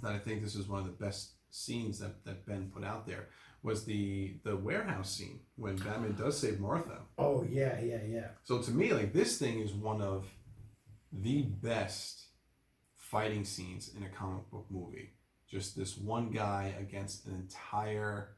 that 0.02 0.12
I 0.12 0.18
think 0.18 0.42
this 0.42 0.54
is 0.54 0.68
one 0.68 0.80
of 0.80 0.86
the 0.86 1.04
best 1.04 1.32
scenes 1.50 1.98
that, 1.98 2.24
that 2.26 2.46
Ben 2.46 2.70
put 2.72 2.84
out 2.84 3.06
there 3.06 3.28
was 3.62 3.84
the 3.84 4.38
the 4.44 4.56
warehouse 4.56 5.10
scene 5.16 5.40
when 5.56 5.76
Batman 5.76 6.14
does 6.16 6.38
save 6.38 6.58
Martha. 6.60 6.98
Oh 7.18 7.44
yeah, 7.48 7.80
yeah, 7.80 8.02
yeah. 8.06 8.28
So 8.44 8.60
to 8.60 8.70
me, 8.70 8.92
like 8.92 9.12
this 9.12 9.38
thing 9.38 9.60
is 9.60 9.72
one 9.72 10.02
of 10.02 10.26
the 11.12 11.42
best 11.42 12.26
fighting 13.12 13.44
scenes 13.44 13.90
in 13.96 14.02
a 14.04 14.08
comic 14.08 14.50
book 14.50 14.66
movie. 14.70 15.10
Just 15.48 15.76
this 15.76 15.98
one 15.98 16.30
guy 16.30 16.74
against 16.80 17.26
an 17.26 17.34
entire 17.34 18.36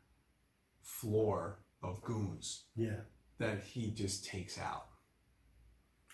floor 0.83 1.61
of 1.83 2.03
goons 2.03 2.65
Yeah. 2.75 3.01
that 3.39 3.63
he 3.63 3.93
just 3.93 4.25
takes 4.27 4.59
out. 4.59 4.87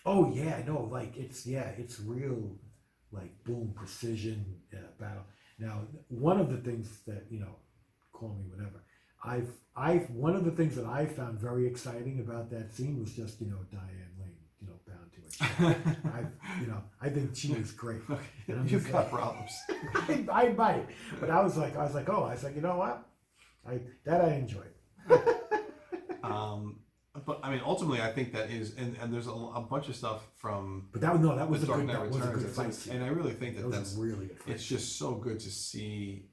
Oh 0.05 0.31
yeah, 0.33 0.63
no, 0.65 0.83
like 0.83 1.17
it's 1.17 1.45
yeah, 1.45 1.69
it's 1.77 1.99
real, 1.99 2.57
like 3.11 3.43
boom 3.43 3.73
precision 3.75 4.45
uh, 4.73 4.77
battle. 4.99 5.23
Now, 5.59 5.81
one 6.09 6.39
of 6.39 6.51
the 6.51 6.57
things 6.57 7.01
that 7.07 7.25
you 7.29 7.39
know, 7.39 7.55
call 8.13 8.35
me 8.35 8.45
whatever. 8.49 8.83
I've 9.23 9.51
I've 9.75 10.09
one 10.09 10.35
of 10.35 10.43
the 10.45 10.51
things 10.51 10.75
that 10.75 10.85
I 10.85 11.05
found 11.05 11.39
very 11.39 11.67
exciting 11.67 12.19
about 12.19 12.49
that 12.51 12.73
scene 12.73 12.99
was 12.99 13.11
just 13.13 13.39
you 13.41 13.47
know 13.47 13.59
Diane 13.71 14.10
to 15.31 15.43
it. 15.69 15.77
I 16.05 16.25
you 16.61 16.67
know 16.67 16.81
I 17.01 17.09
think 17.09 17.35
she 17.35 17.53
was 17.53 17.71
great. 17.71 18.01
And 18.47 18.69
You've 18.69 18.91
got 18.91 19.03
like- 19.05 19.11
problems. 19.11 19.51
I, 19.95 20.25
I 20.31 20.49
might, 20.53 20.85
but 21.19 21.29
I 21.29 21.41
was 21.41 21.57
like 21.57 21.75
I 21.77 21.83
was 21.83 21.93
like 21.95 22.09
oh 22.09 22.23
I 22.23 22.33
was 22.33 22.43
like 22.43 22.55
you 22.55 22.61
know 22.61 22.77
what, 22.77 23.05
I 23.67 23.79
that 24.05 24.21
I 24.21 24.33
enjoyed. 24.35 24.73
Um, 26.23 26.79
but 27.25 27.39
I 27.43 27.49
mean, 27.51 27.61
ultimately, 27.65 28.01
I 28.01 28.11
think 28.11 28.31
that 28.33 28.49
is, 28.51 28.75
and, 28.75 28.95
and 29.01 29.13
there's 29.13 29.27
a, 29.27 29.31
a 29.31 29.61
bunch 29.61 29.89
of 29.89 29.95
stuff 29.95 30.25
from 30.37 30.87
But 30.91 31.01
that 31.01 31.11
was 31.13 31.21
no 31.21 31.35
that 31.35 31.49
was 31.49 31.63
a 31.63 31.65
Dark 31.67 31.79
good 31.79 31.87
Knight 31.87 31.93
that 32.11 32.11
was 32.11 32.25
a 32.25 32.31
good 32.31 32.45
fight 32.49 32.73
scene. 32.73 32.93
and 32.95 33.03
I 33.03 33.07
really 33.07 33.33
think 33.33 33.55
that, 33.57 33.63
That 33.63 33.71
that's 33.71 33.95
really 33.95 34.27
good 34.27 34.39
fight. 34.39 34.55
it's 34.55 34.65
just 34.65 34.97
so 34.97 35.15
good 35.15 35.39
to 35.39 35.49
see. 35.49 36.27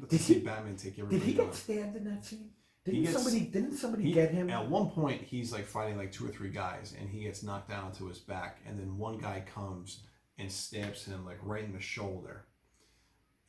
To 0.00 0.06
Did 0.06 0.20
see 0.20 0.34
he- 0.34 0.40
Batman 0.40 0.76
take 0.76 0.98
everybody 0.98 1.18
Did 1.18 1.26
he 1.26 1.34
get 1.34 1.54
stabbed 1.54 1.96
in 1.96 2.04
that 2.04 2.24
scene? 2.24 2.50
Didn't 2.84 3.02
gets- 3.04 3.14
somebody 3.14 3.40
didn't 3.46 3.72
somebody 3.76 4.04
He- 4.04 4.12
get 4.12 4.30
him? 4.30 4.50
At 4.50 4.68
one 4.68 4.90
point, 4.90 5.22
he's 5.22 5.52
like 5.52 5.64
fighting 5.64 5.96
like 5.96 6.12
two 6.12 6.26
or 6.26 6.30
three 6.30 6.50
guys, 6.50 6.94
and 6.98 7.08
he 7.08 7.22
gets 7.22 7.42
knocked 7.42 7.68
down 7.70 7.92
to 7.92 8.06
his 8.08 8.18
back, 8.18 8.60
and 8.66 8.78
then 8.78 8.98
one 8.98 9.18
guy 9.18 9.40
comes 9.46 10.02
and 10.38 10.50
stabs 10.52 11.04
him 11.06 11.24
like 11.24 11.38
right 11.42 11.64
in 11.64 11.72
the 11.72 11.80
shoulder, 11.80 12.44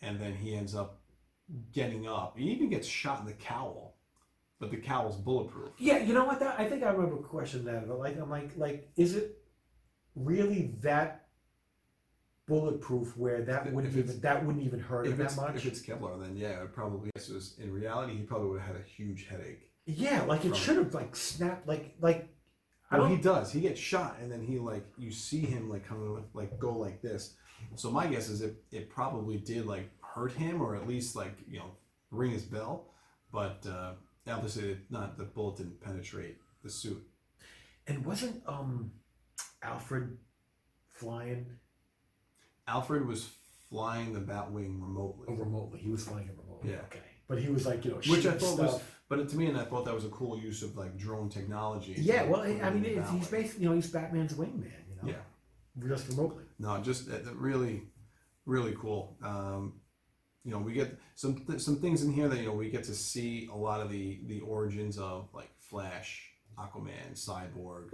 and 0.01 0.19
then 0.19 0.33
he 0.35 0.55
ends 0.55 0.73
up 0.75 1.01
getting 1.73 2.07
up. 2.07 2.37
He 2.37 2.45
even 2.51 2.69
gets 2.69 2.87
shot 2.87 3.19
in 3.19 3.25
the 3.25 3.33
cowl, 3.33 3.97
but 4.59 4.71
the 4.71 4.77
cowl's 4.77 5.17
bulletproof. 5.17 5.73
Yeah, 5.79 5.97
you 5.97 6.13
know 6.13 6.23
what? 6.25 6.39
That 6.39 6.57
I 6.59 6.69
think 6.69 6.83
I 6.83 6.89
remember 6.91 7.17
questioning 7.17 7.65
that, 7.65 7.87
but 7.87 7.99
like 7.99 8.17
I'm 8.17 8.29
like 8.29 8.55
like 8.55 8.89
is 8.95 9.15
it 9.15 9.43
really 10.15 10.75
that 10.81 11.24
bulletproof 12.47 13.17
where 13.17 13.41
that 13.43 13.67
If 13.67 13.73
wouldn't 13.73 13.95
even 13.95 14.19
that 14.21 14.45
wouldn't 14.45 14.63
even 14.65 14.79
hurt 14.79 15.05
him 15.07 15.13
If 15.13 15.17
that 15.17 15.23
it's, 15.25 15.37
much? 15.37 15.55
if 15.55 15.65
it's 15.65 15.81
Kevlar, 15.81 16.19
then 16.21 16.35
yeah, 16.37 16.61
it 16.63 16.73
probably 16.73 17.09
is. 17.15 17.27
Just- 17.27 17.59
In 17.59 17.71
reality, 17.73 18.15
he 18.17 18.23
probably 18.23 18.49
would 18.49 18.61
have 18.61 18.75
had 18.75 18.81
a 18.85 18.87
huge 18.87 19.27
headache. 19.27 19.71
yeah, 19.85 20.23
like 20.23 20.45
it 20.45 20.55
should 20.55 20.77
have 20.77 20.93
like 20.93 21.15
snapped 21.15 21.67
like 21.67 21.95
like 22.01 22.29
I 22.91 22.97
Well, 22.99 23.07
don't 23.07 23.17
he 23.17 23.21
does. 23.23 23.51
He 23.51 23.61
gets 23.61 23.79
shot, 23.79 24.17
and 24.21 24.31
then 24.31 24.41
he 24.41 24.59
like 24.59 24.85
you 24.97 25.11
see 25.11 25.39
him 25.41 25.69
like 25.69 25.87
kind 25.87 26.01
of 26.03 26.23
like 26.33 26.59
go 26.59 26.71
like 26.77 27.01
this. 27.01 27.35
So 27.75 27.89
my 27.89 28.05
guess 28.07 28.29
is 28.29 28.41
it 28.41 28.63
it 28.71 28.89
probably 28.89 29.37
did 29.37 29.65
like 29.65 29.89
hurt 30.01 30.31
him, 30.33 30.61
or 30.61 30.75
at 30.75 30.87
least 30.87 31.15
like 31.15 31.35
you 31.49 31.57
know 31.59 31.71
ring 32.11 32.31
his 32.31 32.43
bell. 32.43 32.91
But 33.31 33.65
uh, 33.67 33.93
obviously, 34.27 34.71
it 34.73 34.77
not 34.91 35.17
the 35.17 35.23
bullet 35.23 35.57
didn't 35.57 35.81
penetrate 35.81 36.37
the 36.63 36.69
suit. 36.69 37.03
and 37.87 38.05
wasn't 38.05 38.41
um 38.47 38.91
Alfred 39.63 40.17
flying 40.91 41.47
Alfred 42.67 43.05
was 43.07 43.29
flying 43.69 44.13
the 44.13 44.19
Batwing 44.19 44.81
remotely, 44.81 45.25
oh, 45.29 45.33
remotely? 45.35 45.79
He 45.79 45.89
was 45.89 46.03
flying 46.03 46.27
it 46.27 46.35
remotely. 46.37 46.71
Yeah. 46.71 46.77
Okay, 46.85 46.99
but 47.27 47.39
he 47.39 47.49
was 47.49 47.65
like 47.65 47.85
you 47.85 47.91
know 47.91 47.97
which 47.97 48.25
I 48.25 48.31
thought 48.33 48.59
was. 48.59 48.81
But 49.07 49.29
to 49.29 49.37
me, 49.37 49.45
and 49.47 49.57
I 49.57 49.63
thought 49.65 49.85
that 49.85 49.93
was 49.93 50.05
a 50.05 50.09
cool 50.09 50.37
use 50.39 50.63
of 50.63 50.75
like 50.77 50.97
drone 50.97 51.29
technology. 51.29 51.93
Yeah, 51.97 52.21
like, 52.23 52.29
well, 52.31 52.41
I 52.41 52.69
mean, 52.71 52.85
it's, 52.85 53.09
he's 53.11 53.27
basically 53.27 53.63
you 53.63 53.69
know 53.69 53.75
he's 53.75 53.89
Batman's 53.91 54.33
wingman. 54.33 54.71
You 54.89 54.95
know, 55.01 55.09
Yeah. 55.09 55.87
just 55.87 56.07
remotely. 56.09 56.43
No, 56.57 56.79
just 56.81 57.09
uh, 57.09 57.19
really, 57.35 57.83
really 58.47 58.75
cool. 58.79 59.15
Um, 59.23 59.81
you 60.43 60.51
know, 60.51 60.57
we 60.59 60.73
get 60.73 60.97
some 61.15 61.35
th- 61.45 61.59
some 61.61 61.75
things 61.77 62.03
in 62.03 62.11
here 62.13 62.27
that 62.27 62.37
you 62.39 62.45
know 62.47 62.53
we 62.53 62.69
get 62.69 62.83
to 62.85 62.95
see 62.95 63.47
a 63.51 63.55
lot 63.55 63.79
of 63.81 63.91
the 63.91 64.21
the 64.25 64.39
origins 64.41 64.97
of 64.97 65.29
like 65.33 65.49
Flash, 65.59 66.31
Aquaman, 66.57 67.13
Cyborg, 67.13 67.93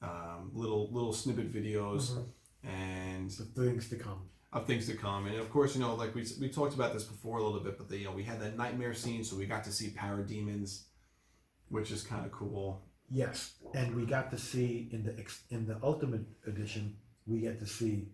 um, 0.00 0.50
little 0.54 0.92
little 0.92 1.12
snippet 1.12 1.52
videos, 1.52 2.12
Mhm. 2.12 2.24
And 2.64 3.30
The 3.30 3.44
things 3.44 3.88
to 3.90 3.96
come. 3.96 4.20
of 4.52 4.66
things 4.66 4.86
to 4.86 4.94
come. 4.94 5.26
And 5.26 5.36
of 5.36 5.50
course, 5.50 5.74
you 5.74 5.80
know, 5.80 5.94
like 5.94 6.14
we 6.14 6.26
we 6.40 6.48
talked 6.48 6.74
about 6.74 6.92
this 6.92 7.04
before 7.04 7.38
a 7.38 7.42
little 7.44 7.60
bit, 7.60 7.78
but 7.78 7.88
the, 7.88 7.98
you 7.98 8.04
know 8.04 8.12
we 8.12 8.22
had 8.24 8.40
that 8.40 8.56
nightmare 8.56 8.94
scene, 8.94 9.24
so 9.24 9.36
we 9.36 9.46
got 9.46 9.64
to 9.64 9.72
see 9.72 9.88
parademons, 9.90 10.84
which 11.68 11.90
is 11.90 12.02
kind 12.02 12.24
of 12.26 12.32
cool. 12.32 12.82
Yes, 13.10 13.54
and 13.74 13.94
we 13.94 14.06
got 14.06 14.30
to 14.30 14.38
see 14.38 14.88
in 14.92 15.02
the 15.04 15.18
ex- 15.18 15.44
in 15.50 15.66
the 15.66 15.78
Ultimate 15.82 16.24
Edition, 16.46 16.96
we 17.26 17.40
get 17.40 17.58
to 17.60 17.66
see 17.66 18.08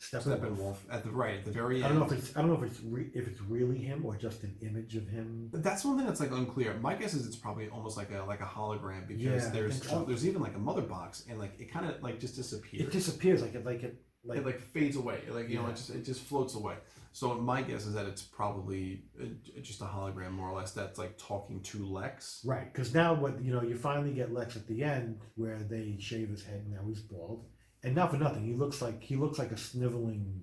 Steppenwolf. 0.00 0.40
Steppenwolf 0.40 0.76
at 0.90 1.04
the 1.04 1.10
right 1.10 1.38
at 1.38 1.44
the 1.44 1.50
very 1.50 1.76
end. 1.76 1.84
I 1.84 1.88
don't 1.88 1.98
know 1.98 2.06
if 2.06 2.12
it's 2.12 2.36
I 2.36 2.40
don't 2.40 2.48
know 2.50 2.56
if 2.62 2.70
it's 2.70 2.80
re- 2.80 3.10
if 3.14 3.28
it's 3.28 3.40
really 3.42 3.78
him 3.78 4.04
or 4.06 4.16
just 4.16 4.42
an 4.42 4.56
image 4.62 4.96
of 4.96 5.06
him. 5.06 5.48
But 5.52 5.62
That's 5.62 5.84
one 5.84 5.96
thing 5.98 6.06
that's 6.06 6.20
like 6.20 6.30
unclear. 6.30 6.74
My 6.80 6.94
guess 6.94 7.12
is 7.12 7.26
it's 7.26 7.36
probably 7.36 7.68
almost 7.68 7.96
like 7.98 8.10
a 8.10 8.22
like 8.24 8.40
a 8.40 8.46
hologram 8.46 9.06
because 9.06 9.22
Yeah, 9.22 9.50
there's 9.50 9.86
so. 9.86 10.04
there's 10.04 10.26
even 10.26 10.40
like 10.40 10.54
a 10.54 10.58
mother 10.58 10.82
box 10.82 11.24
and 11.28 11.38
like 11.38 11.58
it 11.60 11.70
kind 11.70 11.84
of 11.86 12.02
like 12.02 12.18
just 12.18 12.34
disappears. 12.36 12.84
It 12.84 12.90
disappears 12.92 13.42
like 13.42 13.54
it 13.54 13.66
like 13.66 13.82
it 13.82 14.00
like, 14.24 14.38
it 14.38 14.46
like 14.46 14.60
fades 14.60 14.96
away. 14.96 15.20
Like 15.28 15.48
you 15.50 15.56
know, 15.56 15.66
it 15.66 15.76
just 15.76 15.90
it 15.90 16.04
just 16.04 16.22
floats 16.22 16.54
away. 16.54 16.76
So 17.12 17.34
my 17.34 17.60
guess 17.60 17.86
is 17.86 17.94
that 17.94 18.06
it's 18.06 18.22
probably 18.22 19.02
uh, 19.20 19.24
just 19.62 19.80
a 19.82 19.84
hologram, 19.84 20.30
more 20.32 20.48
or 20.48 20.56
less. 20.56 20.72
That's 20.72 20.96
like 20.98 21.18
talking 21.18 21.60
to 21.64 21.84
Lex. 21.86 22.40
right 22.46 22.72
because 22.72 22.94
now 22.94 23.12
what 23.14 23.42
you 23.42 23.52
know 23.52 23.62
you 23.62 23.76
finally 23.76 24.12
get 24.12 24.32
Lex 24.32 24.56
at 24.56 24.66
the 24.66 24.82
end 24.82 25.20
where 25.34 25.58
they 25.58 25.96
shave 25.98 26.28
his 26.30 26.42
head 26.44 26.62
and 26.64 26.70
now 26.72 26.80
he's 26.86 27.00
bald 27.00 27.44
and 27.82 27.94
not 27.94 28.10
for 28.10 28.16
nothing 28.18 28.44
he 28.44 28.54
looks 28.54 28.80
like 28.82 29.02
he 29.02 29.16
looks 29.16 29.38
like 29.38 29.52
a 29.52 29.56
sniveling 29.56 30.42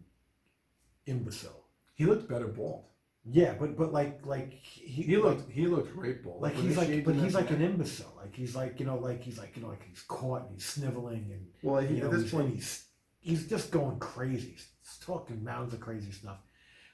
imbecile. 1.06 1.66
He 1.96 2.06
looked 2.06 2.30
better 2.30 2.48
bald. 2.48 2.86
Yeah, 3.30 3.56
but 3.60 3.76
but 3.78 3.92
like 3.92 4.26
like 4.26 4.54
he, 4.54 5.04
He 5.04 5.18
like, 5.18 5.24
looked 5.38 5.52
he 5.52 5.68
looked 5.68 5.94
great 5.96 6.24
bald. 6.24 6.42
like 6.42 6.54
he's 6.56 6.78
like 6.78 7.04
but 7.04 7.16
he's 7.16 7.34
like 7.36 7.50
the 7.50 7.56
an 7.56 7.62
imbecile. 7.62 8.14
Like 8.16 8.36
he's 8.36 8.56
like 8.56 8.80
you 8.80 8.86
know 8.86 8.98
like 8.98 9.22
he's 9.24 9.38
like 9.38 9.56
you 9.56 9.62
know 9.64 9.70
like 9.70 9.84
he's 9.88 10.02
caught 10.08 10.44
and 10.44 10.54
he's 10.54 10.66
sniveling 10.66 11.30
and 11.32 11.48
Well, 11.62 11.82
you 11.82 11.96
he, 11.96 12.00
know, 12.00 12.06
at 12.06 12.12
this 12.12 12.30
point, 12.32 12.54
he's 12.54 12.86
he's 13.20 13.48
just 13.48 13.72
going 13.72 14.00
crazy. 14.00 14.52
He's 14.52 14.98
talking 15.02 15.44
mounds 15.44 15.74
of 15.74 15.80
crazy 15.80 16.12
stuff. 16.12 16.38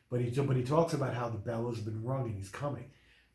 But 0.10 0.22
he 0.22 0.30
but 0.42 0.56
he 0.56 0.64
talks 0.64 0.94
about 0.94 1.14
how 1.14 1.30
the 1.30 1.38
bell 1.38 1.70
has 1.70 1.80
been 1.80 2.04
rung 2.04 2.28
and 2.28 2.36
he's 2.38 2.50
coming. 2.50 2.86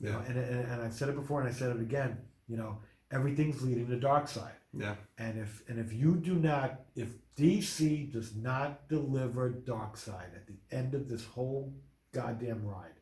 You 0.01 0.11
know, 0.13 0.19
yeah, 0.19 0.25
and, 0.29 0.39
and, 0.39 0.69
and 0.73 0.83
I've 0.83 0.95
said 0.95 1.09
it 1.09 1.17
before 1.17 1.41
and 1.41 1.49
I 1.49 1.53
said 1.53 1.75
it 1.75 1.81
again 1.81 2.19
you 2.47 2.57
know 2.57 2.79
everything's 3.11 3.63
leading 3.63 3.89
to 3.89 3.97
Darkseid 3.97 4.53
yeah. 4.73 4.95
and 5.19 5.39
if 5.39 5.63
and 5.69 5.79
if 5.79 5.93
you 5.93 6.17
do 6.17 6.35
not 6.35 6.81
if 6.95 7.09
DC 7.37 8.13
does 8.13 8.35
not 8.35 8.89
deliver 8.89 9.51
Darkseid 9.51 10.35
at 10.35 10.47
the 10.47 10.59
end 10.71 10.95
of 10.95 11.09
this 11.09 11.25
whole 11.25 11.73
goddamn 12.13 12.65
ride 12.65 12.99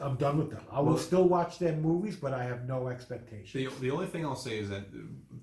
I'm 0.00 0.16
done 0.16 0.38
with 0.38 0.50
them. 0.50 0.62
I 0.70 0.80
will 0.80 0.98
still 0.98 1.24
watch 1.24 1.58
their 1.58 1.76
movies, 1.76 2.16
but 2.16 2.32
I 2.32 2.44
have 2.44 2.66
no 2.66 2.88
expectations. 2.88 3.52
The, 3.52 3.68
the 3.80 3.90
only 3.90 4.06
thing 4.06 4.24
I'll 4.24 4.34
say 4.34 4.58
is 4.58 4.68
that 4.70 4.82
uh, 4.82 5.36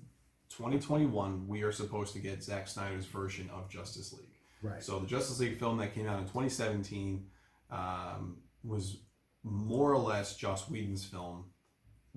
2021 0.50 1.46
we 1.46 1.62
are 1.62 1.72
supposed 1.72 2.12
to 2.14 2.18
get 2.18 2.42
Zack 2.42 2.68
Snyder's 2.68 3.06
version 3.06 3.48
of 3.54 3.68
Justice 3.68 4.12
League. 4.12 4.26
right. 4.62 4.82
So 4.82 4.98
the 4.98 5.06
Justice 5.06 5.38
League 5.40 5.58
film 5.58 5.78
that 5.78 5.94
came 5.94 6.08
out 6.08 6.18
in 6.18 6.24
2017 6.24 7.26
um, 7.70 8.38
was 8.64 8.98
more 9.44 9.92
or 9.92 9.98
less 9.98 10.36
Joss 10.36 10.68
Whedon's 10.68 11.04
film, 11.04 11.44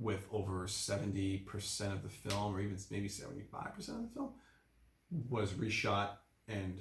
with 0.01 0.25
over 0.31 0.65
70% 0.65 1.45
of 1.93 2.01
the 2.03 2.09
film, 2.09 2.55
or 2.55 2.59
even 2.59 2.77
maybe 2.89 3.07
75% 3.07 3.77
of 3.89 4.01
the 4.01 4.09
film, 4.13 4.31
was 5.29 5.51
reshot 5.51 6.09
and 6.47 6.79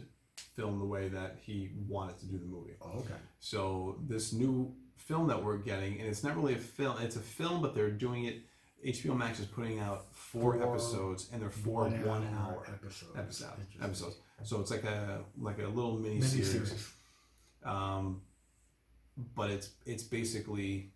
filmed 0.56 0.80
the 0.80 0.86
way 0.86 1.08
that 1.08 1.36
he 1.42 1.70
wanted 1.86 2.18
to 2.18 2.26
do 2.26 2.38
the 2.38 2.46
movie. 2.46 2.72
Oh, 2.80 3.00
okay. 3.00 3.14
So 3.38 3.98
this 4.08 4.32
new 4.32 4.74
film 4.96 5.28
that 5.28 5.42
we're 5.44 5.58
getting, 5.58 6.00
and 6.00 6.08
it's 6.08 6.24
not 6.24 6.34
really 6.36 6.54
a 6.54 6.58
film; 6.58 6.96
it's 7.02 7.16
a 7.16 7.20
film, 7.20 7.60
but 7.60 7.74
they're 7.74 7.90
doing 7.90 8.24
it. 8.24 8.42
HBO 8.86 9.14
Max 9.14 9.38
is 9.38 9.44
putting 9.46 9.78
out 9.78 10.06
four, 10.14 10.54
Four 10.54 10.62
episodes, 10.72 11.28
and 11.32 11.42
they're 11.42 11.50
four 11.50 11.84
one, 11.84 12.26
hour 12.38 12.64
episodes. 12.66 13.12
episode, 13.14 13.48
episodes. 13.82 14.16
So 14.44 14.58
it's 14.60 14.70
like 14.70 14.84
a 14.84 15.20
like 15.38 15.58
a 15.58 15.66
little 15.68 15.98
mini, 15.98 16.22
series. 16.22 16.90
Um, 17.62 18.22
but 19.34 19.50
it's 19.50 19.70
it's 19.84 20.02
basically 20.02 20.92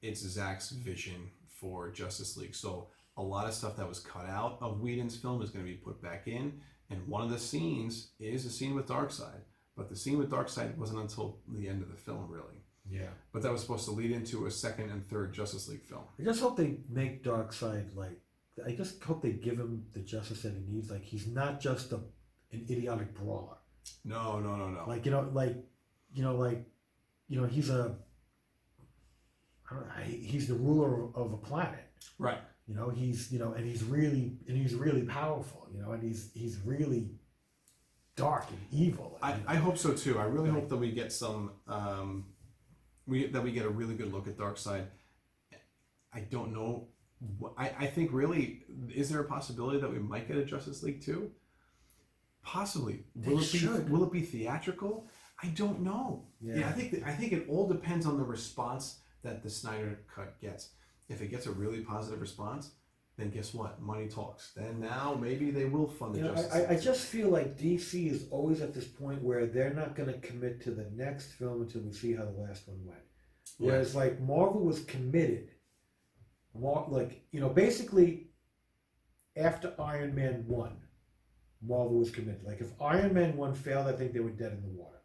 it's 0.00 0.20
Zack's 0.20 0.70
vision 0.70 1.30
for 1.64 1.90
Justice 1.90 2.36
League. 2.36 2.54
So 2.54 2.88
a 3.16 3.22
lot 3.22 3.48
of 3.48 3.54
stuff 3.54 3.76
that 3.78 3.88
was 3.88 4.00
cut 4.00 4.26
out 4.26 4.58
of 4.60 4.80
Whedon's 4.80 5.16
film 5.16 5.40
is 5.40 5.48
going 5.48 5.64
to 5.64 5.70
be 5.70 5.78
put 5.78 6.02
back 6.02 6.28
in, 6.28 6.60
and 6.90 7.08
one 7.08 7.22
of 7.22 7.30
the 7.30 7.38
scenes 7.38 8.10
is 8.20 8.44
a 8.44 8.50
scene 8.50 8.74
with 8.74 8.86
Darkseid. 8.86 9.40
But 9.74 9.88
the 9.88 9.96
scene 9.96 10.18
with 10.18 10.30
Darkseid 10.30 10.76
wasn't 10.76 11.00
until 11.00 11.38
the 11.48 11.66
end 11.66 11.82
of 11.82 11.88
the 11.88 11.96
film, 11.96 12.26
really. 12.28 12.60
Yeah. 12.88 13.08
But 13.32 13.40
that 13.42 13.50
was 13.50 13.62
supposed 13.62 13.86
to 13.86 13.92
lead 13.92 14.10
into 14.10 14.46
a 14.46 14.50
second 14.50 14.90
and 14.90 15.08
third 15.08 15.32
Justice 15.32 15.68
League 15.68 15.84
film. 15.84 16.02
I 16.20 16.22
just 16.22 16.40
hope 16.40 16.58
they 16.58 16.76
make 16.90 17.24
Darkseid 17.24 17.96
like. 17.96 18.20
I 18.64 18.72
just 18.72 19.02
hope 19.02 19.22
they 19.22 19.32
give 19.32 19.58
him 19.58 19.86
the 19.94 20.00
justice 20.00 20.42
that 20.42 20.52
he 20.52 20.60
needs. 20.68 20.90
Like 20.90 21.02
he's 21.02 21.26
not 21.26 21.60
just 21.60 21.92
a 21.92 22.00
an 22.52 22.66
idiotic 22.70 23.14
brawler. 23.14 23.56
No, 24.04 24.38
no, 24.38 24.54
no, 24.56 24.68
no. 24.68 24.84
Like 24.86 25.06
you 25.06 25.10
know, 25.10 25.28
like 25.32 25.56
you 26.12 26.22
know, 26.22 26.36
like 26.36 26.66
you 27.28 27.40
know, 27.40 27.46
he's 27.46 27.70
a. 27.70 27.96
I 29.70 30.02
he's 30.02 30.48
the 30.48 30.54
ruler 30.54 31.08
of 31.14 31.32
a 31.32 31.36
planet. 31.36 31.84
right. 32.18 32.38
You 32.66 32.74
know, 32.74 32.88
he's 32.88 33.30
you 33.30 33.38
know, 33.38 33.52
and 33.52 33.66
he's 33.66 33.82
really 33.84 34.38
and 34.48 34.56
he's 34.56 34.74
really 34.74 35.02
powerful. 35.02 35.68
You 35.72 35.82
know, 35.82 35.92
and 35.92 36.02
he's 36.02 36.30
he's 36.34 36.58
really 36.64 37.10
dark 38.16 38.48
and 38.48 38.58
evil. 38.72 39.18
I. 39.22 39.36
I 39.46 39.56
hope 39.56 39.76
so 39.78 39.92
too. 39.92 40.18
I 40.18 40.24
really 40.24 40.50
hope 40.50 40.68
that 40.68 40.76
we 40.76 40.92
get 40.92 41.12
some 41.12 41.52
um, 41.68 42.26
we 43.06 43.26
that 43.26 43.42
we 43.42 43.52
get 43.52 43.66
a 43.66 43.68
really 43.68 43.94
good 43.94 44.12
look 44.12 44.28
at 44.28 44.36
Darkseid. 44.36 44.86
I 46.12 46.20
don't 46.20 46.52
know. 46.52 46.88
I, 47.56 47.72
I 47.80 47.86
think 47.86 48.12
really 48.12 48.62
is 48.94 49.10
there 49.10 49.20
a 49.20 49.24
possibility 49.24 49.80
that 49.80 49.90
we 49.90 49.98
might 49.98 50.28
get 50.28 50.36
a 50.36 50.44
Justice 50.44 50.82
League 50.82 51.02
too? 51.02 51.30
Possibly. 52.42 53.04
Will 53.14 53.38
They 53.38 53.42
it 53.42 53.52
be 53.86 53.92
will 53.92 54.04
it 54.04 54.12
be 54.12 54.20
theatrical? 54.20 55.08
I 55.42 55.48
don't 55.48 55.80
know. 55.80 56.26
Yeah, 56.40 56.68
I 56.68 56.72
think 56.72 56.92
that, 56.92 57.02
I 57.04 57.12
think 57.12 57.32
it 57.32 57.46
all 57.48 57.66
depends 57.66 58.06
on 58.06 58.16
the 58.16 58.24
response 58.24 59.00
that 59.24 59.42
the 59.42 59.50
Snyder 59.50 59.98
cut 60.14 60.40
gets. 60.40 60.70
If 61.08 61.20
it 61.20 61.28
gets 61.28 61.46
a 61.46 61.52
really 61.52 61.80
positive 61.80 62.20
response, 62.20 62.70
then 63.16 63.30
guess 63.30 63.52
what? 63.54 63.80
Money 63.80 64.08
talks. 64.08 64.52
Then 64.56 64.80
now 64.80 65.18
maybe 65.20 65.50
they 65.50 65.66
will 65.66 65.86
fund 65.86 66.14
the 66.14 66.18
You 66.18 66.24
know, 66.24 66.34
Justice 66.34 66.54
I, 66.54 66.62
I, 66.62 66.70
League. 66.70 66.82
just 66.82 67.06
feel 67.06 67.28
like 67.28 67.58
DC 67.58 68.10
is 68.10 68.26
always 68.30 68.60
at 68.60 68.74
this 68.74 68.86
point 68.86 69.22
where 69.22 69.46
they're 69.46 69.74
not 69.74 69.94
going 69.94 70.12
to 70.12 70.18
commit 70.18 70.62
to 70.62 70.70
the 70.70 70.86
next 70.94 71.32
film 71.32 71.62
until 71.62 71.82
we 71.82 71.92
see 71.92 72.14
how 72.14 72.24
the 72.24 72.30
last 72.30 72.66
one 72.66 72.78
went. 72.84 73.00
Yeah. 73.58 73.70
Whereas, 73.72 73.94
like, 73.94 74.20
Marvel 74.20 74.62
was 74.62 74.80
committed. 74.80 75.50
Mar- 76.58 76.86
like, 76.88 77.24
you 77.30 77.40
know, 77.40 77.48
basically, 77.48 78.28
after 79.36 79.72
Iron 79.78 80.14
Man 80.14 80.44
1, 80.46 80.72
Marvel 81.66 81.98
was 81.98 82.10
committed. 82.10 82.44
Like, 82.44 82.60
if 82.60 82.68
Iron 82.80 83.14
Man 83.14 83.36
1 83.36 83.54
failed, 83.54 83.86
I 83.86 83.92
think 83.92 84.12
they 84.12 84.20
were 84.20 84.30
dead 84.30 84.52
in 84.52 84.62
the 84.62 84.68
water. 84.68 84.98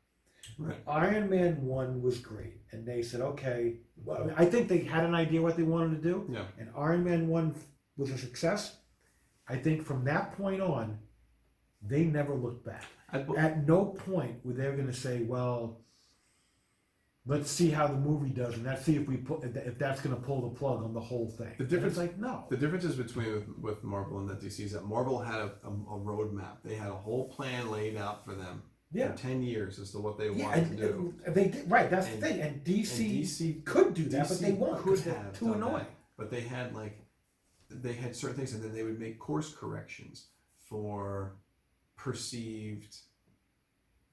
Right. 0.60 0.78
Iron 0.88 1.30
Man 1.30 1.66
1 1.66 2.02
was 2.02 2.20
great. 2.20 2.58
And 2.72 2.86
they 2.86 3.02
said, 3.02 3.22
okay, 3.22 3.78
well, 4.04 4.30
I, 4.36 4.46
think 4.46 4.68
they 4.68 4.80
had 4.80 5.06
an 5.06 5.16
idea 5.16 5.42
what 5.42 5.56
they 5.56 5.64
wanted 5.64 6.02
to 6.02 6.10
do. 6.10 6.30
Yeah. 6.30 6.44
And 6.60 6.70
Iron 6.78 7.04
Man 7.06 7.30
1 7.30 7.56
was 7.98 8.12
a 8.12 8.18
success. 8.18 8.76
I 9.48 9.56
think 9.56 9.84
from 9.86 10.04
that 10.06 10.38
point 10.38 10.62
on, 10.62 11.00
they 11.82 12.04
never 12.04 12.36
looked 12.36 12.66
back. 12.66 12.84
I, 13.12 13.20
At 13.38 13.66
no 13.66 13.86
point 13.86 14.46
were 14.46 14.54
they 14.54 14.66
going 14.66 14.86
to 14.86 14.94
say, 14.94 15.24
well, 15.24 15.80
let's 17.26 17.50
see 17.50 17.70
how 17.70 17.88
the 17.88 17.96
movie 17.96 18.30
does 18.30 18.56
and 18.56 18.66
let's 18.66 18.84
see 18.84 18.98
if 18.98 19.08
we 19.08 19.16
put 19.16 19.44
if 19.44 19.80
that's 19.80 20.02
going 20.02 20.16
to 20.16 20.22
pull 20.22 20.50
the 20.50 20.56
plug 20.60 20.84
on 20.84 20.94
the 20.94 21.00
whole 21.00 21.30
thing. 21.30 21.54
The 21.58 21.64
difference- 21.64 21.94
it's 21.94 21.98
like 21.98 22.20
no. 22.20 22.46
The 22.50 22.58
differences 22.58 22.96
between 22.96 23.34
with, 23.34 23.48
with 23.60 23.84
Marvel 23.84 24.20
and 24.20 24.30
the 24.30 24.36
DC 24.36 24.60
is 24.60 24.74
that 24.74 24.84
Marvel 24.86 25.20
had 25.20 25.40
a, 25.40 25.52
a, 25.64 25.70
a 25.70 26.00
roadmap. 26.00 26.58
They 26.66 26.76
had 26.76 26.90
a 26.90 26.96
whole 26.96 27.30
plan 27.30 27.72
laid 27.72 27.96
out 27.96 28.26
for 28.26 28.36
them 28.36 28.64
Yeah. 28.92 29.12
for 29.12 29.18
ten 29.18 29.42
years 29.44 29.78
as 29.80 29.92
to 29.92 30.00
what 30.00 30.18
they 30.18 30.30
Yeah, 30.32 30.46
wanted 30.46 30.68
and, 30.70 30.78
to 30.78 30.88
do. 30.88 31.14
and 31.26 31.36
they 31.36 31.48
did 31.50 31.70
right. 31.70 31.90
That's 31.90 32.08
And- 32.08 32.22
the 32.22 32.28
thing. 32.28 32.42
And 32.42 32.64
DC, 32.64 33.06
And 33.06 33.24
DC 33.24 33.66
could 33.66 33.94
do 33.94 34.06
that, 34.10 34.28
but 34.30 34.38
DC 34.38 34.42
they 34.42 34.52
won't. 34.54 34.82
could 34.84 34.98
they're 35.00 35.14
have 35.16 35.34
too 35.40 35.46
done 35.48 35.56
annoying. 35.58 35.74
that, 35.86 35.92
but 36.18 36.32
they 36.32 36.42
had 36.42 36.74
like 36.76 37.00
they 37.70 37.94
had 37.94 38.16
certain 38.16 38.36
things, 38.38 38.54
and 38.54 38.64
then 38.64 38.74
they 38.74 38.84
would 38.84 39.00
make 39.00 39.20
course 39.20 39.54
corrections 39.54 40.28
for 40.68 41.36
perceived 41.96 42.98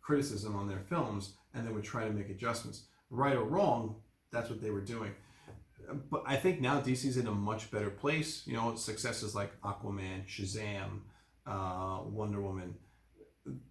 criticism 0.03 0.55
on 0.57 0.69
their 0.69 0.81
films, 0.81 1.35
and 1.55 1.67
they 1.67 1.73
would 1.73 1.85
try 1.85 2.05
to 2.07 2.13
make 2.13 2.29
adjustments. 2.29 2.85
Right 3.11 3.37
or 3.37 3.45
wrong, 3.45 3.97
that's 4.31 4.51
what 4.51 4.61
they 4.61 4.71
were 4.71 4.81
doing. 4.81 5.13
But 6.11 6.25
I 6.27 6.37
think 6.37 6.61
now 6.61 6.81
DC's 6.81 7.17
in 7.17 7.29
a 7.29 7.33
much 7.33 7.71
better 7.71 7.91
place. 7.91 8.47
You 8.47 8.55
know, 8.55 8.75
successes 8.75 9.35
like 9.35 9.59
Aquaman, 9.63 10.27
Shazam, 10.27 11.01
uh, 11.47 12.01
Wonder 12.05 12.41
Woman. 12.41 12.75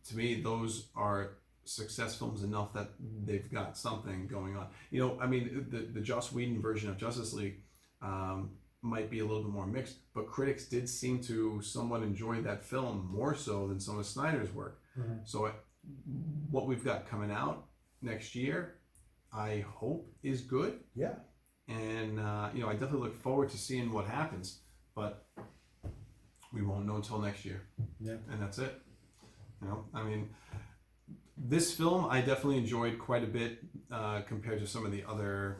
To 0.10 0.16
me, 0.18 0.42
those 0.42 0.90
are 0.96 1.38
success 1.66 2.16
films 2.16 2.44
enough 2.44 2.74
that 2.74 2.90
they've 3.26 3.52
got 3.52 3.78
something 3.78 4.28
going 4.28 4.56
on. 4.56 4.68
You 4.92 5.00
know, 5.02 5.20
I 5.20 5.28
mean, 5.28 5.66
the 5.70 5.80
the 5.80 6.02
Joss 6.02 6.32
Whedon 6.32 6.62
version 6.62 6.90
of 6.90 6.98
Justice 6.98 7.34
League 7.34 7.62
um, 8.02 8.52
might 8.82 9.10
be 9.10 9.20
a 9.20 9.26
little 9.26 9.44
bit 9.44 9.52
more 9.52 9.66
mixed, 9.68 9.98
but 10.14 10.28
critics 10.28 10.66
did 10.68 10.88
seem 10.88 11.20
to 11.24 11.62
somewhat 11.62 12.04
enjoy 12.04 12.42
that 12.44 12.64
film 12.64 13.10
more 13.12 13.36
so 13.36 13.68
than 13.68 13.80
some 13.80 13.98
of 14.00 14.06
Snyder's 14.06 14.54
work. 14.54 14.80
Mhm. 14.98 15.28
So, 15.28 15.52
what 16.52 16.68
we've 16.68 16.84
got 16.84 17.08
coming 17.08 17.32
out 17.32 17.68
next 18.02 18.36
year, 18.36 18.80
I 19.34 19.66
hope 19.68 20.14
is 20.22 20.42
good, 20.42 20.80
Yeah. 20.94 21.16
and 21.68 22.20
uh, 22.20 22.50
you 22.54 22.62
know, 22.62 22.70
I 22.70 22.74
definitely 22.74 23.08
look 23.08 23.16
forward 23.22 23.50
to 23.50 23.58
seeing 23.58 23.92
what 23.92 24.06
happens. 24.06 24.62
But 24.94 25.28
we 26.54 26.62
won't 26.62 26.86
know 26.86 26.96
until 26.96 27.20
next 27.20 27.44
year 27.44 27.68
Yeah. 28.00 28.18
and 28.30 28.42
that's 28.42 28.60
it. 28.60 28.82
You 29.62 29.68
know, 29.68 29.86
I 29.94 30.04
mean, 30.04 30.30
this 31.38 31.74
film 31.74 32.06
I 32.10 32.22
definitely 32.22 32.58
enjoyed 32.58 33.00
quite 33.00 33.24
a 33.24 33.28
bit 33.28 33.60
uh, 33.92 34.22
compared 34.22 34.60
to 34.60 34.68
some 34.68 34.86
of 34.86 34.92
the 34.92 35.04
other 35.08 35.58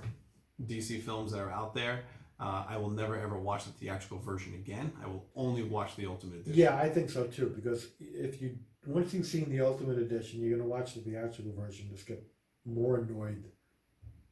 DC 0.64 1.02
films 1.02 1.32
that 1.32 1.40
are 1.40 1.52
out 1.52 1.74
there. 1.74 2.04
Uh, 2.40 2.66
I 2.68 2.78
will 2.78 2.90
never 2.90 3.18
ever 3.18 3.40
watch 3.40 3.64
the 3.66 3.72
theatrical 3.72 4.20
version 4.20 4.54
again. 4.56 4.92
I 5.02 5.08
will 5.08 5.26
only 5.36 5.64
watch 5.64 5.96
the 5.96 6.06
Ultimate 6.06 6.42
Edition. 6.42 6.54
Yeah, 6.60 6.76
I 6.78 6.90
think 6.90 7.10
so 7.10 7.26
too. 7.28 7.48
Because 7.56 7.88
if 8.00 8.42
you 8.42 8.58
once 8.86 9.14
you've 9.14 9.26
seen 9.26 9.50
the 9.50 9.62
Ultimate 9.62 9.98
Edition, 9.98 10.42
you're 10.42 10.50
going 10.58 10.62
to 10.62 10.68
watch 10.68 10.94
the 10.96 11.02
theatrical 11.02 11.54
version, 11.58 11.88
just 11.90 12.06
get 12.06 12.22
more 12.66 12.98
annoyed, 12.98 13.44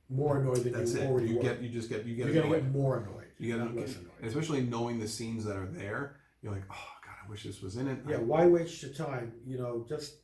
more 0.10 0.40
annoyed 0.40 0.58
than 0.64 0.74
That's 0.74 0.94
you 0.94 1.02
it. 1.02 1.08
already 1.08 1.30
You 1.30 1.38
were. 1.38 1.42
get, 1.44 1.62
you 1.62 1.70
just 1.70 1.90
get, 1.90 2.06
you 2.06 2.16
get 2.16 2.26
you're 2.28 2.36
going 2.36 2.52
to 2.52 2.60
get 2.60 2.72
more 2.72 2.98
annoyed. 2.98 3.28
You 3.40 3.54
get 3.56 3.60
not 3.64 3.76
less 3.76 3.96
annoyed. 3.96 4.12
Especially 4.24 4.62
knowing 4.62 5.00
the 5.00 5.08
scenes 5.08 5.46
that 5.46 5.56
are 5.56 5.66
there. 5.68 6.18
You're 6.42 6.52
like, 6.52 6.64
oh 6.72 6.88
I 7.26 7.30
wish 7.30 7.44
this 7.44 7.62
was 7.62 7.78
in 7.78 7.88
it. 7.88 8.00
Yeah, 8.08 8.18
why 8.18 8.46
waste 8.48 8.82
your 8.84 8.94
time? 8.94 9.34
You 9.46 9.58
know, 9.58 9.86
just 9.88 10.16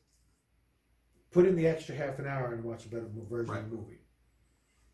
put 1.31 1.45
in 1.45 1.55
the 1.55 1.67
extra 1.67 1.95
half 1.95 2.19
an 2.19 2.27
hour 2.27 2.53
and 2.53 2.63
watch 2.63 2.85
a 2.85 2.89
better 2.89 3.07
version 3.29 3.55
of 3.55 3.69
the 3.69 3.75
movie. 3.75 3.99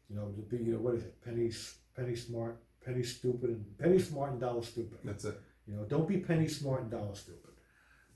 You 0.10 0.16
know, 0.18 0.28
to 0.32 0.42
be 0.42 0.64
you 0.64 0.74
know 0.74 0.80
what 0.80 0.96
is 0.96 1.04
it? 1.04 1.22
Penny 1.24 1.52
penny 1.96 2.16
smart, 2.16 2.62
penny 2.86 3.04
stupid, 3.04 3.50
and 3.50 3.78
penny 3.78 4.00
smart 4.00 4.32
and 4.32 4.42
dollar 4.42 4.62
stupid. 4.64 5.00
That's 5.04 5.26
it. 5.26 5.40
You 5.68 5.76
know, 5.76 5.84
don't 5.86 6.08
be 6.08 6.18
penny 6.18 6.48
smart 6.48 6.84
and 6.84 6.92
dollar 6.92 7.16
stupid. 7.16 7.54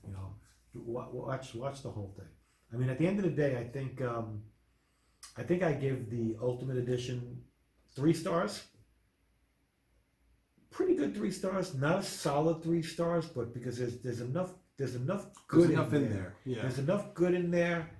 You 0.06 0.12
know, 0.12 0.34
wa- 0.74 1.08
watch 1.10 1.54
watch 1.54 1.82
the 1.82 1.90
whole 1.90 2.14
thing. 2.16 2.28
I 2.72 2.76
mean, 2.76 2.90
at 2.90 2.98
the 2.98 3.06
end 3.06 3.18
of 3.18 3.24
the 3.24 3.30
day, 3.30 3.56
I 3.58 3.64
think 3.64 4.00
um, 4.02 4.42
I 5.36 5.42
think 5.42 5.62
I 5.62 5.72
give 5.72 6.10
the 6.10 6.36
Ultimate 6.40 6.76
Edition 6.76 7.42
three 7.96 8.12
stars. 8.14 8.62
Pretty 10.70 10.94
good 10.94 11.14
three 11.16 11.30
stars, 11.32 11.74
not 11.74 11.98
a 11.98 12.02
solid 12.02 12.62
three 12.62 12.82
stars, 12.82 13.26
but 13.26 13.52
because 13.52 13.78
there's 13.78 13.98
there's 14.00 14.20
enough 14.20 14.52
there's 14.76 14.94
enough 14.94 15.26
good 15.48 15.62
There's 15.68 15.70
enough 15.72 15.92
in 15.92 16.02
there. 16.08 16.12
there. 16.12 16.34
Yeah. 16.44 16.62
There's 16.62 16.78
enough 16.78 17.12
good 17.12 17.34
in 17.34 17.50
there 17.50 17.90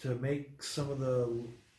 to 0.00 0.14
make 0.16 0.62
some 0.62 0.90
of 0.90 0.98
the 0.98 1.26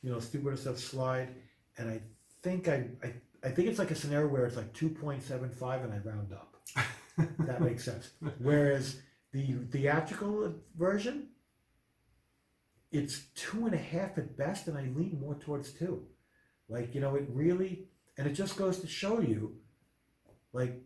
you 0.01 0.09
know 0.11 0.19
stupid 0.19 0.57
stuff 0.57 0.77
slide, 0.79 1.35
and 1.77 1.89
I 1.89 2.01
think 2.41 2.67
I 2.67 2.87
I, 3.03 3.13
I 3.43 3.49
think 3.51 3.67
it's 3.67 3.79
like 3.79 3.91
a 3.91 3.95
scenario 3.95 4.27
where 4.27 4.45
it's 4.45 4.55
like 4.55 4.73
two 4.73 4.89
point 4.89 5.21
seven 5.23 5.49
five, 5.49 5.83
and 5.83 5.93
I 5.93 5.97
round 5.97 6.33
up. 6.33 6.55
That 7.39 7.59
makes 7.59 7.83
sense. 7.83 8.11
Whereas 8.37 9.01
the 9.33 9.45
theatrical 9.71 10.53
version, 10.77 11.27
it's 12.91 13.25
two 13.35 13.65
and 13.65 13.75
a 13.75 13.77
half 13.77 14.17
at 14.17 14.37
best, 14.37 14.67
and 14.67 14.77
I 14.77 14.83
lean 14.83 15.17
more 15.19 15.35
towards 15.35 15.71
two. 15.71 16.03
Like 16.69 16.95
you 16.95 17.01
know, 17.01 17.15
it 17.15 17.25
really, 17.29 17.87
and 18.17 18.25
it 18.25 18.33
just 18.33 18.55
goes 18.57 18.79
to 18.79 18.87
show 18.87 19.19
you, 19.19 19.55
like, 20.53 20.81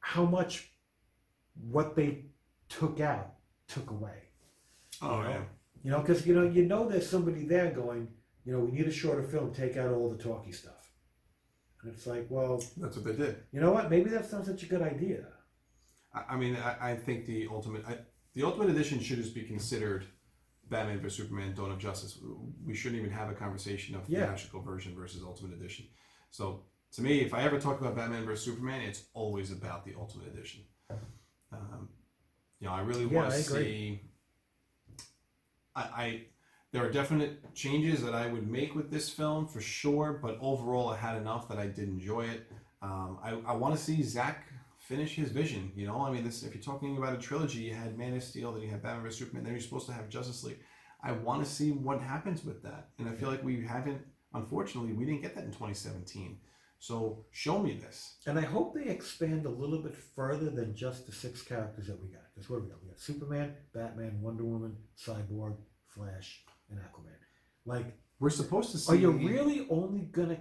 how 0.00 0.24
much 0.24 0.70
what 1.70 1.94
they 1.94 2.24
took 2.68 3.00
out 3.00 3.34
took 3.68 3.90
away. 3.90 4.22
oh 5.02 5.18
you 5.18 5.24
know? 5.24 5.30
yeah. 5.30 5.42
You 5.82 5.90
know, 5.92 6.00
because 6.00 6.26
you 6.26 6.34
know, 6.34 6.42
you 6.48 6.64
know, 6.66 6.88
there's 6.88 7.08
somebody 7.08 7.44
there 7.46 7.70
going, 7.70 8.08
you 8.44 8.52
know, 8.52 8.60
we 8.60 8.70
need 8.72 8.86
a 8.86 8.92
shorter 8.92 9.22
film. 9.22 9.52
Take 9.52 9.76
out 9.76 9.90
all 9.92 10.10
the 10.10 10.22
talky 10.22 10.52
stuff. 10.52 10.92
And 11.82 11.92
it's 11.94 12.06
like, 12.06 12.26
well, 12.28 12.62
That's 12.76 12.96
what 12.96 13.04
they 13.06 13.12
did. 13.24 13.36
you 13.52 13.60
know 13.60 13.72
what? 13.72 13.88
Maybe 13.90 14.10
that's 14.10 14.30
not 14.32 14.44
such 14.44 14.62
a 14.62 14.66
good 14.66 14.82
idea. 14.82 15.24
I, 16.14 16.34
I 16.34 16.36
mean, 16.36 16.56
I, 16.56 16.90
I 16.92 16.96
think 16.96 17.24
the 17.24 17.48
ultimate, 17.50 17.82
I, 17.88 17.96
the 18.34 18.42
ultimate 18.42 18.68
edition 18.68 19.00
should 19.00 19.16
just 19.16 19.34
be 19.34 19.42
considered 19.44 20.04
Batman 20.68 21.00
vs 21.00 21.16
Superman: 21.16 21.54
Dawn 21.54 21.70
of 21.72 21.78
Justice. 21.78 22.18
We 22.64 22.74
shouldn't 22.74 23.00
even 23.00 23.12
have 23.12 23.30
a 23.30 23.34
conversation 23.34 23.94
of 23.94 24.02
Yeah. 24.08 24.26
theatrical 24.26 24.60
version 24.62 24.94
versus 24.94 25.22
ultimate 25.24 25.54
edition. 25.58 25.86
So 26.30 26.64
to 26.92 27.02
me, 27.02 27.20
if 27.20 27.34
I 27.34 27.42
ever 27.42 27.58
talk 27.60 27.80
about 27.80 27.96
Batman 27.96 28.24
vs 28.26 28.44
Superman, 28.44 28.82
it's 28.82 29.04
always 29.14 29.52
about 29.52 29.84
the 29.84 29.94
ultimate 29.98 30.28
edition. 30.28 30.62
Um, 31.52 31.88
you 32.60 32.66
know, 32.68 32.74
I 32.74 32.80
really 32.82 33.06
Yeah, 33.06 33.18
want 33.18 33.30
to 33.30 33.36
see. 33.36 34.00
I, 35.74 35.80
I 35.82 36.22
there 36.72 36.84
are 36.84 36.90
definite 36.90 37.54
changes 37.54 38.02
that 38.02 38.14
I 38.14 38.26
would 38.26 38.48
make 38.48 38.74
with 38.74 38.90
this 38.90 39.08
film 39.10 39.48
for 39.48 39.60
sure, 39.60 40.18
but 40.22 40.38
overall, 40.40 40.88
I 40.90 40.96
had 40.96 41.16
enough 41.16 41.48
that 41.48 41.58
I 41.58 41.66
did 41.66 41.88
enjoy 41.88 42.26
it. 42.26 42.46
Um, 42.82 43.18
I, 43.22 43.30
I 43.46 43.54
want 43.54 43.76
to 43.76 43.80
see 43.82 44.02
Zack 44.02 44.46
finish 44.78 45.14
his 45.16 45.30
vision. 45.30 45.72
You 45.74 45.86
know, 45.86 46.00
I 46.02 46.12
mean, 46.12 46.24
this 46.24 46.42
if 46.44 46.54
you're 46.54 46.62
talking 46.62 46.96
about 46.96 47.14
a 47.14 47.18
trilogy, 47.18 47.60
you 47.60 47.74
had 47.74 47.98
Man 47.98 48.14
of 48.14 48.22
Steel, 48.22 48.52
then 48.52 48.62
you 48.62 48.68
had 48.70 48.82
Batman 48.82 49.02
vs 49.02 49.18
Superman, 49.18 49.44
then 49.44 49.52
you're 49.52 49.62
supposed 49.62 49.86
to 49.86 49.92
have 49.92 50.08
Justice 50.08 50.44
League. 50.44 50.60
I 51.02 51.12
want 51.12 51.44
to 51.44 51.50
see 51.50 51.72
what 51.72 52.00
happens 52.00 52.44
with 52.44 52.62
that. 52.62 52.90
And 52.98 53.08
I 53.08 53.12
feel 53.12 53.30
like 53.30 53.42
we 53.42 53.64
haven't, 53.64 54.02
unfortunately, 54.34 54.92
we 54.92 55.04
didn't 55.04 55.22
get 55.22 55.34
that 55.34 55.44
in 55.44 55.50
2017. 55.50 56.38
So 56.80 57.26
show 57.30 57.58
me 57.58 57.74
this. 57.74 58.16
And 58.26 58.38
I 58.38 58.42
hope 58.42 58.74
they 58.74 58.90
expand 58.90 59.44
a 59.44 59.50
little 59.50 59.82
bit 59.82 59.94
further 59.94 60.48
than 60.48 60.74
just 60.74 61.06
the 61.06 61.12
six 61.12 61.42
characters 61.42 61.86
that 61.88 62.02
we 62.02 62.08
got. 62.08 62.22
Because 62.34 62.48
what 62.48 62.56
do 62.56 62.64
we 62.64 62.70
got? 62.70 62.82
We 62.82 62.88
got 62.88 62.98
Superman, 62.98 63.54
Batman, 63.74 64.18
Wonder 64.22 64.44
Woman, 64.44 64.76
Cyborg, 64.98 65.56
Flash, 65.88 66.42
and 66.70 66.80
Aquaman. 66.80 67.18
Like, 67.66 67.98
We're 68.18 68.30
supposed 68.30 68.72
to 68.72 68.78
see. 68.78 68.92
are 68.92 68.96
you 68.96 69.10
really 69.10 69.66
only 69.68 70.06
gonna 70.06 70.38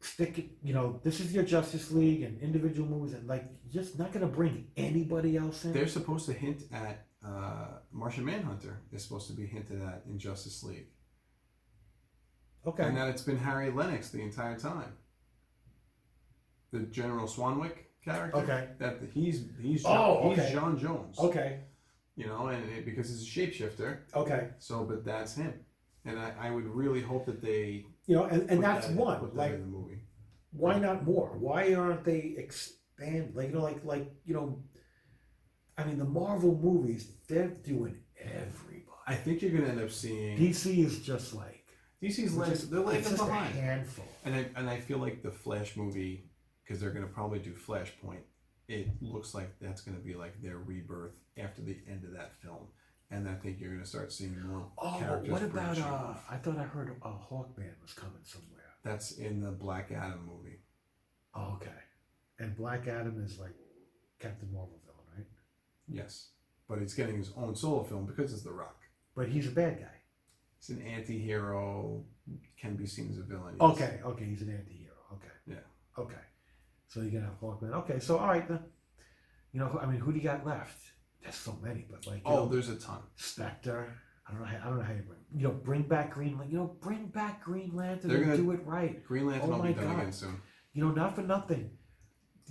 stick 0.00 0.38
it? 0.38 0.52
You 0.62 0.72
know, 0.72 1.00
this 1.04 1.20
is 1.20 1.34
your 1.34 1.44
Justice 1.44 1.92
League 1.92 2.22
and 2.22 2.40
individual 2.40 2.88
movies, 2.88 3.12
and 3.12 3.28
like, 3.28 3.44
you're 3.62 3.82
just 3.82 3.98
not 3.98 4.10
gonna 4.10 4.28
bring 4.28 4.68
anybody 4.78 5.36
else 5.36 5.66
in. 5.66 5.74
They're 5.74 5.86
supposed 5.86 6.24
to 6.26 6.32
hint 6.32 6.62
at 6.72 7.04
uh, 7.22 7.80
Martian 7.92 8.24
Manhunter 8.24 8.80
is 8.90 9.02
supposed 9.02 9.26
to 9.26 9.34
be 9.34 9.46
hinted 9.46 9.82
at 9.82 10.02
in 10.06 10.18
Justice 10.18 10.62
League, 10.62 10.88
okay. 12.66 12.84
and 12.84 12.96
that 12.96 13.08
it's 13.08 13.22
been 13.22 13.36
Harry 13.36 13.70
Lennix 13.70 14.10
the 14.10 14.22
entire 14.22 14.58
time. 14.58 14.94
The 16.72 16.80
General 16.80 17.26
Swanwick 17.26 17.76
character. 18.04 18.38
Okay. 18.38 18.68
That 18.78 18.98
he's 19.14 19.44
he's 19.60 19.84
Oh, 19.86 20.32
he's. 20.34 20.50
John 20.50 20.78
Jones. 20.78 21.18
Okay. 21.18 21.60
You 22.16 22.26
know, 22.26 22.48
and 22.48 22.62
it, 22.70 22.84
because 22.84 23.08
he's 23.08 23.22
a 23.22 23.30
shapeshifter, 23.30 23.98
Okay. 24.14 24.48
so 24.58 24.84
but 24.84 25.02
that's 25.04 25.34
him, 25.34 25.54
and 26.04 26.18
I, 26.18 26.32
I 26.38 26.50
would 26.50 26.66
really 26.66 27.00
hope 27.00 27.24
that 27.26 27.40
they 27.40 27.86
You 28.06 28.16
know, 28.16 28.24
and, 28.24 28.50
and 28.50 28.62
that's 28.62 28.88
that- 28.88 28.96
one. 28.96 29.22
that 29.22 29.34
Like, 29.34 29.52
in 29.54 29.60
the 29.60 29.66
movie. 29.66 30.00
why 30.52 30.78
not 30.78 31.04
more? 31.04 31.30
Why 31.38 31.72
aren't 31.74 32.04
they 32.04 32.34
expand? 32.36 33.34
Like 33.34 33.48
you 33.48 33.54
know, 33.54 33.62
like 33.62 33.82
like 33.84 34.12
you 34.26 34.34
know, 34.34 34.62
I 35.78 35.84
mean, 35.84 35.98
the 35.98 36.04
Marvel 36.04 36.54
movies 36.62 37.12
they're 37.28 37.48
doing 37.48 37.96
everybody. 38.20 38.84
I 39.06 39.14
think 39.14 39.40
you're 39.42 39.50
gonna 39.52 39.68
end 39.72 39.80
up 39.80 39.90
seeing 39.90 40.36
DC 40.38 40.84
is 40.84 40.98
just 41.00 41.34
like 41.34 41.64
DC's 42.02 42.36
just, 42.36 42.70
they're 42.70 43.00
just 43.00 43.12
a 43.14 43.24
behind. 43.24 43.54
handful. 43.54 44.04
And 44.24 44.34
I 44.34 44.46
and 44.56 44.68
I 44.68 44.80
feel 44.80 44.98
like 44.98 45.22
the 45.22 45.30
Flash 45.30 45.76
movie, 45.76 46.26
because 46.64 46.80
they're 46.80 46.90
gonna 46.90 47.06
probably 47.06 47.38
do 47.38 47.52
Flashpoint. 47.52 48.22
It 48.68 48.88
looks 49.00 49.34
like 49.34 49.50
that's 49.60 49.80
gonna 49.82 49.98
be 49.98 50.14
like 50.14 50.40
their 50.42 50.58
rebirth 50.58 51.18
after 51.36 51.60
the 51.62 51.78
end 51.88 52.04
of 52.04 52.12
that 52.14 52.32
film, 52.34 52.68
and 53.10 53.28
I 53.28 53.34
think 53.34 53.60
you're 53.60 53.72
gonna 53.72 53.84
start 53.86 54.12
seeing 54.12 54.40
more 54.46 54.70
Oh, 54.78 54.96
characters. 54.98 55.30
what 55.30 55.42
about 55.42 55.52
branching 55.52 55.84
uh? 55.84 55.92
off. 55.92 56.24
I 56.30 56.36
thought 56.36 56.58
I 56.58 56.62
heard 56.64 56.90
a 57.02 57.08
Hawkman 57.08 57.80
was 57.82 57.92
coming 57.94 58.22
somewhere. 58.22 58.48
That's 58.82 59.12
in 59.12 59.40
the 59.40 59.50
Black 59.52 59.90
Adam 59.92 60.26
movie. 60.26 60.58
Oh, 61.34 61.54
okay. 61.56 61.70
And 62.38 62.56
Black 62.56 62.88
Adam 62.88 63.22
is 63.24 63.38
like 63.38 63.54
Captain 64.18 64.48
Marvel 64.52 64.80
villain, 64.84 65.06
right? 65.16 65.26
Yes, 65.88 66.28
but 66.68 66.78
he's 66.80 66.94
getting 66.94 67.16
his 67.18 67.32
own 67.36 67.54
solo 67.54 67.82
film 67.84 68.06
because 68.06 68.32
it's 68.32 68.42
The 68.42 68.52
Rock. 68.52 68.76
But 69.14 69.28
he's 69.28 69.46
a 69.46 69.50
bad 69.50 69.78
guy. 69.80 69.86
He's 70.58 70.70
an 70.76 70.82
anti-hero, 70.82 72.04
can 72.58 72.76
be 72.76 72.86
seen 72.86 73.10
as 73.10 73.18
a 73.18 73.22
villain. 73.22 73.56
yes. 73.60 73.70
Okay, 73.72 74.00
okay, 74.04 74.24
he's 74.24 74.42
an 74.42 74.50
anti-hero. 74.50 74.94
Okay. 75.12 75.28
Yeah. 75.46 75.56
Okay. 76.02 76.14
So 76.92 77.00
you're 77.00 77.10
gonna 77.10 77.24
have 77.32 77.40
Hawkman. 77.40 77.72
Okay, 77.72 77.98
so 78.00 78.18
all 78.18 78.26
right 78.26 78.46
then. 78.46 78.60
You 79.52 79.60
know, 79.60 79.78
I 79.82 79.86
mean, 79.86 79.98
who 80.00 80.12
do 80.12 80.18
you 80.18 80.24
got 80.24 80.44
left? 80.46 80.78
There's 81.22 81.34
so 81.34 81.56
many, 81.62 81.86
but 81.90 82.06
like, 82.06 82.22
Oh, 82.24 82.36
know, 82.44 82.48
there's 82.48 82.68
a 82.68 82.76
ton. 82.76 82.98
Spectre. 83.16 83.92
I 84.28 84.32
don't 84.32 84.40
know. 84.40 84.46
How, 84.46 84.56
I 84.56 84.68
don't 84.68 84.78
know 84.78 84.84
how 84.84 84.92
you 84.92 85.02
bring. 85.02 85.18
You 85.34 85.42
know, 85.48 85.54
bring 85.54 85.82
back 85.82 86.12
Green. 86.14 86.36
Lan- 86.38 86.50
You 86.50 86.58
know, 86.58 86.76
bring 86.80 87.06
back 87.06 87.42
Green 87.44 87.74
Lantern 87.74 88.08
They're 88.10 88.18
and 88.18 88.26
gonna- 88.26 88.36
do 88.36 88.50
it 88.52 88.64
right. 88.66 89.02
Green 89.04 89.26
Lantern 89.26 89.50
Oh 89.52 89.56
will 89.56 89.62
be 89.62 89.72
done 89.74 89.84
God. 89.84 89.98
again 90.00 90.12
soon. 90.12 90.40
You 90.74 90.84
know, 90.84 90.90
not 90.92 91.14
for 91.14 91.22
nothing. 91.22 91.70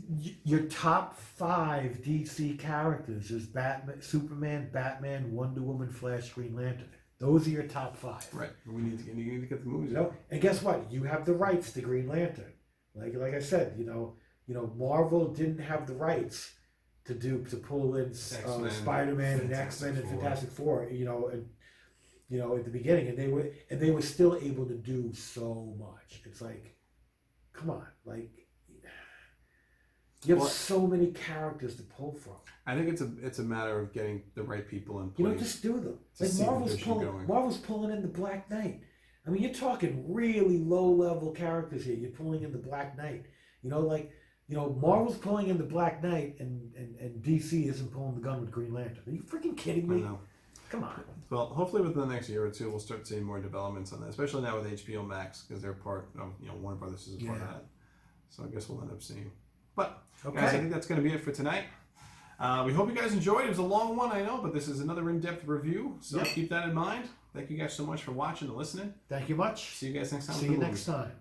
Y- 0.10 0.38
Your 0.44 0.62
top 0.68 1.18
five 1.20 2.02
DC 2.02 2.58
characters 2.58 3.30
is 3.30 3.46
Batman, 3.48 4.02
Superman, 4.02 4.70
Batman, 4.72 5.32
Wonder 5.32 5.62
Woman, 5.62 5.90
Flash, 5.92 6.30
Green 6.34 6.56
Lantern. 6.56 6.90
Those 7.20 7.46
are 7.48 7.52
your 7.52 7.68
top 7.68 7.96
five. 7.98 8.28
Right. 8.34 8.50
We 8.66 8.82
need 8.82 8.98
to 8.98 9.04
get, 9.04 9.16
you 9.16 9.32
need 9.34 9.42
to 9.42 9.48
get 9.48 9.64
the 9.64 9.70
movies 9.70 9.92
You 9.92 10.00
out. 10.00 10.12
know, 10.12 10.18
and 10.32 10.42
guess 10.42 10.64
what? 10.64 10.92
You 10.92 11.04
have 11.04 11.26
the 11.26 11.34
rights 11.36 11.72
to 11.74 11.82
Green 11.82 12.08
Lantern. 12.08 12.54
Like 12.96 13.14
like 13.16 13.34
I 13.34 13.40
said, 13.40 13.76
you 13.78 13.86
know, 13.86 14.16
you 14.52 14.58
know, 14.58 14.70
Marvel 14.78 15.30
didn't 15.30 15.60
have 15.60 15.88
the 15.88 15.94
rights 15.94 16.52
to 17.06 17.14
do 17.14 17.46
to 17.50 17.56
pull 17.56 17.96
in 17.96 18.12
uh, 18.12 18.70
Spider 18.70 19.16
Man 19.16 19.40
and 19.40 19.54
X 19.54 19.82
Men 19.82 19.96
and 19.96 20.10
Fantastic 20.10 20.52
Four. 20.52 20.90
You 20.92 21.06
know, 21.06 21.30
and 21.30 21.48
you 22.28 22.38
know 22.38 22.58
at 22.58 22.66
the 22.66 22.70
beginning, 22.70 23.08
and 23.08 23.18
they 23.18 23.30
were 23.30 23.50
and 23.70 23.80
they 23.80 23.92
were 23.92 24.02
still 24.02 24.38
able 24.42 24.66
to 24.66 24.74
do 24.74 25.14
so 25.14 25.74
much. 25.80 26.22
It's 26.26 26.42
like, 26.42 26.76
come 27.54 27.70
on, 27.70 27.88
like. 28.06 28.30
You 30.24 30.36
have 30.36 30.42
Well- 30.42 30.50
so 30.50 30.86
many 30.86 31.08
characters 31.08 31.78
to 31.78 31.84
pull 31.84 32.14
from. 32.14 32.36
I 32.68 32.76
think 32.76 32.90
it's 32.90 33.02
a 33.02 33.10
it's 33.24 33.40
a 33.40 33.44
matter 33.44 33.80
of 33.80 33.92
getting 33.94 34.22
the 34.36 34.44
right 34.44 34.68
people 34.68 35.00
in 35.00 35.12
place. 35.12 35.26
You 35.26 35.34
know, 35.34 35.40
just 35.40 35.64
do 35.64 35.80
them. 35.80 35.98
Like 36.20 36.34
Marvel's 36.36 36.80
pulling, 36.80 37.08
going. 37.08 37.28
Marvel's 37.28 37.58
pulling 37.58 37.92
in 37.92 38.02
the 38.02 38.08
Black 38.08 38.52
Knight. 38.52 38.82
I 39.26 39.30
mean, 39.30 39.42
you're 39.42 39.54
talking 39.54 40.04
really 40.14 40.60
low 40.60 40.92
level 40.92 41.32
characters 41.32 41.86
here. 41.86 41.96
You're 41.96 42.12
pulling 42.12 42.44
in 42.44 42.52
the 42.52 42.60
Black 42.60 42.98
Knight. 42.98 43.26
You 43.64 43.70
know, 43.72 43.80
like 43.80 44.12
you 44.52 44.58
know, 44.58 44.78
Marvel's 44.82 45.18
pulling 45.18 45.48
in 45.48 45.58
the 45.58 45.64
Black 45.64 46.04
Knight, 46.04 46.36
and 46.40 46.74
and, 46.76 46.96
and 46.98 47.24
DC 47.24 47.68
isn't 47.70 47.92
pulling 47.92 48.16
the 48.16 48.22
gun 48.22 48.42
with 48.42 48.52
Green 48.52 48.74
Lantern. 48.74 49.00
Are 49.08 49.12
you 49.12 49.22
freaking 49.24 49.56
kidding 49.56 49.86
I 49.90 49.96
me? 49.96 50.02
know. 50.02 50.20
Come 50.70 50.84
on. 50.84 51.04
Well, 51.30 51.48
hopefully 51.48 51.82
within 51.82 52.02
the 52.02 52.14
next 52.14 52.30
year 52.30 52.46
or 52.46 52.50
two, 52.50 52.70
we'll 52.70 52.80
start 52.80 53.08
seeing 53.08 53.24
more 53.24 53.40
developments 53.40 53.92
on 53.94 54.02
that, 54.02 54.10
especially 54.10 54.42
now 54.44 54.60
with 54.60 54.70
HBO 54.86 55.08
Max 55.08 55.42
because 55.48 55.62
they're 55.62 55.74
part 55.74 56.10
of 56.20 56.34
you 56.42 56.50
know 56.50 56.56
Warner 56.56 56.78
Brothers 56.78 57.08
is 57.08 57.22
a 57.22 57.26
part 57.26 57.42
of 57.42 57.48
that. 57.48 57.66
So 58.30 58.44
I 58.44 58.48
guess 58.48 58.68
we'll 58.70 58.82
end 58.82 58.92
up 58.92 59.02
seeing. 59.02 59.32
But 59.76 60.04
Okay. 60.26 60.40
guys, 60.40 60.54
I 60.54 60.58
think 60.58 60.72
that's 60.72 60.86
going 60.88 61.02
to 61.02 61.08
be 61.10 61.14
it 61.16 61.22
for 61.22 61.32
tonight. 61.32 61.64
Uh, 62.40 62.64
we 62.66 62.74
hope 62.74 62.90
you 62.90 62.96
guys 62.96 63.14
enjoyed. 63.14 63.46
It 63.46 63.50
was 63.50 63.58
a 63.60 63.64
long 63.64 63.96
one, 63.96 64.12
I 64.12 64.22
know, 64.24 64.40
but 64.42 64.54
this 64.54 64.68
is 64.68 64.80
another 64.80 65.10
in-depth 65.10 65.46
review, 65.48 65.98
so 66.02 66.18
Yep. 66.18 66.28
keep 66.28 66.50
that 66.50 66.68
in 66.68 66.74
mind. 66.74 67.06
Thank 67.34 67.50
you 67.50 67.58
guys 67.58 67.74
so 67.74 67.86
much 67.86 68.04
for 68.04 68.12
watching 68.12 68.48
and 68.50 68.58
listening. 68.58 68.94
Thank 69.10 69.30
you 69.30 69.36
much. 69.36 69.76
See 69.76 69.88
you 69.88 69.94
guys 69.94 70.12
next 70.12 70.26
time. 70.28 70.36
See 70.36 70.48
you 70.48 70.58
next 70.58 70.86
time. 70.86 71.12